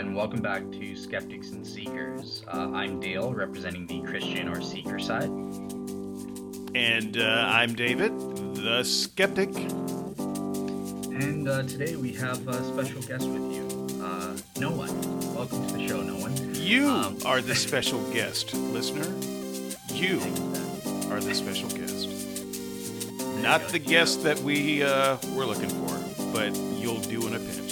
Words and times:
and 0.00 0.16
welcome 0.16 0.40
back 0.40 0.62
to 0.70 0.96
Skeptics 0.96 1.50
and 1.50 1.66
Seekers. 1.66 2.42
Uh, 2.48 2.70
I'm 2.72 3.00
Dale, 3.00 3.34
representing 3.34 3.86
the 3.86 4.00
Christian 4.00 4.48
or 4.48 4.62
Seeker 4.62 4.98
side. 4.98 5.28
And 6.74 7.18
uh, 7.18 7.44
I'm 7.46 7.74
David, 7.74 8.18
the 8.56 8.82
skeptic. 8.82 9.54
And 10.24 11.46
uh, 11.46 11.64
today 11.64 11.96
we 11.96 12.14
have 12.14 12.48
a 12.48 12.64
special 12.64 13.02
guest 13.02 13.28
with 13.28 13.52
you, 13.52 14.02
uh, 14.02 14.34
No 14.58 14.70
One. 14.70 15.34
Welcome 15.34 15.66
to 15.66 15.74
the 15.74 15.86
show, 15.86 16.00
No 16.00 16.16
One. 16.16 16.54
You 16.54 16.88
um, 16.88 17.18
are 17.26 17.42
the 17.42 17.54
special 17.54 18.02
guest, 18.10 18.54
listener. 18.54 19.04
You 19.94 20.18
are 21.12 21.20
the 21.20 21.34
special 21.34 21.68
guest. 21.68 22.08
Not 23.42 23.68
the 23.68 23.78
guest 23.78 24.22
that 24.22 24.38
we 24.38 24.82
uh, 24.82 25.18
were 25.34 25.44
looking 25.44 25.68
for, 25.68 26.32
but 26.32 26.56
you'll 26.56 27.02
do 27.02 27.26
in 27.26 27.34
a 27.34 27.38
pinch. 27.38 27.69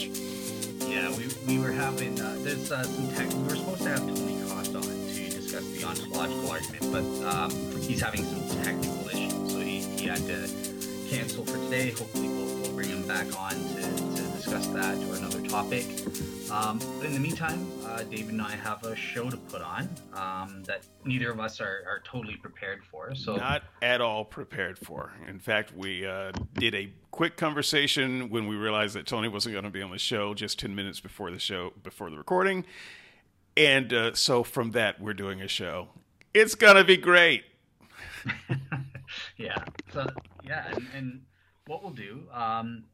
We, 1.28 1.56
we 1.56 1.62
were 1.62 1.72
having, 1.72 2.20
uh, 2.20 2.36
there's 2.40 2.72
uh, 2.72 2.82
some 2.84 3.08
tech, 3.08 3.28
we 3.34 3.42
were 3.42 3.56
supposed 3.56 3.82
to 3.82 3.88
have 3.90 4.00
Tony 4.00 4.40
Cost 4.48 4.74
on 4.74 4.82
to 4.82 4.88
discuss 4.88 5.66
the 5.72 5.84
ontological 5.84 6.50
argument, 6.50 6.92
but 6.92 7.28
um, 7.28 7.50
he's 7.80 8.00
having 8.00 8.24
some 8.24 8.62
technical 8.62 9.08
issues, 9.08 9.52
so 9.52 9.60
he, 9.60 9.80
he 9.80 10.06
had 10.06 10.18
to 10.18 10.48
cancel 11.10 11.44
for 11.44 11.58
today. 11.64 11.90
Hopefully 11.90 12.28
we'll, 12.28 12.54
we'll 12.60 12.72
bring 12.72 12.88
him 12.88 13.06
back 13.06 13.26
on 13.38 13.50
to, 13.50 13.82
to 13.82 14.22
discuss 14.36 14.68
that 14.68 14.96
or 15.08 15.16
another 15.16 15.42
topic. 15.42 15.84
Um, 16.50 16.78
but 16.98 17.06
in 17.06 17.14
the 17.14 17.20
meantime, 17.20 17.66
uh, 17.98 18.02
David 18.04 18.30
and 18.30 18.42
I 18.42 18.52
have 18.52 18.84
a 18.84 18.94
show 18.94 19.28
to 19.28 19.36
put 19.36 19.60
on 19.60 19.88
um, 20.14 20.62
that 20.64 20.86
neither 21.04 21.30
of 21.30 21.40
us 21.40 21.60
are, 21.60 21.82
are, 21.86 22.00
totally 22.04 22.36
prepared 22.36 22.84
for. 22.84 23.14
So 23.14 23.36
not 23.36 23.64
at 23.82 24.00
all 24.00 24.24
prepared 24.24 24.78
for. 24.78 25.12
In 25.26 25.38
fact, 25.38 25.72
we 25.74 26.06
uh, 26.06 26.32
did 26.54 26.74
a 26.74 26.92
quick 27.10 27.36
conversation 27.36 28.30
when 28.30 28.46
we 28.46 28.54
realized 28.54 28.94
that 28.94 29.06
Tony 29.06 29.28
wasn't 29.28 29.54
going 29.54 29.64
to 29.64 29.70
be 29.70 29.82
on 29.82 29.90
the 29.90 29.98
show 29.98 30.32
just 30.32 30.58
ten 30.58 30.74
minutes 30.74 31.00
before 31.00 31.30
the 31.30 31.38
show 31.38 31.72
before 31.82 32.10
the 32.10 32.16
recording, 32.16 32.64
and 33.56 33.92
uh, 33.92 34.14
so 34.14 34.44
from 34.44 34.70
that 34.72 35.00
we're 35.00 35.14
doing 35.14 35.42
a 35.42 35.48
show. 35.48 35.88
It's 36.34 36.54
gonna 36.54 36.84
be 36.84 36.96
great. 36.96 37.44
yeah. 39.36 39.64
So 39.92 40.06
yeah, 40.44 40.68
and, 40.72 40.86
and 40.94 41.22
what 41.66 41.82
we'll 41.82 41.92
do. 41.92 42.24
Um, 42.32 42.84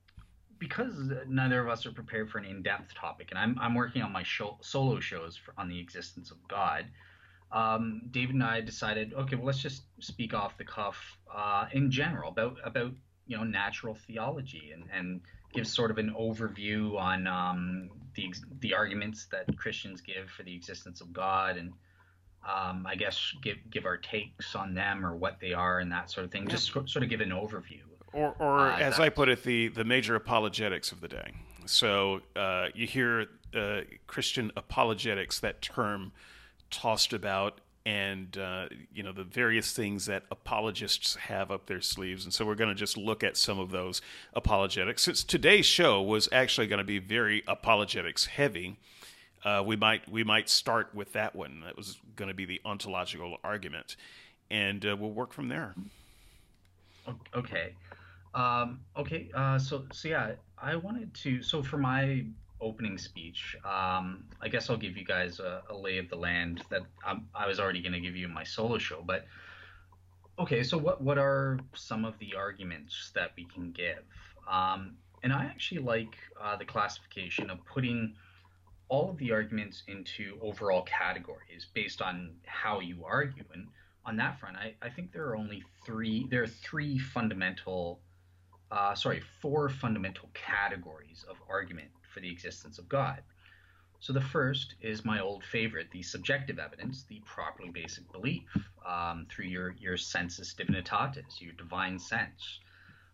because 0.59 0.95
neither 1.29 1.61
of 1.61 1.69
us 1.69 1.87
are 1.87 1.93
prepared 1.93 2.31
for 2.31 2.39
an 2.39 2.45
in-depth 2.45 2.95
topic, 2.95 3.29
and 3.31 3.39
I'm 3.39 3.59
I'm 3.61 3.75
working 3.75 4.03
on 4.03 4.13
my 4.13 4.23
show, 4.23 4.59
solo 4.61 5.01
shows 5.01 5.37
for, 5.37 5.55
on 5.59 5.69
the 5.69 5.79
existence 5.79 6.31
of 6.31 6.37
God. 6.49 6.87
Um, 7.53 8.03
David 8.11 8.35
and 8.35 8.45
I 8.45 8.61
decided, 8.61 9.15
okay, 9.15 9.37
well, 9.37 9.47
let's 9.47 9.61
just 9.61 9.83
speak 10.01 10.35
off 10.35 10.59
the 10.59 10.65
cuff 10.65 10.97
uh, 11.35 11.67
in 11.73 11.91
general 11.91 12.31
about 12.31 12.57
about 12.65 12.93
you 13.27 13.37
know 13.37 13.45
natural 13.45 13.95
theology 13.95 14.73
and 14.73 14.85
and 14.93 15.21
give 15.53 15.67
sort 15.67 15.91
of 15.91 15.99
an 15.99 16.15
overview 16.19 16.99
on 16.99 17.27
um, 17.27 17.91
the 18.15 18.35
the 18.61 18.75
arguments 18.75 19.27
that 19.33 19.57
Christians 19.57 20.01
give 20.01 20.31
for 20.31 20.43
the 20.43 20.55
existence 20.55 21.01
of 21.01 21.13
God 21.13 21.57
and. 21.57 21.73
Um, 22.47 22.87
I 22.87 22.95
guess 22.95 23.33
give 23.41 23.57
give 23.71 23.87
our 23.87 23.97
takes 23.97 24.55
on 24.55 24.75
them 24.75 25.07
or 25.07 25.17
what 25.17 25.41
they 25.41 25.55
are 25.55 25.79
and 25.79 25.91
that 25.93 26.11
sort 26.11 26.27
of 26.27 26.31
thing. 26.31 26.47
Just 26.47 26.73
sort 26.73 26.97
of 26.97 27.09
give 27.09 27.23
an 27.23 27.31
overview 27.31 27.81
or, 28.15 28.35
or 28.39 28.61
uh, 28.61 28.79
as 28.79 29.01
I 29.01 29.09
put 29.09 29.29
it, 29.29 29.43
the 29.43 29.69
the 29.69 29.85
major 29.85 30.15
apologetics 30.15 30.93
of 30.93 31.01
the 31.01 31.09
day. 31.09 31.33
So 31.67 32.21
uh, 32.37 32.69
you 32.75 32.87
hear 32.87 33.27
uh, 33.55 33.81
Christian 34.07 34.53
apologetics, 34.57 35.41
that 35.41 35.63
term 35.63 36.13
tossed 36.71 37.13
about, 37.13 37.61
and 37.87 38.37
uh, 38.39 38.69
you 38.93 39.03
know 39.03 39.13
the 39.13 39.25
various 39.25 39.73
things 39.73 40.07
that 40.07 40.25
apologists 40.31 41.17
have 41.17 41.51
up 41.51 41.67
their 41.67 41.81
sleeves. 41.81 42.25
And 42.25 42.33
so 42.33 42.45
we're 42.45 42.55
going 42.55 42.71
to 42.71 42.75
just 42.75 42.97
look 42.97 43.23
at 43.23 43.37
some 43.37 43.59
of 43.59 43.71
those 43.71 44.01
apologetics. 44.33 45.03
Since 45.03 45.25
today's 45.25 45.67
show 45.67 46.01
was 46.03 46.29
actually 46.33 46.67
going 46.67 46.79
to 46.79 46.85
be 46.85 46.99
very 46.99 47.43
apologetics 47.47 48.27
heavy. 48.27 48.79
Uh, 49.45 49.63
we 49.65 49.77
might 49.77 50.09
we 50.09 50.25
might 50.25 50.49
start 50.49 50.95
with 50.95 51.13
that 51.13 51.37
one. 51.37 51.61
That 51.65 51.77
was 51.77 51.99
going 52.17 52.29
to 52.29 52.35
be 52.35 52.45
the 52.45 52.61
ontological 52.65 53.39
argument, 53.45 53.97
and 54.51 54.85
uh, 54.87 54.97
we'll 54.99 55.11
work 55.11 55.33
from 55.33 55.49
there. 55.49 55.75
Okay. 57.35 57.75
Um, 58.35 58.81
okay, 58.97 59.31
uh, 59.35 59.59
so 59.59 59.85
so 59.93 60.09
yeah, 60.09 60.33
I 60.59 60.77
wanted 60.77 61.15
to. 61.15 61.43
So 61.43 61.63
for 61.63 61.79
my 61.79 62.25
opening 62.61 62.99
speech, 62.99 63.57
um, 63.65 64.25
I 64.41 64.49
guess 64.49 64.71
I'll 64.71 64.77
give 64.77 64.97
you 64.97 65.05
guys 65.05 65.39
a, 65.39 65.63
a 65.71 65.77
lay 65.77 65.99
of 65.99 66.09
the 66.09 66.17
land 66.17 66.63
that 66.71 66.83
I'm, 67.07 67.29
i 67.35 67.47
was 67.47 67.61
already 67.61 67.83
going 67.83 67.93
to 67.93 68.01
give 68.01 68.17
you 68.17 68.27
in 68.27 68.33
my 68.33 68.45
solo 68.45 68.79
show. 68.79 69.03
But 69.05 69.27
okay, 70.39 70.63
so 70.63 70.77
what 70.79 71.01
what 71.01 71.19
are 71.19 71.61
some 71.75 72.05
of 72.05 72.19
the 72.19 72.35
arguments 72.35 73.13
that 73.15 73.33
we 73.37 73.45
can 73.45 73.71
give? 73.71 74.03
Um, 74.51 74.97
and 75.23 75.33
I 75.33 75.45
actually 75.45 75.81
like 75.81 76.17
uh, 76.41 76.57
the 76.57 76.65
classification 76.65 77.51
of 77.51 77.65
putting 77.65 78.15
all 78.89 79.11
of 79.11 79.17
the 79.19 79.33
arguments 79.33 79.83
into 79.89 80.39
overall 80.43 80.83
categories 80.83 81.67
based 81.73 82.03
on 82.03 82.31
how 82.45 82.81
you 82.81 83.05
argue. 83.05 83.45
And 83.53 83.69
on 84.05 84.17
that 84.17 84.39
front, 84.39 84.57
I, 84.57 84.75
I 84.83 84.91
think 84.91 85.13
there 85.13 85.27
are 85.27 85.37
only 85.37 85.63
three. 85.87 86.27
There 86.31 86.43
are 86.43 86.47
three 86.47 86.99
fundamental 86.99 88.01
uh, 88.71 88.95
sorry, 88.95 89.21
four 89.41 89.69
fundamental 89.69 90.29
categories 90.35 91.25
of 91.29 91.37
argument 91.49 91.89
for 92.13 92.21
the 92.21 92.31
existence 92.31 92.79
of 92.79 92.89
God. 92.89 93.23
So 94.01 94.13
the 94.13 94.21
first 94.21 94.75
is 94.83 95.05
my 95.05 95.21
old 95.21 95.45
favorite, 95.45 95.91
the 95.91 96.03
subjective 96.03 96.59
evidence, 96.59 97.05
the 97.09 97.23
properly 97.25 97.71
basic 97.71 98.11
belief 98.13 98.43
um, 98.87 99.27
through 99.31 99.47
your 99.47 99.75
your 99.79 99.97
sensus 99.97 100.55
divinitatis, 100.55 101.41
your 101.41 101.55
divine 101.55 101.99
sense. 101.99 102.61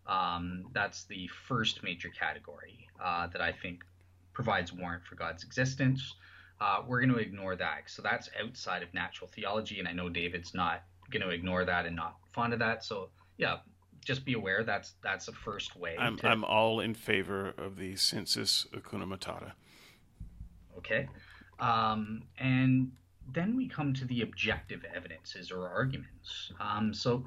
Um, 0.07 0.65
that's 0.73 1.05
the 1.05 1.29
first 1.29 1.85
major 1.85 2.09
category 2.09 2.89
uh, 3.03 3.29
that 3.29 3.41
I 3.41 3.53
think 3.53 3.85
provides 4.33 4.73
warrant 4.73 5.05
for 5.05 5.15
God's 5.15 5.45
existence. 5.45 6.15
Uh, 6.61 6.83
we're 6.87 7.01
going 7.01 7.13
to 7.13 7.19
ignore 7.21 7.55
that. 7.57 7.83
So 7.87 8.03
that's 8.03 8.29
outside 8.43 8.83
of 8.83 8.93
natural 8.93 9.31
theology, 9.33 9.79
and 9.79 9.87
I 9.87 9.93
know 9.93 10.09
David's 10.09 10.55
not 10.55 10.83
going 11.11 11.23
to 11.23 11.31
ignore 11.31 11.65
that 11.65 11.87
and 11.87 11.95
not 11.95 12.17
fond 12.33 12.53
of 12.53 12.59
that. 12.59 12.85
So 12.85 13.11
yeah, 13.39 13.59
just 14.05 14.25
be 14.25 14.35
aware 14.35 14.65
that's 14.65 14.95
that's 15.03 15.29
a 15.29 15.33
first 15.33 15.77
way. 15.77 15.97
I'm 15.99 16.17
to... 16.19 16.29
I'm 16.29 16.45
all 16.45 16.81
in 16.81 16.95
favor 16.95 17.55
of 17.59 17.77
the 17.77 17.97
census 17.97 18.67
hakuna 18.75 19.07
matata. 19.07 19.53
Okay, 20.79 21.09
um, 21.59 22.23
and 22.39 22.91
then 23.33 23.57
we 23.57 23.69
come 23.69 23.93
to 23.95 24.05
the 24.07 24.23
objective 24.23 24.85
evidences 24.95 25.51
or 25.51 25.69
arguments. 25.69 26.53
Um, 26.61 26.93
so 26.95 27.25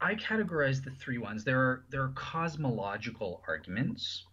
I 0.00 0.14
categorize 0.14 0.82
the 0.82 0.90
three 0.90 1.18
ones. 1.18 1.44
There 1.44 1.58
are 1.58 1.84
there 1.90 2.02
are 2.02 2.12
cosmological 2.14 3.42
arguments, 3.46 4.24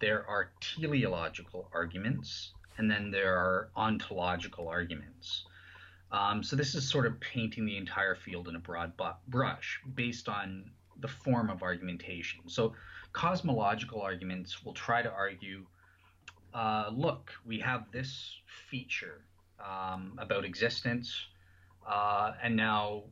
there 0.00 0.26
are 0.28 0.50
teleological 0.60 1.68
arguments, 1.72 2.52
and 2.78 2.90
then 2.90 3.10
there 3.10 3.36
are 3.36 3.70
ontological 3.76 4.68
arguments. 4.68 5.44
Um, 6.12 6.42
so 6.42 6.56
this 6.56 6.74
is 6.74 6.88
sort 6.88 7.06
of 7.06 7.18
painting 7.20 7.66
the 7.66 7.76
entire 7.76 8.14
field 8.14 8.48
in 8.48 8.56
a 8.56 8.60
broad 8.60 8.92
brush 9.28 9.80
based 9.94 10.28
on 10.28 10.70
the 11.00 11.08
form 11.08 11.50
of 11.50 11.62
argumentation. 11.62 12.40
So, 12.48 12.74
cosmological 13.12 14.00
arguments 14.00 14.64
will 14.64 14.72
try 14.72 15.02
to 15.02 15.10
argue 15.10 15.64
uh, 16.54 16.90
look, 16.94 17.32
we 17.44 17.58
have 17.58 17.90
this 17.90 18.32
feature 18.70 19.24
um, 19.58 20.12
about 20.18 20.44
existence, 20.44 21.12
uh, 21.86 22.32
and 22.42 22.54
now 22.54 23.02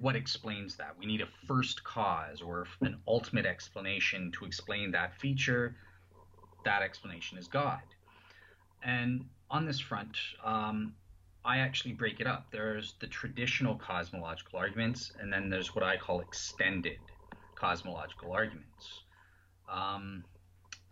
what 0.00 0.16
explains 0.16 0.76
that? 0.76 0.94
We 0.98 1.06
need 1.06 1.20
a 1.20 1.28
first 1.46 1.82
cause 1.84 2.40
or 2.40 2.66
an 2.80 2.98
ultimate 3.06 3.44
explanation 3.44 4.32
to 4.38 4.44
explain 4.44 4.90
that 4.92 5.18
feature. 5.20 5.76
That 6.64 6.82
explanation 6.82 7.38
is 7.38 7.48
God. 7.48 7.82
And 8.84 9.26
on 9.50 9.66
this 9.66 9.80
front, 9.80 10.16
um, 10.44 10.94
I 11.44 11.58
actually 11.58 11.92
break 11.92 12.20
it 12.20 12.26
up. 12.26 12.46
There's 12.52 12.94
the 13.00 13.08
traditional 13.08 13.74
cosmological 13.74 14.58
arguments, 14.58 15.12
and 15.18 15.32
then 15.32 15.50
there's 15.50 15.74
what 15.74 15.84
I 15.84 15.96
call 15.96 16.20
extended 16.20 16.98
cosmological 17.62 18.32
arguments. 18.32 19.04
Um, 19.70 20.24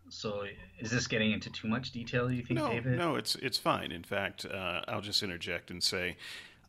so, 0.08 0.44
is 0.78 0.90
this 0.90 1.06
getting 1.06 1.32
into 1.32 1.50
too 1.50 1.68
much 1.68 1.90
detail? 1.92 2.28
Do 2.28 2.34
you 2.34 2.44
think, 2.44 2.58
no, 2.58 2.70
David? 2.70 2.98
No, 2.98 3.16
it's 3.16 3.34
it's 3.36 3.58
fine. 3.58 3.92
In 3.92 4.02
fact, 4.02 4.46
uh, 4.46 4.82
I'll 4.88 5.00
just 5.00 5.22
interject 5.22 5.70
and 5.70 5.82
say, 5.82 6.16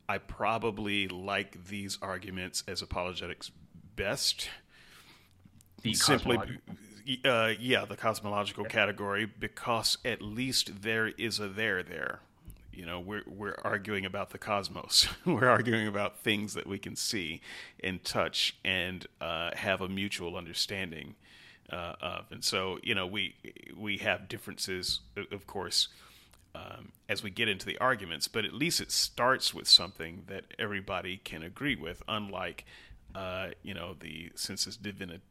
I 0.09 0.18
probably 0.18 1.07
like 1.07 1.65
these 1.68 1.98
arguments 2.01 2.63
as 2.68 2.81
apologetics 2.81 3.51
best. 3.95 4.50
The 5.81 5.94
simply, 5.94 6.38
uh, 7.25 7.54
yeah, 7.59 7.86
the 7.86 7.97
cosmological 7.97 8.65
okay. 8.65 8.74
category, 8.74 9.25
because 9.25 9.97
at 10.06 10.21
least 10.21 10.81
there 10.83 11.07
is 11.07 11.39
a 11.39 11.47
there 11.47 11.81
there. 11.81 12.19
You 12.73 12.85
know, 12.85 13.00
we're 13.00 13.23
we're 13.27 13.57
arguing 13.63 14.06
about 14.06 14.29
the 14.29 14.38
cosmos. 14.38 15.07
we're 15.25 15.50
arguing 15.50 15.88
about 15.88 16.19
things 16.19 16.53
that 16.53 16.68
we 16.68 16.79
can 16.79 16.95
see 16.95 17.41
and 17.83 18.03
touch 18.03 18.56
and 18.63 19.06
uh, 19.19 19.51
have 19.56 19.81
a 19.81 19.89
mutual 19.89 20.38
understanding 20.38 21.15
uh, 21.69 21.94
of. 22.01 22.25
And 22.31 22.44
so, 22.44 22.79
you 22.83 22.95
know, 22.95 23.06
we 23.06 23.35
we 23.77 23.97
have 23.97 24.27
differences, 24.27 25.01
of 25.31 25.47
course, 25.47 25.89
um, 26.56 26.91
as 27.09 27.23
we 27.23 27.29
get 27.29 27.50
into 27.50 27.65
the 27.65 27.77
arguments. 27.79 28.27
But 28.27 28.45
at 28.45 28.53
least 28.53 28.79
it 28.79 28.91
starts 28.91 29.53
with 29.53 29.68
something 29.68 30.23
that 30.27 30.45
everybody 30.57 31.18
can 31.18 31.44
agree 31.44 31.75
with. 31.75 32.01
Unlike, 32.07 32.65
uh, 33.15 33.50
you 33.63 33.73
know, 33.73 33.95
the 34.00 34.31
sensus 34.35 34.77
divinity 34.77 35.21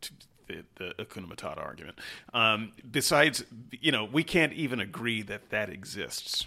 the, 0.68 0.94
Matata 0.98 1.58
argument. 1.58 1.98
Um, 2.34 2.72
besides, 2.90 3.44
you 3.70 3.92
know, 3.92 4.04
we 4.04 4.24
can't 4.24 4.52
even 4.52 4.80
agree 4.80 5.22
that 5.22 5.50
that 5.50 5.70
exists 5.70 6.46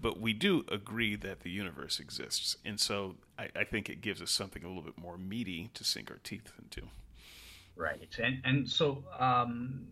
but 0.00 0.20
we 0.20 0.32
do 0.32 0.64
agree 0.68 1.16
that 1.16 1.40
the 1.40 1.50
universe 1.50 2.00
exists, 2.00 2.56
and 2.64 2.78
so 2.78 3.16
I, 3.38 3.48
I 3.56 3.64
think 3.64 3.88
it 3.88 4.00
gives 4.00 4.20
us 4.20 4.30
something 4.30 4.64
a 4.64 4.68
little 4.68 4.82
bit 4.82 4.98
more 4.98 5.16
meaty 5.16 5.70
to 5.74 5.84
sink 5.84 6.10
our 6.10 6.18
teeth 6.22 6.52
into. 6.60 6.88
Right, 7.76 8.08
and 8.22 8.40
and 8.44 8.68
so, 8.68 9.02
um, 9.18 9.86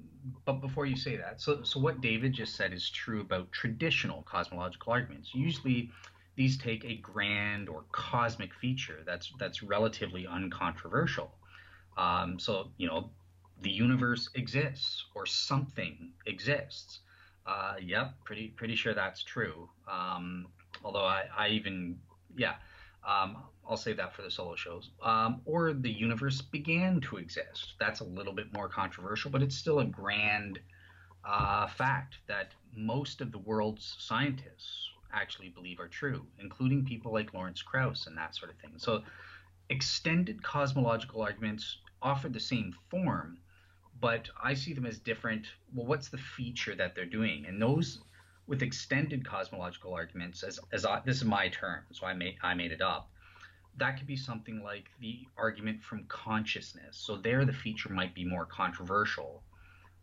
but 0.45 0.61
before 0.61 0.87
you 0.87 0.97
say 0.97 1.17
that, 1.17 1.41
so 1.41 1.63
so 1.63 1.81
what 1.81 2.01
David 2.01 2.33
just 2.33 2.55
said 2.57 2.73
is 2.73 2.89
true 2.91 3.21
about 3.21 3.51
traditional 3.53 4.23
cosmological 4.23 4.93
arguments. 4.93 5.35
Usually, 5.35 5.91
these 6.37 6.57
take 6.57 6.85
a 6.85 6.97
grand 6.97 7.69
or 7.69 7.85
cosmic 7.93 8.55
feature 8.55 9.01
that's 9.05 9.33
that's 9.39 9.63
relatively 9.63 10.27
uncontroversial. 10.27 11.33
Um, 11.97 12.39
so 12.39 12.71
you 12.77 12.87
know, 12.87 13.11
the 13.63 13.71
universe 13.71 14.29
exists 14.35 15.05
or 15.15 15.27
something 15.27 16.13
exists. 16.27 17.01
Uh, 17.47 17.75
yep, 17.81 18.15
pretty 18.25 18.49
pretty 18.49 18.77
sure 18.77 18.95
that's 18.95 19.23
true. 19.23 19.69
Um, 19.91 20.47
although 20.85 21.05
I, 21.05 21.25
I 21.37 21.49
even 21.49 21.99
yeah, 22.37 22.55
um, 23.07 23.39
I'll 23.69 23.77
save 23.77 23.97
that 23.97 24.15
for 24.15 24.23
the 24.23 24.31
solo 24.31 24.55
shows. 24.55 24.91
Um, 25.03 25.41
or 25.45 25.73
the 25.73 25.91
universe 25.91 26.41
began 26.41 27.01
to 27.03 27.17
exist. 27.17 27.75
That's 27.79 28.01
a 28.01 28.05
little 28.05 28.33
bit 28.33 28.53
more 28.53 28.69
controversial, 28.69 29.31
but 29.31 29.43
it's 29.43 29.57
still 29.57 29.81
a 29.81 29.85
grand 29.85 30.59
uh, 31.25 31.67
fact 31.69 32.17
that 32.27 32.53
most 32.75 33.21
of 33.21 33.33
the 33.33 33.39
world's 33.39 33.97
scientists 33.99 34.91
actually 35.13 35.51
believe 35.51 35.79
are 35.79 35.89
true, 35.89 36.27
including 36.39 36.85
people 36.85 37.13
like 37.13 37.35
Lawrence 37.35 37.63
Krauss 37.63 38.07
and 38.07 38.17
that 38.17 38.35
sort 38.35 38.51
of 38.51 38.57
thing. 38.59 38.73
So, 38.79 39.03
extended 39.69 40.43
cosmological 40.43 41.23
arguments 41.23 41.79
offer 42.01 42.29
the 42.29 42.41
same 42.41 42.75
form, 42.91 43.39
but 44.03 44.29
I 44.43 44.53
see 44.53 44.75
them 44.75 44.85
as 44.85 44.99
different. 44.99 45.47
Well, 45.73 45.87
what's 45.87 46.09
the 46.09 46.19
feature 46.19 46.75
that 46.75 46.95
they're 46.95 47.07
doing? 47.07 47.47
And 47.47 47.63
those 47.63 48.01
with 48.49 48.61
extended 48.63 49.27
cosmological 49.27 49.95
arguments, 49.95 50.43
as 50.43 50.61
as 50.73 50.85
I, 50.85 51.01
this 51.07 51.17
is 51.19 51.25
my 51.25 51.49
term, 51.49 51.85
so 51.93 52.05
I 52.05 52.13
made 52.13 52.37
I 52.43 52.53
made 52.53 52.73
it 52.73 52.83
up. 52.83 53.09
That 53.79 53.97
could 53.97 54.09
be 54.09 54.17
something 54.17 54.63
like 54.63 54.91
the 55.01 55.21
argument 55.39 55.83
from 55.83 56.05
consciousness. 56.09 56.99
So 56.99 57.17
there, 57.17 57.47
the 57.47 57.55
feature 57.55 57.91
might 57.91 58.15
be 58.15 58.25
more 58.25 58.45
controversial. 58.45 59.43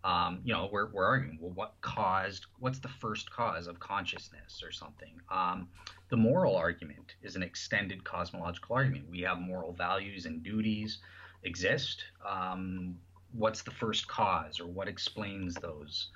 Um, 0.04 0.40
you 0.46 0.54
know, 0.54 0.69
we're, 0.72 0.90
we're 0.92 1.06
arguing, 1.06 1.38
well, 1.42 1.51
what 1.51 1.74
caused, 1.81 2.46
what's 2.60 2.80
the 2.80 2.88
first 2.88 3.30
cause 3.30 3.68
of 3.68 3.80
consciousness 3.80 4.63
or 4.63 4.72
something? 4.72 5.22
Um, 5.30 5.68
the 6.10 6.18
moral 6.18 6.56
argument 6.56 7.16
is 7.22 7.36
an 7.36 7.44
extended 7.44 8.04
cosmological 8.06 8.75
argument. 8.75 9.06
We 9.12 9.22
have 9.22 9.40
moral 9.40 9.74
values 9.74 10.25
and 10.25 10.42
duties 10.42 11.00
exist. 11.44 12.06
Um, 12.28 12.96
what's 13.33 13.61
the 13.61 13.71
first 13.71 14.07
cause 14.07 14.59
or 14.59 14.67
what 14.67 14.87
explains 14.87 15.55
those? 15.55 16.09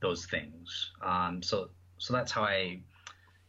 those 0.00 0.26
things. 0.26 0.92
Um, 1.02 1.42
so 1.42 1.70
so 1.98 2.12
that's 2.12 2.30
how 2.30 2.42
I, 2.42 2.80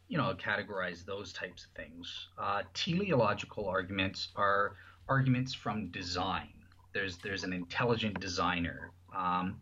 you 0.08 0.18
know, 0.18 0.34
categorize 0.36 1.06
those 1.06 1.32
types 1.34 1.66
of 1.66 1.72
things. 1.72 2.28
Uh, 2.38 2.64
teleological 2.74 3.68
arguments 3.68 4.30
are 4.36 4.76
arguments 5.08 5.54
from 5.54 5.90
design. 5.90 6.50
There's 6.94 7.18
there's 7.18 7.44
an 7.44 7.54
intelligent 7.54 8.20
designer, 8.20 8.92
um, 9.16 9.60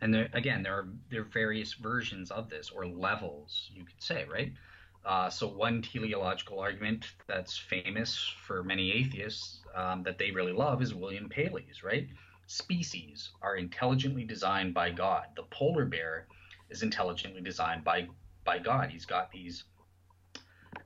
and 0.00 0.14
there, 0.14 0.28
again 0.32 0.62
there 0.62 0.74
are 0.74 0.88
there 1.10 1.22
are 1.22 1.24
various 1.24 1.74
versions 1.74 2.30
of 2.30 2.48
this 2.48 2.70
or 2.70 2.86
levels 2.86 3.70
you 3.74 3.84
could 3.84 4.02
say, 4.02 4.26
right? 4.30 4.52
Uh, 5.04 5.30
so 5.30 5.48
one 5.48 5.80
teleological 5.80 6.60
argument 6.60 7.06
that's 7.26 7.56
famous 7.56 8.30
for 8.46 8.62
many 8.62 8.92
atheists 8.92 9.60
um, 9.74 10.02
that 10.02 10.18
they 10.18 10.30
really 10.30 10.52
love 10.52 10.82
is 10.82 10.92
William 10.94 11.28
Paley's, 11.28 11.82
right? 11.82 12.08
Species 12.48 13.30
are 13.42 13.56
intelligently 13.56 14.24
designed 14.24 14.72
by 14.74 14.90
God. 14.90 15.26
The 15.36 15.42
polar 15.44 15.84
bear 15.84 16.26
is 16.70 16.82
intelligently 16.82 17.42
designed 17.42 17.84
by 17.84 18.08
by 18.44 18.58
God. 18.58 18.90
He's 18.90 19.04
got 19.04 19.30
these 19.30 19.64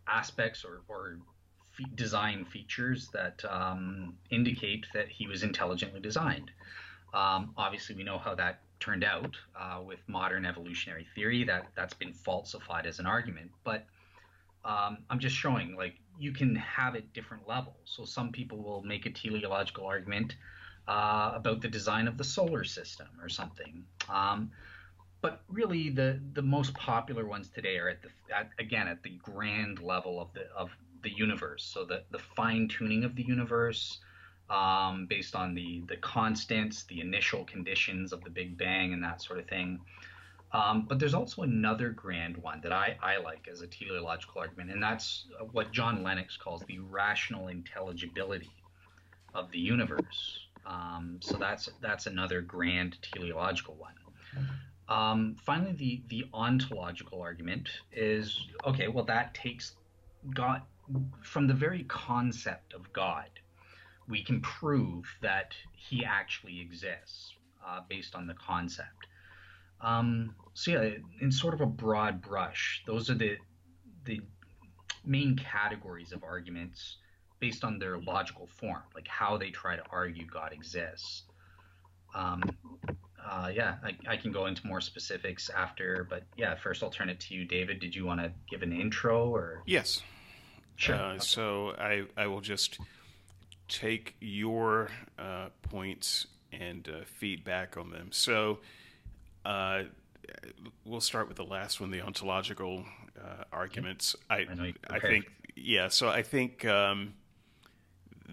aspects 0.08 0.64
or, 0.64 0.82
or 0.88 1.18
fe- 1.70 1.86
design 1.94 2.44
features 2.44 3.08
that 3.12 3.42
um, 3.48 4.14
indicate 4.30 4.86
that 4.92 5.08
he 5.08 5.28
was 5.28 5.44
intelligently 5.44 6.00
designed. 6.00 6.50
Um, 7.14 7.54
obviously, 7.56 7.94
we 7.94 8.02
know 8.02 8.18
how 8.18 8.34
that 8.34 8.62
turned 8.80 9.04
out 9.04 9.36
uh, 9.56 9.80
with 9.80 10.00
modern 10.08 10.44
evolutionary 10.44 11.06
theory. 11.14 11.44
That 11.44 11.68
that's 11.76 11.94
been 11.94 12.12
falsified 12.12 12.86
as 12.86 12.98
an 12.98 13.06
argument, 13.06 13.52
but 13.62 13.86
um, 14.64 14.98
I'm 15.08 15.20
just 15.20 15.36
showing 15.36 15.76
like 15.76 15.94
you 16.18 16.32
can 16.32 16.56
have 16.56 16.96
it 16.96 17.12
different 17.12 17.46
levels. 17.46 17.76
So 17.84 18.04
some 18.04 18.32
people 18.32 18.58
will 18.58 18.82
make 18.82 19.06
a 19.06 19.10
teleological 19.10 19.86
argument 19.86 20.34
uh, 20.88 21.32
about 21.34 21.60
the 21.60 21.68
design 21.68 22.08
of 22.08 22.18
the 22.18 22.24
solar 22.24 22.64
system 22.64 23.08
or 23.20 23.28
something. 23.28 23.84
Um, 24.08 24.50
but 25.20 25.42
really, 25.48 25.90
the 25.90 26.20
the 26.32 26.42
most 26.42 26.74
popular 26.74 27.26
ones 27.26 27.48
today 27.48 27.78
are 27.78 27.88
at 27.88 28.02
the 28.02 28.08
at, 28.36 28.50
again 28.58 28.88
at 28.88 29.02
the 29.02 29.18
grand 29.22 29.80
level 29.80 30.20
of 30.20 30.32
the 30.34 30.46
of 30.56 30.70
the 31.02 31.10
universe. 31.10 31.64
So 31.64 31.84
the 31.84 32.02
the 32.10 32.18
fine 32.18 32.68
tuning 32.68 33.04
of 33.04 33.14
the 33.16 33.22
universe. 33.22 33.98
Um, 34.50 35.06
based 35.06 35.34
on 35.34 35.54
the 35.54 35.82
the 35.88 35.96
constants, 35.96 36.82
the 36.84 37.00
initial 37.00 37.44
conditions 37.44 38.12
of 38.12 38.22
the 38.22 38.28
Big 38.28 38.58
Bang, 38.58 38.92
and 38.92 39.02
that 39.02 39.22
sort 39.22 39.38
of 39.38 39.48
thing. 39.48 39.80
Um, 40.52 40.84
but 40.86 40.98
there's 40.98 41.14
also 41.14 41.42
another 41.42 41.90
grand 41.90 42.36
one 42.36 42.60
that 42.62 42.72
I, 42.72 42.98
I 43.02 43.16
like 43.16 43.48
as 43.50 43.62
a 43.62 43.66
teleological 43.66 44.40
argument, 44.40 44.70
and 44.70 44.82
that's 44.82 45.26
what 45.52 45.72
John 45.72 46.02
Lennox 46.02 46.36
calls 46.36 46.62
the 46.66 46.78
rational 46.80 47.48
intelligibility 47.48 48.52
of 49.34 49.50
the 49.50 49.58
universe. 49.58 50.46
Um, 50.66 51.18
so 51.20 51.36
that's 51.36 51.68
that's 51.80 52.06
another 52.06 52.40
grand 52.40 52.98
teleological 53.02 53.74
one. 53.74 53.94
Um, 54.88 55.36
finally, 55.44 55.72
the 55.72 56.02
the 56.08 56.24
ontological 56.32 57.20
argument 57.20 57.68
is 57.92 58.46
okay. 58.66 58.88
Well, 58.88 59.04
that 59.06 59.34
takes 59.34 59.76
God 60.34 60.62
from 61.22 61.46
the 61.46 61.54
very 61.54 61.84
concept 61.84 62.74
of 62.74 62.92
God. 62.92 63.30
We 64.08 64.22
can 64.22 64.40
prove 64.40 65.06
that 65.22 65.54
He 65.72 66.04
actually 66.04 66.60
exists 66.60 67.34
uh, 67.66 67.80
based 67.88 68.14
on 68.14 68.26
the 68.26 68.34
concept. 68.34 69.06
Um, 69.80 70.34
so 70.54 70.72
yeah, 70.72 70.90
in 71.20 71.32
sort 71.32 71.54
of 71.54 71.60
a 71.60 71.66
broad 71.66 72.20
brush, 72.20 72.82
those 72.86 73.10
are 73.10 73.14
the 73.14 73.36
the 74.04 74.20
main 75.04 75.36
categories 75.36 76.12
of 76.12 76.22
arguments 76.22 76.98
based 77.42 77.64
on 77.64 77.76
their 77.76 77.98
logical 77.98 78.46
form, 78.46 78.84
like 78.94 79.08
how 79.08 79.36
they 79.36 79.50
try 79.50 79.74
to 79.74 79.82
argue 79.90 80.24
God 80.24 80.52
exists. 80.52 81.24
Um, 82.14 82.40
uh, 83.28 83.50
yeah, 83.52 83.74
I, 83.82 83.96
I, 84.06 84.16
can 84.16 84.30
go 84.30 84.46
into 84.46 84.64
more 84.64 84.80
specifics 84.80 85.50
after, 85.50 86.06
but 86.08 86.22
yeah, 86.36 86.54
first 86.54 86.84
I'll 86.84 86.90
turn 86.90 87.08
it 87.08 87.18
to 87.18 87.34
you, 87.34 87.44
David. 87.44 87.80
Did 87.80 87.96
you 87.96 88.06
want 88.06 88.20
to 88.20 88.30
give 88.48 88.62
an 88.62 88.72
intro 88.72 89.28
or? 89.28 89.64
Yes. 89.66 90.02
Sure. 90.76 90.94
Uh, 90.94 91.08
okay. 91.14 91.18
So 91.18 91.70
I, 91.78 92.04
I 92.16 92.28
will 92.28 92.40
just 92.40 92.78
take 93.66 94.14
your 94.20 94.88
uh, 95.18 95.48
points 95.62 96.28
and 96.52 96.88
uh, 96.88 97.04
feedback 97.06 97.76
on 97.76 97.90
them. 97.90 98.10
So 98.12 98.60
uh, 99.44 99.82
we'll 100.84 101.00
start 101.00 101.26
with 101.26 101.38
the 101.38 101.44
last 101.44 101.80
one, 101.80 101.90
the 101.90 102.02
ontological 102.02 102.84
uh, 103.20 103.44
arguments. 103.52 104.14
I, 104.30 104.36
I, 104.36 104.74
I, 104.88 105.00
think, 105.00 105.24
yeah. 105.56 105.88
So 105.88 106.08
I 106.08 106.22
think 106.22 106.64
um, 106.64 107.14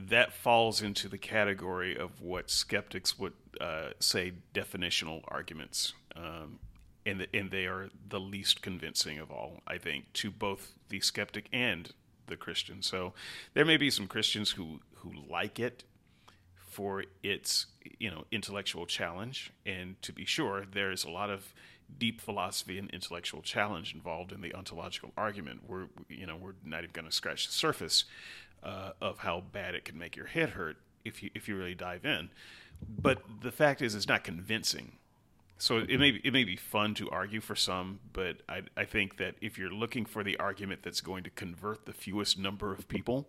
that 0.08 0.34
falls 0.34 0.82
into 0.82 1.08
the 1.08 1.18
category 1.18 1.98
of 1.98 2.22
what 2.22 2.50
skeptics 2.50 3.20
would 3.20 3.34
uh, 3.60 3.90
say 4.00 4.34
definitional 4.54 5.22
arguments. 5.28 5.94
Um, 6.16 6.60
and, 7.06 7.22
the, 7.22 7.28
and 7.34 7.50
they 7.50 7.66
are 7.66 7.90
the 8.08 8.20
least 8.20 8.62
convincing 8.62 9.20
of 9.20 9.32
all, 9.32 9.62
I 9.68 9.78
think, 9.78 10.12
to 10.14 10.32
both 10.32 10.74
the 10.90 11.00
skeptic 11.00 11.48
and 11.52 11.92
the 12.28 12.38
Christian. 12.38 12.82
So 12.82 13.14
there 13.54 13.66
may 13.66 13.78
be 13.78 13.90
some 13.90 14.08
Christians 14.08 14.52
who, 14.52 14.80
who 14.96 15.12
like 15.30 15.60
it 15.60 15.84
for 16.70 17.04
its 17.24 17.66
you 17.98 18.10
know 18.10 18.26
intellectual 18.32 18.86
challenge, 18.86 19.52
and 19.66 20.02
to 20.04 20.14
be 20.14 20.24
sure, 20.24 20.66
there 20.72 20.92
is 20.92 21.04
a 21.04 21.10
lot 21.10 21.30
of 21.30 21.54
deep 21.98 22.22
philosophy 22.22 22.78
and 22.78 22.90
intellectual 22.92 23.42
challenge 23.42 23.94
involved 23.94 24.32
in 24.32 24.42
the 24.42 24.54
ontological 24.54 25.12
argument. 25.18 25.62
We're 25.68 25.88
you 26.10 26.26
know 26.26 26.36
we're 26.36 26.56
not 26.64 26.80
even 26.80 26.92
going 26.94 27.08
to 27.08 27.12
scratch 27.12 27.48
the 27.48 27.54
surface 27.54 28.06
uh, 28.64 28.92
of 29.02 29.20
how 29.20 29.44
bad 29.52 29.76
it 29.76 29.86
can 29.86 29.98
make 29.98 30.16
your 30.16 30.28
head 30.28 30.52
hurt 30.52 30.78
if 31.06 31.24
you 31.24 31.30
if 31.36 31.48
you 31.48 31.58
really 31.58 31.76
dive 31.76 32.06
in. 32.06 32.30
But 32.88 33.22
the 33.42 33.52
fact 33.52 33.82
is, 33.82 33.96
it's 33.96 34.08
not 34.08 34.24
convincing. 34.24 34.94
So 35.58 35.80
it 35.80 35.98
may 35.98 36.12
be, 36.12 36.22
it 36.24 36.32
may 36.32 36.46
be 36.46 36.56
fun 36.56 36.94
to 36.96 37.10
argue 37.10 37.42
for 37.42 37.54
some, 37.54 38.00
but 38.14 38.38
I, 38.48 38.62
I 38.78 38.86
think 38.86 39.18
that 39.18 39.36
if 39.42 39.58
you're 39.58 39.70
looking 39.70 40.06
for 40.06 40.24
the 40.24 40.38
argument 40.38 40.84
that's 40.84 41.02
going 41.02 41.26
to 41.26 41.30
convert 41.30 41.86
the 41.86 41.92
fewest 41.92 42.40
number 42.40 42.72
of 42.72 42.88
people, 42.88 43.28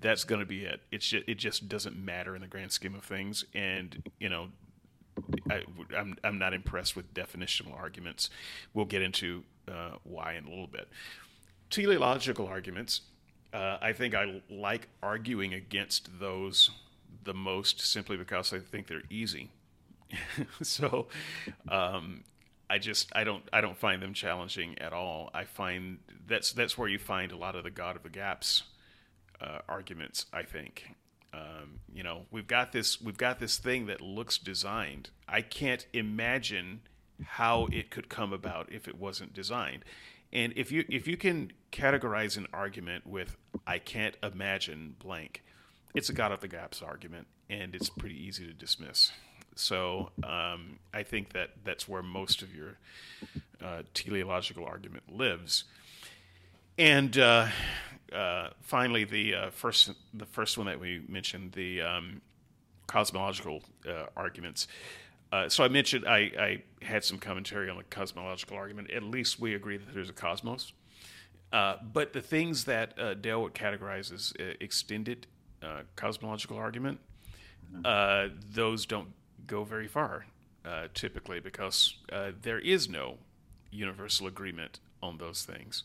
that's 0.00 0.24
going 0.24 0.40
to 0.40 0.46
be 0.46 0.64
it. 0.64 0.80
It's 0.90 1.06
just, 1.06 1.28
it 1.28 1.34
just 1.34 1.68
doesn't 1.68 1.94
matter 1.94 2.34
in 2.34 2.40
the 2.40 2.46
grand 2.46 2.72
scheme 2.72 2.94
of 2.94 3.04
things, 3.04 3.44
and 3.52 4.02
you 4.18 4.30
know, 4.30 4.48
I, 5.50 5.56
am 5.56 5.64
I'm, 5.96 6.16
I'm 6.24 6.38
not 6.38 6.54
impressed 6.54 6.96
with 6.96 7.12
definitional 7.14 7.78
arguments. 7.78 8.30
We'll 8.74 8.86
get 8.86 9.02
into 9.02 9.44
uh, 9.68 9.96
why 10.04 10.34
in 10.34 10.46
a 10.46 10.48
little 10.48 10.66
bit. 10.66 10.88
Teleological 11.70 12.46
arguments 12.46 13.02
uh, 13.52 13.76
I 13.80 13.92
think 13.92 14.14
I 14.14 14.40
like 14.48 14.88
arguing 15.02 15.54
against 15.54 16.18
those 16.18 16.70
the 17.24 17.34
most 17.34 17.80
simply 17.80 18.16
because 18.16 18.52
I 18.52 18.58
think 18.58 18.86
they're 18.86 19.02
easy. 19.10 19.50
so 20.62 21.08
um, 21.68 22.24
I 22.70 22.78
just 22.78 23.12
I 23.14 23.24
don't 23.24 23.44
I 23.52 23.60
don't 23.60 23.76
find 23.76 24.02
them 24.02 24.14
challenging 24.14 24.78
at 24.78 24.92
all. 24.92 25.30
I 25.34 25.44
find 25.44 25.98
that's 26.26 26.52
that's 26.52 26.78
where 26.78 26.88
you 26.88 26.98
find 26.98 27.30
a 27.32 27.36
lot 27.36 27.54
of 27.54 27.64
the 27.64 27.70
God 27.70 27.96
of 27.96 28.02
the 28.02 28.08
Gaps 28.08 28.64
uh, 29.40 29.58
arguments. 29.68 30.26
I 30.32 30.42
think 30.42 30.94
um, 31.32 31.80
you 31.92 32.02
know 32.02 32.26
we've 32.30 32.46
got 32.46 32.72
this 32.72 33.00
we've 33.00 33.16
got 33.16 33.38
this 33.38 33.58
thing 33.58 33.86
that 33.86 34.00
looks 34.00 34.38
designed. 34.38 35.10
I 35.28 35.40
can't 35.42 35.86
imagine 35.92 36.82
how 37.24 37.68
it 37.72 37.90
could 37.90 38.08
come 38.08 38.32
about 38.32 38.72
if 38.72 38.88
it 38.88 38.98
wasn't 38.98 39.34
designed. 39.34 39.84
And 40.32 40.52
if 40.56 40.72
you 40.72 40.84
if 40.88 41.06
you 41.06 41.16
can 41.16 41.52
categorize 41.70 42.36
an 42.36 42.46
argument 42.52 43.06
with 43.06 43.36
I 43.66 43.78
can't 43.78 44.16
imagine 44.22 44.96
blank, 44.98 45.42
it's 45.94 46.08
a 46.08 46.12
God 46.12 46.32
of 46.32 46.40
the 46.40 46.48
Gaps 46.48 46.82
argument, 46.82 47.26
and 47.50 47.74
it's 47.74 47.90
pretty 47.90 48.16
easy 48.16 48.46
to 48.46 48.52
dismiss. 48.52 49.12
So 49.54 50.10
um, 50.24 50.78
I 50.94 51.02
think 51.02 51.34
that 51.34 51.50
that's 51.64 51.86
where 51.86 52.02
most 52.02 52.42
of 52.42 52.54
your 52.54 52.78
uh, 53.62 53.82
teleological 53.94 54.64
argument 54.64 55.14
lives. 55.14 55.64
And 56.78 57.16
uh, 57.18 57.48
uh, 58.12 58.48
finally, 58.60 59.04
the 59.04 59.34
uh, 59.34 59.50
first 59.50 59.90
the 60.14 60.26
first 60.26 60.56
one 60.58 60.66
that 60.66 60.80
we 60.80 61.02
mentioned, 61.08 61.52
the 61.52 61.82
um, 61.82 62.20
cosmological 62.86 63.62
uh, 63.88 64.06
arguments. 64.16 64.68
Uh, 65.30 65.48
so 65.48 65.64
I 65.64 65.68
mentioned 65.68 66.06
I, 66.06 66.18
I, 66.38 66.62
had 66.82 67.04
some 67.04 67.16
commentary 67.16 67.70
on 67.70 67.78
the 67.78 67.84
cosmological 67.84 68.54
argument. 68.54 68.90
At 68.90 69.02
least 69.02 69.40
we 69.40 69.54
agree 69.54 69.78
that 69.78 69.94
there's 69.94 70.10
a 70.10 70.12
cosmos. 70.12 70.74
but 71.50 72.12
the 72.12 72.20
things 72.20 72.64
that 72.64 73.22
Dale 73.22 73.42
would 73.42 73.54
categorize 73.54 74.12
as 74.12 74.34
extended 74.60 75.26
cosmological 75.96 76.58
argument, 76.58 76.98
mm-hmm. 77.74 78.34
those 78.52 78.84
don't 78.84 79.08
go 79.46 79.64
very 79.64 79.88
far, 79.88 80.26
uh, 80.64 80.88
typically, 80.94 81.40
because 81.40 81.96
uh, 82.12 82.32
there 82.42 82.58
is 82.58 82.88
no 82.88 83.18
universal 83.70 84.26
agreement 84.26 84.80
on 85.02 85.18
those 85.18 85.44
things. 85.44 85.84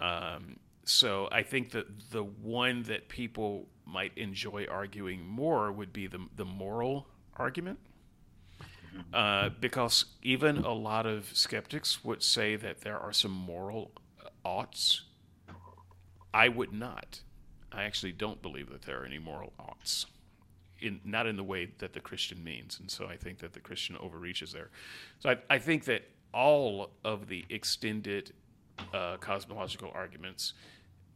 Um, 0.00 0.56
so 0.84 1.28
I 1.30 1.42
think 1.42 1.70
that 1.72 2.10
the 2.10 2.24
one 2.24 2.82
that 2.84 3.08
people 3.08 3.68
might 3.86 4.16
enjoy 4.16 4.66
arguing 4.70 5.26
more 5.26 5.70
would 5.70 5.92
be 5.92 6.06
the 6.06 6.20
the 6.36 6.44
moral 6.44 7.06
argument, 7.36 7.78
uh, 9.14 9.50
because 9.60 10.06
even 10.22 10.58
a 10.58 10.72
lot 10.72 11.06
of 11.06 11.30
skeptics 11.32 12.04
would 12.04 12.22
say 12.22 12.56
that 12.56 12.80
there 12.80 12.98
are 12.98 13.12
some 13.12 13.32
moral 13.32 13.92
oughts. 14.44 15.02
I 16.34 16.48
would 16.48 16.72
not. 16.72 17.20
I 17.70 17.84
actually 17.84 18.12
don't 18.12 18.42
believe 18.42 18.70
that 18.70 18.82
there 18.82 19.02
are 19.02 19.04
any 19.04 19.18
moral 19.18 19.52
oughts 19.58 20.06
in 20.80 21.00
not 21.04 21.26
in 21.26 21.36
the 21.36 21.44
way 21.44 21.70
that 21.78 21.92
the 21.92 22.00
Christian 22.00 22.42
means, 22.42 22.80
and 22.80 22.90
so 22.90 23.06
I 23.06 23.16
think 23.16 23.38
that 23.38 23.52
the 23.52 23.60
Christian 23.60 23.96
overreaches 23.96 24.52
there. 24.52 24.70
So 25.20 25.30
I, 25.30 25.36
I 25.48 25.58
think 25.58 25.84
that 25.84 26.02
all 26.34 26.90
of 27.04 27.28
the 27.28 27.44
extended 27.50 28.32
uh, 28.92 29.16
cosmological 29.18 29.90
arguments 29.94 30.54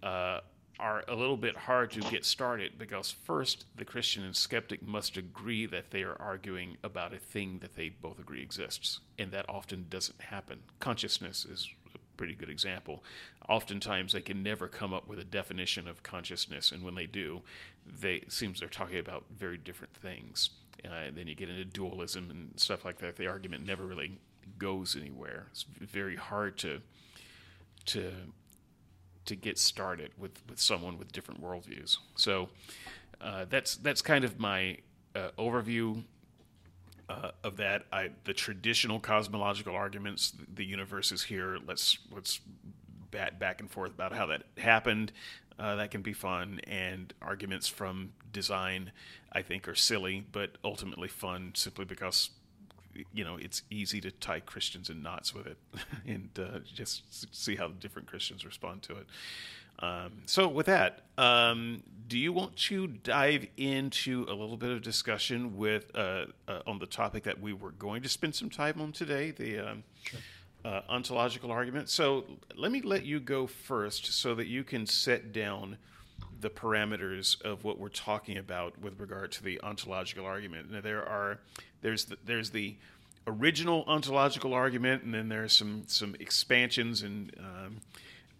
uh, 0.02 0.40
are 0.78 1.04
a 1.08 1.14
little 1.14 1.36
bit 1.36 1.56
hard 1.56 1.90
to 1.90 2.00
get 2.00 2.24
started 2.24 2.78
because 2.78 3.10
first 3.10 3.64
the 3.76 3.84
Christian 3.84 4.24
and 4.24 4.36
skeptic 4.36 4.86
must 4.86 5.16
agree 5.16 5.66
that 5.66 5.90
they 5.90 6.02
are 6.02 6.20
arguing 6.20 6.76
about 6.84 7.14
a 7.14 7.18
thing 7.18 7.58
that 7.60 7.76
they 7.76 7.88
both 7.88 8.18
agree 8.18 8.42
exists, 8.42 9.00
and 9.18 9.32
that 9.32 9.46
often 9.48 9.86
doesn't 9.88 10.20
happen. 10.20 10.60
Consciousness 10.78 11.44
is 11.44 11.68
a 11.94 11.98
pretty 12.16 12.34
good 12.34 12.50
example. 12.50 13.02
Oftentimes, 13.48 14.12
they 14.12 14.20
can 14.20 14.42
never 14.42 14.68
come 14.68 14.92
up 14.92 15.08
with 15.08 15.18
a 15.18 15.24
definition 15.24 15.88
of 15.88 16.02
consciousness, 16.02 16.72
and 16.72 16.82
when 16.82 16.94
they 16.94 17.06
do, 17.06 17.42
they 17.86 18.16
it 18.16 18.32
seems 18.32 18.60
they're 18.60 18.68
talking 18.68 18.98
about 18.98 19.24
very 19.34 19.56
different 19.56 19.94
things. 19.94 20.50
Uh, 20.84 21.10
then 21.14 21.26
you 21.26 21.34
get 21.34 21.48
into 21.48 21.64
dualism 21.64 22.30
and 22.30 22.52
stuff 22.56 22.84
like 22.84 22.98
that. 22.98 23.16
The 23.16 23.26
argument 23.26 23.66
never 23.66 23.86
really 23.86 24.18
goes 24.58 24.94
anywhere. 24.94 25.46
It's 25.50 25.64
very 25.80 26.16
hard 26.16 26.58
to 26.58 26.82
to 27.86 28.12
to 29.26 29.34
get 29.34 29.58
started 29.58 30.12
with, 30.16 30.40
with 30.48 30.60
someone 30.60 30.98
with 30.98 31.10
different 31.12 31.42
worldviews. 31.42 31.98
So 32.14 32.48
uh, 33.20 33.46
that's 33.48 33.76
that's 33.76 34.02
kind 34.02 34.24
of 34.24 34.38
my 34.38 34.78
uh, 35.14 35.30
overview 35.38 36.04
uh, 37.08 37.32
of 37.44 37.56
that. 37.56 37.86
I, 37.92 38.10
the 38.24 38.34
traditional 38.34 39.00
cosmological 39.00 39.74
arguments, 39.74 40.32
the 40.52 40.64
universe 40.64 41.12
is 41.12 41.24
here. 41.24 41.58
Let's 41.66 41.98
let's 42.10 42.40
bat 43.10 43.38
back 43.38 43.60
and 43.60 43.70
forth 43.70 43.92
about 43.92 44.12
how 44.12 44.26
that 44.26 44.42
happened. 44.58 45.12
Uh, 45.58 45.76
that 45.76 45.90
can 45.90 46.02
be 46.02 46.12
fun, 46.12 46.60
and 46.64 47.14
arguments 47.22 47.66
from 47.66 48.12
design, 48.30 48.92
I 49.32 49.40
think, 49.40 49.66
are 49.66 49.74
silly, 49.74 50.26
but 50.30 50.58
ultimately 50.62 51.08
fun 51.08 51.52
simply 51.54 51.86
because 51.86 52.30
you 53.12 53.24
know 53.24 53.36
it's 53.36 53.62
easy 53.70 54.00
to 54.00 54.10
tie 54.10 54.40
Christians 54.40 54.90
in 54.90 55.02
knots 55.02 55.34
with 55.34 55.46
it, 55.46 55.58
and 56.06 56.30
uh, 56.38 56.60
just 56.64 57.34
see 57.34 57.56
how 57.56 57.68
different 57.68 58.08
Christians 58.08 58.44
respond 58.44 58.82
to 58.82 58.92
it. 58.96 59.06
Um, 59.78 60.22
so, 60.24 60.48
with 60.48 60.66
that, 60.66 61.02
um, 61.18 61.82
do 62.08 62.18
you 62.18 62.32
want 62.32 62.56
to 62.56 62.86
dive 62.86 63.46
into 63.56 64.24
a 64.28 64.32
little 64.32 64.56
bit 64.56 64.70
of 64.70 64.80
discussion 64.82 65.56
with 65.56 65.90
uh, 65.94 66.26
uh, 66.48 66.60
on 66.66 66.78
the 66.78 66.86
topic 66.86 67.24
that 67.24 67.40
we 67.40 67.52
were 67.52 67.72
going 67.72 68.02
to 68.02 68.08
spend 68.08 68.34
some 68.34 68.48
time 68.48 68.80
on 68.80 68.92
today, 68.92 69.32
the 69.32 69.58
um, 69.58 69.84
sure. 70.02 70.20
uh, 70.64 70.80
ontological 70.88 71.50
argument? 71.50 71.90
So, 71.90 72.24
let 72.56 72.72
me 72.72 72.80
let 72.80 73.04
you 73.04 73.20
go 73.20 73.46
first, 73.46 74.14
so 74.14 74.34
that 74.34 74.46
you 74.46 74.64
can 74.64 74.86
set 74.86 75.32
down 75.32 75.76
the 76.40 76.50
parameters 76.50 77.40
of 77.42 77.64
what 77.64 77.78
we're 77.78 77.88
talking 77.88 78.38
about 78.38 78.78
with 78.80 78.98
regard 79.00 79.32
to 79.32 79.42
the 79.42 79.60
ontological 79.62 80.24
argument. 80.24 80.70
Now, 80.70 80.80
there 80.80 81.06
are 81.06 81.38
there's 81.82 82.06
the, 82.06 82.16
there's 82.24 82.50
the 82.50 82.76
original 83.26 83.84
ontological 83.86 84.54
argument, 84.54 85.02
and 85.02 85.12
then 85.12 85.28
there's 85.28 85.52
some 85.52 85.84
some 85.86 86.14
expansions 86.20 87.02
and 87.02 87.32
um, 87.38 87.80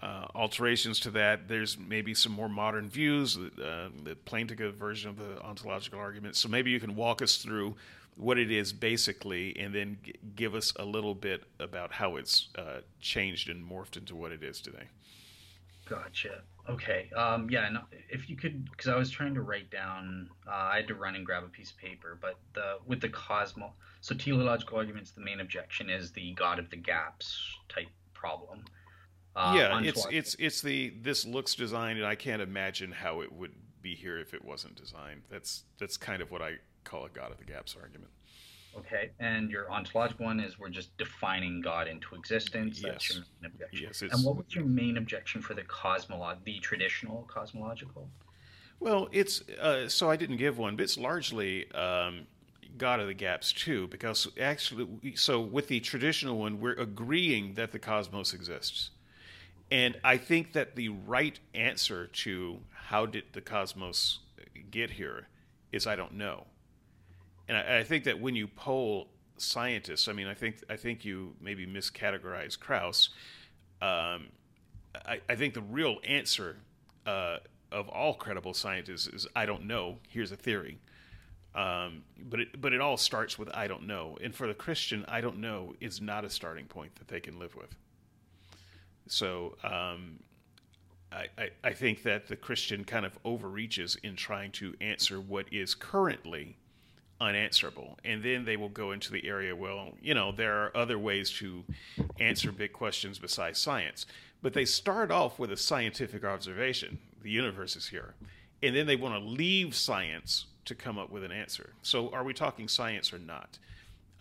uh, 0.03 0.27
alterations 0.35 1.01
to 1.01 1.11
that. 1.11 1.49
There's 1.49 1.79
maybe 1.79 2.15
some 2.15 2.33
more 2.33 2.49
modern 2.49 2.89
views, 2.89 3.37
uh, 3.37 3.89
the 4.05 4.17
Plantinga 4.27 4.73
version 4.73 5.11
of 5.11 5.19
the 5.19 5.41
ontological 5.43 5.99
argument. 5.99 6.37
So 6.37 6.49
maybe 6.49 6.71
you 6.71 6.81
can 6.81 6.95
walk 6.95 7.23
us 7.23 7.37
through 7.37 7.77
what 8.17 8.39
it 8.39 8.51
is 8.51 8.73
basically, 8.73 9.57
and 9.59 9.75
then 9.75 9.99
g- 10.03 10.15
give 10.35 10.55
us 10.55 10.73
a 10.77 10.85
little 10.85 11.15
bit 11.15 11.45
about 11.61 11.93
how 11.93 12.17
it's 12.17 12.49
uh, 12.57 12.81
changed 13.01 13.49
and 13.49 13.69
morphed 13.69 13.97
into 13.97 14.17
what 14.17 14.33
it 14.33 14.43
is 14.43 14.61
today. 14.61 14.85
Gotcha. 15.89 16.43
Okay. 16.69 17.11
Um, 17.17 17.49
yeah. 17.51 17.67
And 17.67 17.79
if 18.11 18.29
you 18.29 18.37
could, 18.37 18.69
because 18.71 18.89
I 18.89 18.97
was 18.97 19.11
trying 19.11 19.35
to 19.35 19.43
write 19.43 19.71
down, 19.71 20.29
uh, 20.47 20.51
I 20.51 20.77
had 20.77 20.89
to 20.89 20.95
run 20.95 21.15
and 21.15 21.25
grab 21.25 21.45
a 21.45 21.49
piece 21.49 21.71
of 21.71 21.77
paper. 21.77 22.19
But 22.21 22.39
the 22.55 22.79
with 22.87 23.01
the 23.01 23.09
cosmo, 23.09 23.73
so 24.01 24.15
teleological 24.15 24.79
arguments, 24.79 25.13
the 25.13 25.21
main 25.21 25.41
objection 25.41 25.91
is 25.91 26.13
the 26.13 26.33
God 26.35 26.59
of 26.59 26.71
the 26.71 26.77
gaps 26.77 27.39
type 27.69 27.89
problem. 28.15 28.65
Uh, 29.37 29.55
yeah, 29.57 29.81
it's 29.83 30.07
it's 30.11 30.37
it's 30.39 30.63
the 30.63 30.95
this 31.03 31.27
looks 31.27 31.55
designed, 31.55 31.99
and 31.99 32.07
I 32.07 32.15
can't 32.15 32.43
imagine 32.43 32.91
how 32.91 33.21
it 33.21 33.31
would 33.31 33.53
be 33.83 33.95
here 33.95 34.19
if 34.19 34.35
it 34.35 34.45
wasn't 34.45 34.77
designed. 34.77 35.23
That's 35.31 35.65
that's 35.79 35.97
kind 35.97 36.23
of 36.23 36.31
what 36.31 36.43
I 36.43 36.55
call 36.85 37.05
a 37.05 37.11
God 37.11 37.33
of 37.33 37.39
the 37.39 37.45
gaps 37.45 37.77
argument. 37.81 38.11
Okay, 38.79 39.11
and 39.21 39.51
your 39.51 39.71
ontological 39.71 40.27
one 40.27 40.39
is 40.39 40.59
we're 40.59 40.69
just 40.69 40.97
defining 40.99 41.61
God 41.61 41.89
into 41.89 42.15
existence. 42.15 42.81
That's 42.83 43.09
yes. 43.09 43.17
your 43.17 43.25
main 43.41 43.51
objection. 43.53 43.87
Yes, 43.89 44.03
and 44.03 44.25
what 44.25 44.37
was 44.37 44.55
your 44.55 44.65
main 44.65 44.99
objection 44.99 45.41
for 45.41 45.55
the 45.55 45.63
cosmolog, 45.63 46.37
the 46.45 46.59
traditional 46.59 47.27
cosmological? 47.29 48.09
Well, 48.79 49.09
it's 49.13 49.43
uh, 49.49 49.89
so 49.89 50.11
I 50.11 50.17
didn't 50.17 50.37
give 50.37 50.59
one, 50.59 50.77
but 50.77 50.83
it's 50.83 50.99
largely 50.99 51.71
um, 51.73 52.27
God 52.77 53.01
of 53.01 53.07
the 53.07 53.15
gaps 53.15 53.53
too, 53.53 53.87
because 53.89 54.29
actually, 54.39 55.15
so 55.15 55.41
with 55.41 55.69
the 55.69 55.81
traditional 55.81 56.39
one, 56.39 56.61
we're 56.61 56.73
agreeing 56.73 57.55
that 57.55 57.73
the 57.73 57.79
cosmos 57.79 58.35
exists. 58.35 58.91
And 59.71 59.99
I 60.05 60.17
think 60.17 60.53
that 60.53 60.77
the 60.77 60.91
right 60.91 61.39
answer 61.55 62.07
to 62.07 62.61
how 62.71 63.07
did 63.07 63.25
the 63.33 63.41
cosmos 63.41 64.21
get 64.71 64.91
here 64.93 65.29
is 65.73 65.87
I 65.87 65.97
don't 65.97 66.15
know. 66.15 66.47
And 67.49 67.57
I, 67.57 67.79
I 67.79 67.85
think 67.85 68.05
that 68.05 68.21
when 68.21 68.35
you 68.35 68.49
poll 68.49 69.09
scientists, 69.39 70.09
I 70.09 70.13
mean, 70.13 70.27
I 70.27 70.35
think 70.35 70.63
I 70.69 70.77
think 70.77 71.05
you 71.05 71.35
maybe 71.41 71.67
miscategorize 71.67 72.59
Krauss. 72.59 73.11
Um, 73.83 74.29
I, 74.95 75.21
I, 75.29 75.37
think 75.37 75.53
the 75.53 75.61
real 75.61 75.99
answer 76.05 76.57
uh, 77.05 77.39
of 77.71 77.89
all 77.91 78.15
credible 78.15 78.55
scientists 78.55 79.07
is 79.07 79.27
I 79.37 79.45
don't 79.45 79.67
know. 79.67 79.99
Here's 80.09 80.33
a 80.33 80.37
theory. 80.37 80.79
Um, 81.55 82.03
but 82.19 82.41
it 82.41 82.61
but 82.61 82.73
it 82.73 82.81
all 82.81 82.97
starts 82.97 83.39
with 83.39 83.49
I 83.55 83.67
don't 83.67 83.87
know. 83.87 84.19
And 84.23 84.35
for 84.35 84.47
the 84.47 84.55
Christian, 84.55 85.05
I 85.09 85.21
don't 85.21 85.39
know 85.39 85.75
is 85.81 86.01
not 86.01 86.25
a 86.25 86.31
starting 86.31 86.67
point 86.67 86.97
that 86.97 87.09
they 87.09 87.21
can 87.21 87.39
live 87.39 87.55
with. 87.55 87.75
So 89.09 89.57
um, 89.63 90.19
I, 91.13 91.27
I, 91.39 91.51
I 91.65 91.73
think 91.73 92.03
that 92.03 92.29
the 92.29 92.37
Christian 92.37 92.85
kind 92.85 93.07
of 93.07 93.19
overreaches 93.25 93.97
in 94.03 94.17
trying 94.17 94.53
to 94.53 94.75
answer 94.81 95.21
what 95.21 95.47
is 95.53 95.75
currently 95.75 96.57
unanswerable. 97.21 97.99
And 98.05 98.23
then 98.23 98.45
they 98.45 98.57
will 98.57 98.69
go 98.69 98.93
into 98.93 99.13
the 99.13 99.27
area, 99.27 99.55
well, 99.55 99.95
you 100.01 100.15
know, 100.15 100.33
there 100.33 100.65
are 100.65 100.77
other 100.77 100.99
ways 100.99 101.31
to 101.39 101.65
answer 102.21 102.53
big 102.53 102.73
questions 102.73 103.19
besides 103.19 103.59
science. 103.59 104.07
But 104.43 104.53
they 104.53 104.65
start 104.65 105.11
off 105.11 105.39
with 105.39 105.51
a 105.51 105.57
scientific 105.57 106.25
observation 106.25 106.99
the 107.23 107.31
universe 107.31 107.75
is 107.75 107.89
here. 107.89 108.15
And 108.63 108.75
then 108.75 108.87
they 108.87 108.97
want 108.97 109.15
to 109.15 109.29
leave 109.29 109.75
science 109.75 110.47
to 110.65 110.75
come 110.75 110.99
up 110.99 111.11
with 111.11 111.25
an 111.25 111.33
answer. 111.33 111.71
So 111.83 112.11
are 112.11 112.23
we 112.23 112.33
talking 112.33 112.69
science 112.69 113.13
or 113.13 113.19
not? 113.19 113.59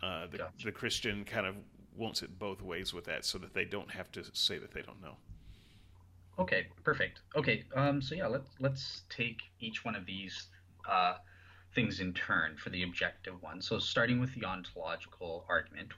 Uh, 0.02 0.28
the, 0.28 0.48
the 0.64 0.72
Christian 0.72 1.24
kind 1.24 1.46
of 1.46 1.56
wants 1.96 2.22
it 2.22 2.38
both 2.40 2.62
ways 2.62 2.94
with 2.94 3.06
that, 3.06 3.26
so 3.26 3.38
that 3.38 3.54
they 3.54 3.66
don't 3.66 3.90
have 3.92 4.12
to 4.14 4.24
say 4.34 4.58
that 4.58 4.74
they 4.74 4.82
don't 4.82 5.02
know. 5.02 5.16
Okay, 6.38 6.68
perfect. 6.84 7.22
Okay, 7.36 7.64
um, 7.76 8.02
so 8.02 8.16
yeah, 8.16 8.28
let's 8.28 8.50
let's 8.60 9.04
take 9.10 9.40
each 9.60 9.86
one 9.86 9.96
of 9.96 10.06
these 10.06 10.48
uh, 10.90 11.16
things 11.76 12.00
in 12.00 12.14
turn 12.14 12.56
for 12.56 12.70
the 12.70 12.84
objective 12.84 13.42
one. 13.42 13.62
So 13.62 13.78
starting 13.78 14.20
with 14.20 14.34
the 14.34 14.46
ontological 14.46 15.46
argument. 15.50 15.90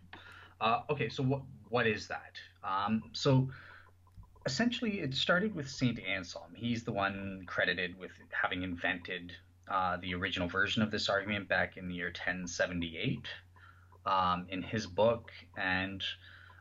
Uh, 0.60 0.82
okay, 0.90 1.08
so 1.08 1.24
what 1.24 1.42
what 1.70 1.86
is 1.86 2.08
that? 2.08 2.34
Um, 2.64 3.04
so 3.14 3.48
essentially, 4.46 5.02
it 5.02 5.14
started 5.14 5.54
with 5.54 5.70
Saint 5.70 6.00
Anselm. 6.00 6.54
He's 6.56 6.84
the 6.84 6.92
one 6.92 7.44
credited 7.46 7.98
with 8.00 8.12
having 8.32 8.64
invented 8.64 9.34
uh, 9.70 9.98
the 9.98 10.16
original 10.16 10.48
version 10.48 10.82
of 10.82 10.90
this 10.90 11.10
argument 11.10 11.48
back 11.48 11.78
in 11.78 11.88
the 11.88 11.94
year 11.94 12.08
1078 12.08 13.20
um, 14.06 14.48
in 14.50 14.62
his 14.64 14.88
book, 14.88 15.32
and 15.58 16.02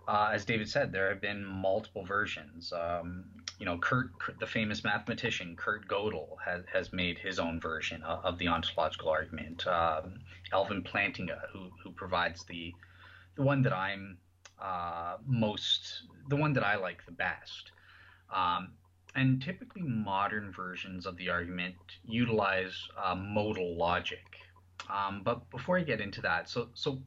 uh, 0.09 0.31
as 0.33 0.45
David 0.45 0.69
said, 0.69 0.93
there 0.93 1.09
have 1.09 1.21
been 1.21 1.45
multiple 1.45 2.05
versions. 2.05 2.73
Um, 2.73 3.25
you 3.59 3.65
know, 3.65 3.79
Kurt, 3.79 4.11
the 4.39 4.47
famous 4.47 4.85
mathematician 4.85 5.57
Kurt 5.57 5.89
Gödel, 5.89 6.37
has, 6.45 6.65
has 6.73 6.93
made 6.93 7.19
his 7.19 7.39
own 7.39 7.61
version 7.61 8.03
of, 8.03 8.39
the 8.39 8.49
ontological 8.49 9.09
argument. 9.09 9.67
Um, 9.67 10.21
Alvin 10.53 10.83
Plantinga, 10.83 11.41
who 11.53 11.71
who 11.83 11.91
provides 11.91 12.45
the 12.45 12.75
the 13.35 13.43
one 13.43 13.63
that 13.63 13.73
I'm 13.73 14.19
uh, 14.61 15.17
most, 15.27 16.03
the 16.29 16.37
one 16.37 16.53
that 16.55 16.65
I 16.65 16.77
like 16.77 17.05
the 17.05 17.13
best. 17.13 17.73
Um, 18.35 18.73
and 19.15 19.43
typically, 19.43 19.83
modern 19.83 20.53
versions 20.53 21.07
of 21.07 21.17
the 21.17 21.31
argument 21.31 21.77
utilize 22.05 22.77
uh, 23.03 23.15
modal 23.15 23.77
logic. 23.77 24.25
Um, 24.91 25.23
but 25.25 25.49
before 25.51 25.79
I 25.79 25.83
get 25.83 26.01
into 26.01 26.21
that, 26.23 26.51
so 26.51 26.69
so 26.75 26.99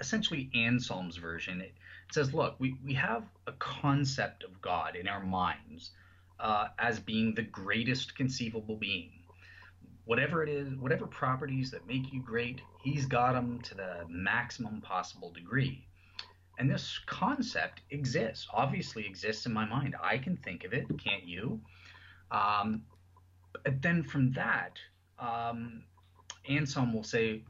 essentially 0.00 0.50
Anselm's 0.54 1.16
version, 1.16 1.60
it 1.60 1.72
says, 2.14 2.34
look, 2.34 2.56
we, 2.58 2.76
we 2.84 2.94
have 2.94 3.24
a 3.46 3.52
concept 3.52 4.44
of 4.44 4.60
God 4.60 4.96
in 4.96 5.08
our 5.08 5.22
minds 5.22 5.90
uh, 6.40 6.68
as 6.78 6.98
being 6.98 7.34
the 7.34 7.42
greatest 7.42 8.16
conceivable 8.16 8.76
being. 8.76 9.10
Whatever 10.04 10.42
it 10.42 10.48
is, 10.48 10.74
whatever 10.74 11.06
properties 11.06 11.70
that 11.70 11.86
make 11.86 12.12
you 12.12 12.20
great, 12.20 12.60
he's 12.82 13.06
got 13.06 13.32
them 13.32 13.60
to 13.62 13.74
the 13.74 14.04
maximum 14.08 14.80
possible 14.80 15.30
degree. 15.30 15.86
And 16.58 16.70
this 16.70 17.00
concept 17.06 17.80
exists, 17.90 18.46
obviously 18.52 19.06
exists 19.06 19.46
in 19.46 19.52
my 19.52 19.64
mind. 19.64 19.94
I 20.02 20.18
can 20.18 20.36
think 20.36 20.64
of 20.64 20.72
it, 20.72 20.86
can't 21.02 21.24
you? 21.24 21.60
Um, 22.30 22.82
but 23.64 23.80
then 23.80 24.02
from 24.02 24.32
that, 24.32 24.78
um, 25.18 25.84
Anselm 26.48 26.92
will 26.92 27.04
say, 27.04 27.44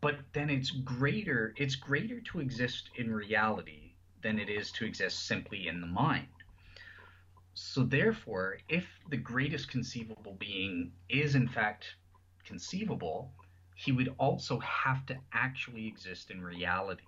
but 0.00 0.16
then 0.32 0.50
it's 0.50 0.70
greater 0.70 1.54
it's 1.56 1.74
greater 1.74 2.20
to 2.20 2.40
exist 2.40 2.90
in 2.96 3.12
reality 3.12 3.85
than 4.22 4.38
it 4.38 4.48
is 4.48 4.70
to 4.72 4.84
exist 4.84 5.26
simply 5.26 5.68
in 5.68 5.80
the 5.80 5.86
mind. 5.86 6.28
So 7.54 7.82
therefore 7.82 8.58
if 8.68 8.86
the 9.08 9.16
greatest 9.16 9.70
conceivable 9.70 10.36
being 10.38 10.92
is 11.08 11.34
in 11.34 11.48
fact 11.48 11.94
conceivable 12.44 13.32
he 13.74 13.92
would 13.92 14.14
also 14.18 14.58
have 14.60 15.04
to 15.06 15.16
actually 15.32 15.86
exist 15.86 16.30
in 16.30 16.42
reality. 16.42 17.02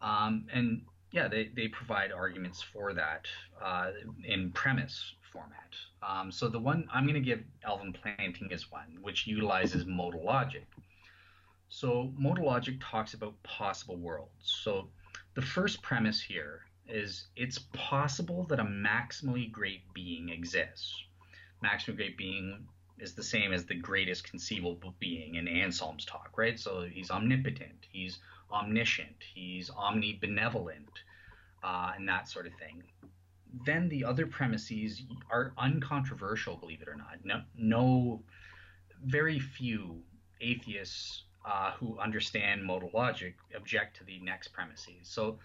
Um, 0.00 0.46
and 0.52 0.82
yeah 1.12 1.28
they, 1.28 1.50
they 1.54 1.68
provide 1.68 2.12
arguments 2.12 2.62
for 2.62 2.92
that 2.94 3.26
uh, 3.62 3.90
in 4.24 4.50
premise 4.52 5.14
format. 5.32 5.74
Um, 6.02 6.30
so 6.32 6.48
the 6.48 6.58
one 6.58 6.88
i'm 6.92 7.04
going 7.04 7.14
to 7.14 7.20
give 7.20 7.42
alvin 7.64 7.92
plantinga's 7.92 8.70
one 8.70 8.98
which 9.02 9.26
utilizes 9.26 9.86
modal 9.86 10.24
logic. 10.24 10.66
So 11.68 12.12
modal 12.16 12.46
logic 12.46 12.76
talks 12.80 13.14
about 13.14 13.40
possible 13.42 13.96
worlds. 13.96 14.32
So 14.62 14.88
the 15.38 15.46
first 15.46 15.82
premise 15.82 16.20
here 16.20 16.62
is 16.88 17.28
it's 17.36 17.60
possible 17.72 18.42
that 18.48 18.58
a 18.58 18.64
maximally 18.64 19.48
great 19.48 19.82
being 19.94 20.30
exists. 20.30 20.92
Maximally 21.64 21.94
great 21.94 22.18
being 22.18 22.66
is 22.98 23.14
the 23.14 23.22
same 23.22 23.52
as 23.52 23.64
the 23.64 23.76
greatest 23.76 24.28
conceivable 24.28 24.96
being 24.98 25.36
in 25.36 25.46
Anselm's 25.46 26.04
talk, 26.04 26.30
right? 26.36 26.58
So 26.58 26.88
he's 26.90 27.12
omnipotent, 27.12 27.86
he's 27.92 28.18
omniscient, 28.50 29.14
he's 29.32 29.70
omnibenevolent, 29.70 30.88
uh, 31.62 31.92
and 31.94 32.08
that 32.08 32.28
sort 32.28 32.48
of 32.48 32.54
thing. 32.54 32.82
Then 33.64 33.88
the 33.88 34.04
other 34.04 34.26
premises 34.26 35.04
are 35.30 35.52
uncontroversial, 35.56 36.56
believe 36.56 36.82
it 36.82 36.88
or 36.88 36.96
not. 36.96 37.18
No, 37.22 37.42
no 37.56 38.22
very 39.04 39.38
few 39.38 40.02
atheists 40.40 41.22
uh, 41.48 41.72
who 41.72 41.98
understand 41.98 42.62
modal 42.62 42.90
logic 42.92 43.36
object 43.56 43.96
to 43.96 44.04
the 44.04 44.18
next 44.20 44.48
premises. 44.48 44.94
So 45.02 45.38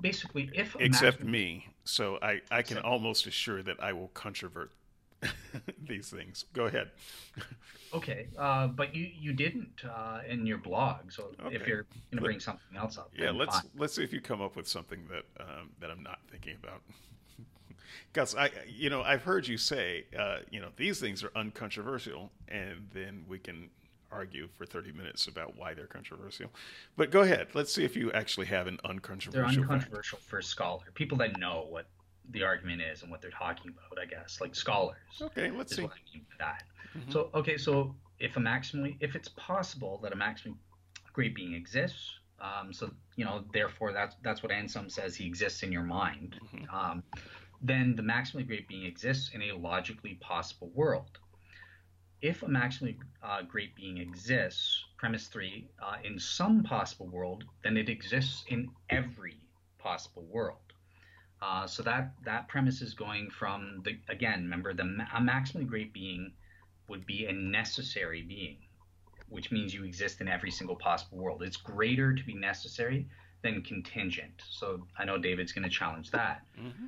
basically, 0.00 0.50
if 0.54 0.74
except 0.80 1.22
me, 1.22 1.68
so 1.84 2.18
I 2.22 2.40
I 2.50 2.62
can 2.62 2.78
almost 2.78 3.26
assure 3.26 3.62
that 3.62 3.82
I 3.82 3.92
will 3.92 4.08
controvert 4.08 4.72
these 5.86 6.08
things. 6.08 6.46
Go 6.54 6.64
ahead. 6.64 6.90
okay, 7.92 8.28
uh, 8.38 8.68
but 8.68 8.94
you 8.94 9.10
you 9.18 9.34
didn't 9.34 9.82
uh, 9.84 10.20
in 10.26 10.46
your 10.46 10.58
blog. 10.58 11.12
So 11.12 11.30
okay. 11.44 11.54
if 11.54 11.66
you're 11.66 11.84
going 12.10 12.16
to 12.16 12.20
bring 12.22 12.40
something 12.40 12.76
else 12.76 12.96
up, 12.96 13.10
yeah, 13.16 13.30
let's 13.30 13.60
fine. 13.60 13.70
let's 13.76 13.94
see 13.94 14.02
if 14.02 14.12
you 14.12 14.22
come 14.22 14.40
up 14.40 14.56
with 14.56 14.66
something 14.66 15.00
that 15.10 15.24
um, 15.38 15.70
that 15.80 15.90
I'm 15.90 16.02
not 16.02 16.20
thinking 16.30 16.56
about. 16.62 16.80
Because 18.12 18.34
I, 18.34 18.50
you 18.66 18.88
know, 18.88 19.02
I've 19.02 19.22
heard 19.22 19.46
you 19.46 19.58
say, 19.58 20.06
uh, 20.18 20.38
you 20.50 20.58
know, 20.58 20.68
these 20.76 20.98
things 20.98 21.22
are 21.22 21.30
uncontroversial, 21.36 22.30
and 22.48 22.88
then 22.94 23.24
we 23.28 23.38
can 23.38 23.68
argue 24.16 24.48
for 24.56 24.64
30 24.64 24.92
minutes 24.92 25.26
about 25.26 25.56
why 25.56 25.74
they're 25.74 25.86
controversial. 25.86 26.50
But 26.96 27.10
go 27.10 27.20
ahead. 27.20 27.48
Let's 27.54 27.72
see 27.72 27.84
if 27.84 27.96
you 27.96 28.10
actually 28.12 28.46
have 28.46 28.66
an 28.66 28.78
uncontroversial. 28.84 29.50
They're 29.50 29.62
uncontroversial 29.62 30.18
fact. 30.18 30.30
for 30.30 30.38
a 30.38 30.42
scholar, 30.42 30.84
people 30.94 31.18
that 31.18 31.38
know 31.38 31.66
what 31.68 31.86
the 32.30 32.42
argument 32.42 32.82
is 32.82 33.02
and 33.02 33.10
what 33.10 33.20
they're 33.20 33.30
talking 33.30 33.72
about. 33.72 34.02
I 34.02 34.06
guess 34.06 34.40
like 34.40 34.54
scholars. 34.54 34.96
Okay, 35.20 35.50
let's 35.50 35.76
see. 35.76 35.82
What 35.82 35.92
I 35.92 36.14
mean 36.14 36.24
by 36.30 36.44
that. 36.46 36.62
Mm-hmm. 36.96 37.12
So 37.12 37.30
okay, 37.34 37.58
so 37.58 37.94
if 38.18 38.36
a 38.36 38.40
maximally, 38.40 38.96
if 39.00 39.14
it's 39.14 39.28
possible 39.28 40.00
that 40.02 40.12
a 40.12 40.16
maximally 40.16 40.56
great 41.12 41.34
being 41.34 41.54
exists, 41.54 42.18
um, 42.40 42.72
so 42.72 42.90
you 43.16 43.24
know, 43.24 43.44
therefore 43.52 43.92
that's 43.92 44.16
that's 44.22 44.42
what 44.42 44.50
Anselm 44.50 44.88
says 44.88 45.14
he 45.14 45.26
exists 45.26 45.62
in 45.62 45.70
your 45.70 45.82
mind. 45.82 46.40
Mm-hmm. 46.42 46.74
Um, 46.74 47.02
then 47.62 47.96
the 47.96 48.02
maximally 48.02 48.46
great 48.46 48.68
being 48.68 48.84
exists 48.84 49.30
in 49.34 49.42
a 49.42 49.52
logically 49.52 50.14
possible 50.20 50.70
world 50.74 51.18
if 52.22 52.42
a 52.42 52.46
maximally 52.46 52.96
uh, 53.22 53.42
great 53.42 53.74
being 53.76 53.98
exists, 53.98 54.84
premise 54.96 55.26
three, 55.26 55.68
uh, 55.82 55.96
in 56.04 56.18
some 56.18 56.62
possible 56.62 57.06
world, 57.06 57.44
then 57.62 57.76
it 57.76 57.88
exists 57.88 58.44
in 58.48 58.70
every 58.90 59.38
possible 59.78 60.24
world. 60.30 60.58
Uh, 61.42 61.66
so 61.66 61.82
that 61.82 62.12
that 62.24 62.48
premise 62.48 62.80
is 62.80 62.94
going 62.94 63.28
from 63.28 63.82
the 63.84 63.98
again. 64.08 64.42
Remember, 64.44 64.72
the 64.72 64.84
a 65.14 65.20
maximally 65.20 65.66
great 65.66 65.92
being 65.92 66.32
would 66.88 67.04
be 67.04 67.26
a 67.26 67.32
necessary 67.32 68.22
being, 68.22 68.56
which 69.28 69.52
means 69.52 69.74
you 69.74 69.84
exist 69.84 70.20
in 70.20 70.28
every 70.28 70.50
single 70.50 70.76
possible 70.76 71.18
world. 71.18 71.42
It's 71.42 71.58
greater 71.58 72.14
to 72.14 72.24
be 72.24 72.34
necessary 72.34 73.06
than 73.42 73.62
contingent. 73.62 74.42
So 74.48 74.86
I 74.98 75.04
know 75.04 75.18
David's 75.18 75.52
going 75.52 75.64
to 75.64 75.70
challenge 75.70 76.10
that. 76.12 76.42
Mm-hmm. 76.58 76.86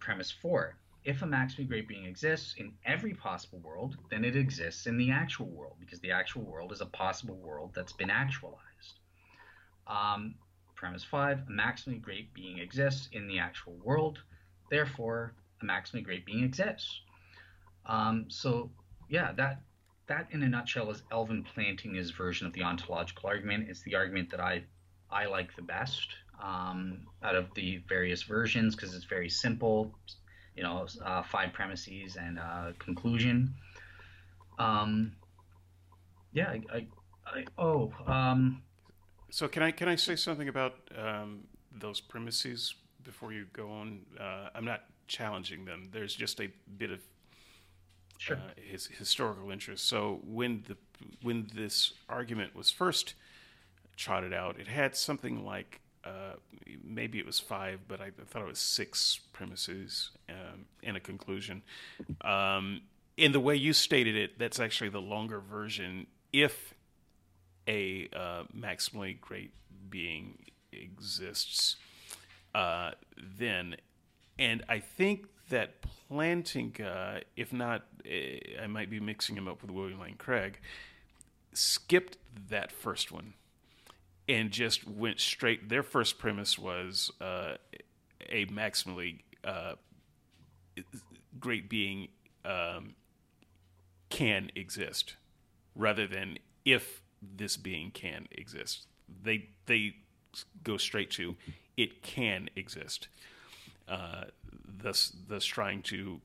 Premise 0.00 0.32
four: 0.32 0.74
if 1.08 1.22
a 1.22 1.24
maximally 1.24 1.66
great 1.66 1.88
being 1.88 2.04
exists 2.04 2.54
in 2.58 2.70
every 2.84 3.14
possible 3.14 3.58
world, 3.60 3.96
then 4.10 4.26
it 4.26 4.36
exists 4.36 4.86
in 4.86 4.98
the 4.98 5.10
actual 5.10 5.46
world 5.46 5.76
because 5.80 5.98
the 6.00 6.10
actual 6.10 6.42
world 6.42 6.70
is 6.70 6.82
a 6.82 6.86
possible 6.86 7.36
world 7.36 7.70
that's 7.74 7.94
been 7.94 8.10
actualized. 8.10 9.00
Um, 9.86 10.34
premise 10.74 11.04
five: 11.04 11.38
a 11.48 11.50
maximally 11.50 12.02
great 12.02 12.34
being 12.34 12.58
exists 12.58 13.08
in 13.12 13.26
the 13.26 13.38
actual 13.38 13.74
world, 13.82 14.18
therefore 14.70 15.32
a 15.62 15.64
maximally 15.64 16.04
great 16.04 16.26
being 16.26 16.44
exists. 16.44 17.00
Um, 17.86 18.26
so 18.28 18.70
yeah, 19.08 19.32
that 19.32 19.62
that 20.08 20.28
in 20.30 20.42
a 20.42 20.48
nutshell 20.48 20.90
is 20.90 21.02
Alvin 21.10 21.42
Plantinga's 21.42 22.10
version 22.10 22.46
of 22.46 22.52
the 22.52 22.64
ontological 22.64 23.30
argument. 23.30 23.70
It's 23.70 23.80
the 23.80 23.94
argument 23.94 24.30
that 24.32 24.40
I 24.40 24.64
I 25.10 25.24
like 25.24 25.56
the 25.56 25.62
best 25.62 26.08
um, 26.38 27.06
out 27.22 27.34
of 27.34 27.46
the 27.54 27.82
various 27.88 28.24
versions 28.24 28.76
because 28.76 28.94
it's 28.94 29.06
very 29.06 29.30
simple, 29.30 29.94
you 30.58 30.64
know, 30.64 30.86
uh, 31.04 31.22
five 31.22 31.52
premises 31.52 32.16
and 32.16 32.36
uh, 32.36 32.72
conclusion. 32.80 33.54
Um, 34.58 35.12
yeah, 36.32 36.48
I, 36.50 36.62
I, 36.74 36.86
I 37.26 37.44
oh, 37.56 37.92
um, 38.08 38.60
so 39.30 39.46
can 39.46 39.62
I 39.62 39.70
can 39.70 39.88
I 39.88 39.94
say 39.94 40.16
something 40.16 40.48
about 40.48 40.74
um, 40.96 41.44
those 41.72 42.00
premises 42.00 42.74
before 43.04 43.32
you 43.32 43.46
go 43.52 43.70
on? 43.70 44.00
Uh, 44.18 44.48
I'm 44.52 44.64
not 44.64 44.80
challenging 45.06 45.64
them. 45.64 45.90
There's 45.92 46.12
just 46.12 46.40
a 46.40 46.48
bit 46.76 46.90
of 46.90 47.00
sure. 48.18 48.36
uh, 48.36 48.40
his 48.56 48.86
historical 48.86 49.52
interest. 49.52 49.86
So 49.86 50.20
when 50.26 50.64
the 50.66 50.76
when 51.22 51.46
this 51.54 51.92
argument 52.08 52.56
was 52.56 52.72
first 52.72 53.14
trotted 53.96 54.34
out, 54.34 54.58
it 54.58 54.66
had 54.66 54.96
something 54.96 55.44
like 55.44 55.80
uh, 56.08 56.34
maybe 56.84 57.18
it 57.18 57.26
was 57.26 57.38
five, 57.38 57.80
but 57.88 58.00
I 58.00 58.10
thought 58.10 58.42
it 58.42 58.48
was 58.48 58.58
six 58.58 59.20
premises 59.32 60.10
um, 60.28 60.66
in 60.82 60.96
a 60.96 61.00
conclusion. 61.00 61.62
Um, 62.22 62.82
in 63.16 63.32
the 63.32 63.40
way 63.40 63.56
you 63.56 63.72
stated 63.72 64.16
it, 64.16 64.38
that's 64.38 64.60
actually 64.60 64.90
the 64.90 65.00
longer 65.00 65.40
version. 65.40 66.06
If 66.32 66.74
a 67.66 68.08
uh, 68.14 68.44
maximally 68.56 69.20
great 69.20 69.52
being 69.90 70.38
exists, 70.72 71.76
uh, 72.54 72.92
then, 73.38 73.76
and 74.38 74.62
I 74.68 74.78
think 74.78 75.26
that 75.50 75.76
Plantinga, 76.10 77.22
if 77.36 77.52
not, 77.52 77.86
eh, 78.04 78.38
I 78.62 78.66
might 78.66 78.90
be 78.90 79.00
mixing 79.00 79.36
him 79.36 79.48
up 79.48 79.62
with 79.62 79.70
William 79.70 80.00
Lane 80.00 80.16
Craig, 80.16 80.60
skipped 81.52 82.18
that 82.48 82.70
first 82.70 83.10
one 83.10 83.34
and 84.28 84.50
just 84.50 84.86
went 84.86 85.20
straight. 85.20 85.68
Their 85.68 85.82
first 85.82 86.18
premise 86.18 86.58
was 86.58 87.10
uh, 87.20 87.54
a 88.28 88.46
maximally 88.46 89.20
uh, 89.44 89.74
great 91.40 91.68
being 91.68 92.08
um, 92.44 92.94
can 94.10 94.50
exist, 94.54 95.16
rather 95.74 96.06
than 96.06 96.38
if 96.64 97.02
this 97.22 97.56
being 97.56 97.90
can 97.90 98.26
exist. 98.30 98.86
They 99.22 99.48
they 99.66 99.96
go 100.62 100.76
straight 100.76 101.10
to 101.12 101.36
it 101.78 102.02
can 102.02 102.50
exist, 102.56 103.08
uh, 103.88 104.24
thus 104.82 105.14
thus 105.28 105.44
trying 105.44 105.80
to 105.82 106.20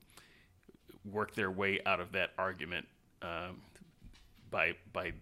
work 1.09 1.35
their 1.35 1.51
way 1.51 1.79
out 1.85 1.99
of 1.99 2.11
that 2.13 2.31
argument 2.37 2.87
um, 3.21 3.61
by 4.49 4.73
by 4.91 5.13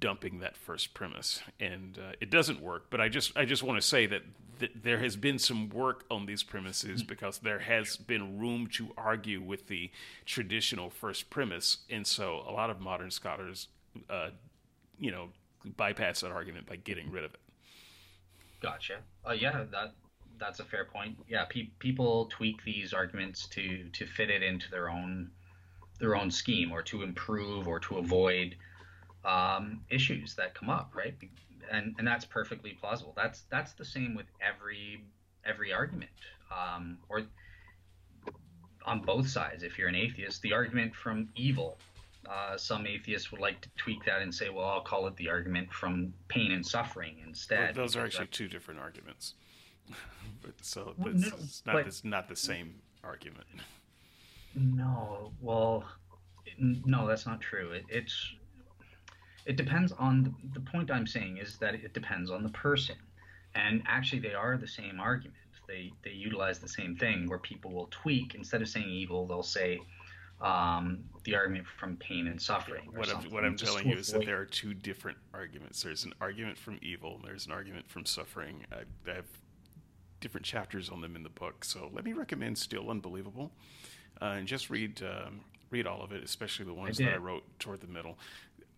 dumping 0.00 0.40
that 0.40 0.56
first 0.56 0.94
premise, 0.94 1.40
and 1.60 1.98
uh, 1.98 2.12
it 2.20 2.30
doesn't 2.30 2.60
work. 2.60 2.86
But 2.90 3.00
I 3.00 3.08
just 3.08 3.36
I 3.36 3.44
just 3.44 3.62
want 3.62 3.80
to 3.80 3.86
say 3.86 4.06
that 4.06 4.22
th- 4.58 4.72
there 4.74 4.98
has 4.98 5.16
been 5.16 5.38
some 5.38 5.68
work 5.70 6.04
on 6.10 6.26
these 6.26 6.42
premises 6.42 7.02
mm. 7.02 7.06
because 7.06 7.38
there 7.38 7.60
has 7.60 7.96
been 7.96 8.38
room 8.38 8.66
to 8.74 8.92
argue 8.96 9.40
with 9.40 9.68
the 9.68 9.90
traditional 10.24 10.90
first 10.90 11.30
premise, 11.30 11.78
and 11.90 12.06
so 12.06 12.42
a 12.46 12.52
lot 12.52 12.70
of 12.70 12.80
modern 12.80 13.10
scholars, 13.10 13.68
uh, 14.10 14.30
you 14.98 15.10
know, 15.10 15.28
bypass 15.76 16.20
that 16.20 16.30
argument 16.30 16.66
by 16.66 16.76
getting 16.76 17.10
rid 17.10 17.24
of 17.24 17.34
it. 17.34 17.40
Gotcha. 18.60 18.98
Uh, 19.26 19.32
yeah, 19.32 19.64
that 19.70 19.94
that's 20.38 20.60
a 20.60 20.64
fair 20.64 20.84
point. 20.84 21.16
Yeah, 21.28 21.44
pe- 21.44 21.70
people 21.78 22.26
tweak 22.26 22.62
these 22.64 22.92
arguments 22.92 23.46
to 23.48 23.88
to 23.92 24.06
fit 24.06 24.30
it 24.30 24.42
into 24.42 24.70
their 24.70 24.90
own 24.90 25.30
their 25.98 26.16
own 26.16 26.30
scheme 26.30 26.72
or 26.72 26.82
to 26.82 27.02
improve 27.02 27.66
or 27.68 27.80
to 27.80 27.96
avoid 27.96 28.56
um, 29.26 29.80
issues 29.90 30.34
that 30.36 30.54
come 30.54 30.70
up, 30.70 30.92
right? 30.94 31.14
And 31.70 31.94
and 31.98 32.06
that's 32.06 32.24
perfectly 32.24 32.72
plausible. 32.80 33.12
That's 33.16 33.42
that's 33.50 33.72
the 33.72 33.84
same 33.84 34.14
with 34.14 34.26
every 34.40 35.04
every 35.44 35.72
argument, 35.72 36.10
um, 36.50 36.98
or 37.08 37.22
on 38.86 39.00
both 39.00 39.28
sides. 39.28 39.62
If 39.62 39.78
you're 39.78 39.88
an 39.88 39.96
atheist, 39.96 40.40
the 40.42 40.52
argument 40.52 40.94
from 40.94 41.28
evil. 41.34 41.78
Uh, 42.28 42.56
some 42.56 42.88
atheists 42.88 43.30
would 43.30 43.40
like 43.40 43.60
to 43.60 43.68
tweak 43.76 44.04
that 44.04 44.20
and 44.20 44.34
say, 44.34 44.48
well, 44.48 44.64
I'll 44.64 44.80
call 44.80 45.06
it 45.06 45.14
the 45.14 45.28
argument 45.28 45.72
from 45.72 46.12
pain 46.26 46.50
and 46.50 46.66
suffering 46.66 47.18
instead. 47.24 47.76
Well, 47.76 47.86
those 47.86 47.94
are 47.94 48.04
actually 48.04 48.26
two 48.26 48.48
different 48.48 48.80
arguments. 48.80 49.34
but, 50.42 50.52
so 50.60 50.94
but 50.98 51.14
no, 51.14 51.28
it's 51.38 51.62
not, 51.64 51.72
but, 51.72 51.86
it's 51.86 52.02
not 52.02 52.28
the 52.28 52.34
same 52.34 52.80
argument. 53.04 53.46
No, 54.56 55.30
well, 55.40 55.84
no, 56.58 57.06
that's 57.06 57.26
not 57.26 57.40
true. 57.40 57.70
It, 57.70 57.84
it's 57.88 58.34
it 59.46 59.56
depends 59.56 59.92
on 59.92 60.24
the, 60.24 60.60
the 60.60 60.60
point 60.60 60.90
I'm 60.90 61.06
saying 61.06 61.38
is 61.38 61.56
that 61.58 61.74
it 61.74 61.94
depends 61.94 62.30
on 62.30 62.42
the 62.42 62.50
person, 62.50 62.96
and 63.54 63.82
actually 63.86 64.20
they 64.20 64.34
are 64.34 64.56
the 64.56 64.68
same 64.68 65.00
argument. 65.00 65.38
They 65.66 65.92
they 66.04 66.10
utilize 66.10 66.58
the 66.58 66.68
same 66.68 66.96
thing 66.96 67.28
where 67.28 67.38
people 67.38 67.72
will 67.72 67.88
tweak 67.90 68.34
instead 68.34 68.62
of 68.62 68.68
saying 68.68 68.88
evil, 68.88 69.26
they'll 69.26 69.42
say 69.42 69.80
um, 70.40 71.04
the 71.24 71.34
argument 71.34 71.66
from 71.78 71.96
pain 71.96 72.26
and 72.26 72.40
suffering. 72.40 72.88
What 72.94 73.08
I'm, 73.08 73.30
what 73.30 73.44
I'm 73.44 73.56
telling 73.56 73.88
you 73.88 73.96
is 73.96 74.08
that 74.08 74.26
there 74.26 74.38
are 74.38 74.44
two 74.44 74.74
different 74.74 75.18
arguments. 75.32 75.82
There's 75.82 76.04
an 76.04 76.12
argument 76.20 76.58
from 76.58 76.78
evil. 76.82 77.20
There's 77.24 77.46
an 77.46 77.52
argument 77.52 77.88
from 77.88 78.04
suffering. 78.04 78.64
I, 78.70 79.10
I 79.10 79.14
have 79.14 79.24
different 80.20 80.44
chapters 80.44 80.88
on 80.88 81.00
them 81.00 81.16
in 81.16 81.22
the 81.22 81.30
book. 81.30 81.64
So 81.64 81.90
let 81.92 82.04
me 82.04 82.12
recommend 82.12 82.58
Still 82.58 82.90
Unbelievable, 82.90 83.52
uh, 84.20 84.36
and 84.36 84.46
just 84.46 84.70
read 84.70 85.02
um, 85.02 85.40
read 85.70 85.86
all 85.86 86.02
of 86.02 86.12
it, 86.12 86.22
especially 86.22 86.64
the 86.64 86.74
ones 86.74 87.00
I 87.00 87.04
that 87.04 87.14
I 87.14 87.16
wrote 87.16 87.44
toward 87.58 87.80
the 87.80 87.86
middle. 87.86 88.18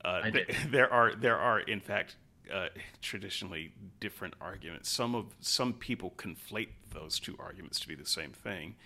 Uh, 0.05 0.31
th- 0.31 0.49
there 0.71 0.93
are 0.93 1.15
there 1.15 1.37
are 1.37 1.61
in 1.61 1.81
fact 1.81 2.17
uh, 2.53 2.69
traditionally 3.03 3.73
different 4.01 4.35
arguments. 4.41 4.91
Some 4.91 5.15
of 5.15 5.27
some 5.41 5.73
people 5.73 6.13
conflate 6.17 6.69
those 6.93 7.19
two 7.19 7.37
arguments 7.39 7.81
to 7.81 7.89
be 7.89 7.95
the 7.95 8.07
same 8.07 8.33
thing, 8.33 8.77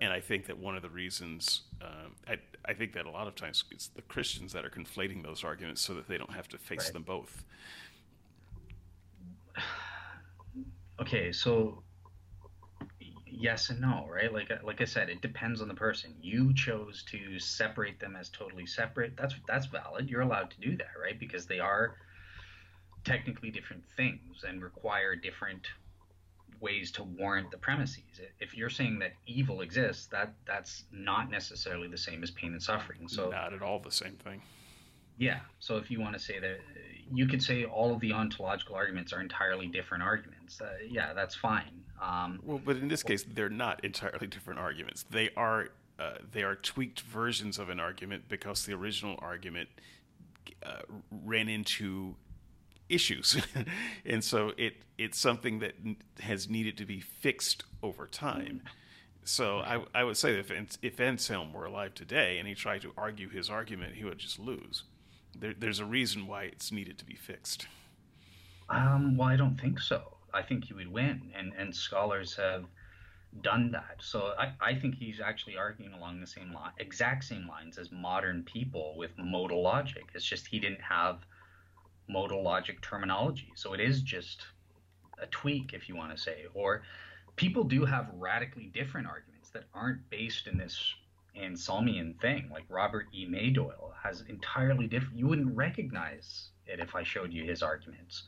and 0.00 0.12
I 0.12 0.20
think 0.20 0.46
that 0.46 0.58
one 0.58 0.76
of 0.76 0.82
the 0.82 0.90
reasons 0.90 1.62
um, 1.82 2.12
I, 2.26 2.38
I 2.64 2.74
think 2.74 2.92
that 2.94 3.06
a 3.06 3.10
lot 3.10 3.26
of 3.26 3.34
times 3.34 3.64
it's 3.70 3.88
the 3.88 4.02
Christians 4.02 4.52
that 4.52 4.64
are 4.64 4.70
conflating 4.70 5.22
those 5.22 5.44
arguments 5.44 5.80
so 5.80 5.94
that 5.94 6.08
they 6.08 6.18
don't 6.18 6.32
have 6.32 6.48
to 6.48 6.58
face 6.58 6.86
right. 6.86 6.92
them 6.92 7.02
both. 7.02 7.44
Okay, 11.00 11.30
so 11.30 11.84
yes 13.30 13.70
and 13.70 13.80
no, 13.80 14.06
right? 14.10 14.32
Like 14.32 14.50
uh, 14.50 14.56
like 14.64 14.80
I 14.80 14.84
said, 14.84 15.08
it 15.08 15.20
depends 15.20 15.60
on 15.62 15.68
the 15.68 15.74
person. 15.74 16.14
You 16.20 16.54
chose 16.54 17.04
to 17.10 17.38
separate 17.38 18.00
them 18.00 18.16
as 18.16 18.28
totally 18.28 18.66
separate. 18.66 19.16
That's 19.16 19.34
that's 19.46 19.66
valid. 19.66 20.10
You're 20.10 20.22
allowed 20.22 20.50
to 20.50 20.60
do 20.60 20.76
that, 20.76 20.90
right? 21.00 21.18
Because 21.18 21.46
they 21.46 21.60
are 21.60 21.96
technically 23.04 23.50
different 23.50 23.84
things 23.96 24.44
and 24.46 24.62
require 24.62 25.16
different 25.16 25.66
ways 26.60 26.90
to 26.92 27.04
warrant 27.04 27.50
the 27.50 27.58
premises. 27.58 28.20
If 28.40 28.56
you're 28.56 28.70
saying 28.70 28.98
that 29.00 29.12
evil 29.26 29.60
exists, 29.60 30.06
that 30.06 30.34
that's 30.46 30.84
not 30.92 31.30
necessarily 31.30 31.88
the 31.88 31.98
same 31.98 32.22
as 32.22 32.30
pain 32.30 32.52
and 32.52 32.62
suffering. 32.62 33.08
So 33.08 33.30
not 33.30 33.52
at 33.52 33.62
all 33.62 33.78
the 33.78 33.92
same 33.92 34.16
thing. 34.24 34.42
Yeah. 35.18 35.40
So 35.60 35.76
if 35.76 35.90
you 35.90 36.00
want 36.00 36.14
to 36.14 36.18
say 36.18 36.38
that, 36.38 36.50
uh, 36.50 36.80
you 37.12 37.26
could 37.26 37.42
say 37.42 37.64
all 37.64 37.92
of 37.92 38.00
the 38.00 38.12
ontological 38.12 38.74
arguments 38.74 39.12
are 39.12 39.20
entirely 39.20 39.66
different 39.66 40.02
arguments. 40.02 40.60
Uh, 40.60 40.66
yeah, 40.88 41.12
that's 41.12 41.34
fine. 41.34 41.82
Um, 42.00 42.40
well, 42.44 42.60
but 42.64 42.76
in 42.76 42.88
this 42.88 43.02
case, 43.02 43.24
they're 43.24 43.48
not 43.48 43.84
entirely 43.84 44.26
different 44.26 44.60
arguments. 44.60 45.04
They 45.10 45.30
are 45.36 45.68
uh, 45.98 46.18
they 46.32 46.42
are 46.42 46.54
tweaked 46.54 47.00
versions 47.00 47.58
of 47.58 47.68
an 47.70 47.80
argument 47.80 48.24
because 48.28 48.64
the 48.64 48.74
original 48.74 49.18
argument 49.20 49.68
uh, 50.62 50.82
ran 51.24 51.48
into 51.48 52.14
issues, 52.88 53.40
and 54.06 54.22
so 54.22 54.52
it 54.56 54.76
it's 54.96 55.18
something 55.18 55.58
that 55.60 55.74
has 56.20 56.48
needed 56.48 56.76
to 56.78 56.84
be 56.84 57.00
fixed 57.00 57.64
over 57.82 58.06
time. 58.06 58.62
So 59.24 59.58
I, 59.58 59.84
I 59.94 60.04
would 60.04 60.16
say 60.16 60.38
if, 60.38 60.50
if 60.80 60.98
Anselm 60.98 61.52
were 61.52 61.66
alive 61.66 61.92
today 61.92 62.38
and 62.38 62.48
he 62.48 62.54
tried 62.54 62.80
to 62.80 62.92
argue 62.96 63.28
his 63.28 63.50
argument, 63.50 63.96
he 63.96 64.04
would 64.04 64.18
just 64.18 64.38
lose. 64.38 64.84
There, 65.40 65.54
there's 65.56 65.78
a 65.78 65.84
reason 65.84 66.26
why 66.26 66.44
it's 66.44 66.72
needed 66.72 66.98
to 66.98 67.04
be 67.04 67.14
fixed. 67.14 67.66
Um, 68.68 69.16
well, 69.16 69.28
I 69.28 69.36
don't 69.36 69.58
think 69.58 69.80
so. 69.80 70.16
I 70.34 70.42
think 70.42 70.64
he 70.64 70.74
would 70.74 70.92
win, 70.92 71.32
and 71.34 71.52
and 71.56 71.74
scholars 71.74 72.36
have 72.36 72.64
done 73.42 73.70
that. 73.72 73.96
So 74.00 74.34
I, 74.38 74.52
I 74.60 74.74
think 74.74 74.94
he's 74.94 75.20
actually 75.20 75.56
arguing 75.56 75.92
along 75.92 76.20
the 76.20 76.26
same 76.26 76.52
line, 76.52 76.72
exact 76.78 77.24
same 77.24 77.46
lines 77.46 77.78
as 77.78 77.90
modern 77.92 78.42
people 78.42 78.94
with 78.96 79.10
modal 79.18 79.62
logic. 79.62 80.04
It's 80.14 80.24
just 80.24 80.46
he 80.46 80.58
didn't 80.58 80.80
have 80.80 81.26
modal 82.08 82.42
logic 82.42 82.80
terminology, 82.80 83.52
so 83.54 83.74
it 83.74 83.80
is 83.80 84.02
just 84.02 84.46
a 85.20 85.26
tweak, 85.26 85.72
if 85.72 85.88
you 85.88 85.96
want 85.96 86.14
to 86.16 86.22
say. 86.22 86.46
Or 86.54 86.82
people 87.36 87.64
do 87.64 87.84
have 87.84 88.10
radically 88.14 88.70
different 88.74 89.06
arguments 89.06 89.50
that 89.50 89.64
aren't 89.74 90.08
based 90.10 90.46
in 90.46 90.58
this 90.58 90.94
Anselmian 91.38 92.20
thing. 92.20 92.50
Like 92.52 92.64
Robert 92.68 93.06
E. 93.12 93.26
Maydole 93.26 93.92
has 94.02 94.24
entirely 94.28 94.86
different. 94.86 95.18
You 95.18 95.26
wouldn't 95.26 95.56
recognize 95.56 96.50
it 96.66 96.80
if 96.80 96.94
I 96.94 97.02
showed 97.02 97.32
you 97.32 97.44
his 97.44 97.62
arguments. 97.62 98.24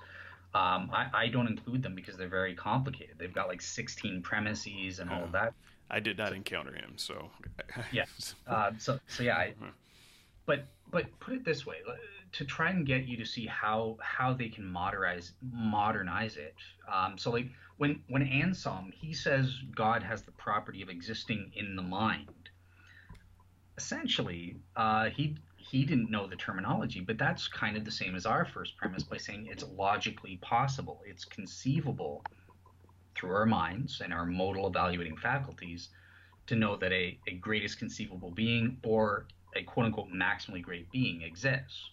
Um, 0.52 0.90
I, 0.92 1.06
I, 1.14 1.28
don't 1.28 1.46
include 1.46 1.80
them 1.80 1.94
because 1.94 2.16
they're 2.16 2.26
very 2.26 2.56
complicated. 2.56 3.14
They've 3.18 3.32
got 3.32 3.46
like 3.46 3.62
16 3.62 4.20
premises 4.22 4.98
and 4.98 5.08
all 5.08 5.22
of 5.22 5.30
that. 5.30 5.54
I 5.88 6.00
did 6.00 6.18
not 6.18 6.32
encounter 6.32 6.72
him, 6.72 6.94
so 6.96 7.30
yeah. 7.92 8.06
Uh, 8.48 8.72
so 8.78 8.98
so 9.06 9.22
yeah, 9.22 9.36
I, 9.36 9.54
but 10.46 10.66
but 10.90 11.06
put 11.20 11.34
it 11.34 11.44
this 11.44 11.66
way, 11.66 11.76
to 12.32 12.44
try 12.44 12.70
and 12.70 12.86
get 12.86 13.06
you 13.06 13.16
to 13.16 13.24
see 13.24 13.46
how 13.46 13.96
how 14.00 14.32
they 14.32 14.48
can 14.48 14.64
modernize 14.64 15.32
modernize 15.52 16.36
it. 16.36 16.54
Um, 16.92 17.18
so 17.18 17.30
like 17.30 17.46
when 17.76 18.02
when 18.08 18.22
Anselm 18.22 18.92
he 18.94 19.12
says 19.12 19.54
God 19.74 20.02
has 20.02 20.22
the 20.22 20.32
property 20.32 20.82
of 20.82 20.88
existing 20.88 21.52
in 21.54 21.76
the 21.76 21.82
mind. 21.82 22.26
Essentially, 23.80 24.56
uh, 24.76 25.08
he 25.08 25.36
he 25.56 25.84
didn't 25.84 26.10
know 26.10 26.26
the 26.26 26.36
terminology, 26.36 27.00
but 27.00 27.16
that's 27.16 27.48
kind 27.48 27.76
of 27.78 27.84
the 27.84 27.90
same 27.90 28.14
as 28.14 28.26
our 28.26 28.44
first 28.44 28.76
premise 28.76 29.04
by 29.04 29.16
saying 29.16 29.48
it's 29.50 29.64
logically 29.74 30.36
possible, 30.42 31.00
it's 31.06 31.24
conceivable 31.24 32.22
through 33.14 33.30
our 33.30 33.46
minds 33.46 34.02
and 34.02 34.12
our 34.12 34.26
modal 34.26 34.66
evaluating 34.66 35.16
faculties 35.16 35.88
to 36.46 36.56
know 36.56 36.76
that 36.76 36.92
a, 36.92 37.18
a 37.26 37.34
greatest 37.34 37.78
conceivable 37.78 38.30
being 38.30 38.76
or 38.84 39.26
a 39.56 39.62
quote 39.62 39.86
unquote 39.86 40.08
maximally 40.10 40.62
great 40.62 40.90
being 40.90 41.22
exists. 41.22 41.90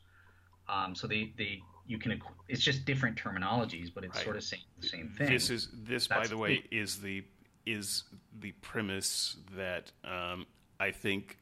Um, 0.67 0.93
so 0.93 1.07
they, 1.07 1.33
they 1.37 1.61
you 1.85 1.97
can 1.97 2.21
it's 2.49 2.61
just 2.61 2.83
different 2.83 3.17
terminologies, 3.17 3.93
but 3.93 4.03
it's 4.03 4.15
right. 4.17 4.25
sort 4.25 4.35
of 4.35 4.43
saying 4.43 4.63
the 4.81 4.87
same 4.87 5.09
thing. 5.17 5.29
This 5.29 5.49
is 5.49 5.69
this 5.73 6.07
That's 6.07 6.21
by 6.21 6.27
the 6.27 6.37
way 6.37 6.63
is 6.69 6.99
the 6.99 7.23
is 7.65 8.03
the 8.39 8.51
premise 8.53 9.37
that 9.55 9.91
um, 10.03 10.45
I 10.79 10.91
think 10.91 11.37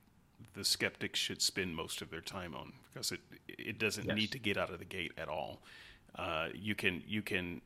the 0.55 0.63
skeptics 0.63 1.19
should 1.19 1.41
spend 1.41 1.75
most 1.75 2.01
of 2.01 2.09
their 2.09 2.21
time 2.21 2.55
on 2.55 2.73
because 2.93 3.11
it 3.11 3.19
it 3.47 3.77
doesn't 3.79 4.05
yes. 4.05 4.15
need 4.15 4.31
to 4.31 4.39
get 4.39 4.57
out 4.57 4.71
of 4.71 4.79
the 4.79 4.85
gate 4.85 5.11
at 5.17 5.27
all. 5.27 5.61
Uh, 6.15 6.47
you 6.53 6.75
can 6.75 7.03
you 7.07 7.21
can 7.21 7.61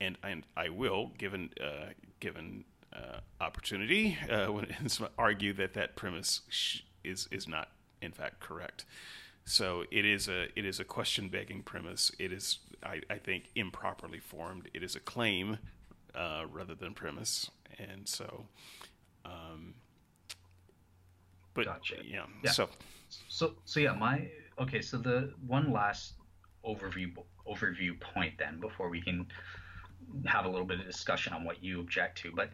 and 0.00 0.16
and 0.22 0.44
I 0.56 0.68
will, 0.68 1.12
given 1.18 1.50
uh, 1.60 1.92
given 2.20 2.64
uh, 2.92 3.20
opportunity, 3.40 4.16
uh, 4.30 4.46
when 4.52 4.74
argue 5.18 5.52
that 5.54 5.74
that 5.74 5.96
premise 5.96 6.42
is 7.04 7.28
is 7.30 7.48
not 7.48 7.70
in 8.00 8.12
fact 8.12 8.40
correct. 8.40 8.84
So 9.44 9.84
it 9.90 10.04
is 10.04 10.28
a 10.28 10.46
it 10.58 10.64
is 10.64 10.78
a 10.78 10.84
question 10.84 11.28
begging 11.28 11.62
premise. 11.62 12.12
It 12.18 12.32
is 12.32 12.58
I, 12.82 13.00
I 13.10 13.16
think 13.16 13.50
improperly 13.54 14.20
formed. 14.20 14.68
It 14.74 14.82
is 14.82 14.94
a 14.94 15.00
claim 15.00 15.58
uh, 16.14 16.44
rather 16.50 16.74
than 16.74 16.94
premise, 16.94 17.50
and 17.78 18.08
so. 18.08 18.46
Um, 19.24 19.74
but 21.58 21.66
gotcha. 21.66 21.96
yeah, 22.04 22.24
yeah. 22.44 22.50
So 22.52 22.68
so 23.28 23.54
so 23.64 23.80
yeah, 23.80 23.92
my 23.92 24.28
okay. 24.60 24.80
So 24.80 24.98
the 24.98 25.34
one 25.46 25.72
last 25.72 26.14
overview 26.64 27.12
overview 27.48 27.98
point 27.98 28.34
then 28.38 28.60
before 28.60 28.88
we 28.88 29.00
can 29.00 29.26
have 30.26 30.44
a 30.44 30.48
little 30.48 30.66
bit 30.66 30.78
of 30.78 30.86
discussion 30.86 31.32
on 31.32 31.44
what 31.44 31.62
you 31.62 31.80
object 31.80 32.18
to, 32.18 32.32
but 32.34 32.50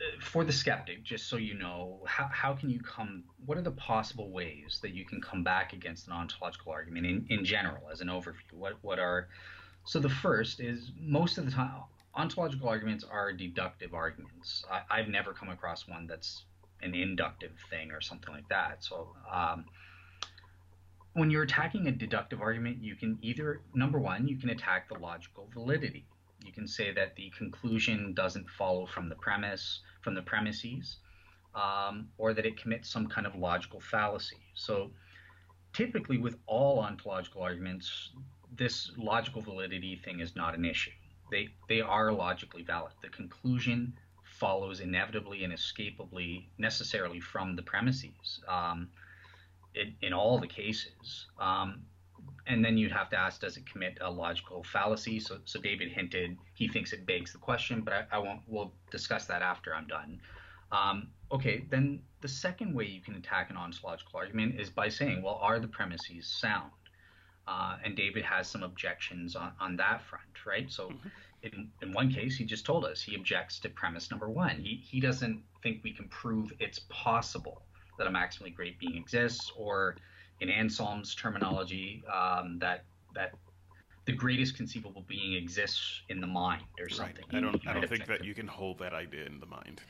uh, 0.00 0.20
for 0.20 0.44
the 0.44 0.52
skeptic, 0.52 1.02
just 1.02 1.28
so 1.28 1.36
you 1.36 1.54
know, 1.54 2.00
how, 2.06 2.28
how 2.32 2.52
can 2.52 2.70
you 2.70 2.80
come, 2.80 3.24
what 3.46 3.58
are 3.58 3.62
the 3.62 3.70
possible 3.72 4.30
ways 4.30 4.78
that 4.82 4.92
you 4.92 5.04
can 5.04 5.20
come 5.20 5.42
back 5.42 5.72
against 5.72 6.06
an 6.06 6.12
ontological 6.12 6.72
argument 6.72 7.06
in, 7.06 7.26
in 7.30 7.44
general 7.44 7.82
as 7.90 8.00
an 8.00 8.08
overview? 8.08 8.52
What, 8.52 8.74
what 8.82 8.98
are, 8.98 9.28
so 9.84 9.98
the 9.98 10.08
first 10.08 10.60
is 10.60 10.92
most 11.00 11.38
of 11.38 11.46
the 11.46 11.52
time, 11.52 11.82
ontological 12.14 12.68
arguments 12.68 13.04
are 13.04 13.32
deductive 13.32 13.94
arguments. 13.94 14.64
I, 14.70 14.98
have 14.98 15.08
never 15.08 15.32
come 15.32 15.48
across 15.48 15.88
one 15.88 16.06
that's 16.06 16.44
an 16.84 16.94
inductive 16.94 17.52
thing 17.70 17.90
or 17.90 18.00
something 18.00 18.32
like 18.32 18.48
that. 18.48 18.84
So, 18.84 19.08
um, 19.32 19.64
when 21.14 21.30
you're 21.30 21.44
attacking 21.44 21.86
a 21.86 21.92
deductive 21.92 22.42
argument, 22.42 22.82
you 22.82 22.96
can 22.96 23.18
either, 23.22 23.60
number 23.72 23.98
one, 23.98 24.26
you 24.26 24.36
can 24.36 24.50
attack 24.50 24.88
the 24.88 24.98
logical 24.98 25.48
validity 25.54 26.04
you 26.44 26.52
can 26.52 26.68
say 26.68 26.92
that 26.92 27.16
the 27.16 27.30
conclusion 27.36 28.12
doesn't 28.12 28.48
follow 28.50 28.86
from 28.86 29.08
the 29.08 29.14
premise, 29.14 29.80
from 30.02 30.14
the 30.14 30.22
premises, 30.22 30.98
um, 31.54 32.08
or 32.18 32.34
that 32.34 32.44
it 32.44 32.60
commits 32.60 32.90
some 32.90 33.06
kind 33.06 33.26
of 33.26 33.34
logical 33.34 33.80
fallacy. 33.80 34.40
So 34.54 34.90
typically 35.72 36.18
with 36.18 36.36
all 36.46 36.80
ontological 36.80 37.42
arguments, 37.42 38.10
this 38.56 38.92
logical 38.98 39.40
validity 39.40 39.96
thing 39.96 40.20
is 40.20 40.36
not 40.36 40.54
an 40.54 40.64
issue. 40.64 40.90
They, 41.30 41.48
they 41.68 41.80
are 41.80 42.12
logically 42.12 42.62
valid. 42.62 42.92
The 43.02 43.08
conclusion 43.08 43.94
follows 44.38 44.80
inevitably 44.80 45.44
and 45.44 45.52
escapably 45.52 46.48
necessarily 46.58 47.20
from 47.20 47.56
the 47.56 47.62
premises 47.62 48.40
um, 48.48 48.88
in, 49.74 49.94
in 50.02 50.12
all 50.12 50.38
the 50.38 50.46
cases. 50.46 51.26
Um, 51.38 51.82
and 52.46 52.64
then 52.64 52.76
you'd 52.76 52.92
have 52.92 53.08
to 53.10 53.16
ask, 53.16 53.40
does 53.40 53.56
it 53.56 53.70
commit 53.70 53.98
a 54.00 54.10
logical 54.10 54.62
fallacy? 54.64 55.20
So, 55.20 55.38
so 55.44 55.60
David 55.60 55.90
hinted 55.90 56.36
he 56.54 56.68
thinks 56.68 56.92
it 56.92 57.06
begs 57.06 57.32
the 57.32 57.38
question, 57.38 57.80
but 57.80 57.94
I, 57.94 58.04
I 58.12 58.18
won't. 58.18 58.40
We'll 58.46 58.72
discuss 58.90 59.26
that 59.26 59.42
after 59.42 59.74
I'm 59.74 59.86
done. 59.86 60.20
Um, 60.72 61.08
okay, 61.30 61.64
then 61.70 62.00
the 62.20 62.28
second 62.28 62.74
way 62.74 62.84
you 62.84 63.00
can 63.00 63.14
attack 63.14 63.50
an 63.50 63.56
ontological 63.56 64.18
argument 64.18 64.60
is 64.60 64.70
by 64.70 64.88
saying, 64.88 65.22
well, 65.22 65.38
are 65.40 65.58
the 65.58 65.68
premises 65.68 66.26
sound? 66.26 66.70
Uh, 67.46 67.76
and 67.84 67.96
David 67.96 68.24
has 68.24 68.48
some 68.48 68.62
objections 68.62 69.36
on, 69.36 69.52
on 69.60 69.76
that 69.76 70.02
front, 70.02 70.46
right? 70.46 70.70
So, 70.70 70.88
mm-hmm. 70.88 71.08
In, 71.44 71.70
in 71.82 71.92
one 71.92 72.10
case, 72.10 72.36
he 72.36 72.44
just 72.44 72.64
told 72.64 72.84
us 72.84 73.02
he 73.02 73.14
objects 73.14 73.58
to 73.60 73.68
premise 73.68 74.10
number 74.10 74.28
one. 74.28 74.58
He, 74.58 74.82
he 74.84 75.00
doesn't 75.00 75.42
think 75.62 75.82
we 75.84 75.92
can 75.92 76.08
prove 76.08 76.52
it's 76.58 76.80
possible 76.88 77.62
that 77.98 78.06
a 78.06 78.10
maximally 78.10 78.54
great 78.54 78.78
being 78.78 78.96
exists 78.96 79.52
or 79.56 79.96
in 80.40 80.50
Anselm's 80.50 81.14
terminology, 81.14 82.02
um, 82.12 82.58
that 82.58 82.84
that 83.14 83.34
the 84.04 84.12
greatest 84.12 84.56
conceivable 84.56 85.04
being 85.06 85.34
exists 85.34 86.02
in 86.08 86.20
the 86.20 86.26
mind 86.26 86.64
or 86.80 86.88
something. 86.88 87.24
Right. 87.32 87.38
I 87.38 87.40
don't. 87.40 87.66
I 87.66 87.72
don't 87.74 87.88
think 87.88 88.06
that 88.06 88.24
you 88.24 88.34
can 88.34 88.46
hold 88.46 88.78
that 88.80 88.92
idea 88.92 89.26
in 89.26 89.38
the 89.38 89.46
mind. 89.46 89.80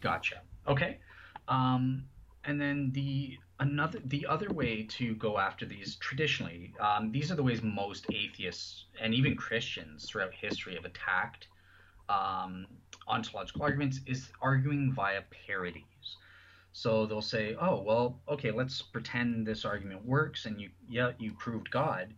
Gotcha. 0.00 0.40
Okay. 0.66 0.98
Um, 1.48 2.04
and 2.44 2.60
then 2.60 2.90
the 2.92 3.38
another 3.60 4.00
the 4.04 4.26
other 4.26 4.52
way 4.52 4.82
to 4.82 5.14
go 5.14 5.38
after 5.38 5.64
these 5.64 5.96
traditionally, 5.96 6.72
um, 6.80 7.12
these 7.12 7.30
are 7.30 7.36
the 7.36 7.42
ways 7.42 7.62
most 7.62 8.06
atheists 8.12 8.86
and 9.00 9.14
even 9.14 9.36
Christians 9.36 10.06
throughout 10.08 10.32
history 10.34 10.74
have 10.74 10.84
attacked 10.84 11.48
um, 12.08 12.66
ontological 13.06 13.62
arguments 13.62 14.00
is 14.06 14.30
arguing 14.42 14.92
via 14.92 15.22
parodies. 15.46 16.16
So 16.72 17.06
they'll 17.06 17.22
say, 17.22 17.54
"Oh, 17.60 17.80
well, 17.80 18.20
okay, 18.28 18.50
let's 18.50 18.82
pretend 18.82 19.46
this 19.46 19.64
argument 19.64 20.04
works 20.04 20.46
and 20.46 20.60
you 20.60 20.70
yeah, 20.88 21.12
you 21.18 21.32
proved 21.34 21.70
God." 21.70 22.12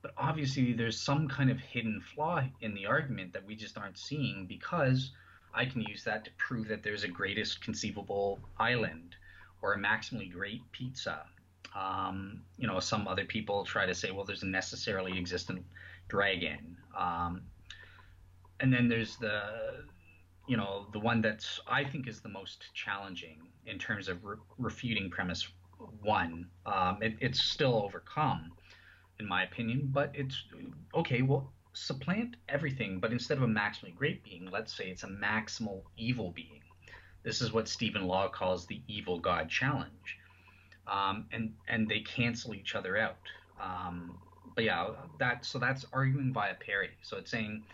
But 0.00 0.12
obviously 0.16 0.72
there's 0.72 0.98
some 0.98 1.28
kind 1.28 1.50
of 1.50 1.58
hidden 1.58 2.00
flaw 2.00 2.42
in 2.60 2.72
the 2.74 2.86
argument 2.86 3.32
that 3.32 3.44
we 3.44 3.56
just 3.56 3.76
aren't 3.76 3.98
seeing 3.98 4.46
because 4.46 5.10
I 5.52 5.64
can 5.66 5.82
use 5.82 6.04
that 6.04 6.24
to 6.24 6.30
prove 6.38 6.68
that 6.68 6.82
there's 6.82 7.04
a 7.04 7.08
greatest 7.08 7.60
conceivable 7.60 8.38
island 8.58 9.16
or 9.62 9.74
a 9.74 9.78
maximally 9.78 10.30
great 10.30 10.60
pizza. 10.72 11.24
Um, 11.74 12.42
you 12.56 12.66
know, 12.66 12.80
some 12.80 13.06
other 13.06 13.24
people 13.24 13.64
try 13.64 13.86
to 13.86 13.94
say, 13.94 14.10
well, 14.10 14.24
there's 14.24 14.42
a 14.42 14.46
necessarily 14.46 15.18
existent 15.18 15.64
dragon. 16.08 16.76
Um, 16.96 17.42
and 18.60 18.72
then 18.72 18.88
there's 18.88 19.16
the 19.16 19.42
you 20.48 20.56
know, 20.56 20.86
the 20.92 20.98
one 20.98 21.20
that's 21.20 21.60
I 21.68 21.84
think 21.84 22.08
is 22.08 22.20
the 22.20 22.30
most 22.30 22.64
challenging 22.74 23.48
in 23.66 23.78
terms 23.78 24.08
of 24.08 24.24
re- 24.24 24.36
refuting 24.58 25.10
premise 25.10 25.46
one. 26.02 26.48
Um, 26.66 26.98
it, 27.02 27.16
it's 27.20 27.40
still 27.40 27.82
overcome, 27.84 28.52
in 29.20 29.28
my 29.28 29.44
opinion, 29.44 29.90
but 29.92 30.10
it's 30.14 30.42
okay. 30.94 31.22
Well, 31.22 31.52
supplant 31.74 32.36
everything, 32.48 32.98
but 32.98 33.12
instead 33.12 33.36
of 33.36 33.44
a 33.44 33.46
maximally 33.46 33.94
great 33.94 34.24
being, 34.24 34.48
let's 34.50 34.74
say 34.74 34.86
it's 34.86 35.04
a 35.04 35.08
maximal 35.08 35.82
evil 35.96 36.32
being. 36.32 36.62
This 37.22 37.42
is 37.42 37.52
what 37.52 37.68
Stephen 37.68 38.06
Law 38.06 38.28
calls 38.28 38.66
the 38.66 38.80
evil 38.86 39.18
God 39.18 39.48
challenge, 39.48 40.18
um, 40.86 41.26
and 41.32 41.54
and 41.68 41.88
they 41.88 42.00
cancel 42.00 42.54
each 42.54 42.74
other 42.74 42.96
out. 42.96 43.16
Um, 43.60 44.18
but 44.54 44.64
yeah, 44.64 44.88
that 45.18 45.44
so 45.44 45.58
that's 45.58 45.84
arguing 45.92 46.32
via 46.32 46.54
parity. 46.54 46.94
So 47.02 47.16
it's 47.16 47.30
saying 47.30 47.64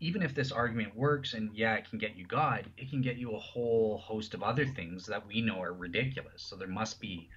even 0.00 0.22
if 0.22 0.34
this 0.34 0.52
argument 0.52 0.94
works 0.94 1.34
and 1.34 1.50
yeah, 1.54 1.74
it 1.74 1.88
can 1.88 1.98
get 1.98 2.16
you 2.16 2.26
God, 2.26 2.66
it 2.76 2.90
can 2.90 3.00
get 3.00 3.16
you 3.16 3.34
a 3.34 3.38
whole 3.38 3.98
host 3.98 4.34
of 4.34 4.42
other 4.42 4.66
things 4.66 5.06
that 5.06 5.26
we 5.26 5.40
know 5.40 5.60
are 5.62 5.72
ridiculous. 5.72 6.42
So 6.42 6.56
there 6.56 6.68
must 6.68 7.00
be 7.00 7.28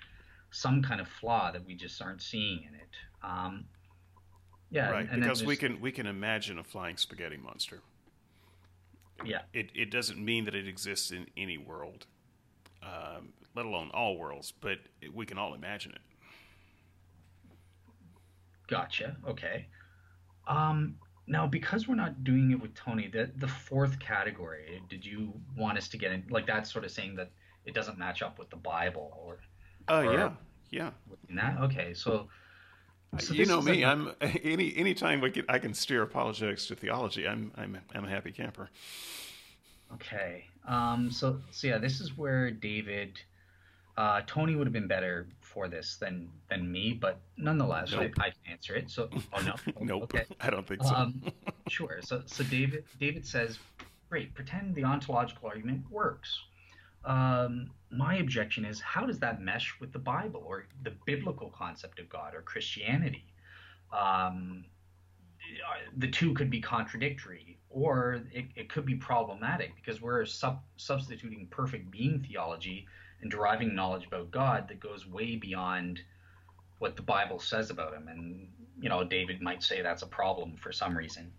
some 0.52 0.82
kind 0.82 1.00
of 1.00 1.08
flaw 1.08 1.52
that 1.52 1.66
we 1.66 1.76
just 1.76 2.02
aren't 2.02 2.22
seeing 2.22 2.64
in 2.68 2.76
it. 2.76 2.90
Um, 3.24 3.66
yeah, 4.72 4.92
right. 4.92 5.10
because 5.12 5.44
we 5.44 5.56
can 5.56 5.80
we 5.82 5.92
can 5.92 6.06
imagine 6.06 6.60
a 6.60 6.64
flying 6.64 6.98
spaghetti 6.98 7.38
monster. 7.38 7.80
Yeah. 9.26 9.42
It 9.54 9.70
it 9.76 9.92
doesn't 9.92 10.24
mean 10.24 10.46
that 10.46 10.56
it 10.56 10.68
exists 10.68 11.12
in 11.12 11.28
any 11.38 11.58
world, 11.58 12.06
um, 12.84 13.34
let 13.56 13.66
alone 13.66 13.92
all 13.94 14.18
worlds, 14.18 14.52
but 14.52 14.80
it, 15.02 15.14
we 15.14 15.26
can 15.26 15.38
all 15.38 15.54
imagine 15.54 15.94
it. 15.94 16.02
Gotcha. 18.68 19.18
Okay. 19.28 19.68
Um, 20.48 20.96
now, 21.28 21.48
because 21.48 21.88
we're 21.88 21.96
not 21.96 22.24
doing 22.24 22.52
it 22.52 22.62
with 22.62 22.74
Tony, 22.76 23.08
the 23.08 23.32
the 23.38 23.48
fourth 23.48 24.00
category, 24.00 24.82
did 24.90 25.06
you 25.06 25.34
want 25.58 25.78
us 25.78 25.88
to 25.90 25.98
get 25.98 26.12
in 26.12 26.24
like 26.30 26.48
that's 26.48 26.72
sort 26.72 26.86
of 26.86 26.92
saying 26.92 27.16
that 27.16 27.32
it 27.66 27.74
doesn't 27.74 27.98
match 27.98 28.22
up 28.22 28.40
with 28.40 28.50
the 28.50 28.58
Bible 28.58 29.12
or? 29.24 29.40
Oh 29.88 29.98
uh, 29.98 30.12
yeah, 30.12 30.32
yeah. 30.72 30.92
That 31.30 31.60
okay, 31.62 31.94
so. 31.94 32.30
So 33.18 33.34
you 33.34 33.46
know 33.46 33.62
me. 33.62 33.84
I'm 33.84 34.12
any 34.22 34.76
anytime 34.78 35.22
we 35.22 35.32
can, 35.32 35.46
I 35.50 35.60
can 35.60 35.74
steer 35.74 36.04
apologetics 36.04 36.68
to 36.68 36.76
theology. 36.76 37.28
I'm 37.28 37.52
I'm 37.56 37.78
I'm 37.94 38.06
a 38.06 38.10
happy 38.10 38.32
camper. 38.32 38.70
Okay. 39.94 40.46
Um. 40.68 41.12
So 41.12 41.42
so 41.52 41.68
yeah, 41.68 41.80
this 41.80 42.00
is 42.00 42.18
where 42.18 42.52
David, 42.52 43.20
uh, 43.98 44.22
Tony 44.28 44.56
would 44.56 44.68
have 44.68 44.74
been 44.74 44.88
better 44.88 45.28
for 45.42 45.68
this 45.68 45.98
than 45.98 46.30
than 46.50 46.72
me, 46.72 46.94
but 46.94 47.20
nonetheless, 47.38 47.92
nope. 47.92 48.12
I, 48.20 48.28
I, 48.28 48.30
can 48.30 48.52
answer 48.52 48.76
it. 48.76 48.90
So, 48.90 49.10
oh 49.34 49.42
no, 49.42 49.56
nope, 49.82 50.04
okay. 50.04 50.26
I 50.42 50.50
don't 50.50 50.68
think 50.68 50.84
so. 50.84 50.94
Um, 50.94 51.24
sure. 51.68 52.00
So, 52.02 52.22
so 52.28 52.44
David 52.44 52.86
David 53.00 53.26
says, 53.26 53.58
great. 54.10 54.34
Pretend 54.36 54.76
the 54.76 54.84
ontological 54.84 55.50
argument 55.50 55.84
works. 55.90 56.40
Um, 57.04 57.72
my 57.92 58.18
objection 58.18 58.66
is, 58.66 58.80
how 58.80 59.06
does 59.06 59.20
that 59.20 59.42
mesh 59.42 59.76
with 59.80 59.92
the 59.92 60.00
Bible 60.00 60.44
or 60.46 60.66
the 60.84 60.94
biblical 61.06 61.50
concept 61.50 62.00
of 62.00 62.10
God 62.10 62.36
or 62.36 62.42
Christianity? 62.42 63.26
Um, 63.92 64.66
the 65.98 66.08
two 66.08 66.34
could 66.34 66.50
be 66.50 66.62
contradictory, 66.62 67.58
or 67.70 68.22
it, 68.32 68.46
it 68.56 68.70
could 68.70 68.86
be 68.86 68.96
problematic 68.96 69.76
because 69.76 70.02
we're 70.02 70.26
sub- 70.26 70.62
substituting 70.78 71.48
perfect 71.50 71.90
being 71.90 72.24
theology 72.28 72.86
and 73.22 73.32
deriving 73.32 73.74
knowledge 73.74 74.06
about 74.06 74.30
God 74.32 74.68
that 74.68 74.80
goes 74.80 75.08
way 75.08 75.36
beyond 75.36 76.02
what 76.78 76.96
the 76.96 77.02
Bible 77.02 77.40
says 77.40 77.72
about 77.72 77.94
him. 77.94 78.08
And, 78.08 78.48
you 78.80 78.90
know, 78.90 79.04
David 79.04 79.42
might 79.42 79.64
say 79.64 79.82
that's 79.82 80.04
a 80.04 80.08
problem 80.08 80.56
for 80.58 80.72
some 80.72 80.96
reason 80.96 81.32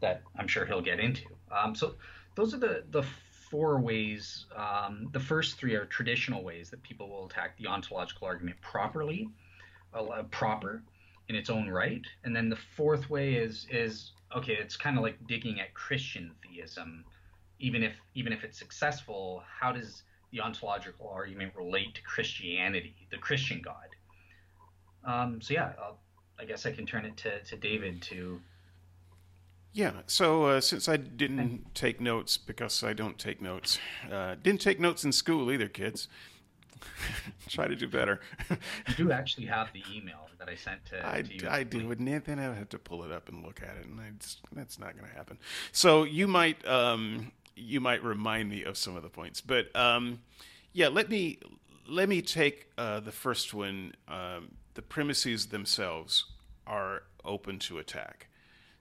that 0.00 0.22
I'm 0.36 0.48
sure 0.48 0.64
he'll 0.64 0.80
get 0.80 0.98
into. 0.98 1.26
Um, 1.50 1.74
so 1.74 1.94
those 2.34 2.54
are 2.54 2.58
the, 2.58 2.84
the 2.90 3.04
four 3.52 3.78
ways. 3.78 4.46
Um, 4.56 5.10
the 5.12 5.20
first 5.20 5.58
three 5.58 5.74
are 5.74 5.84
traditional 5.84 6.42
ways 6.42 6.70
that 6.70 6.82
people 6.82 7.10
will 7.10 7.26
attack 7.26 7.58
the 7.58 7.66
ontological 7.66 8.26
argument 8.26 8.56
properly, 8.62 9.28
uh, 9.92 10.22
proper 10.30 10.82
in 11.28 11.36
its 11.36 11.50
own 11.50 11.68
right. 11.68 12.04
And 12.24 12.34
then 12.34 12.48
the 12.48 12.58
fourth 12.76 13.10
way 13.10 13.34
is, 13.34 13.66
is 13.70 14.12
okay, 14.34 14.54
it's 14.54 14.76
kind 14.76 14.96
of 14.96 15.02
like 15.02 15.18
digging 15.28 15.60
at 15.60 15.74
Christian 15.74 16.32
theism. 16.42 17.04
Even 17.60 17.82
if 17.82 17.92
even 18.14 18.32
if 18.32 18.42
it's 18.42 18.58
successful, 18.58 19.44
how 19.60 19.70
does 19.70 20.02
the 20.32 20.40
ontological 20.40 21.08
argument 21.08 21.52
relate 21.54 21.94
to 21.94 22.02
Christianity, 22.02 23.06
the 23.10 23.18
Christian 23.18 23.62
God? 23.62 23.88
Um, 25.04 25.40
so 25.42 25.54
yeah, 25.54 25.72
I'll, 25.78 25.98
I 26.40 26.46
guess 26.46 26.64
I 26.64 26.72
can 26.72 26.86
turn 26.86 27.04
it 27.04 27.18
to, 27.18 27.42
to 27.44 27.56
David 27.56 28.00
to. 28.02 28.40
Yeah. 29.72 29.92
So 30.06 30.44
uh, 30.44 30.60
since 30.60 30.88
I 30.88 30.96
didn't 30.96 31.74
take 31.74 32.00
notes 32.00 32.36
because 32.36 32.84
I 32.84 32.92
don't 32.92 33.18
take 33.18 33.40
notes, 33.40 33.78
uh, 34.10 34.36
didn't 34.42 34.60
take 34.60 34.78
notes 34.78 35.04
in 35.04 35.12
school 35.12 35.50
either, 35.50 35.68
kids. 35.68 36.08
Try 37.48 37.68
to 37.68 37.76
do 37.76 37.88
better. 37.88 38.20
you 38.50 38.94
do 38.96 39.12
actually 39.12 39.46
have 39.46 39.72
the 39.72 39.82
email 39.90 40.28
that 40.38 40.48
I 40.48 40.56
sent 40.56 40.84
to, 40.86 41.08
I, 41.08 41.22
to 41.22 41.34
you. 41.34 41.48
I 41.48 41.62
do, 41.62 41.90
and 41.92 42.06
then 42.06 42.38
I 42.38 42.54
have 42.54 42.68
to 42.70 42.78
pull 42.78 43.04
it 43.04 43.12
up 43.12 43.28
and 43.28 43.44
look 43.44 43.62
at 43.62 43.76
it, 43.76 43.86
and 43.86 44.20
just, 44.20 44.40
that's 44.52 44.78
not 44.78 44.96
going 44.96 45.08
to 45.08 45.16
happen. 45.16 45.38
So 45.70 46.04
you 46.04 46.26
might 46.26 46.66
um, 46.66 47.32
you 47.54 47.80
might 47.80 48.02
remind 48.02 48.48
me 48.48 48.64
of 48.64 48.76
some 48.76 48.96
of 48.96 49.02
the 49.02 49.08
points, 49.08 49.40
but 49.40 49.74
um, 49.76 50.20
yeah, 50.72 50.88
let 50.88 51.08
me 51.08 51.38
let 51.88 52.08
me 52.08 52.22
take 52.22 52.68
uh, 52.76 53.00
the 53.00 53.12
first 53.12 53.54
one. 53.54 53.94
Um, 54.08 54.52
the 54.74 54.82
premises 54.82 55.46
themselves 55.46 56.24
are 56.66 57.02
open 57.24 57.58
to 57.60 57.78
attack. 57.78 58.28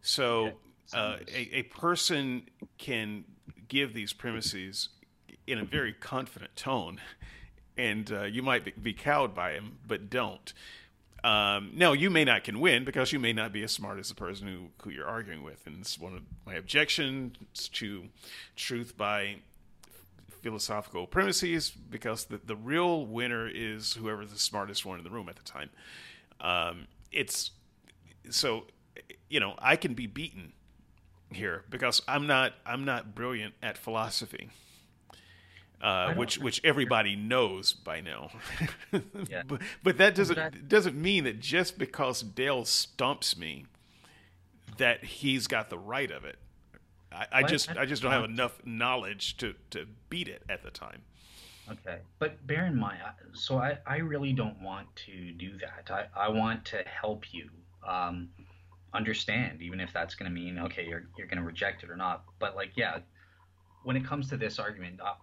So 0.02 0.54
uh, 0.94 1.18
a, 1.34 1.58
a 1.58 1.64
person 1.64 2.44
can 2.78 3.24
give 3.68 3.94
these 3.94 4.14
premises 4.14 4.90
in 5.48 5.58
a 5.58 5.66
very 5.66 5.94
confident 5.94 6.56
tone, 6.56 7.00
and 7.78 8.12
uh, 8.12 8.24
you 8.24 8.44
might 8.44 8.84
be 8.84 8.94
cowed 8.94 9.34
by 9.34 9.54
him, 9.54 9.78
but 9.88 10.10
don't. 10.10 10.54
Um, 11.24 11.72
no, 11.76 11.94
you 11.94 12.10
may 12.10 12.26
not 12.26 12.44
can 12.44 12.60
win 12.60 12.84
because 12.84 13.12
you 13.12 13.20
may 13.20 13.32
not 13.32 13.54
be 13.54 13.64
as 13.64 13.72
smart 13.72 14.00
as 14.00 14.10
the 14.10 14.16
person 14.16 14.48
who, 14.48 14.68
who 14.84 14.90
you're 14.90 15.08
arguing 15.08 15.44
with. 15.44 15.68
And 15.68 15.78
it's 15.80 16.00
one 16.00 16.16
of 16.16 16.24
my 16.46 16.56
objections 16.56 17.38
to 17.74 18.06
truth 18.56 18.98
by 18.98 19.36
philosophical 20.42 21.06
premises 21.06 21.70
because 21.70 22.26
the, 22.26 22.40
the 22.44 22.56
real 22.56 23.06
winner 23.06 23.48
is 23.48 23.94
whoever's 23.94 24.32
the 24.32 24.40
smartest 24.40 24.86
one 24.86 24.98
in 24.98 25.04
the 25.04 25.12
room 25.12 25.30
at 25.30 25.36
the 25.36 25.44
time. 25.44 25.70
Um, 26.40 26.88
it's 27.12 27.52
so 28.30 28.66
you 29.30 29.40
know 29.40 29.54
I 29.60 29.76
can 29.76 29.94
be 29.94 30.08
beaten 30.08 30.54
here 31.34 31.64
because 31.70 32.02
I'm 32.08 32.28
not 32.28 32.54
I'm 32.66 32.86
not 32.86 33.16
brilliant 33.16 33.54
at 33.62 33.78
philosophy. 33.78 34.50
Uh, 35.82 36.14
which 36.14 36.38
which 36.38 36.62
everybody 36.64 37.16
knows 37.16 37.74
by 37.74 38.02
now, 38.02 38.30
yeah. 39.28 39.42
but, 39.48 39.60
but 39.82 39.98
that 39.98 40.14
doesn't 40.14 40.70
doesn't 40.70 40.96
mean 40.96 41.24
that 41.24 41.40
just 41.40 41.80
because 41.80 42.22
Dale 42.22 42.66
stumps 42.66 43.36
me, 43.36 43.66
that 44.78 45.04
he's 45.04 45.48
got 45.48 45.72
the 45.72 45.80
right 45.80 46.12
of 46.12 46.24
it. 46.24 46.38
I, 47.12 47.26
I 47.32 47.44
just 47.44 47.76
I 47.76 47.88
just 47.88 48.04
don't 48.04 48.12
have 48.12 48.26
enough 48.26 48.62
knowledge 48.64 49.38
to 49.38 49.56
to 49.72 49.88
beat 50.08 50.28
it 50.28 50.44
at 50.48 50.62
the 50.62 50.70
time. 50.70 51.02
Okay, 51.70 51.98
but 52.20 52.46
bear 52.46 52.68
in 52.68 52.78
mind, 52.78 53.00
so 53.34 53.58
I, 53.58 53.78
I 53.88 53.98
really 53.98 54.34
don't 54.34 54.62
want 54.62 54.88
to 55.08 55.32
do 55.32 55.58
that. 55.58 55.90
I, 55.90 56.26
I 56.26 56.30
want 56.30 56.66
to 56.66 56.84
help 56.84 57.34
you 57.34 57.50
um, 57.88 58.30
understand, 58.94 59.62
even 59.62 59.80
if 59.80 59.94
that's 59.94 60.16
going 60.16 60.30
to 60.30 60.34
mean 60.34 60.60
okay, 60.60 60.86
you're 60.86 61.04
you're 61.18 61.28
going 61.28 61.38
to 61.38 61.44
reject 61.44 61.84
it 61.84 61.90
or 61.90 61.96
not. 61.96 62.24
But 62.40 62.56
like, 62.56 62.72
yeah, 62.76 63.00
when 63.84 63.96
it 63.96 64.06
comes 64.06 64.30
to 64.30 64.38
this 64.38 64.60
argument, 64.60 65.00
I'll, 65.04 65.18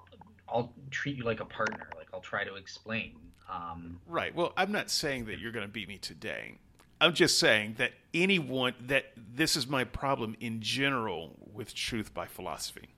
I'll 0.49 0.73
treat 0.91 1.17
you 1.17 1.25
like 1.25 1.41
a 1.41 1.45
partner. 1.45 1.89
Like 1.97 2.09
I'll 2.13 2.21
try 2.21 2.45
to 2.45 2.55
explain. 2.55 3.17
Um, 3.51 4.01
right. 4.07 4.35
Well, 4.35 4.53
I'm 4.57 4.73
not 4.73 4.91
saying 4.91 5.27
that 5.27 5.39
you're 5.39 5.53
going 5.53 5.67
to 5.67 5.73
beat 5.73 5.89
me 5.89 5.99
today. 5.99 6.57
I'm 7.01 7.15
just 7.15 7.39
saying 7.39 7.77
that 7.79 7.93
anyone 8.13 8.75
that 8.87 9.13
this 9.17 9.57
is 9.57 9.67
my 9.67 9.85
problem 9.85 10.37
in 10.41 10.61
general 10.61 11.37
with 11.53 11.75
truth 11.75 12.13
by 12.13 12.27
philosophy. 12.27 12.89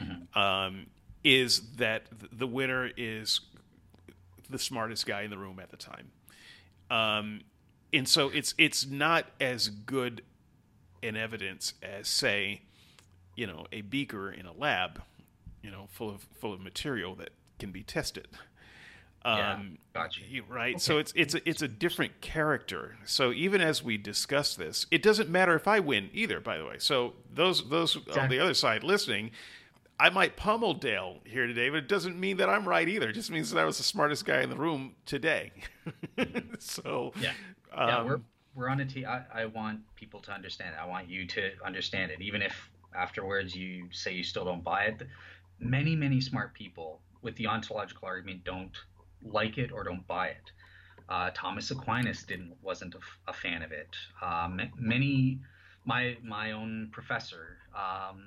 Mm-hmm. 0.00 0.38
Um, 0.38 0.86
is 1.24 1.60
that 1.76 2.04
the 2.32 2.46
winner 2.46 2.90
is 2.96 3.40
the 4.48 4.58
smartest 4.58 5.04
guy 5.04 5.22
in 5.22 5.30
the 5.30 5.36
room 5.36 5.58
at 5.60 5.70
the 5.70 5.76
time. 5.76 6.10
Um, 6.90 7.40
and 7.92 8.08
so 8.08 8.28
it's 8.28 8.54
it's 8.58 8.86
not 8.86 9.26
as 9.40 9.68
good 9.68 10.22
an 11.02 11.16
evidence 11.16 11.74
as 11.82 12.08
say, 12.08 12.62
you 13.36 13.46
know, 13.46 13.66
a 13.72 13.82
beaker 13.82 14.30
in 14.30 14.46
a 14.46 14.52
lab, 14.52 15.02
you 15.62 15.70
know, 15.70 15.86
full 15.90 16.10
of 16.10 16.26
full 16.40 16.52
of 16.52 16.60
material 16.60 17.14
that 17.16 17.30
can 17.58 17.70
be 17.70 17.82
tested. 17.82 18.28
Um, 19.24 19.38
yeah, 19.38 19.58
gotcha. 19.94 20.20
Right. 20.48 20.74
Okay. 20.74 20.78
So 20.78 20.98
it's 20.98 21.12
it's 21.16 21.34
a, 21.34 21.48
it's 21.48 21.62
a 21.62 21.68
different 21.68 22.20
character. 22.20 22.96
So 23.04 23.32
even 23.32 23.60
as 23.60 23.82
we 23.82 23.96
discuss 23.96 24.54
this, 24.54 24.86
it 24.90 25.02
doesn't 25.02 25.28
matter 25.28 25.54
if 25.54 25.66
I 25.66 25.80
win 25.80 26.10
either. 26.12 26.40
By 26.40 26.58
the 26.58 26.64
way, 26.64 26.76
so 26.78 27.14
those 27.32 27.68
those 27.68 27.96
exactly. 27.96 28.22
on 28.22 28.28
the 28.28 28.38
other 28.38 28.54
side 28.54 28.84
listening, 28.84 29.32
I 29.98 30.10
might 30.10 30.36
pummel 30.36 30.74
Dale 30.74 31.18
here 31.24 31.46
today, 31.46 31.68
but 31.68 31.78
it 31.78 31.88
doesn't 31.88 32.18
mean 32.18 32.36
that 32.36 32.48
I'm 32.48 32.66
right 32.66 32.88
either. 32.88 33.08
It 33.10 33.14
just 33.14 33.30
means 33.30 33.50
that 33.50 33.60
I 33.60 33.64
was 33.64 33.78
the 33.78 33.84
smartest 33.84 34.24
guy 34.24 34.42
in 34.42 34.50
the 34.50 34.56
room 34.56 34.94
today. 35.04 35.50
so 36.60 37.12
yeah, 37.20 37.32
um, 37.74 37.88
yeah, 37.88 38.02
we're 38.02 38.20
we're 38.54 38.68
on 38.68 38.80
a 38.80 38.86
team. 38.86 39.06
I, 39.06 39.22
I 39.32 39.44
want 39.46 39.80
people 39.94 40.20
to 40.20 40.32
understand. 40.32 40.74
It. 40.74 40.82
I 40.82 40.86
want 40.86 41.08
you 41.08 41.26
to 41.26 41.50
understand 41.64 42.10
it, 42.10 42.20
even 42.20 42.42
if 42.42 42.70
afterwards 42.94 43.54
you 43.54 43.88
say 43.92 44.12
you 44.12 44.24
still 44.24 44.44
don't 44.44 44.64
buy 44.64 44.84
it. 44.84 45.02
Many 45.60 45.96
many 45.96 46.20
smart 46.20 46.54
people 46.54 47.00
with 47.22 47.36
the 47.36 47.46
ontological 47.46 48.06
argument 48.08 48.44
don't 48.44 48.76
like 49.24 49.58
it 49.58 49.72
or 49.72 49.84
don't 49.84 50.06
buy 50.06 50.28
it. 50.28 50.52
Uh, 51.08 51.30
Thomas 51.34 51.70
Aquinas 51.70 52.22
didn't 52.24 52.54
wasn't 52.62 52.94
a, 52.94 53.30
a 53.30 53.32
fan 53.32 53.62
of 53.62 53.72
it. 53.72 53.94
Um, 54.22 54.60
many 54.76 55.38
my 55.84 56.16
my 56.22 56.52
own 56.52 56.88
professor. 56.92 57.58
Um, 57.74 58.24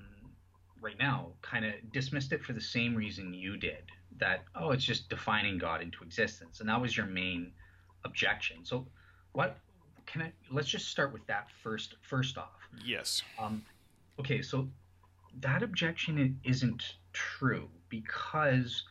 right 0.82 0.97
now 0.97 1.27
kind 1.41 1.63
of 1.63 1.73
dismissed 1.93 2.34
it 2.34 2.43
for 2.43 2.54
the 2.54 2.62
same 2.62 2.95
reason 2.95 3.34
you 3.34 3.56
did 3.56 3.84
that 4.19 4.43
oh 4.56 4.71
it's 4.71 4.84
just 4.84 5.10
defining 5.10 5.58
god 5.58 5.82
into 5.82 6.04
existence 6.04 6.60
and 6.60 6.67
that 6.67 6.82
was 6.82 6.97
your 6.97 7.06
main 7.06 7.51
objection 8.04 8.58
so 8.63 8.86
what 9.33 9.57
can 10.05 10.21
i 10.21 10.31
let's 10.51 10.67
just 10.67 10.89
start 10.89 11.13
with 11.13 11.25
that 11.27 11.47
first 11.63 11.95
first 12.01 12.37
off. 12.37 12.59
Yes. 12.85 13.21
Um 13.39 13.63
okay 14.19 14.41
so 14.41 14.67
that 15.39 15.63
objection 15.63 16.39
isn't 16.43 16.95
true 17.13 17.69
because 17.89 18.83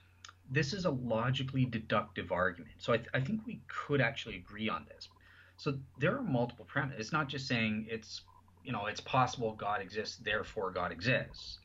this 0.51 0.73
is 0.73 0.85
a 0.85 0.91
logically 0.91 1.65
deductive 1.65 2.33
argument. 2.33 2.75
So 2.79 2.93
i, 2.93 2.97
th- 2.97 3.09
I 3.15 3.21
think 3.21 3.47
we 3.47 3.61
could 3.69 4.01
actually 4.01 4.37
agree 4.37 4.69
on 4.69 4.87
this. 4.89 5.09
So 5.57 5.79
there 5.99 6.17
are 6.17 6.23
multiple 6.23 6.65
premises 6.67 7.01
it's 7.01 7.13
not 7.13 7.29
just 7.29 7.47
saying 7.47 7.87
it's 7.91 8.23
you 8.65 8.73
know 8.73 8.87
it's 8.87 9.01
possible 9.01 9.55
god 9.55 9.81
exists 9.81 10.17
therefore 10.17 10.71
god 10.71 10.93
exists 10.93 11.59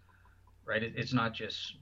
right? 0.65 0.83
It, 0.83 0.93
it's 0.95 1.13
not 1.13 1.33
just 1.33 1.75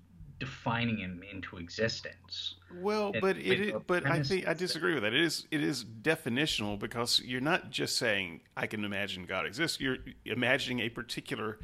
defining 0.43 0.97
him 0.97 1.23
into 1.31 1.55
existence. 1.55 2.55
Well, 2.81 3.13
but 3.21 3.37
it, 3.37 3.61
it 3.61 3.87
but 3.87 4.05
I 4.05 4.21
think 4.21 4.45
I 4.45 4.53
disagree 4.53 4.93
with 4.93 5.03
that. 5.03 5.13
It 5.13 5.21
is 5.21 5.47
it 5.51 5.63
is 5.63 5.85
definitional 5.85 6.77
because 6.77 7.21
you're 7.23 7.39
not 7.39 7.69
just 7.69 7.95
saying 7.95 8.41
I 8.57 8.67
can 8.67 8.83
imagine 8.83 9.23
God 9.23 9.45
exists. 9.45 9.79
You're 9.79 9.99
imagining 10.25 10.81
a 10.81 10.89
particular 10.89 11.59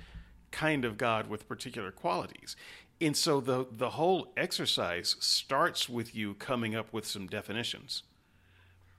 kind 0.52 0.86
of 0.86 0.98
God 0.98 1.30
with 1.30 1.46
particular 1.46 1.92
qualities. 1.92 2.56
And 3.02 3.18
so 3.18 3.42
the 3.42 3.66
the 3.70 3.90
whole 3.92 4.32
exercise 4.38 5.18
starts 5.20 5.90
with 5.90 6.16
you 6.16 6.36
coming 6.36 6.74
up 6.74 6.94
with 6.94 7.06
some 7.06 7.28
definitions. 7.28 8.04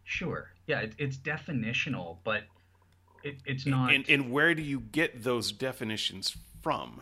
Sure. 0.04 0.50
Yeah, 0.66 0.80
it, 0.80 0.92
it's 0.98 1.16
definitional, 1.16 2.18
but 2.22 2.42
it, 3.22 3.36
it's 3.46 3.64
not. 3.64 3.94
And, 3.94 4.04
and 4.10 4.30
where 4.30 4.54
do 4.54 4.62
you 4.62 4.80
get 4.80 5.22
those 5.22 5.52
definitions 5.52 6.36
from? 6.60 7.00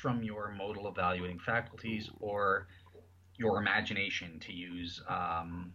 From 0.00 0.22
your 0.22 0.52
modal 0.56 0.88
evaluating 0.88 1.38
faculties 1.38 2.10
or 2.20 2.66
your 3.38 3.58
imagination, 3.58 4.40
to 4.40 4.52
use 4.52 5.02
um, 5.08 5.72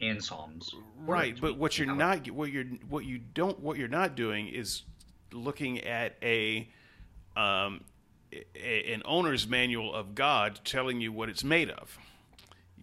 Anselm's. 0.00 0.74
Right, 0.98 1.36
but 1.40 1.56
what 1.56 1.78
you're 1.78 1.92
not 1.92 2.30
what 2.30 2.50
you're 2.52 2.64
what 2.88 3.04
you 3.04 3.18
don't 3.18 3.58
what 3.60 3.76
you're 3.76 3.88
not 3.88 4.14
doing 4.14 4.48
is 4.48 4.82
looking 5.32 5.80
at 5.80 6.16
a 6.22 6.68
um, 7.36 7.84
a, 8.32 8.92
an 8.92 9.02
owner's 9.04 9.46
manual 9.46 9.94
of 9.94 10.14
God 10.14 10.60
telling 10.64 11.00
you 11.00 11.12
what 11.12 11.28
it's 11.28 11.44
made 11.44 11.70
of. 11.70 11.98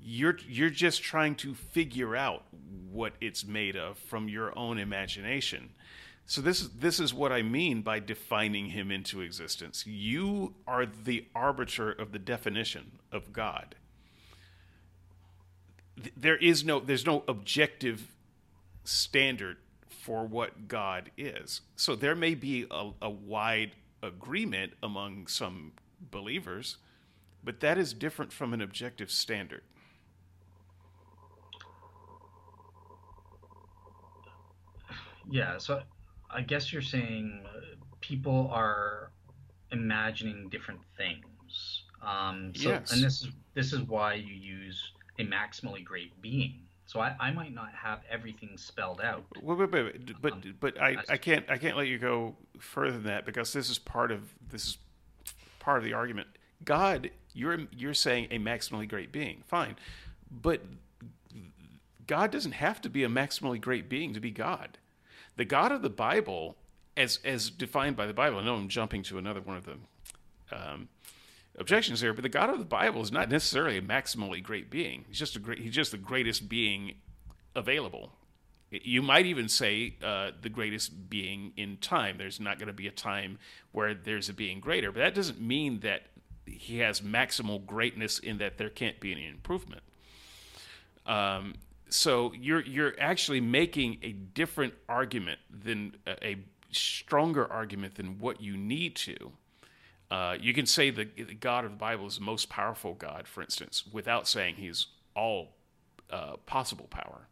You're 0.01 0.37
you're 0.47 0.69
just 0.69 1.03
trying 1.03 1.35
to 1.35 1.53
figure 1.53 2.15
out 2.15 2.43
what 2.91 3.13
it's 3.21 3.45
made 3.45 3.75
of 3.75 3.97
from 3.97 4.29
your 4.29 4.57
own 4.57 4.79
imagination. 4.79 5.69
So 6.29 6.41
this 6.41 6.61
is 6.61 6.69
this 6.69 6.99
is 6.99 7.11
what 7.11 7.31
I 7.31 7.41
mean 7.41 7.81
by 7.81 7.99
defining 7.99 8.67
him 8.67 8.91
into 8.91 9.19
existence. 9.19 9.87
You 9.87 10.53
are 10.67 10.85
the 10.85 11.25
arbiter 11.33 11.91
of 11.91 12.11
the 12.11 12.19
definition 12.19 12.99
of 13.11 13.33
God. 13.33 13.73
There 16.15 16.37
is 16.37 16.63
no 16.63 16.79
there's 16.81 17.07
no 17.07 17.23
objective 17.27 18.15
standard 18.83 19.57
for 19.89 20.23
what 20.23 20.67
God 20.67 21.09
is. 21.17 21.61
So 21.75 21.95
there 21.95 22.15
may 22.15 22.35
be 22.35 22.67
a, 22.69 22.91
a 23.01 23.09
wide 23.09 23.71
agreement 24.03 24.73
among 24.83 25.25
some 25.25 25.71
believers, 26.11 26.77
but 27.43 27.59
that 27.61 27.79
is 27.79 27.91
different 27.91 28.31
from 28.31 28.53
an 28.53 28.61
objective 28.61 29.09
standard. 29.09 29.63
Yeah, 35.27 35.57
so 35.57 35.81
I 36.29 36.41
guess 36.41 36.71
you're 36.71 36.81
saying 36.81 37.43
uh, 37.45 37.59
people 38.01 38.49
are 38.51 39.11
imagining 39.71 40.49
different 40.49 40.81
things. 40.97 41.83
Um, 42.01 42.53
so, 42.55 42.69
Yes. 42.69 42.91
and 42.91 43.03
this 43.03 43.21
is 43.21 43.29
this 43.53 43.73
is 43.73 43.81
why 43.81 44.13
you 44.13 44.33
use 44.33 44.93
a 45.17 45.25
maximally 45.25 45.83
great 45.83 46.19
being. 46.21 46.61
So 46.85 46.99
I, 47.01 47.15
I 47.19 47.31
might 47.31 47.53
not 47.53 47.71
have 47.73 48.01
everything 48.09 48.57
spelled 48.57 48.99
out. 49.01 49.23
Wait, 49.43 49.57
wait, 49.57 49.71
wait, 49.71 49.83
wait. 49.85 50.21
But 50.21 50.33
Um, 50.33 50.55
but 50.59 50.81
I, 50.81 50.97
I 51.07 51.17
can't 51.17 51.45
I 51.47 51.57
can't 51.57 51.77
let 51.77 51.87
you 51.87 51.99
go 51.99 52.35
further 52.59 52.93
than 52.93 53.03
that 53.03 53.25
because 53.27 53.53
this 53.53 53.69
is 53.69 53.77
part 53.77 54.11
of 54.11 54.33
this 54.49 54.65
is 54.65 54.77
part 55.59 55.77
of 55.77 55.83
the 55.83 55.93
argument. 55.93 56.29
God, 56.65 57.11
you're 57.33 57.67
you're 57.71 57.93
saying 57.93 58.29
a 58.31 58.39
maximally 58.39 58.89
great 58.89 59.11
being, 59.11 59.43
fine, 59.47 59.75
but 60.31 60.61
God 62.07 62.31
doesn't 62.31 62.53
have 62.53 62.81
to 62.81 62.89
be 62.89 63.03
a 63.03 63.07
maximally 63.07 63.61
great 63.61 63.87
being 63.87 64.15
to 64.15 64.19
be 64.19 64.31
God. 64.31 64.78
The 65.39 65.45
God 65.45 65.71
of 65.71 65.81
the 65.81 65.89
Bible, 65.89 66.57
as 66.97 67.17
as 67.23 67.49
defined 67.49 67.95
by 67.95 68.05
the 68.07 68.13
Bible, 68.13 68.39
I 68.39 68.43
know 68.43 68.55
I'm 68.55 68.67
jumping 68.67 69.03
to 69.03 69.17
another 69.17 69.39
one 69.39 69.55
of 69.55 69.63
the 69.63 69.77
um, 70.51 70.89
objections 71.57 72.01
here, 72.01 72.13
but 72.13 72.23
the 72.23 72.27
God 72.27 72.49
of 72.49 72.59
the 72.59 72.65
Bible 72.65 73.01
is 73.01 73.09
not 73.09 73.29
necessarily 73.29 73.77
a 73.77 73.81
maximally 73.81 74.43
great 74.43 74.69
being. 74.69 75.05
He's 75.07 75.17
just 75.17 75.37
a 75.37 75.39
great. 75.39 75.59
He's 75.59 75.73
just 75.73 75.91
the 75.91 75.97
greatest 75.97 76.49
being 76.49 76.95
available. 77.55 78.11
You 78.69 79.01
might 79.01 79.27
even 79.27 79.47
say 79.47 79.95
uh, 80.03 80.31
the 80.41 80.49
greatest 80.49 81.09
being 81.09 81.53
in 81.55 81.77
time. 81.77 82.17
There's 82.17 82.41
not 82.41 82.59
going 82.59 82.67
to 82.67 82.73
be 82.73 82.87
a 82.87 82.91
time 82.91 83.39
where 83.71 83.93
there's 83.93 84.27
a 84.27 84.33
being 84.33 84.59
greater, 84.59 84.91
but 84.91 84.99
that 84.99 85.15
doesn't 85.15 85.39
mean 85.39 85.79
that 85.79 86.07
he 86.47 86.79
has 86.79 86.99
maximal 86.99 87.65
greatness 87.65 88.19
in 88.19 88.39
that 88.39 88.57
there 88.57 88.69
can't 88.69 88.99
be 88.99 89.13
any 89.13 89.25
improvement. 89.25 89.83
Um, 91.05 91.53
so 91.89 92.33
you're 92.33 92.61
you're 92.61 92.93
actually 92.99 93.41
making 93.41 93.99
a 94.03 94.11
different 94.11 94.73
argument 94.87 95.39
than 95.49 95.95
a, 96.07 96.25
a 96.25 96.37
stronger 96.71 97.51
argument 97.51 97.95
than 97.95 98.19
what 98.19 98.41
you 98.41 98.57
need 98.57 98.95
to. 98.95 99.31
Uh, 100.11 100.35
you 100.39 100.53
can 100.53 100.65
say 100.65 100.89
the, 100.89 101.07
the 101.15 101.35
God 101.35 101.65
of 101.65 101.71
the 101.71 101.77
Bible 101.77 102.07
is 102.07 102.17
the 102.17 102.23
most 102.23 102.49
powerful 102.49 102.95
God, 102.95 103.27
for 103.27 103.41
instance, 103.41 103.83
without 103.91 104.27
saying 104.27 104.55
He's 104.55 104.87
all 105.15 105.55
uh, 106.09 106.37
possible 106.45 106.87
power. 106.89 107.27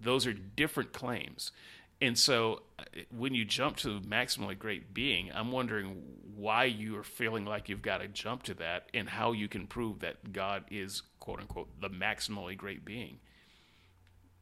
Those 0.00 0.26
are 0.26 0.32
different 0.32 0.92
claims. 0.92 1.52
And 2.00 2.18
so 2.18 2.62
uh, 2.78 2.84
when 3.10 3.34
you 3.34 3.44
jump 3.44 3.76
to 3.78 4.00
maximally 4.00 4.58
great 4.58 4.92
being, 4.92 5.30
I'm 5.34 5.50
wondering 5.50 6.02
why 6.34 6.64
you 6.64 6.96
are 6.98 7.04
feeling 7.04 7.44
like 7.46 7.68
you've 7.68 7.82
got 7.82 7.98
to 7.98 8.08
jump 8.08 8.42
to 8.44 8.54
that 8.54 8.88
and 8.92 9.08
how 9.08 9.32
you 9.32 9.48
can 9.48 9.66
prove 9.66 10.00
that 10.00 10.32
God 10.32 10.64
is, 10.70 11.02
quote 11.20 11.40
unquote, 11.40 11.68
the 11.80 11.88
maximally 11.88 12.56
great 12.56 12.84
being. 12.84 13.18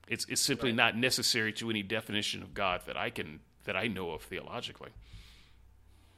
It's, 0.08 0.26
it's 0.28 0.40
simply 0.40 0.70
Right. 0.70 0.76
not 0.76 0.96
necessary 0.96 1.52
to 1.54 1.70
any 1.70 1.82
definition 1.82 2.42
of 2.42 2.54
God 2.54 2.82
that 2.86 2.96
I 2.96 3.10
can 3.10 3.40
that 3.64 3.76
I 3.76 3.86
know 3.86 4.10
of 4.10 4.22
theologically. 4.22 4.90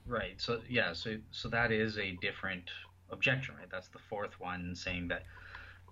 Right. 0.06 0.40
So 0.40 0.60
yeah. 0.68 0.92
So 0.92 1.16
so 1.30 1.48
that 1.48 1.72
is 1.72 1.98
a 1.98 2.12
different 2.20 2.70
objection, 3.10 3.54
right? 3.56 3.68
That's 3.70 3.88
the 3.88 3.98
fourth 3.98 4.38
one 4.40 4.74
saying 4.74 5.08
that. 5.08 5.24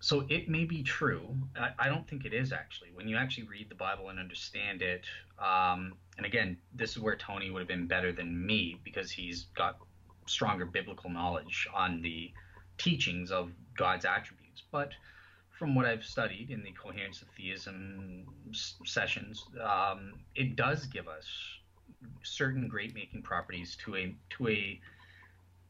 So 0.00 0.26
it 0.28 0.48
may 0.48 0.64
be 0.64 0.82
true. 0.82 1.34
I, 1.58 1.70
I 1.78 1.88
don't 1.88 2.06
think 2.06 2.24
it 2.24 2.34
is 2.34 2.52
actually. 2.52 2.90
When 2.94 3.08
you 3.08 3.16
actually 3.16 3.44
read 3.46 3.68
the 3.70 3.74
Bible 3.74 4.08
and 4.10 4.18
understand 4.18 4.82
it, 4.82 5.06
um, 5.38 5.94
and 6.18 6.26
again, 6.26 6.58
this 6.74 6.90
is 6.90 6.98
where 6.98 7.16
Tony 7.16 7.50
would 7.50 7.60
have 7.60 7.68
been 7.68 7.86
better 7.86 8.12
than 8.12 8.44
me 8.44 8.80
because 8.84 9.10
he's 9.10 9.44
got 9.56 9.78
stronger 10.26 10.66
biblical 10.66 11.08
knowledge 11.10 11.66
on 11.72 12.02
the 12.02 12.32
teachings 12.76 13.30
of 13.30 13.50
God's 13.76 14.04
attributes. 14.04 14.62
But 14.70 14.90
from 15.58 15.74
what 15.74 15.86
I've 15.86 16.04
studied 16.04 16.50
in 16.50 16.62
the 16.62 16.72
coherence 16.72 17.22
of 17.22 17.28
theism 17.36 18.26
s- 18.50 18.74
sessions, 18.84 19.44
um, 19.62 20.14
it 20.34 20.56
does 20.56 20.86
give 20.86 21.08
us 21.08 21.26
certain 22.22 22.68
great 22.68 22.94
making 22.94 23.22
properties 23.22 23.76
to 23.84 23.96
a 23.96 24.14
to 24.30 24.48
a 24.48 24.80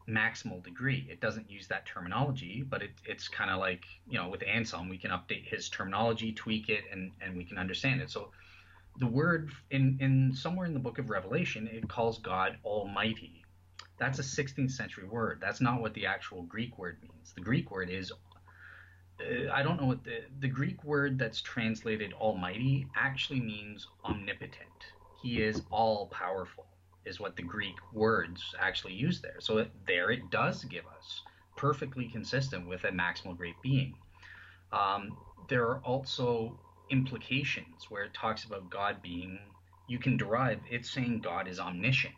maximal 0.08 0.62
degree. 0.62 1.06
It 1.10 1.20
doesn't 1.20 1.50
use 1.50 1.68
that 1.68 1.86
terminology, 1.86 2.62
but 2.62 2.82
it, 2.82 2.90
it's 3.04 3.28
kind 3.28 3.50
of 3.50 3.58
like 3.58 3.84
you 4.08 4.18
know 4.18 4.28
with 4.28 4.42
Anselm, 4.42 4.88
we 4.88 4.98
can 4.98 5.10
update 5.10 5.46
his 5.46 5.68
terminology, 5.68 6.32
tweak 6.32 6.68
it, 6.68 6.84
and 6.90 7.12
and 7.20 7.36
we 7.36 7.44
can 7.44 7.58
understand 7.58 8.00
it. 8.00 8.10
So 8.10 8.30
the 8.98 9.06
word 9.06 9.50
in 9.70 9.98
in 10.00 10.32
somewhere 10.34 10.66
in 10.66 10.74
the 10.74 10.80
book 10.80 10.98
of 10.98 11.10
Revelation, 11.10 11.68
it 11.70 11.88
calls 11.88 12.18
God 12.18 12.58
Almighty. 12.64 13.42
That's 13.96 14.18
a 14.18 14.22
16th 14.22 14.72
century 14.72 15.06
word. 15.06 15.38
That's 15.40 15.60
not 15.60 15.80
what 15.80 15.94
the 15.94 16.06
actual 16.06 16.42
Greek 16.42 16.78
word 16.78 16.98
means. 17.00 17.32
The 17.34 17.42
Greek 17.42 17.70
word 17.70 17.90
is 17.90 18.12
uh, 19.20 19.52
I 19.52 19.62
don't 19.62 19.80
know 19.80 19.86
what 19.86 20.04
the 20.04 20.24
the 20.40 20.48
Greek 20.48 20.82
word 20.84 21.18
that's 21.18 21.40
translated 21.40 22.12
Almighty 22.14 22.88
actually 22.96 23.40
means 23.40 23.86
omnipotent. 24.04 24.86
He 25.22 25.40
is 25.42 25.62
all 25.70 26.08
powerful, 26.08 26.66
is 27.04 27.20
what 27.20 27.36
the 27.36 27.42
Greek 27.42 27.76
words 27.92 28.54
actually 28.58 28.94
use 28.94 29.20
there. 29.20 29.40
So 29.40 29.58
it, 29.58 29.70
there 29.86 30.10
it 30.10 30.30
does 30.30 30.64
give 30.64 30.84
us 30.86 31.22
perfectly 31.56 32.08
consistent 32.08 32.68
with 32.68 32.84
a 32.84 32.90
maximal 32.90 33.36
great 33.36 33.60
being. 33.62 33.94
Um, 34.72 35.16
there 35.48 35.64
are 35.64 35.78
also 35.84 36.58
implications 36.90 37.90
where 37.90 38.04
it 38.04 38.14
talks 38.14 38.44
about 38.44 38.68
God 38.70 39.00
being. 39.02 39.38
You 39.86 39.98
can 39.98 40.16
derive. 40.16 40.60
It's 40.68 40.90
saying 40.90 41.20
God 41.20 41.46
is 41.46 41.60
omniscient. 41.60 42.14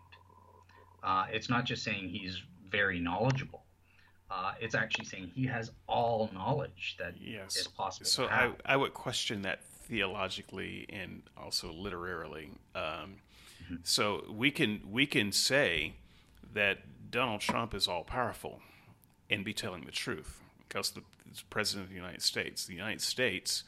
Uh, 1.03 1.26
it's 1.30 1.51
not 1.51 1.66
just 1.66 1.84
saying 1.84 2.09
He's 2.09 2.42
very 2.70 2.99
knowledgeable. 2.99 3.65
Uh, 4.31 4.55
it's 4.61 4.74
actually 4.74 5.05
saying 5.05 5.31
He 5.35 5.47
has 5.47 5.70
all 5.87 6.31
knowledge 6.33 6.97
that 6.99 7.14
is 7.14 7.20
Yes. 7.22 7.66
possible. 7.68 8.07
So 8.07 8.27
I. 8.27 8.53
I 8.64 8.77
would 8.77 8.95
question 8.95 9.43
that 9.43 9.62
theologically 9.64 10.87
and 10.89 11.22
also 11.37 11.72
literarily. 11.72 12.51
Um, 12.74 13.16
So 13.83 14.24
we 14.31 14.51
can 14.51 14.81
we 14.91 15.07
can 15.07 15.33
say 15.33 15.95
that 16.53 17.11
Donald 17.11 17.41
Trump 17.41 17.74
is 17.74 17.89
all 17.89 18.05
powerful 18.05 18.61
and 19.31 19.45
be 19.45 19.53
telling 19.53 19.85
the 19.85 19.93
truth 19.93 20.41
because 20.68 20.91
the 20.91 21.03
he's 21.29 21.43
president 21.43 21.85
of 21.85 21.91
the 21.91 21.97
United 21.97 22.22
States. 22.22 22.66
The 22.66 22.74
United 22.74 23.01
States 23.01 23.64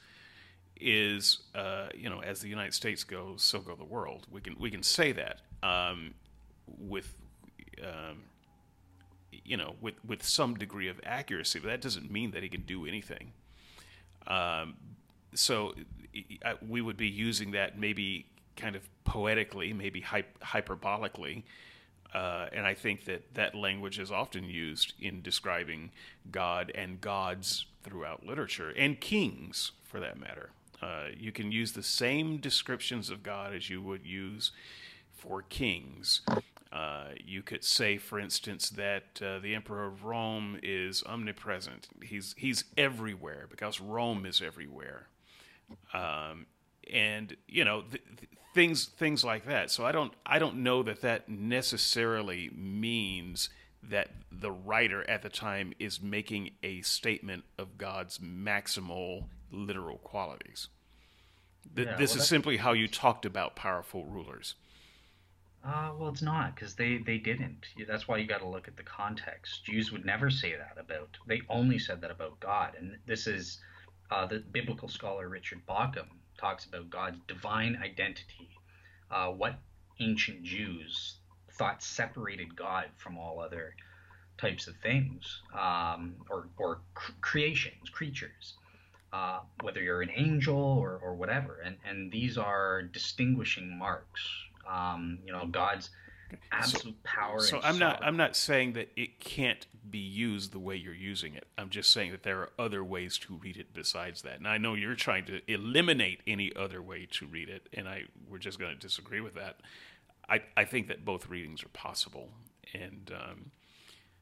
is 0.81 1.41
uh, 1.55 1.89
you 1.95 2.09
know 2.09 2.21
as 2.21 2.41
the 2.41 2.49
United 2.49 2.75
States 2.75 3.03
goes, 3.05 3.43
so 3.43 3.61
go 3.61 3.75
the 3.75 3.85
world. 3.85 4.27
We 4.31 4.41
can 4.41 4.57
we 4.59 4.71
can 4.71 4.83
say 4.83 5.13
that 5.13 5.41
um, 5.63 6.15
with. 6.67 7.15
Um, 7.83 8.25
you 9.31 9.57
know, 9.57 9.75
with, 9.81 9.95
with 10.05 10.23
some 10.23 10.55
degree 10.55 10.89
of 10.89 11.01
accuracy, 11.05 11.59
but 11.59 11.69
that 11.69 11.81
doesn't 11.81 12.11
mean 12.11 12.31
that 12.33 12.43
he 12.43 12.49
can 12.49 12.63
do 12.63 12.87
anything. 12.87 13.33
Um, 14.27 14.77
so 15.35 15.75
we 16.67 16.81
would 16.81 16.97
be 16.97 17.09
using 17.09 17.53
that 17.53 17.79
maybe 17.79 18.27
kind 18.57 18.77
of 18.77 18.89
poetically, 19.05 19.73
maybe 19.73 20.03
hyp- 20.03 20.25
hyperbolically. 20.43 21.45
Uh, 22.15 22.47
and 22.53 22.67
I 22.67 22.75
think 22.75 23.05
that 23.05 23.35
that 23.35 23.55
language 23.55 23.99
is 23.99 24.11
often 24.11 24.45
used 24.45 24.95
in 25.01 25.21
describing 25.23 25.91
God 26.31 26.73
and 26.75 27.01
gods 27.01 27.67
throughout 27.83 28.27
literature, 28.27 28.71
and 28.71 28.99
kings 29.01 29.73
for 29.85 30.01
that 30.01 30.19
matter. 30.19 30.51
Uh, 30.81 31.07
you 31.17 31.33
can 31.33 31.53
use 31.53 31.73
the 31.73 31.83
same 31.83 32.39
descriptions 32.39 33.11
of 33.11 33.23
God 33.23 33.55
as 33.55 33.69
you 33.69 33.83
would 33.83 34.07
use 34.07 34.53
for 35.13 35.43
kings. 35.43 36.23
Uh, 36.71 37.09
you 37.25 37.43
could 37.43 37.65
say, 37.65 37.97
for 37.97 38.19
instance, 38.21 38.69
that 38.71 39.23
uh, 39.25 39.39
the 39.39 39.55
emperor 39.55 39.87
of 39.87 40.05
Rome 40.05 40.59
is 40.63 41.03
omnipresent. 41.07 41.89
He's 42.03 42.35
he's 42.37 42.65
everywhere 42.77 43.47
because 43.49 43.81
Rome 43.81 44.27
is 44.27 44.43
everywhere, 44.43 45.09
um, 45.95 46.45
and 46.93 47.35
you 47.49 47.65
know 47.65 47.83
th- 47.83 48.03
th- 48.19 48.31
things 48.55 48.85
things 48.85 49.25
like 49.25 49.47
that. 49.47 49.71
So 49.71 49.87
I 49.87 49.93
don't 49.93 50.13
I 50.27 50.39
don't 50.39 50.57
know 50.57 50.83
that 50.83 51.01
that 51.01 51.29
necessarily 51.29 52.51
means 52.55 53.49
that 53.83 54.11
the 54.31 54.51
writer 54.51 55.09
at 55.09 55.23
the 55.23 55.29
time 55.31 55.73
is 55.79 56.03
making 56.03 56.51
a 56.63 56.83
statement 56.83 57.45
of 57.59 57.79
God's 57.79 58.19
maximal 58.19 59.25
literal 59.51 59.99
qualities. 59.99 60.69
Th- 61.75 61.89
Yeah, 61.89 61.97
this 61.97 62.13
well, 62.13 62.23
is 62.23 62.29
simply 62.29 62.57
how 62.59 62.73
you 62.73 62.89
talked 62.89 63.25
about 63.25 63.57
powerful 63.57 64.05
rulers. 64.05 64.55
Uh, 65.65 65.93
well, 65.99 66.09
it's 66.09 66.23
not 66.23 66.55
because 66.55 66.75
they 66.75 66.99
they 66.99 67.19
didn't. 67.19 67.67
That's 67.87 68.07
why 68.07 68.19
you 68.19 68.27
got 68.27 68.41
to 68.41 68.49
look 68.49 68.69
at 68.69 68.77
the 68.77 68.83
context. 68.83 69.65
Jews 69.65 69.93
would 69.93 70.05
never 70.05 70.31
say 70.31 70.55
that 70.57 70.77
about. 70.79 71.19
They 71.27 71.43
only 71.49 71.79
said 71.79 72.01
that 72.03 72.11
about 72.11 72.41
God, 72.41 72.75
and 72.79 72.97
this 73.07 73.27
is 73.27 73.59
uh, 74.11 74.27
the 74.27 74.39
biblical 74.39 74.89
scholar 74.89 75.29
Richard 75.29 75.67
Bauckham 75.67 76.09
talks 76.39 76.65
about 76.65 76.91
God's 76.91 77.19
divine 77.27 77.79
identity. 77.83 78.51
Uh, 79.11 79.29
what 79.29 79.59
ancient 80.01 80.45
Jews 80.45 81.17
thought 81.53 81.83
separated 81.83 82.55
God 82.55 82.87
from 82.97 83.19
all 83.19 83.41
other 83.41 83.75
types 84.39 84.69
of 84.69 84.77
things, 84.77 85.43
um, 85.53 86.15
or 86.31 86.49
or 86.57 86.81
cr- 86.95 87.13
creations, 87.21 87.91
creatures. 87.91 88.55
Uh, 89.13 89.41
whether 89.63 89.83
you're 89.83 90.03
an 90.03 90.11
angel 90.15 90.57
or, 90.57 90.99
or 91.03 91.15
whatever, 91.15 91.61
and 91.65 91.77
and 91.85 92.13
these 92.13 92.39
are 92.39 92.83
distinguishing 92.83 93.77
marks 93.77 94.21
um, 94.71 95.19
you 95.25 95.33
know 95.33 95.47
God's 95.47 95.91
absolute 96.53 97.03
power. 97.05 97.41
So 97.41 97.61
I'm 97.63 97.79
not. 97.79 98.03
I'm 98.03 98.17
not 98.17 98.37
saying 98.37 98.75
that 98.75 98.91
it 98.97 99.21
can't 99.21 99.67
be 99.91 99.99
used 99.99 100.53
the 100.53 100.59
way 100.59 100.77
you're 100.77 100.93
using 100.95 101.35
it. 101.35 101.47
I'm 101.57 101.71
just 101.71 101.91
saying 101.93 102.11
that 102.11 102.23
there 102.23 102.41
are 102.41 102.51
other 102.59 102.85
ways 102.85 103.17
to 103.19 103.35
read 103.37 103.57
it 103.57 103.73
besides 103.73 104.23
that. 104.23 104.37
And 104.39 104.47
I 104.47 104.59
know 104.59 104.75
you're 104.75 104.95
trying 104.95 105.25
to 105.27 105.41
eliminate 105.51 106.21
any 106.27 106.55
other 106.55 106.83
way 106.83 107.07
to 107.13 107.27
read 107.27 107.49
it, 107.49 107.69
and 107.73 107.89
I 107.89 108.03
we're 108.29 108.39
just 108.39 108.59
going 108.59 108.75
to 108.75 108.79
disagree 108.79 109.21
with 109.21 109.35
that. 109.35 109.61
I, 110.29 110.43
I 110.57 110.65
think 110.67 110.89
that 110.89 111.07
both 111.07 111.29
readings 111.29 111.65
are 111.65 111.69
possible, 111.71 112.29
and 112.75 113.11
um, 113.15 113.51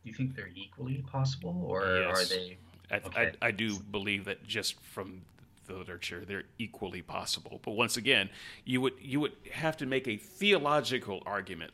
Do 0.05 0.11
you 0.11 0.14
think 0.14 0.36
they're 0.36 0.53
equally 0.55 1.05
possible, 1.11 1.64
or 1.66 1.82
are 1.82 2.24
they? 2.24 2.59
I, 2.90 2.97
Okay. 2.99 3.32
I, 3.42 3.49
I 3.49 3.51
do 3.51 3.80
believe 3.80 4.26
that 4.26 4.47
just 4.47 4.80
from 4.80 5.22
the 5.66 5.74
literature, 5.74 6.24
they're 6.26 6.44
equally 6.58 7.02
possible. 7.02 7.60
But 7.62 7.72
once 7.72 7.96
again, 7.96 8.30
you 8.64 8.80
would 8.80 8.94
you 9.00 9.20
would 9.20 9.32
have 9.52 9.76
to 9.78 9.86
make 9.86 10.08
a 10.08 10.16
theological 10.16 11.22
argument 11.26 11.72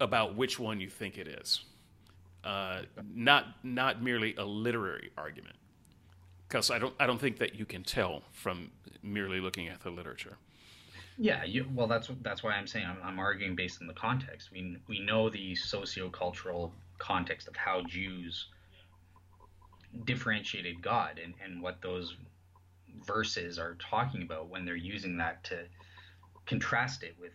about 0.00 0.36
which 0.36 0.58
one 0.58 0.80
you 0.80 0.88
think 0.88 1.18
it 1.18 1.26
is, 1.26 1.60
uh, 2.44 2.82
not 3.14 3.64
not 3.64 4.02
merely 4.02 4.34
a 4.36 4.44
literary 4.44 5.10
argument. 5.16 5.56
Because 6.48 6.70
I 6.70 6.78
don't 6.78 6.94
I 7.00 7.06
don't 7.06 7.20
think 7.20 7.38
that 7.38 7.54
you 7.54 7.64
can 7.64 7.82
tell 7.82 8.22
from 8.32 8.70
merely 9.02 9.40
looking 9.40 9.68
at 9.68 9.80
the 9.80 9.90
literature. 9.90 10.36
Yeah, 11.18 11.44
you, 11.44 11.66
well, 11.74 11.86
that's 11.86 12.10
that's 12.22 12.42
why 12.42 12.52
I'm 12.52 12.66
saying 12.66 12.86
I'm, 12.86 12.98
I'm 13.02 13.18
arguing 13.18 13.56
based 13.56 13.80
on 13.80 13.86
the 13.86 13.94
context. 13.94 14.50
We 14.52 14.76
we 14.86 15.00
know 15.00 15.30
the 15.30 15.54
sociocultural 15.54 16.72
context 16.98 17.48
of 17.48 17.56
how 17.56 17.82
Jews 17.82 18.48
differentiated 20.04 20.82
God 20.82 21.18
and, 21.22 21.34
and 21.42 21.62
what 21.62 21.80
those 21.80 22.16
verses 23.04 23.58
are 23.58 23.76
talking 23.80 24.22
about 24.22 24.48
when 24.48 24.64
they're 24.64 24.76
using 24.76 25.16
that 25.18 25.44
to 25.44 25.64
contrast 26.46 27.02
it 27.02 27.14
with 27.20 27.32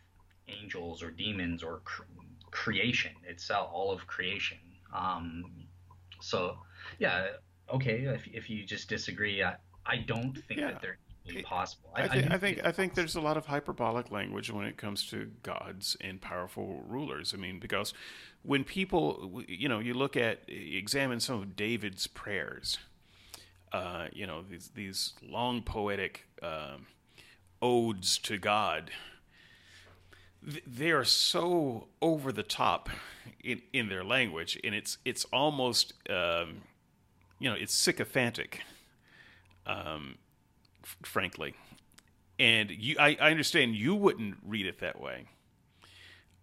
angels 0.48 1.04
or 1.04 1.12
demons 1.12 1.64
or 1.64 1.82
cr- 1.84 2.04
creation 2.52 3.12
itself, 3.28 3.70
all 3.74 3.92
of 3.92 4.08
creation. 4.08 4.58
Um, 4.94 5.46
so, 6.20 6.58
yeah, 7.00 7.28
okay. 7.74 8.04
If, 8.04 8.28
if 8.28 8.50
you 8.50 8.66
just 8.66 8.90
disagree, 8.90 9.44
I, 9.44 9.56
I 9.86 9.98
don't 9.98 10.38
think 10.48 10.60
Yeah. 10.60 10.72
that 10.72 10.82
they're 10.82 10.98
equally 11.26 11.44
possible. 11.44 11.92
I, 11.96 12.02
I 12.02 12.06
I 12.06 12.08
think 12.08 12.32
I 12.32 12.38
think 12.38 12.66
I 12.66 12.72
think 12.72 12.94
there's 12.96 13.16
a 13.16 13.22
lot 13.22 13.38
of 13.38 13.46
hyperbolic 13.46 14.12
language 14.12 14.52
when 14.52 14.66
it 14.66 14.78
comes 14.78 15.08
to 15.08 15.32
gods 15.44 15.96
and 16.02 16.20
powerful 16.22 16.84
rulers. 16.88 17.34
I 17.34 17.38
mean, 17.38 17.60
because 17.60 17.94
when 18.44 18.64
people, 18.64 19.44
you 19.48 19.70
know, 19.70 19.80
you 19.80 19.94
look 19.94 20.18
at 20.18 20.42
examine 20.48 21.20
some 21.20 21.36
of 21.36 21.56
David's 21.56 22.08
prayers, 22.08 22.80
uh, 23.72 24.08
you 24.12 24.28
know, 24.28 24.44
these 24.50 24.70
these 24.76 25.14
long 25.28 25.62
poetic 25.62 26.26
um, 26.44 26.88
odes 27.62 28.18
to 28.20 28.38
God. 28.38 28.92
th- 30.50 30.64
They 30.68 30.92
are 30.92 31.06
so 31.06 31.88
over 32.02 32.32
the 32.32 32.44
top 32.44 32.90
in, 33.44 33.62
in 33.74 33.90
their 33.90 34.04
language, 34.04 34.60
and 34.64 34.76
it's 34.76 34.98
it's 35.06 35.26
almost 35.26 35.94
um, 36.10 36.62
you 37.40 37.50
know 37.50 37.56
it's 37.56 37.74
sycophantic 37.74 38.62
um, 39.66 40.16
f- 40.84 40.98
frankly. 41.04 41.54
And 42.40 42.72
you, 42.72 42.96
I, 43.00 43.16
I 43.22 43.30
understand 43.30 43.76
you 43.76 43.94
wouldn't 43.94 44.38
read 44.44 44.66
it 44.66 44.80
that 44.80 45.00
way, 45.00 45.26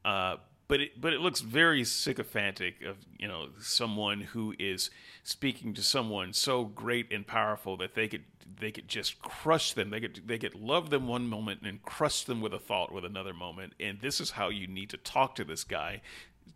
uh, 0.05 0.37
but 0.69 0.81
it, 0.81 1.01
but 1.01 1.13
it 1.13 1.21
looks 1.21 1.41
very 1.41 1.83
sycophantic 1.85 2.83
of 2.83 2.97
you 3.19 3.27
know 3.27 3.49
someone 3.59 4.21
who 4.21 4.55
is 4.59 4.91
speaking 5.25 5.75
to 5.75 5.83
someone 5.83 6.33
so 6.33 6.65
great 6.65 7.13
and 7.13 7.27
powerful 7.27 7.77
that 7.79 7.95
they 7.95 8.07
could 8.09 8.25
they 8.61 8.71
could 8.71 8.89
just 8.89 9.21
crush 9.21 9.73
them. 9.73 9.91
They 9.91 10.01
could 10.01 10.23
they 10.27 10.39
could 10.39 10.55
love 10.55 10.91
them 10.91 11.07
one 11.07 11.27
moment 11.29 11.63
and 11.63 11.83
crush 11.83 12.25
them 12.25 12.41
with 12.41 12.55
a 12.55 12.59
thought 12.59 12.93
with 12.93 13.05
another 13.05 13.35
moment. 13.35 13.75
And 13.81 14.01
this 14.01 14.21
is 14.21 14.31
how 14.33 14.49
you 14.49 14.67
need 14.67 14.91
to 14.91 14.97
talk 14.97 15.35
to 15.37 15.45
this 15.45 15.65
guy 15.65 16.03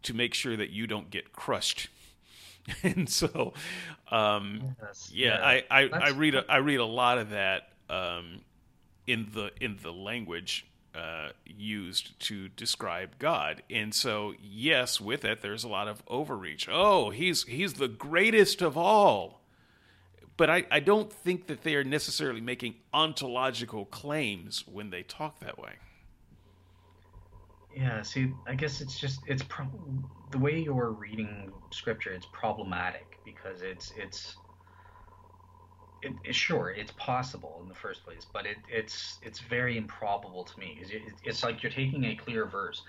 to 0.02 0.14
make 0.14 0.34
sure 0.34 0.56
that 0.56 0.70
you 0.70 0.86
don't 0.86 1.10
get 1.10 1.32
crushed. 1.32 1.88
and 2.82 3.08
so, 3.08 3.52
um, 4.10 4.76
Yes, 4.80 5.10
yeah, 5.12 5.40
I, 5.42 5.64
I, 5.70 5.80
I 5.80 5.88
That's- 5.88 6.12
read 6.14 6.34
a, 6.34 6.44
I 6.50 6.58
read 6.58 6.80
a 6.80 6.84
lot 6.84 7.18
of 7.18 7.30
that 7.30 7.70
um, 7.90 8.40
in 9.06 9.28
the 9.32 9.50
in 9.60 9.78
the 9.82 9.92
language 9.92 10.66
uh, 10.94 11.30
used 11.46 12.18
to 12.20 12.48
describe 12.48 13.18
God, 13.18 13.62
and 13.70 13.94
so 13.94 14.34
yes, 14.42 15.00
with 15.00 15.24
it, 15.24 15.40
there's 15.40 15.64
a 15.64 15.68
lot 15.68 15.88
of 15.88 16.02
overreach. 16.06 16.68
Oh, 16.70 17.10
he's 17.10 17.44
he's 17.44 17.74
the 17.74 17.88
greatest 17.88 18.62
of 18.62 18.76
all, 18.76 19.40
but 20.36 20.50
I, 20.50 20.66
I 20.70 20.80
don't 20.80 21.12
think 21.12 21.46
that 21.46 21.62
they 21.62 21.74
are 21.76 21.84
necessarily 21.84 22.40
making 22.40 22.74
ontological 22.92 23.86
claims 23.86 24.64
when 24.66 24.90
they 24.90 25.02
talk 25.02 25.40
that 25.40 25.58
way. 25.58 25.74
Yeah, 27.74 28.02
see, 28.02 28.32
I 28.46 28.54
guess 28.54 28.80
it's 28.80 28.98
just 28.98 29.20
it's 29.26 29.42
pro- 29.42 29.70
the 30.30 30.38
way 30.38 30.58
you're 30.58 30.90
reading 30.90 31.50
scripture. 31.70 32.12
It's 32.12 32.26
problematic 32.32 33.18
because 33.24 33.62
it's 33.62 33.92
it's 33.96 34.36
it, 36.02 36.12
it- 36.24 36.34
sure 36.34 36.70
it's 36.70 36.92
possible 36.92 37.58
in 37.62 37.68
the 37.68 37.74
first 37.74 38.04
place, 38.04 38.26
but 38.32 38.46
it, 38.46 38.56
it's 38.70 39.18
it's 39.22 39.40
very 39.40 39.76
improbable 39.76 40.44
to 40.44 40.58
me. 40.58 40.78
It, 40.80 41.02
it's 41.24 41.42
like 41.42 41.62
you're 41.62 41.72
taking 41.72 42.04
a 42.04 42.14
clear 42.16 42.46
verse. 42.46 42.82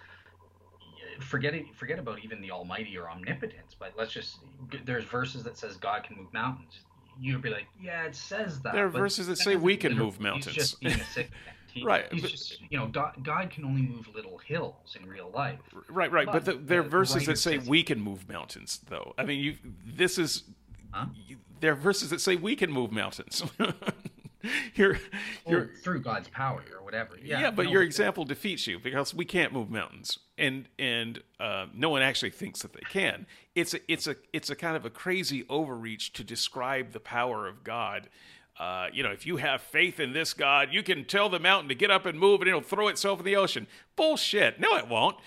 Forget 1.20 1.54
it, 1.54 1.66
forget 1.76 2.00
about 2.00 2.24
even 2.24 2.42
the 2.42 2.50
Almighty 2.52 2.98
or 2.98 3.10
omnipotence, 3.10 3.76
but 3.78 3.94
let's 3.98 4.12
just 4.12 4.38
there's 4.84 5.04
verses 5.04 5.44
that 5.44 5.58
says 5.58 5.76
God 5.78 6.04
can 6.04 6.18
move 6.18 6.34
mountains. 6.34 6.80
You'd 7.22 7.44
be 7.44 7.50
like, 7.50 7.68
yeah, 7.80 8.06
it 8.06 8.16
says 8.16 8.60
that. 8.62 8.74
There 8.74 8.86
are 8.88 8.90
verses 8.90 9.28
that 9.28 9.38
say 9.38 9.56
we 9.56 9.78
can 9.78 9.96
move 9.96 10.20
mountains. 10.20 10.46
He's 10.46 10.56
just 10.56 10.80
being 10.82 11.00
a 11.00 11.04
sick. 11.06 11.30
He, 11.74 11.84
Right, 11.84 12.06
but- 12.12 12.20
just 12.20 12.62
you 12.70 12.78
know 12.78 12.86
God, 12.86 13.14
God 13.24 13.50
can 13.50 13.66
only 13.66 13.82
move 13.82 14.08
little 14.14 14.38
hills 14.38 14.96
in 15.00 15.10
real 15.10 15.32
life. 15.34 15.58
Right, 15.90 16.12
right, 16.12 16.28
but, 16.28 16.46
But 16.46 16.46
the, 16.46 16.54
there 16.54 16.82
are 16.82 16.84
verses 16.84 17.26
that 17.26 17.40
say 17.40 17.58
we 17.58 17.82
can 17.82 18.00
move 18.00 18.30
mountains, 18.30 18.80
though. 18.90 19.16
I 19.18 19.24
mean, 19.26 19.40
you 19.40 19.56
this 19.84 20.20
is 20.20 20.44
Huh? 20.94 21.06
are 21.64 21.76
verses 21.76 22.10
that 22.12 22.22
say 22.22 22.36
we 22.36 22.56
can 22.56 22.72
move 22.72 22.92
mountains. 22.92 23.44
you're, 24.76 25.00
you're, 25.48 25.70
through 25.82 26.02
God's 26.02 26.28
power 26.30 26.64
or 26.78 26.84
whatever. 26.84 27.18
yeah, 27.22 27.42
Yeah, 27.42 27.52
but 27.52 27.66
no, 27.66 27.72
your 27.72 27.82
example 27.82 28.26
defeats 28.26 28.68
you 28.68 28.80
because 28.80 29.14
we 29.14 29.26
can't 29.26 29.54
move 29.54 29.70
mountains, 29.70 30.20
and 30.38 30.68
and 30.78 31.22
uh, 31.40 31.68
no 31.74 31.90
one 31.90 32.02
actually 32.02 32.32
thinks 32.32 32.62
that 32.62 32.74
they 32.74 32.82
can. 32.90 33.26
It's 33.56 33.74
a 33.74 33.80
it's 33.88 34.08
a 34.08 34.16
it's 34.34 34.50
a 34.50 34.56
kind 34.56 34.76
of 34.76 34.86
a 34.86 34.90
crazy 34.90 35.46
overreach 35.50 36.14
to 36.14 36.24
describe 36.24 36.92
the 36.92 37.00
power 37.00 37.48
of 37.48 37.64
God. 37.64 38.10
Uh, 38.60 38.88
you 38.94 39.02
know, 39.02 39.12
if 39.12 39.26
you 39.26 39.38
have 39.38 39.62
faith 39.62 40.00
in 40.00 40.14
this 40.14 40.34
God, 40.34 40.70
you 40.72 40.84
can 40.84 41.06
tell 41.06 41.28
the 41.28 41.40
mountain 41.40 41.70
to 41.70 41.76
get 41.76 41.90
up 41.90 42.06
and 42.06 42.20
move, 42.20 42.42
and 42.42 42.48
it'll 42.48 42.62
throw 42.62 42.88
itself 42.88 43.20
in 43.20 43.26
the 43.26 43.36
ocean. 43.36 43.66
Bullshit! 43.96 44.60
No, 44.60 44.76
it 44.76 44.88
won't. 44.88 45.18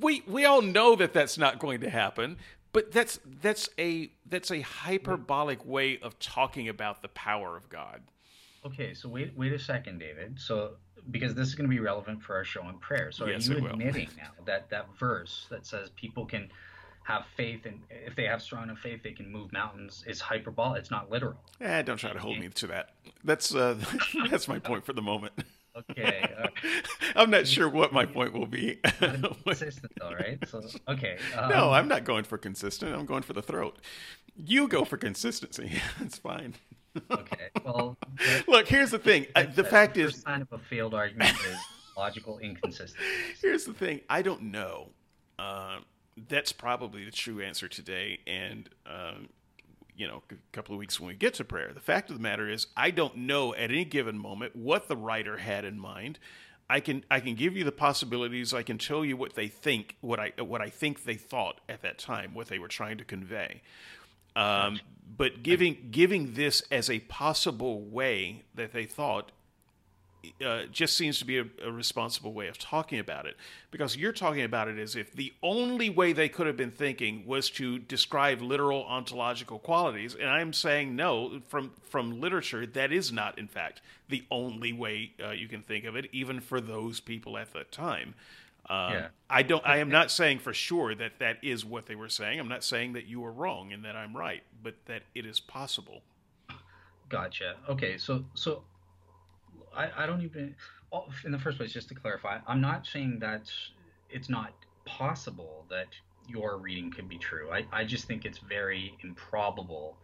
We 0.00 0.22
we 0.26 0.44
all 0.44 0.62
know 0.62 0.96
that 0.96 1.12
that's 1.12 1.38
not 1.38 1.58
going 1.58 1.80
to 1.80 1.90
happen. 1.90 2.38
But 2.76 2.92
that's 2.92 3.18
that's 3.40 3.70
a 3.78 4.10
that's 4.28 4.50
a 4.50 4.60
hyperbolic 4.60 5.64
way 5.64 5.98
of 6.00 6.18
talking 6.18 6.68
about 6.68 7.00
the 7.00 7.08
power 7.08 7.56
of 7.56 7.70
God. 7.70 8.02
Okay, 8.66 8.92
so 8.92 9.08
wait 9.08 9.32
wait 9.34 9.54
a 9.54 9.58
second, 9.58 9.98
David. 9.98 10.38
So 10.38 10.72
because 11.10 11.34
this 11.34 11.48
is 11.48 11.54
going 11.54 11.70
to 11.70 11.74
be 11.74 11.80
relevant 11.80 12.22
for 12.22 12.36
our 12.36 12.44
show 12.44 12.60
on 12.60 12.76
prayer. 12.76 13.10
So 13.12 13.24
Yes, 13.28 13.48
are 13.48 13.54
you 13.54 13.66
admitting 13.66 14.10
now 14.18 14.28
that 14.44 14.68
that 14.68 14.88
verse 15.00 15.46
that 15.48 15.64
says 15.64 15.88
people 15.96 16.26
can 16.26 16.50
have 17.04 17.24
faith 17.34 17.64
and 17.64 17.80
if 17.88 18.14
they 18.14 18.24
have 18.24 18.42
strong 18.42 18.64
enough 18.64 18.80
faith 18.80 19.02
they 19.02 19.12
can 19.12 19.32
move 19.32 19.54
mountains 19.54 20.04
is 20.06 20.20
hyperbolic. 20.20 20.80
It's 20.80 20.90
not 20.90 21.10
literal. 21.10 21.40
Eh, 21.62 21.80
don't 21.80 21.96
try 21.96 22.12
to 22.12 22.18
hold 22.18 22.38
me 22.38 22.50
to 22.50 22.66
that. 22.66 22.90
That's 23.24 23.54
uh, 23.54 23.78
that's 24.30 24.48
my 24.48 24.58
point 24.58 24.84
for 24.84 24.92
the 24.92 25.00
moment. 25.00 25.32
Okay. 25.78 26.28
Uh, 26.38 26.48
I'm 27.16 27.30
not 27.30 27.46
sure 27.46 27.68
what 27.68 27.92
my 27.92 28.06
point 28.06 28.32
will 28.32 28.46
be. 28.46 28.78
consistent 29.44 29.92
though, 30.00 30.12
right? 30.12 30.38
So 30.48 30.62
okay. 30.88 31.18
Um, 31.36 31.50
no, 31.50 31.70
I'm 31.72 31.88
not 31.88 32.04
going 32.04 32.24
for 32.24 32.38
consistent. 32.38 32.94
I'm 32.94 33.06
going 33.06 33.22
for 33.22 33.32
the 33.32 33.42
throat. 33.42 33.78
You 34.36 34.68
go 34.68 34.84
for 34.84 34.96
consistency. 34.96 35.80
It's 36.00 36.18
fine. 36.18 36.54
Okay. 37.10 37.50
Well, 37.64 37.96
Look, 38.48 38.68
here's 38.68 38.90
the 38.90 38.98
thing. 38.98 39.26
I, 39.36 39.44
the 39.44 39.64
fact 39.64 39.96
first 39.96 40.16
is, 40.16 40.22
sign 40.22 40.42
of 40.42 40.48
a 40.52 40.58
failed 40.58 40.94
argument 40.94 41.30
is 41.30 41.58
logical 41.96 42.38
inconsistency. 42.38 43.04
here's 43.42 43.64
the 43.64 43.74
thing. 43.74 44.00
I 44.08 44.22
don't 44.22 44.44
know. 44.44 44.88
Uh, 45.38 45.78
that's 46.28 46.52
probably 46.52 47.04
the 47.04 47.10
true 47.10 47.42
answer 47.42 47.68
today. 47.68 48.20
And 48.26 48.68
um, 48.86 49.28
you 49.96 50.06
know, 50.06 50.22
a 50.30 50.34
couple 50.52 50.74
of 50.74 50.78
weeks 50.78 51.00
when 51.00 51.08
we 51.08 51.14
get 51.14 51.34
to 51.34 51.44
prayer. 51.44 51.72
The 51.72 51.80
fact 51.80 52.10
of 52.10 52.16
the 52.16 52.22
matter 52.22 52.48
is, 52.48 52.66
I 52.76 52.90
don't 52.90 53.16
know 53.16 53.54
at 53.54 53.70
any 53.70 53.84
given 53.84 54.18
moment 54.18 54.54
what 54.54 54.88
the 54.88 54.96
writer 54.96 55.38
had 55.38 55.64
in 55.64 55.78
mind. 55.78 56.18
I 56.68 56.80
can 56.80 57.04
I 57.10 57.20
can 57.20 57.34
give 57.34 57.56
you 57.56 57.64
the 57.64 57.72
possibilities. 57.72 58.52
I 58.52 58.62
can 58.62 58.78
tell 58.78 59.04
you 59.04 59.16
what 59.16 59.34
they 59.34 59.48
think, 59.48 59.96
what 60.00 60.18
I 60.18 60.32
what 60.38 60.60
I 60.60 60.68
think 60.68 61.04
they 61.04 61.14
thought 61.14 61.60
at 61.68 61.82
that 61.82 61.98
time, 61.98 62.34
what 62.34 62.48
they 62.48 62.58
were 62.58 62.68
trying 62.68 62.98
to 62.98 63.04
convey. 63.04 63.62
Um, 64.34 64.80
but 65.16 65.42
giving 65.42 65.88
giving 65.90 66.34
this 66.34 66.62
as 66.70 66.90
a 66.90 66.98
possible 67.00 67.80
way 67.80 68.42
that 68.54 68.72
they 68.72 68.84
thought 68.84 69.30
uh, 70.44 70.62
just 70.70 70.96
seems 70.96 71.18
to 71.18 71.24
be 71.24 71.38
a, 71.38 71.46
a 71.64 71.70
responsible 71.70 72.32
way 72.32 72.48
of 72.48 72.58
talking 72.58 72.98
about 72.98 73.26
it 73.26 73.36
because 73.70 73.96
you're 73.96 74.12
talking 74.12 74.42
about 74.42 74.68
it 74.68 74.78
as 74.78 74.96
if 74.96 75.12
the 75.12 75.32
only 75.42 75.90
way 75.90 76.12
they 76.12 76.28
could 76.28 76.46
have 76.46 76.56
been 76.56 76.70
thinking 76.70 77.24
was 77.26 77.50
to 77.50 77.78
describe 77.78 78.40
literal 78.40 78.84
ontological 78.84 79.58
qualities 79.58 80.14
and 80.14 80.28
i'm 80.28 80.52
saying 80.52 80.96
no 80.96 81.40
from 81.48 81.72
from 81.82 82.20
literature 82.20 82.66
that 82.66 82.92
is 82.92 83.12
not 83.12 83.38
in 83.38 83.46
fact 83.48 83.80
the 84.08 84.24
only 84.30 84.72
way 84.72 85.12
uh, 85.24 85.30
you 85.30 85.48
can 85.48 85.62
think 85.62 85.84
of 85.84 85.96
it 85.96 86.08
even 86.12 86.40
for 86.40 86.60
those 86.60 87.00
people 87.00 87.36
at 87.36 87.52
that 87.52 87.70
time 87.72 88.14
um, 88.68 88.92
Yeah. 88.92 89.08
I 89.30 89.42
don't. 89.42 89.64
I 89.64 89.78
am 89.78 89.90
not 89.90 90.10
saying 90.10 90.40
for 90.40 90.52
sure 90.52 90.94
that 90.94 91.18
that 91.20 91.38
is 91.42 91.64
what 91.64 91.86
they 91.86 91.94
were 91.94 92.08
saying. 92.08 92.40
I'm 92.40 92.48
not 92.48 92.64
saying 92.64 92.94
that 92.94 93.06
you 93.06 93.24
are 93.24 93.32
wrong 93.32 93.72
and 93.72 93.84
that 93.84 93.94
I'm 93.94 94.16
right, 94.16 94.42
but 94.62 94.74
that 94.86 95.02
it 95.14 95.24
is 95.24 95.38
possible. 95.40 96.02
Gotcha. 97.08 97.56
Okay, 97.68 97.96
so 97.98 98.24
so 98.34 98.64
I, 99.76 100.04
I 100.04 100.06
don't 100.06 100.22
even 100.22 100.54
oh, 100.92 101.06
in 101.24 101.32
the 101.32 101.38
first 101.38 101.58
place 101.58 101.72
just 101.72 101.88
to 101.88 101.94
clarify, 101.94 102.38
I'm 102.46 102.60
not 102.60 102.86
saying 102.86 103.18
that 103.20 103.50
it's 104.10 104.28
not 104.28 104.52
possible 104.84 105.64
that 105.70 105.88
your 106.28 106.58
reading 106.58 106.90
could 106.90 107.08
be 107.08 107.18
true. 107.18 107.50
I, 107.52 107.66
I 107.72 107.84
just 107.84 108.06
think 108.06 108.24
it's 108.24 108.38
very 108.38 108.96
improbable 109.02 109.96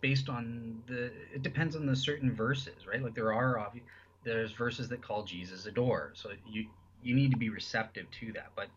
based 0.00 0.28
on 0.28 0.82
the 0.86 1.12
it 1.34 1.42
depends 1.42 1.76
on 1.76 1.86
the 1.86 1.96
certain 1.96 2.34
verses, 2.34 2.86
right? 2.86 3.02
Like 3.02 3.14
there 3.14 3.32
are 3.32 3.58
obvious 3.58 3.84
there's 4.24 4.52
verses 4.52 4.88
that 4.88 5.02
call 5.02 5.24
Jesus 5.24 5.66
a 5.66 5.70
door. 5.70 6.12
So 6.14 6.30
you 6.48 6.66
you 7.02 7.14
need 7.14 7.30
to 7.30 7.36
be 7.36 7.48
receptive 7.48 8.10
to 8.20 8.32
that. 8.32 8.50
But 8.56 8.68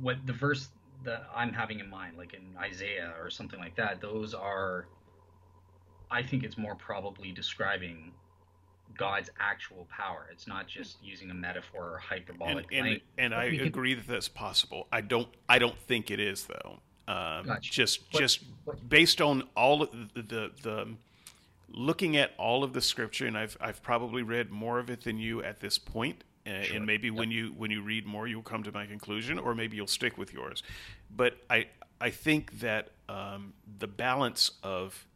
what 0.00 0.26
the 0.26 0.32
verse 0.32 0.68
that 1.04 1.26
I'm 1.34 1.52
having 1.52 1.80
in 1.80 1.90
mind, 1.90 2.16
like 2.16 2.34
in 2.34 2.56
Isaiah 2.58 3.14
or 3.20 3.30
something 3.30 3.58
like 3.58 3.76
that, 3.76 4.00
those 4.00 4.34
are 4.34 4.86
I 6.10 6.22
think 6.22 6.44
it's 6.44 6.56
more 6.58 6.74
probably 6.74 7.32
describing 7.32 8.12
God's 8.96 9.30
actual 9.38 9.86
power. 9.90 10.28
It's 10.30 10.46
not 10.46 10.66
just 10.66 10.96
using 11.02 11.30
a 11.30 11.34
metaphor 11.34 11.94
or 11.94 11.98
hyperbolic. 11.98 12.66
And, 12.72 12.86
and, 12.86 13.00
and 13.18 13.34
I 13.34 13.50
can, 13.50 13.66
agree 13.66 13.94
that 13.94 14.06
that's 14.06 14.28
possible. 14.28 14.86
I 14.92 15.00
don't. 15.00 15.28
I 15.48 15.58
don't 15.58 15.78
think 15.78 16.10
it 16.10 16.20
is 16.20 16.46
though. 16.46 16.80
Um, 17.06 17.46
gotcha. 17.46 17.70
Just 17.70 18.10
but, 18.10 18.18
just 18.20 18.40
but, 18.64 18.88
based 18.88 19.20
on 19.20 19.44
all 19.56 19.82
of 19.82 19.90
the, 20.14 20.22
the, 20.22 20.50
the 20.62 20.88
looking 21.68 22.16
at 22.16 22.32
all 22.38 22.64
of 22.64 22.72
the 22.72 22.80
scripture, 22.80 23.26
and 23.26 23.36
I've 23.36 23.56
I've 23.60 23.82
probably 23.82 24.22
read 24.22 24.50
more 24.50 24.78
of 24.78 24.90
it 24.90 25.02
than 25.02 25.18
you 25.18 25.42
at 25.42 25.60
this 25.60 25.78
point. 25.78 26.24
Uh, 26.46 26.60
sure. 26.62 26.76
And 26.76 26.86
maybe 26.86 27.08
yep. 27.08 27.16
when 27.16 27.30
you 27.30 27.48
when 27.56 27.70
you 27.70 27.82
read 27.82 28.06
more, 28.06 28.26
you'll 28.26 28.42
come 28.42 28.62
to 28.62 28.72
my 28.72 28.86
conclusion, 28.86 29.38
or 29.38 29.54
maybe 29.54 29.76
you'll 29.76 29.86
stick 29.86 30.18
with 30.18 30.32
yours. 30.32 30.62
But 31.14 31.36
I 31.50 31.66
I 32.00 32.10
think 32.10 32.60
that 32.60 32.90
um, 33.08 33.54
the 33.78 33.86
balance 33.86 34.52
of 34.62 35.06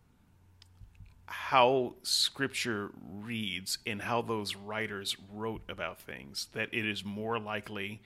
how 1.28 1.94
scripture 2.02 2.90
reads 3.02 3.78
and 3.86 4.00
how 4.02 4.22
those 4.22 4.56
writers 4.56 5.16
wrote 5.32 5.62
about 5.68 6.00
things 6.00 6.48
that 6.52 6.68
it 6.72 6.86
is 6.86 7.04
more 7.04 7.38
likely 7.38 8.00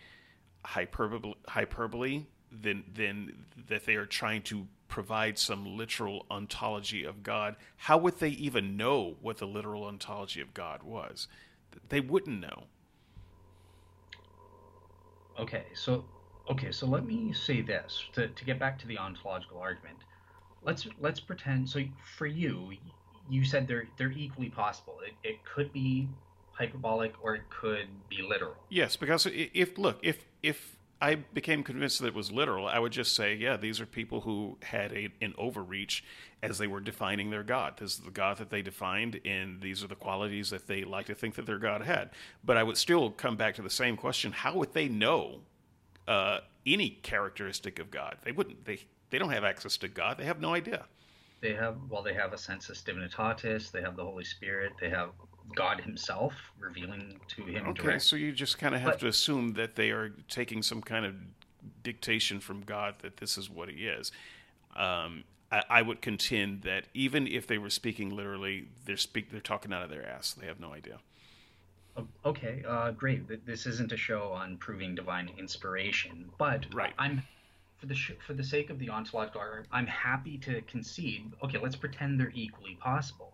hyperbole, 0.64 1.34
hyperbole 1.46 2.24
than 2.50 2.84
than 2.92 3.46
that 3.68 3.86
they 3.86 3.94
are 3.94 4.06
trying 4.06 4.42
to 4.42 4.66
provide 4.88 5.38
some 5.38 5.76
literal 5.76 6.26
ontology 6.30 7.04
of 7.04 7.22
God. 7.22 7.56
How 7.76 7.96
would 7.96 8.18
they 8.18 8.30
even 8.30 8.76
know 8.76 9.16
what 9.22 9.38
the 9.38 9.46
literal 9.46 9.84
ontology 9.84 10.40
of 10.40 10.52
God 10.52 10.82
was? 10.82 11.28
They 11.88 12.00
wouldn't 12.00 12.40
know. 12.40 12.64
Okay, 15.38 15.64
so 15.74 16.04
okay, 16.50 16.72
so 16.72 16.86
let 16.86 17.06
me 17.06 17.32
say 17.32 17.62
this 17.62 18.04
to, 18.14 18.28
to 18.28 18.44
get 18.44 18.58
back 18.58 18.78
to 18.80 18.86
the 18.86 18.98
ontological 18.98 19.58
argument. 19.58 19.98
Let's 20.62 20.86
let's 21.00 21.20
pretend 21.20 21.68
so 21.68 21.82
for 22.16 22.26
you 22.26 22.72
you 23.32 23.44
said 23.44 23.66
they're 23.66 23.86
they're 23.96 24.12
equally 24.12 24.50
possible. 24.50 24.98
It, 25.06 25.14
it 25.26 25.38
could 25.44 25.72
be 25.72 26.08
hyperbolic 26.52 27.14
or 27.22 27.34
it 27.34 27.42
could 27.48 27.88
be 28.08 28.22
literal. 28.22 28.54
Yes, 28.68 28.96
because 28.96 29.26
if 29.32 29.78
look, 29.78 29.98
if 30.02 30.24
if 30.42 30.76
I 31.00 31.16
became 31.16 31.64
convinced 31.64 31.98
that 32.00 32.08
it 32.08 32.14
was 32.14 32.30
literal, 32.30 32.68
I 32.68 32.78
would 32.78 32.92
just 32.92 33.16
say, 33.16 33.34
yeah, 33.34 33.56
these 33.56 33.80
are 33.80 33.86
people 33.86 34.20
who 34.20 34.58
had 34.62 34.92
a, 34.92 35.08
an 35.20 35.34
overreach 35.36 36.04
as 36.42 36.58
they 36.58 36.68
were 36.68 36.78
defining 36.78 37.30
their 37.30 37.42
God. 37.42 37.78
This 37.78 37.94
is 37.94 38.00
the 38.00 38.10
God 38.10 38.36
that 38.36 38.50
they 38.50 38.62
defined, 38.62 39.20
and 39.24 39.60
these 39.60 39.82
are 39.82 39.88
the 39.88 39.96
qualities 39.96 40.50
that 40.50 40.68
they 40.68 40.84
like 40.84 41.06
to 41.06 41.14
think 41.14 41.34
that 41.36 41.46
their 41.46 41.58
God 41.58 41.82
had. 41.82 42.10
But 42.44 42.56
I 42.56 42.62
would 42.62 42.76
still 42.76 43.10
come 43.10 43.36
back 43.36 43.54
to 43.54 43.62
the 43.62 43.70
same 43.70 43.96
question: 43.96 44.32
How 44.32 44.54
would 44.56 44.74
they 44.74 44.88
know 44.88 45.40
uh, 46.06 46.40
any 46.66 46.90
characteristic 47.02 47.78
of 47.78 47.90
God? 47.90 48.18
They 48.24 48.32
wouldn't. 48.32 48.66
They 48.66 48.80
they 49.08 49.18
don't 49.18 49.30
have 49.30 49.44
access 49.44 49.78
to 49.78 49.88
God. 49.88 50.18
They 50.18 50.24
have 50.26 50.40
no 50.40 50.54
idea 50.54 50.84
they 51.42 51.52
have 51.52 51.76
well 51.90 52.02
they 52.02 52.14
have 52.14 52.32
a 52.32 52.38
sensus 52.38 52.80
divinitatis 52.80 53.70
they 53.70 53.82
have 53.82 53.96
the 53.96 54.04
holy 54.04 54.24
spirit 54.24 54.72
they 54.80 54.88
have 54.88 55.10
god 55.54 55.80
himself 55.80 56.32
revealing 56.58 57.20
to 57.28 57.42
him 57.42 57.66
okay 57.66 57.82
direct. 57.82 58.02
so 58.02 58.16
you 58.16 58.32
just 58.32 58.58
kind 58.58 58.74
of 58.74 58.80
have 58.80 58.92
but, 58.92 59.00
to 59.00 59.08
assume 59.08 59.52
that 59.52 59.74
they 59.74 59.90
are 59.90 60.14
taking 60.28 60.62
some 60.62 60.80
kind 60.80 61.04
of 61.04 61.14
dictation 61.82 62.40
from 62.40 62.62
god 62.62 62.94
that 63.02 63.18
this 63.18 63.36
is 63.36 63.50
what 63.50 63.68
he 63.68 63.86
is 63.86 64.10
um, 64.74 65.24
I, 65.50 65.64
I, 65.68 65.82
would 65.82 66.00
contend 66.00 66.62
that 66.62 66.86
even 66.94 67.26
if 67.26 67.46
they 67.46 67.58
were 67.58 67.68
speaking 67.68 68.16
literally 68.16 68.68
they're 68.86 68.96
speak 68.96 69.30
they're 69.30 69.40
talking 69.40 69.72
out 69.72 69.82
of 69.82 69.90
their 69.90 70.08
ass 70.08 70.32
they 70.32 70.46
have 70.46 70.60
no 70.60 70.72
idea 70.72 70.98
okay 72.24 72.62
uh, 72.66 72.92
great 72.92 73.44
this 73.44 73.66
isn't 73.66 73.92
a 73.92 73.96
show 73.96 74.28
on 74.28 74.56
proving 74.56 74.94
divine 74.94 75.30
inspiration 75.38 76.30
but 76.38 76.64
right. 76.72 76.94
i'm 76.98 77.22
for 77.82 77.86
the 77.86 77.94
sh- 77.96 78.12
for 78.24 78.32
the 78.32 78.44
sake 78.44 78.70
of 78.70 78.78
the 78.78 78.88
ontological 78.88 79.40
argument, 79.40 79.66
I'm 79.72 79.88
happy 79.88 80.38
to 80.38 80.62
concede. 80.62 81.32
Okay, 81.42 81.58
let's 81.58 81.74
pretend 81.74 82.20
they're 82.20 82.30
equally 82.32 82.76
possible. 82.76 83.32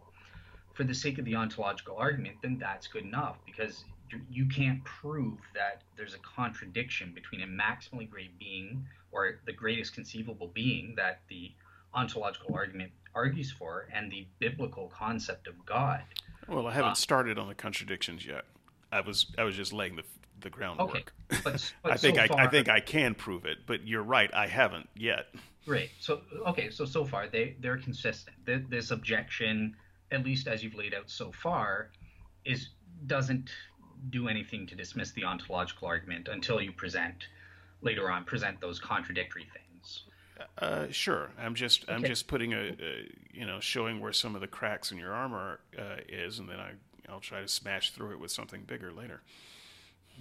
For 0.73 0.85
the 0.85 0.95
sake 0.95 1.19
of 1.19 1.27
the 1.27 1.35
ontological 1.35 1.99
argument, 1.99 2.37
then 2.41 2.57
that's 2.59 2.87
good 2.87 3.05
enough 3.05 3.37
because 3.45 3.85
you, 4.31 4.47
can't 4.47 4.83
prove 4.87 5.39
that 5.55 5.83
there's 5.99 6.15
a 6.15 6.19
contradiction 6.21 7.13
between 7.15 7.43
a 7.43 7.47
maximally 7.47 8.09
great 8.09 8.39
being 8.39 8.87
or 9.13 9.39
the 9.45 9.53
greatest 9.53 9.93
conceivable 9.93 10.51
being 10.55 10.95
that 10.97 11.21
the 11.29 11.53
ontological 11.93 12.55
argument 12.55 12.91
argues 13.15 13.53
for 13.53 13.87
and 13.93 14.11
the 14.11 14.27
biblical 14.39 14.91
concept 14.97 15.47
of 15.47 15.55
God. 15.67 16.01
Well, 16.49 16.67
I 16.67 16.73
haven't 16.73 16.93
uh, 16.93 16.95
started 16.95 17.39
on 17.39 17.49
the 17.49 17.55
contradictions 17.55 18.25
yet. 18.25 18.47
I 18.91 19.03
was 19.03 19.27
I 19.37 19.45
was 19.45 19.57
just 19.57 19.75
laying 19.75 19.97
the 19.97 20.05
the 20.41 20.51
groundwork. 20.51 20.91
Okay, 20.91 21.05
but, 21.45 21.73
but 21.83 21.93
I 21.93 21.97
think 21.97 22.17
so 22.17 22.23
I, 22.23 22.29
far, 22.29 22.41
I 22.41 22.47
think 22.49 22.69
I 22.69 22.81
can 22.81 23.15
prove 23.15 23.45
it, 23.45 23.59
but 23.67 23.87
you're 23.87 24.03
right, 24.03 24.33
I 24.35 24.47
haven't 24.47 24.89
yet. 24.97 25.27
Great. 25.67 25.91
So 26.01 26.23
okay, 26.47 26.71
so 26.71 26.85
so 26.85 27.05
far 27.05 27.29
they 27.29 27.57
they're 27.61 27.77
consistent. 27.77 28.37
This 28.45 28.91
objection, 28.91 29.77
at 30.11 30.25
least 30.25 30.49
as 30.49 30.65
you've 30.65 30.75
laid 30.75 30.95
out 30.95 31.11
so 31.11 31.31
far, 31.33 31.91
is 32.45 32.71
doesn't 33.07 33.51
do 34.11 34.29
anything 34.29 34.67
to 34.69 34.75
dismiss 34.75 35.13
the 35.13 35.25
ontological 35.25 35.89
argument 35.89 36.29
until 36.29 36.61
you 36.61 36.73
present 36.73 37.27
later 37.83 38.11
on 38.11 38.25
present 38.25 38.61
those 38.61 38.79
contradictory 38.79 39.47
things. 39.53 40.05
Uh, 40.57 40.87
sure. 40.91 41.31
I'm 41.39 41.55
just 41.55 41.85
okay. 41.85 41.93
I'm 41.93 42.05
just 42.05 42.29
putting 42.29 42.55
a, 42.55 42.77
a, 42.81 43.11
you 43.33 43.45
know 43.45 43.61
showing 43.61 44.01
where 44.01 44.13
some 44.13 44.35
of 44.35 44.41
the 44.41 44.47
cracks 44.47 44.93
in 44.93 44.99
your 44.99 45.13
armor 45.13 45.61
uh, 45.79 45.97
is, 46.09 46.39
and 46.39 46.49
then 46.49 46.61
I 46.61 46.73
I'll 47.09 47.21
try 47.21 47.41
to 47.41 47.49
smash 47.49 47.91
through 47.91 48.13
it 48.13 48.21
with 48.21 48.31
something 48.31 48.63
bigger 48.63 48.93
later. 48.93 49.23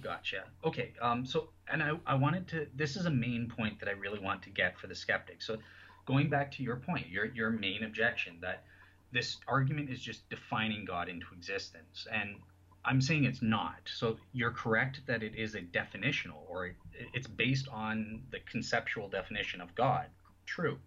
Gotcha. 0.00 0.44
Okay. 0.64 0.92
Um, 1.00 1.26
so, 1.26 1.48
and 1.70 1.82
I, 1.82 1.92
I 2.06 2.14
wanted 2.14 2.48
to, 2.48 2.66
this 2.74 2.96
is 2.96 3.06
a 3.06 3.10
main 3.10 3.52
point 3.54 3.80
that 3.80 3.88
I 3.88 3.92
really 3.92 4.18
want 4.18 4.42
to 4.42 4.50
get 4.50 4.78
for 4.78 4.86
the 4.86 4.94
skeptic. 4.94 5.42
So, 5.42 5.58
going 6.06 6.30
back 6.30 6.52
to 6.52 6.62
your 6.62 6.76
point, 6.76 7.08
your, 7.08 7.26
your 7.26 7.50
main 7.50 7.84
objection 7.84 8.38
that 8.40 8.64
this 9.12 9.38
argument 9.46 9.90
is 9.90 10.00
just 10.00 10.28
defining 10.30 10.84
God 10.84 11.08
into 11.08 11.26
existence. 11.36 12.06
And 12.12 12.36
I'm 12.84 13.00
saying 13.00 13.24
it's 13.24 13.42
not. 13.42 13.80
So, 13.86 14.18
you're 14.32 14.52
correct 14.52 15.00
that 15.06 15.22
it 15.22 15.34
is 15.34 15.54
a 15.54 15.60
definitional 15.60 16.48
or 16.48 16.66
it, 16.66 16.76
it's 17.12 17.26
based 17.26 17.68
on 17.68 18.22
the 18.30 18.38
conceptual 18.40 19.08
definition 19.08 19.60
of 19.60 19.74
God. 19.74 20.06
True. 20.46 20.78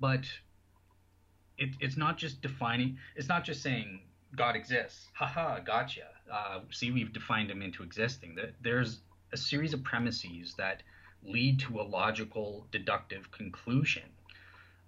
But 0.00 0.24
it, 1.58 1.70
it's 1.80 1.96
not 1.96 2.16
just 2.16 2.40
defining, 2.40 2.98
it's 3.16 3.28
not 3.28 3.44
just 3.44 3.62
saying 3.62 4.00
God 4.36 4.56
exists. 4.56 5.08
Haha, 5.14 5.60
gotcha 5.60 6.06
uh, 6.30 6.60
see 6.70 6.90
we've 6.90 7.12
defined 7.12 7.50
him 7.50 7.62
into 7.62 7.82
existing. 7.82 8.38
There's 8.62 9.00
a 9.32 9.36
series 9.36 9.74
of 9.74 9.82
premises 9.82 10.54
that 10.56 10.82
lead 11.22 11.60
to 11.60 11.80
a 11.80 11.82
logical 11.82 12.66
deductive 12.72 13.30
conclusion. 13.30 14.04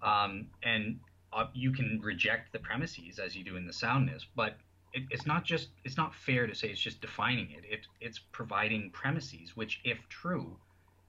Um, 0.01 0.47
and 0.63 0.99
uh, 1.31 1.47
you 1.53 1.71
can 1.71 1.99
reject 2.03 2.51
the 2.51 2.59
premises 2.59 3.19
as 3.19 3.35
you 3.35 3.43
do 3.43 3.55
in 3.55 3.65
the 3.65 3.73
soundness, 3.73 4.25
but 4.35 4.57
it, 4.93 5.03
it's 5.09 5.25
not 5.25 5.43
just 5.43 5.69
it's 5.83 5.97
not 5.97 6.13
fair 6.13 6.45
to 6.47 6.53
say 6.53 6.69
it's 6.69 6.79
just 6.79 7.01
defining 7.01 7.51
it. 7.51 7.63
it. 7.67 7.87
It's 8.01 8.19
providing 8.31 8.89
premises 8.91 9.55
which, 9.55 9.81
if 9.83 9.97
true, 10.09 10.57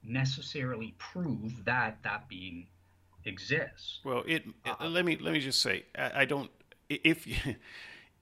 necessarily 0.03 0.95
prove 0.97 1.65
that 1.65 1.97
that 2.03 2.27
being 2.29 2.67
exists. 3.25 3.99
Well, 4.03 4.23
it, 4.25 4.43
uh, 4.65 4.87
let 4.87 5.05
me 5.05 5.17
let 5.17 5.33
me 5.33 5.39
just 5.39 5.61
say 5.61 5.83
I, 5.97 6.21
I 6.21 6.25
don't 6.25 6.49
if 6.89 7.27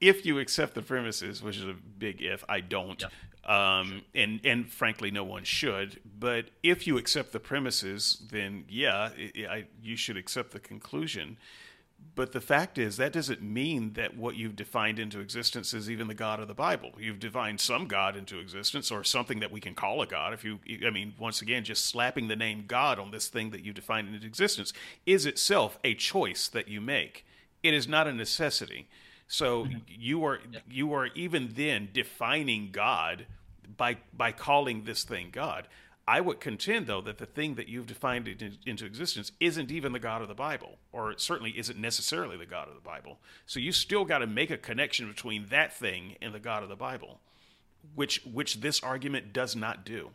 if 0.04 0.26
you 0.26 0.38
accept 0.38 0.76
the 0.76 0.82
premises, 0.82 1.42
which 1.42 1.58
is 1.58 1.64
a 1.64 1.76
big 1.98 2.22
if, 2.22 2.44
I 2.50 2.60
don't. 2.60 3.02
Yeah. 3.02 3.08
Um, 3.46 4.04
and 4.14 4.40
and 4.46 4.72
frankly, 4.72 5.12
no 5.12 5.24
one 5.24 5.44
should. 5.44 6.00
But 6.20 6.46
if 6.62 6.86
you 6.88 6.98
accept 6.98 7.32
the 7.32 7.40
premises, 7.40 8.22
then 8.30 8.66
yeah, 8.70 9.10
it, 9.18 9.48
I, 9.48 9.66
you 9.82 9.96
should 9.96 10.18
accept 10.18 10.52
the 10.52 10.60
conclusion. 10.60 11.38
But 12.16 12.34
the 12.34 12.42
fact 12.42 12.78
is, 12.78 12.98
that 12.98 13.14
doesn't 13.14 13.42
mean 13.42 13.94
that 13.94 14.18
what 14.18 14.36
you've 14.36 14.58
defined 14.58 15.00
into 15.00 15.22
existence 15.22 15.74
is 15.74 15.90
even 15.90 16.08
the 16.08 16.14
God 16.14 16.42
of 16.42 16.50
the 16.50 16.54
Bible. 16.54 16.92
You've 17.00 17.20
defined 17.20 17.62
some 17.62 17.88
God 17.88 18.18
into 18.18 18.40
existence, 18.40 18.92
or 18.92 19.06
something 19.06 19.40
that 19.40 19.52
we 19.52 19.62
can 19.62 19.74
call 19.74 20.02
a 20.02 20.08
God. 20.08 20.34
If 20.34 20.44
you, 20.44 20.60
I 20.86 20.90
mean, 20.90 21.14
once 21.18 21.42
again, 21.42 21.64
just 21.64 21.86
slapping 21.86 22.28
the 22.28 22.36
name 22.36 22.66
God 22.68 23.00
on 23.00 23.12
this 23.12 23.30
thing 23.30 23.52
that 23.52 23.64
you 23.64 23.72
defined 23.72 24.14
into 24.14 24.28
existence 24.28 24.74
is 25.06 25.26
itself 25.26 25.80
a 25.84 25.96
choice 25.96 26.50
that 26.50 26.68
you 26.68 26.82
make. 26.82 27.26
It 27.62 27.74
is 27.74 27.88
not 27.88 28.08
a 28.08 28.14
necessity. 28.14 28.90
So 29.28 29.66
mm-hmm. 29.66 29.78
you 29.88 30.24
are 30.26 30.40
yeah. 30.52 30.60
you 30.70 30.94
are 30.94 31.08
even 31.16 31.52
then 31.56 31.90
defining 31.94 32.70
God 32.72 33.26
by 33.78 33.98
by 34.16 34.32
calling 34.32 34.84
this 34.84 35.04
thing 35.04 35.30
God. 35.32 35.68
I 36.06 36.20
would 36.20 36.42
contend, 36.42 36.88
though, 36.88 37.00
that 37.02 37.18
the 37.18 37.26
thing 37.26 37.56
that 37.56 37.70
you've 37.70 37.88
defined 37.88 38.28
into 38.66 38.86
existence 38.86 39.32
isn't 39.40 39.72
even 39.72 39.94
the 39.94 40.00
God 40.00 40.22
of 40.22 40.28
the 40.28 40.34
Bible, 40.34 40.78
or 40.92 41.18
certainly 41.18 41.58
isn't 41.58 41.80
necessarily 41.80 42.36
the 42.36 42.46
God 42.46 42.68
of 42.68 42.76
the 42.76 42.82
Bible. 42.82 43.20
So 43.46 43.62
you 43.62 43.72
still 43.72 44.04
got 44.04 44.18
to 44.18 44.28
make 44.28 44.52
a 44.52 44.58
connection 44.58 45.08
between 45.08 45.46
that 45.46 45.72
thing 45.72 46.18
and 46.22 46.34
the 46.34 46.42
God 46.42 46.62
of 46.62 46.68
the 46.68 46.76
Bible, 46.76 47.22
which 47.96 48.22
which 48.26 48.60
this 48.60 48.84
argument 48.84 49.32
does 49.32 49.56
not 49.56 49.86
do. 49.86 50.10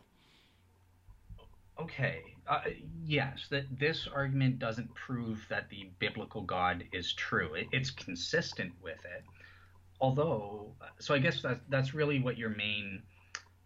Okay. 1.81 2.23
Uh, 2.49 2.61
yes, 3.05 3.47
that 3.51 3.65
this 3.79 4.09
argument 4.13 4.59
doesn't 4.59 4.95
prove 4.95 5.45
that 5.51 5.69
the 5.69 5.91
biblical 5.99 6.41
God 6.43 6.85
is 6.93 7.13
true. 7.13 7.53
It, 7.55 7.67
it's 7.73 7.91
consistent 7.91 8.73
with 8.83 8.99
it. 9.05 9.23
Although, 10.01 10.73
so 10.99 11.15
I 11.15 11.19
guess 11.19 11.43
that 11.43 11.61
that's 11.69 11.93
really 11.93 12.21
what 12.21 12.39
your 12.39 12.51
main 12.51 13.03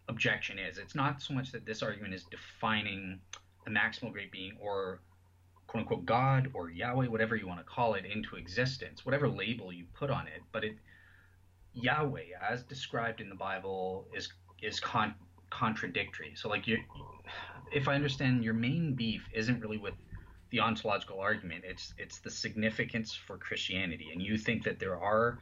objection 0.09 0.59
is. 0.59 0.77
It's 0.77 0.95
not 0.95 1.21
so 1.21 1.33
much 1.33 1.51
that 1.51 1.65
this 1.65 1.81
argument 1.81 2.13
is 2.13 2.25
defining 2.25 3.19
the 3.63 3.71
maximal 3.71 4.11
great 4.11 4.31
being 4.31 4.57
or 4.59 4.99
quote 5.67 5.81
unquote 5.81 6.05
God 6.05 6.51
or 6.53 6.69
Yahweh, 6.69 7.07
whatever 7.07 7.35
you 7.35 7.47
want 7.47 7.59
to 7.59 7.65
call 7.65 7.93
it, 7.93 8.05
into 8.05 8.35
existence, 8.35 9.05
whatever 9.05 9.29
label 9.29 9.71
you 9.71 9.85
put 9.93 10.09
on 10.09 10.27
it. 10.27 10.41
But 10.51 10.65
it 10.65 10.75
Yahweh, 11.73 12.35
as 12.41 12.63
described 12.63 13.21
in 13.21 13.29
the 13.29 13.35
Bible, 13.35 14.07
is 14.13 14.29
is 14.61 14.79
con- 14.79 15.15
contradictory. 15.49 16.33
So 16.35 16.49
like 16.49 16.67
you 16.67 16.79
if 17.71 17.87
I 17.87 17.95
understand 17.95 18.43
your 18.43 18.53
main 18.53 18.93
beef 18.93 19.27
isn't 19.33 19.59
really 19.61 19.77
with 19.77 19.93
the 20.51 20.59
ontological 20.59 21.19
argument, 21.19 21.63
it's 21.65 21.93
it's 21.97 22.19
the 22.19 22.29
significance 22.29 23.13
for 23.13 23.37
Christianity, 23.37 24.09
and 24.11 24.21
you 24.21 24.37
think 24.37 24.63
that 24.63 24.79
there 24.79 24.97
are 24.97 25.39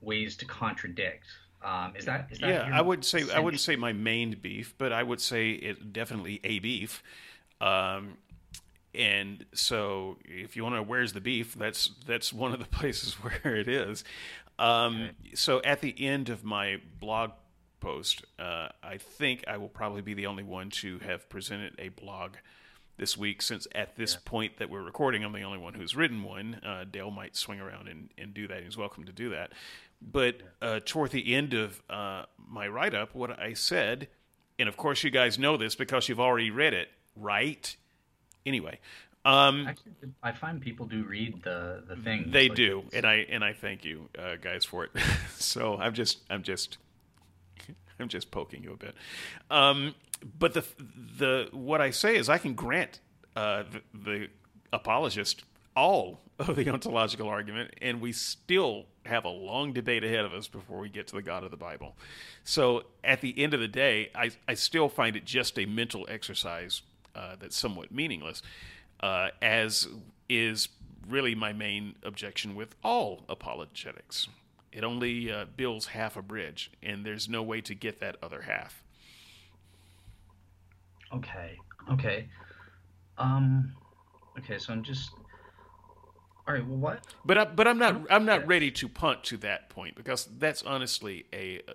ways 0.00 0.36
to 0.36 0.44
contradict. 0.44 1.26
Um, 1.62 1.94
is 1.96 2.04
that 2.04 2.28
is 2.30 2.38
that 2.38 2.48
yeah? 2.48 2.70
I 2.72 2.80
would 2.80 3.04
say 3.04 3.24
I 3.34 3.40
wouldn't 3.40 3.60
say 3.60 3.76
my 3.76 3.92
main 3.92 4.36
beef, 4.40 4.74
but 4.78 4.92
I 4.92 5.02
would 5.02 5.20
say 5.20 5.50
it 5.52 5.92
definitely 5.92 6.40
a 6.44 6.58
beef. 6.58 7.02
Um, 7.60 8.18
and 8.94 9.44
so, 9.52 10.18
if 10.24 10.56
you 10.56 10.62
want 10.62 10.74
to, 10.74 10.78
know 10.78 10.82
where's 10.82 11.12
the 11.12 11.20
beef? 11.20 11.54
That's 11.54 11.90
that's 12.06 12.32
one 12.32 12.52
of 12.52 12.58
the 12.58 12.64
places 12.78 13.14
where 13.14 13.56
it 13.56 13.68
is. 13.68 14.04
Um, 14.58 14.96
okay. 14.96 15.34
So, 15.34 15.60
at 15.62 15.80
the 15.80 15.94
end 16.04 16.28
of 16.28 16.44
my 16.44 16.80
blog 17.00 17.30
post. 17.80 18.24
Uh, 18.38 18.68
I 18.82 18.98
think 18.98 19.44
I 19.46 19.56
will 19.56 19.68
probably 19.68 20.02
be 20.02 20.14
the 20.14 20.26
only 20.26 20.42
one 20.42 20.70
to 20.70 20.98
have 21.00 21.28
presented 21.28 21.74
a 21.78 21.88
blog 21.88 22.36
this 22.96 23.16
week, 23.16 23.42
since 23.42 23.66
at 23.74 23.96
this 23.96 24.14
yeah. 24.14 24.20
point 24.24 24.56
that 24.58 24.68
we're 24.68 24.82
recording, 24.82 25.24
I'm 25.24 25.32
the 25.32 25.42
only 25.42 25.58
one 25.58 25.74
who's 25.74 25.94
written 25.94 26.24
one. 26.24 26.60
Uh, 26.66 26.84
Dale 26.90 27.10
might 27.10 27.36
swing 27.36 27.60
around 27.60 27.88
and, 27.88 28.10
and 28.18 28.34
do 28.34 28.48
that. 28.48 28.64
He's 28.64 28.76
welcome 28.76 29.04
to 29.04 29.12
do 29.12 29.30
that. 29.30 29.52
But 30.02 30.36
uh, 30.60 30.80
toward 30.84 31.12
the 31.12 31.34
end 31.34 31.54
of 31.54 31.82
uh, 31.88 32.24
my 32.48 32.68
write 32.68 32.94
up, 32.94 33.14
what 33.14 33.38
I 33.38 33.52
said, 33.52 34.08
and 34.58 34.68
of 34.68 34.76
course 34.76 35.02
you 35.04 35.10
guys 35.10 35.38
know 35.38 35.56
this 35.56 35.74
because 35.74 36.08
you've 36.08 36.20
already 36.20 36.50
read 36.50 36.74
it, 36.74 36.88
right? 37.16 37.76
Anyway, 38.44 38.80
um, 39.24 39.66
Actually, 39.66 39.92
I 40.22 40.32
find 40.32 40.60
people 40.60 40.86
do 40.86 41.04
read 41.04 41.42
the 41.42 41.82
the 41.86 41.96
thing. 41.96 42.30
They 42.30 42.48
like 42.48 42.56
do, 42.56 42.84
and 42.92 43.04
I 43.04 43.26
and 43.28 43.44
I 43.44 43.52
thank 43.52 43.84
you 43.84 44.08
uh, 44.18 44.36
guys 44.40 44.64
for 44.64 44.84
it. 44.84 44.90
so 45.36 45.76
I'm 45.76 45.92
just 45.92 46.20
I'm 46.30 46.42
just 46.42 46.78
I'm 48.00 48.08
just 48.08 48.30
poking 48.30 48.62
you 48.62 48.72
a 48.72 48.76
bit. 48.76 48.94
Um, 49.50 49.94
but 50.38 50.54
the 50.54 50.64
the 51.18 51.48
what 51.52 51.80
I 51.80 51.90
say 51.90 52.16
is 52.16 52.28
I 52.28 52.38
can 52.38 52.54
grant 52.54 53.00
uh, 53.36 53.64
the, 53.70 53.98
the 53.98 54.28
apologist 54.72 55.44
all 55.76 56.20
of 56.38 56.56
the 56.56 56.68
ontological 56.68 57.28
argument, 57.28 57.74
and 57.80 58.00
we 58.00 58.12
still 58.12 58.86
have 59.06 59.24
a 59.24 59.28
long 59.28 59.72
debate 59.72 60.04
ahead 60.04 60.24
of 60.24 60.32
us 60.34 60.48
before 60.48 60.78
we 60.78 60.88
get 60.88 61.06
to 61.08 61.14
the 61.14 61.22
God 61.22 61.44
of 61.44 61.50
the 61.50 61.56
Bible. 61.56 61.96
So 62.44 62.84
at 63.02 63.20
the 63.20 63.38
end 63.42 63.54
of 63.54 63.60
the 63.60 63.68
day, 63.68 64.10
I, 64.14 64.30
I 64.46 64.54
still 64.54 64.88
find 64.88 65.16
it 65.16 65.24
just 65.24 65.58
a 65.58 65.66
mental 65.66 66.06
exercise 66.10 66.82
uh, 67.14 67.36
that's 67.40 67.56
somewhat 67.56 67.90
meaningless, 67.90 68.42
uh, 69.00 69.28
as 69.40 69.88
is 70.28 70.68
really 71.08 71.34
my 71.34 71.52
main 71.52 71.94
objection 72.02 72.54
with 72.54 72.74
all 72.84 73.24
apologetics. 73.28 74.28
It 74.72 74.84
only 74.84 75.30
uh, 75.30 75.46
builds 75.56 75.86
half 75.86 76.16
a 76.16 76.22
bridge, 76.22 76.70
and 76.82 77.04
there's 77.04 77.28
no 77.28 77.42
way 77.42 77.60
to 77.62 77.74
get 77.74 78.00
that 78.00 78.16
other 78.22 78.42
half. 78.42 78.82
Okay. 81.12 81.58
Okay. 81.90 82.28
Um. 83.16 83.72
Okay. 84.38 84.58
So 84.58 84.72
I'm 84.72 84.82
just. 84.82 85.10
All 86.46 86.54
right. 86.54 86.66
Well, 86.66 86.76
what? 86.76 87.04
But 87.24 87.38
I, 87.38 87.44
but 87.46 87.66
I'm 87.66 87.78
not 87.78 88.06
I'm 88.10 88.24
not 88.24 88.46
ready 88.46 88.70
to 88.72 88.88
punt 88.88 89.24
to 89.24 89.36
that 89.38 89.70
point 89.70 89.96
because 89.96 90.28
that's 90.38 90.62
honestly 90.62 91.26
a, 91.32 91.60
a 91.68 91.74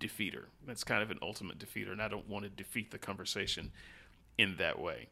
defeater. 0.00 0.46
That's 0.66 0.84
kind 0.84 1.02
of 1.02 1.10
an 1.10 1.18
ultimate 1.22 1.58
defeater, 1.58 1.92
and 1.92 2.02
I 2.02 2.08
don't 2.08 2.28
want 2.28 2.44
to 2.44 2.50
defeat 2.50 2.90
the 2.90 2.98
conversation 2.98 3.70
in 4.38 4.56
that 4.56 4.80
way. 4.80 5.08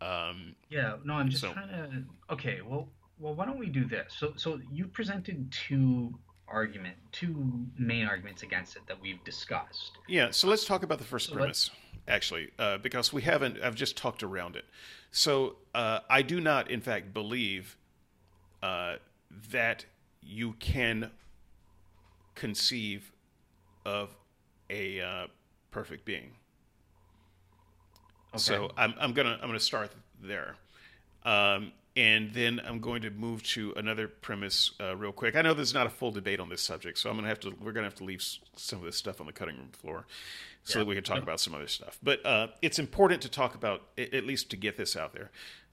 Um, 0.00 0.56
yeah. 0.70 0.96
No, 1.04 1.14
I'm 1.14 1.28
just 1.28 1.42
so, 1.42 1.52
trying 1.52 1.68
to. 1.68 2.32
Okay. 2.32 2.60
Well, 2.62 2.88
well, 3.22 3.34
why 3.34 3.46
don't 3.46 3.58
we 3.58 3.68
do 3.68 3.84
this? 3.84 4.12
So, 4.18 4.32
so 4.36 4.60
you 4.72 4.86
presented 4.86 5.50
two 5.52 6.12
argument, 6.48 6.96
two 7.12 7.64
main 7.78 8.06
arguments 8.06 8.42
against 8.42 8.76
it 8.76 8.82
that 8.88 9.00
we've 9.00 9.22
discussed. 9.24 9.92
Yeah. 10.08 10.30
So 10.32 10.48
let's 10.48 10.64
talk 10.64 10.82
about 10.82 10.98
the 10.98 11.04
first 11.04 11.28
so 11.28 11.36
premise, 11.36 11.70
actually, 12.08 12.50
uh, 12.58 12.78
because 12.78 13.12
we 13.12 13.22
haven't. 13.22 13.62
I've 13.62 13.76
just 13.76 13.96
talked 13.96 14.24
around 14.24 14.56
it. 14.56 14.64
So 15.12 15.56
uh, 15.74 16.00
I 16.10 16.22
do 16.22 16.40
not, 16.40 16.70
in 16.70 16.80
fact, 16.80 17.14
believe 17.14 17.76
uh, 18.62 18.96
that 19.50 19.84
you 20.20 20.54
can 20.58 21.10
conceive 22.34 23.12
of 23.86 24.14
a 24.68 25.00
uh, 25.00 25.26
perfect 25.70 26.04
being. 26.04 26.32
Okay. 28.34 28.38
So 28.38 28.70
I'm, 28.76 28.94
I'm 28.98 29.12
gonna 29.12 29.38
I'm 29.40 29.48
gonna 29.48 29.60
start 29.60 29.92
there. 30.20 30.56
Um, 31.24 31.72
and 31.96 32.32
then 32.32 32.60
I'm 32.66 32.80
going 32.80 33.02
to 33.02 33.10
move 33.10 33.42
to 33.48 33.74
another 33.76 34.08
premise 34.08 34.72
uh, 34.80 34.96
real 34.96 35.12
quick. 35.12 35.36
I 35.36 35.42
know 35.42 35.52
there's 35.52 35.74
not 35.74 35.86
a 35.86 35.90
full 35.90 36.10
debate 36.10 36.40
on 36.40 36.48
this 36.48 36.62
subject, 36.62 36.98
so 36.98 37.10
I'm 37.10 37.16
going 37.16 37.24
to 37.24 37.28
have 37.28 37.40
to. 37.40 37.50
We're 37.50 37.72
going 37.72 37.84
to 37.84 37.90
have 37.90 37.96
to 37.96 38.04
leave 38.04 38.24
some 38.56 38.78
of 38.78 38.84
this 38.84 38.96
stuff 38.96 39.20
on 39.20 39.26
the 39.26 39.32
cutting 39.32 39.56
room 39.56 39.70
floor, 39.72 40.06
so 40.64 40.78
yeah. 40.78 40.84
that 40.84 40.88
we 40.88 40.94
can 40.94 41.04
talk 41.04 41.22
about 41.22 41.40
some 41.40 41.54
other 41.54 41.66
stuff. 41.66 41.98
But 42.02 42.24
uh, 42.24 42.48
it's 42.62 42.78
important 42.78 43.22
to 43.22 43.28
talk 43.28 43.54
about, 43.54 43.82
at 43.98 44.24
least 44.24 44.50
to 44.50 44.56
get 44.56 44.76
this 44.76 44.96
out 44.96 45.12
there. 45.12 45.30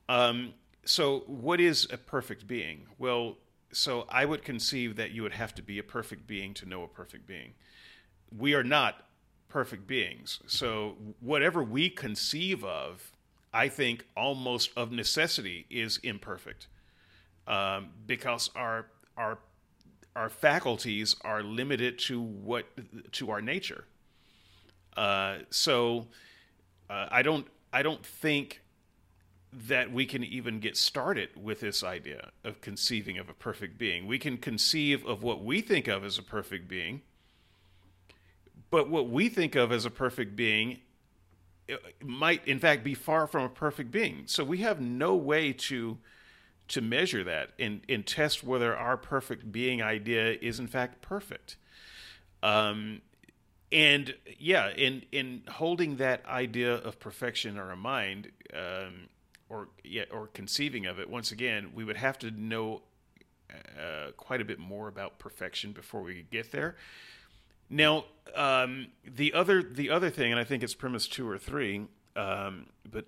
Um, 0.10 0.54
so, 0.84 1.24
what 1.28 1.62
is 1.62 1.88
a 1.92 1.98
perfect 1.98 2.48
being? 2.48 2.88
Well, 2.98 3.38
so 3.72 4.06
I 4.10 4.26
would 4.26 4.44
conceive 4.44 4.98
that 4.98 5.12
you 5.12 5.22
would 5.24 5.34
have 5.34 5.56
to 5.56 5.62
be 5.62 5.80
a 5.80 5.84
perfect 5.84 6.28
being 6.28 6.54
to 6.56 6.68
know 6.68 6.84
a 6.84 6.88
perfect 6.88 7.28
being. 7.28 7.54
We 8.36 8.54
are 8.56 8.64
not 8.64 9.06
perfect 9.48 9.88
beings, 9.88 10.40
so 10.48 10.98
whatever 11.22 11.64
we 11.64 11.90
conceive 11.90 12.64
of 12.66 13.14
I 13.54 13.68
think 13.68 14.06
almost 14.16 14.72
of 14.76 14.92
necessity 14.92 15.66
is 15.70 15.98
imperfect 16.04 16.68
um, 17.48 17.90
because 18.06 18.50
our 18.56 18.88
our 19.18 19.40
our 20.16 20.30
faculties 20.30 21.16
are 21.22 21.42
limited 21.42 21.98
to 22.00 22.22
what 22.22 22.66
to 23.14 23.32
our 23.32 23.42
nature. 23.42 23.86
Uh, 24.96 25.40
so 25.50 26.08
uh, 26.90 27.08
I 27.10 27.22
don't 27.22 27.48
I 27.74 27.82
don't 27.84 28.06
think 28.06 28.62
that 29.52 29.92
we 29.92 30.06
can 30.06 30.24
even 30.24 30.60
get 30.60 30.78
started 30.78 31.30
with 31.36 31.60
this 31.60 31.84
idea 31.84 32.30
of 32.44 32.62
conceiving 32.62 33.18
of 33.18 33.30
a 33.30 33.34
perfect 33.34 33.80
being. 33.80 34.06
We 34.06 34.20
can 34.20 34.38
conceive 34.38 35.04
of 35.06 35.24
what 35.24 35.44
we 35.44 35.62
think 35.62 35.88
of 35.88 36.04
as 36.04 36.20
a 36.20 36.24
perfect 36.24 36.68
being, 36.68 37.02
but 38.70 38.90
what 38.90 39.10
we 39.10 39.28
think 39.28 39.56
of 39.56 39.72
as 39.72 39.86
a 39.86 39.90
perfect 39.90 40.36
being 40.36 40.82
might 42.04 42.48
in 42.48 42.60
fact 42.60 42.84
be 42.84 42.94
far 42.94 43.28
from 43.28 43.44
a 43.44 43.50
perfect 43.50 43.92
being. 43.92 44.24
So 44.26 44.44
we 44.44 44.60
have 44.60 44.80
no 44.80 45.16
way 45.16 45.54
to 45.54 45.98
to 46.70 46.82
measure 46.82 47.24
that 47.24 47.50
and, 47.58 47.82
and 47.90 48.06
test 48.06 48.44
whether 48.44 48.76
our 48.76 48.96
perfect 48.96 49.52
being 49.52 49.82
idea 49.82 50.38
is 50.40 50.60
in 50.60 50.68
fact 50.68 51.02
perfect. 51.02 51.58
Um, 52.44 53.02
and 53.72 54.16
yeah, 54.38 54.72
in 54.72 55.04
in 55.12 55.44
holding 55.48 55.98
that 55.98 56.26
idea 56.26 56.74
of 56.74 57.00
perfection 57.00 57.52
in 57.52 57.58
our 57.58 57.76
mind, 57.76 58.32
um, 58.54 59.10
or 59.48 59.68
yeah, 59.84 60.06
or 60.12 60.28
conceiving 60.28 60.86
of 60.86 61.00
it, 61.00 61.10
once 61.10 61.32
again, 61.32 61.72
we 61.76 61.84
would 61.84 61.98
have 61.98 62.18
to 62.20 62.32
know 62.32 62.82
uh, 63.52 64.12
quite 64.18 64.42
a 64.42 64.46
bit 64.46 64.60
more 64.60 64.88
about 64.88 65.20
perfection 65.20 65.72
before 65.72 66.02
we 66.02 66.16
could 66.16 66.32
get 66.32 66.52
there. 66.52 66.76
Now, 67.70 68.06
um, 68.36 68.88
the 69.06 69.34
other 69.34 69.62
the 69.64 69.90
other 69.90 70.10
thing, 70.10 70.32
and 70.32 70.40
I 70.40 70.44
think 70.44 70.64
it's 70.64 70.74
premise 70.74 71.08
two 71.08 71.28
or 71.30 71.38
three, 71.38 71.88
um, 72.16 72.68
but 72.90 73.06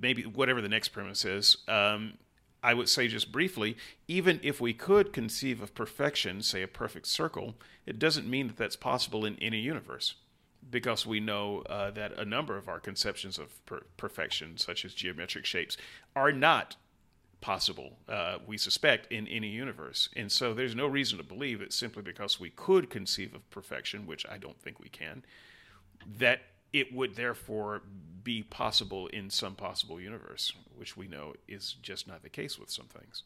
maybe 0.00 0.22
whatever 0.22 0.60
the 0.60 0.68
next 0.68 0.88
premise 0.88 1.24
is, 1.24 1.58
um, 1.68 2.14
I 2.62 2.74
would 2.74 2.88
say 2.88 3.08
just 3.08 3.32
briefly, 3.32 3.76
even 4.06 4.38
if 4.42 4.60
we 4.60 4.72
could 4.72 5.12
conceive 5.12 5.62
of 5.62 5.74
perfection, 5.74 6.42
say 6.42 6.62
a 6.62 6.68
perfect 6.68 7.06
circle, 7.06 7.54
it 7.86 7.98
doesn't 7.98 8.28
mean 8.28 8.46
that 8.48 8.56
that's 8.56 8.76
possible 8.76 9.24
in 9.24 9.36
any 9.40 9.58
universe, 9.58 10.14
because 10.70 11.04
we 11.04 11.18
know 11.18 11.62
uh, 11.62 11.90
that 11.90 12.12
a 12.18 12.24
number 12.24 12.56
of 12.56 12.68
our 12.68 12.78
conceptions 12.78 13.38
of 13.38 13.64
per- 13.66 13.82
perfection, 13.96 14.58
such 14.58 14.84
as 14.84 14.94
geometric 14.94 15.44
shapes, 15.44 15.76
are 16.14 16.32
not 16.32 16.76
possible, 17.42 17.98
uh, 18.08 18.38
we 18.46 18.56
suspect, 18.56 19.12
in 19.12 19.28
any 19.28 19.48
universe. 19.48 20.08
And 20.16 20.32
so 20.32 20.54
there's 20.54 20.74
no 20.74 20.86
reason 20.86 21.18
to 21.18 21.24
believe 21.24 21.58
that 21.58 21.72
simply 21.74 22.02
because 22.02 22.40
we 22.40 22.48
could 22.48 22.88
conceive 22.88 23.34
of 23.34 23.48
perfection, 23.50 24.06
which 24.06 24.24
I 24.30 24.38
don't 24.38 24.58
think 24.58 24.80
we 24.80 24.88
can, 24.88 25.24
that 26.18 26.40
it 26.72 26.94
would 26.94 27.16
therefore 27.16 27.82
be 28.24 28.42
possible 28.42 29.08
in 29.08 29.28
some 29.28 29.54
possible 29.54 30.00
universe, 30.00 30.54
which 30.74 30.96
we 30.96 31.06
know 31.06 31.34
is 31.46 31.74
just 31.82 32.08
not 32.08 32.22
the 32.22 32.30
case 32.30 32.58
with 32.58 32.70
some 32.70 32.86
things. 32.86 33.24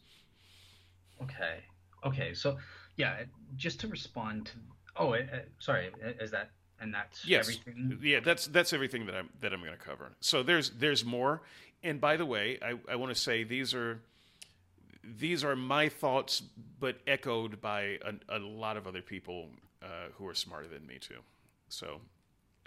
Okay. 1.23 1.59
Okay. 2.05 2.35
So, 2.35 2.57
yeah, 2.97 3.23
just 3.57 3.79
to 3.81 3.89
respond 3.89 4.47
to. 4.47 4.53
Oh, 4.97 5.15
uh, 5.15 5.25
sorry. 5.61 5.91
Is 6.19 6.31
that 6.33 6.51
and 6.81 6.93
that's 6.93 7.27
yes. 7.27 7.49
everything. 7.49 7.99
Yeah, 8.03 8.21
that's 8.21 8.47
that's 8.47 8.73
everything 8.73 9.07
that 9.07 9.15
I'm 9.15 9.29
that 9.41 9.53
I'm 9.53 9.61
going 9.61 9.73
to 9.73 9.79
cover. 9.79 10.13
So 10.21 10.43
there's 10.43 10.71
there's 10.71 11.05
more. 11.05 11.43
And 11.83 12.01
by 12.01 12.17
the 12.17 12.27
way, 12.27 12.59
I, 12.63 12.75
I 12.93 12.97
want 12.97 13.15
to 13.15 13.21
say 13.21 13.45
these 13.45 13.75
are 13.75 14.01
these 15.19 15.45
are 15.45 15.55
my 15.55 15.89
thoughts, 15.89 16.43
but 16.81 16.99
echoed 17.07 17.61
by 17.61 17.99
a, 18.05 18.37
a 18.37 18.39
lot 18.39 18.77
of 18.77 18.87
other 18.87 19.03
people 19.03 19.51
uh, 19.83 20.09
who 20.15 20.27
are 20.27 20.35
smarter 20.35 20.67
than 20.67 20.87
me 20.87 20.99
too. 20.99 21.21
So 21.69 22.01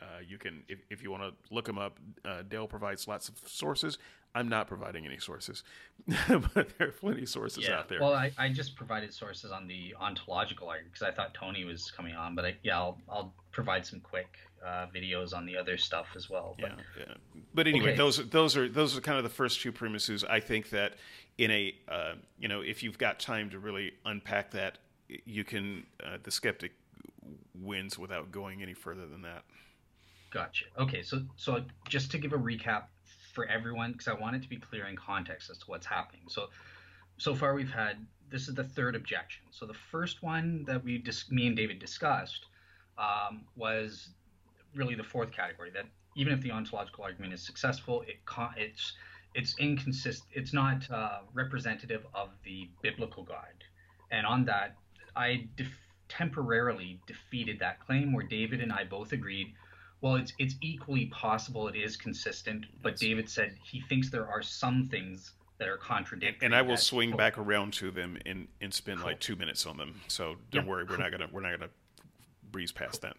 uh, 0.01 0.05
you 0.25 0.37
can, 0.37 0.63
if, 0.67 0.79
if 0.89 1.03
you 1.03 1.11
want 1.11 1.23
to 1.23 1.53
look 1.53 1.65
them 1.65 1.77
up, 1.77 1.99
uh, 2.23 2.43
Dale 2.47 2.67
provides 2.67 3.07
lots 3.07 3.27
of 3.27 3.35
sources. 3.45 3.97
I'm 4.35 4.47
not 4.47 4.67
providing 4.67 5.05
any 5.05 5.17
sources, 5.17 5.63
but 6.27 6.77
there 6.77 6.87
are 6.87 6.91
plenty 6.91 7.23
of 7.23 7.29
sources 7.29 7.67
yeah. 7.67 7.79
out 7.79 7.89
there. 7.89 7.99
Well, 7.99 8.13
I, 8.13 8.31
I 8.37 8.49
just 8.49 8.75
provided 8.75 9.13
sources 9.13 9.51
on 9.51 9.67
the 9.67 9.95
ontological 9.99 10.69
argument 10.69 10.93
because 10.93 11.07
I 11.07 11.11
thought 11.11 11.33
Tony 11.33 11.65
was 11.65 11.89
coming 11.91 12.15
on, 12.15 12.35
but 12.35 12.45
I, 12.45 12.55
yeah, 12.61 12.77
I'll, 12.77 12.99
I'll 13.09 13.33
provide 13.51 13.85
some 13.85 13.99
quick 13.99 14.27
uh, 14.65 14.85
videos 14.93 15.33
on 15.33 15.45
the 15.45 15.57
other 15.57 15.77
stuff 15.77 16.07
as 16.15 16.29
well. 16.29 16.55
But, 16.59 16.71
yeah, 16.97 17.05
yeah. 17.07 17.41
But 17.53 17.67
anyway, 17.67 17.89
okay. 17.89 17.97
those 17.97 18.29
those 18.29 18.55
are 18.55 18.69
those 18.69 18.97
are 18.97 19.01
kind 19.01 19.17
of 19.17 19.23
the 19.23 19.29
first 19.29 19.61
two 19.61 19.71
premises. 19.71 20.23
I 20.23 20.39
think 20.39 20.69
that 20.69 20.93
in 21.37 21.49
a 21.51 21.75
uh, 21.87 22.13
you 22.37 22.47
know 22.47 22.61
if 22.61 22.83
you've 22.83 22.97
got 22.97 23.19
time 23.19 23.49
to 23.49 23.59
really 23.59 23.93
unpack 24.05 24.51
that, 24.51 24.77
you 25.25 25.43
can 25.43 25.85
uh, 26.05 26.17
the 26.21 26.31
skeptic 26.31 26.73
wins 27.55 27.97
without 27.97 28.31
going 28.31 28.61
any 28.61 28.73
further 28.73 29.07
than 29.07 29.23
that. 29.23 29.43
Gotcha. 30.31 30.65
Okay, 30.77 31.01
so 31.01 31.21
so 31.35 31.63
just 31.87 32.11
to 32.11 32.17
give 32.17 32.33
a 32.33 32.37
recap 32.37 32.83
for 33.39 33.45
everyone 33.45 33.93
because 33.93 34.09
I 34.09 34.13
want 34.15 34.35
it 34.35 34.41
to 34.41 34.49
be 34.49 34.57
clear 34.57 34.87
in 34.87 34.97
context 34.97 35.49
as 35.49 35.57
to 35.59 35.65
what's 35.67 35.85
happening. 35.85 36.23
So, 36.27 36.49
so 37.17 37.33
far 37.33 37.53
we've 37.53 37.71
had 37.71 38.05
this 38.29 38.49
is 38.49 38.55
the 38.55 38.65
third 38.65 38.97
objection. 38.97 39.43
So 39.51 39.65
the 39.65 39.73
first 39.73 40.21
one 40.21 40.65
that 40.65 40.83
we 40.83 40.97
dis- 40.97 41.31
me 41.31 41.47
and 41.47 41.55
David 41.55 41.79
discussed 41.79 42.47
um, 42.97 43.45
was 43.55 44.09
really 44.75 44.93
the 44.93 45.05
fourth 45.05 45.31
category 45.31 45.71
that 45.71 45.85
even 46.17 46.33
if 46.33 46.41
the 46.41 46.51
ontological 46.51 47.05
argument 47.05 47.33
is 47.33 47.41
successful, 47.41 48.01
it 48.01 48.17
con- 48.25 48.53
it's 48.57 48.91
it's 49.33 49.57
inconsistent. 49.57 50.29
It's 50.33 50.51
not 50.51 50.89
uh, 50.91 51.19
representative 51.33 52.05
of 52.13 52.31
the 52.43 52.67
biblical 52.81 53.23
God. 53.23 53.63
And 54.11 54.27
on 54.27 54.43
that, 54.45 54.75
I 55.15 55.47
def- 55.55 55.87
temporarily 56.09 56.99
defeated 57.07 57.59
that 57.59 57.79
claim 57.79 58.11
where 58.11 58.25
David 58.25 58.59
and 58.59 58.73
I 58.73 58.83
both 58.83 59.13
agreed 59.13 59.53
well, 60.01 60.15
it's 60.15 60.33
it's 60.39 60.55
equally 60.61 61.07
possible 61.07 61.67
it 61.67 61.75
is 61.75 61.97
consistent, 61.97 62.65
but 62.81 62.97
David 62.97 63.29
said 63.29 63.55
he 63.63 63.81
thinks 63.81 64.09
there 64.09 64.27
are 64.27 64.41
some 64.41 64.87
things 64.89 65.33
that 65.57 65.67
are 65.67 65.77
contradictory. 65.77 66.45
And 66.45 66.55
I 66.55 66.61
will 66.61 66.77
swing 66.77 67.15
back 67.15 67.37
around 67.37 67.73
to 67.73 67.91
them 67.91 68.17
and, 68.25 68.47
and 68.61 68.73
spend 68.73 68.99
cool. 68.99 69.07
like 69.07 69.19
two 69.19 69.35
minutes 69.35 69.65
on 69.65 69.77
them. 69.77 69.99
So 70.07 70.37
don't 70.51 70.63
yeah, 70.63 70.69
worry, 70.69 70.85
we're 70.85 70.97
not 70.97 71.11
gonna 71.11 71.27
we're 71.31 71.41
not 71.41 71.59
gonna 71.59 71.71
breeze 72.51 72.71
past 72.71 73.01
that. 73.01 73.17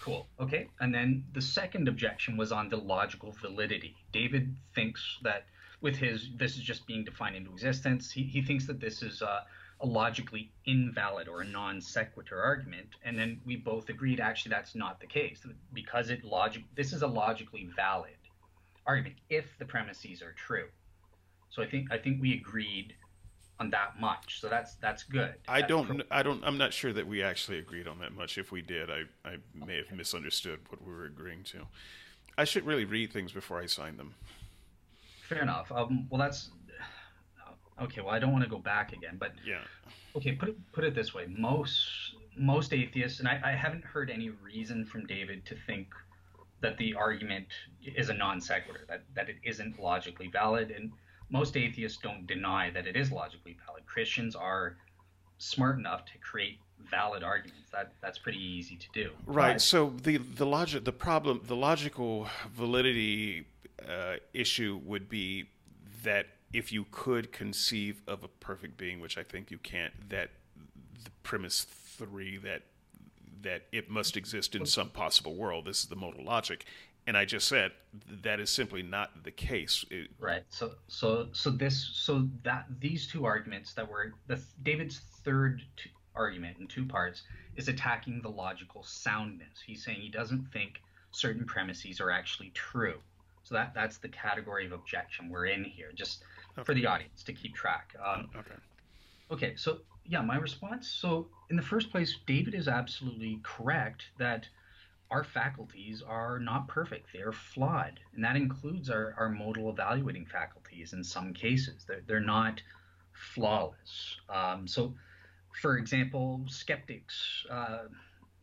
Cool. 0.00 0.26
Okay. 0.40 0.68
And 0.80 0.94
then 0.94 1.24
the 1.32 1.42
second 1.42 1.86
objection 1.86 2.36
was 2.36 2.50
on 2.50 2.68
the 2.68 2.76
logical 2.76 3.32
validity. 3.32 3.94
David 4.12 4.54
thinks 4.74 5.18
that 5.22 5.46
with 5.80 5.96
his 5.96 6.30
this 6.36 6.56
is 6.56 6.62
just 6.62 6.86
being 6.86 7.04
defined 7.04 7.36
into 7.36 7.50
existence. 7.52 8.10
He 8.10 8.22
he 8.22 8.42
thinks 8.42 8.66
that 8.66 8.80
this 8.80 9.02
is 9.02 9.22
uh, 9.22 9.40
a 9.82 9.86
logically 9.86 10.52
invalid 10.64 11.28
or 11.28 11.42
a 11.42 11.44
non 11.44 11.80
sequitur 11.80 12.40
argument, 12.40 12.86
and 13.04 13.18
then 13.18 13.40
we 13.44 13.56
both 13.56 13.88
agreed 13.88 14.20
actually 14.20 14.50
that's 14.50 14.74
not 14.74 15.00
the 15.00 15.06
case 15.06 15.44
because 15.72 16.08
it 16.08 16.24
logic 16.24 16.62
this 16.76 16.92
is 16.92 17.02
a 17.02 17.06
logically 17.06 17.68
valid 17.74 18.16
argument 18.86 19.16
if 19.28 19.58
the 19.58 19.64
premises 19.64 20.22
are 20.22 20.32
true. 20.32 20.68
So 21.50 21.62
I 21.62 21.66
think 21.66 21.90
I 21.90 21.98
think 21.98 22.22
we 22.22 22.34
agreed 22.34 22.94
on 23.58 23.70
that 23.70 24.00
much. 24.00 24.40
So 24.40 24.48
that's 24.48 24.76
that's 24.76 25.02
good. 25.02 25.34
I 25.48 25.60
that's 25.60 25.68
don't 25.68 25.86
pro- 25.86 26.00
I 26.12 26.22
don't 26.22 26.42
I'm 26.44 26.58
not 26.58 26.72
sure 26.72 26.92
that 26.92 27.06
we 27.06 27.22
actually 27.22 27.58
agreed 27.58 27.88
on 27.88 27.98
that 27.98 28.14
much. 28.14 28.38
If 28.38 28.52
we 28.52 28.62
did, 28.62 28.88
I 28.88 29.02
I 29.24 29.36
may 29.52 29.76
have 29.78 29.90
misunderstood 29.90 30.60
what 30.68 30.86
we 30.86 30.92
were 30.92 31.06
agreeing 31.06 31.42
to. 31.44 31.66
I 32.38 32.44
should 32.44 32.64
really 32.64 32.84
read 32.84 33.12
things 33.12 33.32
before 33.32 33.60
I 33.60 33.66
sign 33.66 33.96
them. 33.96 34.14
Fair 35.28 35.42
enough. 35.42 35.70
Um, 35.72 36.06
well, 36.08 36.20
that's 36.20 36.50
okay, 37.80 38.00
well, 38.00 38.14
I 38.14 38.18
don't 38.18 38.32
want 38.32 38.44
to 38.44 38.50
go 38.50 38.58
back 38.58 38.92
again, 38.92 39.16
but 39.18 39.32
yeah. 39.46 39.60
Okay, 40.16 40.32
put 40.32 40.50
it 40.50 40.72
put 40.72 40.84
it 40.84 40.94
this 40.94 41.14
way: 41.14 41.26
most 41.28 42.14
most 42.36 42.72
atheists, 42.72 43.18
and 43.18 43.28
I, 43.28 43.40
I 43.44 43.52
haven't 43.52 43.84
heard 43.84 44.10
any 44.10 44.30
reason 44.30 44.84
from 44.84 45.06
David 45.06 45.44
to 45.46 45.56
think 45.66 45.88
that 46.60 46.78
the 46.78 46.94
argument 46.94 47.46
is 47.84 48.08
a 48.08 48.14
non 48.14 48.40
sequitur, 48.40 48.84
that 48.88 49.02
that 49.14 49.28
it 49.28 49.36
isn't 49.44 49.80
logically 49.80 50.28
valid, 50.28 50.70
and 50.70 50.92
most 51.30 51.56
atheists 51.56 51.98
don't 52.02 52.26
deny 52.26 52.70
that 52.70 52.86
it 52.86 52.96
is 52.96 53.10
logically 53.10 53.56
valid. 53.66 53.86
Christians 53.86 54.36
are 54.36 54.76
smart 55.38 55.78
enough 55.78 56.04
to 56.06 56.18
create 56.18 56.58
valid 56.90 57.22
arguments. 57.22 57.70
That 57.72 57.92
that's 58.00 58.18
pretty 58.18 58.42
easy 58.42 58.76
to 58.76 58.86
do. 58.92 59.10
Right. 59.26 59.54
But, 59.54 59.62
so 59.62 59.92
the 60.02 60.18
the 60.18 60.46
logic, 60.46 60.84
the 60.84 60.92
problem, 60.92 61.40
the 61.46 61.56
logical 61.56 62.28
validity 62.54 63.46
uh, 63.88 64.16
issue 64.32 64.80
would 64.84 65.08
be 65.08 65.46
that 66.04 66.26
if 66.52 66.72
you 66.72 66.86
could 66.90 67.32
conceive 67.32 68.02
of 68.06 68.22
a 68.22 68.28
perfect 68.28 68.76
being, 68.76 69.00
which 69.00 69.16
I 69.16 69.22
think 69.22 69.50
you 69.50 69.58
can't, 69.58 69.92
that 70.10 70.30
the 71.04 71.10
premise 71.22 71.62
three 71.62 72.36
that 72.38 72.62
that 73.42 73.62
it 73.72 73.90
must 73.90 74.16
exist 74.16 74.54
in 74.54 74.64
some 74.66 74.88
possible 74.90 75.34
world. 75.34 75.64
This 75.64 75.80
is 75.80 75.86
the 75.86 75.96
modal 75.96 76.24
logic, 76.24 76.64
and 77.06 77.16
I 77.16 77.24
just 77.24 77.48
said 77.48 77.72
that 78.22 78.38
is 78.38 78.50
simply 78.50 78.82
not 78.82 79.24
the 79.24 79.30
case. 79.30 79.84
It, 79.90 80.10
right. 80.20 80.44
So 80.48 80.72
so 80.88 81.28
so 81.32 81.50
this 81.50 81.90
so 81.94 82.28
that 82.44 82.66
these 82.80 83.06
two 83.06 83.24
arguments 83.24 83.74
that 83.74 83.88
were 83.88 84.12
the 84.26 84.40
David's 84.62 85.00
third 85.24 85.62
argument 86.14 86.58
in 86.60 86.66
two 86.66 86.84
parts 86.84 87.22
is 87.56 87.68
attacking 87.68 88.20
the 88.22 88.28
logical 88.28 88.82
soundness. 88.84 89.60
He's 89.64 89.84
saying 89.84 90.00
he 90.00 90.08
doesn't 90.08 90.46
think 90.52 90.80
certain 91.10 91.44
premises 91.44 92.00
are 92.00 92.10
actually 92.10 92.50
true. 92.50 92.98
So 93.44 93.54
that 93.54 93.74
that's 93.74 93.98
the 93.98 94.08
category 94.08 94.66
of 94.66 94.72
objection 94.72 95.28
we're 95.28 95.46
in 95.46 95.64
here. 95.64 95.90
Just 95.94 96.22
okay. 96.56 96.64
for 96.64 96.74
the 96.74 96.86
audience 96.86 97.22
to 97.24 97.32
keep 97.32 97.54
track. 97.54 97.94
Um, 98.04 98.30
okay. 98.36 98.54
Okay, 99.30 99.54
so 99.56 99.78
yeah, 100.04 100.20
my 100.20 100.36
response. 100.36 100.88
So 100.88 101.28
in 101.50 101.56
the 101.56 101.62
first 101.62 101.90
place, 101.90 102.16
David 102.26 102.54
is 102.54 102.68
absolutely 102.68 103.40
correct 103.42 104.04
that 104.18 104.46
our 105.10 105.24
faculties 105.24 106.02
are 106.02 106.38
not 106.38 106.68
perfect; 106.68 107.08
they 107.12 107.20
are 107.20 107.32
flawed, 107.32 108.00
and 108.14 108.24
that 108.24 108.36
includes 108.36 108.90
our, 108.90 109.14
our 109.18 109.28
modal 109.28 109.70
evaluating 109.70 110.26
faculties. 110.26 110.92
In 110.92 111.04
some 111.04 111.32
cases, 111.32 111.84
they're 111.86 112.02
they're 112.06 112.20
not 112.20 112.62
flawless. 113.12 114.16
Um, 114.28 114.66
so, 114.66 114.94
for 115.60 115.76
example, 115.76 116.42
skeptics. 116.48 117.46
Uh, 117.50 117.84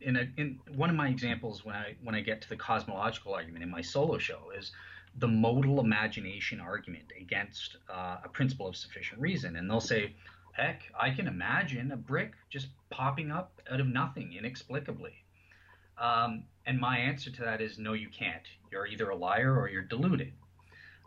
in, 0.00 0.16
a, 0.16 0.28
in 0.38 0.58
one 0.74 0.88
of 0.88 0.96
my 0.96 1.08
examples, 1.08 1.64
when 1.64 1.76
I 1.76 1.94
when 2.02 2.14
I 2.14 2.20
get 2.20 2.40
to 2.42 2.48
the 2.48 2.56
cosmological 2.56 3.34
argument 3.34 3.62
in 3.62 3.70
my 3.70 3.82
solo 3.82 4.18
show, 4.18 4.50
is 4.56 4.72
the 5.18 5.28
modal 5.28 5.80
imagination 5.80 6.60
argument 6.60 7.12
against 7.20 7.76
uh, 7.88 8.18
a 8.24 8.28
principle 8.28 8.66
of 8.66 8.76
sufficient 8.76 9.20
reason. 9.20 9.56
And 9.56 9.68
they'll 9.68 9.80
say, 9.80 10.14
heck, 10.52 10.82
I 10.98 11.10
can 11.10 11.26
imagine 11.26 11.92
a 11.92 11.96
brick 11.96 12.32
just 12.48 12.68
popping 12.90 13.30
up 13.30 13.60
out 13.70 13.80
of 13.80 13.86
nothing 13.86 14.32
inexplicably. 14.32 15.14
Um, 15.98 16.44
and 16.66 16.78
my 16.78 16.98
answer 16.98 17.30
to 17.30 17.42
that 17.42 17.60
is 17.60 17.78
no, 17.78 17.92
you 17.92 18.08
can't. 18.08 18.42
You're 18.70 18.86
either 18.86 19.10
a 19.10 19.16
liar 19.16 19.58
or 19.58 19.68
you're 19.68 19.82
deluded. 19.82 20.32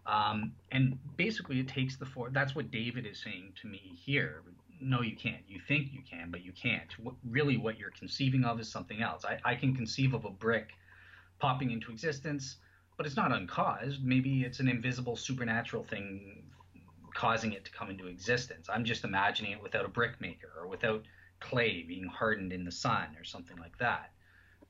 Um, 0.05 0.51
and 0.71 0.99
basically, 1.17 1.59
it 1.59 1.67
takes 1.67 1.95
the 1.95 2.05
four. 2.05 2.29
That's 2.29 2.53
what 2.53 2.71
David 2.71 3.05
is 3.05 3.21
saying 3.23 3.53
to 3.61 3.67
me 3.67 3.97
here. 4.05 4.43
No, 4.81 5.01
you 5.01 5.15
can't. 5.15 5.43
You 5.47 5.61
think 5.65 5.93
you 5.93 6.01
can, 6.07 6.29
but 6.29 6.43
you 6.43 6.51
can't. 6.51 6.91
What, 6.99 7.15
really, 7.29 7.57
what 7.57 7.79
you're 7.79 7.91
conceiving 7.91 8.43
of 8.43 8.59
is 8.59 8.69
something 8.69 9.01
else. 9.01 9.23
I, 9.23 9.39
I 9.45 9.55
can 9.55 9.73
conceive 9.73 10.13
of 10.13 10.25
a 10.25 10.29
brick 10.29 10.71
popping 11.39 11.71
into 11.71 11.89
existence 11.89 12.57
but 12.97 13.05
it's 13.05 13.15
not 13.15 13.31
uncaused. 13.31 14.03
Maybe 14.03 14.43
it's 14.43 14.59
an 14.59 14.67
invisible 14.67 15.15
supernatural 15.15 15.83
thing 15.83 16.43
causing 17.13 17.53
it 17.53 17.65
to 17.65 17.71
come 17.71 17.89
into 17.89 18.07
existence. 18.07 18.67
I'm 18.69 18.85
just 18.85 19.03
imagining 19.03 19.51
it 19.51 19.61
without 19.61 19.85
a 19.85 19.89
brick 19.89 20.19
maker 20.19 20.49
or 20.59 20.67
without 20.67 21.03
clay 21.39 21.83
being 21.83 22.05
hardened 22.05 22.53
in 22.53 22.63
the 22.63 22.71
sun 22.71 23.15
or 23.19 23.23
something 23.23 23.57
like 23.57 23.77
that. 23.77 24.11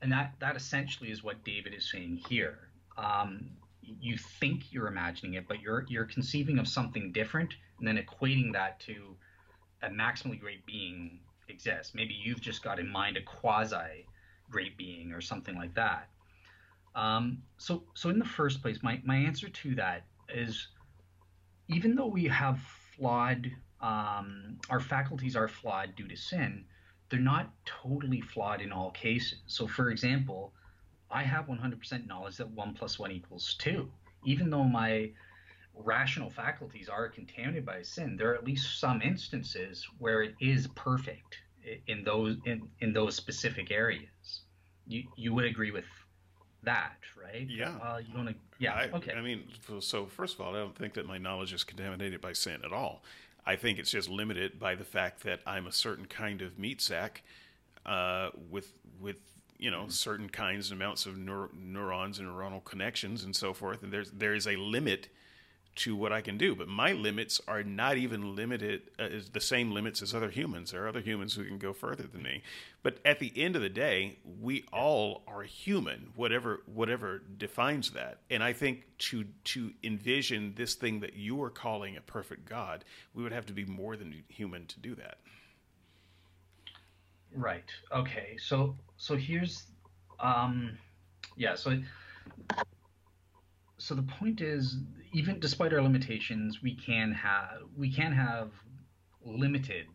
And 0.02 0.12
that 0.12 0.34
that 0.40 0.56
essentially 0.56 1.10
is 1.10 1.22
what 1.22 1.44
David 1.44 1.74
is 1.74 1.90
saying 1.90 2.22
here. 2.28 2.68
Um, 2.96 3.50
you 3.80 4.16
think 4.16 4.72
you're 4.72 4.88
imagining 4.88 5.34
it, 5.34 5.48
but 5.48 5.60
you're 5.60 5.86
you're 5.88 6.04
conceiving 6.04 6.58
of 6.58 6.68
something 6.68 7.12
different 7.12 7.54
and 7.78 7.86
then 7.86 7.96
equating 7.96 8.52
that 8.52 8.80
to 8.80 9.16
a 9.82 9.88
maximally 9.88 10.40
great 10.40 10.64
being 10.66 11.20
exists. 11.48 11.94
Maybe 11.94 12.14
you've 12.14 12.40
just 12.40 12.62
got 12.62 12.78
in 12.78 12.88
mind 12.88 13.16
a 13.16 13.22
quasi 13.22 14.06
great 14.50 14.76
being 14.76 15.12
or 15.12 15.20
something 15.20 15.56
like 15.56 15.74
that. 15.74 16.08
Um, 16.94 17.42
so, 17.58 17.82
so 17.94 18.08
in 18.10 18.18
the 18.18 18.24
first 18.24 18.62
place, 18.62 18.78
my, 18.82 19.00
my 19.04 19.16
answer 19.16 19.48
to 19.48 19.74
that 19.76 20.04
is 20.28 20.68
even 21.68 21.94
though 21.94 22.06
we 22.06 22.24
have 22.24 22.60
flawed, 22.96 23.50
um, 23.80 24.58
our 24.70 24.80
faculties 24.80 25.34
are 25.36 25.48
flawed 25.48 25.96
due 25.96 26.08
to 26.08 26.16
sin, 26.16 26.64
they're 27.08 27.20
not 27.20 27.50
totally 27.64 28.20
flawed 28.20 28.60
in 28.60 28.72
all 28.72 28.90
cases. 28.90 29.38
So, 29.46 29.66
for 29.66 29.90
example, 29.90 30.52
I 31.10 31.22
have 31.22 31.46
100% 31.46 32.06
knowledge 32.06 32.36
that 32.38 32.50
1 32.50 32.74
plus 32.74 32.98
1 32.98 33.12
equals 33.12 33.54
2. 33.58 33.90
Even 34.24 34.50
though 34.50 34.64
my 34.64 35.10
rational 35.74 36.30
faculties 36.30 36.88
are 36.88 37.08
contaminated 37.08 37.66
by 37.66 37.82
sin, 37.82 38.16
there 38.16 38.30
are 38.30 38.34
at 38.34 38.44
least 38.44 38.78
some 38.78 39.02
instances 39.02 39.86
where 39.98 40.22
it 40.22 40.34
is 40.40 40.66
perfect 40.68 41.38
in 41.86 42.04
those 42.04 42.36
in, 42.44 42.68
in 42.80 42.92
those 42.92 43.16
specific 43.16 43.70
areas. 43.70 44.42
You 44.86 45.04
you 45.16 45.34
would 45.34 45.44
agree 45.44 45.70
with 45.70 45.86
that, 46.64 46.96
right? 47.22 47.48
Yeah. 47.48 47.76
Uh, 47.82 47.98
you 47.98 48.14
want 48.16 48.28
to? 48.28 48.34
Yeah. 48.58 48.74
I, 48.74 48.88
okay. 48.96 49.12
I 49.12 49.20
mean, 49.20 49.44
so 49.80 50.06
first 50.06 50.34
of 50.34 50.40
all, 50.40 50.54
I 50.54 50.58
don't 50.58 50.76
think 50.76 50.94
that 50.94 51.06
my 51.06 51.18
knowledge 51.18 51.52
is 51.52 51.64
contaminated 51.64 52.20
by 52.20 52.32
sin 52.32 52.60
at 52.64 52.72
all. 52.72 53.02
I 53.46 53.56
think 53.56 53.78
it's 53.78 53.90
just 53.90 54.08
limited 54.08 54.58
by 54.58 54.74
the 54.74 54.84
fact 54.84 55.22
that 55.24 55.40
I'm 55.46 55.66
a 55.66 55.72
certain 55.72 56.06
kind 56.06 56.40
of 56.42 56.58
meat 56.58 56.80
sack 56.80 57.22
uh, 57.84 58.30
with 58.50 58.72
with 59.00 59.16
you 59.58 59.70
know 59.70 59.88
certain 59.88 60.28
kinds 60.28 60.70
and 60.70 60.80
amounts 60.80 61.06
of 61.06 61.14
neur- 61.16 61.52
neurons 61.54 62.18
and 62.18 62.28
neuronal 62.28 62.64
connections 62.64 63.24
and 63.24 63.34
so 63.36 63.52
forth, 63.52 63.82
and 63.82 63.92
there's 63.92 64.10
there 64.10 64.34
is 64.34 64.46
a 64.46 64.56
limit 64.56 65.08
to 65.76 65.96
what 65.96 66.12
I 66.12 66.20
can 66.20 66.38
do. 66.38 66.54
But 66.54 66.68
my 66.68 66.92
limits 66.92 67.40
are 67.48 67.62
not 67.62 67.96
even 67.96 68.36
limited, 68.36 68.82
uh, 68.98 69.08
the 69.32 69.40
same 69.40 69.72
limits 69.72 70.02
as 70.02 70.14
other 70.14 70.30
humans. 70.30 70.70
There 70.70 70.84
are 70.84 70.88
other 70.88 71.00
humans 71.00 71.34
who 71.34 71.44
can 71.44 71.58
go 71.58 71.72
further 71.72 72.04
than 72.04 72.22
me. 72.22 72.42
But 72.82 72.98
at 73.04 73.18
the 73.18 73.32
end 73.36 73.56
of 73.56 73.62
the 73.62 73.68
day, 73.68 74.18
we 74.40 74.64
all 74.72 75.22
are 75.26 75.42
human, 75.42 76.12
whatever 76.16 76.62
whatever 76.66 77.22
defines 77.38 77.90
that. 77.90 78.18
And 78.30 78.42
I 78.42 78.52
think 78.52 78.84
to 78.98 79.24
to 79.44 79.72
envision 79.82 80.54
this 80.56 80.74
thing 80.74 81.00
that 81.00 81.14
you 81.14 81.42
are 81.42 81.50
calling 81.50 81.96
a 81.96 82.00
perfect 82.00 82.48
God, 82.48 82.84
we 83.14 83.22
would 83.22 83.32
have 83.32 83.46
to 83.46 83.52
be 83.52 83.64
more 83.64 83.96
than 83.96 84.22
human 84.28 84.66
to 84.66 84.80
do 84.80 84.94
that. 84.96 85.18
Right. 87.34 87.70
Okay. 87.92 88.36
So 88.38 88.76
so 88.96 89.16
here's 89.16 89.64
um 90.20 90.78
yeah, 91.36 91.56
so 91.56 91.76
so 93.84 93.94
the 93.94 94.02
point 94.02 94.40
is 94.40 94.78
even 95.12 95.38
despite 95.38 95.74
our 95.74 95.82
limitations, 95.82 96.62
we 96.62 96.74
can 96.74 97.12
have 97.12 97.64
we 97.76 97.92
can 97.92 98.12
have 98.12 98.50
limited 99.22 99.86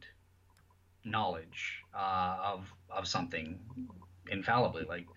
knowledge 1.04 1.82
uh, 1.96 2.38
of 2.44 2.72
of 2.92 3.08
something 3.08 3.60
infallibly, 4.30 4.84
like 4.84 5.08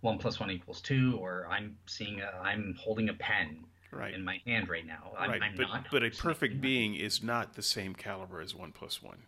one 0.00 0.18
plus 0.18 0.38
one 0.38 0.52
equals 0.52 0.80
two, 0.80 1.18
or 1.20 1.48
I'm 1.50 1.76
seeing 1.86 2.22
I'm 2.40 2.76
holding 2.78 3.08
a 3.08 3.14
pen 3.14 3.64
right. 3.90 4.14
in 4.14 4.22
my 4.22 4.40
hand 4.46 4.68
right 4.68 4.86
now. 4.86 5.12
I'm, 5.18 5.30
right, 5.30 5.42
I'm 5.42 5.56
but, 5.56 5.66
not 5.66 5.86
but 5.90 6.04
a 6.04 6.10
perfect 6.10 6.60
being 6.60 6.94
is 6.94 7.20
not 7.20 7.54
the 7.54 7.62
same 7.62 7.96
caliber 7.96 8.40
as 8.40 8.54
one 8.54 8.70
plus 8.70 9.02
one. 9.02 9.18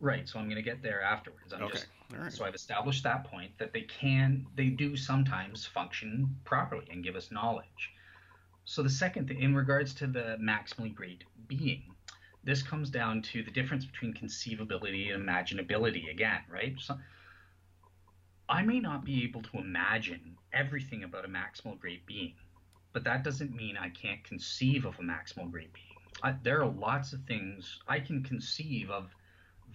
Right, 0.00 0.28
so 0.28 0.38
I'm 0.38 0.46
going 0.46 0.56
to 0.56 0.62
get 0.62 0.82
there 0.82 1.02
afterwards. 1.02 1.52
I'm 1.52 1.62
okay. 1.62 1.72
just 1.72 1.86
right. 2.12 2.32
so 2.32 2.44
I've 2.44 2.54
established 2.54 3.02
that 3.04 3.24
point 3.24 3.52
that 3.58 3.72
they 3.72 3.82
can 3.82 4.46
they 4.54 4.66
do 4.66 4.96
sometimes 4.96 5.64
function 5.64 6.36
properly 6.44 6.86
and 6.90 7.02
give 7.02 7.16
us 7.16 7.30
knowledge. 7.30 7.92
So 8.64 8.82
the 8.82 8.90
second 8.90 9.28
thing 9.28 9.40
in 9.40 9.54
regards 9.54 9.94
to 9.94 10.06
the 10.06 10.36
maximally 10.40 10.94
great 10.94 11.24
being, 11.46 11.84
this 12.44 12.62
comes 12.62 12.90
down 12.90 13.22
to 13.22 13.42
the 13.42 13.50
difference 13.50 13.84
between 13.84 14.12
conceivability 14.12 15.14
and 15.14 15.26
imaginability 15.26 16.10
again, 16.10 16.40
right? 16.50 16.74
So 16.78 16.96
I 18.48 18.62
may 18.62 18.80
not 18.80 19.04
be 19.04 19.24
able 19.24 19.42
to 19.42 19.58
imagine 19.58 20.36
everything 20.52 21.04
about 21.04 21.24
a 21.24 21.28
maximal 21.28 21.78
great 21.78 22.06
being, 22.06 22.34
but 22.92 23.04
that 23.04 23.24
doesn't 23.24 23.54
mean 23.54 23.76
I 23.76 23.90
can't 23.90 24.22
conceive 24.24 24.84
of 24.84 24.98
a 24.98 25.02
maximal 25.02 25.50
great 25.50 25.72
being. 25.72 25.86
I, 26.22 26.34
there 26.42 26.62
are 26.62 26.70
lots 26.70 27.12
of 27.12 27.22
things 27.24 27.80
I 27.88 28.00
can 28.00 28.22
conceive 28.22 28.90
of 28.90 29.14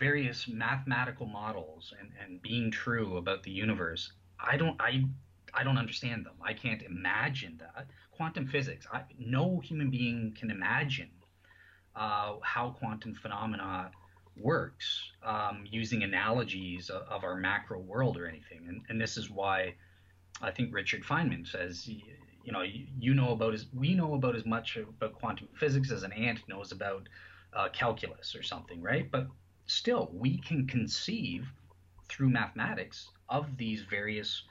various 0.02 0.47
mathematical 0.47 1.28
models 1.28 1.93
and, 1.99 2.10
and 2.22 2.41
being 2.41 2.72
true 2.72 3.18
about 3.18 3.43
the 3.43 3.52
universe. 3.52 4.12
I 4.39 4.58
don't 4.58 4.76
I 4.82 5.06
I 5.54 5.64
don't 5.64 5.78
understand 5.78 6.26
them. 6.26 6.34
I 6.43 6.54
can't 6.54 6.82
imagine 6.82 7.60
that. 7.60 7.88
Quantum 8.12 8.47
physics, 8.47 8.88
I, 8.91 9.04
no 9.20 9.60
human 9.60 9.91
being 9.91 10.36
can 10.38 10.49
imagine 10.49 11.12
uh, 11.95 12.36
how 12.41 12.72
quantum 12.80 13.14
phenomena 13.14 13.91
works 14.38 15.12
um, 15.24 15.66
using 15.70 16.04
analogies 16.04 16.89
of, 16.89 17.04
of, 17.04 17.24
our 17.24 17.36
macro 17.36 17.80
world 17.80 18.18
or 18.18 18.28
anything. 18.28 18.62
And, 18.70 18.82
and 18.88 18.99
this 18.99 19.18
is 19.18 19.30
why 19.30 19.76
I 20.41 20.52
think 20.52 20.74
Richard 20.74 21.04
Feynman 21.04 21.45
says, 21.45 21.86
you 21.86 22.52
know, 22.54 22.62
you, 22.62 23.14
know 23.14 23.34
about 23.34 23.54
as 23.54 23.66
we 23.74 23.93
know 23.93 24.14
about 24.14 24.36
as 24.38 24.45
much 24.45 24.78
about 24.78 25.14
quantum 25.14 25.49
physics 25.60 25.91
as 25.91 26.04
an 26.04 26.14
ant 26.14 26.39
knows 26.47 26.72
about 26.72 27.10
uh, 27.54 27.68
calculus 27.74 28.36
or 28.36 28.41
something, 28.41 28.82
right? 28.82 29.12
But 29.12 29.28
still, 29.72 30.09
we 30.13 30.38
can 30.38 30.67
conceive 30.67 31.51
through 32.09 32.30
mathematics 32.30 33.09
of 33.30 33.57
these 33.57 33.82
various 33.84 34.43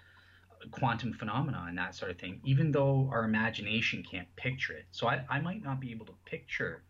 quantum 0.70 1.12
phenomena 1.12 1.64
and 1.68 1.78
that 1.78 1.94
sort 1.94 2.10
of 2.10 2.18
thing, 2.18 2.40
even 2.44 2.72
though 2.72 3.08
our 3.12 3.24
imagination 3.24 4.02
can't 4.02 4.28
picture 4.36 4.72
it. 4.74 4.86
So 4.90 5.08
I, 5.08 5.24
I 5.28 5.40
might 5.40 5.62
not 5.62 5.80
be 5.80 5.90
able 5.90 6.06
to 6.06 6.14
picture 6.24 6.82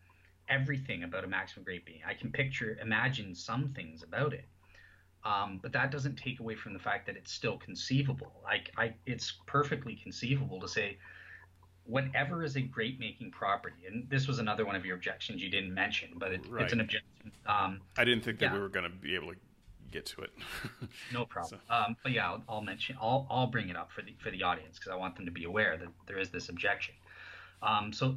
everything 0.49 1.03
about 1.03 1.23
a 1.23 1.27
maximum 1.27 1.63
great 1.63 1.85
being. 1.85 2.01
I 2.07 2.13
can 2.13 2.31
picture, 2.31 2.77
imagine 2.81 3.33
some 3.35 3.73
things 3.73 4.03
about 4.03 4.33
it. 4.33 4.45
Um, 5.23 5.59
but 5.61 5.71
that 5.73 5.91
doesn't 5.91 6.17
take 6.17 6.39
away 6.39 6.55
from 6.55 6.73
the 6.73 6.79
fact 6.79 7.05
that 7.05 7.15
it's 7.15 7.31
still 7.31 7.57
conceivable. 7.57 8.41
Like 8.43 8.71
I, 8.77 8.95
it's 9.05 9.33
perfectly 9.45 9.95
conceivable 9.95 10.59
to 10.59 10.67
say, 10.67 10.97
whatever 11.91 12.43
is 12.43 12.55
a 12.55 12.61
great 12.61 12.99
making 12.99 13.31
property, 13.31 13.85
and 13.85 14.09
this 14.09 14.27
was 14.27 14.39
another 14.39 14.65
one 14.65 14.75
of 14.75 14.85
your 14.85 14.95
objections 14.95 15.41
you 15.41 15.49
didn't 15.49 15.73
mention, 15.73 16.09
but 16.15 16.31
it, 16.31 16.41
right. 16.49 16.63
it's 16.63 16.73
an 16.73 16.79
objection. 16.79 17.31
Um, 17.45 17.81
I 17.97 18.05
didn't 18.05 18.23
think 18.23 18.39
that 18.39 18.45
yeah. 18.45 18.53
we 18.53 18.59
were 18.59 18.69
going 18.69 18.89
to 18.89 18.97
be 18.97 19.13
able 19.15 19.33
to 19.33 19.35
get 19.91 20.05
to 20.07 20.21
it. 20.21 20.31
no 21.13 21.25
problem. 21.25 21.59
So. 21.67 21.73
Um, 21.73 21.97
but 22.01 22.13
yeah, 22.13 22.27
I'll, 22.27 22.43
I'll, 22.47 22.61
mention, 22.61 22.95
I'll, 23.01 23.27
I'll 23.29 23.47
bring 23.47 23.69
it 23.69 23.75
up 23.75 23.91
for 23.91 24.01
the 24.01 24.15
for 24.19 24.31
the 24.31 24.41
audience 24.41 24.79
because 24.79 24.91
I 24.91 24.95
want 24.95 25.17
them 25.17 25.25
to 25.25 25.31
be 25.31 25.43
aware 25.43 25.77
that 25.77 25.89
there 26.07 26.17
is 26.17 26.29
this 26.29 26.47
objection. 26.47 26.95
Um, 27.61 27.91
so, 27.91 28.15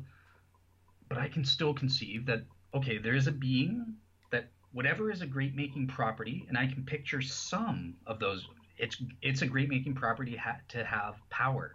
but 1.09 1.19
I 1.19 1.29
can 1.29 1.45
still 1.45 1.75
conceive 1.75 2.27
that 2.27 2.45
okay, 2.75 2.99
there 2.99 3.15
is 3.17 3.27
a 3.27 3.33
being 3.33 3.95
that 4.31 4.49
whatever 4.73 5.11
is 5.11 5.21
a 5.21 5.27
great 5.27 5.55
making 5.57 5.89
property, 5.89 6.47
and 6.49 6.57
I 6.57 6.67
can 6.67 6.85
picture 6.85 7.21
some 7.21 7.95
of 8.07 8.21
those. 8.21 8.47
It's 8.79 8.97
it's 9.21 9.43
a 9.43 9.47
great 9.47 9.69
making 9.69 9.95
property 9.95 10.37
ha- 10.37 10.61
to 10.69 10.85
have 10.85 11.17
power. 11.29 11.75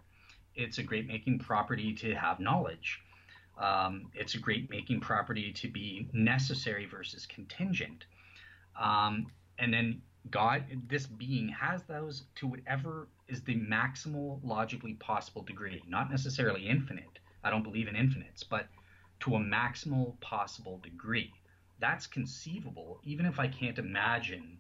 It's 0.59 0.77
a 0.77 0.83
great 0.83 1.07
making 1.07 1.39
property 1.39 1.93
to 1.95 2.13
have 2.15 2.39
knowledge. 2.39 2.99
Um, 3.57 4.11
it's 4.13 4.35
a 4.35 4.39
great 4.39 4.69
making 4.69 4.99
property 4.99 5.53
to 5.53 5.67
be 5.69 6.09
necessary 6.13 6.85
versus 6.85 7.25
contingent. 7.25 8.05
Um, 8.79 9.27
and 9.57 9.73
then 9.73 10.01
God, 10.29 10.65
this 10.87 11.07
being 11.07 11.47
has 11.49 11.83
those 11.83 12.23
to 12.35 12.47
whatever 12.47 13.07
is 13.29 13.41
the 13.41 13.55
maximal 13.55 14.39
logically 14.43 14.95
possible 14.95 15.43
degree, 15.43 15.81
not 15.87 16.11
necessarily 16.11 16.67
infinite. 16.67 17.19
I 17.43 17.49
don't 17.49 17.63
believe 17.63 17.87
in 17.87 17.95
infinites, 17.95 18.43
but 18.43 18.67
to 19.21 19.35
a 19.35 19.39
maximal 19.39 20.19
possible 20.19 20.79
degree. 20.83 21.31
That's 21.79 22.05
conceivable, 22.05 22.99
even 23.05 23.25
if 23.25 23.39
I 23.39 23.47
can't 23.47 23.77
imagine 23.77 24.57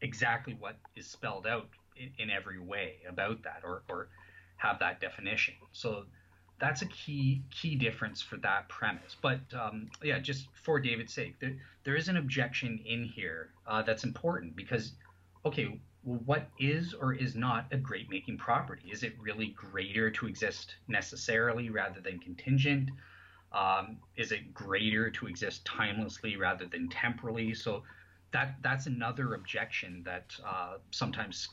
exactly 0.00 0.56
what 0.58 0.76
is 0.96 1.06
spelled 1.06 1.46
out 1.46 1.68
in, 1.96 2.10
in 2.18 2.30
every 2.30 2.58
way 2.58 2.96
about 3.06 3.42
that 3.42 3.60
or, 3.64 3.82
or 3.88 4.08
have 4.56 4.78
that 4.80 5.00
definition. 5.00 5.54
So 5.72 6.04
that's 6.58 6.82
a 6.82 6.86
key 6.86 7.42
key 7.50 7.74
difference 7.74 8.22
for 8.22 8.36
that 8.38 8.68
premise. 8.68 9.16
But 9.20 9.40
um, 9.54 9.90
yeah, 10.02 10.18
just 10.18 10.48
for 10.54 10.80
David's 10.80 11.12
sake, 11.12 11.38
there, 11.40 11.56
there 11.84 11.96
is 11.96 12.08
an 12.08 12.16
objection 12.16 12.80
in 12.84 13.04
here 13.04 13.50
uh, 13.66 13.82
that's 13.82 14.04
important 14.04 14.56
because, 14.56 14.92
okay, 15.44 15.78
well, 16.04 16.20
what 16.24 16.48
is 16.58 16.94
or 16.94 17.12
is 17.12 17.34
not 17.34 17.66
a 17.72 17.76
great 17.76 18.08
making 18.08 18.38
property? 18.38 18.88
Is 18.90 19.02
it 19.02 19.14
really 19.20 19.48
greater 19.48 20.10
to 20.10 20.26
exist 20.26 20.76
necessarily 20.88 21.68
rather 21.68 22.00
than 22.00 22.18
contingent? 22.18 22.90
Um, 23.52 23.98
is 24.16 24.32
it 24.32 24.54
greater 24.54 25.10
to 25.10 25.26
exist 25.26 25.64
timelessly 25.64 26.38
rather 26.38 26.66
than 26.66 26.88
temporally? 26.88 27.54
So 27.54 27.82
that 28.32 28.56
that's 28.62 28.86
another 28.86 29.34
objection 29.34 30.02
that 30.04 30.34
uh, 30.46 30.76
sometimes 30.90 31.48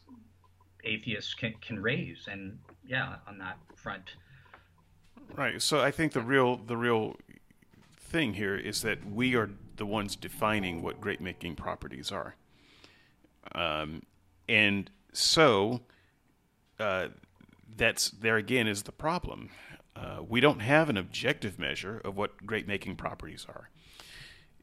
atheists 0.84 1.34
can, 1.34 1.54
can 1.62 1.82
raise. 1.82 2.28
And 2.30 2.58
yeah, 2.88 3.16
on 3.28 3.38
that 3.40 3.58
front. 3.76 4.16
Right. 5.36 5.62
So 5.62 5.80
I 5.80 5.92
think 5.92 6.14
the 6.14 6.22
real 6.22 6.58
the 6.58 6.78
real 6.78 7.16
thing 7.98 8.34
here 8.34 8.56
is 8.56 8.82
that 8.84 9.06
we 9.10 9.36
are 9.36 9.50
the 9.76 9.86
ones 9.86 10.16
defining 10.16 10.82
what 10.82 11.02
great 11.02 11.20
making 11.20 11.56
properties 11.56 12.12
are. 12.12 12.36
Um, 13.56 14.04
and 14.48 14.90
so 15.12 15.82
uh, 16.80 17.08
that's 17.76 18.10
there 18.12 18.38
again 18.38 18.68
is 18.68 18.84
the 18.84 18.92
problem. 18.92 19.50
Uh, 19.96 20.20
we 20.28 20.40
don't 20.40 20.60
have 20.60 20.90
an 20.90 20.98
objective 20.98 21.60
measure 21.60 22.02
of 22.04 22.16
what 22.16 22.46
great 22.46 22.68
making 22.68 22.96
properties 22.96 23.46
are. 23.48 23.70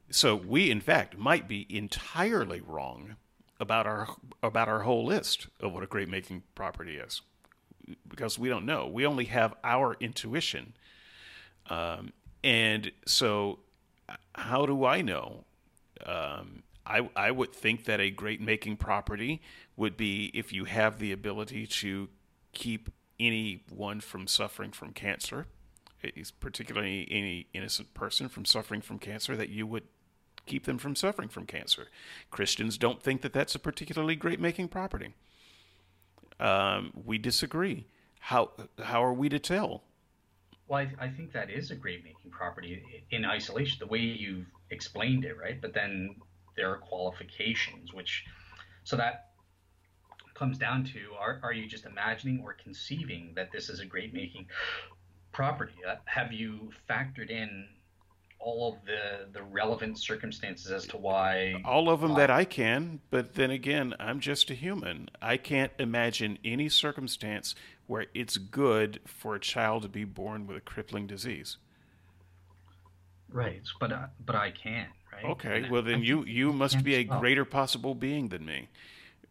So 0.09 0.35
we, 0.35 0.69
in 0.69 0.81
fact, 0.81 1.17
might 1.17 1.47
be 1.47 1.65
entirely 1.69 2.61
wrong 2.61 3.15
about 3.59 3.85
our 3.85 4.07
about 4.43 4.67
our 4.67 4.81
whole 4.81 5.05
list 5.05 5.47
of 5.59 5.71
what 5.71 5.83
a 5.83 5.87
great 5.87 6.09
making 6.09 6.43
property 6.55 6.97
is, 6.97 7.21
because 8.07 8.37
we 8.37 8.49
don't 8.49 8.65
know. 8.65 8.87
We 8.87 9.05
only 9.05 9.25
have 9.25 9.53
our 9.63 9.95
intuition, 9.99 10.73
um, 11.69 12.13
and 12.43 12.91
so 13.05 13.59
how 14.35 14.65
do 14.65 14.85
I 14.85 15.01
know? 15.01 15.45
Um, 16.05 16.63
I 16.85 17.09
I 17.15 17.31
would 17.31 17.53
think 17.53 17.85
that 17.85 17.99
a 17.99 18.09
great 18.09 18.41
making 18.41 18.77
property 18.77 19.41
would 19.75 19.97
be 19.97 20.31
if 20.33 20.51
you 20.51 20.65
have 20.65 20.99
the 20.99 21.11
ability 21.11 21.67
to 21.67 22.09
keep 22.53 22.89
anyone 23.19 24.01
from 24.01 24.27
suffering 24.27 24.71
from 24.71 24.91
cancer, 24.91 25.45
particularly 26.39 27.07
any 27.11 27.47
innocent 27.53 27.93
person 27.93 28.27
from 28.27 28.45
suffering 28.45 28.81
from 28.81 28.99
cancer, 28.99 29.35
that 29.35 29.49
you 29.49 29.67
would 29.67 29.83
keep 30.45 30.65
them 30.65 30.77
from 30.77 30.95
suffering 30.95 31.29
from 31.29 31.45
cancer. 31.45 31.87
Christians 32.31 32.77
don't 32.77 33.01
think 33.01 33.21
that 33.21 33.33
that's 33.33 33.55
a 33.55 33.59
particularly 33.59 34.15
great 34.15 34.39
making 34.39 34.67
property. 34.67 35.13
Um, 36.41 36.91
we 37.05 37.19
disagree. 37.19 37.85
how 38.19 38.51
how 38.83 39.03
are 39.03 39.13
we 39.13 39.29
to 39.29 39.39
tell? 39.39 39.83
Well, 40.67 40.79
I, 40.79 41.05
I 41.05 41.09
think 41.09 41.31
that 41.33 41.49
is 41.49 41.69
a 41.69 41.75
great 41.75 42.03
making 42.03 42.31
property 42.31 43.03
in 43.11 43.25
isolation, 43.25 43.77
the 43.79 43.87
way 43.87 43.99
you've 43.99 44.47
explained 44.71 45.25
it, 45.25 45.37
right? 45.37 45.61
But 45.61 45.73
then 45.73 46.15
there 46.55 46.71
are 46.71 46.77
qualifications, 46.77 47.93
which 47.93 48.25
so 48.83 48.95
that 48.97 49.31
comes 50.33 50.57
down 50.57 50.83
to 50.85 50.99
are, 51.19 51.39
are 51.43 51.53
you 51.53 51.67
just 51.67 51.85
imagining 51.85 52.41
or 52.43 52.53
conceiving 52.53 53.33
that 53.35 53.51
this 53.51 53.69
is 53.69 53.79
a 53.79 53.85
great 53.85 54.11
making 54.13 54.47
property? 55.31 55.75
Uh, 55.87 55.95
have 56.05 56.31
you 56.31 56.71
factored 56.89 57.29
in 57.29 57.67
all 58.41 58.73
of 58.73 58.85
the 58.85 59.27
the 59.31 59.43
relevant 59.43 59.97
circumstances 59.97 60.71
as 60.71 60.87
to 60.87 60.97
why 60.97 61.61
all 61.63 61.89
of 61.89 62.01
them 62.01 62.11
why. 62.11 62.21
that 62.21 62.31
I 62.31 62.43
can, 62.43 62.99
but 63.09 63.35
then 63.35 63.51
again, 63.51 63.93
I'm 63.99 64.19
just 64.19 64.49
a 64.49 64.55
human. 64.55 65.09
I 65.21 65.37
can't 65.37 65.71
imagine 65.79 66.39
any 66.43 66.67
circumstance 66.67 67.55
where 67.87 68.07
it's 68.13 68.37
good 68.37 68.99
for 69.05 69.35
a 69.35 69.39
child 69.39 69.83
to 69.83 69.89
be 69.89 70.03
born 70.03 70.47
with 70.47 70.57
a 70.57 70.61
crippling 70.61 71.07
disease. 71.07 71.57
Right, 73.29 73.61
but 73.79 73.91
uh, 73.91 74.07
but 74.25 74.35
I 74.35 74.51
can, 74.51 74.87
right? 75.13 75.25
Okay, 75.25 75.69
well 75.69 75.83
then 75.83 76.03
you 76.03 76.25
you 76.25 76.51
must 76.51 76.83
be 76.83 76.95
a 76.95 77.03
greater 77.03 77.45
possible 77.45 77.95
being 77.95 78.29
than 78.29 78.43
me, 78.43 78.69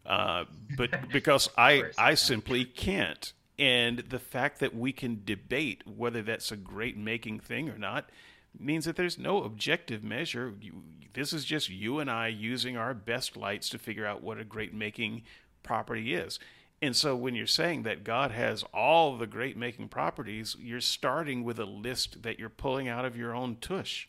uh, 0.05 0.45
but 0.77 0.91
because 1.11 1.49
I 1.57 1.83
I 1.97 2.15
simply 2.15 2.65
can't. 2.65 3.33
And 3.59 3.99
the 3.99 4.17
fact 4.17 4.59
that 4.61 4.75
we 4.75 4.91
can 4.91 5.21
debate 5.23 5.83
whether 5.85 6.23
that's 6.23 6.51
a 6.51 6.55
great 6.55 6.97
making 6.97 7.41
thing 7.41 7.69
or 7.69 7.77
not 7.77 8.09
means 8.57 8.85
that 8.85 8.95
there's 8.95 9.17
no 9.17 9.43
objective 9.43 10.03
measure. 10.03 10.53
You, 10.61 10.83
this 11.13 11.33
is 11.33 11.45
just 11.45 11.69
you 11.69 11.99
and 11.99 12.09
I 12.09 12.27
using 12.27 12.77
our 12.77 12.93
best 12.93 13.35
lights 13.35 13.69
to 13.69 13.77
figure 13.77 14.05
out 14.05 14.23
what 14.23 14.39
a 14.39 14.43
great 14.43 14.73
making 14.73 15.23
property 15.63 16.13
is. 16.13 16.39
And 16.81 16.95
so 16.95 17.15
when 17.15 17.35
you're 17.35 17.45
saying 17.45 17.83
that 17.83 18.03
God 18.03 18.31
has 18.31 18.63
all 18.73 19.15
the 19.15 19.27
great 19.27 19.55
making 19.55 19.89
properties, 19.89 20.55
you're 20.59 20.81
starting 20.81 21.43
with 21.43 21.59
a 21.59 21.65
list 21.65 22.23
that 22.23 22.39
you're 22.39 22.49
pulling 22.49 22.87
out 22.87 23.05
of 23.05 23.15
your 23.15 23.35
own 23.35 23.57
tush. 23.61 24.07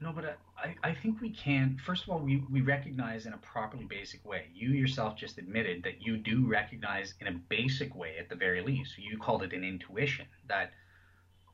No, 0.00 0.12
but 0.12 0.38
I, 0.62 0.74
I 0.84 0.94
think 0.94 1.20
we 1.20 1.30
can. 1.30 1.78
First 1.84 2.04
of 2.04 2.10
all, 2.10 2.20
we, 2.20 2.44
we 2.50 2.60
recognize 2.60 3.26
in 3.26 3.32
a 3.32 3.38
properly 3.38 3.84
basic 3.84 4.24
way. 4.24 4.44
You 4.54 4.68
yourself 4.70 5.16
just 5.16 5.38
admitted 5.38 5.82
that 5.82 6.02
you 6.02 6.18
do 6.18 6.46
recognize 6.46 7.14
in 7.20 7.26
a 7.26 7.32
basic 7.32 7.94
way, 7.96 8.16
at 8.18 8.28
the 8.28 8.36
very 8.36 8.60
least. 8.60 8.98
You 8.98 9.18
called 9.18 9.42
it 9.42 9.52
an 9.52 9.64
intuition 9.64 10.26
that 10.48 10.72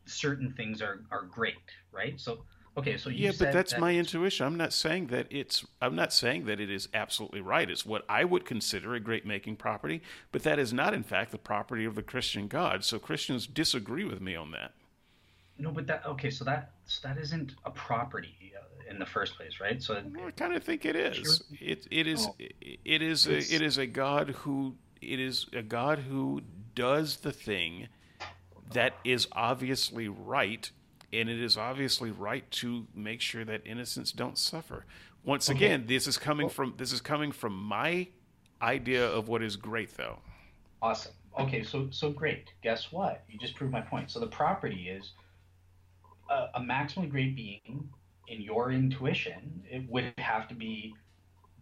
certain 0.07 0.53
things 0.53 0.83
are, 0.83 1.05
are 1.11 1.23
great, 1.23 1.55
right? 1.93 2.19
So 2.21 2.45
Okay, 2.77 2.97
so 2.97 3.09
yeah, 3.09 3.31
but 3.39 3.53
that's 3.53 3.73
that 3.73 3.81
my 3.81 3.95
intuition. 3.95 4.47
I'm 4.47 4.57
not 4.57 4.73
saying 4.73 5.07
that 5.09 5.29
it's. 5.31 5.65
I'm 5.81 5.95
not 5.95 6.13
saying 6.13 6.47
that 6.47 6.59
it 6.59 6.71
is 6.71 6.89
absolutely 6.93 7.41
right. 7.41 7.71
It's 7.71 7.87
what 7.87 8.05
I 8.09 8.25
would 8.25 8.45
consider 8.45 8.95
a 8.95 9.01
great 9.01 9.25
making 9.25 9.57
property, 9.57 10.03
but 10.33 10.43
that 10.43 10.59
is 10.59 10.73
not, 10.73 10.93
in 10.93 11.05
fact, 11.05 11.31
the 11.31 11.39
property 11.39 11.85
of 11.85 11.95
the 11.95 12.03
Christian 12.03 12.49
God. 12.49 12.85
So 12.85 12.99
Christians 12.99 13.47
disagree 13.47 14.05
with 14.05 14.21
me 14.21 14.35
on 14.35 14.51
that. 14.51 14.73
No, 15.57 15.71
but 15.71 15.87
that 15.87 16.05
okay. 16.05 16.31
So 16.31 16.45
that 16.47 16.73
so 16.87 17.07
that 17.07 17.17
isn't 17.17 17.55
a 17.65 17.71
property 17.71 18.53
uh, 18.59 18.91
in 18.91 18.99
the 18.99 19.07
first 19.07 19.37
place, 19.37 19.61
right? 19.61 19.81
So 19.81 20.03
well, 20.13 20.27
I 20.27 20.33
kind 20.33 20.55
of 20.55 20.65
think 20.65 20.85
it 20.85 20.97
is. 20.97 21.17
Sure. 21.17 21.59
It 21.61 21.87
it 21.93 22.09
is 22.09 22.27
oh, 22.27 22.35
it 22.85 23.03
is 23.03 23.29
a, 23.29 23.37
it 23.37 23.63
is 23.63 23.79
a 23.79 23.87
God 23.87 24.31
who 24.31 24.75
it 25.01 25.21
is 25.21 25.47
a 25.53 25.63
God 25.63 26.01
who 26.01 26.43
does 26.75 27.19
the 27.19 27.31
thing 27.31 27.87
that 28.73 28.95
is 29.05 29.29
obviously 29.33 30.09
right 30.09 30.71
and 31.21 31.29
it 31.29 31.41
is 31.41 31.57
obviously 31.57 32.11
right 32.11 32.49
to 32.51 32.87
make 32.95 33.21
sure 33.21 33.45
that 33.45 33.62
innocents 33.65 34.12
don't 34.12 34.39
suffer. 34.39 34.85
Once 35.25 35.49
okay. 35.49 35.57
again, 35.67 35.85
this 35.87 36.07
is 36.07 36.19
coming 36.19 36.47
well, 36.47 36.55
from 36.55 36.75
this 36.77 36.93
is 36.93 37.01
coming 37.01 37.33
from 37.33 37.55
my 37.57 38.07
idea 38.61 39.07
of 39.07 39.29
what 39.29 39.43
is 39.43 39.57
great, 39.57 39.97
though. 39.97 40.19
Awesome. 40.83 41.12
Okay, 41.39 41.62
so 41.62 41.89
so 41.91 42.11
great. 42.11 42.49
Guess 42.62 42.93
what? 42.93 43.25
You 43.29 43.39
just 43.39 43.55
proved 43.55 43.73
my 43.73 43.81
point. 43.81 44.11
So 44.11 44.21
the 44.21 44.27
property 44.27 44.89
is 44.89 45.12
a, 46.31 46.59
a 46.59 46.61
maximally 46.61 47.11
great 47.11 47.35
being. 47.37 47.89
In 48.29 48.41
your 48.41 48.73
intuition, 48.73 49.62
it 49.71 49.89
would 49.91 50.15
have 50.17 50.49
to 50.49 50.55
be 50.55 50.95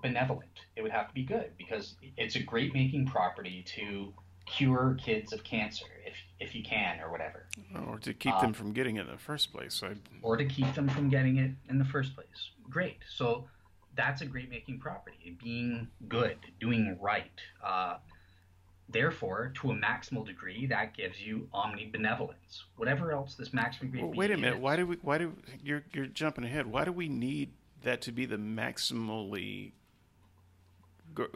benevolent. 0.00 0.60
It 0.76 0.82
would 0.82 0.92
have 0.92 1.08
to 1.08 1.14
be 1.14 1.24
good 1.24 1.50
because 1.58 1.96
it's 2.16 2.36
a 2.36 2.42
great 2.42 2.72
making 2.72 3.06
property 3.06 3.64
to 3.76 4.12
cure 4.52 4.96
kids 5.02 5.32
of 5.32 5.42
cancer 5.44 5.86
if 6.06 6.14
if 6.40 6.54
you 6.54 6.62
can 6.62 7.00
or 7.00 7.10
whatever. 7.10 7.46
Or 7.86 7.98
to 8.00 8.12
keep 8.12 8.34
them 8.38 8.48
um, 8.48 8.52
from 8.52 8.72
getting 8.72 8.96
it 8.96 9.06
in 9.06 9.12
the 9.12 9.18
first 9.18 9.52
place 9.52 9.82
I... 9.82 9.94
or 10.22 10.36
to 10.36 10.44
keep 10.44 10.74
them 10.74 10.88
from 10.88 11.08
getting 11.08 11.38
it 11.38 11.52
in 11.68 11.78
the 11.78 11.84
first 11.84 12.14
place. 12.14 12.50
Great. 12.68 12.98
So 13.16 13.48
that's 13.96 14.22
a 14.22 14.26
great 14.26 14.50
making 14.50 14.78
property 14.78 15.36
being 15.42 15.88
good 16.08 16.38
doing 16.60 16.98
right. 17.00 17.30
Uh, 17.64 17.96
therefore 18.88 19.52
to 19.60 19.70
a 19.70 19.74
maximal 19.74 20.26
degree 20.26 20.66
that 20.66 20.94
gives 20.94 21.20
you 21.20 21.48
omnibenevolence. 21.54 22.62
Whatever 22.76 23.12
else 23.12 23.34
this 23.34 23.50
maximal 23.50 23.80
degree 23.80 24.02
well, 24.02 24.12
wait 24.14 24.30
a 24.30 24.36
minute. 24.36 24.56
Is, 24.56 24.62
why 24.62 24.76
do 24.76 24.86
we 24.86 24.96
why 24.96 25.18
do 25.18 25.32
you're 25.62 25.84
you're 25.92 26.06
jumping 26.06 26.44
ahead. 26.44 26.66
Why 26.66 26.84
do 26.84 26.92
we 26.92 27.08
need 27.08 27.52
that 27.82 28.02
to 28.02 28.12
be 28.12 28.26
the 28.26 28.36
maximally 28.36 29.72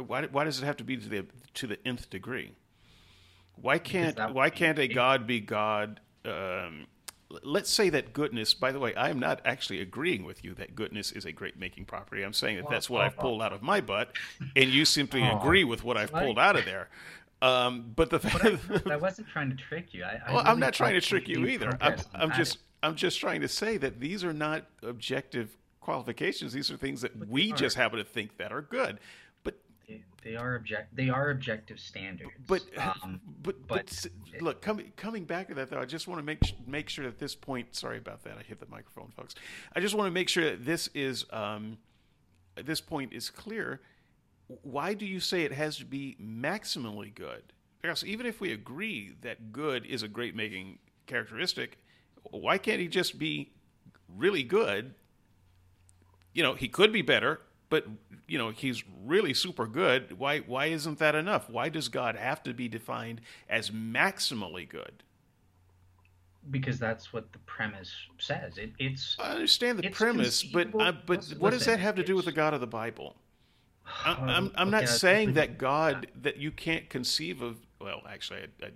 why, 0.07 0.25
why 0.27 0.45
does 0.45 0.61
it 0.61 0.65
have 0.65 0.77
to 0.79 0.85
be 0.85 0.97
to 0.97 1.09
the 1.09 1.27
to 1.55 1.67
the 1.67 1.79
nth 1.87 2.09
degree 2.11 2.53
why 3.61 3.79
can't 3.79 4.35
why 4.35 4.51
can't 4.51 4.79
a 4.79 4.89
God 4.89 5.27
be 5.27 5.41
God? 5.41 6.01
Um, 6.25 6.87
let's 7.43 7.71
say 7.71 7.89
that 7.91 8.13
goodness. 8.13 8.55
By 8.55 8.73
the 8.73 8.79
way, 8.79 8.95
I 8.95 9.11
am 9.11 9.19
not 9.19 9.41
actually 9.45 9.81
agreeing 9.81 10.25
with 10.25 10.45
you 10.45 10.55
that 10.55 10.75
goodness 10.75 11.13
is 11.13 11.25
a 11.25 11.33
great 11.33 11.59
making 11.59 11.87
property. 11.87 12.23
I'm 12.23 12.33
saying 12.33 12.57
that 12.57 12.69
that's 12.71 12.91
what 12.91 13.03
I've 13.03 13.17
pulled 13.17 13.43
out 13.43 13.53
of 13.53 13.63
my 13.63 13.81
butt, 13.81 14.13
and 14.55 14.71
you 14.71 14.85
simply 14.85 15.23
agree 15.27 15.65
with 15.65 15.85
what 15.85 15.97
I've 15.97 16.13
pulled 16.13 16.39
out 16.39 16.57
of 16.57 16.65
there. 16.65 16.89
Um, 17.43 17.93
but 17.95 18.11
the 18.11 18.19
but 18.19 18.89
I, 18.89 18.93
I, 18.95 18.97
wasn't 18.97 19.29
trying 19.29 19.51
to 19.51 19.57
trick 19.57 19.93
you. 19.93 20.05
I, 20.05 20.21
I 20.27 20.33
well, 20.33 20.37
really 20.37 20.47
I'm 20.47 20.61
not 20.61 20.73
trying 20.73 20.95
to 20.95 21.01
trick 21.01 21.29
you 21.29 21.47
either. 21.47 21.77
I'm, 21.81 21.97
I'm 22.15 22.33
just 22.33 22.59
I'm 22.83 22.95
just 22.95 23.21
trying 23.21 23.43
to 23.43 23.49
say 23.49 23.77
that 23.77 24.01
these 24.01 24.25
are 24.25 24.33
not 24.33 24.65
objective 24.83 25.57
qualifications. 25.81 26.53
These 26.53 26.71
are 26.71 26.77
things 26.77 27.03
that 27.03 27.29
we 27.29 27.53
just 27.53 27.77
happen 27.77 27.99
to 27.99 28.05
think 28.05 28.39
that 28.39 28.53
are 28.53 28.63
good 28.63 28.99
they 30.23 30.35
are 30.35 30.57
object 30.57 30.95
they 30.97 31.09
are 31.09 31.31
objective 31.31 31.79
standards. 31.79 32.31
But 32.47 32.63
um, 32.77 33.21
but, 33.43 33.67
but, 33.67 34.07
but 34.33 34.43
look, 34.43 34.61
coming 34.61 34.93
coming 34.97 35.25
back 35.25 35.49
to 35.49 35.55
that 35.55 35.71
though, 35.71 35.79
I 35.81 35.85
just 35.85 36.09
want 36.09 36.19
to 36.19 36.25
make 36.25 36.41
make 36.67 36.89
sure 36.89 37.05
that 37.05 37.19
this 37.19 37.35
point. 37.35 37.75
Sorry 37.75 37.99
about 37.99 38.25
that. 38.25 38.37
I 38.39 38.43
hit 38.43 38.61
the 38.61 38.67
microphone, 38.67 39.13
folks. 39.17 39.35
I 39.75 39.81
just 39.81 39.95
want 39.95 40.09
to 40.09 40.13
make 40.13 40.29
sure 40.29 40.45
that 40.45 40.65
this 40.65 40.89
is 40.95 41.25
um, 41.33 41.79
this 42.57 42.81
point 42.81 43.13
is 43.13 43.31
clear. 43.31 43.81
Why 44.63 44.95
do 44.95 45.07
you 45.07 45.21
say 45.21 45.43
it 45.43 45.53
has 45.53 45.77
to 45.79 45.85
be 45.85 46.17
maximally 46.21 47.15
good? 47.15 47.53
Because 47.83 48.05
even 48.05 48.27
if 48.27 48.41
we 48.41 48.53
agree 48.53 49.13
that 49.23 49.53
good 49.53 49.87
is 49.87 50.03
a 50.03 50.09
great 50.09 50.35
making 50.35 50.79
characteristic, 51.07 51.79
why 52.31 52.59
can't 52.59 52.81
he 52.81 52.89
just 52.89 53.19
be 53.19 53.53
really 54.17 54.43
good? 54.43 54.95
You 56.33 56.43
know, 56.43 56.55
he 56.55 56.69
could 56.69 56.93
be 56.93 57.03
better, 57.03 57.41
but 57.69 57.87
you 58.27 58.39
know 58.39 58.51
he's 58.51 58.85
really 59.05 59.35
super 59.35 59.67
good. 59.67 60.19
Why 60.19 60.41
why 60.41 60.67
isn't 60.67 60.99
that 60.99 61.15
enough? 61.15 61.49
Why 61.51 61.69
does 61.69 61.89
god 61.89 62.17
have 62.17 62.43
to 62.45 62.55
be 62.55 62.69
defined 62.69 63.21
as 63.49 63.71
maximally 63.71 64.69
good? 64.69 65.03
Because 66.51 66.79
that's 66.79 67.13
what 67.13 67.33
the 67.33 67.39
premise 67.41 67.93
says. 68.19 68.57
It, 68.57 68.73
it's 68.79 69.17
i 69.19 69.31
understand 69.31 69.81
the 69.81 69.91
premise 69.91 70.45
but 70.45 70.69
uh, 70.79 70.93
but 71.07 71.19
listen, 71.19 71.39
what 71.39 71.51
does 71.51 71.65
that 71.65 71.81
have 71.81 71.97
to 71.97 72.05
do 72.05 72.15
with 72.15 72.27
the 72.27 72.33
god 72.33 72.55
of 72.55 72.61
the 72.61 72.67
bible? 72.67 73.17
I, 74.05 74.13
am 74.21 74.29
I'm, 74.29 74.53
I'm 74.55 74.71
not 74.71 74.89
saying 74.89 75.35
that 75.35 75.59
god 75.59 76.07
that 76.23 76.37
you 76.37 76.51
can't 76.53 76.89
conceive 76.89 77.43
of 77.43 77.59
well 77.81 78.03
actually 78.09 78.41
I, 78.41 78.67
I 78.67 78.71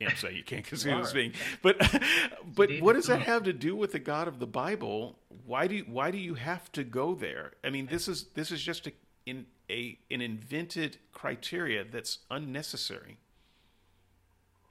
am 0.00 0.16
saying 0.16 0.36
you 0.36 0.44
can't 0.44 0.64
conceive 0.66 0.94
of 0.94 1.04
this 1.04 1.12
being 1.12 1.32
but 1.62 1.76
but 2.54 2.70
what 2.80 2.94
does 2.94 3.06
that 3.06 3.22
have 3.22 3.44
to 3.44 3.52
do 3.52 3.74
with 3.74 3.92
the 3.92 3.98
god 3.98 4.28
of 4.28 4.38
the 4.38 4.46
bible 4.46 5.18
why 5.46 5.68
do 5.68 5.76
you, 5.76 5.84
why 5.84 6.10
do 6.10 6.18
you 6.18 6.34
have 6.34 6.70
to 6.72 6.84
go 6.84 7.14
there? 7.14 7.52
I 7.64 7.70
mean, 7.70 7.86
this 7.86 8.08
is 8.08 8.26
this 8.34 8.50
is 8.50 8.60
just 8.60 8.86
a, 8.88 8.92
in 9.24 9.46
a 9.70 9.98
an 10.10 10.20
invented 10.20 10.98
criteria 11.12 11.84
that's 11.84 12.18
unnecessary. 12.30 13.18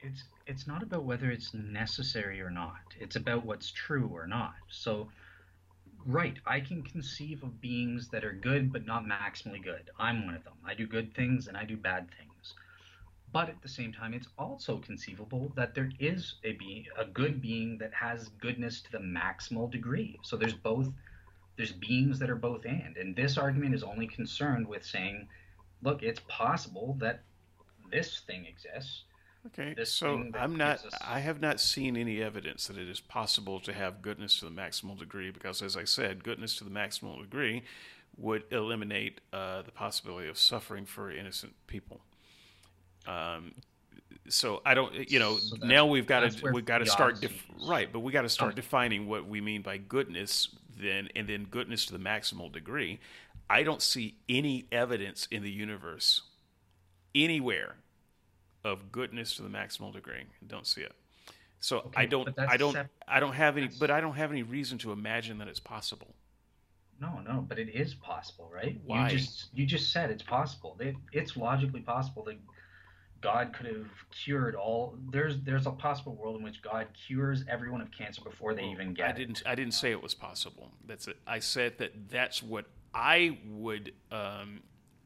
It's 0.02 0.24
it's 0.46 0.68
not 0.68 0.84
about 0.84 1.06
whether 1.06 1.32
it's 1.32 1.54
necessary 1.54 2.42
or 2.42 2.50
not. 2.50 2.76
It's 3.00 3.16
about 3.16 3.46
what's 3.46 3.72
true 3.72 4.10
or 4.14 4.28
not. 4.28 4.54
So 4.70 5.10
right, 6.06 6.36
I 6.46 6.60
can 6.60 6.84
conceive 6.84 7.42
of 7.42 7.62
beings 7.62 8.10
that 8.10 8.24
are 8.24 8.34
good 8.34 8.72
but 8.72 8.86
not 8.86 9.06
maximally 9.06 9.64
good. 9.64 9.90
I'm 9.98 10.26
one 10.26 10.36
of 10.36 10.44
them. 10.44 10.54
I 10.66 10.74
do 10.74 10.86
good 10.86 11.16
things 11.16 11.48
and 11.48 11.56
I 11.56 11.64
do 11.64 11.78
bad 11.78 12.08
things. 12.18 12.25
But 13.36 13.50
at 13.50 13.62
the 13.62 13.68
same 13.68 13.92
time, 13.92 14.14
it's 14.14 14.30
also 14.40 14.78
conceivable 14.78 15.52
that 15.58 15.76
there 15.76 15.90
is 16.00 16.36
a 16.46 16.54
being, 16.54 16.86
a 16.98 17.04
good 17.04 17.42
being 17.42 17.78
that 17.80 17.94
has 17.94 18.30
goodness 18.40 18.80
to 18.84 18.92
the 18.94 19.00
maximal 19.00 19.70
degree. 19.70 20.18
So 20.24 20.38
there's 20.38 20.54
both, 20.54 20.88
there's 21.58 21.74
beings 21.74 22.18
that 22.20 22.30
are 22.30 22.38
both 22.38 22.66
and. 22.66 22.96
And 22.96 23.14
this 23.14 23.38
argument 23.38 23.76
is 23.76 23.84
only 23.84 24.08
concerned 24.08 24.66
with 24.66 24.86
saying, 24.86 25.28
look, 25.84 26.02
it's 26.02 26.22
possible 26.30 26.96
that 27.02 27.24
this 27.92 28.22
thing 28.26 28.46
exists. 28.46 29.04
Okay, 29.48 29.76
so 29.84 30.32
I'm 30.40 30.56
not. 30.56 30.86
Us... 30.86 30.94
I 31.06 31.20
have 31.20 31.42
not 31.42 31.60
seen 31.60 31.98
any 31.98 32.22
evidence 32.22 32.68
that 32.68 32.78
it 32.78 32.88
is 32.88 33.02
possible 33.02 33.60
to 33.60 33.74
have 33.74 34.02
goodness 34.02 34.40
to 34.40 34.46
the 34.46 34.52
maximal 34.52 34.98
degree, 34.98 35.30
because 35.30 35.62
as 35.62 35.76
I 35.76 35.84
said, 35.84 36.24
goodness 36.24 36.56
to 36.60 36.64
the 36.64 36.70
maximal 36.70 37.20
degree 37.20 37.64
would 38.16 38.46
eliminate 38.50 39.20
uh, 39.34 39.62
the 39.62 39.74
possibility 39.74 40.30
of 40.30 40.38
suffering 40.38 40.86
for 40.86 41.12
innocent 41.12 41.54
people. 41.68 42.00
Um, 43.08 43.54
so 44.28 44.62
I 44.66 44.74
don't, 44.74 45.10
you 45.10 45.20
know, 45.20 45.38
So 45.38 45.58
now 45.58 45.86
we've 45.86 46.08
got 46.08 46.32
to 46.32 46.52
we've 46.52 46.66
got 46.66 46.80
to 46.80 46.86
start 46.86 47.22
def- 47.22 47.46
right, 47.68 47.92
but 47.92 48.00
we 48.00 48.12
got 48.12 48.24
to 48.24 48.30
start 48.30 48.56
defining 48.56 49.08
what 49.08 49.28
we 49.28 49.40
mean 49.42 49.62
by 49.62 49.78
goodness, 49.78 50.50
then 50.80 51.10
and 51.16 51.28
then 51.28 51.46
goodness 51.46 51.86
to 51.88 51.94
the 51.94 52.00
maximal 52.00 52.52
degree. 52.52 53.00
I 53.50 53.62
don't 53.64 53.82
see 53.82 54.16
any 54.28 54.66
evidence 54.72 55.28
in 55.30 55.44
the 55.44 55.52
universe 55.52 56.22
anywhere 57.14 57.76
of 58.64 58.92
goodness 58.92 59.36
to 59.36 59.44
the 59.44 59.50
maximal 59.50 59.94
degree. 59.94 60.22
I 60.22 60.46
don't 60.48 60.66
see 60.66 60.82
it. 60.82 60.94
So 61.60 61.78
Okay, 61.80 62.02
I 62.04 62.06
don't, 62.06 62.30
I 62.38 62.58
don't, 62.58 62.74
sep- 62.74 62.90
I 63.08 63.20
don't 63.20 63.34
have 63.34 63.58
any, 63.58 63.70
but 63.80 63.90
I 63.92 64.02
don't 64.02 64.16
have 64.16 64.32
any 64.32 64.44
reason 64.44 64.78
to 64.80 64.92
imagine 64.92 65.38
that 65.40 65.48
it's 65.48 65.60
possible. 65.60 66.14
No, 67.00 67.20
no, 67.28 67.46
but 67.48 67.60
it 67.60 67.70
is 67.70 67.94
possible, 67.94 68.50
right? 68.54 68.80
Why? 68.86 69.10
You 69.10 69.18
just 69.18 69.46
you 69.54 69.66
just 69.66 69.92
said 69.92 70.10
it's 70.10 70.24
possible. 70.24 70.78
It, 70.80 70.96
it's 71.12 71.36
logically 71.36 71.82
possible 71.82 72.24
that 72.26 72.38
God 73.22 73.54
could 73.54 73.66
have 73.66 73.88
cured 74.12 74.56
all. 74.56 74.98
There's 75.12 75.40
there's 75.42 75.66
a 75.66 75.72
possible 75.72 76.16
world 76.16 76.38
in 76.38 76.44
which 76.44 76.62
God 76.62 76.88
cures 77.08 77.44
everyone 77.50 77.82
of 77.82 77.92
cancer 77.92 78.22
before 78.22 78.54
they 78.54 78.64
even 78.66 78.94
get 78.94 79.10
I 79.10 79.12
didn't. 79.14 79.44
I 79.46 79.56
didn't 79.56 79.74
say 79.74 79.92
it 79.92 80.02
was 80.02 80.14
possible. 80.14 80.72
That's 80.86 81.08
it. 81.08 81.18
I 81.26 81.40
said 81.40 81.78
that 81.80 82.10
that's 82.10 82.44
what 82.44 82.66
I 82.94 83.40
would 83.48 83.94
um, 84.12 84.62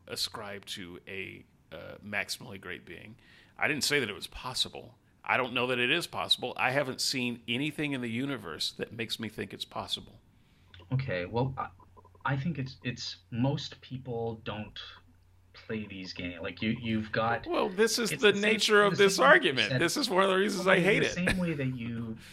ascribe 0.08 0.66
to 0.68 1.00
a 1.08 1.46
uh, 1.72 1.96
maximally 2.06 2.60
great 2.60 2.86
being. 2.86 3.16
I 3.58 3.68
didn't 3.68 3.84
say 3.84 4.00
that 4.00 4.10
it 4.10 4.16
was 4.16 4.28
possible. 4.28 4.96
I 5.24 5.38
don't 5.38 5.54
know 5.54 5.68
that 5.68 5.80
it 5.80 5.92
is 5.92 6.08
possible. 6.08 6.54
I 6.58 6.72
haven't 6.72 7.02
seen 7.02 7.42
anything 7.48 7.92
in 7.92 8.02
the 8.02 8.10
universe 8.10 8.74
that 8.78 8.94
makes 8.94 9.20
me 9.20 9.30
think 9.30 9.54
it's 9.54 9.66
possible. 9.66 10.20
Okay, 10.92 11.26
well, 11.26 11.54
I, 11.58 11.68
I 12.26 12.36
think 12.36 12.58
it's 12.58 12.78
it's 12.84 13.18
most 13.32 13.80
people 13.82 14.42
don't 14.44 14.80
play 15.54 15.86
these 15.90 16.14
games. 16.14 16.36
Like 16.42 16.62
you 16.62 16.76
you've 16.82 17.12
got 17.12 17.46
Well, 17.48 17.70
this 17.70 18.00
is 18.00 18.10
the, 18.12 18.18
the 18.18 18.34
same- 18.34 18.42
nature 18.42 18.84
of 18.84 18.98
the 18.98 19.04
this 19.06 19.16
same 19.16 19.24
way 19.24 19.28
you 19.28 19.34
argument. 19.34 19.70
said- 19.72 19.82
This 19.82 19.98
is 19.98 20.10
one 20.10 20.24
of 20.24 20.30
the 20.30 20.36
reasons 20.36 20.68
I 20.68 20.76
Well, 20.76 20.84
hate 20.84 21.00
the 21.00 21.06
it. 21.08 21.12
same 21.14 21.38
way 21.38 21.54
that 21.54 21.76
you. 21.78 22.18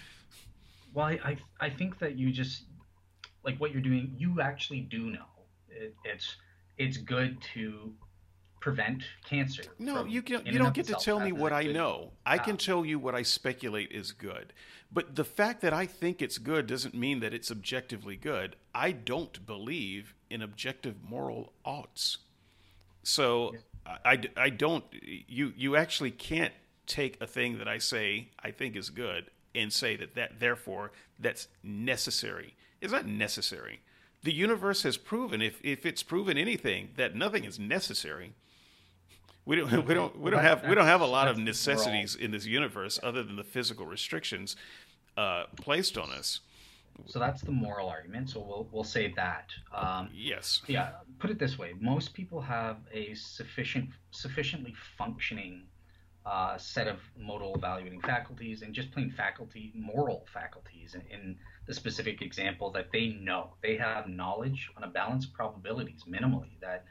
Well, 0.95 1.05
I, 1.07 1.19
I 1.23 1.37
I 1.67 1.69
think 1.71 1.99
that 1.99 2.17
you 2.17 2.31
just 2.33 2.63
like 3.45 3.59
what 3.61 3.71
you're 3.71 3.83
doing. 3.83 4.15
You 4.17 4.41
actually 4.41 4.81
do 4.81 5.11
know 5.11 5.27
it, 5.69 5.95
it's 6.07 6.37
it's 6.79 6.97
good 6.97 7.37
to 7.53 7.93
prevent 8.61 9.03
cancer. 9.29 9.63
No, 9.79 10.07
you 10.07 10.23
can, 10.23 10.45
you 10.47 10.59
don't 10.59 10.73
get 10.75 10.87
to 10.87 10.95
tell 10.95 11.21
me 11.21 11.33
what 11.33 11.53
I 11.53 11.65
know. 11.65 12.13
I 12.25 12.39
can 12.39 12.55
Ah. 12.55 12.59
tell 12.69 12.85
you 12.87 12.99
what 12.99 13.15
I 13.15 13.21
speculate 13.23 13.93
is 13.93 14.13
good. 14.13 14.55
But 14.91 15.15
the 15.17 15.25
fact 15.25 15.61
that 15.61 15.75
I 15.75 15.85
think 15.85 16.23
it's 16.23 16.39
good 16.39 16.67
doesn't 16.67 16.95
mean 16.95 17.21
that 17.21 17.35
it's 17.35 17.51
objectively 17.51 18.17
good. 18.17 18.57
I 18.75 18.93
don't 18.93 19.45
believe 19.47 20.15
in 20.31 20.41
objective 20.41 20.97
moral 21.07 21.53
oughts. 21.65 22.19
So 23.07 23.55
I, 23.87 23.99
I, 24.05 24.21
I 24.37 24.51
don't 24.51 24.85
you 24.93 25.53
you 25.57 25.77
actually 25.77 26.11
can't 26.11 26.53
take 26.87 27.21
a 27.21 27.27
thing 27.27 27.59
that 27.59 27.69
I 27.69 27.79
say 27.79 28.29
I 28.43 28.51
think 28.51 28.75
is 28.75 28.91
good 28.91 29.31
and 29.55 29.73
say 29.73 29.95
that 29.97 30.17
that 30.17 30.41
therefore 30.41 30.91
that's 31.19 31.47
necessary. 31.63 32.55
It's 32.81 32.93
not 32.93 33.07
necessary. 33.07 33.81
The 34.25 34.35
universe 34.35 34.83
has 34.83 34.97
proven 34.97 35.41
if 35.41 35.61
if 35.65 35.87
it's 35.87 36.03
proven 36.03 36.37
anything 36.37 36.91
that 36.97 37.15
nothing 37.15 37.45
is 37.45 37.61
necessary. 37.61 38.33
We 39.45 39.55
don't 39.55 39.87
we 39.87 39.95
don't 39.95 40.21
we 40.21 40.33
don't 40.33 40.43
have 40.43 40.67
we 40.67 40.75
don't 40.75 40.87
have 40.87 41.01
a 41.01 41.07
lot 41.07 41.29
of 41.29 41.39
necessities 41.39 42.17
in 42.17 42.33
this 42.33 42.45
universe 42.45 42.99
other 43.05 43.23
than 43.23 43.37
the 43.37 43.45
physical 43.45 43.87
restrictions 43.87 44.57
uh, 45.17 45.45
placed 45.55 45.97
on 45.97 46.11
us. 46.11 46.41
So 47.05 47.19
that's 47.19 47.43
the 47.43 47.53
moral 47.53 47.89
argument. 47.89 48.31
So 48.31 48.41
we'll 48.41 48.69
we'll 48.73 48.85
say 48.85 49.13
that. 49.17 49.51
Um, 49.75 50.11
Yes. 50.13 50.63
yeah, 50.67 50.93
put 51.19 51.31
it 51.31 51.39
this 51.39 51.59
way: 51.59 51.75
most 51.81 52.15
people 52.15 52.41
have 52.41 52.79
a 52.93 53.15
sufficient 53.15 53.91
sufficiently 54.11 54.75
functioning 54.97 55.69
uh, 56.25 56.59
set 56.59 56.89
of 56.89 56.99
modal 57.17 57.55
evaluating 57.55 58.01
faculties 58.01 58.63
and 58.63 58.75
just 58.75 58.91
plain 58.91 59.11
faculty 59.11 59.73
moral 59.75 60.27
faculties. 60.33 60.95
In, 60.95 61.03
in 61.11 61.37
the 61.67 61.75
specific 61.75 62.21
example, 62.21 62.71
that 62.73 62.91
they 62.93 63.09
know 63.09 63.55
they 63.63 63.77
have 63.77 64.09
knowledge 64.09 64.69
on 64.77 64.83
a 64.83 64.89
balance 64.89 65.27
of 65.27 65.33
probabilities 65.33 66.03
minimally 66.09 66.59
that 66.61 66.85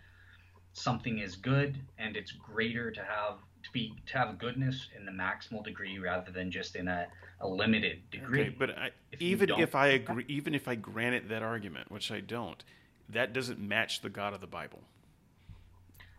something 0.72 1.19
is 1.19 1.36
good 1.36 1.77
and 1.98 2.15
it's 2.15 2.32
greater 2.32 2.91
to 2.91 3.02
have 3.02 3.36
be 3.76 3.93
to 4.07 4.18
have 4.18 4.39
goodness 4.39 4.88
in 4.97 5.06
the 5.06 5.11
maximal 5.11 5.61
degree 5.61 5.99
rather 5.99 6.31
than 6.31 6.49
just 6.49 6.77
in 6.77 6.88
a, 6.88 7.07
a 7.41 7.47
limited 7.47 8.10
degree. 8.10 8.41
Okay, 8.41 8.56
but 8.57 8.69
I, 8.69 8.91
If 9.11 9.22
even 9.22 9.49
if 9.52 9.76
I 9.76 9.88
agree, 9.88 10.23
even 10.30 10.56
if 10.56 10.68
I 10.68 10.76
granted 10.76 11.27
that 11.30 11.43
argument, 11.43 11.91
which 11.91 12.10
I 12.10 12.22
don't, 12.22 12.64
that 13.10 13.34
doesn't 13.34 13.60
match 13.60 14.02
the 14.02 14.10
God 14.10 14.34
of 14.34 14.39
the 14.39 14.47
Bible. 14.47 14.80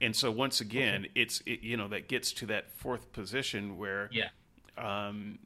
And 0.03 0.15
so 0.15 0.31
once 0.31 0.61
again, 0.61 1.07
it's 1.15 1.43
it, 1.47 1.63
you 1.63 1.79
know 1.79 1.89
that 1.89 2.09
gets 2.09 2.31
to 2.35 2.47
that 2.47 2.71
fourth 2.71 3.11
position 3.13 3.79
where 3.79 4.11
yeah. 4.13 4.29
um, 4.77 5.39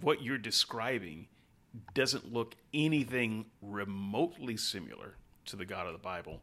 what 0.00 0.22
you're 0.22 0.38
describing 0.38 1.26
doesn't 1.92 2.32
look 2.32 2.54
anything 2.72 3.46
remotely 3.60 4.56
similar 4.56 5.16
to 5.46 5.56
the 5.56 5.66
God 5.66 5.88
of 5.88 5.92
the 5.92 5.98
Bible, 5.98 6.40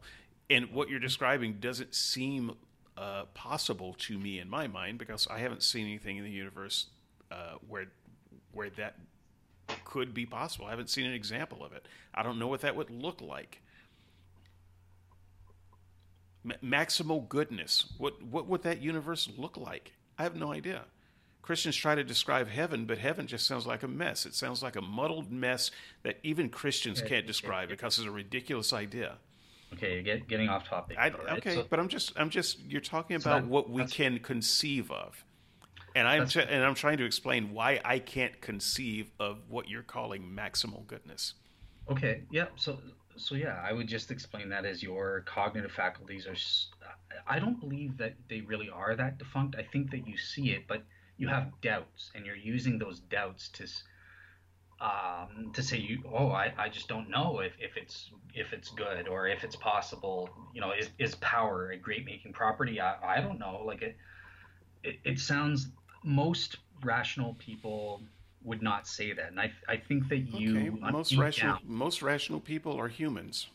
and 0.50 0.70
what 0.72 0.90
you're 0.90 1.00
describing 1.00 1.54
doesn't 1.54 1.94
seem 1.94 2.52
uh, 2.96 3.24
possible 3.34 3.94
to 3.98 4.18
me 4.18 4.38
in 4.38 4.48
my 4.48 4.66
mind 4.66 4.98
because 4.98 5.26
I 5.30 5.38
haven't 5.38 5.62
seen 5.62 5.86
anything 5.86 6.16
in 6.16 6.24
the 6.24 6.30
universe 6.30 6.86
uh, 7.30 7.54
where 7.66 7.86
where 8.52 8.70
that 8.70 8.96
could 9.84 10.14
be 10.14 10.26
possible. 10.26 10.66
I 10.66 10.70
haven't 10.70 10.90
seen 10.90 11.06
an 11.06 11.12
example 11.12 11.64
of 11.64 11.72
it. 11.72 11.86
I 12.14 12.22
don't 12.22 12.38
know 12.38 12.46
what 12.46 12.62
that 12.62 12.76
would 12.76 12.90
look 12.90 13.20
like. 13.20 13.60
Ma- 16.44 16.54
maximal 16.64 17.28
goodness. 17.28 17.92
What 17.98 18.22
what 18.22 18.46
would 18.46 18.62
that 18.62 18.80
universe 18.80 19.28
look 19.36 19.56
like? 19.56 19.92
I 20.18 20.22
have 20.22 20.36
no 20.36 20.52
idea. 20.52 20.84
Christians 21.42 21.76
try 21.76 21.94
to 21.94 22.02
describe 22.02 22.48
heaven, 22.48 22.86
but 22.86 22.98
heaven 22.98 23.28
just 23.28 23.46
sounds 23.46 23.66
like 23.66 23.84
a 23.84 23.88
mess. 23.88 24.26
It 24.26 24.34
sounds 24.34 24.64
like 24.64 24.74
a 24.74 24.82
muddled 24.82 25.30
mess 25.30 25.70
that 26.02 26.18
even 26.24 26.48
Christians 26.48 27.00
can't 27.00 27.24
describe 27.24 27.68
because 27.68 27.98
it's 27.98 28.08
a 28.08 28.10
ridiculous 28.10 28.72
idea. 28.72 29.18
Okay, 29.74 29.94
you're 29.94 30.02
get, 30.02 30.28
getting 30.28 30.48
off 30.48 30.66
topic. 30.68 30.96
I, 30.98 31.10
right? 31.10 31.38
okay, 31.38 31.54
So- 31.56 31.66
but 31.68 31.78
I'm 31.80 31.88
just 31.88 32.12
I'm 32.16 32.30
just 32.30 32.60
you're 32.60 32.80
talking 32.80 33.18
So 33.18 33.30
about 33.30 33.42
that- 33.42 33.48
what 33.48 33.68
we 33.70 33.84
can 33.86 34.18
conceive 34.20 34.90
of, 34.90 35.24
and 35.94 36.06
I'm 36.06 36.26
That's- 36.26 36.46
t- 36.48 36.54
and 36.54 36.64
I'm 36.64 36.74
trying 36.74 36.98
to 36.98 37.04
explain 37.04 37.52
why 37.52 37.80
I 37.84 37.98
can't 37.98 38.40
conceive 38.40 39.10
of 39.18 39.48
what 39.48 39.68
you're 39.68 39.82
calling 39.82 40.22
maximal 40.22 40.86
goodness. 40.86 41.34
Okay, 41.90 42.22
yeah. 42.30 42.46
So, 42.56 42.80
so 43.16 43.34
yeah, 43.34 43.62
I 43.64 43.72
would 43.72 43.86
just 43.88 44.10
explain 44.10 44.48
that 44.50 44.64
as 44.64 44.82
your 44.82 45.22
cognitive 45.26 45.72
faculties 45.72 46.26
are. 46.26 46.36
I 47.26 47.38
don't 47.38 47.58
believe 47.58 47.96
that 47.98 48.14
they 48.28 48.42
really 48.42 48.68
are 48.70 48.94
that 48.94 49.18
defunct. 49.18 49.56
I 49.56 49.62
think 49.62 49.90
that 49.90 50.06
you 50.06 50.16
see 50.16 50.50
it, 50.50 50.66
but 50.68 50.82
you 51.16 51.28
have 51.28 51.50
doubts, 51.60 52.10
and 52.14 52.26
you're 52.26 52.36
using 52.36 52.78
those 52.78 53.00
doubts 53.00 53.48
to, 53.50 53.66
um, 54.80 55.52
to 55.54 55.62
say 55.62 55.78
you. 55.78 56.02
Oh, 56.12 56.28
I, 56.28 56.52
I 56.58 56.68
just 56.68 56.88
don't 56.88 57.08
know 57.08 57.40
if, 57.40 57.52
if 57.58 57.76
it's 57.76 58.10
if 58.34 58.52
it's 58.52 58.70
good 58.70 59.08
or 59.08 59.26
if 59.28 59.44
it's 59.44 59.56
possible. 59.56 60.28
You 60.54 60.60
know, 60.60 60.72
is 60.72 60.90
is 60.98 61.14
power 61.16 61.70
a 61.70 61.76
great 61.76 62.04
making 62.04 62.32
property? 62.32 62.80
I, 62.80 63.16
I 63.18 63.20
don't 63.20 63.38
know. 63.38 63.62
Like 63.64 63.82
it, 63.82 63.96
it, 64.84 64.98
it 65.04 65.18
sounds 65.18 65.68
most 66.04 66.58
rational 66.84 67.34
people 67.34 68.02
would 68.44 68.62
not 68.62 68.86
say 68.86 69.12
that, 69.12 69.30
and 69.30 69.40
I 69.40 69.52
I 69.68 69.76
think 69.76 70.08
that 70.08 70.18
you 70.18 70.56
Okay, 70.56 70.70
most 70.70 71.10
deep 71.10 71.18
rational 71.20 71.52
down- 71.54 71.62
most 71.66 72.02
rational 72.02 72.40
people 72.40 72.78
are 72.78 72.88
humans, 72.88 73.48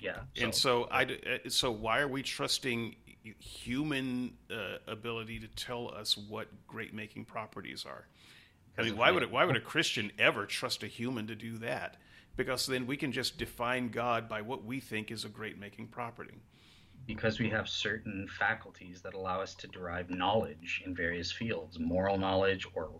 yeah. 0.00 0.20
and 0.40 0.54
so 0.54 0.88
I 0.90 1.04
uh, 1.04 1.48
so 1.48 1.70
why 1.70 2.00
are 2.00 2.08
we 2.08 2.22
trusting 2.22 2.96
human 3.38 4.32
uh, 4.50 4.78
ability 4.88 5.38
to 5.38 5.46
tell 5.48 5.94
us 5.94 6.16
what 6.16 6.48
great 6.66 6.92
making 6.92 7.24
properties 7.24 7.84
are? 7.86 8.06
I 8.78 8.82
mean, 8.82 8.96
why 8.96 9.10
would 9.10 9.30
why 9.30 9.44
would 9.44 9.56
a 9.56 9.60
Christian 9.72 10.12
ever 10.18 10.46
trust 10.46 10.82
a 10.82 10.86
human 10.86 11.26
to 11.26 11.34
do 11.34 11.58
that? 11.58 11.96
Because 12.36 12.66
then 12.66 12.86
we 12.86 12.96
can 12.96 13.12
just 13.12 13.36
define 13.38 13.90
God 13.90 14.28
by 14.28 14.40
what 14.40 14.64
we 14.64 14.80
think 14.80 15.10
is 15.10 15.24
a 15.24 15.28
great 15.28 15.58
making 15.58 15.88
property. 15.88 16.40
because 17.06 17.38
we 17.38 17.50
have 17.50 17.68
certain 17.68 18.28
faculties 18.38 19.02
that 19.02 19.14
allow 19.14 19.40
us 19.40 19.54
to 19.56 19.66
derive 19.68 20.08
knowledge 20.10 20.82
in 20.86 20.94
various 20.94 21.32
fields, 21.32 21.78
moral 21.78 22.16
knowledge 22.18 22.66
or 22.74 22.90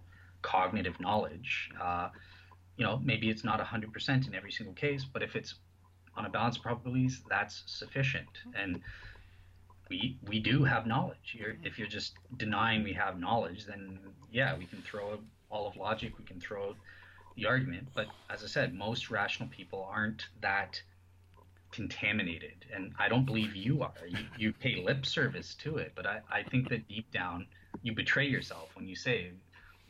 cognitive 0.43 0.99
knowledge. 1.01 1.71
Uh, 1.81 2.09
you 2.77 2.85
know, 2.85 3.01
maybe 3.05 3.31
it's 3.31 3.45
not 3.45 3.61
100% 3.61 4.27
in 4.29 4.35
every 4.35 4.51
single 4.51 4.75
case, 4.75 5.05
but 5.05 5.23
if 5.23 5.37
it's 5.37 5.55
on 6.17 6.27
a 6.27 6.31
balance 6.31 6.57
of 6.57 6.63
probabilities, 6.63 7.23
that's 7.29 7.63
sufficient. 7.67 8.29
And 8.55 8.81
we 9.89 10.19
we 10.29 10.39
do 10.41 10.65
have 10.65 10.87
knowledge. 10.87 11.37
You're, 11.39 11.57
if 11.63 11.79
you're 11.79 11.89
just 11.89 12.15
denying 12.37 12.83
we 12.83 12.93
have 12.95 13.19
knowledge, 13.21 13.67
then 13.67 13.99
yeah, 14.31 14.57
we 14.57 14.67
can 14.67 14.83
throw 14.83 15.19
all 15.53 15.69
of 15.69 15.77
logic, 15.77 16.19
we 16.19 16.25
can 16.25 16.41
throw 16.41 16.75
the 17.37 17.47
argument. 17.47 17.89
But 17.95 18.07
as 18.29 18.43
I 18.43 18.47
said, 18.47 18.75
most 18.75 19.11
rational 19.11 19.49
people 19.51 19.87
aren't 19.89 20.27
that 20.41 20.83
contaminated. 21.71 22.67
And 22.75 22.93
i 22.99 23.09
don't 23.09 23.25
believe 23.25 23.55
you 23.55 23.83
are. 23.83 23.93
You, 24.07 24.19
you 24.39 24.53
pay 24.53 24.77
lip 24.77 25.07
service 25.07 25.55
to 25.63 25.77
it. 25.77 25.93
But 25.95 26.07
I, 26.07 26.21
I 26.31 26.43
think 26.43 26.69
that 26.69 26.89
deep 26.89 27.11
down 27.13 27.47
you 27.83 27.95
betray 27.95 28.27
yourself 28.27 28.71
when 28.75 28.87
you 28.87 28.95
say 28.95 29.31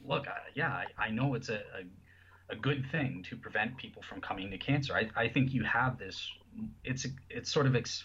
look 0.04 0.28
I, 0.28 0.38
yeah 0.54 0.70
I, 0.98 1.06
I 1.06 1.10
know 1.10 1.34
it's 1.34 1.48
a, 1.48 1.62
a, 1.78 2.52
a 2.52 2.56
good 2.56 2.86
thing 2.92 3.24
to 3.28 3.36
prevent 3.36 3.76
people 3.76 4.02
from 4.02 4.20
coming 4.20 4.50
to 4.50 4.58
cancer. 4.58 4.94
I, 4.94 5.08
I 5.16 5.28
think 5.28 5.52
you 5.52 5.64
have 5.64 5.98
this 5.98 6.30
it's 6.84 7.06
it's 7.28 7.50
sort 7.50 7.66
of 7.66 7.74
ex, 7.74 8.04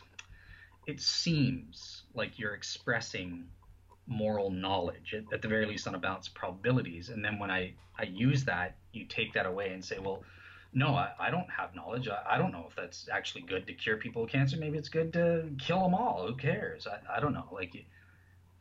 it 0.88 1.00
seems 1.00 2.04
like 2.14 2.40
you're 2.40 2.54
expressing 2.54 3.46
moral 4.08 4.50
knowledge, 4.50 5.14
at, 5.14 5.32
at 5.34 5.42
the 5.42 5.48
very 5.48 5.66
least 5.66 5.88
on 5.88 5.96
a 5.96 6.00
balance 6.00 6.28
of 6.28 6.34
probabilities. 6.34 7.10
And 7.10 7.24
then 7.24 7.38
when 7.40 7.52
I, 7.52 7.74
I 8.00 8.04
use 8.04 8.46
that, 8.46 8.76
you 8.94 9.06
take 9.06 9.34
that 9.34 9.46
away 9.46 9.74
and 9.74 9.84
say, 9.84 10.00
well, 10.00 10.24
no, 10.74 10.96
I, 10.96 11.12
I 11.20 11.32
don't 11.32 11.50
have 11.50 11.76
knowledge. 11.76 12.08
I, 12.08 12.36
I 12.36 12.38
don't 12.38 12.52
know 12.52 12.66
if 12.70 12.76
that's 12.76 13.08
actually 13.12 13.42
good 13.42 13.68
to 13.68 13.74
cure 13.74 13.98
people 13.98 14.24
with 14.24 14.32
cancer. 14.32 14.58
Maybe 14.58 14.78
it's 14.78 14.90
good 14.90 15.14
to 15.14 15.50
kill 15.60 15.82
them 15.82 15.94
all. 15.94 16.26
Who 16.28 16.36
cares? 16.36 16.88
I, 16.88 17.18
I 17.18 17.20
don't 17.20 17.34
know. 17.34 17.48
Like, 17.52 17.74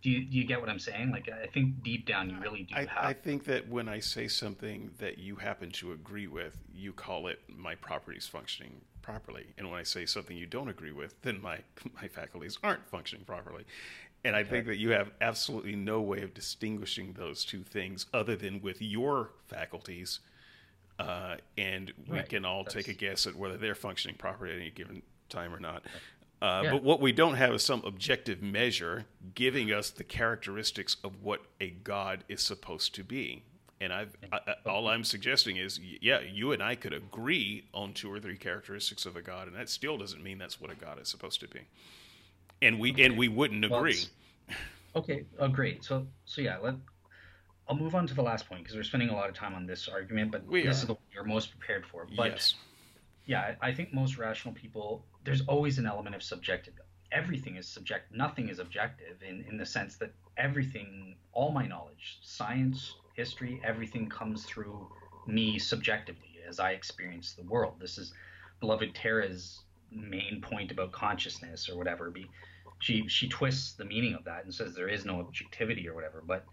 do 0.02 0.10
you, 0.10 0.24
do 0.24 0.38
you 0.38 0.44
get 0.44 0.60
what 0.60 0.68
I'm 0.68 0.78
saying? 0.78 1.10
Like, 1.10 1.28
I 1.28 1.46
think 1.46 1.82
deep 1.82 2.06
down 2.06 2.30
you 2.30 2.38
really 2.38 2.62
do 2.62 2.74
I, 2.76 2.80
have. 2.80 3.04
I 3.04 3.12
think 3.12 3.44
that 3.44 3.68
when 3.68 3.88
I 3.88 3.98
say 3.98 4.28
something 4.28 4.90
that 4.98 5.18
you 5.18 5.36
happen 5.36 5.70
to 5.72 5.92
agree 5.92 6.26
with, 6.26 6.56
you 6.72 6.92
call 6.92 7.26
it 7.26 7.40
my 7.48 7.74
properties 7.74 8.26
functioning 8.26 8.80
properly. 9.02 9.46
And 9.56 9.70
when 9.70 9.78
I 9.78 9.82
say 9.82 10.06
something 10.06 10.36
you 10.36 10.46
don't 10.46 10.68
agree 10.68 10.92
with, 10.92 11.20
then 11.22 11.40
my, 11.40 11.58
my 12.00 12.08
faculties 12.08 12.58
aren't 12.62 12.88
functioning 12.88 13.24
properly. 13.24 13.64
And 14.26 14.34
I 14.34 14.42
think 14.42 14.66
that 14.66 14.78
you 14.78 14.90
have 14.90 15.12
absolutely 15.20 15.76
no 15.76 16.00
way 16.00 16.22
of 16.22 16.34
distinguishing 16.34 17.12
those 17.12 17.44
two 17.44 17.62
things 17.62 18.06
other 18.12 18.34
than 18.34 18.60
with 18.60 18.82
your 18.82 19.30
faculties. 19.46 20.18
Uh, 20.98 21.36
and 21.56 21.92
we 22.08 22.16
Right. 22.18 22.28
can 22.28 22.44
all 22.44 22.64
That's- 22.64 22.84
take 22.86 22.94
a 22.94 22.98
guess 22.98 23.26
at 23.28 23.36
whether 23.36 23.56
they're 23.56 23.76
functioning 23.76 24.16
properly 24.16 24.50
at 24.52 24.58
any 24.58 24.70
given 24.70 25.02
time 25.28 25.54
or 25.54 25.60
not. 25.60 25.84
Uh, 26.42 26.62
Yeah. 26.64 26.70
But 26.72 26.82
what 26.82 27.00
we 27.00 27.12
don't 27.12 27.34
have 27.36 27.54
is 27.54 27.62
some 27.62 27.84
objective 27.84 28.42
measure 28.42 29.06
giving 29.36 29.70
us 29.72 29.90
the 29.90 30.04
characteristics 30.04 30.96
of 31.04 31.22
what 31.22 31.42
a 31.60 31.70
god 31.70 32.24
is 32.28 32.42
supposed 32.42 32.94
to 32.96 33.04
be. 33.04 33.44
And 33.80 33.92
I've, 33.92 34.16
I, 34.32 34.40
I- 34.48 34.68
all 34.68 34.88
I'm 34.88 35.04
suggesting 35.04 35.56
is, 35.56 35.78
yeah, 35.78 36.18
you 36.20 36.50
and 36.50 36.62
I 36.62 36.74
could 36.74 36.92
agree 36.94 37.64
on 37.72 37.92
two 37.94 38.10
or 38.10 38.18
three 38.18 38.38
characteristics 38.38 39.06
of 39.06 39.14
a 39.16 39.22
god, 39.22 39.46
and 39.46 39.56
that 39.56 39.68
still 39.68 39.96
doesn't 39.98 40.22
mean 40.22 40.38
that's 40.38 40.60
what 40.60 40.70
a 40.70 40.74
god 40.74 40.98
is 41.00 41.08
supposed 41.08 41.38
to 41.40 41.48
be. 41.48 41.60
And 42.62 42.80
we 42.80 42.94
and 43.04 43.16
we 43.16 43.28
wouldn't 43.28 43.64
agree. 43.64 43.90
it's- 43.92 44.10
Okay. 44.94 45.26
Oh, 45.38 45.48
great. 45.48 45.84
So, 45.84 46.06
so 46.24 46.40
yeah, 46.40 46.56
let. 46.58 46.74
I'll 47.68 47.76
move 47.76 47.94
on 47.94 48.06
to 48.06 48.14
the 48.14 48.22
last 48.22 48.48
point 48.48 48.62
because 48.62 48.76
we're 48.76 48.84
spending 48.84 49.08
a 49.10 49.14
lot 49.14 49.28
of 49.28 49.34
time 49.34 49.54
on 49.54 49.66
this 49.66 49.88
argument, 49.88 50.30
but 50.30 50.46
We 50.46 50.62
this 50.62 50.68
are. 50.68 50.80
is 50.82 50.86
the 50.86 50.94
one 50.94 51.02
you're 51.12 51.24
most 51.24 51.50
prepared 51.50 51.84
for. 51.84 52.06
But 52.16 52.30
yes. 52.32 52.54
yeah, 53.26 53.54
I 53.60 53.68
I 53.68 53.74
think 53.74 53.92
most 53.92 54.16
rational 54.16 54.54
people, 54.54 55.04
there's 55.24 55.42
always 55.42 55.78
an 55.78 55.84
element 55.86 56.14
of 56.14 56.22
subjective. 56.22 56.74
Everything 57.12 57.56
is 57.56 57.68
subject. 57.68 58.10
Nothing 58.14 58.48
is 58.48 58.58
objective 58.58 59.22
in 59.22 59.44
in 59.48 59.58
the 59.58 59.66
sense 59.66 59.96
that 59.96 60.12
everything, 60.38 61.16
all 61.32 61.50
my 61.50 61.66
knowledge, 61.66 62.18
science, 62.22 62.94
history, 63.14 63.60
everything 63.64 64.08
comes 64.08 64.44
through 64.46 64.88
me 65.26 65.58
subjectively 65.58 66.38
as 66.48 66.58
I 66.60 66.70
experience 66.70 67.32
the 67.32 67.42
world. 67.42 67.74
This 67.80 67.98
is 67.98 68.14
beloved 68.60 68.94
Tara's 68.94 69.60
main 69.90 70.40
point 70.40 70.70
about 70.70 70.92
consciousness 70.92 71.68
or 71.68 71.76
whatever. 71.76 72.10
Be 72.10 72.26
she 72.78 73.08
she 73.08 73.28
twists 73.28 73.72
the 73.72 73.84
meaning 73.84 74.14
of 74.14 74.24
that 74.24 74.44
and 74.44 74.54
says 74.54 74.74
there 74.74 74.88
is 74.88 75.04
no 75.04 75.20
objectivity 75.20 75.88
or 75.88 75.94
whatever. 75.94 76.22
But 76.26 76.44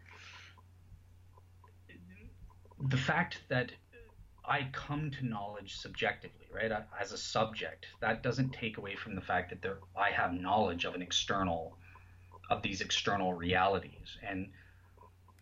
the 2.90 2.98
fact 2.98 3.42
that 3.50 3.72
I 4.46 4.68
come 4.74 5.10
to 5.12 5.26
knowledge 5.26 5.78
subjectively, 5.78 6.48
right, 6.54 6.72
as 7.00 7.14
a 7.14 7.18
subject, 7.18 7.88
that 8.02 8.24
doesn't 8.24 8.52
take 8.52 8.78
away 8.78 8.96
from 8.96 9.16
the 9.16 9.22
fact 9.22 9.50
that 9.52 9.62
there 9.62 9.78
I 9.96 10.12
have 10.12 10.34
knowledge 10.34 10.86
of 10.86 10.96
an 10.96 11.02
external 11.02 11.78
of 12.50 12.62
these 12.62 12.82
external 12.82 13.34
realities 13.34 14.18
and 14.28 14.50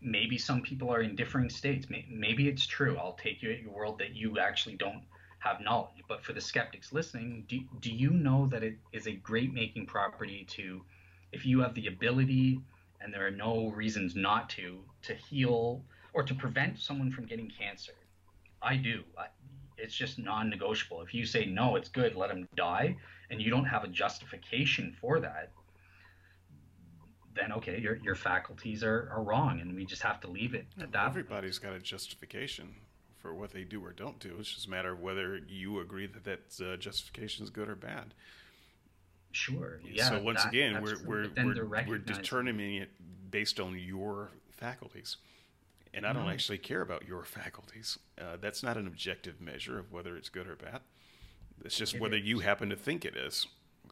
maybe 0.01 0.37
some 0.37 0.61
people 0.61 0.89
are 0.89 1.01
in 1.01 1.15
differing 1.15 1.49
states 1.49 1.87
maybe 2.09 2.47
it's 2.47 2.65
true 2.65 2.97
i'll 2.97 3.17
take 3.21 3.41
you 3.41 3.51
at 3.51 3.59
your 3.59 3.71
word 3.71 3.97
that 3.99 4.15
you 4.15 4.39
actually 4.39 4.75
don't 4.75 5.03
have 5.41 5.59
knowledge. 5.59 6.03
But 6.07 6.23
for 6.23 6.33
the 6.33 6.41
skeptics 6.41 6.93
listening 6.93 7.45
do, 7.47 7.59
do 7.81 7.91
you 7.91 8.11
know 8.11 8.47
that 8.47 8.63
it 8.63 8.77
is 8.93 9.07
a 9.07 9.11
great 9.11 9.53
making 9.53 9.87
property 9.87 10.45
to 10.51 10.81
if 11.31 11.45
you 11.45 11.59
have 11.61 11.73
the 11.73 11.87
ability 11.87 12.61
and 13.01 13.13
there 13.13 13.25
are 13.25 13.31
no 13.31 13.69
reasons 13.69 14.15
not 14.15 14.49
to 14.51 14.79
to 15.03 15.15
heal 15.15 15.83
or 16.13 16.23
to 16.23 16.35
prevent 16.35 16.79
someone 16.79 17.11
from 17.11 17.25
getting 17.25 17.49
cancer? 17.49 17.93
I 18.61 18.75
do. 18.75 19.03
I, 19.17 19.25
it's 19.77 19.95
just 19.95 20.19
non-negotiable. 20.19 21.01
If 21.01 21.13
you 21.13 21.25
say 21.25 21.45
no 21.45 21.75
it's 21.75 21.89
good 21.89 22.15
let 22.15 22.29
them 22.29 22.47
die 22.55 22.95
and 23.31 23.41
you 23.41 23.49
don't 23.49 23.65
have 23.65 23.83
a 23.83 23.87
justification 23.87 24.95
for 25.01 25.19
that 25.19 25.49
then 27.33 27.51
okay 27.53 27.79
your, 27.79 27.95
your 28.03 28.13
faculties 28.15 28.83
are, 28.83 29.09
are 29.11 29.23
wrong 29.23 29.61
and 29.61 29.75
we 29.75 29.85
just 29.85 30.03
have 30.03 30.19
to 30.19 30.27
leave 30.27 30.53
it 30.53 30.67
at 30.79 30.91
that. 30.91 31.07
Everybody's 31.07 31.57
got 31.57 31.73
a 31.73 31.79
justification 31.79 32.75
for 33.21 33.33
what 33.33 33.51
they 33.51 33.63
do 33.63 33.83
or 33.85 33.91
don't 33.91 34.19
do. 34.19 34.35
It's 34.39 34.51
just 34.53 34.67
a 34.67 34.69
matter 34.69 34.91
of 34.93 34.99
whether 35.01 35.37
you 35.47 35.79
agree 35.79 36.07
that 36.07 36.23
that 36.23 36.65
uh, 36.73 36.77
justification 36.77 37.43
is 37.43 37.49
good 37.49 37.69
or 37.69 37.75
bad. 37.75 38.13
sure 39.31 39.79
yeah 39.89 40.09
so 40.09 40.21
once 40.21 40.43
that- 40.43 40.49
again, 40.53 40.81
we're 40.81 40.95
true. 40.95 41.29
we're 41.35 41.45
we're, 41.65 41.85
we're 41.87 41.97
determining 41.97 42.75
it 42.77 42.89
based 43.29 43.59
on 43.59 43.77
your 43.79 44.29
faculties, 44.49 45.17
and 45.93 46.05
I 46.05 46.11
don't 46.13 46.25
No. 46.25 46.31
actually 46.31 46.57
care 46.57 46.81
about 46.81 47.07
your 47.07 47.23
faculties. 47.23 47.97
Uh, 48.19 48.37
that's 48.41 48.61
not 48.63 48.75
an 48.77 48.87
objective 48.87 49.39
measure 49.39 49.79
of 49.79 49.91
whether 49.91 50.17
it's 50.17 50.29
good 50.29 50.47
or 50.47 50.55
bad. 50.55 50.81
It's 51.63 51.77
just 51.77 51.95
It 51.95 52.01
whether 52.01 52.17
is. 52.17 52.23
you 52.25 52.39
happen 52.39 52.69
to 52.69 52.75
think 52.75 53.05
it 53.05 53.15
is. 53.15 53.47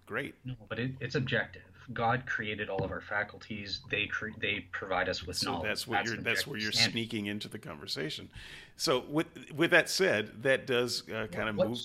Great. 0.10 0.34
no 0.44 0.56
but 0.68 0.80
it, 0.80 0.91
it's 0.99 1.14
objective 1.14 1.61
god 1.94 2.26
created 2.26 2.68
all 2.68 2.84
of 2.84 2.90
our 2.91 2.99
faculties 3.02 3.81
they 3.91 4.07
cre- 4.07 4.30
they 4.40 4.65
provide 4.72 5.07
us 5.07 5.23
with 5.27 5.38
So 5.38 5.52
knowledge 5.52 5.68
that's 5.68 5.88
what 5.88 6.03
you're. 6.06 6.18
That's 6.18 6.48
where 6.48 6.60
you're 6.60 6.72
standard. 6.72 6.94
sneaking 6.94 7.27
into 7.27 7.48
the 7.48 7.60
conversation. 7.60 8.27
So 8.76 9.03
with 9.07 9.27
with 9.56 9.69
that 9.72 9.88
said, 9.90 10.41
that 10.44 10.65
does 10.65 11.03
uh, 11.10 11.27
kind 11.31 11.48
of 11.49 11.56
move. 11.56 11.80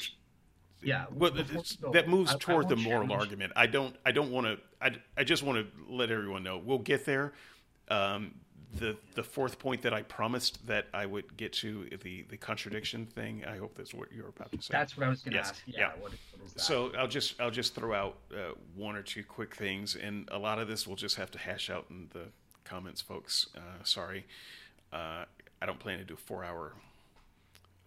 Yeah 0.83 1.05
Well, 1.13 1.33
we 1.33 1.43
that 1.93 2.09
moves 2.09 2.33
I- 2.33 2.35
I 2.35 2.39
toward 2.39 2.69
the 2.71 2.77
moral 2.77 3.07
challenge- 3.07 3.13
argument. 3.23 3.53
I 3.57 3.67
don't. 3.67 3.95
I 4.07 4.13
don't 4.13 4.31
want 4.31 4.47
to. 4.47 4.59
I, 4.81 4.91
I 5.19 5.25
just 5.25 5.43
want 5.43 5.59
to 5.59 5.67
let 5.93 6.11
everyone 6.11 6.43
know 6.43 6.57
we'll 6.59 6.79
get 6.79 7.05
there. 7.07 7.33
Um, 7.89 8.35
the 8.79 8.97
the 9.15 9.23
fourth 9.23 9.59
point 9.59 9.83
that 9.83 9.95
I 9.95 10.03
promised 10.03 10.67
that 10.67 10.87
I 10.93 11.07
would 11.07 11.37
get 11.37 11.53
to 11.55 11.89
the 12.03 12.23
the 12.29 12.37
contradiction 12.37 13.07
thing. 13.07 13.45
I 13.47 13.57
hope 13.57 13.75
that's 13.77 13.95
what 13.95 14.13
you're 14.13 14.29
about 14.29 14.51
to 14.53 14.61
say. 14.63 14.69
that's 14.73 14.97
what 14.97 15.07
i 15.07 15.09
was 15.09 15.23
going 15.23 15.33
to 15.33 15.39
Yes, 15.39 15.51
ask 15.51 15.63
yeah, 15.67 15.79
yeah. 15.79 15.89
What, 16.01 16.13
what 16.13 16.47
is 16.47 16.53
that 16.55 16.61
So 16.61 16.91
I'll 16.99 17.07
just 17.09 17.41
I'll 17.41 17.51
just 17.51 17.75
throw 17.75 17.95
out 17.95 18.19
uh, 18.33 18.55
one 18.75 18.97
or 18.97 19.03
two 19.03 19.23
quick 19.25 19.55
things, 19.55 19.97
and 19.97 20.29
a 20.33 20.39
lot 20.39 20.59
of 20.59 20.67
this 20.69 20.87
we'll 20.87 20.97
just 20.97 21.17
have 21.17 21.31
to 21.33 21.39
hash 21.39 21.71
out 21.71 21.87
in 21.91 22.09
the 22.13 22.25
comments, 22.65 23.01
folks. 23.01 23.47
Uh, 23.57 23.61
sorry, 23.85 24.25
uh, 24.93 25.25
I 25.63 25.67
don't 25.67 25.79
plan 25.79 25.99
to 25.99 26.05
do 26.05 26.15
a 26.15 26.17
four 26.17 26.45
hour 26.45 26.73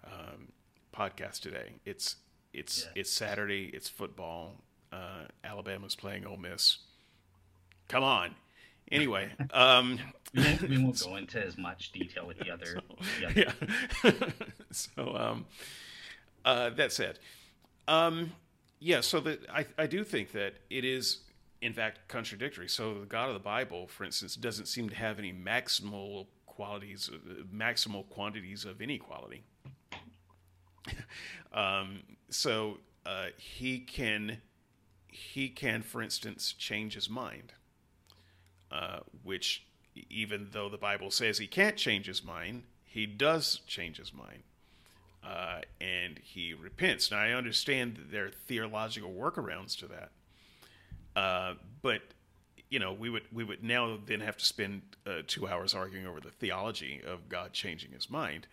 um, 0.05 0.47
podcast 0.95 1.41
today. 1.41 1.73
It's 1.85 2.15
it's 2.53 2.83
Yeah. 2.85 3.01
it's 3.01 3.11
Saturday. 3.11 3.65
It's 3.73 3.89
football. 3.89 4.61
Uh, 4.91 5.25
Alabama's 5.43 5.95
playing 5.95 6.25
Ole 6.25 6.37
Miss. 6.37 6.77
Come 7.89 8.03
on. 8.03 8.35
Anyway, 8.91 9.29
um, 9.53 9.99
we 10.33 10.43
won't, 10.77 10.99
go 11.03 11.15
into 11.15 11.43
as 11.43 11.57
much 11.57 11.91
detail 11.91 12.25
with 12.25 12.39
the 12.39 12.51
other, 12.51 12.81
the 13.19 13.27
other 13.27 13.53
yeah. 14.03 14.11
so 14.71 15.15
um, 15.15 15.45
uh, 16.45 16.69
that 16.71 16.91
said, 16.91 17.19
um, 17.87 18.31
yeah. 18.79 19.01
So 19.01 19.19
that 19.21 19.45
I 19.49 19.65
I 19.77 19.87
do 19.87 20.03
think 20.03 20.31
that 20.31 20.55
it 20.69 20.85
is 20.85 21.19
in 21.61 21.73
fact 21.73 22.07
contradictory. 22.07 22.69
So 22.69 22.99
the 22.99 23.05
God 23.05 23.27
of 23.27 23.33
the 23.33 23.39
Bible, 23.39 23.87
for 23.87 24.03
instance, 24.03 24.35
doesn't 24.35 24.67
seem 24.67 24.89
to 24.89 24.95
have 24.95 25.19
any 25.19 25.33
maximal 25.33 26.27
qualities, 26.45 27.09
uh, 27.13 27.43
maximal 27.53 28.07
quantities 28.09 28.65
of 28.65 28.81
any 28.81 28.97
quality. 28.97 29.43
um, 31.53 32.03
so 32.29 32.77
uh, 33.05 33.27
he 33.37 33.79
can 33.79 34.37
he 35.07 35.49
can, 35.49 35.81
for 35.81 36.01
instance, 36.01 36.53
change 36.53 36.93
his 36.93 37.09
mind 37.09 37.53
uh, 38.71 38.99
which 39.23 39.65
even 40.09 40.47
though 40.51 40.69
the 40.69 40.77
Bible 40.77 41.11
says 41.11 41.37
he 41.37 41.47
can't 41.47 41.75
change 41.77 42.05
his 42.05 42.23
mind, 42.23 42.63
he 42.85 43.05
does 43.05 43.61
change 43.67 43.97
his 43.97 44.13
mind. 44.13 44.43
Uh, 45.23 45.61
and 45.81 46.19
he 46.19 46.53
repents. 46.53 47.11
Now, 47.11 47.19
I 47.19 47.31
understand 47.31 48.07
there 48.11 48.27
are 48.27 48.31
theological 48.47 49.11
workarounds 49.11 49.77
to 49.79 49.87
that. 49.87 50.09
Uh, 51.19 51.55
but, 51.81 52.01
you 52.69 52.79
know, 52.79 52.93
we 52.93 53.09
would, 53.09 53.23
we 53.33 53.43
would 53.43 53.63
now 53.63 53.97
then 54.05 54.21
have 54.21 54.37
to 54.37 54.45
spend 54.45 54.83
uh, 55.05 55.23
two 55.25 55.47
hours 55.47 55.73
arguing 55.73 56.05
over 56.05 56.21
the 56.21 56.29
theology 56.29 57.01
of 57.05 57.27
God 57.27 57.51
changing 57.51 57.91
his 57.91 58.09
mind. 58.09 58.47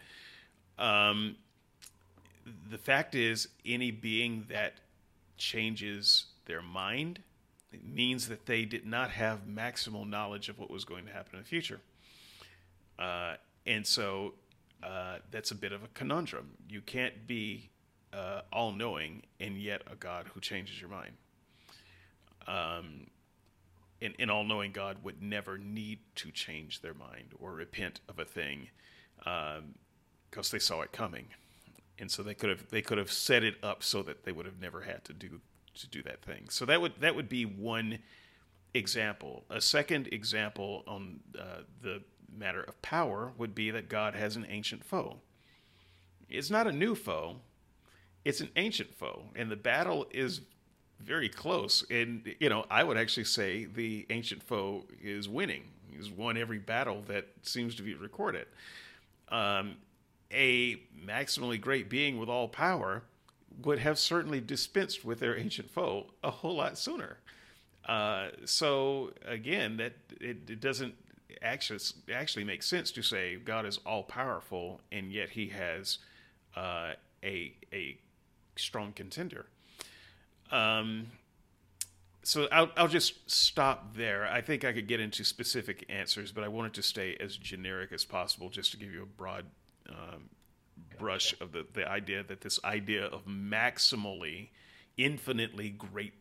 Um, 0.78 1.36
the 2.70 2.78
fact 2.78 3.14
is, 3.14 3.48
any 3.64 3.90
being 3.90 4.46
that 4.48 4.74
changes 5.36 6.24
their 6.46 6.62
mind 6.62 7.20
it 7.74 7.84
means 7.84 8.28
that 8.28 8.46
they 8.46 8.64
did 8.64 8.86
not 8.86 9.10
have 9.10 9.46
maximal 9.48 10.08
knowledge 10.08 10.48
of 10.48 10.58
what 10.60 10.70
was 10.70 10.84
going 10.84 11.06
to 11.06 11.12
happen 11.12 11.34
in 11.34 11.40
the 11.40 11.48
future. 11.48 11.80
Uh, 12.98 13.34
and 13.66 13.84
so 13.84 14.34
uh, 14.82 15.16
that's 15.32 15.50
a 15.50 15.56
bit 15.56 15.72
of 15.72 15.82
a 15.82 15.88
conundrum. 15.88 16.50
You 16.68 16.80
can't 16.80 17.26
be 17.26 17.70
uh, 18.12 18.42
all 18.52 18.70
knowing 18.70 19.22
and 19.40 19.58
yet 19.60 19.82
a 19.90 19.96
God 19.96 20.26
who 20.32 20.40
changes 20.40 20.80
your 20.80 20.88
mind. 20.88 21.14
Um, 22.46 23.08
an, 24.00 24.14
an 24.20 24.30
all 24.30 24.44
knowing 24.44 24.70
God 24.70 24.98
would 25.02 25.20
never 25.20 25.58
need 25.58 25.98
to 26.16 26.30
change 26.30 26.80
their 26.80 26.94
mind 26.94 27.32
or 27.40 27.54
repent 27.54 28.00
of 28.08 28.20
a 28.20 28.24
thing 28.24 28.68
because 29.18 30.50
they 30.52 30.60
saw 30.60 30.82
it 30.82 30.92
coming. 30.92 31.26
And 31.98 32.08
so 32.10 32.22
they 32.22 32.34
could 32.34 32.50
have 32.50 32.68
they 32.70 32.82
could 32.82 32.98
have 32.98 33.10
set 33.10 33.42
it 33.42 33.56
up 33.62 33.82
so 33.82 34.02
that 34.02 34.24
they 34.24 34.32
would 34.32 34.46
have 34.46 34.60
never 34.60 34.82
had 34.82 35.04
to 35.06 35.12
do 35.12 35.40
to 35.74 35.86
do 35.88 36.02
that 36.02 36.22
thing. 36.22 36.48
So 36.50 36.64
that 36.66 36.80
would 36.80 37.00
that 37.00 37.14
would 37.14 37.28
be 37.28 37.44
one 37.44 37.98
example. 38.74 39.44
A 39.50 39.60
second 39.60 40.08
example 40.12 40.82
on 40.86 41.20
uh, 41.38 41.62
the 41.82 42.02
matter 42.36 42.62
of 42.62 42.80
power 42.82 43.32
would 43.38 43.54
be 43.54 43.70
that 43.70 43.88
God 43.88 44.14
has 44.14 44.36
an 44.36 44.46
ancient 44.48 44.84
foe. 44.84 45.18
It's 46.28 46.50
not 46.50 46.66
a 46.66 46.72
new 46.72 46.94
foe, 46.94 47.36
it's 48.24 48.40
an 48.40 48.50
ancient 48.56 48.94
foe, 48.94 49.24
and 49.36 49.50
the 49.50 49.56
battle 49.56 50.06
is 50.10 50.40
very 51.00 51.28
close. 51.28 51.84
And, 51.90 52.34
you 52.40 52.48
know, 52.48 52.64
I 52.70 52.82
would 52.82 52.96
actually 52.96 53.24
say 53.24 53.66
the 53.66 54.06
ancient 54.10 54.42
foe 54.42 54.84
is 55.02 55.28
winning. 55.28 55.64
He's 55.90 56.10
won 56.10 56.36
every 56.36 56.58
battle 56.58 57.02
that 57.08 57.28
seems 57.42 57.74
to 57.76 57.82
be 57.82 57.94
recorded. 57.94 58.46
Um, 59.28 59.76
a 60.32 60.76
maximally 61.06 61.60
great 61.60 61.88
being 61.88 62.18
with 62.18 62.28
all 62.28 62.48
power 62.48 63.02
would 63.62 63.78
have 63.78 63.98
certainly 63.98 64.40
dispensed 64.40 65.04
with 65.04 65.20
their 65.20 65.36
ancient 65.36 65.70
foe 65.70 66.06
a 66.22 66.30
whole 66.30 66.56
lot 66.56 66.78
sooner. 66.78 67.18
Uh, 67.86 68.28
so 68.44 69.12
again, 69.26 69.76
that 69.76 69.92
it, 70.20 70.48
it, 70.48 70.60
doesn't 70.60 70.94
actually 71.42 71.80
actually 72.12 72.44
make 72.44 72.62
sense 72.62 72.90
to 72.90 73.02
say 73.02 73.36
God 73.36 73.66
is 73.66 73.78
all 73.84 74.02
powerful 74.02 74.80
and 74.90 75.12
yet 75.12 75.30
He 75.30 75.48
has 75.48 75.98
uh, 76.56 76.92
a 77.22 77.52
a 77.72 77.98
strong 78.56 78.92
contender. 78.92 79.46
Um, 80.50 81.08
so 82.22 82.48
I'll, 82.50 82.70
I'll 82.76 82.88
just 82.88 83.30
stop 83.30 83.96
there. 83.96 84.26
I 84.26 84.40
think 84.40 84.64
I 84.64 84.72
could 84.72 84.86
get 84.86 84.98
into 84.98 85.24
specific 85.24 85.84
answers, 85.90 86.32
but 86.32 86.42
I 86.42 86.48
wanted 86.48 86.72
to 86.74 86.82
stay 86.82 87.16
as 87.20 87.36
generic 87.36 87.92
as 87.92 88.04
possible 88.06 88.48
just 88.48 88.70
to 88.70 88.78
give 88.78 88.92
you 88.92 89.02
a 89.02 89.06
broad 89.06 89.44
um, 89.90 90.30
brush 90.98 91.34
of 91.40 91.52
the, 91.52 91.66
the 91.72 91.88
idea 91.88 92.22
that 92.22 92.40
this 92.40 92.58
idea 92.64 93.06
of 93.06 93.26
maximally, 93.26 94.48
infinitely 94.96 95.70
great, 95.70 96.14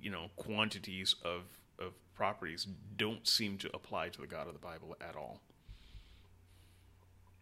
you 0.00 0.10
know, 0.10 0.30
quantities 0.36 1.14
of, 1.24 1.42
of 1.78 1.92
properties 2.14 2.66
don't 2.96 3.26
seem 3.26 3.58
to 3.58 3.70
apply 3.74 4.08
to 4.08 4.20
the 4.20 4.26
God 4.26 4.46
of 4.46 4.52
the 4.52 4.58
Bible 4.58 4.96
at 5.00 5.16
all. 5.16 5.40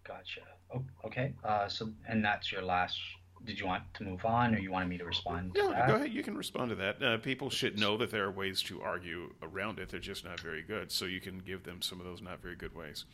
Gotcha. 0.05 0.41
Oh, 0.75 0.83
okay. 1.05 1.33
Uh, 1.45 1.69
so, 1.69 1.91
and 2.09 2.25
that's 2.25 2.51
your 2.51 2.63
last 2.63 2.99
did 3.45 3.59
you 3.59 3.67
want 3.67 3.83
to 3.95 4.05
move 4.05 4.25
on, 4.25 4.55
or 4.55 4.59
you 4.59 4.71
wanted 4.71 4.89
me 4.89 4.99
to 4.99 5.05
respond? 5.05 5.55
To 5.55 5.69
that? 5.69 5.89
go 5.89 5.97
ahead. 5.97 6.13
You 6.13 6.23
can 6.23 6.37
respond 6.37 6.71
to 6.71 6.77
that. 6.77 7.03
Uh, 7.03 7.19
people 7.19 7.51
should 7.51 7.79
know 7.79 7.97
that 7.97 8.11
there 8.11 8.25
are 8.25 8.31
ways 8.31 8.63
to 8.63 8.81
argue 8.83 9.35
around 9.43 9.79
it. 9.79 9.89
They're 9.89 10.01
just 10.01 10.25
not 10.25 10.41
very 10.41 10.63
good. 10.63 10.93
So 10.93 11.07
you 11.07 11.21
can 11.21 11.39
give 11.39 11.65
them 11.65 11.83
some 11.83 11.99
of 11.99 12.07
those 12.07 12.23
not 12.23 12.41
very 12.41 12.57
good 12.57 12.75
ways. 12.75 13.05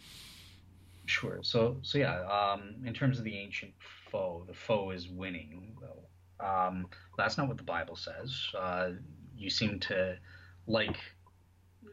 Sure. 1.08 1.38
So, 1.42 1.78
so 1.82 1.98
yeah. 1.98 2.20
Um, 2.24 2.74
in 2.84 2.92
terms 2.92 3.18
of 3.18 3.24
the 3.24 3.36
ancient 3.36 3.72
foe, 4.10 4.44
the 4.46 4.52
foe 4.54 4.90
is 4.90 5.08
winning. 5.08 5.74
Um, 6.38 6.86
that's 7.16 7.38
not 7.38 7.48
what 7.48 7.56
the 7.56 7.64
Bible 7.64 7.96
says. 7.96 8.38
Uh, 8.56 8.90
you 9.36 9.50
seem 9.50 9.80
to 9.80 10.16
like. 10.66 10.96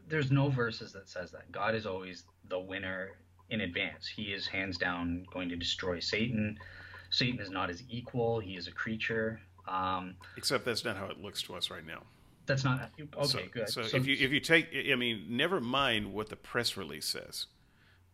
There's 0.08 0.30
no 0.30 0.50
verses 0.50 0.92
that 0.92 1.08
says 1.08 1.32
that 1.32 1.50
God 1.50 1.74
is 1.74 1.86
always 1.86 2.24
the 2.48 2.60
winner 2.60 3.12
in 3.48 3.62
advance. 3.62 4.06
He 4.06 4.24
is 4.24 4.46
hands 4.46 4.76
down 4.76 5.26
going 5.32 5.48
to 5.48 5.56
destroy 5.56 5.98
Satan. 5.98 6.58
Satan 7.10 7.40
is 7.40 7.50
not 7.50 7.70
his 7.70 7.82
equal. 7.88 8.38
He 8.38 8.56
is 8.56 8.68
a 8.68 8.72
creature. 8.72 9.40
Um, 9.66 10.16
Except 10.36 10.64
that's 10.64 10.84
not 10.84 10.96
how 10.96 11.06
it 11.06 11.18
looks 11.18 11.42
to 11.44 11.54
us 11.54 11.70
right 11.70 11.84
now. 11.84 12.02
That's 12.44 12.64
not 12.64 12.90
okay. 13.00 13.24
So, 13.24 13.38
good. 13.50 13.68
So, 13.68 13.82
so, 13.82 13.96
if 13.96 14.06
you 14.06 14.16
if 14.20 14.30
you 14.30 14.40
take, 14.40 14.68
I 14.92 14.94
mean, 14.94 15.24
never 15.30 15.60
mind 15.60 16.12
what 16.12 16.28
the 16.28 16.36
press 16.36 16.76
release 16.76 17.06
says. 17.06 17.46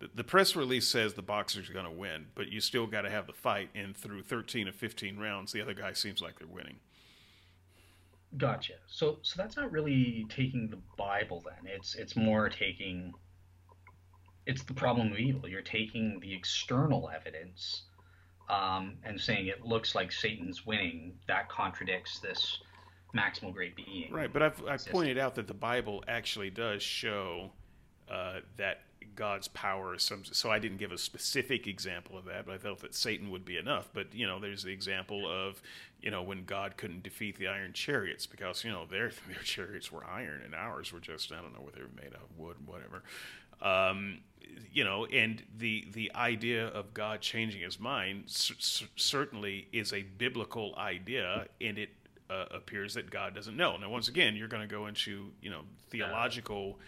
The, 0.03 0.11
the 0.16 0.24
press 0.24 0.57
release 0.57 0.89
says 0.89 1.15
the 1.15 1.23
boxers 1.23 1.70
are 1.70 1.73
going 1.73 1.85
to 1.85 1.91
win, 1.93 2.27
but 2.35 2.49
you 2.49 2.61
still 2.61 2.89
got 2.89 3.03
to 3.03 3.11
have 3.11 3.29
the 3.29 3.33
fight. 3.33 3.70
And 3.73 3.97
through 3.97 4.23
13 4.23 4.66
of 4.66 4.74
15 4.74 5.16
rounds, 5.16 5.53
the 5.53 5.61
other 5.61 5.74
guy 5.74 5.93
seems 5.93 6.20
like 6.20 6.41
they're 6.41 6.49
winning. 6.49 6.81
Gotcha. 8.37 8.73
So 8.89 9.19
so 9.23 9.35
that's 9.37 9.57
not 9.57 9.70
really 9.70 10.27
taking 10.29 10.69
the 10.69 10.79
Bible 10.97 11.45
then. 11.45 11.70
It's 11.73 11.95
it's 11.95 12.16
more 12.16 12.49
taking. 12.49 13.12
It's 14.47 14.65
the 14.65 14.74
problem 14.74 15.12
of 15.12 15.19
evil. 15.19 15.49
You're 15.49 15.62
taking 15.62 16.19
the 16.19 16.35
external 16.35 17.09
evidence 17.15 17.83
um, 18.51 18.95
and 19.05 19.20
saying 19.20 19.47
it 19.47 19.65
looks 19.65 19.95
like 19.95 20.11
Satan's 20.11 20.66
winning, 20.66 21.12
that 21.29 21.49
contradicts 21.49 22.19
this 22.19 22.59
maximal 23.15 23.53
great 23.53 23.77
being. 23.77 24.12
Right, 24.12 24.33
but 24.33 24.43
I've, 24.43 24.66
I've 24.66 24.85
pointed 24.87 25.19
out 25.19 25.37
that 25.37 25.47
the 25.47 25.55
Bible 25.55 26.03
actually 26.09 26.51
does 26.51 26.83
show 26.83 27.53
uh, 28.11 28.41
that 28.57 28.81
God's 29.15 29.49
power 29.49 29.95
is 29.95 30.03
some. 30.03 30.24
So 30.24 30.51
I 30.51 30.59
didn't 30.59 30.79
give 30.79 30.93
a 30.93 30.99
specific 30.99 31.66
example 31.66 32.16
of 32.16 32.24
that, 32.27 32.47
but 32.47 32.55
I 32.55 32.59
felt 32.59 32.81
that 32.81 32.95
Satan 32.95 33.31
would 33.31 33.45
be 33.45 33.57
enough. 33.57 33.89
But 33.93 34.15
you 34.15 34.27
know, 34.27 34.39
there's 34.39 34.62
the 34.62 34.73
example 34.73 35.27
of 35.31 35.62
you 36.01 36.11
know 36.11 36.23
when 36.23 36.45
God 36.45 36.77
couldn't 36.77 37.03
defeat 37.03 37.39
the 37.39 37.49
iron 37.49 37.73
chariots 37.73 38.27
because 38.27 38.65
you 38.65 38.70
know 38.70 38.87
their 38.87 39.11
their 39.29 39.43
chariots 39.43 39.91
were 39.93 40.05
iron 40.05 40.43
and 40.45 40.55
ours 40.55 40.93
were 40.93 41.01
just 41.01 41.33
I 41.33 41.37
don't 41.41 41.55
know 41.55 41.62
what 41.62 41.74
they 41.74 41.83
were 41.83 41.89
made 41.97 42.15
of 42.15 42.37
wood, 42.37 42.57
whatever. 42.66 43.03
Um, 43.61 44.19
you 44.73 44.85
know, 44.85 45.07
and 45.07 45.43
the 45.57 45.87
the 45.93 46.12
idea 46.15 46.66
of 46.69 46.95
God 46.95 47.20
changing 47.20 47.62
His 47.62 47.79
mind 47.79 48.24
c- 48.27 48.87
certainly 48.97 49.69
is 49.73 49.93
a 49.93 50.03
biblical 50.03 50.74
idea, 50.77 51.47
and 51.61 51.79
it 51.79 51.91
uh, 52.31 52.47
appears 52.51 52.95
that 52.95 53.11
God 53.11 53.35
doesn't 53.35 53.57
know. 53.57 53.77
Now, 53.77 53.91
once 53.91 54.09
again, 54.09 54.37
you're 54.37 54.49
going 54.49 54.66
to 54.66 54.73
go 54.73 54.87
into 54.87 55.31
you 55.41 55.51
know 55.51 55.62
theological 55.91 56.79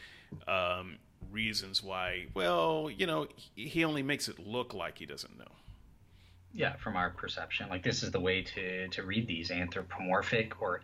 um, 0.49 0.99
reasons 1.31 1.83
why. 1.83 2.27
Well, 2.35 2.91
you 2.95 3.07
know, 3.07 3.29
He 3.55 3.85
only 3.85 4.03
makes 4.03 4.29
it 4.29 4.39
look 4.39 4.75
like 4.75 4.99
He 4.99 5.07
doesn't 5.07 5.39
know. 5.39 5.53
Yeah, 6.53 6.77
from 6.77 6.97
our 6.97 7.11
perception, 7.11 7.69
like 7.69 7.83
this 7.83 8.03
is 8.03 8.11
the 8.13 8.21
way 8.21 8.43
to 8.43 8.89
to 8.89 9.03
read 9.03 9.27
these 9.27 9.51
anthropomorphic, 9.51 10.63
or 10.63 10.83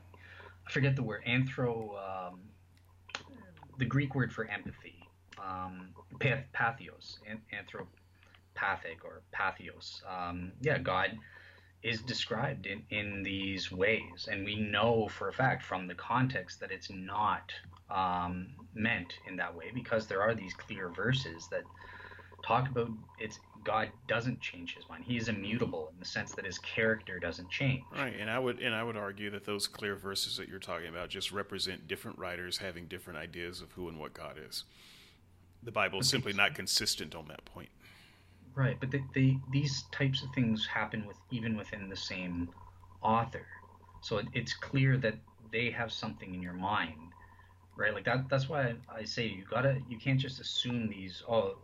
I 0.66 0.70
forget 0.70 0.96
the 0.96 1.02
word 1.02 1.22
anthro. 1.26 2.30
Um, 2.30 2.40
the 3.78 3.84
Greek 3.86 4.14
word 4.14 4.32
for 4.32 4.44
empathy 4.46 5.00
um, 5.44 5.88
pathos, 6.18 7.18
anthropathic 7.52 9.04
or 9.04 9.22
pathos. 9.32 10.02
Um, 10.08 10.52
yeah, 10.60 10.78
God 10.78 11.18
is 11.82 12.02
described 12.02 12.66
in, 12.66 12.82
in 12.90 13.22
these 13.22 13.72
ways, 13.72 14.28
and 14.30 14.44
we 14.44 14.56
know 14.56 15.08
for 15.08 15.28
a 15.28 15.32
fact 15.32 15.62
from 15.62 15.86
the 15.86 15.94
context 15.94 16.60
that 16.60 16.70
it's 16.70 16.90
not 16.90 17.52
um, 17.90 18.48
meant 18.74 19.14
in 19.28 19.36
that 19.36 19.54
way 19.54 19.70
because 19.74 20.06
there 20.06 20.22
are 20.22 20.34
these 20.34 20.54
clear 20.54 20.88
verses 20.88 21.48
that 21.50 21.62
talk 22.44 22.68
about 22.68 22.90
it's 23.18 23.38
God 23.62 23.90
doesn't 24.08 24.40
change 24.40 24.74
his 24.74 24.88
mind. 24.88 25.04
He 25.04 25.18
is 25.18 25.28
immutable 25.28 25.90
in 25.92 25.98
the 25.98 26.06
sense 26.06 26.32
that 26.32 26.46
his 26.46 26.58
character 26.58 27.18
doesn't 27.18 27.50
change. 27.50 27.82
Right, 27.94 28.14
and 28.18 28.30
I 28.30 28.38
would 28.38 28.58
and 28.60 28.74
I 28.74 28.82
would 28.82 28.96
argue 28.96 29.30
that 29.30 29.44
those 29.44 29.66
clear 29.66 29.96
verses 29.96 30.36
that 30.38 30.48
you're 30.48 30.58
talking 30.58 30.88
about 30.88 31.10
just 31.10 31.30
represent 31.32 31.86
different 31.86 32.18
writers 32.18 32.58
having 32.58 32.86
different 32.86 33.18
ideas 33.18 33.60
of 33.60 33.72
who 33.72 33.88
and 33.88 33.98
what 33.98 34.14
God 34.14 34.36
is. 34.48 34.64
The 35.62 35.72
Bible 35.72 36.00
is 36.00 36.08
simply 36.08 36.32
not 36.32 36.54
consistent 36.54 37.14
on 37.14 37.28
that 37.28 37.44
point. 37.44 37.68
Right, 38.54 38.78
but 38.80 38.90
they, 38.90 39.04
they, 39.14 39.38
these 39.52 39.84
types 39.92 40.22
of 40.22 40.30
things 40.34 40.66
happen 40.66 41.06
with 41.06 41.16
even 41.30 41.56
within 41.56 41.88
the 41.88 41.96
same 41.96 42.48
author. 43.02 43.46
So 44.00 44.18
it, 44.18 44.26
it's 44.32 44.54
clear 44.54 44.96
that 44.98 45.14
they 45.52 45.70
have 45.70 45.92
something 45.92 46.34
in 46.34 46.42
your 46.42 46.54
mind, 46.54 47.09
right? 47.80 47.94
Like 47.94 48.04
that. 48.04 48.28
That's 48.28 48.48
why 48.48 48.62
I, 48.62 48.98
I 49.00 49.04
say 49.04 49.26
you 49.26 49.44
gotta. 49.50 49.78
You 49.88 49.98
can't 49.98 50.20
just 50.20 50.40
assume 50.40 50.88
these. 50.88 51.22
Oh, 51.28 51.56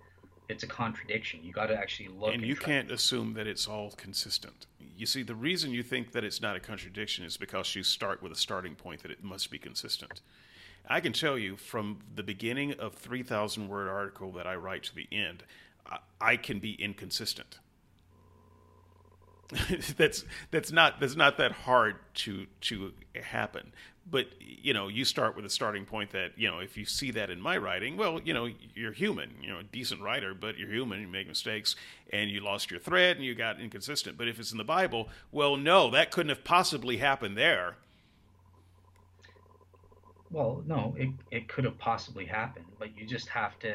it's 0.48 0.64
a 0.64 0.66
contradiction. 0.66 1.40
You 1.42 1.52
got 1.52 1.66
to 1.66 1.76
actually 1.76 2.08
look. 2.08 2.32
And, 2.32 2.42
and 2.42 2.46
you 2.46 2.56
can't 2.56 2.90
assume 2.90 3.34
that 3.34 3.46
it's 3.46 3.68
all 3.68 3.90
consistent. 3.92 4.66
You 4.96 5.06
see, 5.06 5.22
the 5.22 5.34
reason 5.34 5.72
you 5.72 5.82
think 5.82 6.12
that 6.12 6.24
it's 6.24 6.40
not 6.40 6.56
a 6.56 6.60
contradiction 6.60 7.24
is 7.24 7.36
because 7.36 7.74
you 7.74 7.82
start 7.82 8.22
with 8.22 8.32
a 8.32 8.36
starting 8.36 8.74
point 8.74 9.02
that 9.02 9.10
it 9.10 9.22
must 9.22 9.50
be 9.50 9.58
consistent. 9.58 10.22
I 10.88 11.00
can 11.00 11.12
tell 11.12 11.36
you 11.36 11.56
from 11.56 11.98
the 12.14 12.22
beginning 12.22 12.72
of 12.74 12.94
3,000 12.94 13.68
word 13.68 13.88
article 13.88 14.32
that 14.32 14.46
I 14.46 14.54
write 14.54 14.84
to 14.84 14.94
the 14.94 15.08
end, 15.10 15.42
I, 16.20 16.36
can 16.36 16.60
be 16.60 16.72
inconsistent. 16.74 17.58
that's 19.96 20.24
that's 20.50 20.72
not 20.72 20.98
that's 20.98 21.14
not 21.14 21.38
that 21.38 21.52
hard 21.52 21.94
to 22.14 22.46
to 22.62 22.92
happen 23.14 23.72
but 24.10 24.26
you 24.38 24.72
know 24.72 24.88
you 24.88 25.04
start 25.04 25.36
with 25.36 25.44
a 25.44 25.50
starting 25.50 25.84
point 25.84 26.10
that 26.10 26.32
you 26.36 26.48
know 26.48 26.58
if 26.58 26.76
you 26.76 26.84
see 26.84 27.10
that 27.10 27.30
in 27.30 27.40
my 27.40 27.56
writing 27.56 27.96
well 27.96 28.20
you 28.24 28.32
know 28.32 28.48
you're 28.74 28.92
human 28.92 29.30
you 29.42 29.48
know 29.48 29.58
a 29.58 29.64
decent 29.64 30.00
writer 30.00 30.32
but 30.34 30.56
you're 30.56 30.70
human 30.70 31.00
you 31.00 31.08
make 31.08 31.26
mistakes 31.26 31.76
and 32.12 32.30
you 32.30 32.40
lost 32.40 32.70
your 32.70 32.78
thread 32.78 33.16
and 33.16 33.24
you 33.24 33.34
got 33.34 33.60
inconsistent 33.60 34.16
but 34.16 34.28
if 34.28 34.38
it's 34.38 34.52
in 34.52 34.58
the 34.58 34.64
bible 34.64 35.08
well 35.32 35.56
no 35.56 35.90
that 35.90 36.10
couldn't 36.10 36.30
have 36.30 36.44
possibly 36.44 36.98
happened 36.98 37.36
there 37.36 37.76
well, 40.30 40.62
no, 40.66 40.94
it, 40.98 41.10
it 41.30 41.48
could 41.48 41.64
have 41.64 41.78
possibly 41.78 42.26
happened, 42.26 42.66
but 42.78 42.96
you 42.96 43.06
just 43.06 43.28
have 43.28 43.58
to, 43.60 43.72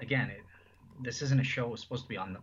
again, 0.00 0.30
it, 0.30 0.42
this 1.02 1.22
isn't 1.22 1.40
a 1.40 1.44
show 1.44 1.72
it's 1.72 1.82
supposed 1.82 2.04
to 2.04 2.08
be 2.08 2.16
on 2.16 2.32
the 2.32 2.38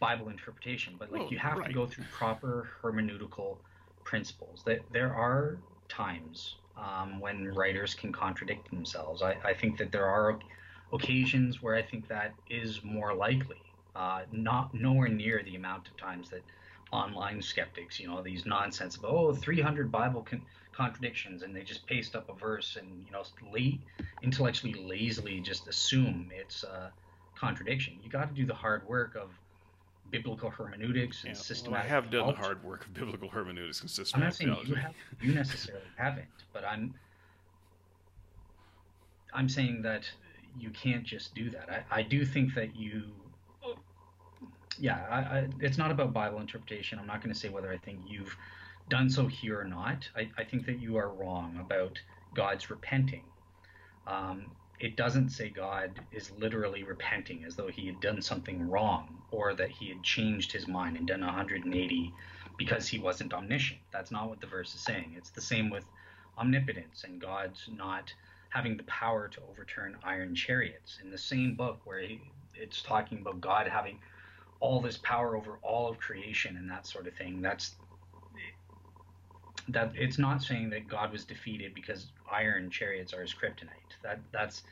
Bible 0.00 0.28
interpretation, 0.28 0.94
but 0.98 1.10
like 1.10 1.22
well, 1.22 1.30
you 1.30 1.38
have 1.38 1.58
right. 1.58 1.68
to 1.68 1.72
go 1.72 1.86
through 1.86 2.04
proper 2.12 2.68
hermeneutical 2.82 3.58
principles. 4.04 4.62
That 4.64 4.80
there 4.92 5.14
are 5.14 5.58
times 5.92 6.56
um, 6.76 7.20
when 7.20 7.54
writers 7.54 7.94
can 7.94 8.12
contradict 8.12 8.70
themselves. 8.70 9.22
I, 9.22 9.36
I 9.44 9.54
think 9.54 9.78
that 9.78 9.92
there 9.92 10.06
are 10.06 10.38
occasions 10.92 11.62
where 11.62 11.74
I 11.74 11.82
think 11.82 12.08
that 12.08 12.34
is 12.48 12.80
more 12.82 13.14
likely. 13.14 13.60
Uh, 13.94 14.22
not 14.32 14.72
nowhere 14.72 15.08
near 15.08 15.42
the 15.44 15.54
amount 15.54 15.86
of 15.88 15.96
times 15.98 16.30
that 16.30 16.42
online 16.92 17.42
skeptics, 17.42 18.00
you 18.00 18.06
know, 18.06 18.22
these 18.22 18.46
nonsense 18.46 18.96
of 18.96 19.04
oh 19.04 19.34
300 19.34 19.92
Bible 19.92 20.22
con- 20.22 20.42
contradictions, 20.72 21.42
and 21.42 21.54
they 21.54 21.62
just 21.62 21.86
paste 21.86 22.16
up 22.16 22.28
a 22.30 22.34
verse 22.34 22.76
and 22.80 23.04
you 23.06 23.12
know 23.12 23.22
late, 23.52 23.80
intellectually 24.22 24.74
lazily 24.74 25.40
just 25.40 25.68
assume 25.68 26.30
it's 26.34 26.64
a 26.64 26.90
contradiction. 27.34 27.98
You 28.02 28.08
got 28.08 28.28
to 28.28 28.34
do 28.34 28.46
the 28.46 28.54
hard 28.54 28.86
work 28.88 29.14
of 29.14 29.30
biblical 30.12 30.50
hermeneutics 30.50 31.24
and 31.24 31.34
yeah, 31.34 31.40
systematic. 31.40 31.90
Well, 31.90 31.90
I 31.90 31.94
have 32.02 32.10
done 32.10 32.26
the 32.28 32.34
hard 32.34 32.62
work 32.62 32.84
of 32.84 32.94
biblical 32.94 33.28
hermeneutics 33.28 33.80
and 33.80 33.90
systematic. 33.90 34.14
I'm 34.14 34.28
not 34.28 34.34
saying 34.34 34.50
theology. 34.50 34.70
you 34.70 34.74
have, 34.76 34.94
you 35.20 35.34
necessarily 35.34 35.84
haven't, 35.96 36.28
but 36.52 36.64
I'm 36.64 36.94
I'm 39.34 39.48
saying 39.48 39.82
that 39.82 40.04
you 40.56 40.70
can't 40.70 41.02
just 41.02 41.34
do 41.34 41.50
that. 41.50 41.84
I, 41.90 42.00
I 42.00 42.02
do 42.02 42.24
think 42.24 42.54
that 42.54 42.76
you 42.76 43.04
yeah, 44.78 45.04
I, 45.10 45.16
I, 45.16 45.48
it's 45.60 45.78
not 45.78 45.90
about 45.90 46.12
Bible 46.12 46.40
interpretation. 46.40 46.98
I'm 46.98 47.06
not 47.06 47.22
going 47.22 47.32
to 47.32 47.38
say 47.38 47.48
whether 47.48 47.70
I 47.70 47.78
think 47.78 48.00
you've 48.06 48.36
done 48.88 49.08
so 49.10 49.26
here 49.26 49.60
or 49.60 49.64
not. 49.64 50.08
I, 50.16 50.28
I 50.38 50.44
think 50.44 50.66
that 50.66 50.80
you 50.80 50.96
are 50.96 51.12
wrong 51.12 51.58
about 51.60 51.98
God's 52.34 52.70
repenting. 52.70 53.24
Um, 54.06 54.46
it 54.82 54.96
doesn't 54.96 55.28
say 55.28 55.48
God 55.48 56.00
is 56.10 56.32
literally 56.40 56.82
repenting 56.82 57.44
as 57.44 57.54
though 57.54 57.68
he 57.68 57.86
had 57.86 58.00
done 58.00 58.20
something 58.20 58.68
wrong 58.68 59.16
or 59.30 59.54
that 59.54 59.70
he 59.70 59.88
had 59.88 60.02
changed 60.02 60.50
his 60.50 60.66
mind 60.66 60.96
and 60.96 61.06
done 61.06 61.20
180 61.20 62.12
because 62.58 62.88
he 62.88 62.98
wasn't 62.98 63.32
omniscient. 63.32 63.78
That's 63.92 64.10
not 64.10 64.28
what 64.28 64.40
the 64.40 64.48
verse 64.48 64.74
is 64.74 64.80
saying. 64.80 65.14
It's 65.16 65.30
the 65.30 65.40
same 65.40 65.70
with 65.70 65.84
omnipotence 66.36 67.04
and 67.04 67.20
God's 67.20 67.68
not 67.72 68.12
having 68.48 68.76
the 68.76 68.82
power 68.82 69.28
to 69.28 69.40
overturn 69.48 69.96
iron 70.02 70.34
chariots. 70.34 70.98
In 71.00 71.12
the 71.12 71.18
same 71.18 71.54
book 71.54 71.78
where 71.84 72.00
he, 72.00 72.20
it's 72.56 72.82
talking 72.82 73.18
about 73.20 73.40
God 73.40 73.68
having 73.68 74.00
all 74.58 74.80
this 74.80 74.98
power 74.98 75.36
over 75.36 75.60
all 75.62 75.88
of 75.90 76.00
creation 76.00 76.56
and 76.56 76.68
that 76.68 76.88
sort 76.88 77.06
of 77.06 77.14
thing. 77.14 77.40
That's 77.40 77.76
that 79.68 79.92
it's 79.94 80.18
not 80.18 80.42
saying 80.42 80.70
that 80.70 80.88
God 80.88 81.12
was 81.12 81.24
defeated 81.24 81.74
because 81.74 82.06
iron 82.30 82.70
chariots 82.70 83.12
are 83.12 83.22
his 83.22 83.34
kryptonite. 83.34 83.96
That 84.02 84.20
that's 84.32 84.62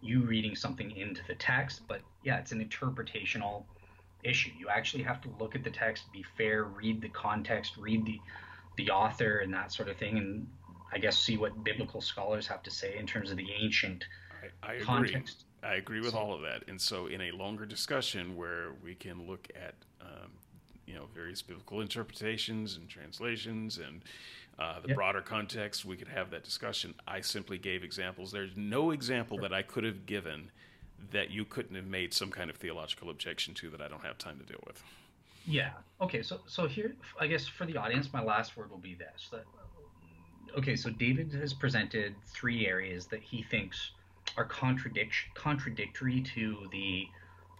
you 0.00 0.22
reading 0.22 0.54
something 0.54 0.90
into 0.96 1.22
the 1.26 1.34
text, 1.34 1.82
but 1.88 2.00
yeah, 2.22 2.38
it's 2.38 2.52
an 2.52 2.64
interpretational 2.64 3.64
issue. 4.22 4.50
You 4.58 4.68
actually 4.68 5.02
have 5.04 5.20
to 5.22 5.28
look 5.38 5.54
at 5.54 5.64
the 5.64 5.70
text, 5.70 6.04
be 6.12 6.24
fair, 6.36 6.64
read 6.64 7.00
the 7.00 7.08
context, 7.08 7.76
read 7.76 8.04
the 8.04 8.20
the 8.76 8.90
author 8.90 9.38
and 9.38 9.54
that 9.54 9.72
sort 9.72 9.88
of 9.88 9.96
thing, 9.96 10.18
and 10.18 10.46
I 10.92 10.98
guess 10.98 11.16
see 11.16 11.36
what 11.36 11.62
biblical 11.62 12.00
scholars 12.00 12.46
have 12.48 12.62
to 12.64 12.70
say 12.70 12.96
in 12.98 13.06
terms 13.06 13.30
of 13.30 13.36
the 13.36 13.46
ancient 13.52 14.04
I, 14.62 14.74
I 14.74 14.78
context. 14.80 15.44
I 15.62 15.74
agree 15.74 16.00
with 16.00 16.14
all 16.14 16.34
of 16.34 16.42
that. 16.42 16.64
And 16.68 16.80
so, 16.80 17.06
in 17.06 17.20
a 17.20 17.30
longer 17.30 17.64
discussion 17.64 18.36
where 18.36 18.72
we 18.82 18.94
can 18.94 19.26
look 19.26 19.48
at, 19.54 19.74
um, 20.00 20.32
you 20.86 20.94
know, 20.94 21.06
various 21.14 21.42
biblical 21.42 21.80
interpretations 21.80 22.76
and 22.76 22.88
translations 22.88 23.78
and 23.78 24.02
uh, 24.58 24.80
the 24.80 24.88
yep. 24.88 24.96
broader 24.96 25.20
context, 25.20 25.84
we 25.84 25.96
could 25.96 26.08
have 26.08 26.30
that 26.30 26.44
discussion. 26.44 26.94
I 27.08 27.20
simply 27.20 27.58
gave 27.58 27.82
examples. 27.82 28.30
There's 28.30 28.56
no 28.56 28.92
example 28.92 29.38
that 29.38 29.52
I 29.52 29.62
could 29.62 29.84
have 29.84 30.06
given 30.06 30.50
that 31.10 31.30
you 31.30 31.44
couldn't 31.44 31.74
have 31.74 31.86
made 31.86 32.14
some 32.14 32.30
kind 32.30 32.50
of 32.50 32.56
theological 32.56 33.10
objection 33.10 33.54
to 33.54 33.70
that 33.70 33.80
I 33.80 33.88
don't 33.88 34.04
have 34.04 34.16
time 34.16 34.38
to 34.38 34.44
deal 34.44 34.62
with. 34.66 34.82
Yeah. 35.46 35.70
Okay. 36.00 36.22
So, 36.22 36.40
so 36.46 36.66
here, 36.66 36.94
I 37.20 37.26
guess 37.26 37.46
for 37.46 37.66
the 37.66 37.76
audience, 37.76 38.12
my 38.12 38.22
last 38.22 38.56
word 38.56 38.70
will 38.70 38.78
be 38.78 38.94
this. 38.94 39.28
That, 39.30 39.44
okay. 40.56 40.76
So 40.76 40.90
David 40.90 41.32
has 41.32 41.52
presented 41.52 42.14
three 42.26 42.66
areas 42.66 43.06
that 43.06 43.22
he 43.22 43.42
thinks 43.42 43.90
are 44.36 44.46
contradict- 44.46 45.34
contradictory 45.34 46.22
to 46.34 46.68
the 46.70 47.08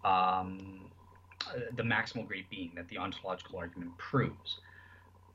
um, 0.04 0.90
the 1.76 1.82
maximal 1.82 2.26
great 2.26 2.48
being 2.50 2.72
that 2.74 2.88
the 2.88 2.98
ontological 2.98 3.58
argument 3.58 3.96
proves. 3.98 4.58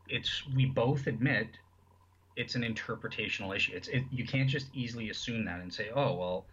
It's 0.08 0.44
we 0.56 0.66
both 0.66 1.08
admit 1.08 1.48
it's 2.36 2.56
an 2.56 2.64
interpretational 2.64 3.56
issue. 3.56 3.74
It's 3.76 3.88
it, 3.90 4.04
you 4.12 4.26
can't 4.26 4.50
just 4.50 4.68
easily 4.74 5.10
assume 5.10 5.46
that 5.46 5.60
and 5.60 5.74
say, 5.74 5.90
oh 5.94 6.14
well, 6.16 6.46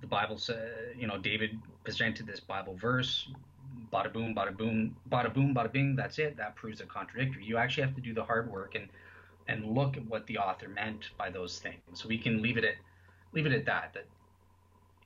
the 0.00 0.06
Bible 0.06 0.38
said 0.38 0.94
you 0.96 1.06
know 1.06 1.18
David 1.18 1.58
presented 1.84 2.26
this 2.26 2.40
Bible 2.40 2.74
verse, 2.74 3.28
bada 3.92 4.12
boom, 4.12 4.34
bada 4.34 4.56
boom, 4.56 4.96
bada 5.10 5.32
boom, 5.32 5.54
bada 5.54 5.72
bing. 5.72 5.96
That's 5.96 6.18
it. 6.18 6.36
That 6.36 6.56
proves 6.56 6.80
it 6.80 6.88
contradictory. 6.88 7.44
You 7.44 7.56
actually 7.56 7.84
have 7.84 7.94
to 7.94 8.00
do 8.00 8.14
the 8.14 8.24
hard 8.24 8.50
work 8.50 8.74
and 8.74 8.88
and 9.48 9.64
look 9.74 9.96
at 9.96 10.04
what 10.06 10.26
the 10.26 10.38
author 10.38 10.68
meant 10.68 11.10
by 11.18 11.30
those 11.30 11.58
things. 11.58 11.80
So 11.94 12.08
we 12.08 12.18
can 12.18 12.42
leave 12.42 12.56
it 12.56 12.64
at 12.64 12.74
leave 13.32 13.46
it 13.46 13.52
at 13.52 13.64
that. 13.66 13.92
That 13.94 14.06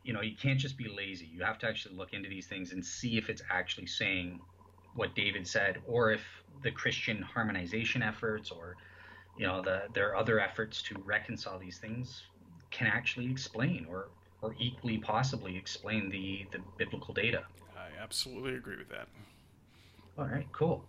you 0.04 0.12
know, 0.12 0.20
you 0.20 0.36
can't 0.36 0.60
just 0.60 0.76
be 0.76 0.88
lazy. 0.88 1.26
You 1.26 1.42
have 1.42 1.58
to 1.60 1.66
actually 1.66 1.96
look 1.96 2.12
into 2.12 2.28
these 2.28 2.46
things 2.46 2.72
and 2.72 2.84
see 2.84 3.16
if 3.16 3.30
it's 3.30 3.42
actually 3.50 3.86
saying 3.86 4.40
what 4.94 5.14
David 5.14 5.48
said, 5.48 5.78
or 5.86 6.12
if 6.12 6.22
the 6.62 6.70
Christian 6.70 7.22
harmonization 7.22 8.02
efforts, 8.02 8.50
or 8.50 8.76
you 9.36 9.46
know, 9.46 9.62
the 9.62 9.82
there 9.94 10.10
are 10.10 10.16
other 10.16 10.38
efforts 10.38 10.82
to 10.82 10.94
reconcile 11.04 11.58
these 11.58 11.78
things 11.78 12.22
can 12.70 12.86
actually 12.86 13.30
explain, 13.30 13.86
or 13.88 14.08
or 14.42 14.54
equally 14.58 14.98
possibly 14.98 15.56
explain 15.56 16.10
the 16.10 16.46
the 16.52 16.58
biblical 16.76 17.14
data. 17.14 17.44
I 17.76 18.00
absolutely 18.00 18.54
agree 18.54 18.76
with 18.76 18.90
that. 18.90 19.08
All 20.18 20.26
right, 20.26 20.46
cool. 20.52 20.84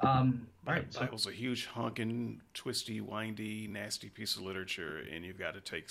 Um, 0.00 0.46
all 0.66 0.74
right, 0.74 0.90
the 0.90 1.00
Bible's 1.00 1.24
so, 1.24 1.30
a 1.30 1.32
huge, 1.32 1.66
honking, 1.66 2.40
twisty, 2.54 3.00
windy, 3.00 3.66
nasty 3.66 4.08
piece 4.08 4.36
of 4.36 4.42
literature, 4.42 5.02
and 5.12 5.24
you've 5.24 5.38
got 5.38 5.54
to 5.54 5.60
take 5.60 5.88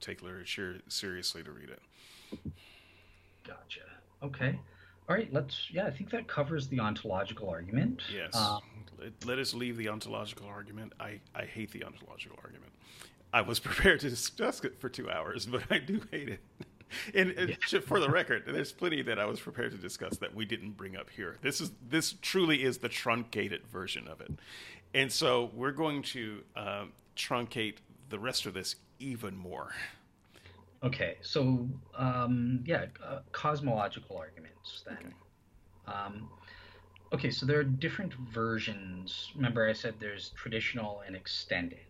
take 0.00 0.22
literature 0.22 0.80
seriously 0.88 1.42
to 1.42 1.50
read 1.50 1.70
it. 1.70 1.80
Gotcha. 3.46 3.80
Okay. 4.22 4.58
All 5.08 5.16
right. 5.16 5.32
Let's. 5.32 5.68
Yeah, 5.70 5.86
I 5.86 5.90
think 5.90 6.10
that 6.10 6.28
covers 6.28 6.68
the 6.68 6.78
ontological 6.80 7.48
argument. 7.48 8.02
Yes. 8.14 8.36
Um, 8.36 8.60
let, 9.00 9.24
let, 9.24 9.38
us 9.38 9.54
leave 9.54 9.76
the 9.76 9.88
ontological 9.88 10.46
argument. 10.46 10.92
I 11.00 11.20
I 11.34 11.44
hate 11.44 11.70
the 11.72 11.84
ontological 11.84 12.38
argument. 12.44 12.72
I 13.32 13.40
was 13.40 13.58
prepared 13.60 14.00
to 14.00 14.10
discuss 14.10 14.62
it 14.64 14.78
for 14.78 14.88
two 14.88 15.10
hours, 15.10 15.46
but 15.46 15.62
I 15.70 15.78
do 15.78 16.00
hate 16.10 16.28
it. 16.28 16.40
and 17.14 17.56
yeah. 17.70 17.80
for 17.80 18.00
the 18.00 18.10
record, 18.10 18.44
there's 18.46 18.72
plenty 18.72 19.02
that 19.02 19.18
I 19.18 19.26
was 19.26 19.40
prepared 19.40 19.72
to 19.72 19.78
discuss 19.78 20.16
that 20.18 20.34
we 20.34 20.44
didn't 20.44 20.72
bring 20.72 20.96
up 20.96 21.10
here. 21.10 21.36
This 21.42 21.60
is 21.60 21.72
this 21.88 22.14
truly 22.22 22.62
is 22.62 22.78
the 22.78 22.88
truncated 22.88 23.66
version 23.66 24.08
of 24.08 24.20
it, 24.20 24.32
and 24.94 25.10
so 25.10 25.50
we're 25.54 25.72
going 25.72 26.02
to 26.02 26.42
um, 26.56 26.92
truncate 27.16 27.76
the 28.08 28.18
rest 28.18 28.46
of 28.46 28.54
this 28.54 28.76
even 28.98 29.36
more. 29.36 29.72
Okay, 30.82 31.16
so 31.22 31.68
um, 31.96 32.62
yeah, 32.64 32.86
uh, 33.04 33.20
cosmological 33.32 34.16
arguments 34.16 34.82
then. 34.86 34.96
Okay. 34.96 35.98
Um, 35.98 36.28
okay, 37.12 37.30
so 37.30 37.46
there 37.46 37.58
are 37.58 37.64
different 37.64 38.14
versions. 38.14 39.32
Remember, 39.34 39.68
I 39.68 39.72
said 39.72 39.94
there's 39.98 40.30
traditional 40.30 41.02
and 41.06 41.16
extended. 41.16 41.80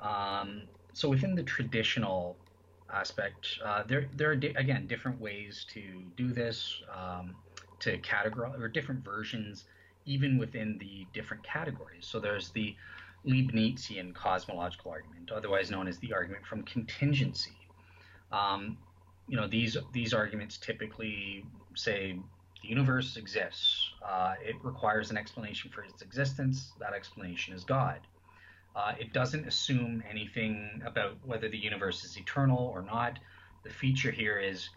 Um, 0.00 0.62
so 0.92 1.08
within 1.08 1.34
the 1.34 1.42
traditional 1.42 2.36
aspect. 2.94 3.58
Uh, 3.64 3.82
there, 3.86 4.08
there 4.14 4.30
are 4.30 4.36
di- 4.36 4.54
again 4.56 4.86
different 4.86 5.20
ways 5.20 5.66
to 5.74 5.82
do 6.16 6.32
this, 6.32 6.82
um, 6.94 7.34
to 7.80 7.98
categorize 7.98 8.58
or 8.60 8.68
different 8.68 9.04
versions, 9.04 9.64
even 10.06 10.38
within 10.38 10.78
the 10.78 11.06
different 11.12 11.42
categories. 11.42 12.06
So 12.06 12.20
there's 12.20 12.50
the 12.50 12.74
Leibnizian 13.26 14.14
cosmological 14.14 14.90
argument, 14.90 15.30
otherwise 15.32 15.70
known 15.70 15.88
as 15.88 15.98
the 15.98 16.12
argument 16.12 16.46
from 16.46 16.62
contingency. 16.62 17.56
Um, 18.32 18.76
you 19.26 19.36
know, 19.36 19.46
these 19.46 19.76
these 19.92 20.12
arguments 20.12 20.58
typically 20.58 21.46
say 21.74 22.18
the 22.62 22.68
universe 22.68 23.16
exists. 23.16 23.90
Uh, 24.06 24.34
it 24.42 24.56
requires 24.62 25.10
an 25.10 25.16
explanation 25.16 25.70
for 25.70 25.82
its 25.82 26.02
existence. 26.02 26.72
That 26.78 26.92
explanation 26.92 27.54
is 27.54 27.64
God. 27.64 28.00
Uh, 28.74 28.92
it 28.98 29.12
doesn't 29.12 29.46
assume 29.46 30.02
anything 30.10 30.82
about 30.84 31.16
whether 31.24 31.48
the 31.48 31.56
universe 31.56 32.04
is 32.04 32.18
eternal 32.18 32.58
or 32.58 32.82
not. 32.82 33.18
The 33.62 33.70
feature 33.70 34.10
here 34.10 34.38
is 34.38 34.68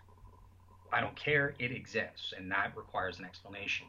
I 0.92 1.02
don't 1.02 1.16
care, 1.16 1.56
it 1.60 1.72
exists, 1.72 2.34
and 2.38 2.50
that 2.52 2.76
requires 2.78 3.20
an 3.20 3.26
explanation. 3.26 3.88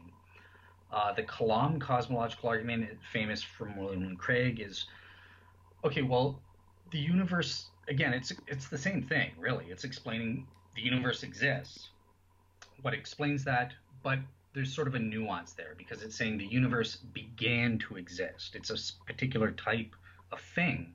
Uh, 0.91 1.13
the 1.13 1.23
Kalam 1.23 1.79
cosmological 1.79 2.49
argument, 2.49 2.89
famous 3.13 3.41
from 3.43 3.77
William 3.77 4.17
Craig, 4.17 4.59
is 4.59 4.85
okay. 5.83 6.01
Well, 6.01 6.41
the 6.91 6.97
universe 6.97 7.69
again, 7.87 8.13
it's 8.13 8.33
it's 8.47 8.67
the 8.67 8.77
same 8.77 9.03
thing, 9.03 9.31
really. 9.37 9.65
It's 9.69 9.83
explaining 9.83 10.47
the 10.75 10.81
universe 10.81 11.23
exists. 11.23 11.89
What 12.81 12.93
explains 12.93 13.43
that, 13.43 13.73
but 14.03 14.19
there's 14.53 14.73
sort 14.73 14.87
of 14.87 14.95
a 14.95 14.99
nuance 14.99 15.53
there 15.53 15.75
because 15.77 16.01
it's 16.01 16.15
saying 16.15 16.37
the 16.37 16.45
universe 16.45 16.95
began 16.95 17.77
to 17.79 17.97
exist. 17.97 18.55
It's 18.55 18.69
a 18.69 19.05
particular 19.05 19.51
type 19.51 19.95
of 20.31 20.39
thing, 20.55 20.93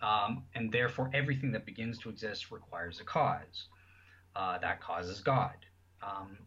um, 0.00 0.44
and 0.54 0.70
therefore 0.70 1.10
everything 1.12 1.52
that 1.52 1.66
begins 1.66 1.98
to 1.98 2.08
exist 2.08 2.50
requires 2.50 3.00
a 3.00 3.04
cause. 3.04 3.68
Uh, 4.34 4.58
that 4.58 4.80
is 5.00 5.20
God. 5.20 5.54
Um, 6.02 6.38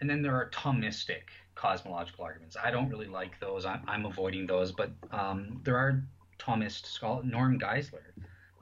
and 0.00 0.08
then 0.08 0.22
there 0.22 0.34
are 0.34 0.50
Thomistic 0.50 1.22
cosmological 1.54 2.24
arguments. 2.24 2.56
I 2.62 2.70
don't 2.70 2.88
really 2.88 3.06
like 3.06 3.38
those. 3.40 3.64
I'm, 3.64 3.82
I'm 3.86 4.06
avoiding 4.06 4.46
those, 4.46 4.72
but 4.72 4.90
um, 5.12 5.60
there 5.64 5.76
are 5.76 6.02
Thomist 6.38 6.86
scholars. 6.86 7.24
Norm 7.26 7.58
Geisler, 7.58 8.12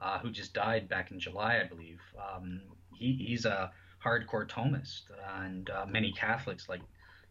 uh, 0.01 0.19
who 0.19 0.31
just 0.31 0.53
died 0.53 0.87
back 0.87 1.11
in 1.11 1.19
July, 1.19 1.61
I 1.63 1.67
believe. 1.67 1.99
Um, 2.17 2.61
he, 2.93 3.13
he's 3.13 3.45
a 3.45 3.71
hardcore 4.03 4.47
Thomist, 4.47 5.03
and 5.41 5.69
uh, 5.69 5.85
many 5.87 6.11
Catholics 6.11 6.69
like 6.69 6.81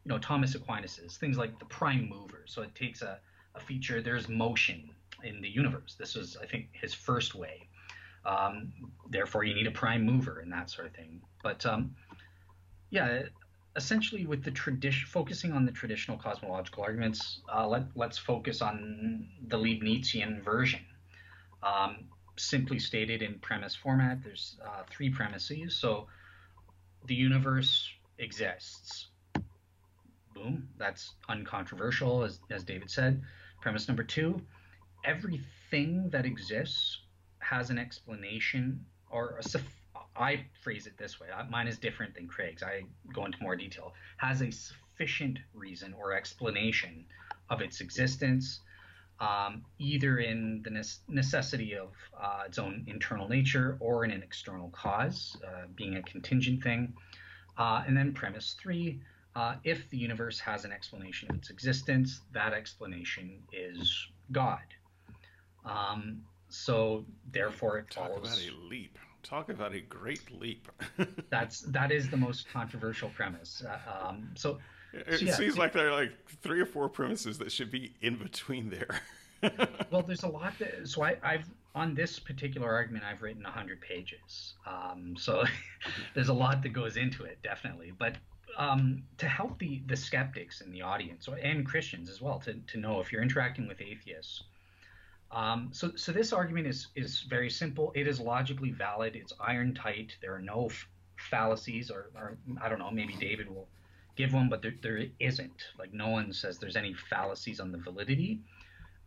you 0.06 0.12
know 0.12 0.18
Thomas 0.18 0.54
Aquinas's 0.54 1.16
things 1.16 1.36
like 1.36 1.58
the 1.58 1.64
prime 1.64 2.08
mover. 2.08 2.44
So 2.46 2.62
it 2.62 2.72
takes 2.76 3.02
a, 3.02 3.18
a 3.56 3.60
feature. 3.60 4.00
There's 4.00 4.28
motion 4.28 4.88
in 5.24 5.40
the 5.40 5.48
universe. 5.48 5.96
This 5.98 6.14
was, 6.14 6.36
I 6.40 6.46
think, 6.46 6.68
his 6.70 6.94
first 6.94 7.34
way. 7.34 7.68
Um, 8.24 8.72
therefore, 9.10 9.42
you 9.42 9.52
need 9.52 9.66
a 9.66 9.72
prime 9.72 10.06
mover 10.06 10.38
and 10.38 10.52
that 10.52 10.70
sort 10.70 10.86
of 10.86 10.94
thing. 10.94 11.20
But 11.42 11.66
um, 11.66 11.96
yeah, 12.90 13.22
essentially, 13.74 14.26
with 14.26 14.44
the 14.44 14.52
tradition, 14.52 15.08
focusing 15.08 15.52
on 15.52 15.66
the 15.66 15.72
traditional 15.72 16.16
cosmological 16.16 16.84
arguments, 16.84 17.40
uh, 17.52 17.66
let 17.66 17.86
let's 17.96 18.16
focus 18.16 18.62
on 18.62 19.26
the 19.48 19.58
Leibnizian 19.58 20.40
version. 20.40 20.86
Um, 21.64 22.04
simply 22.36 22.78
stated 22.78 23.22
in 23.22 23.40
premise 23.40 23.74
format, 23.74 24.22
there's 24.22 24.56
uh, 24.64 24.84
three 24.88 25.10
premises. 25.10 25.74
So 25.74 26.06
the 27.06 27.14
universe 27.16 27.90
exists. 28.18 29.08
Boom, 30.36 30.68
that's 30.76 31.14
uncontroversial, 31.28 32.22
as, 32.22 32.40
as 32.50 32.62
David 32.62 32.90
said. 32.90 33.22
Premise 33.62 33.88
number 33.88 34.04
two 34.04 34.40
everything 35.04 36.10
that 36.10 36.26
exists 36.26 36.98
has 37.38 37.70
an 37.70 37.78
explanation 37.78 38.84
or 39.10 39.40
I 40.16 40.44
phrase 40.62 40.86
it 40.86 40.98
this 40.98 41.20
way. 41.20 41.28
Mine 41.48 41.68
is 41.68 41.78
different 41.78 42.14
than 42.14 42.26
Craig's. 42.26 42.62
I 42.62 42.82
go 43.12 43.24
into 43.24 43.38
more 43.40 43.56
detail. 43.56 43.94
Has 44.16 44.42
a 44.42 44.50
sufficient 44.50 45.38
reason 45.54 45.94
or 45.98 46.12
explanation 46.12 47.04
of 47.50 47.60
its 47.60 47.80
existence, 47.80 48.60
um, 49.20 49.64
either 49.78 50.18
in 50.18 50.62
the 50.64 50.70
necessity 51.08 51.76
of 51.76 51.88
uh, 52.20 52.44
its 52.46 52.58
own 52.58 52.84
internal 52.86 53.28
nature 53.28 53.76
or 53.80 54.04
in 54.04 54.10
an 54.10 54.22
external 54.22 54.70
cause, 54.70 55.36
uh, 55.46 55.66
being 55.74 55.96
a 55.96 56.02
contingent 56.02 56.62
thing. 56.62 56.94
Uh, 57.56 57.84
and 57.86 57.96
then 57.96 58.12
premise 58.12 58.56
three, 58.60 59.00
uh, 59.36 59.54
if 59.64 59.88
the 59.90 59.98
universe 59.98 60.40
has 60.40 60.64
an 60.64 60.72
explanation 60.72 61.28
of 61.30 61.36
its 61.36 61.50
existence, 61.50 62.22
that 62.32 62.54
explanation 62.54 63.38
is 63.52 64.08
God. 64.32 64.62
Um, 65.66 66.22
so 66.48 67.04
therefore, 67.32 67.78
it 67.78 67.90
Talk 67.90 68.08
follows. 68.08 68.28
Talk 68.30 68.38
about 68.38 68.64
a 68.64 68.68
leap. 68.68 68.98
Talk 69.22 69.48
about 69.50 69.74
a 69.74 69.80
great 69.80 70.22
leap. 70.40 70.68
that's 71.30 71.60
that 71.62 71.92
is 71.92 72.08
the 72.08 72.16
most 72.16 72.48
controversial 72.50 73.10
premise. 73.10 73.62
Uh, 73.68 74.08
um, 74.08 74.30
so 74.36 74.58
it 74.94 75.18
so, 75.18 75.24
yeah, 75.26 75.34
seems 75.34 75.56
it, 75.56 75.58
like 75.58 75.74
there 75.74 75.88
are 75.88 75.92
like 75.92 76.12
three 76.40 76.60
or 76.60 76.66
four 76.66 76.88
premises 76.88 77.36
that 77.38 77.52
should 77.52 77.70
be 77.70 77.94
in 78.00 78.16
between 78.16 78.70
there. 78.70 79.02
well, 79.90 80.00
there's 80.00 80.22
a 80.22 80.28
lot 80.28 80.58
that. 80.60 80.88
So 80.88 81.04
I, 81.04 81.16
I've 81.22 81.44
on 81.74 81.94
this 81.94 82.18
particular 82.18 82.72
argument, 82.72 83.04
I've 83.04 83.20
written 83.20 83.42
100 83.42 83.82
pages. 83.82 84.54
Um, 84.66 85.14
so 85.18 85.44
there's 86.14 86.30
a 86.30 86.34
lot 86.34 86.62
that 86.62 86.70
goes 86.70 86.96
into 86.96 87.24
it, 87.24 87.36
definitely. 87.42 87.92
But 87.98 88.16
um, 88.56 89.02
to 89.18 89.28
help 89.28 89.58
the 89.58 89.82
the 89.86 89.96
skeptics 89.96 90.60
in 90.60 90.70
the 90.70 90.82
audience 90.82 91.28
and 91.42 91.66
Christians 91.66 92.08
as 92.08 92.20
well 92.20 92.38
to, 92.40 92.54
to 92.54 92.78
know 92.78 93.00
if 93.00 93.12
you're 93.12 93.22
interacting 93.22 93.68
with 93.68 93.80
atheists. 93.80 94.42
Um, 95.30 95.70
so, 95.72 95.92
so 95.96 96.12
this 96.12 96.32
argument 96.32 96.66
is 96.66 96.88
is 96.94 97.22
very 97.22 97.50
simple. 97.50 97.92
It 97.94 98.06
is 98.06 98.20
logically 98.20 98.70
valid. 98.70 99.16
It's 99.16 99.32
iron 99.40 99.74
tight. 99.74 100.16
There 100.20 100.34
are 100.34 100.42
no 100.42 100.66
f- 100.66 100.88
fallacies, 101.30 101.90
or, 101.90 102.10
or, 102.14 102.38
I 102.62 102.68
don't 102.68 102.78
know. 102.78 102.90
Maybe 102.90 103.14
David 103.14 103.48
will 103.48 103.68
give 104.16 104.32
one, 104.32 104.48
but 104.48 104.62
there, 104.62 104.74
there 104.82 105.04
isn't. 105.18 105.64
Like 105.78 105.92
no 105.92 106.08
one 106.08 106.32
says 106.32 106.58
there's 106.58 106.76
any 106.76 106.94
fallacies 107.10 107.60
on 107.60 107.72
the 107.72 107.78
validity. 107.78 108.40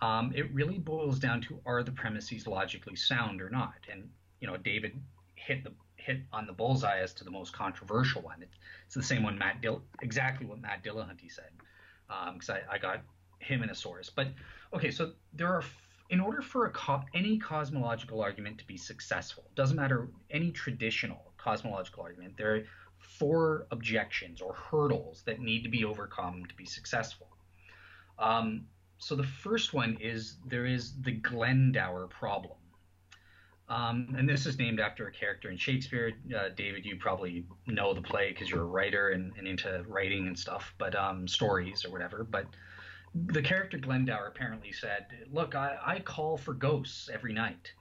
Um, 0.01 0.31
it 0.35 0.53
really 0.53 0.77
boils 0.77 1.19
down 1.19 1.41
to 1.41 1.59
are 1.65 1.83
the 1.83 1.91
premises 1.91 2.47
logically 2.47 2.95
sound 2.95 3.41
or 3.41 3.49
not? 3.49 3.75
And 3.91 4.09
you 4.39 4.47
know, 4.47 4.57
David 4.57 4.99
hit 5.35 5.63
the 5.63 5.71
hit 5.99 6.21
on 6.31 6.47
the 6.47 6.53
bullseye 6.53 6.99
as 6.99 7.13
to 7.15 7.23
the 7.23 7.31
most 7.31 7.53
controversial 7.53 8.21
one. 8.21 8.41
It, 8.41 8.49
it's 8.85 8.95
the 8.95 9.03
same 9.03 9.23
one 9.23 9.37
Matt 9.37 9.61
Dill, 9.61 9.81
exactly 10.01 10.45
what 10.45 10.59
Matt 10.59 10.83
Dillahunty 10.83 11.31
said, 11.31 11.51
because 12.33 12.49
um, 12.49 12.57
I, 12.69 12.75
I 12.75 12.77
got 12.77 13.01
him 13.39 13.63
in 13.63 13.69
a 13.69 13.75
source. 13.75 14.09
But 14.09 14.27
okay, 14.73 14.91
so 14.91 15.11
there 15.33 15.47
are 15.47 15.63
in 16.09 16.19
order 16.19 16.41
for 16.41 16.65
a 16.65 16.71
co- 16.71 17.03
any 17.13 17.37
cosmological 17.37 18.21
argument 18.21 18.57
to 18.59 18.67
be 18.67 18.77
successful, 18.77 19.43
doesn't 19.55 19.77
matter 19.77 20.07
any 20.31 20.51
traditional 20.51 21.31
cosmological 21.37 22.03
argument, 22.03 22.35
there 22.37 22.55
are 22.55 22.63
four 22.97 23.67
objections 23.71 24.41
or 24.41 24.53
hurdles 24.53 25.23
that 25.25 25.39
need 25.39 25.63
to 25.63 25.69
be 25.69 25.85
overcome 25.85 26.45
to 26.45 26.55
be 26.55 26.65
successful. 26.65 27.27
Um, 28.17 28.65
so 28.97 29.15
the 29.15 29.23
first 29.23 29.73
one 29.73 29.97
is 30.01 30.37
there 30.45 30.65
is 30.65 30.93
the 31.01 31.11
Glendower 31.11 32.07
problem. 32.07 32.57
Um, 33.69 34.15
and 34.17 34.27
this 34.27 34.47
is 34.47 34.57
named 34.57 34.79
after 34.79 35.07
a 35.07 35.11
character 35.11 35.51
in 35.51 35.57
Shakespeare. 35.57 36.13
Uh, 36.35 36.49
David, 36.55 36.85
you 36.85 36.95
probably 36.97 37.45
know 37.67 37.93
the 37.93 38.01
play 38.01 38.29
because 38.29 38.49
you're 38.49 38.63
a 38.63 38.65
writer 38.65 39.09
and, 39.09 39.31
and, 39.37 39.47
into 39.47 39.83
writing 39.87 40.25
and 40.25 40.37
stuff, 40.37 40.73
but 40.79 40.95
um, 40.95 41.27
stories 41.27 41.85
or 41.85 41.91
whatever. 41.91 42.23
But 42.23 42.47
the 43.13 43.43
character 43.43 43.77
Glendower 43.77 44.25
apparently 44.25 44.71
said, 44.71 45.05
"Look, 45.31 45.53
I, 45.53 45.77
I 45.85 45.99
call 45.99 46.35
for 46.37 46.53
ghosts 46.55 47.09
every 47.13 47.31
night." 47.31 47.71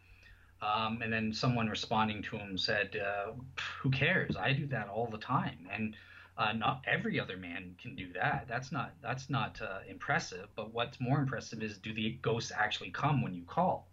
Um, 0.60 1.00
and 1.02 1.10
then 1.10 1.32
someone 1.32 1.68
responding 1.68 2.22
to 2.24 2.36
him 2.36 2.58
said, 2.58 2.94
uh, 2.96 3.32
"Who 3.80 3.90
cares? 3.90 4.36
I 4.36 4.52
do 4.52 4.66
that 4.66 4.88
all 4.88 5.06
the 5.06 5.18
time, 5.18 5.68
and 5.72 5.96
uh, 6.36 6.52
not 6.52 6.82
every 6.86 7.18
other 7.18 7.38
man 7.38 7.74
can 7.80 7.96
do 7.96 8.12
that. 8.12 8.44
That's 8.46 8.72
not 8.72 8.92
that's 9.00 9.30
not 9.30 9.58
uh, 9.62 9.78
impressive. 9.88 10.48
But 10.54 10.74
what's 10.74 11.00
more 11.00 11.18
impressive 11.18 11.62
is 11.62 11.78
do 11.78 11.94
the 11.94 12.18
ghosts 12.20 12.52
actually 12.54 12.90
come 12.90 13.22
when 13.22 13.34
you 13.34 13.44
call?" 13.44 13.88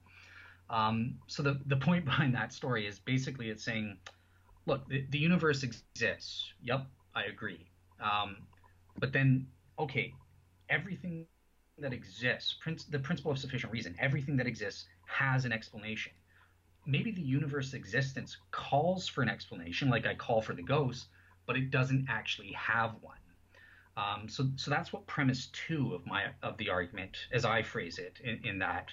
Um, 0.69 1.15
so 1.27 1.43
the 1.43 1.59
the 1.67 1.77
point 1.77 2.05
behind 2.11 2.33
that 2.35 2.53
story 2.53 2.87
is 2.87 2.99
basically 2.99 3.49
it's 3.49 3.63
saying, 3.63 3.97
"Look, 4.65 4.87
the, 4.87 5.05
the 5.09 5.19
universe 5.19 5.63
exists. 5.63 6.51
Yep, 6.63 6.85
I 7.13 7.23
agree. 7.25 7.67
Um, 8.01 8.37
but 8.97 9.13
then, 9.13 9.47
okay, 9.79 10.13
everything 10.69 11.27
that 11.77 11.93
exists, 11.93 12.57
the 12.89 12.99
principle 12.99 13.31
of 13.31 13.37
sufficient 13.37 13.71
reason, 13.71 13.95
everything 13.99 14.37
that 14.37 14.47
exists 14.47 14.85
has 15.05 15.45
an 15.45 15.51
explanation. 15.51 16.13
Maybe 16.85 17.11
the 17.11 17.21
universe 17.21 17.73
existence 17.73 18.37
calls 18.51 19.07
for 19.07 19.21
an 19.21 19.29
explanation, 19.29 19.89
like 19.89 20.05
I 20.05 20.15
call 20.15 20.41
for 20.41 20.53
the 20.53 20.61
ghost, 20.61 21.07
but 21.45 21.57
it 21.57 21.71
doesn't 21.71 22.07
actually 22.09 22.51
have 22.53 22.95
one. 23.01 23.17
Um, 23.97 24.27
so, 24.27 24.45
so 24.55 24.71
that's 24.71 24.91
what 24.91 25.07
premise 25.07 25.47
two 25.47 25.93
of 25.93 26.05
my 26.05 26.25
of 26.43 26.57
the 26.57 26.69
argument, 26.69 27.17
as 27.31 27.45
I 27.45 27.63
phrase 27.63 27.97
it, 27.97 28.19
in, 28.23 28.39
in 28.43 28.59
that 28.59 28.89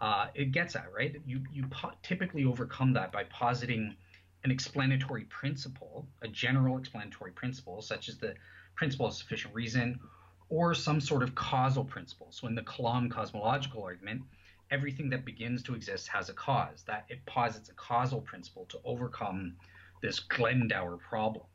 uh, 0.00 0.26
it 0.34 0.52
gets 0.52 0.76
at 0.76 0.92
right. 0.94 1.16
You 1.26 1.42
you 1.52 1.66
po- 1.68 1.92
typically 2.02 2.44
overcome 2.44 2.92
that 2.94 3.12
by 3.12 3.24
positing 3.24 3.96
an 4.44 4.50
explanatory 4.50 5.24
principle, 5.24 6.06
a 6.22 6.28
general 6.28 6.78
explanatory 6.78 7.32
principle, 7.32 7.82
such 7.82 8.08
as 8.08 8.18
the 8.18 8.34
principle 8.74 9.06
of 9.06 9.14
sufficient 9.14 9.54
reason 9.54 9.98
or 10.48 10.74
some 10.74 11.00
sort 11.00 11.22
of 11.22 11.34
causal 11.34 11.84
principle. 11.84 12.28
So 12.30 12.46
in 12.46 12.54
the 12.54 12.62
Kalam 12.62 13.10
cosmological 13.10 13.82
argument, 13.82 14.22
everything 14.70 15.10
that 15.10 15.24
begins 15.24 15.62
to 15.64 15.74
exist 15.74 16.06
has 16.08 16.28
a 16.28 16.34
cause. 16.34 16.84
That 16.86 17.06
it 17.08 17.24
posits 17.26 17.70
a 17.70 17.74
causal 17.74 18.20
principle 18.20 18.66
to 18.66 18.78
overcome 18.84 19.56
this 20.02 20.20
Glendower 20.20 20.98
problem. 20.98 21.46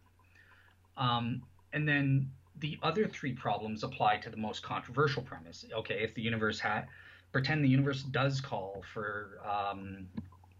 Um, 0.97 1.43
and 1.73 1.87
then 1.87 2.31
the 2.59 2.77
other 2.83 3.07
three 3.07 3.33
problems 3.33 3.83
apply 3.83 4.17
to 4.17 4.29
the 4.29 4.37
most 4.37 4.63
controversial 4.63 5.23
premise. 5.23 5.63
Okay, 5.73 6.03
if 6.03 6.13
the 6.15 6.21
universe 6.21 6.59
had 6.59 6.87
pretend 7.31 7.63
the 7.63 7.69
universe 7.69 8.03
does 8.03 8.41
call 8.41 8.83
for 8.93 9.39
um, 9.45 10.07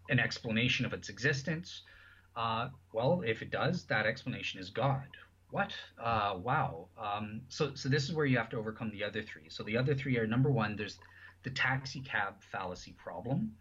an 0.08 0.18
explanation 0.18 0.86
of 0.86 0.92
its 0.92 1.08
existence, 1.08 1.82
uh, 2.36 2.68
well, 2.92 3.22
if 3.26 3.42
it 3.42 3.50
does, 3.50 3.84
that 3.84 4.06
explanation 4.06 4.60
is 4.60 4.70
God. 4.70 5.04
What? 5.50 5.72
Uh, 6.02 6.36
wow. 6.42 6.88
Um, 6.98 7.42
so, 7.48 7.74
so 7.74 7.88
this 7.88 8.04
is 8.04 8.14
where 8.14 8.24
you 8.24 8.38
have 8.38 8.48
to 8.50 8.56
overcome 8.56 8.90
the 8.90 9.04
other 9.04 9.22
three. 9.22 9.48
So 9.48 9.62
the 9.62 9.76
other 9.76 9.94
three 9.94 10.16
are 10.16 10.26
number 10.26 10.50
one, 10.50 10.76
there's 10.76 10.98
the 11.42 11.50
taxi 11.50 12.00
cab 12.00 12.34
fallacy 12.50 12.94
problem. 12.96 13.52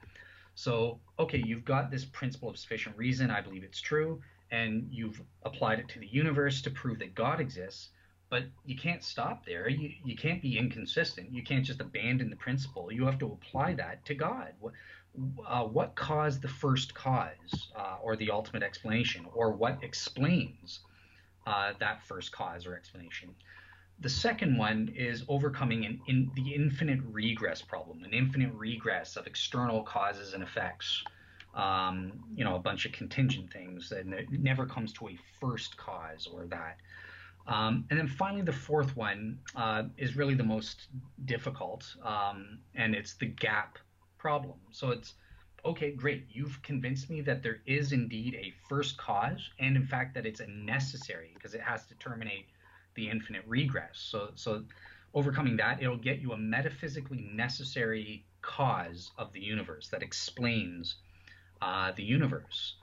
So, 0.56 1.00
okay, 1.20 1.44
you've 1.46 1.66
got 1.66 1.92
this 1.92 2.06
principle 2.06 2.50
of 2.50 2.58
sufficient 2.58 2.96
reason. 2.98 3.30
I 3.30 3.42
believe 3.42 3.64
it's 3.64 3.82
true. 3.82 4.22
And 4.52 4.88
you've 4.90 5.22
applied 5.44 5.80
it 5.80 5.90
to 5.90 6.00
the 6.00 6.08
universe 6.08 6.62
to 6.62 6.70
prove 6.70 7.00
that 7.00 7.16
God 7.16 7.42
exists. 7.42 7.90
But 8.32 8.46
you 8.66 8.78
can't 8.78 9.04
stop 9.04 9.46
there. 9.46 9.70
You, 9.70 9.92
you 10.06 10.16
can't 10.16 10.42
be 10.42 10.58
inconsistent. 10.58 11.32
You 11.32 11.44
can't 11.44 11.66
just 11.66 11.82
abandon 11.82 12.30
the 12.30 12.38
principle. 12.38 12.92
You 12.92 13.06
have 13.06 13.20
to 13.20 13.26
apply 13.26 13.74
that 13.74 14.04
to 14.06 14.16
God. 14.16 14.54
What, 14.60 14.74
uh, 15.46 15.66
what 15.66 15.96
caused 15.96 16.42
the 16.42 16.48
first 16.48 16.96
cause 16.96 17.72
uh, 17.76 17.98
or 18.02 18.16
the 18.16 18.32
ultimate 18.32 18.64
explanation? 18.64 19.26
Or 19.34 19.52
what 19.52 19.84
explains 19.84 20.80
uh, 21.46 21.74
that 21.80 22.04
first 22.08 22.32
cause 22.32 22.66
or 22.66 22.76
explanation. 22.76 23.36
The 24.00 24.10
second 24.10 24.58
one 24.58 24.94
is 24.96 25.24
overcoming 25.28 25.86
an 25.86 26.02
in, 26.08 26.32
the 26.36 26.56
infinite 26.56 27.02
regress 27.12 27.62
problem, 27.62 28.04
an 28.04 28.14
infinite 28.14 28.54
regress 28.54 29.18
of 29.18 29.28
external 29.28 29.84
causes 29.84 30.34
and 30.34 30.42
effects. 30.42 31.04
Um, 31.54 32.14
you 32.34 32.46
know, 32.46 32.56
a 32.56 32.60
bunch 32.60 32.86
of 32.86 32.94
contingent 32.94 33.52
things, 33.52 33.92
and 33.92 34.14
it 34.14 34.32
never 34.32 34.66
comes 34.66 34.94
to 34.94 35.10
a 35.10 35.20
first 35.42 35.76
cause 35.76 36.30
or 36.32 36.46
that. 36.46 36.78
Um, 37.48 37.86
and 37.90 38.00
then 38.00 38.08
finally, 38.08 38.44
the 38.44 38.54
fourth 38.54 38.96
one 38.96 39.40
uh, 39.56 39.84
is 39.98 40.16
really 40.16 40.36
the 40.36 40.44
most 40.44 40.88
difficult, 41.26 41.86
um, 42.04 42.60
and 42.76 42.96
it's 42.96 43.16
the 43.16 43.26
gap 43.26 43.80
problem. 44.18 44.58
So 44.72 44.92
it's 44.92 45.16
okay, 45.64 45.92
great, 45.92 46.26
you've 46.32 46.62
convinced 46.64 47.10
me 47.10 47.22
that 47.22 47.44
there 47.44 47.60
is 47.68 47.92
indeed 47.92 48.36
a 48.36 48.54
first 48.68 48.98
cause, 48.98 49.50
and 49.60 49.76
in 49.76 49.86
fact 49.86 50.14
that 50.16 50.26
it's 50.26 50.40
a 50.40 50.48
necessary 50.48 51.32
because 51.34 51.54
it 51.54 51.62
has 51.62 51.86
to 51.88 51.96
terminate 51.96 52.46
the 52.96 53.10
infinite 53.10 53.44
regress. 53.48 53.92
So 53.94 54.32
so 54.36 54.64
overcoming 55.14 55.58
that, 55.58 55.82
it'll 55.82 55.98
get 55.98 56.20
you 56.20 56.32
a 56.34 56.38
metaphysically 56.38 57.30
necessary 57.34 58.26
cause 58.42 59.12
of 59.18 59.34
the 59.34 59.40
universe 59.40 59.88
that 59.90 60.02
explains 60.02 60.96
uh, 61.62 61.92
the 61.96 62.04
universe. 62.04 62.76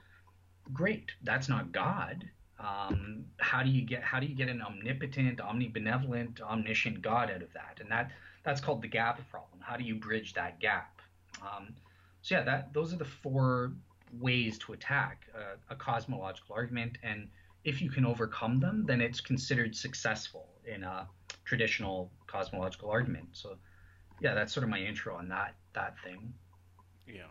Great, 0.72 1.12
that's 1.22 1.48
not 1.48 1.72
God. 1.72 2.28
Um, 2.58 3.24
how 3.38 3.62
do 3.62 3.70
you 3.70 3.82
get 3.82 4.02
how 4.02 4.18
do 4.18 4.26
you 4.26 4.34
get 4.34 4.48
an 4.48 4.60
omnipotent, 4.62 5.38
omnibenevolent, 5.38 6.40
omniscient 6.40 7.02
God 7.02 7.30
out 7.30 7.42
of 7.42 7.52
that? 7.52 7.78
And 7.80 7.90
that 7.90 8.10
that's 8.44 8.60
called 8.60 8.82
the 8.82 8.88
gap 8.88 9.20
problem. 9.30 9.60
How 9.60 9.76
do 9.76 9.84
you 9.84 9.94
bridge 9.94 10.34
that 10.34 10.58
gap? 10.58 11.00
Um, 11.40 11.74
so 12.22 12.36
yeah, 12.36 12.42
that 12.42 12.72
those 12.72 12.92
are 12.92 12.96
the 12.96 13.04
four 13.04 13.72
ways 14.18 14.58
to 14.58 14.72
attack 14.72 15.26
a, 15.34 15.72
a 15.72 15.76
cosmological 15.76 16.54
argument, 16.54 16.98
and 17.02 17.28
if 17.64 17.80
you 17.80 17.90
can 17.90 18.04
overcome 18.04 18.58
them, 18.58 18.84
then 18.86 19.00
it's 19.00 19.20
considered 19.20 19.76
successful 19.76 20.48
in 20.66 20.82
a 20.82 21.06
traditional 21.44 22.10
cosmological 22.26 22.90
argument. 22.90 23.28
So 23.32 23.56
yeah, 24.20 24.34
that's 24.34 24.52
sort 24.52 24.64
of 24.64 24.70
my 24.70 24.80
intro 24.80 25.14
on 25.14 25.28
that 25.28 25.54
that 25.74 25.94
thing. 26.02 26.32
Yeah, 27.06 27.22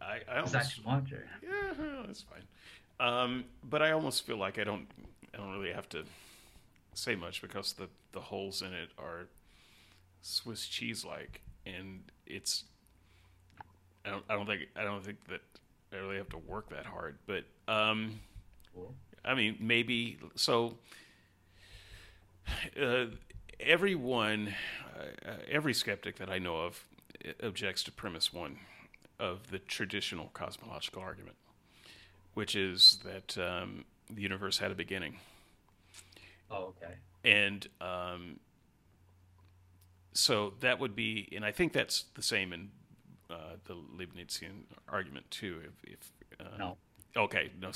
I, 0.00 0.20
I 0.28 0.36
almost, 0.36 0.46
Is 0.46 0.52
that 0.52 0.70
too 0.70 0.82
much? 0.82 1.12
Or? 1.12 1.24
Yeah, 1.42 2.02
that's 2.06 2.22
fine. 2.22 2.42
Um, 2.98 3.44
but 3.62 3.82
I 3.82 3.90
almost 3.92 4.26
feel 4.26 4.36
like 4.38 4.58
I 4.58 4.64
don't 4.64 4.86
I 5.34 5.38
don't 5.38 5.52
really 5.52 5.72
have 5.72 5.88
to 5.90 6.04
say 6.94 7.14
much 7.14 7.42
because 7.42 7.74
the 7.74 7.88
the 8.12 8.20
holes 8.20 8.62
in 8.62 8.72
it 8.72 8.90
are 8.98 9.28
Swiss 10.22 10.66
cheese 10.66 11.04
like, 11.04 11.42
and 11.66 12.02
it's 12.26 12.64
I 14.04 14.10
don't 14.10 14.24
I 14.30 14.34
don't 14.34 14.46
think 14.46 14.62
I 14.76 14.82
don't 14.82 15.04
think 15.04 15.18
that 15.28 15.42
I 15.92 15.96
really 15.96 16.16
have 16.16 16.30
to 16.30 16.38
work 16.38 16.70
that 16.70 16.86
hard. 16.86 17.18
But 17.26 17.44
um, 17.68 18.20
Cool. 18.74 18.94
I 19.24 19.34
mean, 19.34 19.56
maybe 19.60 20.18
so. 20.34 20.78
Uh, 22.80 23.06
everyone, 23.58 24.54
uh, 24.96 25.32
every 25.50 25.74
skeptic 25.74 26.16
that 26.16 26.30
I 26.30 26.38
know 26.38 26.58
of, 26.58 26.84
uh, 27.26 27.46
objects 27.46 27.82
to 27.84 27.92
premise 27.92 28.32
one 28.32 28.58
of 29.18 29.50
the 29.50 29.58
traditional 29.58 30.30
cosmological 30.32 31.02
argument, 31.02 31.36
which 32.36 32.54
is 32.54 32.98
that 33.02 33.36
um, 33.38 33.82
the 34.10 34.20
universe 34.20 34.58
had 34.58 34.70
a 34.70 34.74
beginning, 34.74 35.16
Oh, 36.50 36.74
okay. 36.76 36.92
and 37.24 37.66
um, 37.80 38.38
so 40.12 40.52
that 40.60 40.78
would 40.78 40.94
be, 40.94 41.28
and 41.34 41.46
I 41.46 41.50
think 41.50 41.72
that's 41.72 42.04
the 42.14 42.20
same 42.20 42.52
in 42.52 42.68
uh, 43.30 43.56
the 43.64 43.74
Leibnizian 43.74 44.64
argument 44.86 45.30
too. 45.30 45.62
If, 45.64 45.92
if 45.94 46.12
uh, 46.38 46.58
No. 46.58 46.76
okay, 47.16 47.50
no, 47.58 47.70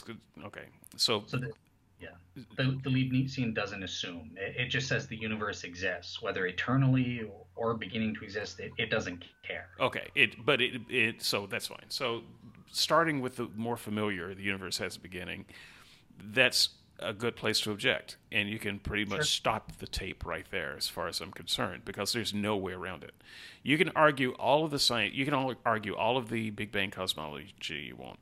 okay, 0.44 0.66
so 0.96 1.24
So 1.26 1.38
the, 1.38 1.50
yeah, 1.98 2.08
the, 2.56 2.78
the 2.84 2.90
Leibnizian 2.90 3.54
doesn't 3.54 3.82
assume. 3.82 4.32
It, 4.36 4.56
it 4.56 4.66
just 4.68 4.88
says 4.88 5.06
the 5.06 5.16
universe 5.16 5.64
exists, 5.64 6.20
whether 6.20 6.46
eternally 6.46 7.22
or, 7.56 7.70
or 7.72 7.74
beginning 7.78 8.14
to 8.16 8.24
exist. 8.24 8.60
It, 8.60 8.72
it 8.76 8.90
doesn't 8.90 9.24
care. 9.42 9.68
Okay, 9.80 10.08
it 10.14 10.44
but 10.44 10.60
it 10.60 10.82
it 10.90 11.22
so 11.22 11.46
that's 11.46 11.66
fine. 11.66 11.88
So 11.88 12.22
starting 12.72 13.20
with 13.20 13.36
the 13.36 13.48
more 13.56 13.76
familiar, 13.76 14.34
the 14.34 14.42
universe 14.42 14.78
has 14.78 14.96
a 14.96 15.00
beginning. 15.00 15.44
That's 16.22 16.70
a 16.98 17.14
good 17.14 17.34
place 17.34 17.60
to 17.60 17.70
object, 17.70 18.18
and 18.30 18.48
you 18.50 18.58
can 18.58 18.78
pretty 18.78 19.06
much 19.06 19.20
Sure. 19.20 19.24
stop 19.24 19.72
the 19.78 19.86
tape 19.86 20.26
right 20.26 20.46
there, 20.50 20.76
as 20.76 20.86
far 20.86 21.08
as 21.08 21.20
I'm 21.22 21.32
concerned, 21.32 21.84
because 21.84 22.12
there's 22.12 22.34
no 22.34 22.56
way 22.58 22.72
around 22.74 23.04
it. 23.04 23.14
You 23.62 23.78
can 23.78 23.88
argue 23.96 24.32
all 24.32 24.64
of 24.66 24.70
the 24.70 24.78
science. 24.78 25.14
You 25.14 25.24
can 25.24 25.32
all 25.32 25.54
argue 25.64 25.94
all 25.96 26.18
of 26.18 26.28
the 26.28 26.50
Big 26.50 26.70
Bang 26.72 26.90
cosmology 26.90 27.86
you 27.88 27.96
want. 27.96 28.18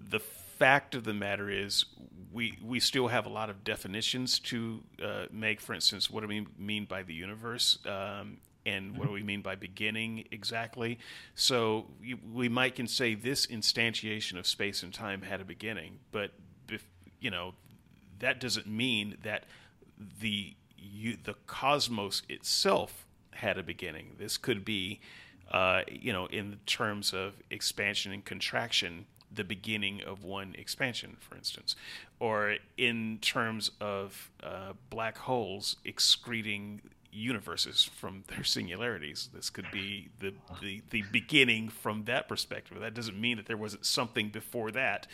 The 0.00 0.20
fact 0.20 0.94
of 0.94 1.04
the 1.04 1.14
matter 1.14 1.48
is, 1.48 1.86
we 2.30 2.58
we 2.62 2.78
still 2.78 3.08
have 3.08 3.24
a 3.24 3.30
lot 3.30 3.48
of 3.48 3.64
definitions 3.64 4.38
to 4.40 4.82
uh, 5.02 5.24
make. 5.30 5.60
For 5.60 5.72
instance, 5.72 6.10
what 6.10 6.20
do 6.20 6.28
we 6.28 6.46
mean 6.58 6.84
by 6.84 7.02
the 7.02 7.14
universe, 7.14 7.78
um, 7.86 8.38
and 8.66 8.96
what 8.96 9.06
do 9.06 9.12
we 9.12 9.22
mean 9.22 9.42
by 9.42 9.54
beginning 9.54 10.26
exactly? 10.30 10.98
So 11.34 11.86
we 12.32 12.48
might 12.48 12.74
can 12.74 12.86
say 12.86 13.14
this 13.14 13.46
instantiation 13.46 14.38
of 14.38 14.46
space 14.46 14.82
and 14.82 14.92
time 14.92 15.22
had 15.22 15.40
a 15.40 15.44
beginning, 15.44 15.98
but 16.12 16.32
bef- 16.68 16.80
you 17.20 17.30
know 17.30 17.54
that 18.18 18.40
doesn't 18.40 18.66
mean 18.66 19.16
that 19.22 19.44
the 20.20 20.54
you, 20.76 21.16
the 21.22 21.34
cosmos 21.46 22.22
itself 22.28 23.06
had 23.32 23.58
a 23.58 23.62
beginning. 23.62 24.16
This 24.18 24.36
could 24.36 24.64
be, 24.64 25.00
uh, 25.50 25.82
you 25.90 26.12
know, 26.12 26.26
in 26.26 26.58
terms 26.66 27.12
of 27.12 27.34
expansion 27.50 28.12
and 28.12 28.24
contraction, 28.24 29.06
the 29.32 29.44
beginning 29.44 30.02
of 30.02 30.24
one 30.24 30.54
expansion, 30.58 31.16
for 31.20 31.36
instance, 31.36 31.76
or 32.18 32.56
in 32.76 33.18
terms 33.20 33.70
of 33.80 34.30
uh, 34.42 34.72
black 34.90 35.18
holes 35.18 35.76
excreting 35.84 36.80
universes 37.12 37.84
from 37.84 38.24
their 38.28 38.44
singularities. 38.44 39.28
This 39.34 39.50
could 39.50 39.66
be 39.72 40.08
the, 40.20 40.32
the 40.60 40.82
the 40.90 41.02
beginning 41.10 41.68
from 41.68 42.04
that 42.04 42.28
perspective. 42.28 42.80
That 42.80 42.94
doesn't 42.94 43.20
mean 43.20 43.36
that 43.36 43.46
there 43.46 43.56
wasn't 43.56 43.84
something 43.86 44.28
before 44.28 44.70
that 44.72 45.06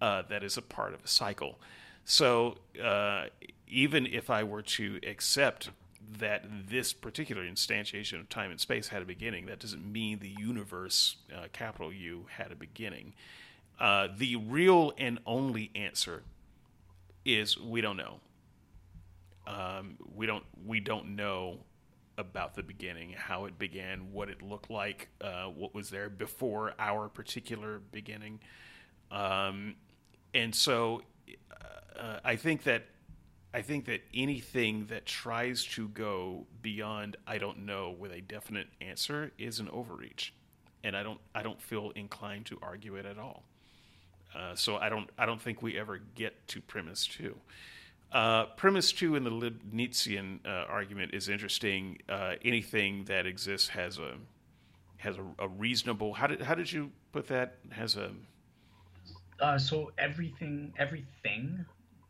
uh, 0.00 0.22
that 0.28 0.42
is 0.42 0.56
a 0.56 0.62
part 0.62 0.94
of 0.94 1.04
a 1.04 1.08
cycle. 1.08 1.58
So 2.04 2.58
uh, 2.82 3.26
even 3.66 4.06
if 4.06 4.30
I 4.30 4.44
were 4.44 4.62
to 4.62 5.00
accept 5.06 5.70
that 6.18 6.44
this 6.68 6.92
particular 6.92 7.42
instantiation 7.42 8.20
of 8.20 8.28
time 8.28 8.50
and 8.50 8.60
space 8.60 8.88
had 8.88 9.02
a 9.02 9.06
beginning, 9.06 9.46
that 9.46 9.58
doesn't 9.58 9.90
mean 9.90 10.18
the 10.18 10.34
universe, 10.38 11.16
uh, 11.34 11.46
capital 11.52 11.92
U, 11.92 12.26
had 12.36 12.52
a 12.52 12.56
beginning. 12.56 13.14
Uh, 13.80 14.08
the 14.16 14.36
real 14.36 14.92
and 14.98 15.18
only 15.26 15.70
answer 15.74 16.22
is 17.24 17.58
we 17.58 17.80
don't 17.80 17.96
know. 17.96 18.20
Um, 19.46 19.96
we 20.14 20.26
don't 20.26 20.44
we 20.64 20.80
don't 20.80 21.16
know 21.16 21.58
about 22.16 22.54
the 22.54 22.62
beginning, 22.62 23.12
how 23.16 23.44
it 23.44 23.58
began, 23.58 24.12
what 24.12 24.28
it 24.28 24.40
looked 24.42 24.70
like, 24.70 25.08
uh, 25.20 25.46
what 25.46 25.74
was 25.74 25.90
there 25.90 26.08
before 26.08 26.72
our 26.78 27.08
particular 27.08 27.80
beginning. 27.90 28.40
Um, 29.10 29.74
and 30.32 30.54
so 30.54 31.02
uh, 31.98 32.18
I 32.24 32.36
think 32.36 32.64
that 32.64 32.86
I 33.52 33.62
think 33.62 33.84
that 33.84 34.02
anything 34.12 34.86
that 34.86 35.06
tries 35.06 35.64
to 35.66 35.88
go 35.88 36.46
beyond 36.62 37.16
I 37.26 37.38
don't 37.38 37.64
know 37.64 37.94
with 37.96 38.12
a 38.12 38.20
definite 38.20 38.68
answer 38.80 39.30
is 39.38 39.60
an 39.60 39.68
overreach, 39.68 40.34
and 40.82 40.96
I 40.96 41.02
don't 41.02 41.20
I 41.34 41.42
don't 41.42 41.60
feel 41.60 41.92
inclined 41.94 42.46
to 42.46 42.58
argue 42.62 42.96
it 42.96 43.06
at 43.06 43.18
all. 43.18 43.44
Uh, 44.34 44.54
so 44.54 44.76
I 44.76 44.88
don't 44.88 45.08
I 45.18 45.26
don't 45.26 45.40
think 45.40 45.62
we 45.62 45.78
ever 45.78 45.98
get 46.14 46.48
to 46.48 46.60
premise 46.60 47.06
two. 47.06 47.36
Uh, 48.14 48.46
premise 48.56 48.92
two 48.92 49.16
in 49.16 49.24
the 49.24 49.30
Leibnizian 49.30 50.38
uh, 50.46 50.66
argument 50.68 51.12
is 51.12 51.28
interesting. 51.28 51.98
Uh, 52.08 52.34
anything 52.44 53.04
that 53.06 53.26
exists 53.26 53.68
has 53.68 53.98
a 53.98 54.14
has 54.98 55.18
a, 55.18 55.24
a 55.40 55.48
reasonable. 55.48 56.14
How 56.14 56.28
did 56.28 56.40
how 56.40 56.54
did 56.54 56.70
you 56.70 56.92
put 57.12 57.26
that? 57.26 57.56
Has 57.72 57.96
a 57.96 58.12
Uh, 59.40 59.58
so 59.58 59.90
everything, 59.98 60.72
everything. 60.78 61.64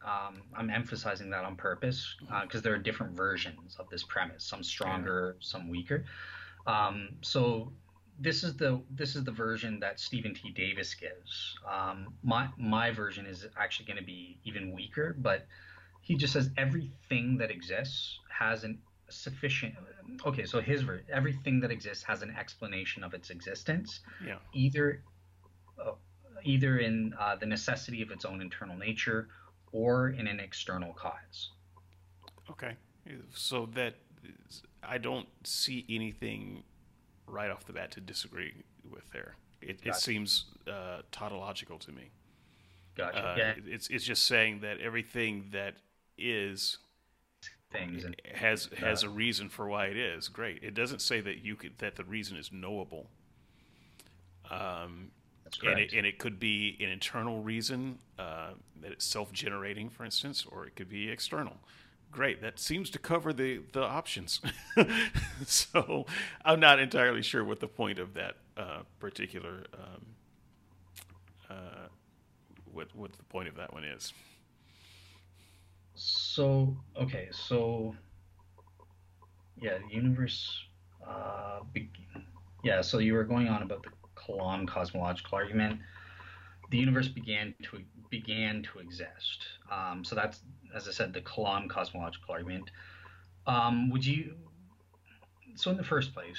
Um, 0.04 0.42
I'm 0.54 0.68
emphasizing 0.68 1.30
that 1.30 1.44
on 1.44 1.56
purpose 1.56 2.14
because 2.42 2.60
there 2.60 2.74
are 2.74 2.78
different 2.78 3.16
versions 3.16 3.76
of 3.78 3.88
this 3.88 4.02
premise. 4.02 4.44
Some 4.44 4.62
stronger, 4.62 5.36
some 5.40 5.70
weaker. 5.70 6.04
Um, 6.66 7.08
so 7.22 7.72
this 8.20 8.44
is 8.44 8.54
the 8.58 8.82
this 8.90 9.16
is 9.16 9.24
the 9.24 9.32
version 9.32 9.80
that 9.80 9.98
Stephen 9.98 10.34
T. 10.34 10.50
Davis 10.50 10.92
gives. 10.92 11.54
Um, 11.66 12.12
my 12.22 12.46
my 12.58 12.90
version 12.90 13.24
is 13.24 13.46
actually 13.56 13.86
going 13.86 13.96
to 13.96 14.04
be 14.04 14.36
even 14.44 14.70
weaker, 14.70 15.16
but 15.18 15.46
he 16.04 16.14
just 16.14 16.34
says 16.34 16.50
everything 16.56 17.38
that 17.38 17.50
exists 17.50 18.20
has 18.28 18.62
an 18.62 18.78
sufficient. 19.08 19.74
Okay, 20.26 20.44
so 20.44 20.60
his 20.60 20.82
ver- 20.82 21.02
everything 21.12 21.60
that 21.60 21.70
exists 21.70 22.04
has 22.04 22.22
an 22.22 22.30
explanation 22.38 23.02
of 23.02 23.14
its 23.14 23.30
existence 23.30 24.00
yeah 24.24 24.36
either 24.52 25.02
uh, 25.82 25.92
either 26.44 26.78
in 26.78 27.14
uh, 27.18 27.34
the 27.36 27.46
necessity 27.46 28.02
of 28.02 28.10
its 28.10 28.24
own 28.24 28.40
internal 28.42 28.76
nature 28.76 29.28
or 29.72 30.10
in 30.10 30.26
an 30.26 30.38
external 30.38 30.92
cause. 30.92 31.50
Okay, 32.50 32.76
so 33.32 33.66
that 33.74 33.94
is, 34.22 34.62
I 34.82 34.98
don't 34.98 35.26
see 35.42 35.86
anything 35.88 36.62
right 37.26 37.50
off 37.50 37.64
the 37.64 37.72
bat 37.72 37.90
to 37.92 38.00
disagree 38.00 38.52
with 38.88 39.10
there. 39.10 39.36
It, 39.62 39.80
it 39.82 39.96
seems 39.96 40.44
uh, 40.68 41.00
tautological 41.10 41.78
to 41.78 41.92
me. 41.92 42.10
Gotcha. 42.94 43.18
Uh, 43.18 43.34
yeah, 43.36 43.54
It's 43.66 43.88
it's 43.88 44.04
just 44.04 44.24
saying 44.24 44.60
that 44.60 44.80
everything 44.80 45.46
that 45.52 45.76
is 46.16 46.78
things 47.70 48.04
and 48.04 48.20
has 48.34 48.68
has 48.76 49.02
a 49.02 49.08
reason 49.08 49.48
for 49.48 49.68
why 49.68 49.86
it 49.86 49.96
is. 49.96 50.28
Great. 50.28 50.62
It 50.62 50.74
doesn't 50.74 51.00
say 51.00 51.20
that 51.20 51.44
you 51.44 51.56
could 51.56 51.78
that 51.78 51.96
the 51.96 52.04
reason 52.04 52.36
is 52.36 52.50
knowable. 52.52 53.06
Um, 54.50 55.10
and 55.62 55.78
it, 55.78 55.92
and 55.92 56.06
it 56.06 56.18
could 56.18 56.40
be 56.40 56.76
an 56.80 56.88
internal 56.88 57.40
reason 57.40 57.98
uh, 58.18 58.50
that 58.80 58.90
it's 58.92 59.04
self-generating, 59.04 59.88
for 59.88 60.04
instance, 60.04 60.44
or 60.50 60.66
it 60.66 60.74
could 60.74 60.88
be 60.88 61.08
external. 61.10 61.56
Great, 62.10 62.42
that 62.42 62.58
seems 62.58 62.90
to 62.90 62.98
cover 62.98 63.32
the 63.32 63.60
the 63.72 63.82
options. 63.82 64.40
so 65.46 66.06
I'm 66.44 66.60
not 66.60 66.78
entirely 66.78 67.22
sure 67.22 67.44
what 67.44 67.60
the 67.60 67.68
point 67.68 67.98
of 67.98 68.14
that 68.14 68.36
uh, 68.56 68.80
particular 69.00 69.64
um, 69.74 70.06
uh, 71.50 71.88
what 72.72 72.94
what 72.94 73.12
the 73.12 73.24
point 73.24 73.48
of 73.48 73.56
that 73.56 73.72
one 73.72 73.84
is. 73.84 74.12
So 75.94 76.76
okay, 77.00 77.28
so 77.30 77.94
yeah, 79.60 79.78
the 79.78 79.94
universe. 79.94 80.64
Uh, 81.06 81.60
be- 81.72 81.90
yeah, 82.62 82.80
so 82.80 82.98
you 82.98 83.14
were 83.14 83.24
going 83.24 83.48
on 83.48 83.62
about 83.62 83.82
the 83.82 83.90
Kalam 84.16 84.66
cosmological 84.66 85.36
argument. 85.36 85.80
The 86.70 86.78
universe 86.78 87.08
began 87.08 87.54
to 87.64 87.82
began 88.10 88.62
to 88.72 88.78
exist. 88.78 89.44
Um, 89.70 90.04
so 90.04 90.14
that's, 90.14 90.40
as 90.74 90.88
I 90.88 90.92
said, 90.92 91.12
the 91.12 91.20
Kalam 91.20 91.68
cosmological 91.68 92.32
argument. 92.32 92.70
Um, 93.46 93.90
would 93.90 94.04
you? 94.04 94.34
So 95.56 95.70
in 95.70 95.76
the 95.76 95.84
first 95.84 96.14
place, 96.14 96.38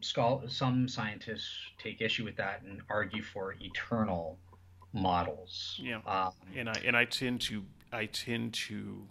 some 0.00 0.88
scientists 0.88 1.50
take 1.78 2.00
issue 2.00 2.24
with 2.24 2.36
that 2.36 2.62
and 2.62 2.82
argue 2.90 3.22
for 3.22 3.54
eternal 3.60 4.38
models. 4.92 5.80
Yeah, 5.82 6.00
um, 6.06 6.32
and 6.56 6.68
I 6.68 6.80
and 6.84 6.96
I 6.96 7.04
tend 7.04 7.40
to 7.42 7.64
I 7.92 8.06
tend 8.06 8.54
to 8.54 9.06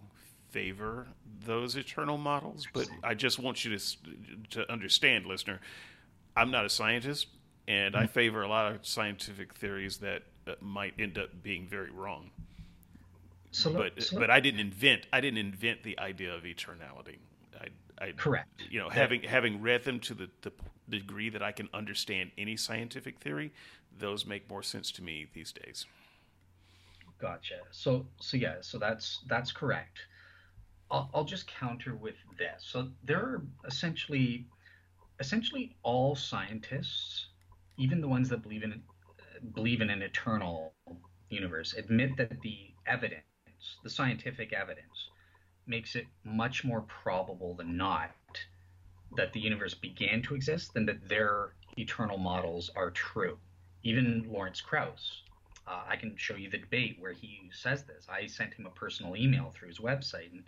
favor 0.50 1.08
those 1.44 1.74
eternal 1.76 2.16
models, 2.16 2.66
but 2.72 2.88
I 3.02 3.14
just 3.14 3.38
want 3.38 3.64
you 3.64 3.76
to 3.76 3.96
to 4.50 4.72
understand, 4.72 5.26
listener, 5.26 5.60
I'm 6.36 6.50
not 6.50 6.64
a 6.64 6.68
scientist, 6.68 7.28
and 7.66 7.96
I 7.96 8.04
mm-hmm. 8.04 8.12
favor 8.12 8.42
a 8.42 8.48
lot 8.48 8.72
of 8.72 8.86
scientific 8.86 9.54
theories 9.54 9.98
that, 9.98 10.22
that 10.44 10.62
might 10.62 10.94
end 10.98 11.18
up 11.18 11.42
being 11.42 11.66
very 11.66 11.90
wrong. 11.90 12.30
So, 13.50 13.72
but 13.72 14.02
so, 14.02 14.18
but 14.18 14.30
I 14.30 14.40
didn't 14.40 14.60
invent 14.60 15.06
I 15.12 15.20
didn't 15.20 15.38
invent 15.38 15.82
the 15.84 15.98
idea 15.98 16.34
of 16.34 16.42
eternality. 16.42 17.18
I, 17.60 17.68
I 18.04 18.12
correct. 18.12 18.48
You 18.68 18.80
know, 18.80 18.88
having 18.88 19.22
having 19.22 19.62
read 19.62 19.84
them 19.84 20.00
to 20.00 20.14
the, 20.14 20.28
the 20.42 20.52
degree 20.88 21.30
that 21.30 21.42
I 21.42 21.52
can 21.52 21.68
understand 21.72 22.32
any 22.36 22.56
scientific 22.56 23.20
theory, 23.20 23.52
those 23.96 24.26
make 24.26 24.50
more 24.50 24.62
sense 24.62 24.90
to 24.92 25.02
me 25.02 25.26
these 25.32 25.52
days. 25.52 25.86
Gotcha. 27.20 27.60
So 27.70 28.06
so 28.20 28.36
yeah, 28.36 28.56
so 28.60 28.78
that's 28.78 29.20
that's 29.28 29.52
correct. 29.52 29.98
I'll, 30.90 31.10
I'll 31.14 31.24
just 31.24 31.46
counter 31.46 31.94
with 31.94 32.16
this. 32.38 32.64
So 32.66 32.88
there 33.04 33.18
are 33.18 33.42
essentially 33.66 34.46
essentially 35.20 35.76
all 35.82 36.14
scientists, 36.14 37.26
even 37.78 38.00
the 38.00 38.08
ones 38.08 38.28
that 38.28 38.42
believe 38.42 38.62
in 38.62 38.82
believe 39.52 39.80
in 39.80 39.90
an 39.90 40.02
eternal 40.02 40.74
universe, 41.28 41.74
admit 41.74 42.16
that 42.16 42.40
the 42.42 42.72
evidence, 42.86 43.24
the 43.82 43.90
scientific 43.90 44.52
evidence, 44.52 45.10
makes 45.66 45.96
it 45.96 46.06
much 46.24 46.64
more 46.64 46.82
probable 46.82 47.54
than 47.54 47.76
not 47.76 48.10
that 49.16 49.32
the 49.32 49.40
universe 49.40 49.74
began 49.74 50.22
to 50.22 50.34
exist 50.34 50.74
than 50.74 50.86
that 50.86 51.08
their 51.08 51.54
eternal 51.78 52.18
models 52.18 52.70
are 52.76 52.90
true. 52.90 53.38
Even 53.82 54.26
Lawrence 54.28 54.60
Krauss, 54.60 55.22
uh, 55.66 55.82
I 55.88 55.96
can 55.96 56.16
show 56.16 56.36
you 56.36 56.50
the 56.50 56.58
debate 56.58 56.96
where 56.98 57.12
he 57.12 57.50
says 57.52 57.84
this. 57.84 58.06
I 58.08 58.26
sent 58.26 58.54
him 58.54 58.66
a 58.66 58.70
personal 58.70 59.16
email 59.16 59.50
through 59.54 59.68
his 59.68 59.78
website 59.78 60.32
and 60.32 60.44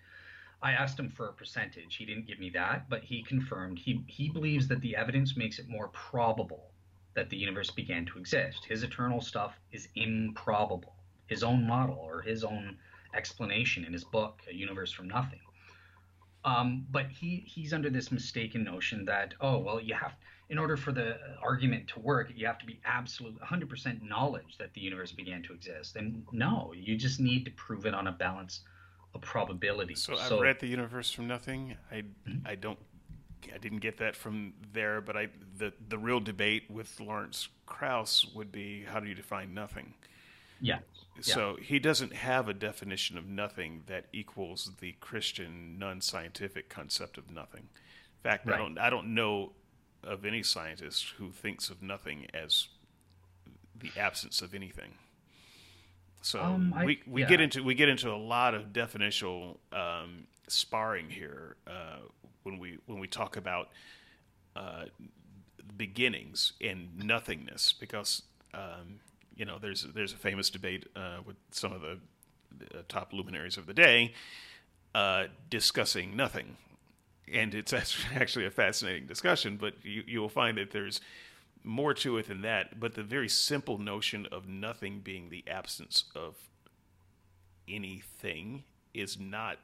I 0.63 0.73
asked 0.73 0.99
him 0.99 1.11
for 1.11 1.29
a 1.29 1.33
percentage. 1.33 1.97
He 1.97 2.07
didn't 2.07 2.27
give 2.27 2.39
me 2.39 2.51
that, 2.51 2.89
but 2.89 3.05
he 3.05 3.23
confirmed 3.23 3.79
he, 3.79 4.03
he 4.07 4.29
believes 4.29 4.69
that 4.69 4.81
the 4.81 4.97
evidence 4.97 5.37
makes 5.37 5.59
it 5.59 5.69
more 5.69 5.89
probable 5.89 6.71
that 7.15 7.31
the 7.31 7.37
universe 7.37 7.71
began 7.71 8.05
to 8.07 8.19
exist. 8.19 8.65
His 8.65 8.83
eternal 8.83 9.21
stuff 9.21 9.59
is 9.73 9.89
improbable. 9.95 10.95
His 11.27 11.43
own 11.43 11.67
model 11.67 11.97
or 11.97 12.23
his 12.23 12.45
own 12.45 12.77
explanation 13.15 13.85
in 13.85 13.93
his 13.93 14.05
book, 14.05 14.41
A 14.49 14.55
Universe 14.55 14.93
from 14.93 15.09
Nothing. 15.09 15.41
Um, 16.45 16.87
but 16.91 17.07
he 17.11 17.43
he's 17.47 17.73
under 17.73 17.91
this 17.91 18.13
mistaken 18.13 18.63
notion 18.63 19.05
that 19.07 19.35
oh 19.41 19.59
well 19.59 19.81
you 19.81 19.95
have 19.95 20.15
in 20.49 20.59
order 20.59 20.77
for 20.77 20.93
the 20.93 21.19
argument 21.43 21.89
to 21.89 21.99
work 22.01 22.31
you 22.35 22.47
have 22.47 22.59
to 22.59 22.67
be 22.67 22.79
absolute 22.85 23.39
100% 23.41 24.09
knowledge 24.09 24.57
that 24.59 24.73
the 24.75 24.81
universe 24.81 25.13
began 25.13 25.43
to 25.43 25.53
exist 25.53 25.97
and 25.97 26.25
no 26.33 26.73
you 26.75 26.97
just 26.97 27.21
need 27.21 27.45
to 27.45 27.51
prove 27.53 27.87
it 27.87 27.95
on 27.95 28.07
a 28.07 28.13
balance 28.13 28.61
of 29.17 29.23
probability. 29.23 29.95
So, 29.97 30.15
so 30.15 30.37
I've 30.37 30.41
read 30.41 30.61
the 30.61 30.69
universe 30.69 31.11
from 31.11 31.27
nothing. 31.27 31.77
I 31.91 31.97
mm-hmm. 31.97 32.47
I 32.47 32.55
don't 32.55 32.79
I 33.53 33.59
didn't 33.59 33.79
get 33.79 33.99
that 33.99 34.15
from 34.15 34.53
there, 34.73 35.01
but 35.01 35.17
I 35.17 35.29
the 35.57 35.73
the 35.89 35.99
real 35.99 36.21
debate 36.21 36.71
with 36.71 37.01
Lawrence 37.01 37.49
Krauss 37.67 38.27
would 38.35 38.53
be 38.53 38.85
how 38.85 39.01
do 39.01 39.09
you 39.09 39.15
define 39.15 39.53
nothing? 39.53 39.95
Yeah. 40.61 40.79
So 41.21 41.57
he 41.61 41.79
doesn't 41.79 42.15
have 42.15 42.49
a 42.49 42.55
definition 42.55 43.17
of 43.17 43.27
nothing 43.27 43.83
that 43.87 44.07
equals 44.13 44.71
the 44.81 44.93
Christian 45.01 45.79
non-scientific 45.79 46.69
concept 46.69 47.17
of 47.17 47.31
nothing. 47.31 47.63
In 47.63 48.23
fact, 48.23 48.47
right. 48.47 48.55
I 48.55 48.59
don't 48.59 48.79
I 48.79 48.91
don't 48.91 49.15
know 49.15 49.53
of 50.07 50.25
any 50.25 50.43
scientist 50.43 51.15
who 51.19 51.31
thinks 51.31 51.71
of 51.71 51.83
nothing 51.83 52.27
as 52.33 52.69
the 53.79 53.91
absence 53.99 54.41
of 54.41 54.55
anything. 54.55 54.95
So 56.23 56.41
um, 56.41 56.73
I, 56.75 56.85
we, 56.85 57.03
we 57.07 57.21
yeah. 57.23 57.29
get 57.29 57.41
into 57.41 57.63
we 57.63 57.75
get 57.75 57.89
into 57.89 58.11
a 58.11 58.17
lot 58.17 58.55
of 58.55 58.73
definitional 58.73 59.59
um, 59.73 60.27
sparring 60.49 61.11
here 61.11 61.57
uh, 61.67 61.99
when 62.43 62.59
we 62.59 62.79
when 62.87 62.99
we 62.99 63.07
talk 63.07 63.37
about 63.37 63.69
uh, 64.57 64.87
beginnings 65.77 66.55
and 66.61 66.89
nothingness 66.99 67.75
because 67.79 68.23
um, 68.55 69.01
you 69.37 69.45
know, 69.45 69.59
there's 69.61 69.83
there's 69.95 70.13
a 70.13 70.17
famous 70.17 70.51
debate 70.51 70.87
uh, 70.97 71.19
with 71.25 71.37
some 71.51 71.73
of 71.73 71.83
the, 71.83 71.99
the, 72.59 72.83
top 72.85 73.13
luminaries 73.13 73.59
of 73.59 73.67
the 73.67 73.75
day 73.75 74.15
uh, 74.95 75.25
discussing 75.51 76.17
nothing, 76.17 76.57
and 77.33 77.55
it's 77.55 77.73
actually 78.15 78.47
a 78.47 78.51
fascinating 78.51 79.07
discussion. 79.07 79.57
But 79.57 79.75
you 79.83 80.03
you 80.07 80.21
will 80.21 80.29
find 80.29 80.59
that 80.59 80.71
there's 80.71 81.01
more 81.65 81.95
to 81.95 82.17
it 82.19 82.29
than 82.29 82.43
that. 82.43 82.79
But 82.79 82.95
the 82.95 83.03
very 83.03 83.29
simple 83.29 83.79
notion 83.79 84.27
of 84.31 84.49
nothing 84.49 85.01
being 85.01 85.31
the 85.31 85.45
absence 85.49 86.05
of 86.15 86.37
anything 87.69 88.65
is 88.95 89.19
not 89.19 89.59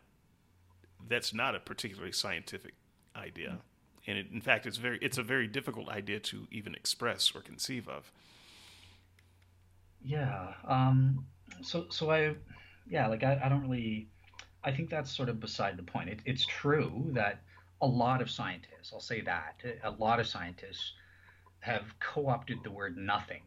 that's 1.09 1.35
not 1.35 1.55
a 1.55 1.61
particularly 1.61 2.13
scientific 2.13 2.75
idea. 3.17 3.59
And 4.07 4.19
it, 4.19 4.27
in 4.33 4.41
fact, 4.41 4.67
it's 4.67 4.77
very 4.77 4.99
it's 5.01 5.19
a 5.19 5.23
very 5.23 5.47
difficult 5.47 5.89
idea 5.89 6.21
to 6.21 6.47
even 6.51 6.75
express 6.75 7.33
or 7.35 7.41
conceive 7.41 7.89
of. 7.89 8.11
Yeah. 10.05 10.55
Um, 10.67 11.25
so 11.63 11.87
so 11.91 12.11
I, 12.11 12.35
yeah, 12.89 13.07
like 13.07 13.23
I, 13.23 13.41
I 13.45 13.49
don't 13.49 13.63
really, 13.63 14.09
I 14.65 14.73
think 14.73 14.91
that's 14.91 15.11
sort 15.11 15.29
of 15.29 15.39
beside 15.39 15.77
the 15.77 15.83
point. 15.85 16.09
It, 16.09 16.21
it's 16.25 16.45
true 16.47 17.11
that 17.13 17.43
a 17.83 17.87
lot 17.87 18.23
of 18.23 18.31
scientists, 18.31 18.93
I'll 18.93 19.01
say 19.01 19.21
that, 19.23 19.63
a 19.83 19.91
lot 19.91 20.21
of 20.21 20.27
scientists 20.27 20.93
have 21.61 21.83
co-opted 22.01 22.59
the 22.63 22.71
word 22.71 22.97
nothing 22.97 23.43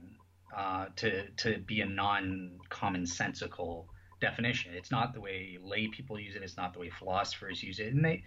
uh, 0.56 0.88
to 0.98 1.30
to 1.32 1.58
be 1.60 1.82
a 1.82 1.86
non-commonsensical 1.86 3.86
definition. 4.22 4.74
It's 4.74 4.92
not 4.92 5.14
the 5.14 5.22
way 5.22 5.58
lay 5.62 5.88
people 5.88 6.20
use 6.20 6.36
it. 6.36 6.44
It's 6.44 6.58
not 6.58 6.74
the 6.74 6.80
way 6.80 6.90
philosophers 6.90 7.64
use 7.64 7.80
it, 7.80 7.94
and 7.94 8.04
they 8.04 8.24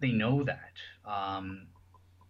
they 0.00 0.10
know 0.10 0.44
that. 0.44 1.10
Um, 1.10 1.66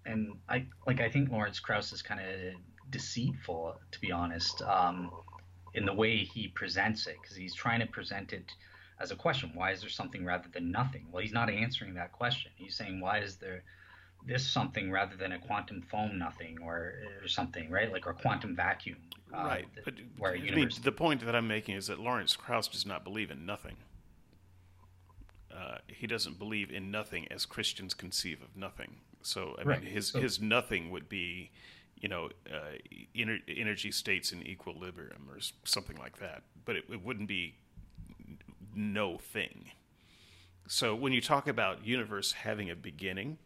and 0.05 0.35
I 0.49 0.67
like 0.87 1.01
I 1.01 1.09
think 1.09 1.31
Lawrence 1.31 1.61
Krauss 1.61 1.93
is 1.93 2.03
kind 2.03 2.21
of 2.21 2.55
deceitful, 2.91 3.77
to 3.93 4.01
be 4.01 4.13
honest. 4.13 4.63
Um, 4.63 5.11
in 5.75 5.85
the 5.85 5.95
way 5.95 6.19
he 6.19 6.49
presents 6.49 7.07
it 7.07 7.17
because 7.23 7.37
he's 7.37 7.55
trying 7.55 7.79
to 7.79 7.87
present 7.87 8.33
it 8.33 8.51
as 9.01 9.11
a 9.11 9.17
question 9.17 9.51
why 9.55 9.73
is 9.73 9.81
there 9.81 9.91
something 9.91 10.25
rather 10.25 10.49
than 10.53 10.71
nothing? 10.71 11.07
Well 11.11 11.23
he's 11.23 11.33
not 11.33 11.51
answering 11.51 11.95
that 11.95 12.13
question. 12.13 12.51
He's 12.57 12.75
saying 12.75 13.01
why 13.01 13.19
is 13.19 13.37
there 13.37 13.63
this 14.27 14.47
something 14.47 14.91
rather 14.91 15.17
than 15.17 15.33
a 15.33 15.39
quantum 15.39 15.83
foam 15.91 16.19
nothing 16.19 16.59
or, 16.63 16.95
or 17.23 17.29
something 17.29 17.71
right? 17.71 17.93
Like 17.93 18.07
or 18.07 18.15
quantum 18.15 18.55
vacuum 18.55 18.99
uh, 19.33 19.45
right 19.45 19.67
but 19.85 19.95
where 20.19 20.35
I 20.35 20.41
mean, 20.41 20.71
the 20.83 20.91
point 20.91 21.25
that 21.25 21.37
i'm 21.37 21.47
making 21.47 21.77
is 21.77 21.87
that 21.87 22.01
lawrence 22.01 22.35
krauss 22.35 22.67
does 22.67 22.85
not 22.85 23.05
believe 23.05 23.31
in 23.31 23.47
nothing. 23.47 23.77
Uh, 25.55 25.79
he 25.89 26.07
doesn't 26.07 26.39
believe 26.39 26.71
in 26.71 26.91
nothing 26.91 27.27
as 27.31 27.47
christians 27.47 27.95
conceive 27.95 28.43
of 28.43 28.57
nothing. 28.57 28.97
So 29.23 29.57
i 29.59 29.63
right. 29.63 29.83
mean 29.83 29.93
his 29.93 30.09
so, 30.09 30.21
his 30.21 30.41
nothing 30.41 30.91
would 30.91 31.09
be 31.09 31.51
you 32.01 32.09
know, 32.09 32.31
uh, 32.51 32.77
energy 33.15 33.93
states 33.93 34.33
in 34.33 34.47
equilibrium 34.47 35.29
or 35.29 35.39
something 35.65 35.97
like 35.99 36.19
that. 36.19 36.43
But 36.65 36.77
it, 36.77 36.85
it 36.91 37.05
wouldn't 37.05 37.29
be 37.29 37.57
no 38.75 39.19
thing. 39.19 39.71
So 40.67 40.95
when 40.95 41.13
you 41.13 41.21
talk 41.21 41.49
about 41.49 41.85
universe 41.85 42.33
having 42.33 42.71
a 42.71 42.77
beginning, 42.77 43.39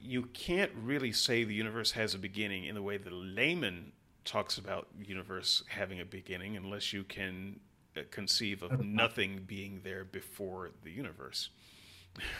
you 0.00 0.24
can't 0.34 0.72
really 0.74 1.12
say 1.12 1.44
the 1.44 1.54
universe 1.54 1.92
has 1.92 2.14
a 2.14 2.18
beginning 2.18 2.64
in 2.64 2.74
the 2.74 2.82
way 2.82 2.96
the 2.96 3.10
layman 3.10 3.92
talks 4.24 4.58
about 4.58 4.88
universe 5.00 5.62
having 5.68 6.00
a 6.00 6.04
beginning 6.04 6.56
unless 6.56 6.92
you 6.92 7.04
can 7.04 7.58
uh, 7.96 8.00
conceive 8.10 8.62
of 8.62 8.84
nothing 8.84 9.44
being 9.46 9.80
there 9.84 10.04
before 10.04 10.70
the 10.84 10.90
universe. 10.90 11.50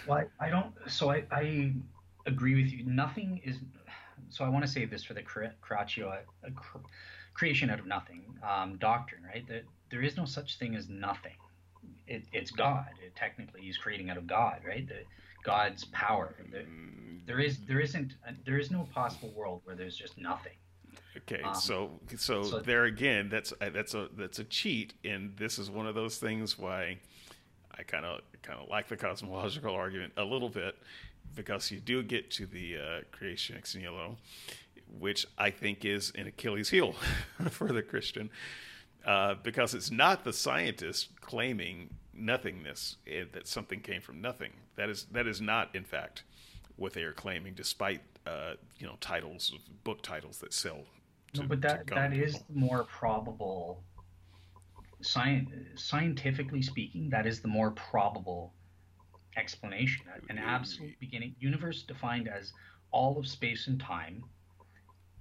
Well, 0.06 0.18
I, 0.40 0.46
I 0.46 0.50
don't. 0.50 0.72
So 0.86 1.10
I, 1.10 1.24
I 1.30 1.72
agree 2.26 2.62
with 2.62 2.72
you. 2.72 2.84
Nothing 2.84 3.40
is 3.44 3.58
so 4.28 4.44
I 4.44 4.48
want 4.48 4.64
to 4.64 4.70
save 4.70 4.90
this 4.90 5.04
for 5.04 5.14
the 5.14 5.22
Carroccio 5.22 6.10
uh, 6.10 6.48
creation 7.34 7.70
out 7.70 7.78
of 7.78 7.86
nothing 7.86 8.22
um, 8.48 8.76
doctrine, 8.78 9.22
right? 9.22 9.46
That 9.46 9.64
there 9.90 10.02
is 10.02 10.16
no 10.16 10.24
such 10.24 10.58
thing 10.58 10.74
as 10.74 10.88
nothing. 10.88 11.36
It, 12.12 12.24
it's 12.32 12.50
God. 12.50 12.86
It, 13.04 13.14
technically, 13.16 13.62
He's 13.62 13.76
creating 13.76 14.10
out 14.10 14.16
of 14.16 14.26
God, 14.26 14.60
right? 14.66 14.86
The, 14.86 15.04
God's 15.42 15.84
power. 15.86 16.34
The, 16.50 16.64
there 17.26 17.40
is 17.40 17.58
there 17.66 17.80
isn't 17.80 18.14
there 18.44 18.58
is 18.58 18.70
no 18.70 18.88
possible 18.94 19.32
world 19.36 19.60
where 19.64 19.76
there's 19.76 19.96
just 19.96 20.18
nothing. 20.18 20.52
Okay, 21.16 21.42
um, 21.42 21.54
so, 21.54 21.90
so, 22.16 22.42
so 22.42 22.60
there 22.60 22.84
again, 22.84 23.28
that's 23.28 23.52
that's 23.60 23.94
a 23.94 24.08
that's 24.16 24.38
a 24.38 24.44
cheat, 24.44 24.94
and 25.04 25.36
this 25.36 25.58
is 25.58 25.70
one 25.70 25.86
of 25.86 25.94
those 25.94 26.16
things 26.18 26.58
why 26.58 26.98
I 27.76 27.82
kind 27.82 28.04
of 28.04 28.20
kind 28.42 28.58
of 28.58 28.68
like 28.68 28.88
the 28.88 28.96
cosmological 28.96 29.74
argument 29.74 30.14
a 30.16 30.24
little 30.24 30.48
bit 30.48 30.76
because 31.34 31.70
you 31.70 31.80
do 31.80 32.02
get 32.02 32.30
to 32.32 32.46
the 32.46 32.76
uh, 32.76 33.00
creation 33.10 33.56
ex 33.56 33.74
nihilo, 33.74 34.16
which 34.98 35.26
I 35.38 35.50
think 35.50 35.84
is 35.84 36.12
an 36.16 36.26
Achilles 36.26 36.70
heel 36.70 36.94
for 37.50 37.72
the 37.72 37.82
Christian, 37.82 38.30
uh, 39.06 39.34
because 39.42 39.74
it's 39.74 39.90
not 39.90 40.24
the 40.24 40.32
scientist 40.32 41.20
claiming 41.20 41.90
nothingness 42.14 42.96
eh, 43.06 43.24
that 43.32 43.46
something 43.48 43.80
came 43.80 44.00
from 44.00 44.20
nothing. 44.20 44.52
That 44.76 44.88
is 44.88 45.06
that 45.12 45.26
is 45.26 45.40
not, 45.40 45.74
in 45.74 45.84
fact, 45.84 46.24
what 46.76 46.92
they 46.92 47.02
are 47.02 47.12
claiming, 47.12 47.54
despite 47.54 48.02
uh, 48.26 48.54
you 48.78 48.86
know 48.86 48.96
titles 49.00 49.54
book 49.84 50.02
titles 50.02 50.38
that 50.38 50.52
sell. 50.52 50.84
To, 51.34 51.42
no, 51.42 51.48
but 51.48 51.60
that 51.62 51.86
that 51.88 52.12
is 52.12 52.38
more 52.52 52.84
probable. 52.84 53.82
Science, 55.00 55.50
scientifically 55.74 56.62
speaking, 56.62 57.10
that 57.10 57.26
is 57.26 57.40
the 57.40 57.48
more 57.48 57.72
probable 57.72 58.54
explanation. 59.36 60.06
An 60.28 60.38
absolute 60.38 60.98
beginning 61.00 61.34
universe 61.40 61.82
defined 61.82 62.28
as 62.28 62.52
all 62.92 63.18
of 63.18 63.26
space 63.26 63.66
and 63.66 63.80
time, 63.80 64.22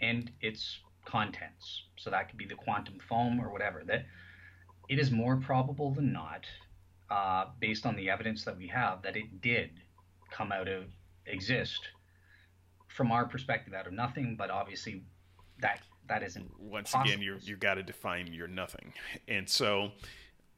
and 0.01 0.29
its 0.41 0.79
contents. 1.05 1.85
So 1.97 2.09
that 2.09 2.29
could 2.29 2.37
be 2.37 2.45
the 2.45 2.55
quantum 2.55 2.99
foam 3.07 3.39
or 3.39 3.51
whatever. 3.51 3.83
That 3.85 4.05
it 4.89 4.99
is 4.99 5.09
more 5.09 5.37
probable 5.37 5.91
than 5.91 6.11
not, 6.11 6.45
uh, 7.11 7.45
based 7.59 7.85
on 7.85 7.95
the 7.97 8.09
evidence 8.09 8.45
that 8.45 8.57
we 8.57 8.67
have, 8.67 9.01
that 9.01 9.17
it 9.17 9.41
did 9.41 9.69
come 10.31 10.51
out 10.51 10.69
of 10.69 10.85
exist 11.25 11.89
from 12.87 13.11
our 13.11 13.25
perspective 13.25 13.73
out 13.73 13.85
of 13.85 13.91
nothing, 13.93 14.35
but 14.37 14.49
obviously 14.49 15.03
that 15.59 15.81
that 16.07 16.23
isn't 16.23 16.49
once 16.57 16.91
possible. 16.91 17.11
again 17.11 17.21
you 17.21 17.37
you 17.41 17.57
got 17.57 17.75
to 17.75 17.83
define 17.83 18.27
your 18.27 18.47
nothing, 18.47 18.93
and 19.27 19.47
so. 19.47 19.91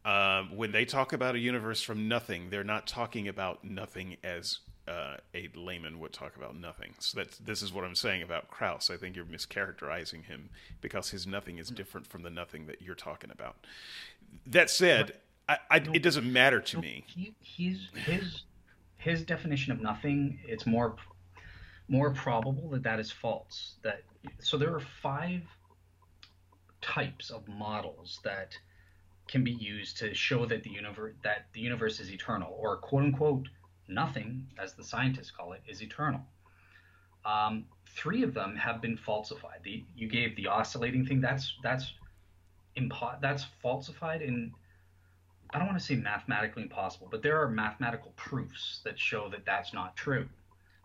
Uh, 0.06 0.44
when 0.54 0.70
they 0.74 0.84
talk 0.84 1.14
about 1.14 1.34
a 1.34 1.40
universe 1.40 1.82
from 1.82 2.10
nothing, 2.10 2.50
they're 2.50 2.62
not 2.62 2.86
talking 2.86 3.30
about 3.30 3.64
nothing 3.64 4.18
as 4.22 4.60
uh, 4.86 5.16
a 5.34 5.50
layman 5.56 5.98
would 5.98 6.12
talk 6.12 6.36
about 6.36 6.58
nothing. 6.58 6.94
So 7.00 7.20
that 7.20 7.32
this 7.46 7.62
is 7.62 7.72
what 7.72 7.86
I'm 7.86 7.96
saying 7.96 8.22
about 8.22 8.50
Krauss. 8.50 8.90
I 8.90 8.98
think 8.98 9.16
you're 9.16 9.24
mischaracterizing 9.24 10.26
him 10.26 10.50
because 10.82 11.12
his 11.12 11.26
nothing 11.26 11.58
is 11.58 11.70
different 11.70 12.06
from 12.06 12.24
the 12.24 12.30
nothing 12.30 12.66
that 12.66 12.82
you're 12.82 12.96
talking 12.96 13.32
about. 13.32 13.56
That 14.46 14.70
said, 14.70 15.14
I, 15.48 15.58
I, 15.70 15.80
no, 15.80 15.92
it 15.94 16.04
doesn't 16.04 16.32
matter 16.32 16.60
to 16.60 16.78
no, 16.78 16.82
me. 16.82 17.04
He, 17.08 17.36
he's 17.42 17.90
his 17.94 18.44
his 18.98 19.24
definition 19.24 19.72
of 19.72 19.82
nothing. 19.82 20.40
It's 20.46 20.66
more 20.66 20.96
more 21.88 22.12
probable 22.12 22.70
that 22.70 22.84
that 22.84 23.00
is 23.00 23.12
false. 23.12 23.76
That 23.84 24.04
so 24.40 24.58
there 24.58 24.74
are 24.74 24.82
five 25.02 25.42
types 26.82 27.30
of 27.30 27.48
models 27.48 28.20
that 28.24 28.58
can 29.28 29.44
be 29.44 29.52
used 29.52 29.98
to 29.98 30.14
show 30.14 30.46
that 30.46 30.64
the 30.64 30.70
universe 30.70 31.14
that 31.24 31.48
the 31.54 31.60
universe 31.60 32.00
is 32.00 32.12
eternal, 32.12 32.56
or 32.58 32.78
quote 32.78 33.04
unquote 33.04 33.50
nothing, 33.88 34.48
as 34.58 34.74
the 34.74 34.84
scientists 34.84 35.32
call 35.32 35.54
it, 35.54 35.62
is 35.68 35.82
eternal. 35.82 36.22
Um, 37.26 37.66
three 37.96 38.24
of 38.24 38.34
them 38.34 38.56
have 38.56 38.82
been 38.82 38.98
falsified. 38.98 39.60
The, 39.64 39.84
you 39.96 40.08
gave 40.10 40.36
the 40.36 40.48
oscillating 40.48 41.06
thing. 41.06 41.22
That's 41.22 41.54
that's 41.64 41.94
impo- 42.78 43.20
that's 43.22 43.46
falsified 43.62 44.22
in 44.22 44.54
I 45.54 45.60
don't 45.60 45.68
want 45.68 45.80
to 45.80 45.86
say 45.86 45.96
mathematically 45.96 46.64
impossible, 46.64 47.08
but 47.12 47.22
there 47.22 47.42
are 47.42 47.48
mathematical 47.48 48.12
proofs 48.16 48.82
that 48.84 48.98
show 48.98 49.30
that 49.30 49.46
that's 49.46 49.74
not 49.74 49.96
true. 49.96 50.28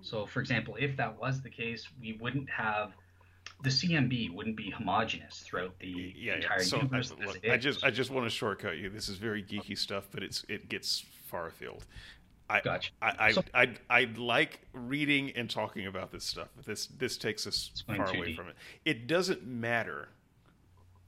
So, 0.02 0.26
for 0.26 0.40
example, 0.40 0.76
if 0.78 0.96
that 0.96 1.18
was 1.18 1.40
the 1.40 1.50
case, 1.50 1.88
we 2.00 2.18
wouldn't 2.20 2.48
have 2.50 2.92
the 3.62 3.70
CMB 3.70 4.32
wouldn't 4.34 4.56
be 4.56 4.70
homogeneous 4.70 5.40
throughout 5.40 5.76
the 5.80 6.14
yeah, 6.16 6.36
entire 6.36 6.58
yeah. 6.58 6.64
So 6.64 6.76
universe. 6.76 7.12
I, 7.20 7.24
look, 7.24 7.48
I 7.48 7.56
just 7.56 7.84
I 7.84 7.90
just 7.90 8.10
want 8.10 8.26
to 8.26 8.30
shortcut 8.30 8.76
you. 8.76 8.88
This 8.88 9.08
is 9.08 9.16
very 9.16 9.42
geeky 9.42 9.76
stuff, 9.76 10.08
but 10.12 10.22
it's 10.22 10.44
it 10.48 10.68
gets 10.68 11.04
far 11.26 11.48
afield. 11.48 11.84
I, 12.50 12.60
gotcha. 12.60 12.92
I, 13.02 13.14
I, 13.18 13.32
so, 13.32 13.42
I, 13.52 13.74
I, 13.90 14.04
like 14.16 14.60
reading 14.72 15.32
and 15.32 15.50
talking 15.50 15.86
about 15.86 16.10
this 16.10 16.24
stuff. 16.24 16.48
This 16.64 16.86
this 16.86 17.18
takes 17.18 17.46
us 17.46 17.84
far 17.86 18.08
away 18.08 18.34
from 18.34 18.48
it. 18.48 18.54
It 18.84 19.06
doesn't 19.06 19.46
matter. 19.46 20.08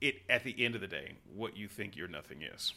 It 0.01 0.17
at 0.29 0.43
the 0.43 0.55
end 0.63 0.75
of 0.75 0.81
the 0.81 0.87
day, 0.87 1.13
what 1.33 1.57
you 1.57 1.67
think 1.67 1.95
your 1.95 2.07
nothing 2.07 2.43
is, 2.43 2.73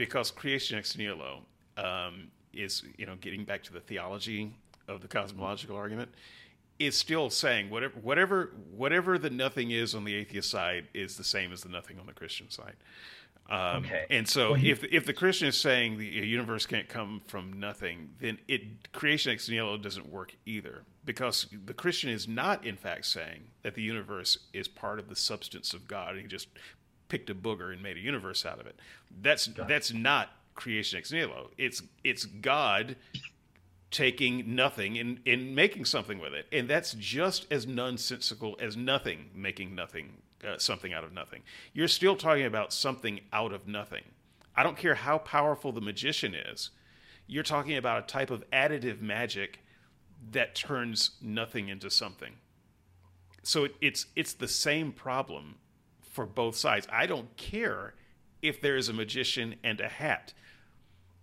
because 0.00 0.30
creation 0.30 0.78
ex 0.78 0.96
nihilo 0.96 1.42
um, 1.76 2.28
is 2.54 2.82
you 2.96 3.04
know 3.04 3.16
getting 3.20 3.44
back 3.44 3.62
to 3.62 3.70
the 3.70 3.80
theology 3.80 4.50
of 4.88 5.02
the 5.02 5.08
cosmological 5.08 5.76
argument 5.76 6.10
is 6.78 6.96
still 6.96 7.28
saying 7.28 7.68
whatever 7.68 7.94
whatever 8.00 8.50
whatever 8.74 9.18
the 9.18 9.28
nothing 9.28 9.70
is 9.70 9.94
on 9.94 10.04
the 10.04 10.14
atheist 10.14 10.50
side 10.50 10.88
is 10.94 11.18
the 11.18 11.24
same 11.24 11.52
as 11.52 11.60
the 11.62 11.68
nothing 11.68 11.98
on 11.98 12.06
the 12.06 12.14
Christian 12.14 12.48
side. 12.48 12.76
Um, 13.50 13.84
okay. 13.84 14.06
And 14.08 14.26
so, 14.26 14.52
well, 14.52 14.60
he, 14.60 14.70
if 14.70 14.84
if 14.84 15.04
the 15.04 15.12
Christian 15.12 15.48
is 15.48 15.60
saying 15.60 15.98
the 15.98 16.06
universe 16.06 16.64
can't 16.64 16.88
come 16.88 17.20
from 17.26 17.52
nothing, 17.60 18.10
then 18.20 18.38
it 18.48 18.90
creation 18.92 19.32
ex 19.32 19.48
nihilo 19.48 19.76
doesn't 19.76 20.10
work 20.10 20.34
either, 20.46 20.84
because 21.04 21.46
the 21.66 21.74
Christian 21.74 22.10
is 22.10 22.26
not, 22.26 22.64
in 22.64 22.76
fact, 22.76 23.04
saying 23.06 23.42
that 23.62 23.74
the 23.74 23.82
universe 23.82 24.38
is 24.54 24.66
part 24.66 24.98
of 24.98 25.08
the 25.08 25.16
substance 25.16 25.74
of 25.74 25.86
God. 25.86 26.12
And 26.12 26.22
he 26.22 26.26
just 26.28 26.48
picked 27.10 27.28
a 27.28 27.34
booger 27.34 27.72
and 27.72 27.82
made 27.82 27.98
a 27.98 28.00
universe 28.00 28.46
out 28.46 28.58
of 28.58 28.66
it. 28.66 28.78
That's 29.20 29.50
that's 29.68 29.92
not 29.92 30.30
creation 30.54 30.98
ex 30.98 31.12
nihilo. 31.12 31.50
It's 31.58 31.82
it's 32.02 32.24
God 32.24 32.96
taking 33.90 34.54
nothing 34.54 34.96
and, 34.98 35.18
and 35.26 35.54
making 35.54 35.84
something 35.84 36.18
with 36.18 36.32
it, 36.32 36.46
and 36.52 36.68
that's 36.68 36.94
just 36.94 37.46
as 37.50 37.66
nonsensical 37.66 38.56
as 38.60 38.76
nothing 38.76 39.30
making 39.34 39.74
nothing 39.74 40.22
uh, 40.46 40.56
something 40.56 40.92
out 40.92 41.04
of 41.04 41.12
nothing. 41.12 41.42
You're 41.74 41.88
still 41.88 42.16
talking 42.16 42.46
about 42.46 42.72
something 42.72 43.20
out 43.32 43.52
of 43.52 43.66
nothing. 43.68 44.04
I 44.56 44.62
don't 44.62 44.76
care 44.76 44.94
how 44.94 45.18
powerful 45.18 45.72
the 45.72 45.80
magician 45.80 46.34
is. 46.34 46.70
You're 47.26 47.42
talking 47.42 47.76
about 47.76 48.04
a 48.04 48.06
type 48.06 48.30
of 48.30 48.48
additive 48.50 49.00
magic 49.00 49.60
that 50.32 50.54
turns 50.54 51.12
nothing 51.20 51.68
into 51.68 51.90
something. 51.90 52.34
So 53.42 53.64
it, 53.64 53.74
it's 53.80 54.06
it's 54.16 54.34
the 54.34 54.48
same 54.48 54.92
problem 54.92 55.56
for 56.10 56.26
both 56.26 56.56
sides. 56.56 56.86
I 56.92 57.06
don't 57.06 57.34
care 57.36 57.94
if 58.42 58.60
there 58.60 58.76
is 58.76 58.88
a 58.88 58.92
magician 58.92 59.54
and 59.64 59.80
a 59.80 59.88
hat. 59.88 60.34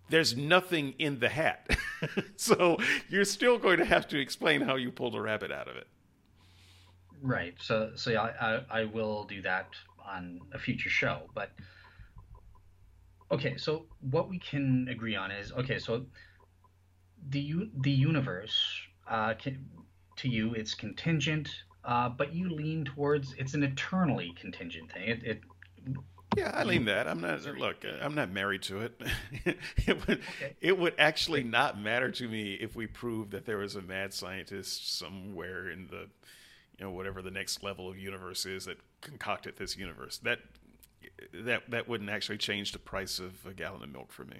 There's 0.08 0.36
nothing 0.36 0.94
in 0.98 1.20
the 1.20 1.28
hat. 1.28 1.76
so 2.36 2.78
you're 3.08 3.26
still 3.26 3.58
going 3.58 3.78
to 3.78 3.84
have 3.84 4.08
to 4.08 4.18
explain 4.18 4.62
how 4.62 4.76
you 4.76 4.90
pulled 4.90 5.14
a 5.14 5.20
rabbit 5.20 5.52
out 5.52 5.68
of 5.68 5.76
it. 5.76 5.86
Right. 7.20 7.54
So 7.60 7.92
so 7.94 8.10
yeah, 8.10 8.22
I, 8.40 8.80
I 8.80 8.84
will 8.84 9.24
do 9.24 9.42
that 9.42 9.68
on 10.06 10.40
a 10.52 10.58
future 10.58 10.88
show. 10.88 11.22
But 11.34 11.50
okay, 13.30 13.56
so 13.56 13.86
what 14.10 14.30
we 14.30 14.38
can 14.38 14.88
agree 14.90 15.16
on 15.16 15.30
is 15.30 15.52
okay. 15.52 15.78
So 15.78 16.06
the 17.28 17.68
the 17.80 17.90
universe 17.90 18.56
uh, 19.08 19.34
can, 19.34 19.66
to 20.16 20.28
you 20.28 20.54
it's 20.54 20.74
contingent, 20.74 21.50
uh, 21.84 22.08
but 22.08 22.34
you 22.34 22.50
lean 22.50 22.84
towards 22.84 23.34
it's 23.38 23.54
an 23.54 23.62
eternally 23.62 24.34
contingent 24.38 24.92
thing. 24.92 25.08
It, 25.08 25.22
it 25.24 25.40
yeah, 26.36 26.52
I 26.54 26.64
lean 26.64 26.84
that. 26.84 27.08
I'm 27.08 27.20
not 27.20 27.42
look. 27.58 27.84
I'm 28.00 28.14
not 28.14 28.30
married 28.30 28.62
to 28.64 28.82
it. 28.82 29.00
it 29.86 30.06
would 30.06 30.20
okay. 30.40 30.54
it 30.60 30.78
would 30.78 30.94
actually 30.98 31.42
not 31.42 31.80
matter 31.80 32.10
to 32.12 32.28
me 32.28 32.54
if 32.54 32.76
we 32.76 32.86
proved 32.86 33.32
that 33.32 33.46
there 33.46 33.58
was 33.58 33.76
a 33.76 33.82
mad 33.82 34.12
scientist 34.12 34.98
somewhere 34.98 35.70
in 35.70 35.86
the 35.86 36.08
you 36.78 36.84
know 36.84 36.90
whatever 36.90 37.22
the 37.22 37.30
next 37.30 37.62
level 37.62 37.88
of 37.88 37.98
universe 37.98 38.44
is 38.44 38.66
that 38.66 38.78
concocted 39.00 39.56
this 39.56 39.76
universe. 39.76 40.18
That 40.18 40.40
that 41.32 41.70
that 41.70 41.88
wouldn't 41.88 42.10
actually 42.10 42.38
change 42.38 42.72
the 42.72 42.78
price 42.78 43.18
of 43.18 43.46
a 43.46 43.54
gallon 43.54 43.82
of 43.82 43.90
milk 43.90 44.12
for 44.12 44.24
me. 44.24 44.36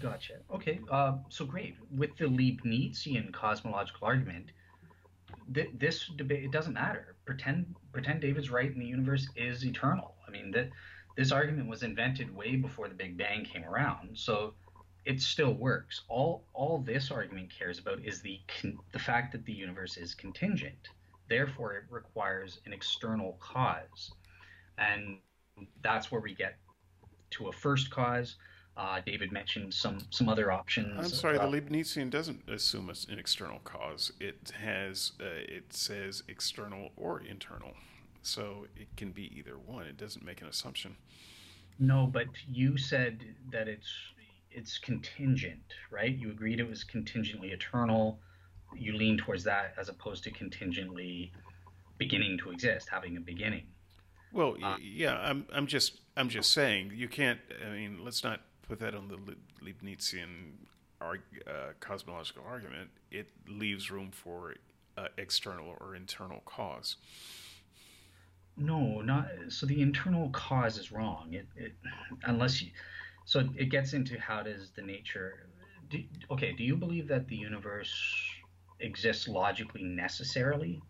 Gotcha. 0.00 0.34
Okay. 0.52 0.80
Uh, 0.90 1.18
so 1.28 1.44
great. 1.44 1.76
With 1.96 2.16
the 2.16 2.26
Leibnizian 2.26 3.32
cosmological 3.32 4.06
argument, 4.06 4.46
th- 5.54 5.70
this 5.78 6.06
debate 6.16 6.44
it 6.44 6.50
doesn't 6.50 6.74
matter. 6.74 7.16
Pretend 7.24 7.74
pretend 7.92 8.20
David's 8.20 8.50
right 8.50 8.70
and 8.70 8.80
the 8.80 8.86
universe 8.86 9.28
is 9.36 9.64
eternal. 9.64 10.14
I 10.26 10.30
mean 10.30 10.50
that 10.52 10.70
this 11.16 11.32
argument 11.32 11.68
was 11.68 11.82
invented 11.82 12.34
way 12.34 12.56
before 12.56 12.88
the 12.88 12.94
Big 12.94 13.16
Bang 13.16 13.44
came 13.44 13.64
around. 13.64 14.16
So 14.16 14.54
it 15.04 15.20
still 15.20 15.54
works. 15.54 16.02
All 16.08 16.44
all 16.52 16.78
this 16.78 17.10
argument 17.10 17.50
cares 17.56 17.78
about 17.78 18.00
is 18.04 18.20
the 18.20 18.40
con- 18.48 18.78
the 18.92 18.98
fact 18.98 19.32
that 19.32 19.44
the 19.44 19.52
universe 19.52 19.96
is 19.96 20.14
contingent. 20.14 20.88
Therefore, 21.28 21.74
it 21.74 21.84
requires 21.90 22.60
an 22.66 22.72
external 22.72 23.38
cause. 23.40 24.12
And 24.78 25.18
that's 25.82 26.10
where 26.10 26.20
we 26.20 26.34
get 26.34 26.56
to 27.30 27.48
a 27.48 27.52
first 27.52 27.90
cause. 27.90 28.36
Uh, 28.80 28.98
David 29.04 29.30
mentioned 29.30 29.74
some 29.74 29.98
some 30.08 30.28
other 30.28 30.50
options. 30.50 30.96
I'm 30.96 31.04
sorry, 31.04 31.38
uh, 31.38 31.46
the 31.46 31.60
Leibnizian 31.60 32.08
doesn't 32.08 32.48
assume 32.48 32.88
an 32.88 33.18
external 33.18 33.58
cause. 33.58 34.10
It 34.18 34.52
has 34.58 35.12
uh, 35.20 35.26
it 35.26 35.72
says 35.74 36.22
external 36.28 36.90
or 36.96 37.20
internal, 37.20 37.74
so 38.22 38.66
it 38.74 38.88
can 38.96 39.10
be 39.10 39.30
either 39.38 39.58
one. 39.58 39.86
It 39.86 39.98
doesn't 39.98 40.24
make 40.24 40.40
an 40.40 40.48
assumption. 40.48 40.96
No, 41.78 42.06
but 42.06 42.28
you 42.50 42.78
said 42.78 43.22
that 43.52 43.68
it's 43.68 43.92
it's 44.50 44.78
contingent, 44.78 45.74
right? 45.90 46.16
You 46.16 46.30
agreed 46.30 46.58
it 46.58 46.68
was 46.68 46.82
contingently 46.82 47.50
eternal 47.50 48.18
you 48.74 48.92
lean 48.92 49.18
towards 49.18 49.44
that 49.44 49.74
as 49.78 49.88
opposed 49.88 50.24
to 50.24 50.30
contingently 50.30 51.32
beginning 51.98 52.38
to 52.38 52.50
exist, 52.50 52.88
having 52.90 53.16
a 53.16 53.20
beginning. 53.20 53.64
Well, 54.32 54.56
uh, 54.62 54.76
yeah, 54.80 55.18
I'm 55.18 55.44
I'm 55.52 55.66
just 55.66 56.00
I'm 56.16 56.28
just 56.30 56.52
saying 56.52 56.92
you 56.94 57.08
can't. 57.08 57.40
I 57.66 57.70
mean, 57.72 57.98
let's 58.02 58.22
not 58.22 58.40
put 58.70 58.78
that 58.78 58.94
on 58.94 59.08
the 59.08 59.18
Leibnizian 59.64 60.52
arg- 61.00 61.42
uh, 61.46 61.72
cosmological 61.80 62.44
argument, 62.46 62.88
it 63.10 63.26
leaves 63.48 63.90
room 63.90 64.10
for 64.12 64.54
uh, 64.96 65.08
external 65.18 65.74
or 65.80 65.96
internal 65.96 66.40
cause. 66.46 66.96
No, 68.56 69.00
not 69.00 69.26
so. 69.48 69.66
The 69.66 69.82
internal 69.82 70.30
cause 70.30 70.78
is 70.78 70.92
wrong. 70.92 71.32
It, 71.32 71.46
it 71.56 71.72
unless 72.24 72.62
you, 72.62 72.70
so 73.24 73.48
it 73.56 73.70
gets 73.70 73.92
into 73.92 74.18
how 74.20 74.42
does 74.42 74.70
the 74.70 74.82
nature. 74.82 75.48
Do, 75.88 75.98
okay, 76.30 76.52
do 76.52 76.62
you 76.62 76.76
believe 76.76 77.08
that 77.08 77.26
the 77.26 77.36
universe 77.36 77.92
exists 78.78 79.26
logically 79.26 79.82
necessarily? 79.82 80.80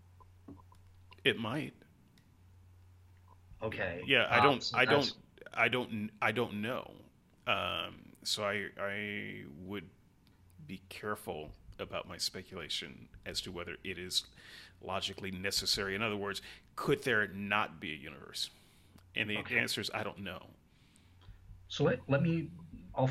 It 1.25 1.39
might. 1.39 1.75
Okay. 3.63 4.03
Yeah, 4.07 4.27
I 4.29 4.41
don't. 4.41 4.55
Um, 4.55 4.61
so 4.61 4.79
I 4.79 4.85
don't. 4.85 5.13
I 5.55 5.69
don't. 5.69 6.11
I 6.21 6.33
don't 6.33 6.61
know. 6.61 6.91
Um, 7.47 8.13
so 8.23 8.45
I 8.45 8.67
I 8.81 9.45
would 9.67 9.89
be 10.67 10.81
careful 10.89 11.51
about 11.79 12.09
my 12.09 12.19
speculation 12.19 13.09
as 13.25 13.41
to 13.41 13.51
whether 13.51 13.77
it 13.83 13.99
is 13.99 14.25
logically 14.83 15.31
necessary. 15.31 15.95
In 15.95 16.03
other 16.03 16.17
words, 16.17 16.43
could 16.77 17.03
there 17.03 17.29
not 17.29 17.81
be 17.81 17.93
a 17.93 17.97
universe? 17.97 18.51
And 19.17 19.29
the 19.29 19.39
okay. 19.39 19.59
answer 19.59 19.81
is 19.81 19.91
I 19.93 20.03
don't 20.03 20.21
know. 20.21 20.47
So 21.69 21.85
let, 21.85 22.01
let 22.09 22.23
me, 22.23 22.49
I'll, 22.95 23.11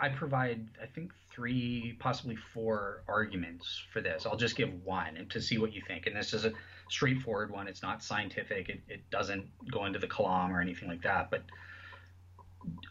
I 0.00 0.08
provide, 0.08 0.66
I 0.82 0.86
think, 0.86 1.12
three, 1.30 1.96
possibly 2.00 2.36
four 2.36 3.02
arguments 3.06 3.84
for 3.92 4.00
this. 4.00 4.26
I'll 4.26 4.36
just 4.36 4.56
give 4.56 4.70
one 4.84 5.16
and 5.16 5.30
to 5.30 5.40
see 5.40 5.58
what 5.58 5.72
you 5.72 5.82
think. 5.86 6.06
And 6.06 6.16
this 6.16 6.34
is 6.34 6.44
a 6.44 6.52
straightforward 6.88 7.50
one. 7.50 7.68
It's 7.68 7.82
not 7.82 8.02
scientific. 8.02 8.68
It, 8.68 8.80
it 8.88 9.08
doesn't 9.10 9.46
go 9.70 9.84
into 9.84 10.00
the 10.00 10.08
Kalam 10.08 10.50
or 10.50 10.60
anything 10.60 10.88
like 10.88 11.02
that. 11.02 11.30
But 11.30 11.44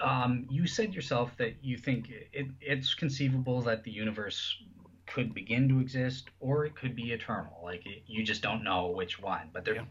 um, 0.02 0.46
you 0.50 0.68
said 0.68 0.94
yourself 0.94 1.32
that 1.38 1.56
you 1.62 1.78
think 1.78 2.10
it, 2.34 2.48
it's 2.62 2.94
conceivable 2.94 3.62
that 3.62 3.84
the 3.84 3.92
universe 3.92 4.58
could 5.06 5.34
begin 5.34 5.68
to 5.70 5.80
exist 5.80 6.30
or 6.40 6.66
it 6.66 6.76
could 6.76 6.96
be 6.96 7.12
eternal. 7.12 7.60
Like 7.64 7.86
it, 7.86 8.04
you 8.08 8.24
just 8.24 8.42
don't 8.42 8.64
know 8.64 8.88
which 8.88 9.20
one, 9.20 9.50
but 9.54 9.66
they're 9.66 9.76
yeah. 9.76 9.86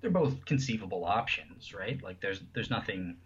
they're 0.00 0.10
both 0.10 0.44
conceivable 0.44 1.04
options, 1.04 1.74
right? 1.74 2.02
Like 2.02 2.20
there's 2.20 2.40
there's 2.54 2.70
nothing 2.70 3.16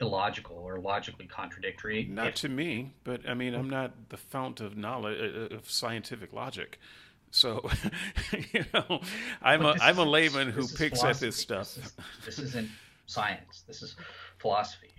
illogical 0.00 0.56
or 0.56 0.78
logically 0.78 1.26
contradictory. 1.26 2.06
Not 2.10 2.28
if, 2.28 2.34
to 2.36 2.48
me, 2.48 2.92
but 3.04 3.28
I 3.28 3.34
mean 3.34 3.54
I'm 3.54 3.70
not 3.70 4.10
the 4.10 4.16
fount 4.16 4.60
of 4.60 4.76
knowledge 4.76 5.18
uh, 5.20 5.54
uh, 5.54 5.58
of 5.58 5.70
scientific 5.70 6.32
logic. 6.32 6.78
So, 7.30 7.68
you 8.52 8.64
know, 8.72 9.00
I'm 9.42 9.64
a 9.64 9.74
I'm 9.80 9.98
a 9.98 10.04
layman 10.04 10.50
who 10.50 10.66
picks 10.66 11.04
at 11.04 11.20
this 11.20 11.36
stuff. 11.36 11.74
This, 11.74 11.86
is, 11.86 11.92
this 12.24 12.38
isn't 12.38 12.70
science. 13.06 13.64
This 13.66 13.82
is 13.82 13.96
philosophy. 14.38 14.92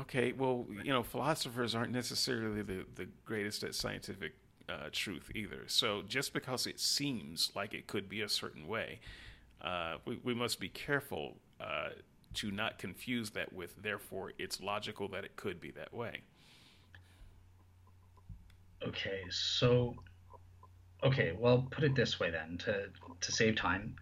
Okay, 0.00 0.32
well, 0.32 0.66
you 0.82 0.92
know, 0.92 1.02
philosophers 1.02 1.74
aren't 1.74 1.92
necessarily 1.92 2.62
the, 2.62 2.84
the 2.96 3.06
greatest 3.24 3.62
at 3.62 3.74
scientific 3.74 4.32
uh, 4.68 4.88
truth 4.90 5.30
either. 5.34 5.62
So 5.66 6.02
just 6.08 6.32
because 6.32 6.66
it 6.66 6.80
seems 6.80 7.52
like 7.54 7.74
it 7.74 7.86
could 7.86 8.08
be 8.08 8.22
a 8.22 8.28
certain 8.28 8.66
way, 8.66 9.00
uh, 9.62 9.96
we, 10.04 10.18
we 10.24 10.34
must 10.34 10.58
be 10.58 10.68
careful 10.68 11.36
uh, 11.60 11.90
to 12.34 12.50
not 12.50 12.78
confuse 12.78 13.30
that 13.30 13.52
with, 13.52 13.80
therefore, 13.82 14.32
it's 14.38 14.60
logical 14.60 15.06
that 15.08 15.24
it 15.24 15.36
could 15.36 15.60
be 15.60 15.70
that 15.72 15.94
way. 15.94 16.22
Okay, 18.86 19.22
so, 19.30 19.94
okay, 21.04 21.34
well, 21.38 21.66
put 21.70 21.84
it 21.84 21.94
this 21.94 22.18
way 22.18 22.30
then 22.30 22.58
to, 22.58 22.86
to 23.20 23.32
save 23.32 23.54
time. 23.56 23.94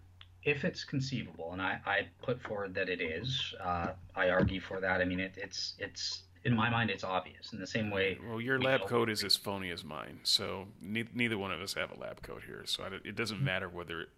If 0.45 0.65
it's 0.65 0.85
conceivable, 0.85 1.53
and 1.53 1.63
I, 1.63 1.79
I 1.87 2.07
put 2.23 2.43
forward 2.43 2.75
that 2.75 2.89
it 2.89 3.01
is, 3.01 3.55
uh, 3.63 3.89
I 4.17 4.31
argue 4.31 4.61
for 4.61 4.81
that. 4.81 5.01
I 5.01 5.05
mean, 5.05 5.21
it, 5.21 5.35
it's 5.37 5.75
it's 5.79 6.23
in 6.45 6.57
my 6.57 6.69
mind, 6.69 6.91
it's 6.91 7.05
obvious. 7.05 7.53
In 7.53 7.61
the 7.61 7.67
same 7.67 7.91
way. 7.91 8.19
Well, 8.29 8.41
your 8.41 8.61
lab 8.61 8.81
know, 8.81 8.87
coat 8.87 9.09
is 9.09 9.23
as 9.23 9.37
phony 9.37 9.71
as 9.71 9.85
mine, 9.85 10.21
so 10.25 10.67
ne- 10.81 11.09
neither 11.15 11.39
one 11.39 11.53
of 11.53 11.61
us 11.61 11.75
have 11.75 11.93
a 11.93 12.01
lab 12.01 12.23
coat 12.23 12.43
here. 12.47 12.63
So 12.67 12.85
it 13.05 13.15
doesn't 13.15 13.39
hmm. 13.39 13.45
matter 13.45 13.69
whether 13.69 14.09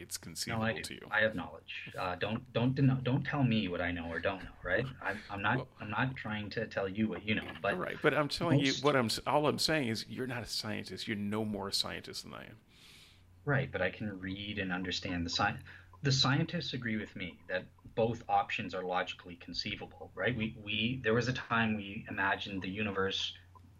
it's 0.00 0.16
conceivable 0.16 0.64
no, 0.64 0.70
I 0.70 0.80
to 0.80 0.94
you. 0.94 1.06
I 1.10 1.20
have 1.20 1.34
knowledge. 1.34 1.92
Uh, 1.98 2.16
don't 2.16 2.52
don't 2.52 2.74
den- 2.74 3.00
don't 3.02 3.24
tell 3.24 3.44
me 3.44 3.68
what 3.68 3.80
I 3.80 3.92
know 3.92 4.06
or 4.10 4.18
don't 4.18 4.42
know. 4.42 4.50
Right? 4.64 4.84
I'm, 5.04 5.18
I'm 5.30 5.42
not 5.42 5.56
well, 5.56 5.68
I'm 5.80 5.90
not 5.90 6.16
trying 6.16 6.50
to 6.50 6.66
tell 6.66 6.88
you 6.88 7.08
what 7.08 7.26
you 7.26 7.34
know. 7.34 7.42
But 7.62 7.78
right. 7.78 7.96
But 8.02 8.14
I'm 8.14 8.28
telling 8.28 8.58
most, 8.58 8.78
you 8.78 8.84
what 8.84 8.96
I'm. 8.96 9.10
All 9.26 9.46
I'm 9.46 9.58
saying 9.58 9.88
is 9.88 10.06
you're 10.08 10.26
not 10.26 10.42
a 10.42 10.46
scientist. 10.48 11.06
You're 11.06 11.16
no 11.16 11.44
more 11.44 11.68
a 11.68 11.72
scientist 11.72 12.24
than 12.24 12.34
I 12.34 12.44
am. 12.44 12.56
Right, 13.44 13.70
but 13.70 13.82
I 13.82 13.90
can 13.90 14.18
read 14.20 14.58
and 14.58 14.72
understand 14.72 15.24
the 15.24 15.30
science. 15.30 15.62
The 16.02 16.12
scientists 16.12 16.72
agree 16.72 16.96
with 16.96 17.14
me 17.16 17.38
that 17.48 17.64
both 17.94 18.22
options 18.28 18.74
are 18.74 18.84
logically 18.84 19.36
conceivable, 19.36 20.10
right? 20.14 20.36
We, 20.36 20.56
we 20.62 21.00
there 21.02 21.14
was 21.14 21.28
a 21.28 21.32
time 21.32 21.76
we 21.76 22.04
imagined 22.08 22.62
the 22.62 22.68
universe 22.68 23.34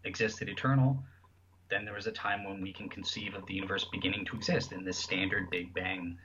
existed 0.04 0.48
eternal. 0.48 1.02
Then 1.70 1.84
there 1.84 1.94
was 1.94 2.06
a 2.06 2.12
time 2.12 2.44
when 2.44 2.60
we 2.60 2.72
can 2.72 2.88
conceive 2.88 3.34
of 3.34 3.46
the 3.46 3.54
universe 3.54 3.86
beginning 3.92 4.24
to 4.26 4.36
exist 4.36 4.72
in 4.72 4.84
this 4.84 4.98
standard 4.98 5.48
Big 5.50 5.72
Bang 5.72 6.18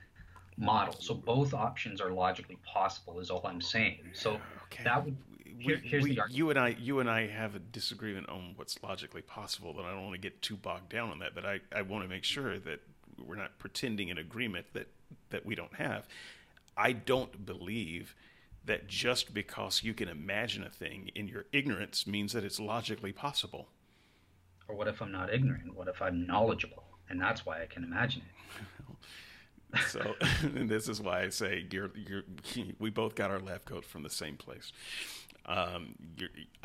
model. 0.58 0.96
So 1.00 1.14
both 1.14 1.54
options 1.54 2.02
are 2.02 2.12
logically 2.12 2.58
possible, 2.66 3.20
is 3.20 3.30
all 3.30 3.46
I'm 3.46 3.62
saying. 3.62 4.00
So 4.14 4.40
okay. 4.66 4.84
that 4.84 5.06
would 5.06 5.16
here, 5.60 5.82
here's 5.84 6.04
we, 6.04 6.16
the 6.16 6.22
argument. 6.22 6.38
You 6.38 6.50
and 6.50 6.60
I, 6.60 6.76
you 6.80 7.00
and 7.00 7.10
I 7.10 7.28
have 7.28 7.56
a 7.56 7.60
disagreement 7.60 8.30
on 8.30 8.54
what's 8.56 8.82
logically 8.84 9.22
possible, 9.22 9.74
but 9.74 9.86
I 9.86 9.92
don't 9.92 10.04
want 10.04 10.14
to 10.14 10.20
get 10.20 10.42
too 10.42 10.58
bogged 10.58 10.90
down 10.90 11.12
on 11.12 11.20
that. 11.20 11.34
But 11.34 11.46
I, 11.46 11.60
I 11.74 11.82
want 11.82 12.04
to 12.04 12.10
make 12.10 12.24
sure 12.24 12.60
that 12.60 12.82
we're 13.24 13.36
not 13.36 13.58
pretending 13.60 14.10
an 14.12 14.18
agreement 14.18 14.68
that 14.74 14.88
that 15.30 15.46
we 15.46 15.56
don't 15.56 15.76
have. 15.76 16.08
I 16.78 16.92
don't 16.92 17.46
believe 17.46 18.16
that 18.66 18.88
just 18.88 19.34
because 19.34 19.84
you 19.84 19.94
can 19.94 20.10
imagine 20.10 20.64
a 20.64 20.70
thing 20.70 21.12
in 21.16 21.28
your 21.28 21.46
ignorance 21.52 22.08
means 22.08 22.34
that 22.34 22.44
it's 22.44 22.60
logically 22.60 23.12
possible. 23.12 23.68
Or 24.68 24.76
what 24.76 24.88
if 24.88 25.02
I'm 25.02 25.12
not 25.12 25.34
ignorant? 25.34 25.76
What 25.76 25.88
if 25.88 26.02
I'm 26.02 26.26
knowledgeable? 26.26 26.84
And 27.10 27.22
that's 27.22 27.46
why 27.46 27.62
I 27.62 27.68
can 27.68 27.84
imagine 27.84 28.24
it. 29.74 29.80
so 29.88 30.16
this 30.44 30.90
is 30.90 31.00
why 31.00 31.22
I 31.22 31.30
say 31.30 31.68
you're, 31.72 31.92
you're, 31.96 32.24
we 32.80 32.90
both 32.90 33.16
got 33.16 33.30
our 33.30 33.40
lab 33.40 33.66
coat 33.66 33.86
from 33.86 34.04
the 34.04 34.10
same 34.10 34.38
place. 34.38 34.72
Um, 35.46 35.96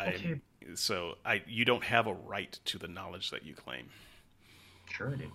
okay. 0.01 0.41
So 0.75 1.17
I, 1.25 1.43
you 1.47 1.67
don't 1.67 1.85
have 1.85 2.07
a 2.07 2.15
right 2.15 2.59
to 2.67 2.79
the 2.79 2.89
knowledge 2.89 3.31
that 3.31 3.45
you 3.45 3.55
claim. 3.55 3.89
Sure 4.91 5.11
I 5.11 5.17
do. 5.17 5.31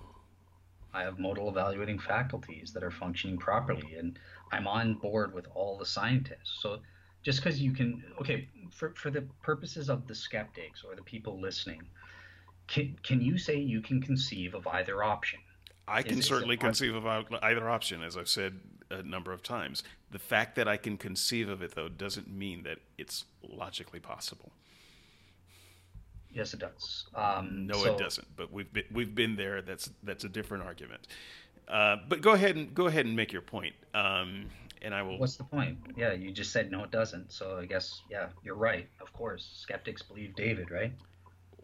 I 0.95 1.03
have 1.03 1.19
modal 1.19 1.49
evaluating 1.49 1.99
faculties 1.99 2.71
that 2.73 2.81
are 2.81 2.89
functioning 2.89 3.37
properly, 3.37 3.95
and 3.99 4.17
I'm 4.53 4.65
on 4.65 4.93
board 4.93 5.33
with 5.33 5.45
all 5.53 5.77
the 5.77 5.85
scientists. 5.85 6.59
So 6.61 6.79
just 7.21 7.43
because 7.43 7.59
you 7.59 7.73
can, 7.73 8.01
okay, 8.21 8.47
for, 8.71 8.93
for 8.95 9.11
the 9.11 9.23
purposes 9.43 9.89
of 9.89 10.07
the 10.07 10.15
skeptics 10.15 10.83
or 10.87 10.95
the 10.95 11.01
people 11.03 11.39
listening, 11.39 11.81
can, 12.67 12.95
can 13.03 13.19
you 13.19 13.37
say 13.37 13.57
you 13.57 13.81
can 13.81 14.01
conceive 14.01 14.55
of 14.55 14.65
either 14.67 15.03
option? 15.03 15.39
I 15.85 16.01
can 16.01 16.19
is, 16.19 16.25
certainly 16.25 16.55
is 16.55 16.61
conceive 16.61 16.95
of 16.95 17.05
either 17.41 17.69
option, 17.69 18.01
as 18.01 18.15
I've 18.15 18.29
said 18.29 18.59
a 18.89 19.03
number 19.03 19.33
of 19.33 19.43
times. 19.43 19.83
The 20.11 20.19
fact 20.19 20.55
that 20.55 20.67
I 20.67 20.77
can 20.77 20.97
conceive 20.97 21.49
of 21.49 21.61
it, 21.61 21.75
though, 21.75 21.89
doesn't 21.89 22.29
mean 22.31 22.63
that 22.63 22.77
it's 22.97 23.25
logically 23.43 23.99
possible. 23.99 24.53
Yes, 26.35 26.53
it 26.53 26.59
does. 26.59 27.05
Um, 27.15 27.65
no, 27.65 27.75
so, 27.75 27.93
it 27.93 27.97
doesn't. 27.97 28.27
But 28.35 28.51
we've 28.51 28.71
been, 28.71 28.83
we've 28.91 29.15
been 29.15 29.37
there. 29.37 29.61
That's 29.61 29.89
that's 30.03 30.25
a 30.25 30.29
different 30.29 30.65
argument. 30.65 31.07
Uh, 31.67 31.95
but 32.09 32.21
go 32.21 32.33
ahead 32.33 32.57
and 32.57 32.75
go 32.75 32.87
ahead 32.87 33.05
and 33.05 33.15
make 33.15 33.31
your 33.31 33.41
point. 33.41 33.73
Um, 33.93 34.47
and 34.81 34.93
I 34.93 35.01
will. 35.01 35.17
What's 35.17 35.37
the 35.37 35.45
point? 35.45 35.77
Yeah, 35.95 36.11
you 36.11 36.31
just 36.31 36.51
said 36.51 36.71
no, 36.71 36.83
it 36.83 36.91
doesn't. 36.91 37.31
So 37.31 37.57
I 37.57 37.65
guess 37.65 38.01
yeah, 38.11 38.27
you're 38.43 38.55
right. 38.55 38.87
Of 39.01 39.13
course, 39.13 39.49
skeptics 39.55 40.01
believe 40.01 40.35
David, 40.35 40.69
right? 40.71 40.91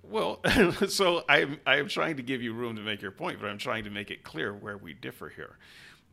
Well, 0.03 0.39
so 0.87 1.25
I'm 1.27 1.59
I'm 1.67 1.89
trying 1.89 2.15
to 2.15 2.23
give 2.23 2.41
you 2.41 2.53
room 2.53 2.77
to 2.77 2.81
make 2.81 3.01
your 3.01 3.11
point, 3.11 3.41
but 3.41 3.49
I'm 3.49 3.57
trying 3.57 3.83
to 3.83 3.89
make 3.89 4.09
it 4.09 4.23
clear 4.23 4.53
where 4.53 4.77
we 4.77 4.93
differ 4.93 5.27
here, 5.27 5.57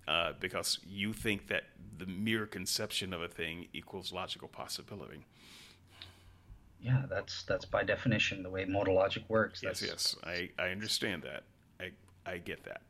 uh, 0.09 0.33
because 0.41 0.81
you 0.85 1.13
think 1.13 1.47
that 1.47 1.63
the 1.97 2.07
mere 2.07 2.45
conception 2.45 3.13
of 3.13 3.23
a 3.23 3.29
thing 3.29 3.69
equals 3.73 4.13
logical 4.13 4.49
possibility. 4.49 5.25
Yeah, 6.81 7.03
that's 7.09 7.43
that's 7.43 7.65
by 7.65 7.83
definition 7.83 8.43
the 8.43 8.51
way 8.51 8.65
modal 8.65 8.95
logic 8.95 9.25
works. 9.29 9.61
That's, 9.61 9.83
yes, 9.83 9.91
yes, 9.91 10.17
I, 10.25 10.51
I 10.63 10.71
understand 10.71 11.25
that. 11.25 11.43
I 11.81 11.91
I 12.31 12.39
get 12.39 12.63
that. 12.65 12.83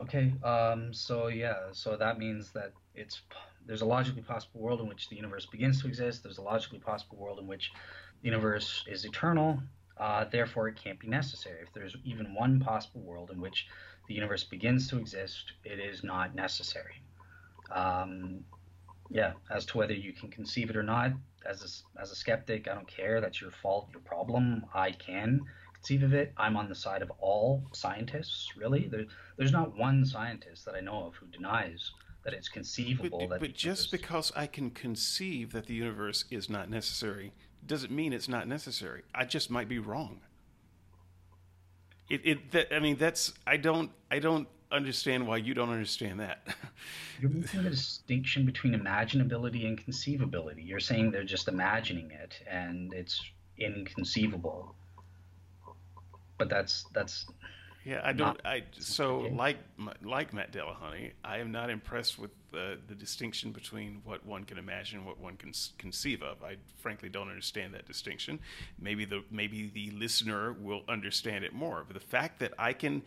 Okay, 0.00 0.32
um, 0.42 0.92
so 0.92 1.28
yeah, 1.28 1.54
so 1.72 1.96
that 1.96 2.18
means 2.18 2.50
that 2.52 2.72
it's 2.94 3.22
there's 3.66 3.82
a 3.82 3.86
logically 3.86 4.22
possible 4.22 4.60
world 4.60 4.80
in 4.80 4.88
which 4.88 5.08
the 5.08 5.16
universe 5.16 5.46
begins 5.46 5.80
to 5.82 5.88
exist. 5.88 6.22
There's 6.22 6.38
a 6.38 6.42
logically 6.42 6.80
possible 6.80 7.16
world 7.16 7.38
in 7.38 7.46
which 7.46 7.72
the 8.20 8.28
universe 8.28 8.84
is 8.88 9.04
eternal. 9.04 9.60
Uh, 9.96 10.24
therefore, 10.24 10.68
it 10.68 10.76
can't 10.76 10.98
be 10.98 11.06
necessary. 11.06 11.60
If 11.62 11.72
there's 11.72 11.96
even 12.04 12.34
one 12.34 12.58
possible 12.58 13.02
world 13.02 13.30
in 13.30 13.40
which 13.40 13.68
the 14.08 14.14
universe 14.14 14.42
begins 14.42 14.88
to 14.88 14.98
exist, 14.98 15.52
it 15.64 15.78
is 15.78 16.02
not 16.02 16.34
necessary. 16.34 17.00
Um, 17.70 18.40
yeah, 19.10 19.32
as 19.50 19.64
to 19.66 19.78
whether 19.78 19.92
you 19.92 20.12
can 20.12 20.30
conceive 20.30 20.70
it 20.70 20.76
or 20.76 20.82
not, 20.82 21.12
as 21.48 21.84
a, 21.96 22.00
as 22.00 22.10
a 22.10 22.14
skeptic, 22.14 22.68
I 22.68 22.74
don't 22.74 22.88
care. 22.88 23.20
That's 23.20 23.40
your 23.40 23.50
fault, 23.50 23.88
your 23.92 24.00
problem. 24.00 24.62
Mm. 24.64 24.78
I 24.78 24.92
can 24.92 25.40
conceive 25.74 26.02
of 26.02 26.12
it. 26.12 26.32
I'm 26.36 26.56
on 26.56 26.68
the 26.68 26.74
side 26.74 27.02
of 27.02 27.10
all 27.18 27.64
scientists, 27.72 28.48
really. 28.56 28.88
There, 28.88 29.04
there's 29.36 29.52
not 29.52 29.76
one 29.76 30.04
scientist 30.04 30.64
that 30.64 30.74
I 30.74 30.80
know 30.80 31.06
of 31.06 31.14
who 31.16 31.26
denies 31.26 31.90
that 32.24 32.34
it's 32.34 32.48
conceivable 32.48 33.18
but, 33.20 33.28
that. 33.30 33.40
But 33.40 33.54
just 33.54 33.90
because 33.90 34.32
I 34.36 34.46
can 34.46 34.70
conceive 34.70 35.52
that 35.52 35.66
the 35.66 35.74
universe 35.74 36.24
is 36.30 36.48
not 36.48 36.70
necessary 36.70 37.32
doesn't 37.66 37.92
mean 37.92 38.12
it's 38.12 38.28
not 38.28 38.48
necessary. 38.48 39.02
I 39.14 39.24
just 39.24 39.50
might 39.50 39.68
be 39.68 39.78
wrong. 39.78 40.20
It, 42.08 42.20
it 42.24 42.52
that, 42.52 42.74
I 42.74 42.80
mean 42.80 42.96
that's 42.96 43.32
I 43.46 43.56
don't 43.56 43.90
I 44.10 44.18
don't 44.18 44.48
understand 44.72 45.26
why 45.26 45.36
you 45.36 45.54
don't 45.54 45.70
understand 45.70 46.20
that. 46.20 46.46
You're 47.20 47.30
making 47.30 47.60
a 47.60 47.70
distinction 47.70 48.44
between 48.46 48.74
imaginability 48.74 49.66
and 49.66 49.78
conceivability. 49.78 50.66
You're 50.66 50.80
saying 50.80 51.10
they're 51.10 51.24
just 51.24 51.48
imagining 51.48 52.10
it 52.10 52.40
and 52.50 52.92
it's 52.92 53.22
inconceivable. 53.58 54.74
But 56.38 56.48
that's 56.48 56.86
that's 56.92 57.26
yeah, 57.84 58.00
I 58.04 58.12
don't. 58.12 58.40
I 58.44 58.62
so 58.78 59.28
like 59.32 59.58
like 60.02 60.32
Matt 60.32 60.52
Dillahunty, 60.52 61.12
I 61.24 61.38
am 61.38 61.50
not 61.50 61.68
impressed 61.68 62.16
with 62.18 62.30
the 62.52 62.78
the 62.86 62.94
distinction 62.94 63.50
between 63.50 64.02
what 64.04 64.24
one 64.24 64.44
can 64.44 64.56
imagine 64.56 64.98
and 64.98 65.06
what 65.06 65.18
one 65.18 65.36
can 65.36 65.52
conceive 65.78 66.22
of. 66.22 66.44
I 66.44 66.56
frankly 66.80 67.08
don't 67.08 67.28
understand 67.28 67.74
that 67.74 67.86
distinction. 67.86 68.38
Maybe 68.80 69.04
the 69.04 69.24
maybe 69.30 69.70
the 69.74 69.90
listener 69.90 70.52
will 70.52 70.82
understand 70.88 71.44
it 71.44 71.52
more. 71.52 71.84
But 71.86 71.94
the 71.94 72.06
fact 72.06 72.38
that 72.38 72.52
I 72.56 72.72
can 72.72 73.02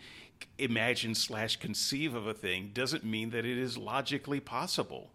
imagine 0.57 1.15
slash 1.15 1.56
conceive 1.56 2.14
of 2.14 2.27
a 2.27 2.34
thing 2.34 2.72
doesn't 2.73 3.06
mean 3.06 3.30
that 3.30 3.45
it 3.45 3.57
is 3.57 3.77
logically 3.77 4.41
possible. 4.41 5.11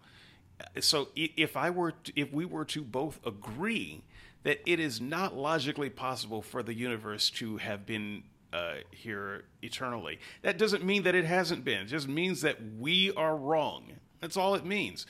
So 0.80 1.08
if 1.16 1.56
I 1.56 1.68
were 1.68 1.92
to, 1.92 2.12
if 2.16 2.32
we 2.32 2.46
were 2.46 2.64
to 2.66 2.82
both 2.82 3.18
agree 3.26 4.02
that 4.42 4.60
it 4.64 4.80
is 4.80 5.00
not 5.00 5.36
logically 5.36 5.90
possible 5.90 6.40
for 6.40 6.62
the 6.62 6.74
universe 6.74 7.28
to 7.30 7.58
have 7.58 7.84
been 7.84 8.22
uh, 8.52 8.74
here 8.90 9.44
eternally. 9.62 10.18
That 10.42 10.58
doesn't 10.58 10.84
mean 10.84 11.02
that 11.04 11.14
it 11.14 11.24
hasn't 11.24 11.64
been. 11.64 11.82
It 11.82 11.86
just 11.86 12.08
means 12.08 12.40
that 12.42 12.58
we 12.78 13.12
are 13.14 13.36
wrong. 13.36 13.92
That's 14.20 14.36
all 14.36 14.54
it 14.54 14.64
means. 14.64 15.06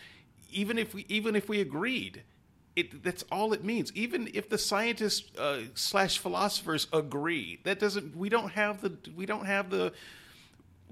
Even 0.50 0.78
if 0.78 0.94
we 0.94 1.06
even 1.08 1.36
if 1.36 1.48
we 1.48 1.60
agreed, 1.60 2.22
it 2.76 3.02
that's 3.02 3.24
all 3.30 3.52
it 3.52 3.64
means. 3.64 3.92
Even 3.94 4.28
if 4.34 4.48
the 4.48 4.58
scientists 4.58 5.36
uh, 5.38 5.60
slash 5.74 6.18
philosophers 6.18 6.86
agree, 6.92 7.60
that 7.64 7.78
doesn't. 7.78 8.16
We 8.16 8.28
don't 8.28 8.50
have 8.52 8.80
the 8.80 8.96
we 9.14 9.26
don't 9.26 9.46
have 9.46 9.70
the 9.70 9.92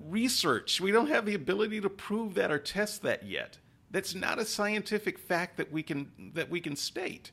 research. 0.07 0.81
We 0.81 0.93
don't 0.93 1.09
have 1.09 1.27
the 1.27 1.35
ability 1.35 1.81
to 1.81 1.91
prove 1.91 2.35
that 2.35 2.51
or 2.51 2.59
test 2.59 3.03
that 3.03 3.25
yet. 3.25 3.59
That's 3.91 4.15
not 4.15 4.39
a 4.39 4.45
scientific 4.45 5.19
fact 5.19 5.57
that 5.57 5.73
we 5.73 5.83
can 5.83 6.33
that 6.35 6.51
we 6.51 6.61
can 6.61 6.77
state. 6.77 7.31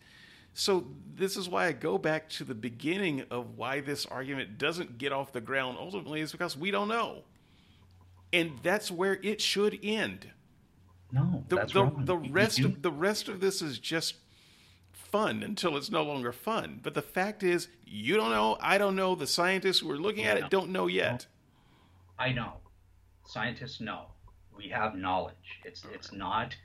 So 0.57 0.87
this 1.15 1.35
is 1.35 1.49
why 1.49 1.67
I 1.67 1.73
go 1.73 1.97
back 1.97 2.29
to 2.29 2.45
the 2.45 2.55
beginning 2.55 3.25
of 3.29 3.57
why 3.57 3.81
this 3.81 4.05
argument 4.05 4.57
doesn't 4.57 4.97
get 4.97 5.11
off 5.11 5.33
the 5.33 5.41
ground 5.41 5.77
ultimately 5.77 6.21
is 6.21 6.31
because 6.31 6.57
we 6.57 6.71
don't 6.71 6.87
know. 6.87 7.23
And 8.31 8.53
that's 8.63 8.89
where 8.89 9.19
it 9.21 9.41
should 9.41 9.77
end. 9.83 10.31
No, 11.11 11.43
the, 11.49 11.57
that's 11.57 11.73
the, 11.73 11.83
wrong. 11.83 12.05
the 12.05 12.15
rest 12.15 12.59
of 12.59 12.81
the 12.81 12.91
rest 12.91 13.27
of 13.27 13.41
this 13.41 13.61
is 13.61 13.79
just 13.79 14.15
fun 14.93 15.43
until 15.43 15.75
it's 15.75 15.91
no 15.91 16.03
longer 16.03 16.31
fun. 16.31 16.79
But 16.81 16.93
the 16.93 17.01
fact 17.01 17.43
is, 17.43 17.67
you 17.85 18.15
don't 18.15 18.31
know, 18.31 18.57
I 18.61 18.77
don't 18.77 18.95
know, 18.95 19.13
the 19.13 19.27
scientists 19.27 19.79
who 19.79 19.91
are 19.91 19.97
looking 19.97 20.23
at 20.23 20.37
it 20.37 20.49
don't 20.49 20.69
know 20.69 20.87
yet. 20.87 21.27
I 22.17 22.31
know. 22.31 22.53
Scientists 23.25 23.81
know. 23.81 24.05
We 24.55 24.69
have 24.69 24.95
knowledge. 24.95 25.59
It's 25.65 25.83
it's 25.93 26.13
not 26.13 26.55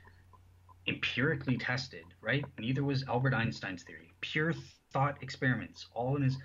empirically 0.87 1.57
tested, 1.57 2.05
right? 2.21 2.43
Neither 2.57 2.83
was 2.83 3.03
Albert 3.07 3.33
Einstein's 3.33 3.83
theory. 3.83 4.13
Pure 4.21 4.53
thought 4.91 5.17
experiments, 5.21 5.87
all 5.93 6.15
in 6.15 6.23
his. 6.23 6.37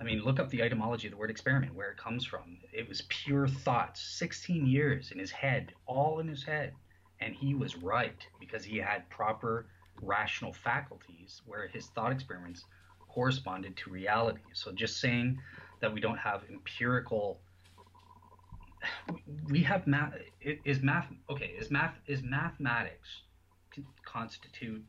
I 0.00 0.04
mean, 0.04 0.22
look 0.24 0.40
up 0.40 0.50
the 0.50 0.60
etymology 0.62 1.06
of 1.06 1.12
the 1.12 1.16
word 1.16 1.30
experiment, 1.30 1.74
where 1.74 1.90
it 1.90 1.96
comes 1.96 2.24
from. 2.24 2.58
It 2.72 2.88
was 2.88 3.02
pure 3.08 3.46
thoughts, 3.46 4.02
16 4.18 4.66
years 4.66 5.12
in 5.12 5.18
his 5.18 5.30
head, 5.30 5.72
all 5.86 6.18
in 6.18 6.26
his 6.26 6.42
head. 6.42 6.72
And 7.20 7.32
he 7.34 7.54
was 7.54 7.76
right 7.76 8.26
because 8.40 8.64
he 8.64 8.78
had 8.78 9.08
proper 9.08 9.66
rational 10.02 10.52
faculties 10.52 11.42
where 11.46 11.68
his 11.68 11.86
thought 11.86 12.10
experiments 12.10 12.64
corresponded 13.08 13.76
to 13.76 13.90
reality. 13.90 14.40
So 14.52 14.72
just 14.72 15.00
saying 15.00 15.38
that 15.80 15.94
we 15.94 16.00
don't 16.00 16.18
have 16.18 16.42
empirical 16.50 17.40
we 19.48 19.62
have 19.62 19.86
math 19.86 20.12
is 20.42 20.82
math 20.82 21.06
okay 21.30 21.54
is 21.58 21.70
math 21.70 21.94
is 22.06 22.22
mathematics 22.22 23.22
constitute 24.04 24.84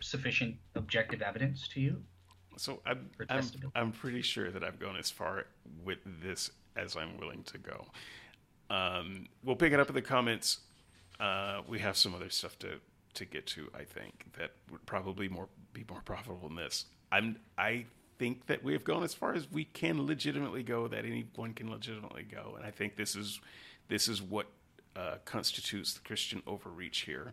sufficient 0.00 0.56
objective 0.74 1.22
evidence 1.22 1.68
to 1.68 1.80
you? 1.80 2.02
So 2.56 2.80
I'm, 2.84 3.08
I'm, 3.28 3.44
I'm, 3.74 3.92
pretty 3.92 4.22
sure 4.22 4.50
that 4.50 4.64
I've 4.64 4.80
gone 4.80 4.96
as 4.96 5.10
far 5.10 5.46
with 5.84 5.98
this 6.04 6.50
as 6.76 6.96
I'm 6.96 7.16
willing 7.18 7.44
to 7.44 7.58
go. 7.58 7.86
Um, 8.68 9.26
we'll 9.44 9.56
pick 9.56 9.72
it 9.72 9.78
up 9.78 9.88
in 9.88 9.94
the 9.94 10.02
comments. 10.02 10.58
Uh, 11.20 11.62
we 11.68 11.78
have 11.78 11.96
some 11.96 12.14
other 12.14 12.30
stuff 12.30 12.58
to, 12.60 12.80
to 13.14 13.24
get 13.24 13.46
to, 13.48 13.70
I 13.74 13.84
think, 13.84 14.26
that 14.38 14.52
would 14.70 14.84
probably 14.86 15.28
more 15.28 15.48
be 15.72 15.84
more 15.88 16.00
profitable 16.00 16.48
than 16.48 16.56
this. 16.56 16.86
I'm 17.12 17.38
I 17.56 17.86
think 18.18 18.46
that 18.46 18.64
we 18.64 18.72
have 18.72 18.84
gone 18.84 19.04
as 19.04 19.14
far 19.14 19.34
as 19.34 19.50
we 19.50 19.64
can 19.64 20.04
legitimately 20.04 20.62
go, 20.64 20.88
that 20.88 21.04
anyone 21.04 21.54
can 21.54 21.70
legitimately 21.70 22.24
go, 22.24 22.54
and 22.56 22.66
I 22.66 22.70
think 22.70 22.96
this 22.96 23.14
is 23.14 23.40
this 23.88 24.08
is 24.08 24.20
what 24.20 24.46
uh, 24.96 25.16
constitutes 25.24 25.94
the 25.94 26.00
Christian 26.00 26.42
overreach 26.46 27.00
here 27.00 27.32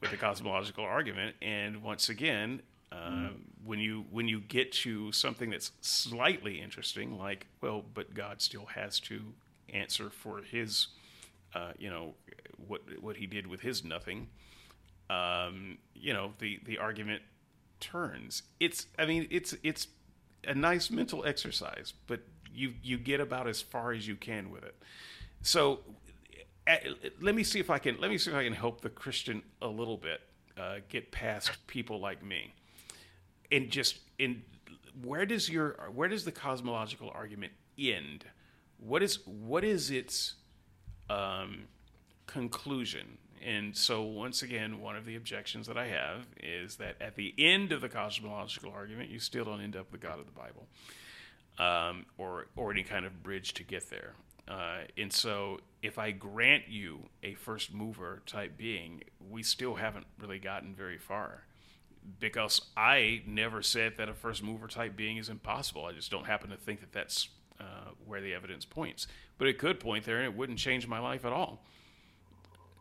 with 0.00 0.10
the 0.10 0.16
cosmological 0.16 0.84
argument. 0.84 1.36
And 1.42 1.82
once 1.82 2.08
again, 2.08 2.62
uh, 2.92 3.10
mm. 3.10 3.32
when 3.64 3.78
you 3.78 4.04
when 4.10 4.28
you 4.28 4.40
get 4.40 4.72
to 4.72 5.10
something 5.12 5.50
that's 5.50 5.72
slightly 5.80 6.60
interesting, 6.60 7.18
like 7.18 7.46
well, 7.60 7.84
but 7.94 8.14
God 8.14 8.40
still 8.40 8.66
has 8.66 9.00
to 9.00 9.20
answer 9.72 10.10
for 10.10 10.42
his, 10.42 10.88
uh, 11.54 11.72
you 11.78 11.90
know, 11.90 12.14
what 12.66 12.82
what 13.00 13.16
he 13.16 13.26
did 13.26 13.46
with 13.46 13.60
his 13.60 13.84
nothing. 13.84 14.28
Um, 15.10 15.78
you 15.94 16.12
know, 16.12 16.32
the 16.38 16.60
the 16.64 16.78
argument 16.78 17.22
turns. 17.80 18.42
It's 18.60 18.86
I 18.98 19.06
mean, 19.06 19.26
it's 19.30 19.54
it's 19.62 19.88
a 20.46 20.54
nice 20.54 20.90
mental 20.90 21.24
exercise, 21.24 21.92
but 22.06 22.20
you 22.54 22.74
you 22.82 22.98
get 22.98 23.20
about 23.20 23.48
as 23.48 23.60
far 23.60 23.92
as 23.92 24.06
you 24.06 24.16
can 24.16 24.50
with 24.50 24.64
it. 24.64 24.76
So 25.42 25.80
let 27.20 27.34
me 27.34 27.44
see 27.44 27.60
if 27.60 27.70
I 27.70 27.78
can 27.78 27.98
let 28.00 28.10
me 28.10 28.18
see 28.18 28.30
if 28.30 28.36
I 28.36 28.44
can 28.44 28.52
help 28.52 28.80
the 28.80 28.90
Christian 28.90 29.42
a 29.62 29.68
little 29.68 29.96
bit 29.96 30.20
uh, 30.58 30.76
get 30.88 31.12
past 31.12 31.66
people 31.66 32.00
like 32.00 32.24
me, 32.24 32.52
and 33.52 33.70
just 33.70 33.98
in 34.18 34.42
where 35.02 35.26
does 35.26 35.48
your 35.48 35.90
where 35.94 36.08
does 36.08 36.24
the 36.24 36.32
cosmological 36.32 37.10
argument 37.14 37.52
end? 37.78 38.24
What 38.78 39.02
is 39.02 39.20
what 39.26 39.64
is 39.64 39.90
its 39.90 40.34
um, 41.08 41.64
conclusion? 42.26 43.18
And 43.44 43.76
so, 43.76 44.02
once 44.02 44.42
again, 44.42 44.80
one 44.80 44.96
of 44.96 45.04
the 45.04 45.14
objections 45.14 45.66
that 45.68 45.76
I 45.76 45.86
have 45.86 46.26
is 46.42 46.76
that 46.76 46.96
at 47.00 47.14
the 47.14 47.32
end 47.38 47.70
of 47.70 47.80
the 47.80 47.88
cosmological 47.88 48.72
argument, 48.72 49.10
you 49.10 49.20
still 49.20 49.44
don't 49.44 49.60
end 49.60 49.76
up 49.76 49.92
the 49.92 49.98
God 49.98 50.18
of 50.18 50.26
the 50.26 50.32
Bible, 50.32 50.66
um, 51.58 52.06
or 52.18 52.46
or 52.56 52.72
any 52.72 52.82
kind 52.82 53.04
of 53.04 53.22
bridge 53.22 53.54
to 53.54 53.62
get 53.62 53.88
there. 53.90 54.14
Uh, 54.48 54.82
and 54.96 55.12
so, 55.12 55.60
if 55.82 55.98
I 55.98 56.12
grant 56.12 56.68
you 56.68 57.08
a 57.22 57.34
first 57.34 57.72
mover 57.74 58.22
type 58.26 58.56
being, 58.56 59.02
we 59.28 59.42
still 59.42 59.74
haven't 59.74 60.06
really 60.20 60.38
gotten 60.38 60.74
very 60.74 60.98
far. 60.98 61.44
Because 62.20 62.60
I 62.76 63.22
never 63.26 63.62
said 63.62 63.94
that 63.98 64.08
a 64.08 64.14
first 64.14 64.42
mover 64.42 64.68
type 64.68 64.96
being 64.96 65.16
is 65.16 65.28
impossible. 65.28 65.84
I 65.84 65.92
just 65.92 66.10
don't 66.10 66.26
happen 66.26 66.50
to 66.50 66.56
think 66.56 66.80
that 66.80 66.92
that's 66.92 67.28
uh, 67.60 67.90
where 68.04 68.20
the 68.20 68.34
evidence 68.34 68.64
points. 68.64 69.08
But 69.38 69.48
it 69.48 69.58
could 69.58 69.80
point 69.80 70.04
there 70.04 70.18
and 70.18 70.26
it 70.26 70.36
wouldn't 70.36 70.58
change 70.58 70.86
my 70.86 71.00
life 71.00 71.24
at 71.24 71.32
all. 71.32 71.64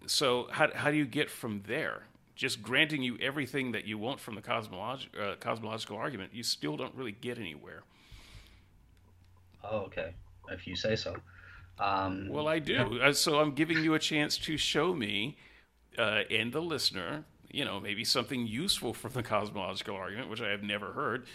So, 0.05 0.47
how, 0.51 0.69
how 0.73 0.91
do 0.91 0.97
you 0.97 1.05
get 1.05 1.31
from 1.31 1.63
there? 1.65 2.03
Just 2.35 2.61
granting 2.61 3.01
you 3.01 3.17
everything 3.19 3.71
that 3.71 3.85
you 3.85 3.97
want 3.97 4.19
from 4.19 4.35
the 4.35 4.41
cosmolog- 4.41 5.07
uh, 5.19 5.35
cosmological 5.39 5.97
argument, 5.97 6.31
you 6.33 6.43
still 6.43 6.77
don't 6.77 6.93
really 6.93 7.13
get 7.13 7.39
anywhere. 7.39 7.83
Oh, 9.63 9.79
okay. 9.79 10.13
If 10.51 10.67
you 10.67 10.75
say 10.75 10.95
so. 10.95 11.15
Um, 11.79 12.29
well, 12.29 12.47
I 12.47 12.59
do. 12.59 12.99
Uh, 13.01 13.13
so 13.13 13.39
I'm 13.39 13.51
giving 13.53 13.83
you 13.83 13.93
a 13.93 13.99
chance 13.99 14.37
to 14.39 14.57
show 14.57 14.93
me 14.93 15.37
uh, 15.97 16.21
and 16.31 16.53
the 16.53 16.61
listener, 16.61 17.25
you 17.51 17.65
know, 17.65 17.79
maybe 17.79 18.03
something 18.03 18.47
useful 18.47 18.93
from 18.93 19.13
the 19.13 19.23
cosmological 19.23 19.95
argument, 19.95 20.29
which 20.29 20.41
I 20.41 20.49
have 20.49 20.63
never 20.63 20.93
heard. 20.93 21.27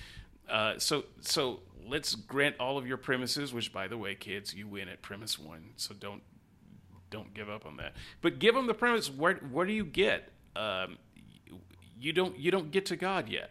Uh, 0.48 0.74
so, 0.78 1.04
so 1.20 1.60
let's 1.86 2.14
grant 2.14 2.56
all 2.58 2.78
of 2.78 2.86
your 2.86 2.96
premises. 2.96 3.52
Which, 3.52 3.72
by 3.72 3.88
the 3.88 3.98
way, 3.98 4.14
kids, 4.14 4.54
you 4.54 4.66
win 4.66 4.88
at 4.88 5.02
premise 5.02 5.38
one. 5.38 5.70
So 5.76 5.94
don't 5.94 6.22
don't 7.10 7.34
give 7.34 7.50
up 7.50 7.66
on 7.66 7.76
that. 7.76 7.94
But 8.22 8.38
give 8.38 8.54
them 8.54 8.66
the 8.66 8.74
premise. 8.74 9.10
Where 9.10 9.34
where 9.50 9.66
do 9.66 9.72
you 9.72 9.84
get? 9.84 10.30
Um, 10.56 10.98
you 12.00 12.12
don't 12.12 12.38
you 12.38 12.50
don't 12.50 12.70
get 12.70 12.86
to 12.86 12.96
God 12.96 13.28
yet. 13.28 13.50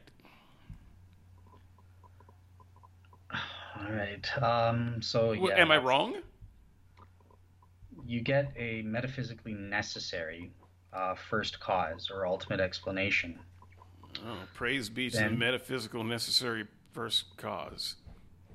All 3.31 3.91
right. 3.91 4.43
Um, 4.43 5.01
so 5.01 5.31
yeah. 5.33 5.55
Am 5.55 5.71
I 5.71 5.77
wrong? 5.77 6.15
You 8.09 8.21
get 8.21 8.51
a 8.57 8.81
metaphysically 8.81 9.53
necessary 9.53 10.51
uh, 10.93 11.13
first 11.13 11.59
cause 11.59 12.09
or 12.11 12.25
ultimate 12.25 12.59
explanation. 12.59 13.37
Oh, 14.25 14.39
praise 14.55 14.89
be 14.89 15.09
then, 15.09 15.23
to 15.23 15.29
the 15.29 15.35
metaphysical 15.35 16.03
necessary 16.03 16.65
first 16.91 17.37
cause. 17.37 17.97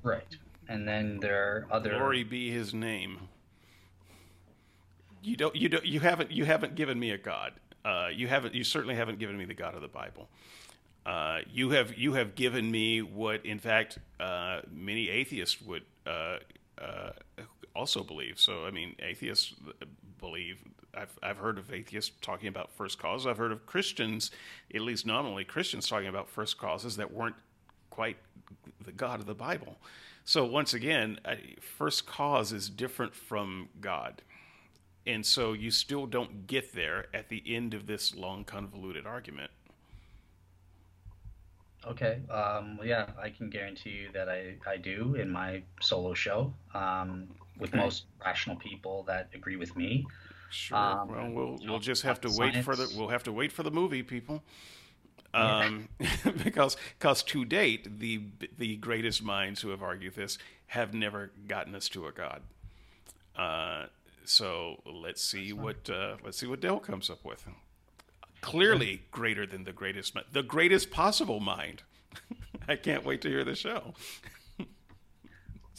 Right. 0.03 0.35
And 0.67 0.85
then 0.85 1.19
there 1.21 1.41
are 1.41 1.67
other 1.71 1.91
Glory 1.91 2.25
be 2.25 2.51
his 2.51 2.73
name. 2.73 3.29
You 5.23 5.37
don't 5.37 5.55
you 5.55 5.69
don't 5.69 5.85
you 5.85 6.01
haven't 6.01 6.31
you 6.31 6.43
haven't 6.43 6.75
given 6.75 6.99
me 6.99 7.11
a 7.11 7.17
God. 7.17 7.53
Uh, 7.85 8.09
you 8.13 8.27
haven't 8.27 8.53
you 8.53 8.65
certainly 8.65 8.95
haven't 8.95 9.19
given 9.19 9.37
me 9.37 9.45
the 9.45 9.53
God 9.53 9.73
of 9.73 9.81
the 9.81 9.87
Bible. 9.87 10.27
Uh, 11.05 11.39
you 11.49 11.69
have 11.69 11.97
you 11.97 12.13
have 12.13 12.35
given 12.35 12.69
me 12.69 13.01
what, 13.01 13.45
in 13.45 13.59
fact, 13.59 13.99
uh, 14.19 14.61
many 14.69 15.09
atheists 15.09 15.61
would 15.61 15.83
uh, 16.05 16.39
uh, 16.77 17.11
also 17.75 18.03
believe. 18.03 18.39
So, 18.39 18.65
I 18.65 18.71
mean, 18.71 18.95
atheists 18.99 19.53
believe. 20.19 20.59
I've 20.97 21.17
I've 21.21 21.37
heard 21.37 21.57
of 21.57 21.73
atheists 21.73 22.11
talking 22.21 22.47
about 22.47 22.71
first 22.71 22.99
causes. 22.99 23.27
I've 23.27 23.37
heard 23.37 23.51
of 23.51 23.65
Christians, 23.65 24.31
at 24.73 24.81
least 24.81 25.05
nominally 25.05 25.43
Christians, 25.43 25.87
talking 25.87 26.07
about 26.07 26.29
first 26.29 26.57
causes 26.57 26.95
that 26.97 27.13
weren't 27.13 27.35
quite 27.89 28.17
the 28.83 28.91
God 28.91 29.19
of 29.19 29.25
the 29.25 29.35
Bible. 29.35 29.77
So 30.23 30.43
once 30.43 30.73
again, 30.73 31.19
first 31.61 32.07
cause 32.07 32.51
is 32.51 32.69
different 32.69 33.13
from 33.13 33.69
God. 33.79 34.21
And 35.05 35.23
so 35.23 35.53
you 35.53 35.69
still 35.69 36.07
don't 36.07 36.47
get 36.47 36.73
there 36.73 37.05
at 37.13 37.29
the 37.29 37.43
end 37.45 37.75
of 37.75 37.85
this 37.85 38.15
long, 38.15 38.43
convoluted 38.43 39.05
argument. 39.05 39.51
Okay. 41.85 42.19
Um, 42.31 42.79
yeah, 42.83 43.05
I 43.21 43.29
can 43.29 43.51
guarantee 43.51 43.91
you 43.91 44.09
that 44.13 44.27
I, 44.27 44.55
I 44.67 44.77
do 44.77 45.13
in 45.13 45.29
my 45.29 45.61
solo 45.79 46.15
show 46.15 46.51
um, 46.73 47.27
with 47.59 47.71
okay. 47.71 47.79
most 47.79 48.05
rational 48.23 48.55
people 48.55 49.03
that 49.03 49.29
agree 49.33 49.55
with 49.55 49.75
me. 49.75 50.05
Sure. 50.49 50.77
Um, 50.77 51.09
well, 51.09 51.29
we'll 51.29 51.59
we'll 51.67 51.79
just 51.79 52.03
have 52.03 52.21
to 52.21 52.29
wait 52.37 52.63
for 52.63 52.75
the 52.75 52.91
we'll 52.97 53.09
have 53.09 53.23
to 53.23 53.31
wait 53.31 53.51
for 53.51 53.63
the 53.63 53.71
movie, 53.71 54.03
people. 54.03 54.43
Um, 55.33 55.89
because 56.43 56.77
because 56.97 57.23
to 57.23 57.43
date 57.43 57.99
the 57.99 58.21
the 58.57 58.77
greatest 58.77 59.21
minds 59.21 59.61
who 59.61 59.69
have 59.69 59.83
argued 59.83 60.15
this 60.15 60.37
have 60.67 60.93
never 60.93 61.31
gotten 61.47 61.75
us 61.75 61.89
to 61.89 62.07
a 62.07 62.11
god. 62.11 62.41
Uh, 63.35 63.85
so 64.23 64.81
let's 64.85 65.23
see 65.23 65.51
what 65.51 65.89
uh, 65.89 66.15
let's 66.23 66.37
see 66.37 66.47
what 66.47 66.61
Dell 66.61 66.79
comes 66.79 67.09
up 67.09 67.23
with. 67.25 67.45
Clearly 68.41 69.01
greater 69.11 69.45
than 69.45 69.65
the 69.65 69.73
greatest 69.73 70.15
the 70.31 70.43
greatest 70.43 70.89
possible 70.89 71.39
mind. 71.39 71.83
I 72.67 72.75
can't 72.75 73.03
wait 73.05 73.21
to 73.21 73.29
hear 73.29 73.43
the 73.43 73.55
show. 73.55 73.93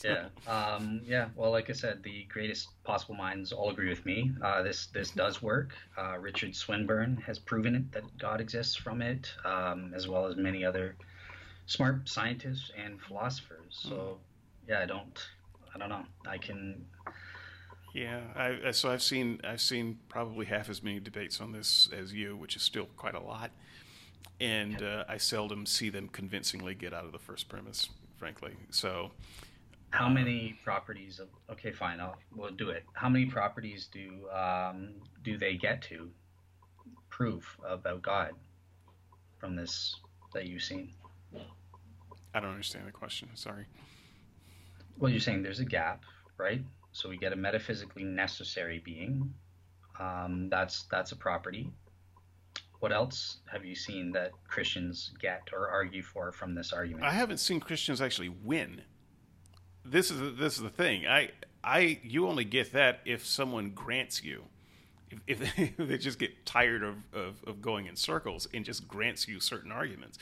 Yeah, 0.04 0.26
um, 0.46 1.00
yeah. 1.04 1.28
Well, 1.34 1.50
like 1.50 1.70
I 1.70 1.72
said, 1.72 2.02
the 2.02 2.24
greatest 2.28 2.68
possible 2.84 3.14
minds 3.14 3.52
all 3.52 3.70
agree 3.70 3.88
with 3.88 4.04
me. 4.04 4.32
Uh, 4.42 4.62
this 4.62 4.86
this 4.86 5.10
does 5.10 5.42
work. 5.42 5.70
Uh, 5.96 6.18
Richard 6.18 6.54
Swinburne 6.54 7.16
has 7.18 7.38
proven 7.38 7.74
it 7.74 7.92
that 7.92 8.04
God 8.18 8.40
exists 8.40 8.76
from 8.76 9.02
it, 9.02 9.32
um, 9.44 9.92
as 9.94 10.08
well 10.08 10.26
as 10.26 10.36
many 10.36 10.64
other 10.64 10.96
smart 11.66 12.08
scientists 12.08 12.70
and 12.76 13.00
philosophers. 13.00 13.66
So, 13.70 14.18
yeah, 14.68 14.80
I 14.80 14.86
don't, 14.86 15.26
I 15.74 15.78
don't 15.78 15.88
know. 15.88 16.04
I 16.26 16.38
can. 16.38 16.84
Yeah, 17.92 18.20
I, 18.34 18.70
so 18.72 18.90
I've 18.90 19.02
seen 19.02 19.40
I've 19.42 19.60
seen 19.60 19.98
probably 20.08 20.46
half 20.46 20.68
as 20.68 20.82
many 20.82 21.00
debates 21.00 21.40
on 21.40 21.52
this 21.52 21.88
as 21.96 22.12
you, 22.12 22.36
which 22.36 22.54
is 22.54 22.62
still 22.62 22.86
quite 22.96 23.14
a 23.14 23.20
lot, 23.20 23.50
and 24.38 24.82
uh, 24.82 25.04
I 25.08 25.16
seldom 25.16 25.64
see 25.64 25.88
them 25.88 26.08
convincingly 26.08 26.74
get 26.74 26.92
out 26.92 27.06
of 27.06 27.12
the 27.12 27.18
first 27.18 27.48
premise, 27.48 27.88
frankly. 28.18 28.52
So, 28.70 29.12
how 29.90 30.08
many 30.08 30.58
properties 30.64 31.20
of 31.20 31.28
okay 31.50 31.72
fine 31.72 32.00
I'll, 32.00 32.16
we'll 32.34 32.50
do 32.50 32.70
it. 32.70 32.84
How 32.92 33.08
many 33.08 33.26
properties 33.26 33.88
do 33.92 34.28
um, 34.30 34.94
do 35.22 35.38
they 35.38 35.54
get 35.54 35.82
to 35.82 36.10
prove 37.08 37.46
about 37.66 38.02
god 38.02 38.32
from 39.38 39.56
this 39.56 39.96
that 40.34 40.46
you've 40.46 40.62
seen? 40.62 40.90
I 42.34 42.40
don't 42.40 42.50
understand 42.50 42.86
the 42.86 42.92
question 42.92 43.28
sorry. 43.34 43.66
Well 44.98 45.10
you're 45.10 45.20
saying 45.20 45.42
there's 45.42 45.60
a 45.60 45.64
gap 45.64 46.02
right? 46.38 46.62
So 46.92 47.08
we 47.08 47.16
get 47.16 47.32
a 47.32 47.36
metaphysically 47.36 48.04
necessary 48.04 48.80
being. 48.84 49.32
Um, 49.98 50.48
that's 50.50 50.84
that's 50.90 51.12
a 51.12 51.16
property. 51.16 51.70
What 52.80 52.92
else 52.92 53.38
have 53.50 53.64
you 53.64 53.74
seen 53.74 54.12
that 54.12 54.32
christians 54.46 55.12
get 55.20 55.48
or 55.52 55.68
argue 55.68 56.02
for 56.02 56.32
from 56.32 56.54
this 56.54 56.72
argument? 56.72 57.04
I 57.04 57.12
haven't 57.12 57.38
seen 57.38 57.60
christians 57.60 58.00
actually 58.00 58.28
win 58.28 58.82
this 59.90 60.10
is 60.10 60.36
this 60.38 60.56
is 60.56 60.62
the 60.62 60.70
thing. 60.70 61.06
I 61.06 61.30
I 61.62 61.98
you 62.02 62.28
only 62.28 62.44
get 62.44 62.72
that 62.72 63.00
if 63.04 63.26
someone 63.26 63.70
grants 63.70 64.22
you. 64.22 64.44
If, 65.26 65.58
if, 65.58 65.76
they 65.76 65.98
just 65.98 66.18
get 66.18 66.44
tired 66.44 66.82
of, 66.82 66.96
of, 67.12 67.44
of, 67.46 67.62
going 67.62 67.86
in 67.86 67.94
circles 67.94 68.48
and 68.52 68.64
just 68.64 68.88
grants 68.88 69.28
you 69.28 69.38
certain 69.38 69.70
arguments. 69.70 70.18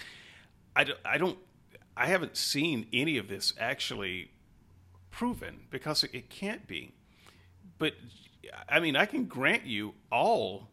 I, 0.76 0.84
do, 0.84 0.92
I 1.06 1.16
don't 1.16 1.38
I 1.96 2.06
haven't 2.06 2.36
seen 2.36 2.86
any 2.92 3.16
of 3.16 3.28
this 3.28 3.54
actually 3.58 4.30
proven 5.10 5.60
because 5.70 6.04
it 6.04 6.28
can't 6.28 6.66
be. 6.66 6.92
But 7.78 7.94
I 8.68 8.80
mean, 8.80 8.96
I 8.96 9.06
can 9.06 9.26
grant 9.26 9.64
you 9.64 9.94
all 10.10 10.68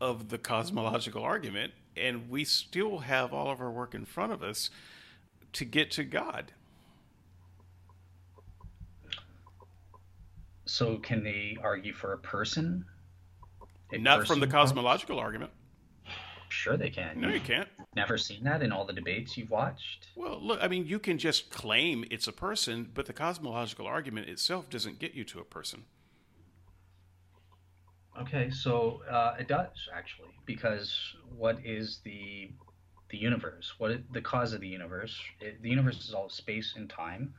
of 0.00 0.28
the 0.28 0.38
cosmological 0.38 1.22
argument, 1.22 1.72
and 1.96 2.28
we 2.28 2.44
still 2.44 2.98
have 2.98 3.32
all 3.32 3.50
of 3.50 3.60
our 3.60 3.70
work 3.70 3.94
in 3.94 4.04
front 4.04 4.32
of 4.32 4.42
us 4.42 4.70
to 5.52 5.64
get 5.64 5.90
to 5.92 6.04
God. 6.04 6.52
So 10.70 10.98
can 10.98 11.24
they 11.24 11.56
argue 11.60 11.92
for 11.92 12.12
a 12.12 12.18
person? 12.18 12.84
A 13.92 13.98
Not 13.98 14.20
person 14.20 14.34
from 14.34 14.40
the 14.40 14.46
cosmological 14.46 15.18
argument. 15.18 15.50
Sure, 16.48 16.76
they 16.76 16.90
can. 16.90 17.20
No, 17.20 17.28
you 17.28 17.40
can't. 17.40 17.68
Never 17.96 18.16
seen 18.16 18.44
that 18.44 18.62
in 18.62 18.70
all 18.70 18.84
the 18.84 18.92
debates 18.92 19.36
you've 19.36 19.50
watched. 19.50 20.06
Well, 20.14 20.40
look, 20.40 20.60
I 20.62 20.68
mean, 20.68 20.86
you 20.86 21.00
can 21.00 21.18
just 21.18 21.50
claim 21.50 22.04
it's 22.10 22.28
a 22.28 22.32
person, 22.32 22.88
but 22.94 23.06
the 23.06 23.12
cosmological 23.12 23.86
argument 23.86 24.28
itself 24.28 24.70
doesn't 24.70 25.00
get 25.00 25.12
you 25.12 25.24
to 25.24 25.40
a 25.40 25.44
person. 25.44 25.84
Okay, 28.20 28.50
so 28.50 29.02
uh, 29.10 29.34
it 29.40 29.48
does 29.48 29.88
actually, 29.92 30.30
because 30.46 30.96
what 31.36 31.58
is 31.64 32.00
the 32.04 32.50
the 33.10 33.18
universe? 33.18 33.74
What 33.78 33.90
is, 33.90 34.00
the 34.12 34.20
cause 34.20 34.52
of 34.52 34.60
the 34.60 34.68
universe? 34.68 35.18
It, 35.40 35.60
the 35.62 35.68
universe 35.68 36.04
is 36.06 36.14
all 36.14 36.28
space 36.28 36.74
and 36.76 36.88
time 36.88 37.34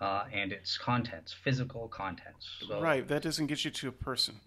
uh, 0.00 0.24
and 0.32 0.52
its 0.52 0.78
contents, 0.78 1.32
physical 1.32 1.88
contents. 1.88 2.48
So 2.66 2.80
right, 2.80 3.06
that 3.08 3.22
doesn't 3.22 3.46
get 3.46 3.64
you 3.64 3.70
to 3.70 3.88
a 3.88 3.92
person. 3.92 4.40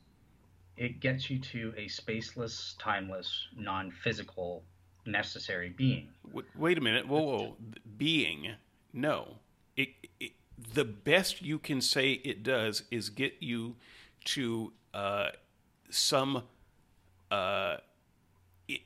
It 0.78 1.00
gets 1.00 1.30
you 1.30 1.40
to 1.40 1.74
a 1.78 1.86
spaceless, 1.86 2.76
timeless, 2.80 3.48
non-physical, 3.56 4.64
necessary 5.06 5.70
being. 5.70 6.10
Wait 6.56 6.78
a 6.78 6.82
minute. 6.82 7.08
Whoa, 7.08 7.22
whoa. 7.22 7.56
Being? 7.98 8.54
No. 8.94 9.36
It, 9.76 9.90
it, 10.20 10.32
the 10.74 10.86
best 10.86 11.42
you 11.42 11.60
can 11.60 11.82
say 11.82 12.14
it 12.14 12.44
does 12.44 12.84
is 12.90 13.10
get 13.10 13.36
you 13.40 13.76
to 14.26 14.74
uh, 14.94 15.30
some 15.90 16.44
uh, 17.30 17.78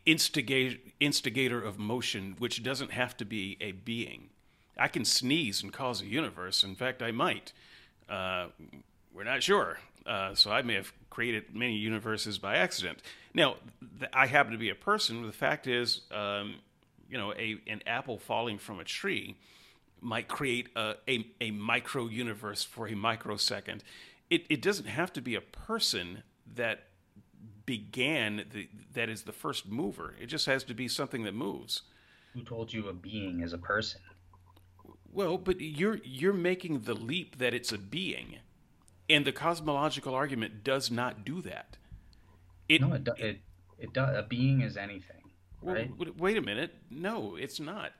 instigator, 0.05 0.77
instigator 0.99 1.61
of 1.61 1.77
motion, 1.77 2.35
which 2.39 2.63
doesn't 2.63 2.91
have 2.91 3.15
to 3.17 3.25
be 3.25 3.57
a 3.61 3.71
being. 3.71 4.29
I 4.77 4.87
can 4.87 5.05
sneeze 5.05 5.63
and 5.63 5.71
cause 5.71 6.01
a 6.01 6.05
universe. 6.05 6.63
In 6.63 6.75
fact, 6.75 7.01
I 7.01 7.11
might. 7.11 7.53
Uh, 8.09 8.47
we're 9.13 9.23
not 9.23 9.43
sure. 9.43 9.79
Uh, 10.05 10.35
so 10.35 10.51
I 10.51 10.61
may 10.61 10.75
have 10.75 10.91
created 11.09 11.55
many 11.55 11.75
universes 11.75 12.37
by 12.37 12.57
accident. 12.57 13.01
Now, 13.33 13.55
th- 13.99 14.11
I 14.13 14.27
happen 14.27 14.51
to 14.51 14.57
be 14.57 14.69
a 14.69 14.75
person. 14.75 15.25
The 15.25 15.31
fact 15.31 15.65
is, 15.65 16.01
um, 16.11 16.55
you 17.09 17.17
know, 17.17 17.33
a, 17.33 17.57
an 17.67 17.81
apple 17.87 18.17
falling 18.17 18.57
from 18.57 18.79
a 18.79 18.83
tree 18.83 19.35
might 20.01 20.27
create 20.27 20.69
a, 20.75 20.95
a, 21.07 21.25
a 21.41 21.51
micro 21.51 22.07
universe 22.07 22.63
for 22.63 22.87
a 22.87 22.95
microsecond. 22.95 23.83
It, 24.29 24.45
it 24.49 24.61
doesn't 24.61 24.87
have 24.87 25.11
to 25.13 25.21
be 25.21 25.35
a 25.35 25.41
person 25.41 26.23
that 26.55 26.83
began 27.65 28.45
the, 28.53 28.67
that 28.93 29.09
is 29.09 29.23
the 29.23 29.31
first 29.31 29.67
mover. 29.67 30.13
It 30.21 30.27
just 30.27 30.45
has 30.45 30.63
to 30.65 30.73
be 30.73 30.87
something 30.87 31.23
that 31.23 31.33
moves. 31.33 31.81
Who 32.33 32.43
told 32.43 32.71
you 32.71 32.89
a 32.89 32.93
being 32.93 33.41
is 33.41 33.53
a 33.53 33.57
person? 33.57 34.01
Well, 35.15 35.37
but 35.37 35.61
you're 35.61 35.99
you're 36.03 36.33
making 36.33 36.81
the 36.81 36.93
leap 36.93 37.37
that 37.37 37.53
it's 37.53 37.71
a 37.71 37.77
being, 37.77 38.39
and 39.09 39.23
the 39.23 39.31
cosmological 39.31 40.13
argument 40.13 40.61
does 40.63 40.91
not 40.91 41.23
do 41.23 41.41
that. 41.43 41.77
It, 42.67 42.81
no, 42.81 42.93
it, 42.93 43.07
it, 43.17 43.39
it 43.79 43.93
does. 43.93 44.17
A 44.17 44.23
being 44.23 44.59
is 44.59 44.75
anything, 44.75 45.21
right? 45.61 45.89
Well, 45.97 46.09
wait 46.17 46.37
a 46.37 46.41
minute. 46.41 46.75
No, 46.91 47.37
it's 47.37 47.61
not. 47.61 47.93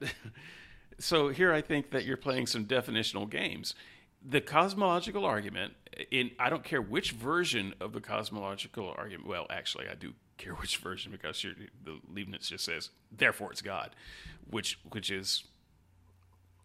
so 0.99 1.29
here, 1.29 1.53
I 1.53 1.61
think 1.61 1.91
that 1.91 2.03
you're 2.03 2.17
playing 2.17 2.47
some 2.47 2.65
definitional 2.65 3.29
games. 3.29 3.75
The 4.27 4.41
cosmological 4.41 5.23
argument, 5.23 5.73
in 6.11 6.31
I 6.37 6.49
don't 6.49 6.65
care 6.65 6.81
which 6.81 7.11
version 7.11 7.75
of 7.79 7.93
the 7.93 8.01
cosmological 8.01 8.93
argument. 8.97 9.25
Well, 9.25 9.47
actually, 9.49 9.87
I 9.87 9.95
do 9.95 10.15
care 10.37 10.53
which 10.55 10.77
version 10.77 11.13
because 11.13 11.41
the 11.41 11.99
Leibniz 12.13 12.49
just 12.49 12.65
says, 12.65 12.89
therefore 13.09 13.51
it's 13.51 13.61
God, 13.61 13.95
which 14.49 14.79
which 14.91 15.09
is 15.09 15.45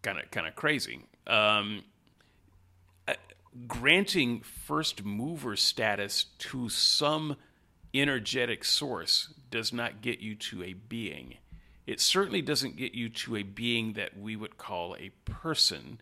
kind 0.01 0.19
of 0.19 0.29
kind 0.31 0.47
of 0.47 0.55
crazy. 0.55 1.01
Um, 1.27 1.83
uh, 3.07 3.13
granting 3.67 4.41
first 4.41 5.03
mover 5.03 5.55
status 5.55 6.25
to 6.39 6.69
some 6.69 7.35
energetic 7.93 8.63
source 8.63 9.33
does 9.49 9.73
not 9.73 10.01
get 10.01 10.19
you 10.19 10.35
to 10.35 10.63
a 10.63 10.73
being. 10.73 11.35
It 11.85 11.99
certainly 11.99 12.41
doesn't 12.41 12.77
get 12.77 12.93
you 12.93 13.09
to 13.09 13.37
a 13.37 13.43
being 13.43 13.93
that 13.93 14.17
we 14.17 14.35
would 14.35 14.57
call 14.57 14.95
a 14.95 15.09
person, 15.25 15.99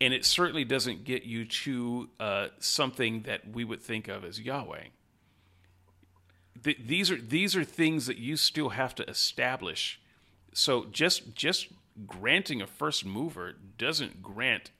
and 0.00 0.12
it 0.12 0.24
certainly 0.24 0.64
doesn't 0.64 1.04
get 1.04 1.22
you 1.22 1.44
to 1.44 2.08
uh, 2.18 2.48
something 2.58 3.22
that 3.22 3.48
we 3.48 3.64
would 3.64 3.82
think 3.82 4.08
of 4.08 4.24
as 4.24 4.40
Yahweh. 4.40 4.84
these 6.62 7.10
are 7.10 7.20
these 7.20 7.54
are 7.54 7.64
things 7.64 8.06
that 8.06 8.18
you 8.18 8.36
still 8.36 8.70
have 8.70 8.94
to 8.94 9.08
establish 9.08 10.00
so 10.52 10.86
just 10.90 11.34
just 11.34 11.68
granting 12.06 12.62
a 12.62 12.66
first 12.66 13.04
mover 13.04 13.54
doesn't 13.78 14.22
grant 14.22 14.70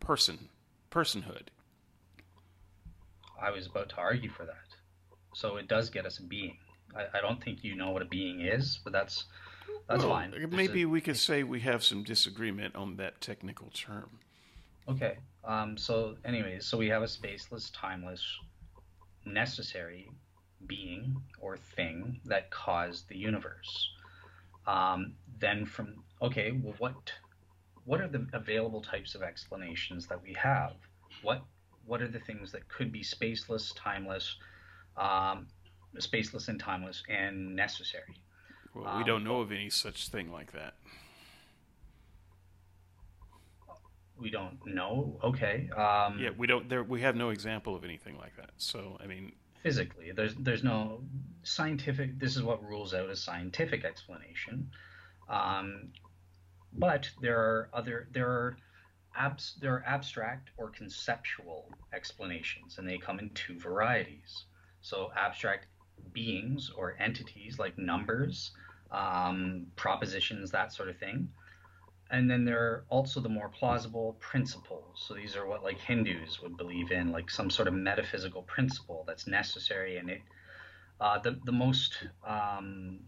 person 0.00 0.48
personhood. 0.90 1.48
I 3.40 3.50
was 3.50 3.66
about 3.66 3.88
to 3.90 3.96
argue 3.96 4.30
for 4.30 4.44
that. 4.44 4.54
So 5.34 5.56
it 5.56 5.68
does 5.68 5.90
get 5.90 6.06
us 6.06 6.18
a 6.18 6.22
being. 6.22 6.56
I, 6.96 7.18
I 7.18 7.20
don't 7.20 7.42
think 7.42 7.64
you 7.64 7.74
know 7.74 7.90
what 7.90 8.02
a 8.02 8.06
being 8.06 8.40
is, 8.40 8.78
but 8.84 8.92
that's 8.92 9.24
that's 9.88 10.02
well, 10.02 10.12
fine. 10.12 10.48
Maybe 10.50 10.82
a, 10.82 10.88
we 10.88 11.00
could 11.00 11.16
say 11.16 11.42
we 11.42 11.60
have 11.60 11.82
some 11.82 12.04
disagreement 12.04 12.76
on 12.76 12.96
that 12.96 13.20
technical 13.20 13.70
term. 13.74 14.18
Okay. 14.88 15.18
Um, 15.44 15.76
so, 15.76 16.16
anyways, 16.24 16.64
so 16.64 16.78
we 16.78 16.88
have 16.88 17.02
a 17.02 17.06
spaceless, 17.06 17.70
timeless, 17.74 18.22
necessary 19.26 20.08
being 20.66 21.16
or 21.40 21.56
thing 21.56 22.20
that 22.24 22.50
caused 22.50 23.08
the 23.08 23.16
universe. 23.16 23.90
Um, 24.66 25.14
then 25.38 25.66
from 25.66 26.04
okay, 26.22 26.52
well, 26.52 26.74
what 26.78 27.12
what 27.84 28.00
are 28.00 28.08
the 28.08 28.26
available 28.32 28.80
types 28.80 29.14
of 29.14 29.22
explanations 29.22 30.06
that 30.06 30.22
we 30.22 30.32
have? 30.34 30.74
What 31.22 31.42
what 31.86 32.00
are 32.00 32.08
the 32.08 32.20
things 32.20 32.52
that 32.52 32.68
could 32.68 32.90
be 32.92 33.02
spaceless, 33.02 33.72
timeless, 33.76 34.36
um, 34.96 35.46
spaceless 35.98 36.48
and 36.48 36.58
timeless, 36.58 37.02
and 37.08 37.54
necessary? 37.54 38.16
Well, 38.74 38.84
we 38.96 39.02
um, 39.02 39.06
don't 39.06 39.24
know 39.24 39.40
of 39.40 39.52
any 39.52 39.70
such 39.70 40.08
thing 40.08 40.32
like 40.32 40.52
that. 40.52 40.74
We 44.18 44.30
don't 44.30 44.58
know. 44.64 45.18
Okay. 45.22 45.68
Um, 45.76 46.18
yeah, 46.18 46.30
we 46.36 46.46
don't. 46.46 46.68
There, 46.68 46.82
we 46.82 47.00
have 47.02 47.16
no 47.16 47.30
example 47.30 47.74
of 47.74 47.84
anything 47.84 48.16
like 48.16 48.36
that. 48.36 48.50
So, 48.56 48.96
I 49.02 49.06
mean, 49.06 49.32
physically, 49.62 50.12
there's 50.12 50.34
there's 50.36 50.62
no 50.64 51.02
scientific. 51.42 52.18
This 52.18 52.36
is 52.36 52.42
what 52.42 52.62
rules 52.62 52.94
out 52.94 53.10
a 53.10 53.16
scientific 53.16 53.84
explanation. 53.84 54.70
Um, 55.28 55.92
but 56.72 57.08
there 57.20 57.38
are 57.38 57.68
other 57.72 58.08
there 58.12 58.28
are 58.28 58.56
abs, 59.16 59.54
there 59.60 59.74
are 59.74 59.84
abstract 59.86 60.50
or 60.56 60.70
conceptual 60.70 61.70
explanations, 61.92 62.78
and 62.78 62.88
they 62.88 62.98
come 62.98 63.18
in 63.18 63.30
two 63.30 63.58
varieties. 63.58 64.44
So 64.80 65.10
abstract 65.16 65.66
beings 66.12 66.70
or 66.76 66.96
entities 66.98 67.58
like 67.58 67.78
numbers, 67.78 68.52
um, 68.90 69.66
propositions, 69.76 70.50
that 70.50 70.72
sort 70.72 70.88
of 70.88 70.98
thing. 70.98 71.28
And 72.10 72.30
then 72.30 72.44
there 72.44 72.60
are 72.60 72.84
also 72.90 73.20
the 73.20 73.28
more 73.28 73.48
plausible 73.48 74.16
principles. 74.20 75.02
So 75.06 75.14
these 75.14 75.36
are 75.36 75.46
what 75.46 75.62
like 75.62 75.78
Hindus 75.78 76.42
would 76.42 76.56
believe 76.56 76.92
in, 76.92 77.12
like 77.12 77.30
some 77.30 77.50
sort 77.50 77.66
of 77.66 77.74
metaphysical 77.74 78.42
principle 78.42 79.04
that's 79.06 79.26
necessary. 79.26 79.96
And 79.96 80.10
it, 80.10 80.22
uh, 81.00 81.18
the 81.18 81.40
the 81.44 81.52
most 81.52 82.06
um, 82.26 83.00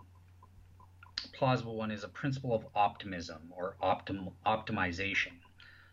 plausible 1.37 1.77
one 1.77 1.91
is 1.91 2.05
a 2.05 2.09
principle 2.09 2.55
of 2.55 2.67
optimism 2.75 3.43
or 3.51 3.77
optim- 3.83 4.33
optimization. 4.47 5.33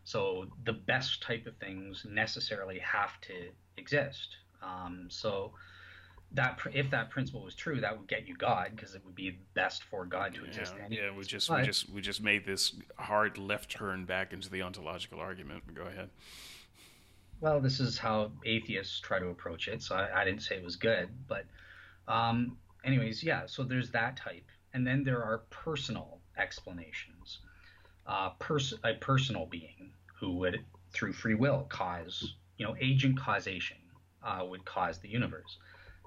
So 0.04 0.48
the 0.66 0.74
best 0.74 1.22
type 1.22 1.46
of 1.48 1.56
things 1.58 2.06
necessarily 2.10 2.80
have 2.80 3.20
to 3.22 3.50
exist. 3.78 4.38
Um, 4.62 5.08
so 5.10 5.54
that 6.34 6.60
if 6.74 6.90
that 6.90 7.10
principle 7.10 7.44
was 7.44 7.56
true, 7.56 7.80
that 7.82 7.98
would 7.98 8.08
get 8.08 8.28
you 8.28 8.36
God 8.36 8.72
because 8.76 8.96
it 8.96 9.02
would 9.06 9.16
be 9.16 9.38
best 9.54 9.84
for 9.84 10.06
God 10.06 10.34
to 10.36 10.46
exist. 10.46 10.74
Yeah, 10.90 11.04
yeah 11.04 11.16
we 11.16 11.24
just 11.24 11.48
but, 11.48 11.60
we 11.60 11.66
just 11.66 11.90
we 11.90 12.02
just 12.02 12.22
made 12.22 12.46
this 12.46 12.76
hard 12.98 13.38
left 13.38 13.70
turn 13.70 14.06
back 14.06 14.34
into 14.34 14.50
the 14.50 14.62
ontological 14.62 15.20
argument. 15.20 15.74
Go 15.74 15.84
ahead. 15.84 16.10
Well, 17.40 17.60
this 17.60 17.80
is 17.80 17.98
how 17.98 18.32
atheists 18.46 19.00
try 19.00 19.20
to 19.20 19.28
approach 19.28 19.68
it. 19.68 19.84
So 19.84 19.96
I, 19.96 20.22
I 20.22 20.26
didn't 20.26 20.42
say 20.42 20.56
it 20.56 20.64
was 20.64 20.76
good, 20.76 21.10
but 21.28 21.46
um, 22.08 22.58
anyways, 22.84 23.24
yeah. 23.24 23.44
So 23.46 23.64
there's 23.64 23.92
that 23.92 24.18
type, 24.18 24.46
and 24.74 24.86
then 24.86 25.04
there 25.04 25.24
are 25.24 25.40
personal 25.50 26.20
explanations. 26.38 27.40
Uh, 28.06 28.32
pers- 28.40 28.74
a 28.84 28.94
personal 28.96 29.46
being 29.46 29.92
who 30.20 30.34
would, 30.38 30.66
through 30.92 31.14
free 31.14 31.36
will, 31.36 31.66
cause 31.70 32.36
you 32.58 32.66
know 32.66 32.76
agent 32.80 33.20
causation 33.20 33.78
uh, 34.24 34.46
would 34.48 34.66
cause 34.66 35.00
the 35.00 35.10
universe 35.10 35.58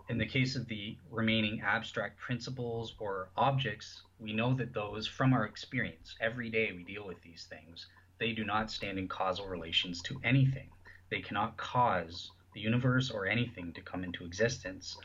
in 0.09 0.19
the 0.19 0.27
case 0.27 0.55
of 0.55 0.67
the 0.69 0.97
remaining 1.11 1.61
abstract 1.63 2.19
principles 2.19 2.95
or 2.99 3.29
objects, 3.37 4.03
we 4.21 4.33
know 4.33 4.55
that 4.55 4.73
those, 4.73 5.07
from 5.07 5.33
our 5.33 5.45
experience, 5.45 6.15
every 6.21 6.49
day 6.49 6.73
we 6.73 6.85
deal 6.85 7.07
with 7.07 7.21
these 7.23 7.47
things, 7.51 7.87
they 8.19 8.33
do 8.33 8.45
not 8.45 8.71
stand 8.71 8.99
in 8.99 9.09
causal 9.09 9.47
relations 9.49 10.01
to 10.03 10.21
anything. 10.23 10.69
They 11.11 11.21
cannot 11.21 11.57
cause 11.57 12.31
the 12.55 12.61
universe 12.61 13.11
or 13.11 13.27
anything 13.27 13.73
to 13.73 13.83
come 13.83 14.05
into 14.05 14.25
existence 14.25 14.97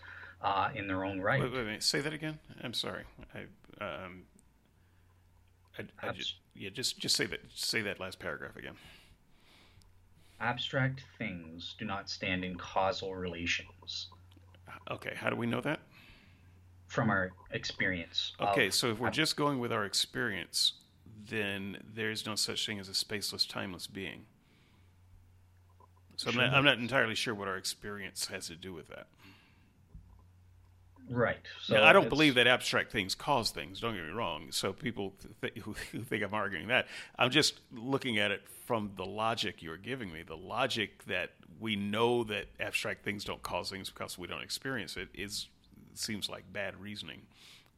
uh, 0.43 0.69
in 0.75 0.87
their 0.87 1.03
own 1.03 1.21
right. 1.21 1.41
Wait, 1.41 1.53
wait, 1.53 1.65
wait, 1.65 1.83
Say 1.83 2.01
that 2.01 2.13
again. 2.13 2.39
I'm 2.63 2.73
sorry. 2.73 3.03
I, 3.33 3.39
um, 3.83 4.23
I, 5.77 6.07
I 6.07 6.11
just, 6.11 6.35
yeah, 6.55 6.69
just 6.69 6.99
just 6.99 7.15
say 7.15 7.25
that. 7.25 7.39
Say 7.53 7.81
that 7.81 7.99
last 7.99 8.19
paragraph 8.19 8.55
again. 8.55 8.75
Abstract 10.39 11.03
things 11.17 11.75
do 11.77 11.85
not 11.85 12.09
stand 12.09 12.43
in 12.43 12.55
causal 12.55 13.15
relations. 13.15 14.07
Okay, 14.89 15.13
how 15.15 15.29
do 15.29 15.35
we 15.35 15.45
know 15.45 15.61
that? 15.61 15.79
From 16.87 17.09
our 17.09 17.31
experience. 17.51 18.33
Okay, 18.39 18.67
of, 18.67 18.73
so 18.73 18.89
if 18.89 18.99
we're 18.99 19.11
just 19.11 19.37
going 19.37 19.59
with 19.59 19.71
our 19.71 19.85
experience, 19.85 20.73
then 21.29 21.77
there's 21.93 22.25
no 22.25 22.35
such 22.35 22.65
thing 22.65 22.79
as 22.79 22.89
a 22.89 22.93
spaceless, 22.93 23.47
timeless 23.47 23.87
being. 23.87 24.25
So 26.17 26.31
sure. 26.31 26.41
I'm, 26.41 26.49
not, 26.49 26.57
I'm 26.57 26.65
not 26.65 26.77
entirely 26.79 27.15
sure 27.15 27.33
what 27.33 27.47
our 27.47 27.57
experience 27.57 28.25
has 28.27 28.47
to 28.47 28.55
do 28.55 28.73
with 28.73 28.89
that. 28.89 29.07
Right. 31.11 31.37
So 31.61 31.75
now, 31.75 31.83
I 31.83 31.91
don't 31.91 32.07
believe 32.07 32.35
that 32.35 32.47
abstract 32.47 32.91
things 32.91 33.15
cause 33.15 33.51
things. 33.51 33.81
Don't 33.81 33.95
get 33.95 34.05
me 34.05 34.11
wrong. 34.11 34.47
So 34.51 34.71
people 34.71 35.13
th- 35.41 35.57
who 35.57 35.73
think 35.73 36.23
I'm 36.23 36.33
arguing 36.33 36.67
that, 36.69 36.87
I'm 37.19 37.29
just 37.29 37.59
looking 37.73 38.17
at 38.17 38.31
it 38.31 38.41
from 38.65 38.91
the 38.95 39.05
logic 39.05 39.61
you're 39.61 39.77
giving 39.77 40.11
me. 40.11 40.23
The 40.23 40.37
logic 40.37 41.03
that 41.05 41.31
we 41.59 41.75
know 41.75 42.23
that 42.25 42.45
abstract 42.59 43.03
things 43.03 43.25
don't 43.25 43.43
cause 43.43 43.69
things 43.69 43.89
because 43.89 44.17
we 44.17 44.27
don't 44.27 44.41
experience 44.41 44.95
it 44.95 45.09
is 45.13 45.47
seems 45.93 46.29
like 46.29 46.51
bad 46.53 46.79
reasoning. 46.79 47.21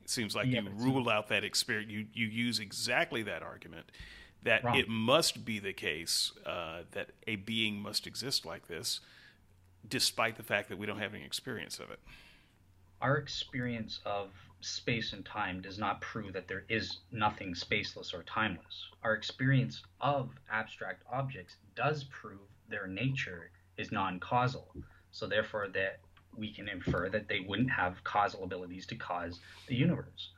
It 0.04 0.10
seems 0.10 0.36
like 0.36 0.48
yeah, 0.48 0.62
you 0.62 0.70
rule 0.76 1.10
out 1.10 1.30
that 1.30 1.44
experience. 1.44 1.92
You 1.92 2.06
you 2.14 2.28
use 2.28 2.60
exactly 2.60 3.24
that 3.24 3.42
argument 3.42 3.92
that 4.44 4.64
wrong. 4.64 4.78
it 4.78 4.88
must 4.88 5.44
be 5.44 5.58
the 5.58 5.74
case 5.74 6.34
uh, 6.46 6.82
that 6.92 7.10
a 7.26 7.38
being 7.38 7.80
must 7.80 8.06
exist 8.06 8.46
like 8.46 8.68
this, 8.68 9.00
despite 9.88 10.36
the 10.36 10.44
fact 10.44 10.70
that 10.70 10.78
we 10.78 10.86
don't 10.86 11.00
have 11.00 11.16
any 11.16 11.24
experience 11.24 11.80
of 11.80 11.90
it 11.90 12.00
our 13.04 13.18
experience 13.18 14.00
of 14.06 14.30
space 14.62 15.12
and 15.12 15.26
time 15.26 15.62
does 15.62 15.78
not 15.78 16.00
prove 16.00 16.32
that 16.32 16.48
there 16.48 16.64
is 16.70 17.00
nothing 17.12 17.54
spaceless 17.54 18.14
or 18.14 18.24
timeless. 18.24 18.88
Our 19.04 19.14
experience 19.14 19.84
of 20.00 20.30
abstract 20.50 21.04
objects 21.12 21.58
does 21.76 22.06
prove 22.06 22.40
their 22.70 22.88
nature 22.88 23.52
is 23.78 23.92
non-causal. 23.92 24.74
So 25.12 25.28
therefore 25.28 25.68
that 25.74 26.00
we 26.38 26.52
can 26.52 26.70
infer 26.70 27.10
that 27.10 27.28
they 27.28 27.42
wouldn't 27.42 27.70
have 27.70 28.02
causal 28.06 28.46
abilities 28.46 28.86
to 28.88 28.96
cause 28.96 29.40
the 29.68 29.76
universe 29.76 30.30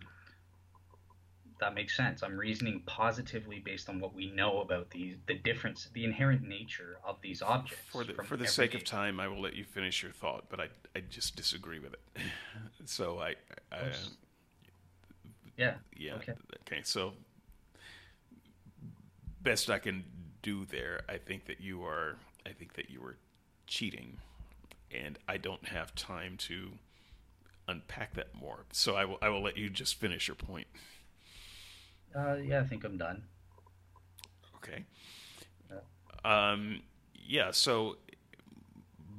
that 1.60 1.74
makes 1.74 1.96
sense. 1.96 2.22
I'm 2.24 2.38
reasoning 2.38 2.82
positively 2.86 3.60
based 3.60 3.90
on 3.90 4.00
what 4.00 4.14
we 4.14 4.32
know 4.32 4.62
about 4.62 4.90
the 4.90 5.16
the 5.28 5.36
difference, 5.36 5.90
the 5.94 6.04
inherent 6.04 6.42
nature 6.42 6.98
of 7.06 7.18
these 7.22 7.42
objects. 7.42 7.84
For 7.92 8.04
the 8.04 8.14
for 8.24 8.38
the 8.38 8.48
sake 8.48 8.74
of 8.74 8.84
time, 8.84 9.20
I 9.20 9.28
will 9.28 9.42
let 9.42 9.56
you 9.56 9.64
finish 9.64 10.04
your 10.04 10.12
thought, 10.12 10.46
but 10.50 10.60
I 10.60 10.68
I 10.96 11.02
just 11.10 11.36
disagree 11.36 11.80
with 11.80 11.94
it. 11.94 12.00
so 12.86 13.20
I, 13.20 13.36
I 13.72 13.76
uh, 13.78 13.94
yeah 15.58 15.76
yeah 15.96 16.16
okay. 16.16 16.34
okay 16.68 16.82
so 16.84 17.14
best 19.42 19.70
I 19.70 19.80
can 19.80 20.04
do 20.42 20.66
there. 20.66 21.02
I 21.08 21.18
think 21.18 21.46
that 21.46 21.62
you 21.62 21.84
are 21.86 22.18
I 22.46 22.52
think 22.52 22.74
that 22.74 22.90
you 22.90 23.02
are 23.04 23.18
cheating, 23.68 24.18
and 24.92 25.18
I 25.28 25.38
don't 25.38 25.70
have 25.70 25.96
time 25.96 26.36
to 26.50 26.72
unpack 27.68 28.14
that 28.16 28.36
more. 28.36 28.66
So 28.72 28.96
I 28.96 29.06
will 29.06 29.18
I 29.22 29.30
will 29.30 29.42
let 29.42 29.58
you 29.58 29.70
just 29.70 29.96
finish 29.96 30.28
your 30.28 30.36
point. 30.36 30.68
Uh, 32.16 32.36
yeah, 32.36 32.62
I 32.62 32.64
think 32.64 32.84
I'm 32.84 32.98
done. 32.98 33.24
Okay. 34.58 34.86
Um, 36.24 36.82
yeah. 37.14 37.52
So 37.52 37.98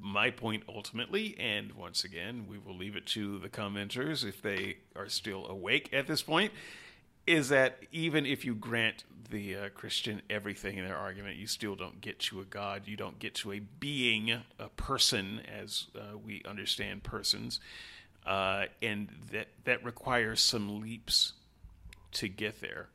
my 0.00 0.30
point 0.30 0.62
ultimately, 0.68 1.36
and 1.38 1.72
once 1.72 2.04
again, 2.04 2.46
we 2.48 2.58
will 2.58 2.76
leave 2.76 2.96
it 2.96 3.06
to 3.06 3.38
the 3.38 3.48
commenters 3.48 4.24
if 4.24 4.40
they 4.40 4.78
are 4.94 5.08
still 5.08 5.46
awake 5.46 5.90
at 5.92 6.06
this 6.06 6.22
point, 6.22 6.52
is 7.26 7.48
that 7.48 7.78
even 7.92 8.24
if 8.24 8.44
you 8.44 8.54
grant 8.54 9.04
the 9.30 9.56
uh, 9.56 9.68
Christian 9.70 10.22
everything 10.30 10.78
in 10.78 10.86
their 10.86 10.96
argument, 10.96 11.36
you 11.36 11.46
still 11.48 11.74
don't 11.74 12.00
get 12.00 12.20
to 12.20 12.40
a 12.40 12.44
God. 12.44 12.82
You 12.86 12.96
don't 12.96 13.18
get 13.18 13.34
to 13.36 13.52
a 13.52 13.58
being, 13.58 14.30
a 14.58 14.68
person, 14.76 15.40
as 15.52 15.86
uh, 15.96 16.16
we 16.16 16.42
understand 16.48 17.02
persons, 17.02 17.58
uh, 18.24 18.66
and 18.80 19.08
that 19.32 19.48
that 19.64 19.84
requires 19.84 20.40
some 20.40 20.80
leaps 20.80 21.32
to 22.16 22.28
get 22.28 22.60
there. 22.60 22.88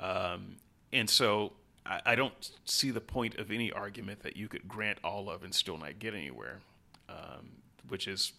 Um, 0.00 0.56
and 0.92 1.08
so 1.08 1.52
I, 1.84 2.00
I, 2.06 2.14
don't 2.14 2.50
see 2.64 2.90
the 2.90 3.00
point 3.00 3.36
of 3.36 3.50
any 3.50 3.72
argument 3.72 4.22
that 4.22 4.36
you 4.36 4.46
could 4.46 4.68
grant 4.68 4.98
all 5.02 5.28
of 5.28 5.42
and 5.42 5.52
still 5.52 5.76
not 5.76 5.98
get 5.98 6.14
anywhere, 6.14 6.60
um, 7.08 7.48
which 7.88 8.06
is, 8.06 8.32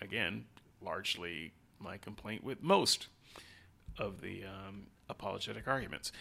again, 0.00 0.46
largely 0.80 1.52
my 1.78 1.98
complaint 1.98 2.42
with 2.42 2.62
most 2.62 3.08
of 3.98 4.20
the 4.20 4.44
um, 4.44 4.86
apologetic 5.08 5.68
arguments. 5.68 6.12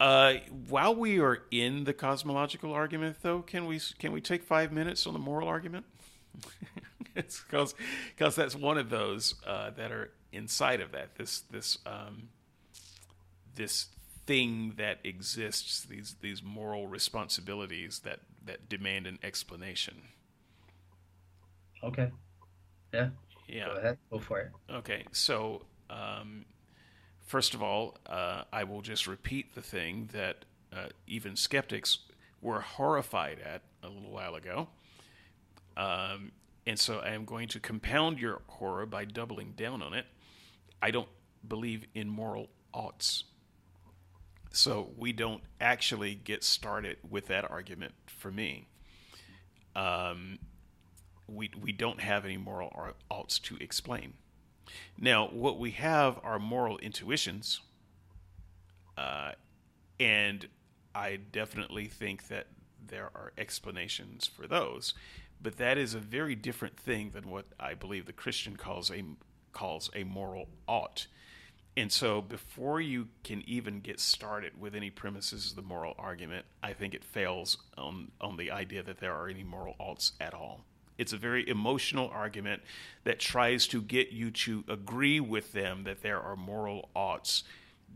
Uh, 0.00 0.34
while 0.68 0.94
we 0.94 1.20
are 1.20 1.44
in 1.52 1.84
the 1.84 1.92
cosmological 1.92 2.72
argument, 2.72 3.16
though, 3.22 3.40
can 3.40 3.66
we 3.66 3.78
can 3.98 4.10
we 4.10 4.20
take 4.20 4.42
five 4.42 4.72
minutes 4.72 5.06
on 5.06 5.12
the 5.12 5.18
moral 5.18 5.46
argument? 5.46 5.84
because 7.14 7.74
that's 8.34 8.56
one 8.56 8.78
of 8.78 8.90
those 8.90 9.36
uh, 9.46 9.70
that 9.70 9.92
are 9.92 10.10
inside 10.32 10.80
of 10.80 10.92
that. 10.92 11.14
This 11.16 11.40
this 11.50 11.78
um, 11.86 12.28
this 13.54 13.86
thing 14.26 14.74
that 14.76 14.98
exists. 15.04 15.82
These 15.82 16.16
these 16.20 16.42
moral 16.42 16.86
responsibilities 16.86 18.00
that 18.00 18.20
that 18.44 18.68
demand 18.68 19.06
an 19.06 19.18
explanation. 19.22 20.02
Okay. 21.82 22.10
Yeah. 22.92 23.10
Yeah. 23.48 23.66
Go 23.66 23.72
ahead. 23.72 23.98
Go 24.10 24.18
for 24.18 24.40
it. 24.40 24.50
Okay. 24.70 25.04
So, 25.12 25.62
um, 25.90 26.44
first 27.26 27.54
of 27.54 27.62
all, 27.62 27.98
uh, 28.06 28.44
I 28.52 28.64
will 28.64 28.82
just 28.82 29.06
repeat 29.06 29.54
the 29.54 29.62
thing 29.62 30.08
that 30.12 30.44
uh, 30.72 30.86
even 31.06 31.36
skeptics 31.36 31.98
were 32.40 32.60
horrified 32.60 33.38
at 33.40 33.62
a 33.82 33.88
little 33.88 34.10
while 34.10 34.34
ago. 34.34 34.68
Um, 35.76 36.32
and 36.66 36.78
so 36.78 36.98
I 36.98 37.10
am 37.10 37.24
going 37.24 37.48
to 37.48 37.60
compound 37.60 38.18
your 38.18 38.42
horror 38.46 38.86
by 38.86 39.04
doubling 39.04 39.52
down 39.56 39.82
on 39.82 39.94
it. 39.94 40.06
I 40.80 40.90
don't 40.90 41.08
believe 41.46 41.86
in 41.94 42.08
moral 42.08 42.48
oughts. 42.72 43.24
So 44.52 44.90
we 44.96 45.12
don't 45.12 45.42
actually 45.60 46.14
get 46.14 46.44
started 46.44 46.98
with 47.08 47.26
that 47.28 47.50
argument 47.50 47.94
for 48.06 48.30
me. 48.30 48.68
Um, 49.74 50.38
we, 51.26 51.50
we 51.60 51.72
don't 51.72 52.00
have 52.00 52.24
any 52.24 52.36
moral 52.36 52.94
oughts 53.10 53.38
to 53.40 53.56
explain. 53.60 54.14
Now, 54.98 55.28
what 55.28 55.58
we 55.58 55.72
have 55.72 56.20
are 56.22 56.38
moral 56.38 56.78
intuitions, 56.78 57.60
uh, 58.96 59.32
and 59.98 60.46
I 60.94 61.16
definitely 61.16 61.86
think 61.86 62.28
that 62.28 62.48
there 62.86 63.10
are 63.14 63.32
explanations 63.38 64.26
for 64.26 64.46
those, 64.46 64.94
but 65.40 65.56
that 65.56 65.78
is 65.78 65.94
a 65.94 65.98
very 65.98 66.34
different 66.34 66.76
thing 66.76 67.10
than 67.10 67.30
what 67.30 67.46
I 67.58 67.74
believe 67.74 68.06
the 68.06 68.12
Christian 68.12 68.56
calls 68.56 68.90
a 68.90 69.02
calls 69.52 69.90
a 69.94 70.04
moral 70.04 70.48
ought. 70.66 71.06
And 71.76 71.90
so, 71.90 72.20
before 72.20 72.82
you 72.82 73.08
can 73.24 73.42
even 73.46 73.80
get 73.80 73.98
started 73.98 74.60
with 74.60 74.74
any 74.74 74.90
premises 74.90 75.50
of 75.50 75.56
the 75.56 75.62
moral 75.62 75.94
argument, 75.98 76.44
I 76.62 76.74
think 76.74 76.92
it 76.92 77.02
fails 77.02 77.56
on, 77.78 78.10
on 78.20 78.36
the 78.36 78.50
idea 78.50 78.82
that 78.82 78.98
there 78.98 79.14
are 79.14 79.28
any 79.28 79.42
moral 79.42 79.74
oughts 79.78 80.12
at 80.20 80.34
all. 80.34 80.60
It's 80.98 81.14
a 81.14 81.16
very 81.16 81.48
emotional 81.48 82.10
argument 82.10 82.62
that 83.04 83.18
tries 83.18 83.66
to 83.68 83.80
get 83.80 84.12
you 84.12 84.30
to 84.30 84.64
agree 84.68 85.18
with 85.18 85.52
them 85.52 85.84
that 85.84 86.02
there 86.02 86.20
are 86.20 86.36
moral 86.36 86.90
oughts 86.94 87.44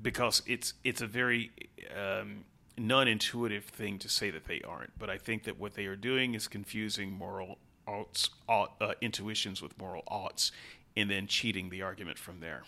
because 0.01 0.43
it's, 0.47 0.73
it's 0.83 1.03
a 1.03 1.07
very 1.07 1.53
um, 1.95 2.45
non 2.79 3.09
intuitive 3.09 3.65
thing 3.67 3.99
to 3.99 4.09
say 4.09 4.31
that 4.31 4.47
they 4.47 4.63
aren't. 4.63 4.99
But 4.99 5.11
I 5.11 5.19
think 5.19 5.45
that 5.45 5.61
what 5.61 5.75
they 5.75 5.85
are 5.85 5.97
doing 5.97 6.35
is 6.35 6.49
confusing 6.49 7.13
moral 7.13 7.59
oughts, 7.87 8.31
ought, 8.49 8.73
uh, 8.81 8.95
intuitions 9.03 9.61
with 9.61 9.77
moral 9.79 10.03
oughts 10.09 10.51
and 10.97 11.11
then 11.11 11.27
cheating 11.27 11.69
the 11.69 11.83
argument 11.83 12.19
from 12.19 12.41
there. 12.41 12.63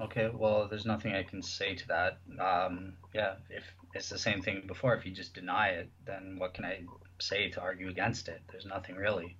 Okay, 0.00 0.30
well, 0.32 0.66
there's 0.66 0.86
nothing 0.86 1.14
I 1.14 1.22
can 1.22 1.42
say 1.42 1.74
to 1.74 1.88
that. 1.88 2.18
Um, 2.40 2.94
yeah, 3.14 3.34
if 3.50 3.64
it's 3.94 4.08
the 4.08 4.18
same 4.18 4.40
thing 4.40 4.62
before, 4.66 4.94
if 4.94 5.04
you 5.04 5.12
just 5.12 5.34
deny 5.34 5.68
it, 5.68 5.90
then 6.06 6.36
what 6.38 6.54
can 6.54 6.64
I 6.64 6.80
say 7.18 7.50
to 7.50 7.60
argue 7.60 7.88
against 7.88 8.28
it? 8.28 8.40
There's 8.50 8.64
nothing 8.64 8.96
really. 8.96 9.36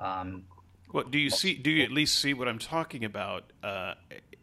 Um, 0.00 0.44
well, 0.92 1.04
do 1.04 1.18
you 1.18 1.28
see? 1.28 1.54
Do 1.54 1.70
you 1.70 1.84
at 1.84 1.90
least 1.90 2.18
see 2.18 2.32
what 2.32 2.48
I'm 2.48 2.58
talking 2.58 3.04
about? 3.04 3.52
Uh, 3.62 3.94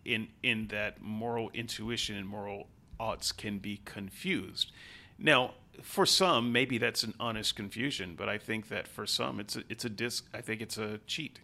in 0.04 0.28
in 0.44 0.68
that 0.68 1.02
moral 1.02 1.50
intuition 1.54 2.16
and 2.16 2.28
moral 2.28 2.68
oughts 3.00 3.32
can 3.32 3.58
be 3.58 3.82
confused. 3.84 4.72
Now, 5.18 5.56
for 5.82 6.06
some, 6.06 6.52
maybe 6.52 6.78
that's 6.78 7.04
an 7.04 7.16
honest 7.20 7.56
confusion, 7.56 8.16
but 8.16 8.30
I 8.30 8.38
think 8.38 8.70
that 8.70 8.88
for 8.88 9.06
some, 9.06 9.40
it's 9.40 9.56
a, 9.56 9.64
it's 9.70 9.84
a 9.84 9.90
dis. 9.90 10.22
I 10.34 10.42
think 10.42 10.62
it's 10.62 10.78
a 10.78 11.00
cheat. 11.08 11.40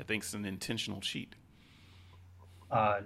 I 0.00 0.04
think 0.04 0.22
it's 0.22 0.32
an 0.32 0.46
intentional 0.46 1.00
cheat. 1.00 1.34
Uh, 2.70 3.00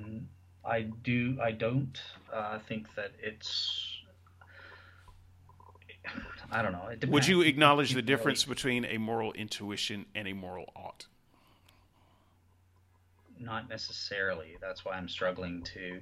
I 0.65 0.83
do. 0.83 1.39
I 1.43 1.53
don't 1.53 2.01
uh, 2.33 2.59
think 2.69 2.95
that 2.95 3.13
it's. 3.21 3.89
I 6.51 6.63
don't 6.63 6.73
know. 6.73 6.89
Would 7.09 7.27
you 7.27 7.43
acknowledge 7.43 7.95
the 7.95 8.03
difference 8.03 8.45
between 8.45 8.85
a 8.85 8.99
moral 8.99 9.33
intuition 9.33 10.07
and 10.15 10.29
a 10.29 10.33
moral 10.33 10.71
ought? 10.77 11.07
Not 13.39 13.69
necessarily. 13.69 14.57
That's 14.61 14.85
why 14.85 14.93
I'm 14.93 15.09
struggling 15.09 15.63
to 15.75 16.01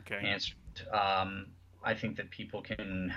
okay. 0.00 0.26
answer. 0.26 0.54
Um, 0.92 1.46
I 1.82 1.94
think 1.94 2.16
that 2.16 2.30
people 2.30 2.62
can 2.62 3.14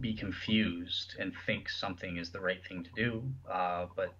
be 0.00 0.14
confused 0.14 1.14
and 1.18 1.32
think 1.46 1.68
something 1.68 2.18
is 2.18 2.30
the 2.30 2.40
right 2.40 2.64
thing 2.66 2.84
to 2.84 2.90
do, 2.94 3.22
uh, 3.50 3.86
but 3.96 4.14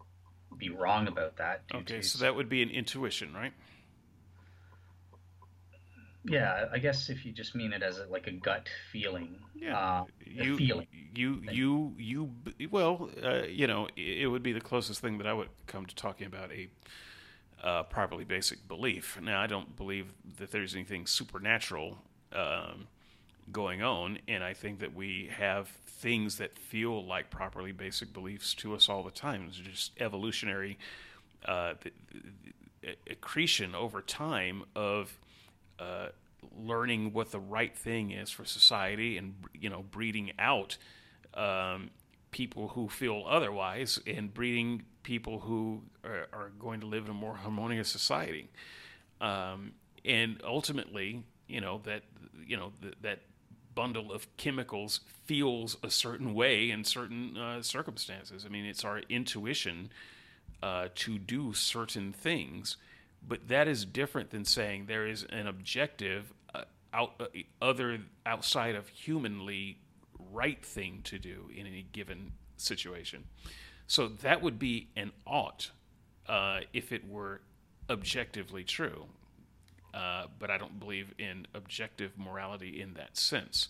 be 0.59 0.71
wrong 0.71 1.07
about 1.07 1.37
that. 1.37 1.63
Okay, 1.75 2.01
so 2.01 2.19
that 2.19 2.35
would 2.35 2.49
be 2.49 2.63
an 2.63 2.71
intuition, 2.71 3.35
right? 3.35 3.53
Yeah, 6.29 6.67
I 6.73 6.79
guess 6.79 7.09
if 7.09 7.25
you 7.25 7.33
just 7.33 7.55
mean 7.55 7.73
it 7.73 7.83
as 7.83 7.99
a, 7.99 8.07
like 8.07 8.27
a 8.27 8.33
gut 8.33 8.69
feeling. 8.93 9.37
Yeah, 9.55 9.79
uh, 9.79 10.05
you, 10.25 10.57
feeling. 10.57 10.87
You, 11.15 11.41
you, 11.51 11.95
you, 11.99 12.31
you. 12.59 12.69
Well, 12.71 13.11
uh, 13.23 13.43
you 13.43 13.67
know, 13.67 13.89
it 13.97 14.31
would 14.31 14.43
be 14.43 14.53
the 14.53 14.61
closest 14.61 15.01
thing 15.01 15.19
that 15.19 15.27
I 15.27 15.33
would 15.33 15.49
come 15.67 15.87
to 15.87 15.95
talking 15.95 16.27
about 16.27 16.51
a 16.53 16.69
uh, 17.63 17.85
properly 17.85 18.25
basic 18.25 18.67
belief. 18.69 19.19
Now, 19.21 19.41
I 19.41 19.47
don't 19.47 19.77
believe 19.77 20.13
that 20.39 20.51
there's 20.51 20.75
anything 20.75 21.07
supernatural 21.07 21.99
um, 22.33 22.89
going 23.53 23.83
on, 23.83 24.19
and 24.29 24.43
I 24.43 24.53
think 24.53 24.81
that 24.81 24.95
we 24.95 25.31
have 25.39 25.69
things 25.69 26.39
that 26.39 26.59
feel 26.59 27.05
like 27.05 27.31
properly 27.31 27.73
basic 27.73 28.13
beliefs 28.13 28.55
to 28.55 28.75
us 28.75 28.89
all 28.89 29.03
the 29.03 29.11
time. 29.11 29.47
It's 29.49 29.59
just 29.59 29.93
evolutionary 30.01 30.79
uh, 31.47 31.75
accretion 33.11 33.75
over 33.75 34.03
time 34.03 34.65
of 34.75 35.19
uh, 35.79 36.09
learning 36.59 37.13
what 37.13 37.31
the 37.31 37.41
right 37.41 37.77
thing 37.77 38.11
is 38.11 38.31
for 38.31 38.45
society 38.45 39.17
and 39.17 39.35
you 39.55 39.69
know 39.69 39.85
breeding 39.91 40.33
out 40.39 40.77
um, 41.35 41.91
people 42.31 42.69
who 42.69 42.89
feel 42.89 43.25
otherwise 43.27 44.01
and 44.07 44.33
breeding 44.33 44.83
people 45.03 45.41
who 45.41 45.83
are, 46.05 46.27
are, 46.33 46.51
going 46.59 46.81
to 46.81 46.87
live 46.87 47.05
in 47.05 47.11
a 47.11 47.15
more 47.15 47.37
harmonious 47.37 47.89
society. 47.89 48.49
Um, 49.21 49.73
and 50.05 50.41
ultimately 50.45 51.25
you 51.47 51.61
know 51.61 51.81
that 51.85 52.03
you 52.47 52.57
know 52.57 52.73
th- 52.81 52.95
that 53.03 53.21
bundle 53.75 54.13
of 54.13 54.35
chemicals 54.37 55.01
feels 55.25 55.77
a 55.83 55.91
certain 55.91 56.33
way 56.35 56.71
in 56.71 56.85
certain 56.85 57.37
uh, 57.37 57.63
circumstances. 57.63 58.45
I 58.47 58.49
mean 58.49 58.65
it's 58.65 58.85
our 58.85 59.01
intuition 59.09 59.91
uh, 60.63 60.89
to 60.95 61.19
do 61.19 61.53
certain 61.53 62.13
things 62.13 62.77
but 63.27 63.49
that 63.49 63.69
is 63.69 63.85
different 63.85 64.31
than 64.31 64.45
saying 64.45 64.87
there 64.87 65.07
is 65.07 65.25
an 65.25 65.47
objective 65.47 66.33
uh, 66.55 66.63
out, 66.93 67.13
uh, 67.21 67.27
other 67.61 67.99
outside 68.25 68.75
of 68.75 68.89
humanly 68.89 69.79
right 70.33 70.65
thing 70.65 71.01
to 71.05 71.19
do 71.19 71.51
in 71.55 71.67
any 71.67 71.87
given 71.93 72.33
situation. 72.57 73.25
So 73.87 74.09
that 74.09 74.43
would 74.43 74.59
be 74.59 74.89
an 74.97 75.13
ought 75.27 75.71
uh, 76.29 76.61
if 76.73 76.93
it 76.93 77.09
were 77.09 77.41
objectively 77.89 78.65
true. 78.65 79.07
Uh, 79.95 80.27
but 80.39 80.51
I 80.51 80.59
don't 80.59 80.79
believe 80.79 81.15
in 81.19 81.47
objective 81.55 82.13
morality 82.19 82.81
in 82.81 82.95
that 82.95 83.17
sense. 83.17 83.69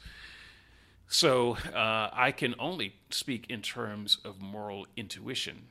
So 1.09 1.57
uh, 1.73 2.11
I 2.13 2.33
can 2.33 2.57
only 2.59 2.97
speak 3.11 3.47
in 3.49 3.63
terms 3.63 4.19
of 4.25 4.41
moral 4.41 4.89
intuition, 4.97 5.67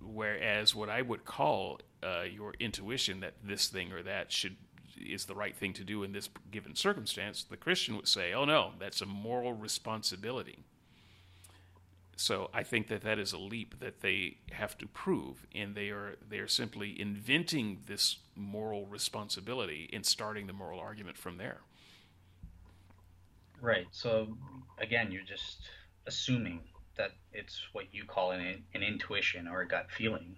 whereas 0.00 0.74
what 0.74 0.90
I 0.90 1.00
would 1.00 1.24
call 1.24 1.80
uh, 2.02 2.22
your 2.22 2.54
intuition 2.58 3.20
that 3.20 3.34
this 3.42 3.68
thing 3.68 3.92
or 3.92 4.02
that 4.02 4.32
should 4.32 4.56
is 4.96 5.24
the 5.24 5.34
right 5.34 5.56
thing 5.56 5.72
to 5.72 5.84
do 5.84 6.02
in 6.02 6.12
this 6.12 6.28
given 6.50 6.74
circumstance, 6.74 7.42
the 7.42 7.56
Christian 7.56 7.96
would 7.96 8.08
say, 8.08 8.32
"Oh 8.32 8.44
no, 8.44 8.72
that's 8.78 9.00
a 9.00 9.06
moral 9.06 9.54
responsibility." 9.54 10.58
So 12.16 12.50
I 12.52 12.64
think 12.64 12.88
that 12.88 13.00
that 13.00 13.18
is 13.18 13.32
a 13.32 13.38
leap 13.38 13.80
that 13.80 14.02
they 14.02 14.36
have 14.52 14.76
to 14.78 14.86
prove, 14.86 15.46
and 15.54 15.74
they 15.74 15.88
are 15.88 16.16
they 16.28 16.38
are 16.38 16.48
simply 16.48 17.00
inventing 17.00 17.80
this 17.86 18.18
moral 18.36 18.84
responsibility 18.86 19.88
and 19.92 20.04
starting 20.04 20.46
the 20.46 20.52
moral 20.52 20.78
argument 20.80 21.16
from 21.16 21.38
there. 21.38 21.60
Right. 23.60 23.86
So 23.90 24.36
again, 24.78 25.10
you're 25.10 25.22
just 25.22 25.62
assuming 26.06 26.60
that 26.96 27.12
it's 27.32 27.58
what 27.72 27.86
you 27.92 28.04
call 28.04 28.32
an, 28.32 28.64
an 28.74 28.82
intuition 28.82 29.48
or 29.48 29.62
a 29.62 29.68
gut 29.68 29.86
feeling, 29.90 30.36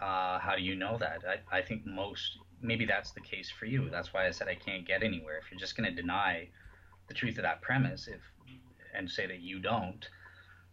uh, 0.00 0.38
how 0.38 0.54
do 0.56 0.62
you 0.62 0.76
know 0.76 0.96
that? 0.98 1.22
I, 1.26 1.58
I 1.58 1.62
think 1.62 1.86
most, 1.86 2.38
maybe 2.60 2.84
that's 2.86 3.10
the 3.12 3.20
case 3.20 3.50
for 3.50 3.66
you. 3.66 3.88
That's 3.90 4.12
why 4.12 4.26
I 4.26 4.30
said 4.30 4.48
I 4.48 4.54
can't 4.54 4.86
get 4.86 5.02
anywhere. 5.02 5.38
If 5.38 5.50
you're 5.50 5.60
just 5.60 5.76
going 5.76 5.88
to 5.88 5.94
deny 5.94 6.48
the 7.08 7.14
truth 7.14 7.38
of 7.38 7.42
that 7.42 7.62
premise 7.62 8.08
if 8.08 8.20
and 8.94 9.10
say 9.10 9.26
that 9.26 9.40
you 9.40 9.58
don't, 9.60 10.08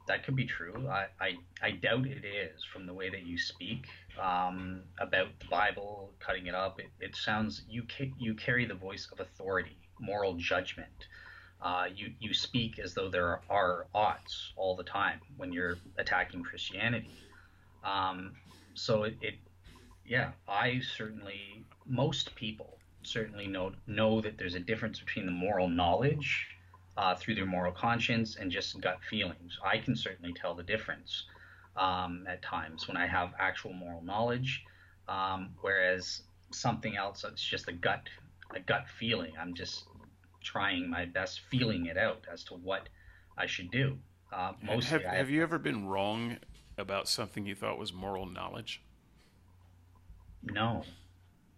that 0.07 0.23
could 0.23 0.35
be 0.35 0.45
true. 0.45 0.87
I, 0.87 1.07
I, 1.19 1.33
I 1.61 1.71
doubt 1.71 2.05
it 2.05 2.23
is 2.23 2.63
from 2.63 2.85
the 2.85 2.93
way 2.93 3.09
that 3.09 3.25
you 3.25 3.37
speak 3.37 3.87
um, 4.21 4.81
about 4.99 5.27
the 5.39 5.47
Bible, 5.47 6.11
cutting 6.19 6.47
it 6.47 6.55
up. 6.55 6.79
It, 6.79 6.91
it 6.99 7.15
sounds 7.15 7.63
you 7.67 7.83
ca- 7.83 8.13
you 8.19 8.35
carry 8.35 8.65
the 8.65 8.75
voice 8.75 9.07
of 9.11 9.19
authority, 9.19 9.77
moral 9.99 10.35
judgment. 10.35 11.07
Uh, 11.61 11.85
you 11.95 12.13
you 12.19 12.33
speak 12.33 12.77
as 12.77 12.93
though 12.93 13.09
there 13.09 13.41
are 13.49 13.87
oughts 13.95 14.53
all 14.55 14.75
the 14.75 14.83
time 14.83 15.19
when 15.37 15.51
you're 15.51 15.77
attacking 15.97 16.43
Christianity. 16.43 17.09
Um, 17.83 18.33
so 18.75 19.03
it, 19.03 19.15
it, 19.21 19.35
yeah, 20.05 20.31
I 20.47 20.79
certainly 20.79 21.65
most 21.85 22.35
people 22.35 22.77
certainly 23.03 23.47
know 23.47 23.71
know 23.87 24.21
that 24.21 24.37
there's 24.37 24.55
a 24.55 24.59
difference 24.59 24.99
between 24.99 25.25
the 25.25 25.31
moral 25.31 25.67
knowledge 25.67 26.47
uh, 26.97 27.15
through 27.15 27.35
their 27.35 27.45
moral 27.45 27.71
conscience 27.71 28.37
and 28.37 28.51
just 28.51 28.79
gut 28.81 28.99
feelings. 29.09 29.57
I 29.63 29.77
can 29.77 29.95
certainly 29.95 30.33
tell 30.33 30.55
the 30.55 30.63
difference 30.63 31.25
um, 31.75 32.25
at 32.27 32.41
times 32.41 32.87
when 32.87 32.97
I 32.97 33.05
have 33.07 33.33
actual 33.39 33.73
moral 33.73 34.01
knowledge, 34.03 34.63
um, 35.07 35.51
whereas 35.61 36.21
something 36.51 36.95
else 36.95 37.23
it's 37.23 37.43
just 37.43 37.67
a 37.67 37.73
gut 37.73 38.07
a 38.55 38.59
gut 38.59 38.85
feeling. 38.87 39.33
I'm 39.39 39.53
just 39.53 39.85
trying 40.41 40.89
my 40.89 41.05
best, 41.05 41.41
feeling 41.49 41.87
it 41.87 41.97
out 41.97 42.25
as 42.31 42.43
to 42.45 42.53
what 42.53 42.87
I 43.37 43.47
should 43.47 43.71
do. 43.71 43.97
Uh, 44.31 44.53
mostly, 44.61 44.99
have, 44.99 45.03
have 45.03 45.29
you 45.29 45.41
ever 45.41 45.57
been 45.57 45.87
wrong 45.87 46.37
about 46.77 47.07
something 47.07 47.45
you 47.45 47.55
thought 47.55 47.77
was 47.77 47.93
moral 47.93 48.25
knowledge? 48.25 48.81
No, 50.43 50.83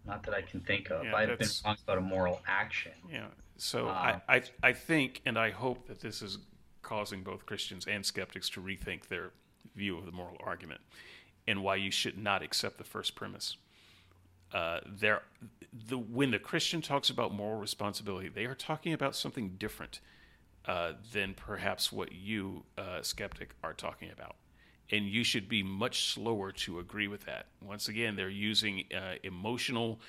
not 0.06 0.22
that 0.24 0.34
I 0.34 0.42
can 0.42 0.60
think 0.60 0.90
of. 0.90 1.04
Yeah, 1.04 1.14
I've 1.14 1.38
been 1.38 1.48
wrong 1.64 1.76
about 1.84 1.98
a 1.98 2.02
moral 2.02 2.40
action. 2.46 2.92
Yeah. 3.10 3.26
So 3.56 3.88
uh, 3.88 4.20
I, 4.28 4.36
I, 4.36 4.42
I 4.62 4.72
think, 4.72 5.20
and 5.26 5.38
I 5.38 5.50
hope 5.50 5.88
that 5.88 6.00
this 6.00 6.22
is 6.22 6.38
causing 6.82 7.22
both 7.22 7.44
Christians 7.44 7.86
and 7.86 8.06
skeptics 8.06 8.48
to 8.50 8.60
rethink 8.60 9.08
their 9.08 9.32
view 9.76 9.98
of 9.98 10.06
the 10.06 10.12
moral 10.12 10.36
argument 10.44 10.80
and 11.46 11.62
why 11.62 11.76
you 11.76 11.90
should 11.90 12.16
not 12.16 12.42
accept 12.42 12.78
the 12.78 12.84
first 12.84 13.14
premise. 13.14 13.56
Uh, 14.52 14.80
there, 14.86 15.22
the, 15.88 15.98
when 15.98 16.30
the 16.30 16.38
Christian 16.38 16.80
talks 16.80 17.10
about 17.10 17.34
moral 17.34 17.60
responsibility, 17.60 18.28
they 18.28 18.46
are 18.46 18.54
talking 18.54 18.92
about 18.92 19.14
something 19.14 19.56
different 19.58 20.00
uh, 20.66 20.92
than 21.12 21.34
perhaps 21.34 21.92
what 21.92 22.12
you, 22.12 22.64
uh, 22.76 23.02
skeptic, 23.02 23.50
are 23.62 23.74
talking 23.74 24.10
about. 24.10 24.36
And 24.90 25.06
you 25.06 25.22
should 25.22 25.48
be 25.48 25.62
much 25.62 26.12
slower 26.12 26.50
to 26.52 26.78
agree 26.78 27.08
with 27.08 27.26
that. 27.26 27.46
Once 27.62 27.88
again, 27.88 28.16
they're 28.16 28.30
using 28.30 28.84
uh, 28.94 29.14
emotional 29.22 30.00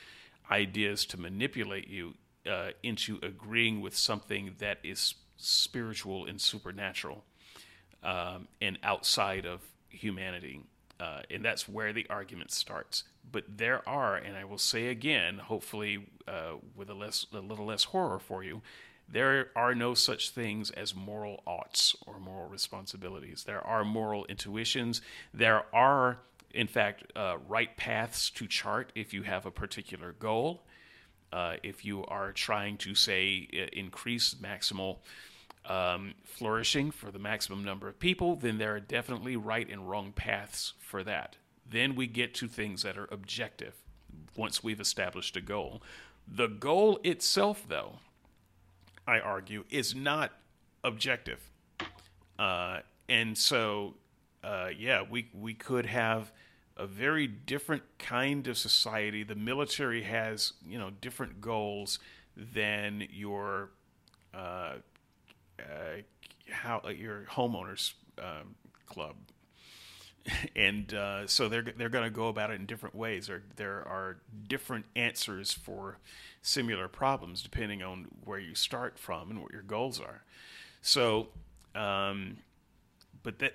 ideas 0.49 1.06
to 1.07 1.19
manipulate 1.19 1.88
you 1.88 2.14
uh, 2.49 2.69
into 2.81 3.19
agreeing 3.22 3.81
with 3.81 3.95
something 3.95 4.56
that 4.60 4.80
is 4.84 5.15
spiritual 5.38 6.26
and 6.26 6.39
supernatural 6.39 7.23
um, 8.03 8.47
and 8.61 8.77
outside 8.84 9.45
of 9.45 9.61
humanity. 9.89 10.61
Uh, 10.99 11.22
and 11.30 11.43
that's 11.43 11.68
where 11.68 11.93
the 11.93 12.06
argument 12.10 12.51
starts. 12.51 13.03
But 13.31 13.45
there 13.57 13.88
are, 13.88 14.15
and 14.15 14.35
I 14.35 14.43
will 14.43 14.57
say 14.57 14.88
again, 14.88 15.38
hopefully 15.38 16.07
uh, 16.27 16.53
with 16.76 16.89
a 16.89 16.93
less, 16.93 17.26
a 17.34 17.39
little 17.39 17.65
less 17.65 17.85
horror 17.85 18.19
for 18.19 18.43
you, 18.43 18.61
there 19.11 19.49
are 19.56 19.73
no 19.73 19.94
such 19.94 20.30
things 20.30 20.69
as 20.72 20.95
moral 20.95 21.41
oughts 21.45 21.95
or 22.06 22.19
moral 22.19 22.49
responsibilities. 22.49 23.44
There 23.45 23.65
are 23.65 23.84
moral 23.84 24.26
intuitions. 24.26 25.02
There 25.34 25.64
are, 25.73 26.19
in 26.53 26.68
fact, 26.68 27.11
uh, 27.15 27.38
right 27.48 27.76
paths 27.76 28.30
to 28.31 28.48
chart 28.48 28.91
if 28.95 29.14
you 29.14 29.23
have 29.23 29.45
a 29.45 29.52
particular 29.52 30.14
goal. 30.14 30.64
Uh, 31.31 31.56
if 31.64 31.85
you 31.85 32.06
are 32.06 32.32
trying 32.32 32.77
to, 32.77 32.95
say, 32.95 33.48
increase 33.74 34.35
maximal 34.35 34.98
um, 35.66 36.14
flourishing 36.24 36.92
for 36.92 37.11
the 37.11 37.19
maximum 37.19 37.64
number 37.64 37.88
of 37.88 38.00
people, 38.00 38.35
then 38.35 38.58
there 38.58 38.75
are 38.75 38.80
definitely 38.80 39.35
right 39.35 39.69
and 39.69 39.90
wrong 39.90 40.11
paths 40.11 40.74
for 40.80 41.03
that. 41.03 41.35
Then 41.69 41.95
we 41.95 42.08
get 42.08 42.34
to 42.35 42.48
things 42.48 42.84
that 42.84 42.98
are 42.98 43.08
objective 43.11 43.75
once 44.35 44.64
we've 44.64 44.82
established 44.82 45.38
a 45.38 45.42
goal. 45.42 45.82
The 46.27 46.48
goal 46.48 47.00
itself, 47.03 47.66
though, 47.67 48.00
I 49.10 49.20
argue, 49.20 49.64
is 49.70 49.96
not 49.96 50.32
objective. 50.84 51.40
Uh, 52.38 52.80
and 53.10 53.38
so, 53.38 53.96
uh, 54.44 54.70
yeah, 54.78 55.04
we, 55.10 55.30
we 55.34 55.54
could 55.54 55.88
have 55.88 56.32
a 56.78 56.86
very 56.86 57.28
different 57.28 57.84
kind 57.98 58.48
of 58.48 58.58
society. 58.58 59.24
The 59.24 59.36
military 59.36 60.04
has, 60.04 60.54
you 60.68 60.78
know, 60.78 60.92
different 61.02 61.42
goals 61.42 62.00
than 62.38 63.08
your 63.12 63.72
uh, 64.34 64.76
uh, 65.60 66.02
how 66.50 66.82
your 66.90 67.26
homeowners 67.30 67.94
um, 68.18 68.56
club, 68.86 69.16
and 70.56 70.93
uh, 70.93 71.27
so 71.27 71.49
they're 71.49 71.61
they're 71.61 71.90
going 71.90 72.03
to 72.03 72.09
go 72.09 72.27
about 72.27 72.51
it 72.51 72.59
in 72.59 72.66
different 72.66 72.95
ways. 72.95 73.27
There 73.27 73.43
there 73.56 73.88
are 73.88 74.17
different 74.48 74.85
answers 74.95 75.51
for 75.51 75.98
similar 76.41 76.88
problems 76.88 77.41
depending 77.41 77.83
on 77.83 78.08
where 78.24 78.40
you 78.40 78.56
start 78.56 78.98
from 78.98 79.30
and 79.30 79.41
what 79.41 79.51
your 79.51 79.61
goals 79.61 79.99
are. 79.99 80.24
So, 80.82 81.27
um, 81.75 82.38
but 83.24 83.40
that 83.40 83.53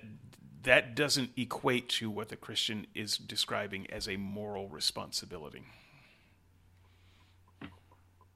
that 0.63 0.95
doesn't 0.95 1.31
equate 1.37 1.89
to 1.89 2.09
what 2.09 2.29
the 2.29 2.35
Christian 2.35 2.87
is 2.95 3.17
describing 3.17 3.87
as 3.91 4.07
a 4.07 4.17
moral 4.17 4.67
responsibility. 4.67 5.63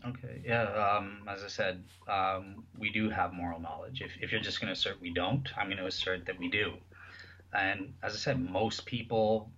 Okay. 0.08 0.42
Yeah. 0.45 0.64
Um, 0.64 1.24
as 1.27 1.43
I 1.43 1.48
said, 1.48 1.84
um, 2.08 2.64
we 2.77 2.90
do 2.90 3.09
have 3.09 3.34
moral 3.34 3.59
knowledge. 3.59 4.01
If, 4.01 4.11
if 4.22 4.32
you're 4.32 4.42
just 4.42 4.61
going 4.61 4.68
to 4.68 4.74
assert 4.74 5.01
we 5.01 5.11
don't, 5.14 5.48
I'm 5.58 5.68
going 5.68 5.77
to 5.77 5.88
assert 5.88 6.26
that 6.26 6.40
we 6.40 6.50
do. 6.50 6.74
And 7.53 7.94
as 8.03 8.14
I 8.14 8.18
said, 8.18 8.40
most 8.40 8.86
people 8.86 9.52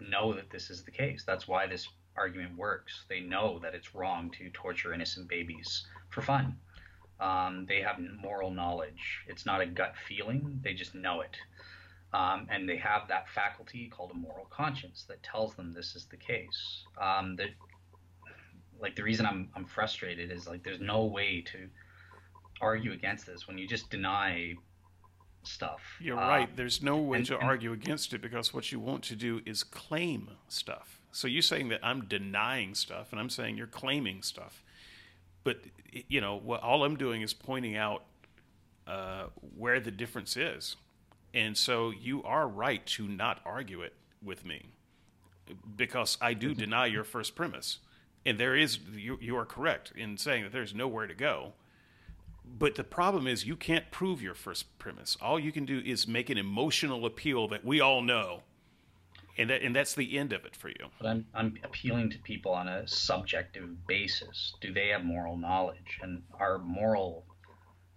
know 0.00 0.34
that 0.34 0.50
this 0.50 0.70
is 0.70 0.84
the 0.84 0.90
case. 0.90 1.24
That's 1.26 1.48
why 1.48 1.66
this 1.66 1.88
argument 2.16 2.56
works. 2.56 3.04
They 3.08 3.20
know 3.20 3.58
that 3.60 3.74
it's 3.74 3.94
wrong 3.94 4.30
to 4.38 4.50
torture 4.50 4.92
innocent 4.92 5.28
babies 5.28 5.86
for 6.10 6.22
fun. 6.22 6.56
Um, 7.20 7.64
they 7.68 7.80
have 7.80 7.98
moral 8.20 8.50
knowledge. 8.50 9.20
It's 9.26 9.46
not 9.46 9.60
a 9.60 9.66
gut 9.66 9.94
feeling, 10.06 10.60
they 10.62 10.74
just 10.74 10.94
know 10.94 11.20
it. 11.20 11.36
Um, 12.12 12.46
and 12.50 12.68
they 12.68 12.76
have 12.76 13.08
that 13.08 13.28
faculty 13.28 13.88
called 13.88 14.12
a 14.12 14.14
moral 14.14 14.46
conscience 14.50 15.04
that 15.08 15.22
tells 15.22 15.54
them 15.54 15.72
this 15.72 15.96
is 15.96 16.06
the 16.06 16.16
case. 16.16 16.84
Um, 17.00 17.34
that 17.36 17.48
like 18.80 18.94
the 18.94 19.02
reason 19.02 19.26
I'm 19.26 19.48
I'm 19.56 19.64
frustrated 19.64 20.30
is 20.30 20.46
like 20.46 20.62
there's 20.62 20.80
no 20.80 21.04
way 21.04 21.42
to 21.52 21.68
argue 22.60 22.92
against 22.92 23.26
this 23.26 23.48
when 23.48 23.58
you 23.58 23.66
just 23.66 23.90
deny 23.90 24.54
stuff. 25.44 25.80
You're 26.00 26.18
uh, 26.18 26.28
right. 26.28 26.56
There's 26.56 26.82
no 26.82 26.96
way 26.98 27.18
and, 27.18 27.26
to 27.26 27.34
and, 27.38 27.44
argue 27.44 27.72
against 27.72 28.12
it 28.12 28.20
because 28.20 28.52
what 28.52 28.72
you 28.72 28.80
want 28.80 29.02
to 29.04 29.16
do 29.16 29.40
is 29.46 29.62
claim 29.62 30.30
stuff. 30.48 31.00
So 31.12 31.28
you're 31.28 31.42
saying 31.42 31.68
that 31.68 31.80
I'm 31.82 32.06
denying 32.06 32.74
stuff, 32.74 33.12
and 33.12 33.20
I'm 33.20 33.30
saying 33.30 33.56
you're 33.56 33.66
claiming 33.66 34.22
stuff. 34.22 34.62
But 35.44 35.60
you 36.08 36.20
know, 36.20 36.36
what 36.36 36.62
all 36.62 36.84
I'm 36.84 36.96
doing 36.96 37.22
is 37.22 37.32
pointing 37.32 37.76
out 37.76 38.02
uh, 38.86 39.26
where 39.56 39.80
the 39.80 39.90
difference 39.90 40.36
is, 40.36 40.76
and 41.32 41.56
so 41.56 41.90
you 41.90 42.22
are 42.24 42.48
right 42.48 42.84
to 42.86 43.06
not 43.06 43.40
argue 43.44 43.82
it 43.82 43.94
with 44.22 44.44
me 44.44 44.70
because 45.76 46.16
I 46.20 46.34
do 46.34 46.50
mm-hmm. 46.50 46.60
deny 46.60 46.86
your 46.86 47.04
first 47.04 47.34
premise 47.34 47.78
and 48.26 48.38
there 48.38 48.56
is 48.56 48.78
you, 48.94 49.18
you 49.20 49.36
are 49.36 49.44
correct 49.44 49.92
in 49.96 50.16
saying 50.16 50.44
that 50.44 50.52
there's 50.52 50.74
nowhere 50.74 51.06
to 51.06 51.14
go 51.14 51.52
but 52.44 52.74
the 52.74 52.84
problem 52.84 53.26
is 53.26 53.46
you 53.46 53.56
can't 53.56 53.90
prove 53.90 54.22
your 54.22 54.34
first 54.34 54.78
premise. 54.78 55.16
All 55.20 55.38
you 55.38 55.52
can 55.52 55.64
do 55.64 55.80
is 55.84 56.06
make 56.06 56.30
an 56.30 56.38
emotional 56.38 57.06
appeal 57.06 57.48
that 57.48 57.64
we 57.64 57.80
all 57.80 58.02
know 58.02 58.42
and 59.36 59.50
that 59.50 59.62
and 59.62 59.74
that's 59.74 59.94
the 59.94 60.18
end 60.18 60.32
of 60.32 60.44
it 60.44 60.56
for 60.56 60.68
you. 60.68 60.86
But 61.00 61.08
i'm 61.08 61.26
i'm 61.34 61.58
appealing 61.64 62.10
to 62.10 62.18
people 62.18 62.52
on 62.52 62.68
a 62.68 62.86
subjective 62.86 63.86
basis. 63.86 64.54
Do 64.60 64.72
they 64.72 64.88
have 64.88 65.04
moral 65.04 65.36
knowledge? 65.36 65.98
And 66.02 66.22
our 66.38 66.58
moral 66.58 67.24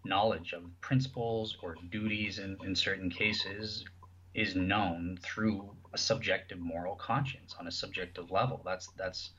knowledge 0.06 0.54
of 0.54 0.64
principles 0.82 1.58
or 1.62 1.76
duties 1.92 2.40
in, 2.40 2.58
in 2.64 2.76
certain 2.76 3.10
cases 3.10 3.84
is 4.34 4.56
known 4.56 5.18
through 5.22 5.70
a 5.94 5.98
subjective 5.98 6.60
moral 6.60 6.96
conscience 6.96 7.56
on 7.60 7.68
a 7.68 7.72
subjective 7.72 8.32
level. 8.32 8.62
That's 8.66 8.88
that's 8.98 9.32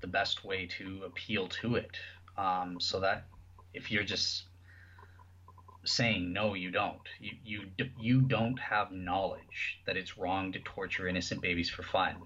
the 0.00 0.06
best 0.06 0.44
way 0.44 0.66
to 0.78 1.02
appeal 1.06 1.48
to 1.48 1.76
it. 1.76 1.96
Um, 2.36 2.78
so 2.78 3.00
that 3.00 3.26
if 3.76 3.90
you're 3.90 4.04
just 4.04 4.44
saying 5.84 6.32
no, 6.32 6.54
you 6.54 6.70
don't, 6.70 6.98
you 7.20 7.32
you 7.76 7.88
you 8.00 8.20
don't 8.22 8.58
have 8.58 8.90
knowledge 8.90 9.80
that 9.86 9.96
it's 9.96 10.18
wrong 10.18 10.52
to 10.52 10.58
torture 10.60 11.06
innocent 11.06 11.40
babies 11.40 11.70
for 11.70 11.82
fun. 11.82 12.16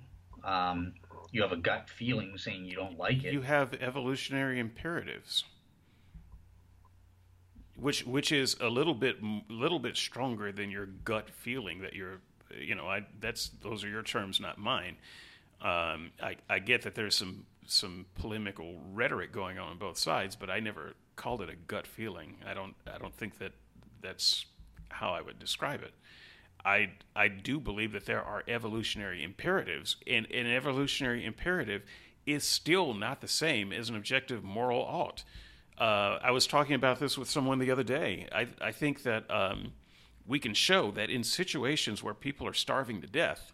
Um, 0.45 0.95
you 1.33 1.43
have 1.43 1.53
a 1.53 1.57
gut 1.57 1.89
feeling 1.91 2.37
saying 2.37 2.65
you 2.65 2.75
don't 2.75 2.99
like 2.99 3.25
it. 3.25 3.33
You 3.33 3.43
have 3.43 3.75
evolutionary 3.75 4.59
imperatives, 4.59 5.45
which 7.77 8.07
which 8.07 8.33
is 8.33 8.57
a 8.61 8.69
little 8.69 8.95
bit 8.95 9.17
little 9.49 9.79
bit 9.79 9.97
stronger 9.97 10.53
than 10.53 10.71
your 10.71 10.87
gut 10.87 11.29
feeling 11.31 11.81
that 11.83 11.95
you're 11.95 12.21
you 12.59 12.75
know 12.75 12.87
I 12.87 13.07
that's 13.21 13.51
those 13.63 13.85
are 13.85 13.89
your 13.89 14.03
terms, 14.03 14.41
not 14.41 14.59
mine. 14.59 14.97
Um, 15.61 16.13
I, 16.23 16.37
I 16.49 16.59
get 16.59 16.83
that 16.83 16.95
there's 16.95 17.17
some 17.17 17.45
some 17.67 18.07
polemical 18.19 18.81
rhetoric 18.93 19.31
going 19.31 19.59
on 19.59 19.69
on 19.69 19.79
both 19.79 19.99
sides, 19.99 20.35
but 20.35 20.51
I 20.51 20.59
never 20.59 20.95
called 21.21 21.43
it 21.43 21.51
a 21.51 21.55
gut 21.55 21.87
feeling. 21.87 22.37
I 22.47 22.55
don't 22.55 22.75
I 22.93 22.97
don't 22.97 23.15
think 23.15 23.39
that 23.39 23.53
that's 24.01 24.47
how 24.89 25.11
I 25.11 25.21
would 25.21 25.39
describe 25.39 25.83
it. 25.83 25.93
I 26.65 26.93
I 27.15 27.29
do 27.29 27.61
believe 27.61 27.93
that 27.93 28.07
there 28.07 28.23
are 28.23 28.43
evolutionary 28.49 29.23
imperatives, 29.23 29.97
and 30.07 30.27
an 30.33 30.47
evolutionary 30.47 31.27
imperative 31.27 31.83
is 32.25 32.45
still 32.45 32.95
not 32.95 33.21
the 33.21 33.29
same 33.29 33.71
as 33.71 33.91
an 33.91 33.97
objective 33.97 34.43
moral 34.43 34.81
ought. 34.81 35.25
Uh, 35.79 36.19
I 36.23 36.31
was 36.31 36.47
talking 36.47 36.75
about 36.75 37.01
this 37.01 37.19
with 37.19 37.29
someone 37.29 37.59
the 37.59 37.71
other 37.71 37.85
day. 37.85 38.27
I 38.33 38.49
I 38.59 38.73
think 38.73 39.03
that 39.03 39.31
um, 39.31 39.75
we 40.27 40.39
can 40.39 40.55
show 40.55 40.91
that 40.93 41.11
in 41.11 41.23
situations 41.23 42.03
where 42.03 42.15
people 42.15 42.47
are 42.47 42.55
starving 42.55 43.03
to 43.03 43.07
death, 43.07 43.53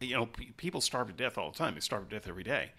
you 0.00 0.14
know, 0.14 0.26
p- 0.26 0.52
people 0.58 0.82
starve 0.82 1.06
to 1.06 1.14
death 1.14 1.38
all 1.38 1.50
the 1.50 1.56
time. 1.56 1.74
They 1.74 1.80
starve 1.80 2.10
to 2.10 2.14
death 2.14 2.28
every 2.28 2.44
day. 2.44 2.72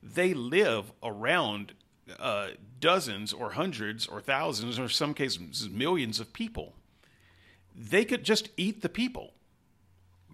They 0.00 0.34
live 0.34 0.92
around 1.02 1.74
uh, 2.18 2.48
dozens 2.80 3.32
or 3.32 3.50
hundreds 3.52 4.06
or 4.06 4.20
thousands 4.20 4.78
or 4.78 4.88
some 4.88 5.14
cases 5.14 5.68
millions 5.68 6.20
of 6.20 6.32
people. 6.32 6.74
They 7.74 8.04
could 8.04 8.24
just 8.24 8.48
eat 8.56 8.82
the 8.82 8.88
people. 8.88 9.32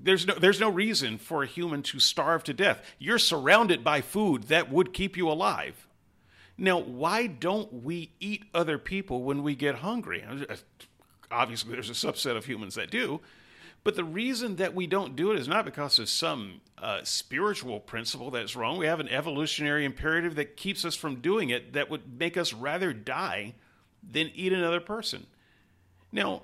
There's 0.01 0.27
no, 0.27 0.35
there's 0.35 0.61
no 0.61 0.71
reason 0.71 1.19
for 1.19 1.43
a 1.43 1.47
human 1.47 1.83
to 1.85 2.01
starve 2.01 2.45
to 2.45 2.53
death. 2.55 2.83
You're 2.99 3.19
surrounded 3.19 3.85
by 3.85 4.01
food 4.01 4.45
that 4.45 4.71
would 4.71 4.93
keep 4.93 5.17
you 5.17 5.31
alive. 5.31 5.87
Now, 6.57 6.79
why 6.79 7.27
don't 7.27 7.85
we 7.85 8.13
eat 8.21 8.45
other 8.55 8.79
people 8.79 9.23
when 9.23 9.43
we 9.43 9.55
get 9.55 9.77
hungry? 9.77 10.25
Obviously, 11.31 11.73
there's 11.73 11.91
a 11.91 11.95
subset 11.95 12.37
of 12.37 12.45
humans 12.45 12.75
that 12.77 12.91
do. 12.91 13.21
But 13.85 13.97
the 13.97 14.05
reason 14.05 14.57
that 14.57 14.75
we 14.75 14.87
don't 14.87 15.15
do 15.15 15.31
it 15.31 15.39
is 15.39 15.47
not 15.47 15.67
because 15.67 15.99
of 15.99 16.09
some 16.09 16.63
uh, 16.79 17.01
spiritual 17.05 17.81
principle 17.81 18.31
that's 18.31 18.57
wrong. 18.57 18.79
We 18.79 18.87
have 18.87 18.99
an 18.99 19.11
evolutionary 19.11 19.85
imperative 19.85 20.35
that 20.37 20.57
keeps 20.57 20.87
us 20.87 20.95
from 20.95 21.21
doing 21.21 21.51
it 21.51 21.75
that 21.75 21.91
would 21.91 22.19
make 22.19 22.39
us 22.39 22.55
rather 22.55 22.95
die 22.95 23.55
than 24.03 24.31
eat 24.35 24.55
another 24.55 24.81
person. 24.81 25.27
Now, 26.11 26.43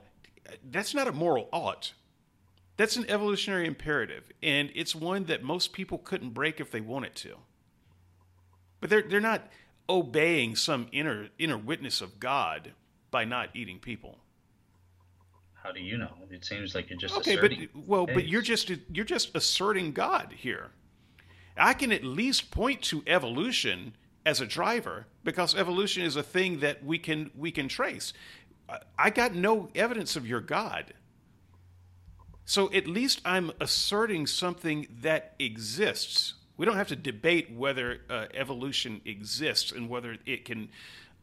that's 0.71 0.95
not 0.95 1.09
a 1.09 1.13
moral 1.13 1.49
ought. 1.51 1.95
That's 2.77 2.97
an 2.97 3.09
evolutionary 3.09 3.67
imperative, 3.67 4.25
and 4.43 4.71
it's 4.75 4.95
one 4.95 5.25
that 5.25 5.43
most 5.43 5.75
people 5.75 5.99
couldn't 5.99 6.31
break 6.31 6.61
if 6.61 6.71
they 6.71 6.81
wanted 6.81 7.15
to. 7.17 7.37
But 8.81 8.89
they're 8.89 9.03
they're 9.03 9.21
not 9.21 9.49
obeying 9.89 10.57
some 10.57 10.89
inner 10.91 11.29
inner 11.39 11.59
witness 11.59 12.01
of 12.01 12.19
God 12.19 12.73
by 13.11 13.27
not 13.27 13.51
eating 13.55 13.81
people. 13.81 14.19
How 15.63 15.73
do 15.73 15.81
you 15.81 15.99
know? 15.99 16.13
It 16.31 16.45
seems 16.45 16.75
like 16.75 16.89
you're 16.91 16.99
just 16.99 17.17
okay, 17.19 17.35
asserting. 17.35 17.69
but 17.75 17.87
well, 17.87 18.07
but 18.07 18.27
you're 18.27 18.43
just 18.43 18.71
you're 18.93 19.05
just 19.05 19.35
asserting 19.37 19.93
God 19.93 20.33
here. 20.37 20.71
I 21.57 21.75
can 21.75 21.93
at 21.93 22.03
least 22.03 22.51
point 22.51 22.83
to 22.83 23.03
evolution 23.07 23.95
as 24.25 24.41
a 24.41 24.47
driver 24.47 25.07
because 25.25 25.55
evolution 25.55 26.03
is 26.03 26.17
a 26.17 26.23
thing 26.23 26.61
that 26.61 26.85
we 26.85 26.99
can 26.99 27.31
we 27.37 27.51
can 27.51 27.69
trace. 27.69 28.13
I 28.99 29.11
got 29.11 29.35
no 29.35 29.69
evidence 29.75 30.17
of 30.17 30.27
your 30.27 30.41
God. 30.41 30.95
So 32.45 32.73
at 32.73 32.87
least 32.87 33.21
I'm 33.25 33.53
asserting 33.61 34.27
something 34.27 34.87
that 35.03 35.35
exists. 35.39 36.35
We 36.57 36.67
don't 36.67 36.77
have 36.77 36.89
to 36.89 36.97
debate 36.97 37.53
whether 37.53 38.01
uh, 38.09 38.27
evolution 38.35 39.01
exists 39.05 39.73
and 39.73 39.89
whether 39.89 40.17
it 40.27 40.45
can 40.45 40.69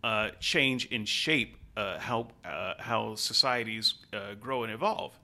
uh, 0.03 0.29
change 0.39 0.85
in 0.87 1.05
shape 1.05 1.57
uh, 1.77 1.99
how 1.99 2.27
uh, 2.43 2.73
how 2.79 3.13
societies 3.15 3.93
uh, 4.11 4.33
grow 4.33 4.63
and 4.63 4.73
evolve. 4.73 5.17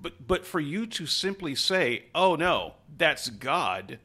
But 0.00 0.26
but 0.26 0.46
for 0.46 0.60
you 0.60 0.86
to 0.86 1.06
simply 1.06 1.56
say, 1.56 2.04
"Oh 2.14 2.36
no, 2.36 2.74
that's 2.96 3.28
God," 3.28 3.98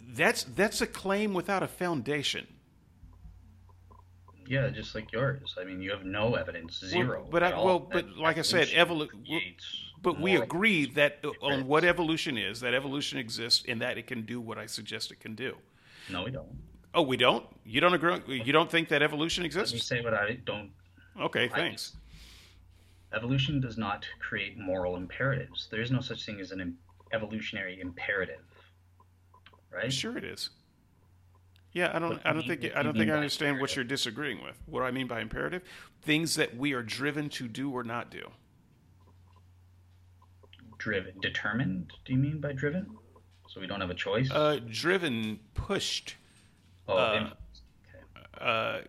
that's 0.00 0.44
that's 0.44 0.80
a 0.80 0.86
claim 0.86 1.34
without 1.34 1.62
a 1.62 1.68
foundation. 1.68 2.46
Yeah, 4.46 4.70
just 4.70 4.94
like 4.94 5.12
yours. 5.12 5.54
I 5.60 5.64
mean, 5.64 5.80
you 5.80 5.90
have 5.90 6.04
no 6.04 6.34
evidence, 6.34 6.80
zero. 6.84 7.20
Well, 7.20 7.28
but 7.30 7.42
I, 7.42 7.50
well, 7.50 7.78
but 7.78 8.16
like 8.16 8.38
I 8.38 8.42
said, 8.42 8.70
evolution. 8.72 9.22
But 10.00 10.20
we 10.20 10.34
agree 10.34 10.86
that 10.86 11.24
on 11.42 11.68
what 11.68 11.84
evolution 11.84 12.36
is, 12.36 12.60
that 12.60 12.74
evolution 12.74 13.18
exists, 13.18 13.62
and 13.68 13.80
that 13.82 13.98
it 13.98 14.08
can 14.08 14.22
do 14.22 14.40
what 14.40 14.58
I 14.58 14.66
suggest 14.66 15.12
it 15.12 15.20
can 15.20 15.36
do. 15.36 15.56
No, 16.10 16.24
we 16.24 16.32
don't. 16.32 16.48
Oh, 16.94 17.02
we 17.02 17.16
don't. 17.16 17.46
You 17.64 17.80
don't 17.80 17.94
agree. 17.94 18.42
You 18.44 18.52
don't 18.52 18.70
think 18.70 18.88
that 18.88 19.02
evolution 19.02 19.44
exists? 19.44 19.72
Let 19.72 19.76
me 19.76 19.80
say 19.80 20.04
what 20.04 20.14
I 20.14 20.38
don't. 20.44 20.70
Okay, 21.20 21.48
thanks. 21.48 21.94
Evolution 23.14 23.60
does 23.60 23.76
not 23.76 24.06
create 24.18 24.58
moral 24.58 24.96
imperatives. 24.96 25.68
There 25.70 25.80
is 25.80 25.90
no 25.90 26.00
such 26.00 26.24
thing 26.24 26.40
as 26.40 26.50
an 26.50 26.76
evolutionary 27.12 27.80
imperative, 27.80 28.40
right? 29.70 29.92
Sure, 29.92 30.16
it 30.16 30.24
is. 30.24 30.50
Yeah, 31.72 31.90
I 31.94 31.98
don't. 31.98 32.20
I 32.24 32.32
don't 32.32 32.46
think. 32.46 32.70
I 32.76 32.82
don't 32.82 32.96
think 32.96 33.10
I 33.10 33.14
understand 33.14 33.60
what 33.60 33.74
you're 33.74 33.84
disagreeing 33.84 34.42
with. 34.42 34.60
What 34.66 34.80
do 34.80 34.86
I 34.86 34.90
mean 34.90 35.06
by 35.06 35.20
imperative? 35.20 35.62
Things 36.02 36.34
that 36.34 36.56
we 36.56 36.72
are 36.74 36.82
driven 36.82 37.28
to 37.30 37.48
do 37.48 37.70
or 37.70 37.84
not 37.84 38.10
do. 38.10 38.28
Driven, 40.78 41.12
determined. 41.20 41.92
Do 42.04 42.12
you 42.12 42.18
mean 42.18 42.40
by 42.40 42.52
driven? 42.52 42.86
So 43.48 43.60
we 43.60 43.66
don't 43.66 43.80
have 43.80 43.90
a 43.90 43.94
choice. 43.94 44.30
Uh, 44.30 44.58
driven, 44.68 45.38
pushed. 45.54 46.16
Oh, 46.92 46.98
uh, 46.98 47.30
okay. 48.40 48.40
uh, 48.40 48.80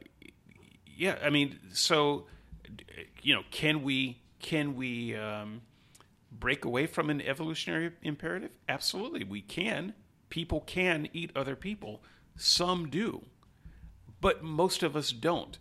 yeah. 0.96 1.18
I 1.24 1.30
mean, 1.30 1.60
so 1.74 2.26
you 3.22 3.34
know, 3.34 3.44
can 3.52 3.84
we 3.84 4.22
can 4.40 4.76
we 4.76 5.16
um, 5.16 5.62
break 6.32 6.66
away 6.66 6.86
from 6.86 7.10
an 7.10 7.22
evolutionary 7.22 7.92
imperative? 8.02 8.52
Absolutely, 8.68 9.24
we 9.24 9.42
can. 9.42 9.94
People 10.30 10.62
can 10.62 11.08
eat 11.14 11.32
other 11.36 11.56
people 11.56 12.04
some 12.36 12.90
do, 12.90 13.24
but 14.20 14.44
most 14.44 14.84
of 14.84 14.96
us 14.96 15.12
don't. 15.12 15.60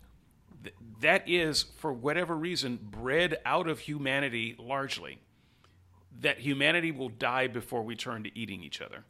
That 1.01 1.27
is, 1.27 1.63
for 1.77 1.91
whatever 1.91 2.35
reason, 2.35 2.79
bred 2.81 3.37
out 3.45 3.67
of 3.67 3.79
humanity 3.79 4.55
largely. 4.57 5.19
That 6.21 6.39
humanity 6.39 6.91
will 6.91 7.09
die 7.09 7.47
before 7.47 7.83
we 7.83 7.95
turn 7.95 8.23
to 8.23 8.37
eating 8.37 8.63
each 8.63 8.81
other. 8.81 9.03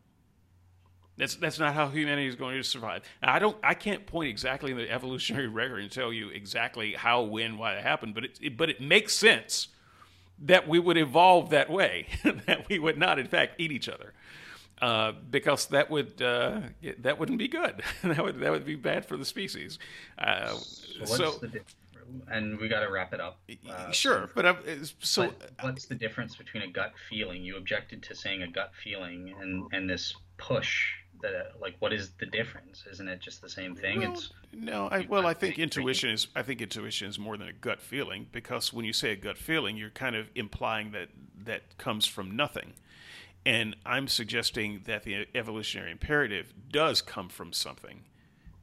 That's 1.18 1.36
that's 1.36 1.60
not 1.60 1.74
how 1.74 1.90
humanity 1.90 2.28
is 2.28 2.36
going 2.36 2.58
to 2.58 2.64
survive. 2.64 3.04
Now, 3.22 3.34
I 3.34 3.40
don't 3.40 3.58
I 3.64 3.74
can't 3.76 4.06
point 4.06 4.30
exactly 4.30 4.72
in 4.72 4.78
the 4.78 4.90
evolutionary 4.90 5.48
record 5.62 5.82
and 5.82 5.92
tell 5.92 6.12
you 6.12 6.30
exactly 6.30 6.94
how, 6.94 7.22
when, 7.22 7.58
why 7.58 7.76
it 7.76 7.84
happened, 7.84 8.16
but 8.16 8.26
it, 8.26 8.40
it 8.42 8.58
but 8.58 8.70
it 8.70 8.82
makes 8.82 9.14
sense 9.14 9.68
that 10.40 10.68
we 10.68 10.80
would 10.80 10.98
evolve 10.98 11.52
that 11.52 11.70
way, 11.70 12.08
that 12.24 12.68
we 12.68 12.80
would 12.80 12.98
not 12.98 13.20
in 13.20 13.28
fact 13.28 13.56
eat 13.60 13.72
each 13.72 13.88
other. 13.88 14.14
Uh, 14.82 15.14
because 15.30 15.68
that 15.68 15.90
would 15.90 16.22
uh, 16.22 16.60
that 17.00 17.18
wouldn't 17.20 17.38
be 17.38 17.48
good. 17.48 17.82
that 18.04 18.22
would 18.22 18.40
that 18.40 18.52
would 18.52 18.66
be 18.66 18.76
bad 18.76 19.06
for 19.06 19.16
the 19.16 19.24
species. 19.24 19.80
Uh, 20.18 20.56
so, 21.06 21.06
so 21.06 21.32
the, 21.42 21.62
and 22.30 22.60
we 22.60 22.68
got 22.68 22.82
to 22.82 22.92
wrap 22.92 23.14
it 23.14 23.22
up. 23.22 23.40
Uh, 23.70 23.92
sure, 23.92 24.30
but 24.36 24.46
uh, 24.46 24.56
so 25.00 25.28
but 25.40 25.52
what's 25.62 25.86
the 25.86 25.96
difference 25.96 26.36
between 26.36 26.64
a 26.64 26.68
gut 26.68 26.92
feeling? 27.10 27.44
You 27.44 27.56
objected 27.58 28.04
to 28.04 28.16
saying 28.16 28.42
a 28.42 28.48
gut 28.48 28.72
feeling 28.84 29.34
and 29.40 29.72
and 29.72 29.90
this 29.90 30.16
push. 30.38 30.94
That, 31.24 31.54
like 31.60 31.76
what 31.80 31.92
is 31.92 32.12
the 32.20 32.28
difference? 32.28 32.84
Isn't 32.92 33.08
it 33.08 33.20
just 33.20 33.42
the 33.42 33.50
same 33.50 33.76
thing? 33.76 34.02
Well, 34.02 34.14
it's 34.14 34.30
no. 34.52 34.88
I, 34.92 35.08
well, 35.10 35.26
I 35.26 35.34
think 35.34 35.58
intuition 35.58 36.12
is. 36.12 36.28
I 36.36 36.44
think 36.44 36.62
intuition 36.62 37.08
is 37.08 37.18
more 37.18 37.38
than 37.38 37.48
a 37.48 37.54
gut 37.54 37.82
feeling 37.82 38.28
because 38.32 38.72
when 38.72 38.86
you 38.86 38.94
say 38.94 39.14
a 39.14 39.16
gut 39.16 39.38
feeling, 39.38 39.76
you're 39.76 39.90
kind 39.90 40.16
of 40.16 40.28
implying 40.36 40.92
that 40.92 41.10
that 41.46 41.78
comes 41.78 42.06
from 42.06 42.36
nothing. 42.36 42.74
And 43.46 43.76
I'm 43.86 44.08
suggesting 44.08 44.82
that 44.86 45.04
the 45.04 45.28
evolutionary 45.36 45.92
imperative 45.92 46.54
does 46.72 47.02
come 47.02 47.30
from 47.30 47.52
something. 47.52 48.04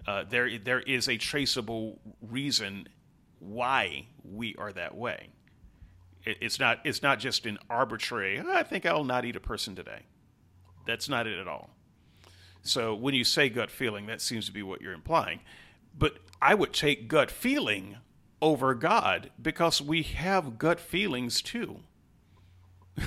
Uh, 0.06 0.24
there, 0.28 0.58
there 0.58 0.80
is 0.80 1.08
a 1.08 1.18
traceable 1.18 2.00
reason 2.22 2.89
why 3.39 4.06
we 4.24 4.55
are 4.56 4.72
that 4.72 4.97
way. 4.97 5.28
It, 6.24 6.39
it's 6.40 6.58
not, 6.58 6.80
it's 6.84 7.02
not 7.02 7.18
just 7.18 7.44
an 7.44 7.58
arbitrary. 7.68 8.40
Oh, 8.40 8.52
I 8.52 8.62
think 8.62 8.86
I'll 8.86 9.05
not 9.05 9.24
eat 9.24 9.36
a 9.36 9.40
person 9.40 9.74
today. 9.74 10.06
That's 10.86 11.08
not 11.08 11.26
it 11.26 11.39
at 11.39 11.47
all. 11.47 11.70
So 12.62 12.94
when 12.94 13.14
you 13.14 13.24
say 13.24 13.48
gut 13.48 13.70
feeling, 13.70 14.06
that 14.06 14.20
seems 14.20 14.47
to 14.47 14.52
be 14.52 14.62
what 14.62 14.80
you're 14.80 14.92
implying. 14.92 15.40
But 15.97 16.18
I 16.40 16.55
would 16.55 16.72
take 16.72 17.08
gut 17.08 17.30
feeling 17.30 17.97
over 18.42 18.74
God 18.74 19.30
because 19.40 19.80
we 19.80 20.02
have 20.02 20.58
gut 20.58 20.80
feelings 20.80 21.42
too. 21.42 21.80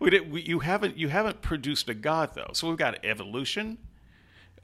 we 0.00 0.10
did, 0.10 0.30
we, 0.30 0.42
you 0.42 0.60
haven't 0.60 0.96
you 0.96 1.08
haven't 1.08 1.42
produced 1.42 1.88
a 1.88 1.94
God 1.94 2.30
though. 2.34 2.50
So 2.52 2.68
we've 2.68 2.78
got 2.78 3.04
evolution, 3.04 3.78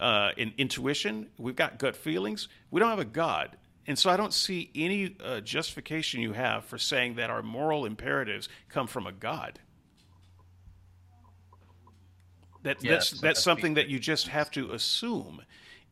uh, 0.01 0.31
in 0.37 0.53
intuition. 0.59 1.29
We've 1.39 1.57
got 1.57 1.79
gut 1.79 1.97
feelings. 1.97 2.49
We 2.71 2.81
don't 2.81 2.91
have 2.91 2.99
a 2.99 3.05
God, 3.05 3.57
and 3.87 3.99
so 3.99 4.11
I 4.11 4.17
don't 4.17 4.33
see 4.33 4.71
any 4.75 5.17
uh, 5.25 5.41
justification 5.41 6.21
you 6.21 6.33
have 6.33 6.65
for 6.65 6.79
saying 6.79 7.15
that 7.17 7.31
our 7.31 7.43
moral 7.43 7.85
imperatives 7.85 8.49
come 8.69 8.87
from 8.87 9.07
a 9.07 9.13
God. 9.13 9.61
That, 12.63 12.83
yes, 12.83 13.11
that's 13.11 13.21
that's 13.21 13.43
something 13.43 13.75
that 13.75 13.89
you 13.89 13.99
just 13.99 14.29
have 14.29 14.51
to 14.53 14.73
assume, 14.73 15.43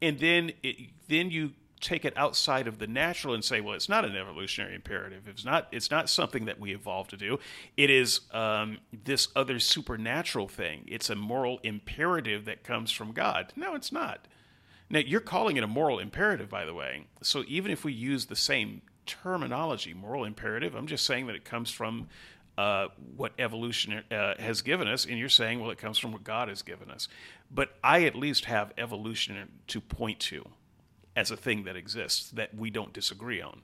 and 0.01 0.19
then 0.19 0.53
it, 0.63 0.91
then 1.09 1.31
you 1.31 1.53
take 1.81 2.05
it 2.05 2.15
outside 2.17 2.69
of 2.69 2.79
the 2.79 2.87
natural 2.87 3.33
and 3.33 3.43
say, 3.43 3.61
well, 3.61 3.75
it's 3.75 3.89
not 3.89 4.05
an 4.05 4.15
evolutionary 4.15 4.75
imperative. 4.75 5.27
It's 5.27 5.45
not. 5.45 5.69
It's 5.73 5.91
not 5.91 6.09
something 6.09 6.45
that 6.45 6.61
we 6.61 6.73
evolved 6.73 7.11
to 7.11 7.17
do. 7.17 7.39
It 7.77 7.91
is 7.91 8.21
um, 8.33 8.79
this 9.05 9.29
other 9.35 9.59
supernatural 9.59 10.49
thing. 10.49 10.85
It's 10.87 11.11
a 11.11 11.17
moral 11.17 11.59
imperative 11.63 12.45
that 12.45 12.63
comes 12.63 12.93
from 12.93 13.13
God. 13.13 13.53
No, 13.57 13.75
it's 13.75 13.91
not. 13.91 14.29
Now 14.89 15.01
you're 15.01 15.21
calling 15.21 15.57
it 15.57 15.65
a 15.65 15.69
moral 15.69 15.99
imperative, 15.99 16.49
by 16.49 16.65
the 16.65 16.75
way. 16.75 17.07
So 17.23 17.45
even 17.49 17.71
if 17.71 17.85
we 17.85 17.93
use 17.93 18.27
the 18.27 18.37
same 18.37 18.83
terminology, 19.11 19.93
moral 19.93 20.25
imperative. 20.25 20.75
I'm 20.75 20.87
just 20.87 21.05
saying 21.05 21.27
that 21.27 21.35
it 21.35 21.45
comes 21.45 21.71
from 21.71 22.09
uh, 22.61 22.89
what 23.17 23.33
evolution 23.39 24.03
uh, 24.11 24.35
has 24.39 24.61
given 24.61 24.87
us, 24.87 25.07
and 25.07 25.19
you're 25.19 25.31
saying, 25.31 25.61
well, 25.61 25.71
it 25.71 25.79
comes 25.79 25.97
from 25.97 26.13
what 26.13 26.23
God 26.23 26.49
has 26.49 26.61
given 26.61 26.91
us. 26.91 27.09
But 27.51 27.71
I 27.83 28.05
at 28.05 28.15
least 28.15 28.45
have 28.45 28.75
evolution 28.77 29.49
to 29.69 29.81
point 29.81 30.21
to 30.21 30.45
as 31.17 31.31
a 31.31 31.39
thing 31.39 31.65
that 31.65 31.75
exists 31.75 32.31
that 32.33 32.55
we 32.55 32.69
don't 32.69 32.93
disagree 32.93 33.41
on. 33.41 33.63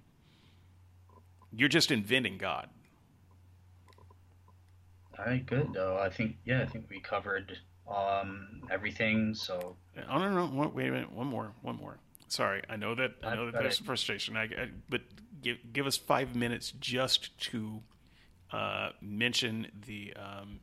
You're 1.52 1.68
just 1.68 1.90
inventing 1.90 2.38
God. 2.38 2.70
All 5.18 5.26
right, 5.26 5.44
good. 5.44 5.74
Though 5.74 5.98
I 5.98 6.08
think 6.08 6.36
yeah, 6.46 6.62
I 6.62 6.66
think 6.66 6.86
we 6.88 6.98
covered 6.98 7.58
um, 7.86 8.62
everything. 8.70 9.34
So 9.34 9.76
oh 10.10 10.18
no, 10.18 10.46
no, 10.46 10.72
wait 10.74 10.88
a 10.88 10.92
minute, 10.92 11.12
one 11.12 11.26
more, 11.26 11.52
one 11.60 11.76
more. 11.76 11.98
Sorry, 12.28 12.62
I 12.70 12.76
know 12.76 12.94
that 12.94 13.12
I 13.22 13.34
know 13.34 13.50
that 13.50 13.60
there's 13.60 13.78
frustration. 13.78 14.38
I, 14.38 14.44
I, 14.44 14.70
but 14.88 15.02
give 15.42 15.58
give 15.74 15.86
us 15.86 15.98
five 15.98 16.34
minutes 16.34 16.72
just 16.80 17.38
to 17.50 17.82
uh, 18.52 18.90
mention 19.00 19.66
the 19.86 20.14
um, 20.16 20.60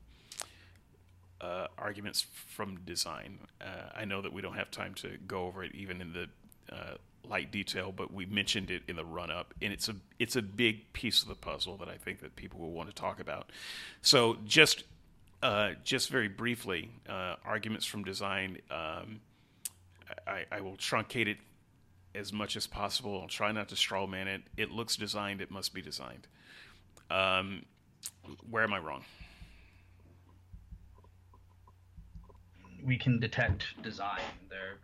uh, 1.41 1.67
arguments 1.77 2.25
from 2.47 2.77
design. 2.85 3.39
Uh, 3.61 3.89
I 3.95 4.05
know 4.05 4.21
that 4.21 4.31
we 4.31 4.41
don't 4.41 4.55
have 4.55 4.71
time 4.71 4.93
to 4.95 5.17
go 5.27 5.45
over 5.45 5.63
it 5.63 5.75
even 5.75 6.01
in 6.01 6.13
the 6.13 6.27
uh, 6.73 6.95
light 7.27 7.51
detail, 7.51 7.91
but 7.91 8.13
we 8.13 8.25
mentioned 8.25 8.71
it 8.71 8.83
in 8.87 8.95
the 8.95 9.05
run 9.05 9.29
up, 9.29 9.53
and 9.61 9.73
it's 9.73 9.89
a 9.89 9.95
it's 10.19 10.35
a 10.35 10.41
big 10.41 10.93
piece 10.93 11.21
of 11.21 11.27
the 11.27 11.35
puzzle 11.35 11.77
that 11.77 11.89
I 11.89 11.97
think 11.97 12.21
that 12.21 12.35
people 12.35 12.59
will 12.59 12.71
want 12.71 12.89
to 12.89 12.95
talk 12.95 13.19
about. 13.19 13.49
So 14.01 14.37
just 14.45 14.83
uh, 15.41 15.71
just 15.83 16.09
very 16.09 16.29
briefly, 16.29 16.89
arguments 17.45 17.85
from 17.85 18.03
design. 18.03 18.59
Um, 18.71 19.19
I, 20.27 20.45
I, 20.51 20.61
will 20.61 20.75
truncate 20.75 21.27
it 21.27 21.37
as 22.15 22.31
much 22.31 22.55
as 22.55 22.67
possible. 22.67 23.19
I'll 23.21 23.27
try 23.27 23.51
not 23.51 23.69
to 23.69 23.75
straw 23.75 24.05
man 24.05 24.27
it. 24.27 24.41
It 24.57 24.71
looks 24.71 24.95
designed. 24.95 25.41
It 25.41 25.51
must 25.51 25.73
be 25.73 25.81
designed. 25.81 26.27
Um, 27.09 27.63
where 28.49 28.63
am 28.63 28.73
I 28.73 28.79
wrong? 28.79 29.03
We 32.83 32.97
can 32.97 33.19
detect 33.19 33.81
design. 33.81 34.21
There 34.49 34.77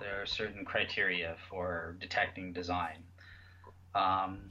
there 0.00 0.22
are 0.22 0.26
certain 0.26 0.64
criteria 0.64 1.36
for 1.50 1.96
detecting 2.00 2.52
design. 2.52 3.02
Um, 3.94 4.50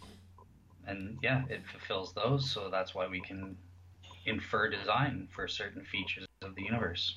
and 0.85 1.17
yeah, 1.21 1.43
it 1.49 1.61
fulfills 1.71 2.13
those, 2.13 2.49
so 2.49 2.69
that's 2.69 2.93
why 2.93 3.07
we 3.07 3.21
can 3.21 3.57
infer 4.25 4.69
design 4.69 5.27
for 5.33 5.47
certain 5.47 5.83
features 5.85 6.27
of 6.41 6.55
the 6.55 6.63
universe. 6.63 7.15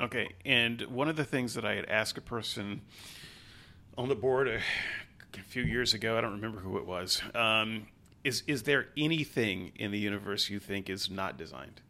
Okay, 0.00 0.28
and 0.44 0.82
one 0.82 1.08
of 1.08 1.16
the 1.16 1.24
things 1.24 1.54
that 1.54 1.64
I 1.64 1.74
had 1.74 1.86
asked 1.86 2.16
a 2.18 2.22
person 2.22 2.82
on 3.98 4.08
the 4.08 4.14
board 4.14 4.48
a, 4.48 4.56
a 4.56 5.42
few 5.48 5.62
years 5.62 5.94
ago, 5.94 6.16
I 6.16 6.20
don't 6.20 6.32
remember 6.32 6.60
who 6.60 6.78
it 6.78 6.86
was, 6.86 7.22
um, 7.34 7.86
is 8.24 8.42
is 8.46 8.64
there 8.64 8.88
anything 8.96 9.72
in 9.76 9.90
the 9.90 9.98
universe 9.98 10.50
you 10.50 10.58
think 10.60 10.90
is 10.90 11.10
not 11.10 11.36
designed? 11.36 11.80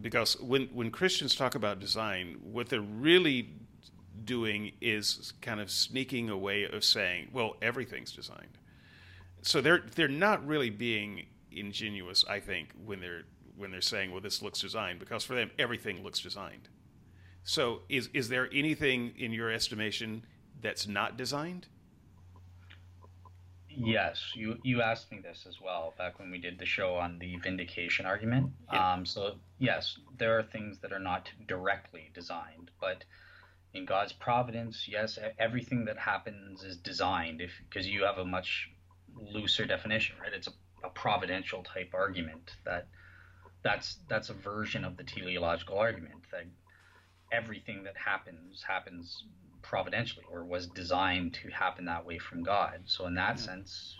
Because 0.00 0.40
when 0.40 0.68
when 0.68 0.90
Christians 0.90 1.34
talk 1.34 1.54
about 1.54 1.80
design, 1.80 2.38
what 2.42 2.68
they're 2.68 2.80
really 2.80 3.50
doing 4.24 4.72
is 4.80 5.32
kind 5.40 5.60
of 5.60 5.70
sneaking 5.70 6.30
a 6.30 6.36
way 6.36 6.64
of 6.64 6.84
saying, 6.84 7.28
well, 7.32 7.56
everything's 7.62 8.12
designed. 8.12 8.58
So 9.42 9.60
they're 9.60 9.82
they're 9.94 10.08
not 10.08 10.46
really 10.46 10.70
being 10.70 11.26
ingenuous, 11.50 12.24
I 12.28 12.40
think, 12.40 12.72
when 12.84 13.00
they're 13.00 13.24
when 13.56 13.70
they're 13.70 13.80
saying, 13.80 14.10
well, 14.10 14.20
this 14.20 14.40
looks 14.40 14.60
designed, 14.60 14.98
because 14.98 15.24
for 15.24 15.34
them 15.34 15.50
everything 15.58 16.02
looks 16.02 16.20
designed. 16.20 16.68
So 17.44 17.82
is 17.88 18.08
is 18.14 18.28
there 18.28 18.48
anything 18.52 19.12
in 19.18 19.32
your 19.32 19.50
estimation 19.50 20.24
that's 20.60 20.86
not 20.86 21.16
designed? 21.16 21.66
Yes, 23.76 24.32
you 24.34 24.58
you 24.62 24.82
asked 24.82 25.10
me 25.12 25.20
this 25.20 25.46
as 25.48 25.60
well 25.60 25.94
back 25.96 26.18
when 26.18 26.30
we 26.30 26.38
did 26.38 26.58
the 26.58 26.66
show 26.66 26.96
on 26.96 27.18
the 27.18 27.36
vindication 27.36 28.06
argument. 28.06 28.50
Yeah. 28.72 28.92
Um, 28.92 29.06
so 29.06 29.36
yes, 29.58 29.96
there 30.18 30.38
are 30.38 30.42
things 30.42 30.78
that 30.80 30.92
are 30.92 30.98
not 30.98 31.30
directly 31.46 32.10
designed, 32.14 32.70
but 32.80 33.04
in 33.72 33.84
God's 33.84 34.12
providence, 34.12 34.86
yes, 34.88 35.18
everything 35.38 35.84
that 35.84 35.98
happens 35.98 36.64
is 36.64 36.76
designed. 36.76 37.40
If 37.40 37.52
because 37.68 37.86
you 37.86 38.04
have 38.04 38.18
a 38.18 38.24
much 38.24 38.70
looser 39.14 39.66
definition, 39.66 40.16
right? 40.20 40.32
It's 40.32 40.48
a, 40.48 40.52
a 40.84 40.90
providential 40.90 41.62
type 41.62 41.90
argument 41.94 42.56
that 42.64 42.88
that's 43.62 43.98
that's 44.08 44.30
a 44.30 44.34
version 44.34 44.84
of 44.84 44.96
the 44.96 45.04
teleological 45.04 45.78
argument 45.78 46.22
that 46.32 46.46
everything 47.32 47.84
that 47.84 47.96
happens 47.96 48.62
happens 48.66 49.24
providentially 49.62 50.24
or 50.30 50.44
was 50.44 50.66
designed 50.66 51.34
to 51.34 51.48
happen 51.50 51.84
that 51.86 52.04
way 52.04 52.18
from 52.18 52.42
God. 52.42 52.80
So 52.86 53.06
in 53.06 53.14
that 53.14 53.36
yeah. 53.36 53.44
sense, 53.44 53.96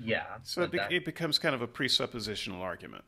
yeah. 0.00 0.24
So 0.42 0.62
it, 0.62 0.70
be- 0.70 0.78
that, 0.78 0.92
it 0.92 1.04
becomes 1.04 1.38
kind 1.38 1.54
of 1.54 1.62
a 1.62 1.68
presuppositional 1.68 2.60
argument. 2.60 3.04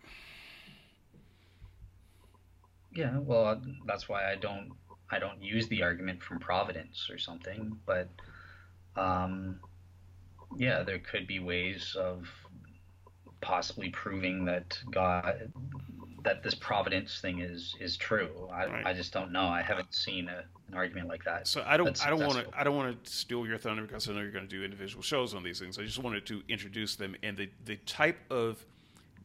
Yeah, 2.94 3.18
well, 3.18 3.60
that's 3.86 4.08
why 4.08 4.30
I 4.30 4.34
don't 4.34 4.72
I 5.10 5.18
don't 5.18 5.42
use 5.42 5.68
the 5.68 5.82
argument 5.82 6.22
from 6.22 6.38
Providence 6.38 7.08
or 7.10 7.18
something, 7.18 7.76
but 7.86 8.08
um, 8.96 9.60
yeah, 10.56 10.82
there 10.82 10.98
could 10.98 11.26
be 11.26 11.38
ways 11.38 11.96
of 11.98 12.28
possibly 13.40 13.90
proving 13.90 14.44
that 14.44 14.78
God 14.90 15.52
that 16.22 16.42
this 16.42 16.54
providence 16.54 17.20
thing 17.20 17.40
is 17.40 17.74
is 17.80 17.96
true. 17.96 18.48
I, 18.52 18.66
right. 18.66 18.86
I 18.86 18.92
just 18.92 19.12
don't 19.12 19.32
know. 19.32 19.44
I 19.44 19.62
haven't 19.62 19.94
seen 19.94 20.28
a, 20.28 20.44
an 20.68 20.74
argument 20.74 21.08
like 21.08 21.24
that. 21.24 21.46
So 21.46 21.64
I 21.66 21.76
don't 21.76 22.04
I 22.04 22.10
don't 22.10 22.20
want 22.20 22.38
to 22.38 22.58
I 22.58 22.64
don't 22.64 22.76
want 22.76 23.04
to 23.04 23.10
steal 23.10 23.46
your 23.46 23.58
thunder 23.58 23.82
because 23.82 24.08
I 24.08 24.12
know 24.12 24.20
you're 24.20 24.30
going 24.30 24.48
to 24.48 24.56
do 24.56 24.64
individual 24.64 25.02
shows 25.02 25.34
on 25.34 25.42
these 25.42 25.58
things. 25.58 25.78
I 25.78 25.82
just 25.82 25.98
wanted 25.98 26.26
to 26.26 26.42
introduce 26.48 26.96
them 26.96 27.16
and 27.22 27.36
the 27.36 27.48
the 27.64 27.76
type 27.76 28.18
of 28.30 28.64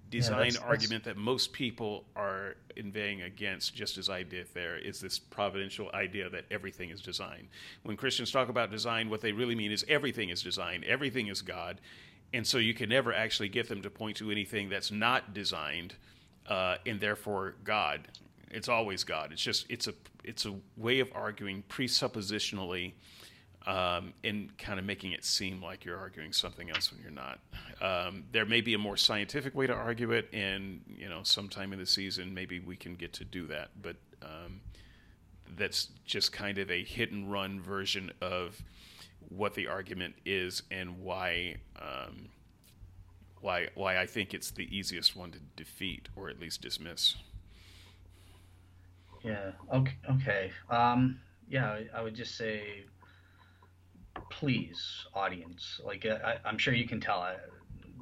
design 0.09 0.37
yeah, 0.37 0.43
that's, 0.51 0.57
argument 0.57 1.03
that's... 1.03 1.15
that 1.15 1.21
most 1.21 1.51
people 1.51 2.05
are 2.15 2.55
inveighing 2.75 3.23
against, 3.23 3.73
just 3.73 3.97
as 3.97 4.09
I 4.09 4.23
did 4.23 4.47
there, 4.53 4.77
is 4.77 4.99
this 4.99 5.17
providential 5.17 5.89
idea 5.93 6.29
that 6.29 6.45
everything 6.51 6.89
is 6.89 7.01
designed. 7.01 7.47
When 7.83 7.97
Christians 7.97 8.31
talk 8.31 8.49
about 8.49 8.71
design, 8.71 9.09
what 9.09 9.21
they 9.21 9.31
really 9.31 9.55
mean 9.55 9.71
is 9.71 9.83
everything 9.87 10.29
is 10.29 10.41
designed, 10.41 10.83
everything 10.83 11.27
is 11.27 11.41
God. 11.41 11.81
And 12.33 12.45
so 12.45 12.57
you 12.57 12.73
can 12.73 12.89
never 12.89 13.13
actually 13.13 13.49
get 13.49 13.69
them 13.69 13.81
to 13.81 13.89
point 13.89 14.17
to 14.17 14.29
anything 14.29 14.69
that's 14.69 14.91
not 14.91 15.33
designed 15.33 15.95
uh, 16.47 16.77
and 16.85 16.99
therefore 16.99 17.55
God. 17.63 18.07
It's 18.51 18.69
always 18.69 19.03
God. 19.03 19.31
It's 19.31 19.41
just 19.41 19.65
it's 19.69 19.87
a 19.87 19.93
it's 20.23 20.45
a 20.45 20.55
way 20.77 20.99
of 20.99 21.09
arguing 21.13 21.63
presuppositionally 21.69 22.93
um, 23.67 24.13
and 24.23 24.55
kind 24.57 24.79
of 24.79 24.85
making 24.85 25.13
it 25.13 25.25
seem 25.25 25.61
like 25.61 25.85
you're 25.85 25.97
arguing 25.97 26.31
something 26.31 26.69
else 26.69 26.91
when 26.91 27.01
you're 27.01 27.11
not. 27.11 27.39
Um, 27.81 28.23
there 28.31 28.45
may 28.45 28.61
be 28.61 28.75
a 28.75 28.77
more 28.77 28.97
scientific 28.97 29.55
way 29.55 29.67
to 29.67 29.73
argue 29.73 30.11
it, 30.11 30.29
and 30.31 30.81
you 30.87 31.09
know, 31.09 31.21
sometime 31.23 31.73
in 31.73 31.79
the 31.79 31.85
season, 31.85 32.33
maybe 32.33 32.59
we 32.59 32.75
can 32.75 32.95
get 32.95 33.13
to 33.13 33.25
do 33.25 33.47
that. 33.47 33.69
But 33.81 33.95
um, 34.21 34.61
that's 35.57 35.89
just 36.05 36.31
kind 36.31 36.57
of 36.59 36.69
a 36.69 36.83
hit 36.83 37.11
and 37.11 37.31
run 37.31 37.59
version 37.59 38.11
of 38.21 38.61
what 39.29 39.55
the 39.55 39.67
argument 39.67 40.15
is 40.25 40.61
and 40.69 41.01
why 41.01 41.55
um, 41.81 42.29
why 43.45 43.67
why 43.75 43.97
I 43.97 44.07
think 44.07 44.33
it's 44.33 44.49
the 44.49 44.67
easiest 44.75 45.15
one 45.15 45.31
to 45.31 45.39
defeat 45.55 46.09
or 46.15 46.29
at 46.29 46.39
least 46.39 46.61
dismiss. 46.61 47.15
Yeah. 49.23 49.51
Okay. 49.71 49.93
Okay. 50.11 50.51
Um, 50.69 51.19
yeah, 51.47 51.79
I 51.93 52.01
would 52.01 52.15
just 52.15 52.35
say 52.35 52.85
please, 54.31 55.05
audience. 55.13 55.79
Like 55.83 56.05
I, 56.05 56.37
am 56.45 56.57
sure 56.57 56.73
you 56.73 56.87
can 56.87 56.99
tell. 56.99 57.19
I, 57.19 57.35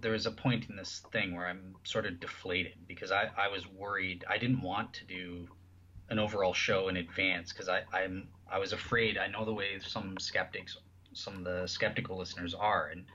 there 0.01 0.13
is 0.13 0.25
a 0.25 0.31
point 0.31 0.69
in 0.69 0.75
this 0.75 1.03
thing 1.11 1.35
where 1.35 1.47
I'm 1.47 1.75
sort 1.83 2.05
of 2.05 2.19
deflated 2.19 2.75
because 2.87 3.11
I, 3.11 3.29
I 3.37 3.47
was 3.49 3.67
worried. 3.67 4.23
I 4.29 4.37
didn't 4.37 4.61
want 4.61 4.93
to 4.93 5.05
do 5.05 5.47
an 6.09 6.19
overall 6.19 6.53
show 6.53 6.87
in 6.87 6.97
advance 6.97 7.51
because 7.51 7.69
I, 7.69 7.81
I'm 7.91 8.27
I 8.49 8.59
was 8.59 8.71
afraid. 8.71 9.17
I 9.17 9.27
know 9.27 9.43
the 9.43 9.53
way 9.53 9.79
some 9.85 10.17
skeptics, 10.19 10.77
some 11.13 11.35
of 11.35 11.43
the 11.43 11.67
skeptical 11.67 12.17
listeners 12.17 12.53
are, 12.53 12.87
and 12.87 13.05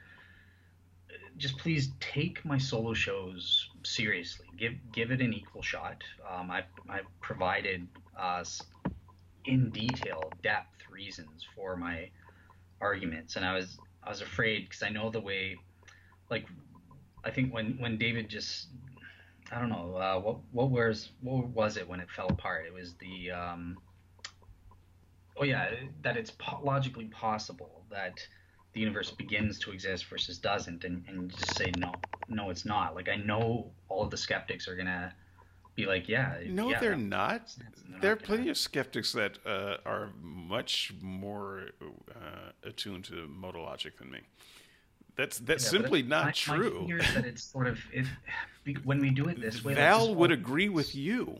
just 1.39 1.57
please 1.58 1.91
take 2.00 2.44
my 2.44 2.58
solo 2.58 2.92
shows 2.94 3.70
seriously. 3.84 4.47
Give 4.57 4.75
give 4.92 5.10
it 5.10 5.20
an 5.20 5.33
equal 5.33 5.62
shot. 5.62 6.02
Um, 6.28 6.50
I've 6.50 6.65
I've 6.89 7.07
provided 7.20 7.86
uh, 8.18 8.44
in 9.44 9.70
detail, 9.70 10.33
depth 10.42 10.89
reasons 10.91 11.47
for 11.55 11.76
my 11.76 12.10
arguments, 12.81 13.36
and 13.36 13.44
I 13.44 13.55
was 13.55 13.78
I 14.02 14.10
was 14.10 14.20
afraid 14.20 14.68
because 14.68 14.83
I 14.83 14.91
know 14.91 15.10
the 15.10 15.20
way, 15.20 15.58
like, 16.31 16.47
I 17.25 17.31
think 17.31 17.55
when 17.55 17.78
when 17.78 17.99
David 17.99 18.28
just 18.28 18.68
I 19.52 19.60
don't 19.60 19.70
know 19.70 19.97
uh, 19.97 20.20
what 20.20 20.39
what 20.52 20.70
was 20.70 21.10
what 21.20 21.47
was 21.49 21.76
it 21.76 21.89
when 21.89 22.00
it 22.00 22.10
fell 22.10 22.28
apart? 22.28 22.67
It 22.67 22.73
was 22.73 22.94
the 22.94 23.31
um, 23.31 23.78
oh 25.36 25.44
yeah 25.44 25.70
that 26.02 26.17
it's 26.17 26.33
po- 26.33 26.60
logically 26.65 27.07
possible 27.07 27.84
that 27.91 28.18
the 28.73 28.81
universe 28.81 29.11
begins 29.11 29.59
to 29.61 29.73
exist 29.73 30.07
versus 30.07 30.39
doesn't, 30.39 30.85
and 30.85 31.05
and 31.09 31.31
just 31.31 31.57
say 31.57 31.73
no 31.77 31.93
no 32.29 32.51
it's 32.51 32.65
not. 32.65 32.95
Like 32.95 33.09
I 33.09 33.17
know 33.17 33.71
all 33.89 34.03
of 34.03 34.11
the 34.11 34.17
skeptics 34.17 34.69
are 34.69 34.77
gonna 34.77 35.13
be 35.79 35.87
like, 35.87 36.09
yeah. 36.09 36.39
No, 36.47 36.71
yeah, 36.71 36.81
they're 36.81 36.97
not. 36.97 37.55
there 38.03 38.13
are 38.13 38.17
plenty 38.17 38.49
of 38.49 38.59
skeptics 38.59 39.13
that 39.13 39.39
uh, 39.47 39.77
are 39.87 40.11
much 40.21 40.93
more 41.01 41.69
uh, 41.81 42.51
attuned 42.65 43.05
to 43.05 43.29
modal 43.29 43.63
logic 43.63 43.97
than 43.99 44.11
me. 44.11 44.21
That's 45.17 45.39
that's 45.39 45.65
yeah, 45.65 45.81
simply 45.81 46.03
not 46.03 46.27
my, 46.27 46.33
true. 46.33 46.87
My 46.89 46.97
that 47.15 47.25
it's 47.25 47.43
sort 47.43 47.67
of 47.67 47.79
if 47.93 48.09
when 48.85 49.01
we 49.01 49.11
do 49.11 49.29
it 49.29 49.41
this 49.41 49.65
way. 49.65 49.75
Val 49.75 50.09
like 50.09 50.17
would 50.17 50.33
agree 50.33 50.69
with 50.69 50.95
you. 50.95 51.39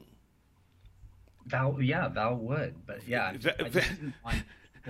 Val, 1.47 1.81
yeah, 1.81 2.09
Val 2.09 2.37
would, 2.37 2.75
but 2.87 3.07
yeah, 3.07 3.33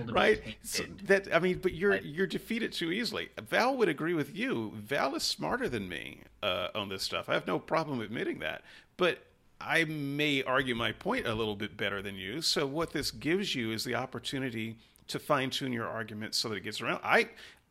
right. 0.07 0.41
So 0.63 0.83
that 1.03 1.33
I 1.33 1.39
mean, 1.39 1.59
but 1.59 1.73
you're 1.73 1.97
you're 1.97 2.27
defeated 2.27 2.73
too 2.73 2.91
easily. 2.91 3.29
Val 3.49 3.75
would 3.77 3.89
agree 3.89 4.13
with 4.13 4.35
you. 4.35 4.71
Val 4.75 5.15
is 5.15 5.23
smarter 5.23 5.69
than 5.69 5.87
me 5.87 6.21
uh, 6.43 6.69
on 6.75 6.89
this 6.89 7.03
stuff. 7.03 7.29
I 7.29 7.33
have 7.33 7.47
no 7.47 7.59
problem 7.59 8.01
admitting 8.01 8.39
that, 8.39 8.63
but 8.97 9.19
I 9.61 9.83
may 9.85 10.43
argue 10.43 10.75
my 10.75 10.91
point 10.91 11.27
a 11.27 11.33
little 11.33 11.55
bit 11.55 11.75
better 11.75 12.01
than 12.01 12.15
you. 12.15 12.41
So 12.41 12.65
what 12.65 12.93
this 12.93 13.11
gives 13.11 13.55
you 13.55 13.71
is 13.71 13.83
the 13.83 13.95
opportunity 13.95 14.77
to 15.07 15.19
fine 15.19 15.49
tune 15.49 15.73
your 15.73 15.87
argument 15.87 16.35
so 16.35 16.49
that 16.49 16.55
it 16.55 16.63
gets 16.63 16.81
around. 16.81 17.01
I 17.03 17.29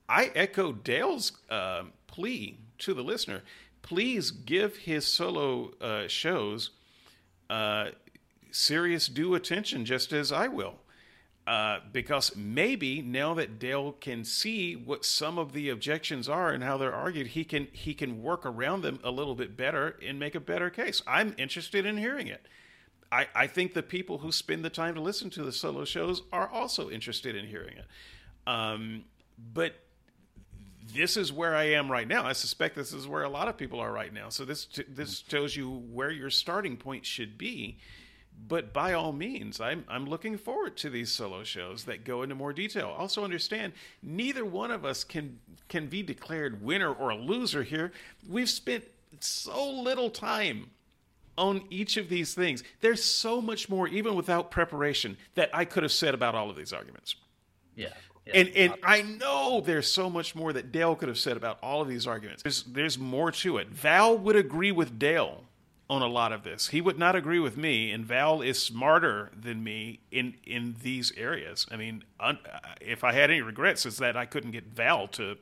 I 0.08 0.30
echo 0.34 0.72
Dale's 0.72 1.32
uh, 1.50 1.84
plea 2.06 2.58
to 2.78 2.94
the 2.94 3.02
listener. 3.02 3.42
Please 3.82 4.30
give 4.30 4.76
his 4.76 5.06
solo 5.06 5.72
uh, 5.80 6.08
shows 6.08 6.70
uh, 7.48 7.90
serious 8.50 9.08
due 9.08 9.34
attention, 9.34 9.84
just 9.84 10.12
as 10.12 10.32
I 10.32 10.48
will. 10.48 10.74
Uh, 11.48 11.80
because 11.94 12.36
maybe 12.36 13.00
now 13.00 13.32
that 13.32 13.58
Dale 13.58 13.92
can 13.92 14.22
see 14.22 14.76
what 14.76 15.02
some 15.02 15.38
of 15.38 15.54
the 15.54 15.70
objections 15.70 16.28
are 16.28 16.50
and 16.50 16.62
how 16.62 16.76
they're 16.76 16.94
argued, 16.94 17.28
he 17.28 17.42
can 17.42 17.68
he 17.72 17.94
can 17.94 18.22
work 18.22 18.44
around 18.44 18.82
them 18.82 19.00
a 19.02 19.10
little 19.10 19.34
bit 19.34 19.56
better 19.56 19.96
and 20.06 20.18
make 20.18 20.34
a 20.34 20.40
better 20.40 20.68
case. 20.68 21.00
I'm 21.06 21.34
interested 21.38 21.86
in 21.86 21.96
hearing 21.96 22.26
it. 22.26 22.44
I, 23.10 23.28
I 23.34 23.46
think 23.46 23.72
the 23.72 23.82
people 23.82 24.18
who 24.18 24.30
spend 24.30 24.62
the 24.62 24.68
time 24.68 24.94
to 24.96 25.00
listen 25.00 25.30
to 25.30 25.42
the 25.42 25.50
solo 25.50 25.86
shows 25.86 26.20
are 26.34 26.48
also 26.48 26.90
interested 26.90 27.34
in 27.34 27.46
hearing 27.46 27.78
it. 27.78 27.86
Um, 28.46 29.04
but 29.54 29.72
this 30.94 31.16
is 31.16 31.32
where 31.32 31.56
I 31.56 31.70
am 31.70 31.90
right 31.90 32.06
now. 32.06 32.26
I 32.26 32.34
suspect 32.34 32.76
this 32.76 32.92
is 32.92 33.08
where 33.08 33.22
a 33.22 33.30
lot 33.30 33.48
of 33.48 33.56
people 33.56 33.80
are 33.80 33.90
right 33.90 34.12
now. 34.12 34.28
So 34.28 34.44
this 34.44 34.68
this 34.86 35.24
shows 35.26 35.56
you 35.56 35.70
where 35.70 36.10
your 36.10 36.28
starting 36.28 36.76
point 36.76 37.06
should 37.06 37.38
be. 37.38 37.78
But 38.46 38.72
by 38.72 38.92
all 38.92 39.12
means, 39.12 39.60
I'm 39.60 39.84
I'm 39.88 40.06
looking 40.06 40.38
forward 40.38 40.76
to 40.78 40.90
these 40.90 41.10
solo 41.10 41.44
shows 41.44 41.84
that 41.84 42.04
go 42.04 42.22
into 42.22 42.34
more 42.34 42.52
detail. 42.52 42.94
Also 42.96 43.24
understand 43.24 43.72
neither 44.02 44.44
one 44.44 44.70
of 44.70 44.84
us 44.84 45.04
can 45.04 45.38
can 45.68 45.86
be 45.86 46.02
declared 46.02 46.62
winner 46.62 46.92
or 46.92 47.14
loser 47.14 47.62
here. 47.62 47.92
We've 48.28 48.48
spent 48.48 48.84
so 49.20 49.70
little 49.70 50.10
time 50.10 50.70
on 51.36 51.62
each 51.70 51.96
of 51.96 52.08
these 52.08 52.34
things. 52.34 52.62
There's 52.80 53.02
so 53.02 53.40
much 53.40 53.68
more 53.68 53.88
even 53.88 54.14
without 54.14 54.50
preparation 54.50 55.16
that 55.34 55.50
I 55.52 55.64
could 55.64 55.82
have 55.82 55.92
said 55.92 56.14
about 56.14 56.34
all 56.34 56.50
of 56.50 56.56
these 56.56 56.72
arguments. 56.72 57.16
Yeah 57.74 57.92
and 58.34 58.48
and 58.54 58.74
I 58.82 59.02
know 59.02 59.60
there's 59.60 59.90
so 59.90 60.10
much 60.10 60.34
more 60.34 60.52
that 60.52 60.72
Dale 60.72 60.94
could 60.94 61.08
have 61.08 61.18
said 61.18 61.36
about 61.36 61.58
all 61.62 61.82
of 61.82 61.88
these 61.88 62.06
arguments. 62.06 62.42
There's 62.42 62.62
there's 62.64 62.98
more 62.98 63.32
to 63.32 63.58
it. 63.58 63.68
Val 63.68 64.16
would 64.18 64.36
agree 64.36 64.72
with 64.72 64.98
Dale 64.98 65.44
on 65.90 66.02
a 66.02 66.06
lot 66.06 66.32
of 66.32 66.42
this. 66.42 66.68
He 66.68 66.80
would 66.80 66.98
not 66.98 67.16
agree 67.16 67.38
with 67.38 67.56
me, 67.56 67.90
and 67.92 68.04
Val 68.04 68.42
is 68.42 68.62
smarter 68.62 69.30
than 69.38 69.64
me 69.64 70.00
in 70.10 70.34
in 70.44 70.76
these 70.82 71.12
areas. 71.16 71.66
I 71.70 71.76
mean, 71.76 72.04
un, 72.20 72.38
if 72.80 73.04
I 73.04 73.12
had 73.12 73.30
any 73.30 73.40
regrets, 73.40 73.86
it's 73.86 73.98
that 73.98 74.16
I 74.16 74.26
couldn't 74.26 74.50
get 74.50 74.66
Val 74.66 75.08
to 75.08 75.36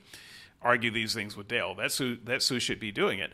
argue 0.62 0.91
these 0.91 1.15
things 1.15 1.36
with 1.36 1.49
Dale. 1.49 1.75
That's 1.75 1.99
who 1.99 2.16
that's 2.23 2.49
who 2.49 2.60
should 2.60 2.81
be 2.81 2.92
doing 2.92 3.18
it. 3.18 3.33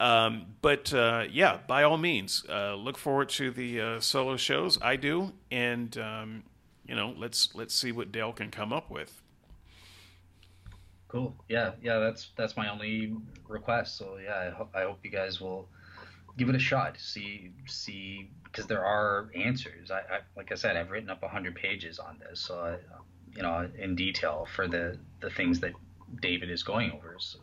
Um, 0.00 0.46
but 0.60 0.92
uh, 0.92 1.24
yeah, 1.30 1.58
by 1.66 1.82
all 1.82 1.96
means, 1.96 2.44
uh, 2.48 2.74
look 2.74 2.98
forward 2.98 3.28
to 3.30 3.50
the 3.50 3.80
uh, 3.80 4.00
solo 4.00 4.36
shows. 4.36 4.78
I 4.82 4.96
do, 4.96 5.32
and 5.50 5.96
um, 5.98 6.44
you 6.86 6.94
know, 6.94 7.14
let's 7.16 7.54
let's 7.54 7.74
see 7.74 7.92
what 7.92 8.12
Dale 8.12 8.32
can 8.32 8.50
come 8.50 8.72
up 8.72 8.90
with. 8.90 9.22
Cool. 11.08 11.34
Yeah, 11.48 11.72
yeah. 11.82 11.98
That's 11.98 12.30
that's 12.36 12.56
my 12.56 12.68
only 12.70 13.16
request. 13.48 13.96
So 13.98 14.18
yeah, 14.22 14.36
I, 14.36 14.50
ho- 14.50 14.68
I 14.74 14.82
hope 14.82 14.98
you 15.04 15.10
guys 15.10 15.40
will 15.40 15.68
give 16.36 16.48
it 16.48 16.54
a 16.54 16.60
shot. 16.60 16.96
See 16.98 17.50
see 17.66 18.30
because 18.44 18.66
there 18.66 18.84
are 18.84 19.30
answers. 19.34 19.90
I, 19.90 19.98
I, 19.98 20.18
like 20.36 20.52
I 20.52 20.54
said, 20.54 20.76
I've 20.76 20.90
written 20.90 21.10
up 21.10 21.22
hundred 21.24 21.54
pages 21.54 21.98
on 21.98 22.18
this, 22.18 22.40
so 22.40 22.58
I, 22.60 22.76
you 23.36 23.42
know, 23.42 23.68
in 23.78 23.94
detail 23.94 24.46
for 24.54 24.68
the 24.68 24.98
the 25.20 25.30
things 25.30 25.60
that 25.60 25.72
David 26.20 26.50
is 26.50 26.62
going 26.62 26.92
over. 26.92 27.16
So, 27.18 27.38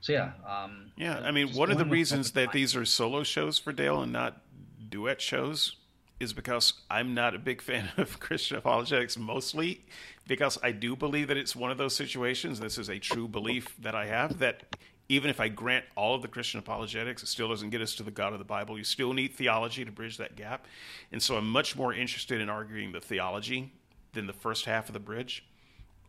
so 0.00 0.12
yeah. 0.12 0.32
Um, 0.46 0.92
yeah, 0.96 1.20
I 1.20 1.30
mean, 1.30 1.54
one 1.54 1.70
of 1.70 1.78
the 1.78 1.84
reasons 1.84 2.32
that 2.32 2.52
these 2.52 2.74
are 2.76 2.84
solo 2.84 3.22
shows 3.22 3.58
for 3.58 3.72
Dale 3.72 4.02
and 4.02 4.12
not 4.12 4.40
duet 4.88 5.20
shows 5.20 5.76
is 6.20 6.32
because 6.32 6.72
I'm 6.90 7.14
not 7.14 7.34
a 7.34 7.38
big 7.38 7.60
fan 7.68 7.90
of 7.96 8.20
Christian 8.20 8.56
apologetics, 8.56 9.18
mostly 9.18 9.84
because 10.26 10.58
I 10.62 10.72
do 10.72 10.96
believe 10.96 11.28
that 11.28 11.36
it's 11.36 11.54
one 11.54 11.70
of 11.70 11.78
those 11.78 11.94
situations. 11.94 12.60
This 12.60 12.78
is 12.78 12.88
a 12.88 12.98
true 12.98 13.28
belief 13.28 13.74
that 13.80 13.94
I 13.94 14.06
have 14.06 14.38
that 14.38 14.76
even 15.08 15.28
if 15.30 15.40
I 15.40 15.48
grant 15.48 15.84
all 15.96 16.14
of 16.14 16.22
the 16.22 16.28
Christian 16.28 16.58
apologetics, 16.58 17.22
it 17.22 17.26
still 17.26 17.48
doesn't 17.48 17.70
get 17.70 17.80
us 17.82 17.94
to 17.96 18.02
the 18.02 18.10
God 18.10 18.32
of 18.32 18.38
the 18.38 18.44
Bible. 18.44 18.78
You 18.78 18.84
still 18.84 19.12
need 19.12 19.34
theology 19.34 19.84
to 19.84 19.92
bridge 19.92 20.16
that 20.16 20.36
gap. 20.36 20.66
And 21.12 21.22
so 21.22 21.36
I'm 21.36 21.48
much 21.48 21.76
more 21.76 21.92
interested 21.92 22.40
in 22.40 22.48
arguing 22.48 22.92
the 22.92 23.00
theology 23.00 23.72
than 24.12 24.26
the 24.26 24.32
first 24.32 24.64
half 24.64 24.88
of 24.88 24.94
the 24.94 25.00
bridge. 25.00 25.44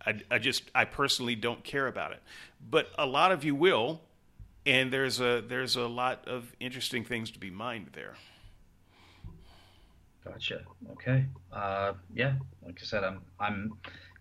I, 0.05 0.21
I 0.31 0.39
just, 0.39 0.71
I 0.73 0.85
personally 0.85 1.35
don't 1.35 1.63
care 1.63 1.87
about 1.87 2.11
it. 2.11 2.21
But 2.69 2.89
a 2.97 3.05
lot 3.05 3.31
of 3.31 3.43
you 3.43 3.55
will, 3.55 4.01
and 4.65 4.91
there's 4.91 5.19
a, 5.19 5.43
there's 5.45 5.75
a 5.75 5.87
lot 5.87 6.27
of 6.27 6.55
interesting 6.59 7.03
things 7.03 7.31
to 7.31 7.39
be 7.39 7.49
mined 7.49 7.89
there. 7.93 8.15
Gotcha. 10.25 10.61
Okay. 10.91 11.25
Uh, 11.51 11.93
yeah. 12.13 12.33
Like 12.65 12.79
I 12.81 12.85
said, 12.85 13.03
I'm. 13.03 13.21
I'm. 13.39 13.73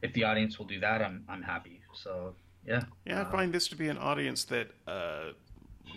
If 0.02 0.12
the 0.12 0.24
audience 0.24 0.58
will 0.58 0.66
do 0.66 0.78
that, 0.80 1.00
I'm. 1.00 1.24
I'm 1.28 1.40
happy. 1.40 1.80
So 1.94 2.34
yeah. 2.66 2.84
Yeah, 3.04 3.20
I 3.20 3.22
uh, 3.22 3.30
find 3.30 3.52
this 3.52 3.68
to 3.68 3.76
be 3.76 3.88
an 3.88 3.98
audience 3.98 4.44
that 4.44 4.68
uh, 4.86 5.30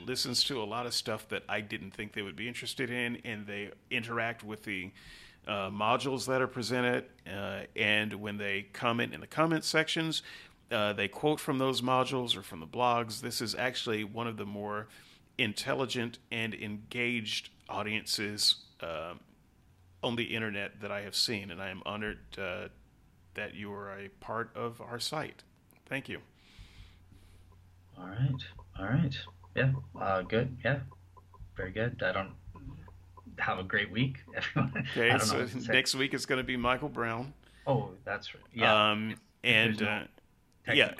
listens 0.06 0.44
to 0.46 0.62
a 0.62 0.66
lot 0.66 0.86
of 0.86 0.94
stuff 0.94 1.28
that 1.30 1.44
I 1.48 1.62
didn't 1.62 1.92
think 1.92 2.14
they 2.14 2.22
would 2.22 2.36
be 2.36 2.48
interested 2.48 2.90
in, 2.90 3.18
and 3.24 3.46
they 3.46 3.72
interact 3.90 4.44
with 4.44 4.64
the 4.64 4.92
uh, 5.48 5.70
modules 5.70 6.26
that 6.28 6.42
are 6.42 6.48
presented. 6.48 7.06
Uh, 7.26 7.62
and 7.76 8.14
when 8.14 8.38
they 8.38 8.68
comment 8.74 9.14
in 9.14 9.22
the 9.22 9.28
comment 9.28 9.64
sections, 9.64 10.24
uh, 10.72 10.94
they 10.94 11.08
quote 11.08 11.40
from 11.40 11.58
those 11.58 11.82
modules 11.82 12.36
or 12.36 12.42
from 12.42 12.60
the 12.60 12.68
blogs. 12.68 13.22
This 13.22 13.42
is 13.42 13.56
actually 13.56 14.04
one 14.04 14.28
of 14.28 14.38
the 14.38 14.46
more 14.46 14.88
intelligent 15.38 16.20
and 16.32 16.54
engaged 16.54 17.50
audiences 17.70 18.56
um, 18.82 19.20
on 20.04 20.16
the 20.16 20.24
internet 20.24 20.82
that 20.82 20.92
I 20.92 21.02
have 21.02 21.16
seen, 21.16 21.52
and 21.52 21.62
I 21.62 21.70
am 21.70 21.82
honored 21.86 22.20
uh, 22.38 22.68
that 23.34 23.54
you 23.54 23.72
are 23.72 23.92
a 23.92 24.10
part 24.20 24.52
of 24.56 24.82
our 24.82 25.00
site. 25.00 25.44
Thank 25.86 26.10
you. 26.10 26.20
All 27.98 28.08
right. 28.08 28.43
All 28.80 28.85
right. 28.85 29.17
Yeah. 29.56 29.72
Uh, 30.00 30.22
good. 30.22 30.58
Yeah. 30.64 30.80
Very 31.56 31.72
good. 31.72 32.01
I 32.03 32.11
don't 32.11 32.32
have 33.40 33.59
a 33.59 33.64
great 33.64 33.92
week, 33.92 34.17
everyone. 34.35 34.88
Okay. 34.95 35.17
so 35.19 35.48
next 35.72 35.95
week 35.95 36.14
is 36.14 36.26
going 36.26 36.38
to 36.38 36.43
be 36.43 36.58
Michael 36.58 36.90
Brown. 36.90 37.34
Oh, 37.66 37.90
that's 38.06 38.34
right. 38.34 38.43
Yeah. 38.53 38.92
Um, 38.92 39.16
and 39.43 39.82
no 39.82 39.88
uh, 39.88 40.74
yeah, 40.74 40.93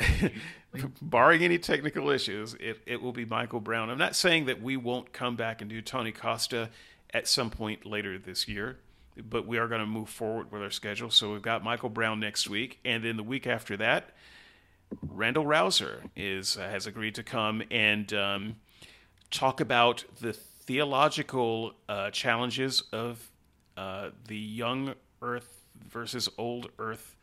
barring 1.01 1.43
any 1.43 1.58
technical 1.58 2.09
issues, 2.09 2.56
it, 2.59 2.80
it 2.85 3.01
will 3.01 3.11
be 3.11 3.26
Michael 3.26 3.59
Brown. 3.59 3.90
I'm 3.90 3.98
not 3.98 4.16
saying 4.16 4.45
that 4.45 4.61
we 4.61 4.77
won't 4.77 5.11
come 5.11 5.35
back 5.35 5.61
and 5.61 5.69
do 5.69 5.82
Tony 5.82 6.11
Costa 6.11 6.69
at 7.14 7.27
some 7.27 7.50
point 7.50 7.85
later 7.85 8.17
this 8.17 8.48
year 8.48 8.77
but 9.30 9.48
we 9.48 9.58
are 9.58 9.67
going 9.67 9.82
to 9.82 9.88
move 9.88 10.09
forward 10.09 10.51
with 10.51 10.61
our 10.61 10.69
schedule. 10.69 11.09
So 11.09 11.34
we've 11.34 11.42
got 11.42 11.64
Michael 11.64 11.90
Brown 11.90 12.19
next 12.19 12.50
week, 12.50 12.80
and 12.85 13.03
then 13.03 13.17
the 13.17 13.24
week 13.24 13.48
after 13.48 13.77
that, 13.77 14.11
Randal 15.01 15.45
Rauser 15.45 16.03
is 16.16 16.57
uh, 16.57 16.61
has 16.61 16.88
agreed 16.88 17.16
to 17.16 17.24
come 17.24 17.64
and 17.72 18.11
um, 18.14 18.56
talk 19.32 19.59
about 19.59 20.06
the 20.22 20.33
theological 20.33 21.74
uh, 21.90 22.11
challenges 22.11 22.83
of 22.91 23.32
uh, 23.75 24.09
the 24.27 24.38
young 24.38 24.93
Earth 25.22 25.61
versus 25.90 26.30
old 26.38 26.69
Earth 26.77 27.16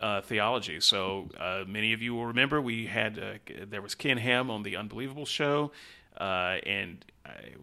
uh, 0.00 0.20
theology. 0.20 0.80
So 0.80 1.28
uh, 1.38 1.64
many 1.66 1.92
of 1.92 2.02
you 2.02 2.14
will 2.14 2.26
remember 2.26 2.60
we 2.60 2.86
had 2.86 3.18
uh, 3.18 3.64
there 3.68 3.82
was 3.82 3.94
Ken 3.94 4.18
Ham 4.18 4.50
on 4.50 4.62
the 4.62 4.76
Unbelievable 4.76 5.26
show, 5.26 5.72
and 6.18 7.04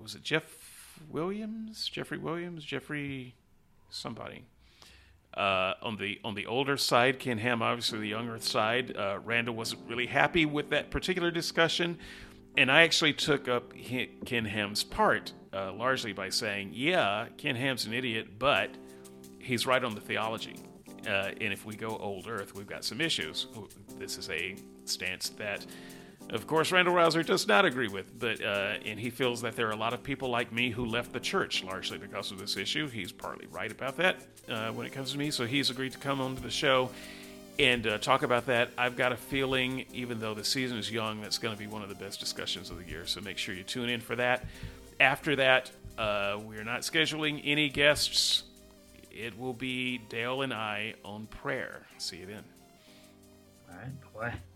was 0.02 0.16
it 0.16 0.24
Jeff 0.24 1.00
Williams, 1.10 1.88
Jeffrey 1.88 2.18
Williams, 2.18 2.64
Jeffrey 2.64 3.36
somebody. 3.90 4.44
Uh, 5.36 5.74
on 5.82 5.98
the 5.98 6.20
on 6.24 6.36
the 6.36 6.46
older 6.46 6.78
side, 6.78 7.18
Ken 7.18 7.40
Ham, 7.40 7.64
obviously 7.64 8.00
the 8.00 8.08
younger 8.08 8.38
side, 8.40 8.96
uh, 8.96 9.18
Randal 9.24 9.56
wasn't 9.56 9.82
really 9.90 10.06
happy 10.06 10.46
with 10.46 10.70
that 10.70 10.92
particular 10.92 11.32
discussion, 11.32 11.98
and 12.56 12.72
I 12.72 12.84
actually 12.84 13.14
took 13.14 13.48
up 13.48 13.74
Ken 14.26 14.46
Ham's 14.46 14.84
part 14.84 15.34
uh, 15.52 15.74
largely 15.74 16.14
by 16.14 16.30
saying, 16.30 16.72
"Yeah, 16.74 17.28
Ken 17.38 17.56
Ham's 17.56 17.86
an 17.86 17.94
idiot, 17.94 18.38
but 18.38 18.70
he's 19.40 19.66
right 19.66 19.84
on 19.84 19.96
the 19.96 20.02
theology, 20.02 20.56
uh, 21.08 21.32
and 21.42 21.52
if 21.52 21.66
we 21.66 21.76
go 21.76 21.98
old 21.98 22.28
Earth, 22.28 22.54
we've 22.54 22.68
got 22.68 22.84
some 22.86 23.02
issues." 23.02 23.48
This 23.98 24.20
is 24.20 24.30
a 24.30 24.56
stance 24.86 25.30
that 25.30 25.66
of 26.30 26.48
course, 26.48 26.72
Randal 26.72 26.94
Rauser 26.94 27.24
does 27.24 27.48
not 27.48 27.66
agree 27.66 27.88
with, 27.88 28.18
but 28.18 28.44
uh, 28.44 28.76
and 28.86 29.00
he 29.00 29.10
feels 29.10 29.42
that 29.42 29.56
there 29.56 29.68
are 29.68 29.72
a 29.72 29.78
lot 29.78 29.94
of 29.94 30.04
people 30.04 30.30
like 30.30 30.52
me 30.52 30.72
who 30.72 30.86
left 30.86 31.14
the 31.14 31.20
church 31.20 31.64
largely 31.64 31.98
because 31.98 32.32
of 32.32 32.40
this 32.40 32.58
issue. 32.58 32.88
He's 32.90 33.12
partly 33.12 33.48
right 33.48 33.72
about 33.72 33.98
that 33.98 34.18
uh, 34.50 34.72
when 34.72 34.88
it 34.88 34.94
comes 34.94 35.12
to 35.12 35.18
me, 35.18 35.32
so 35.32 35.46
he's 35.46 35.70
agreed 35.70 35.92
to 35.92 35.98
come 36.00 36.22
onto 36.22 36.42
the 36.42 36.50
show 36.50 36.90
and 37.60 37.86
uh, 37.86 37.98
talk 38.00 38.24
about 38.24 38.48
that. 38.48 38.70
I've 38.78 38.96
got 38.96 39.12
a 39.12 39.18
feeling, 39.18 39.86
even 39.94 40.20
though 40.20 40.34
the 40.34 40.44
season 40.44 40.78
is 40.78 40.92
young, 40.92 41.22
that's 41.22 41.38
going 41.38 41.54
to 41.54 41.60
be 41.60 41.68
one 41.68 41.84
of 41.84 41.90
the 41.90 41.96
best 41.96 42.20
discussions 42.20 42.70
of 42.70 42.78
the 42.78 42.90
year. 42.90 43.06
So 43.06 43.22
make 43.22 43.38
sure 43.38 43.54
you 43.54 43.64
tune 43.64 43.90
in 43.90 44.02
for 44.02 44.16
that. 44.16 44.46
After 45.00 45.36
that, 45.36 45.72
uh, 45.98 46.40
we're 46.44 46.64
not 46.64 46.82
scheduling 46.82 47.42
any 47.44 47.70
guests. 47.70 48.44
It 49.12 49.38
will 49.38 49.54
be 49.54 50.00
Dale 50.10 50.42
and 50.42 50.54
I 50.54 50.96
on 51.06 51.28
prayer. 51.28 51.86
See 52.00 52.18
you 52.18 52.26
then. 52.26 52.44
All 53.70 53.78
right. 53.78 54.32
Bye. 54.32 54.53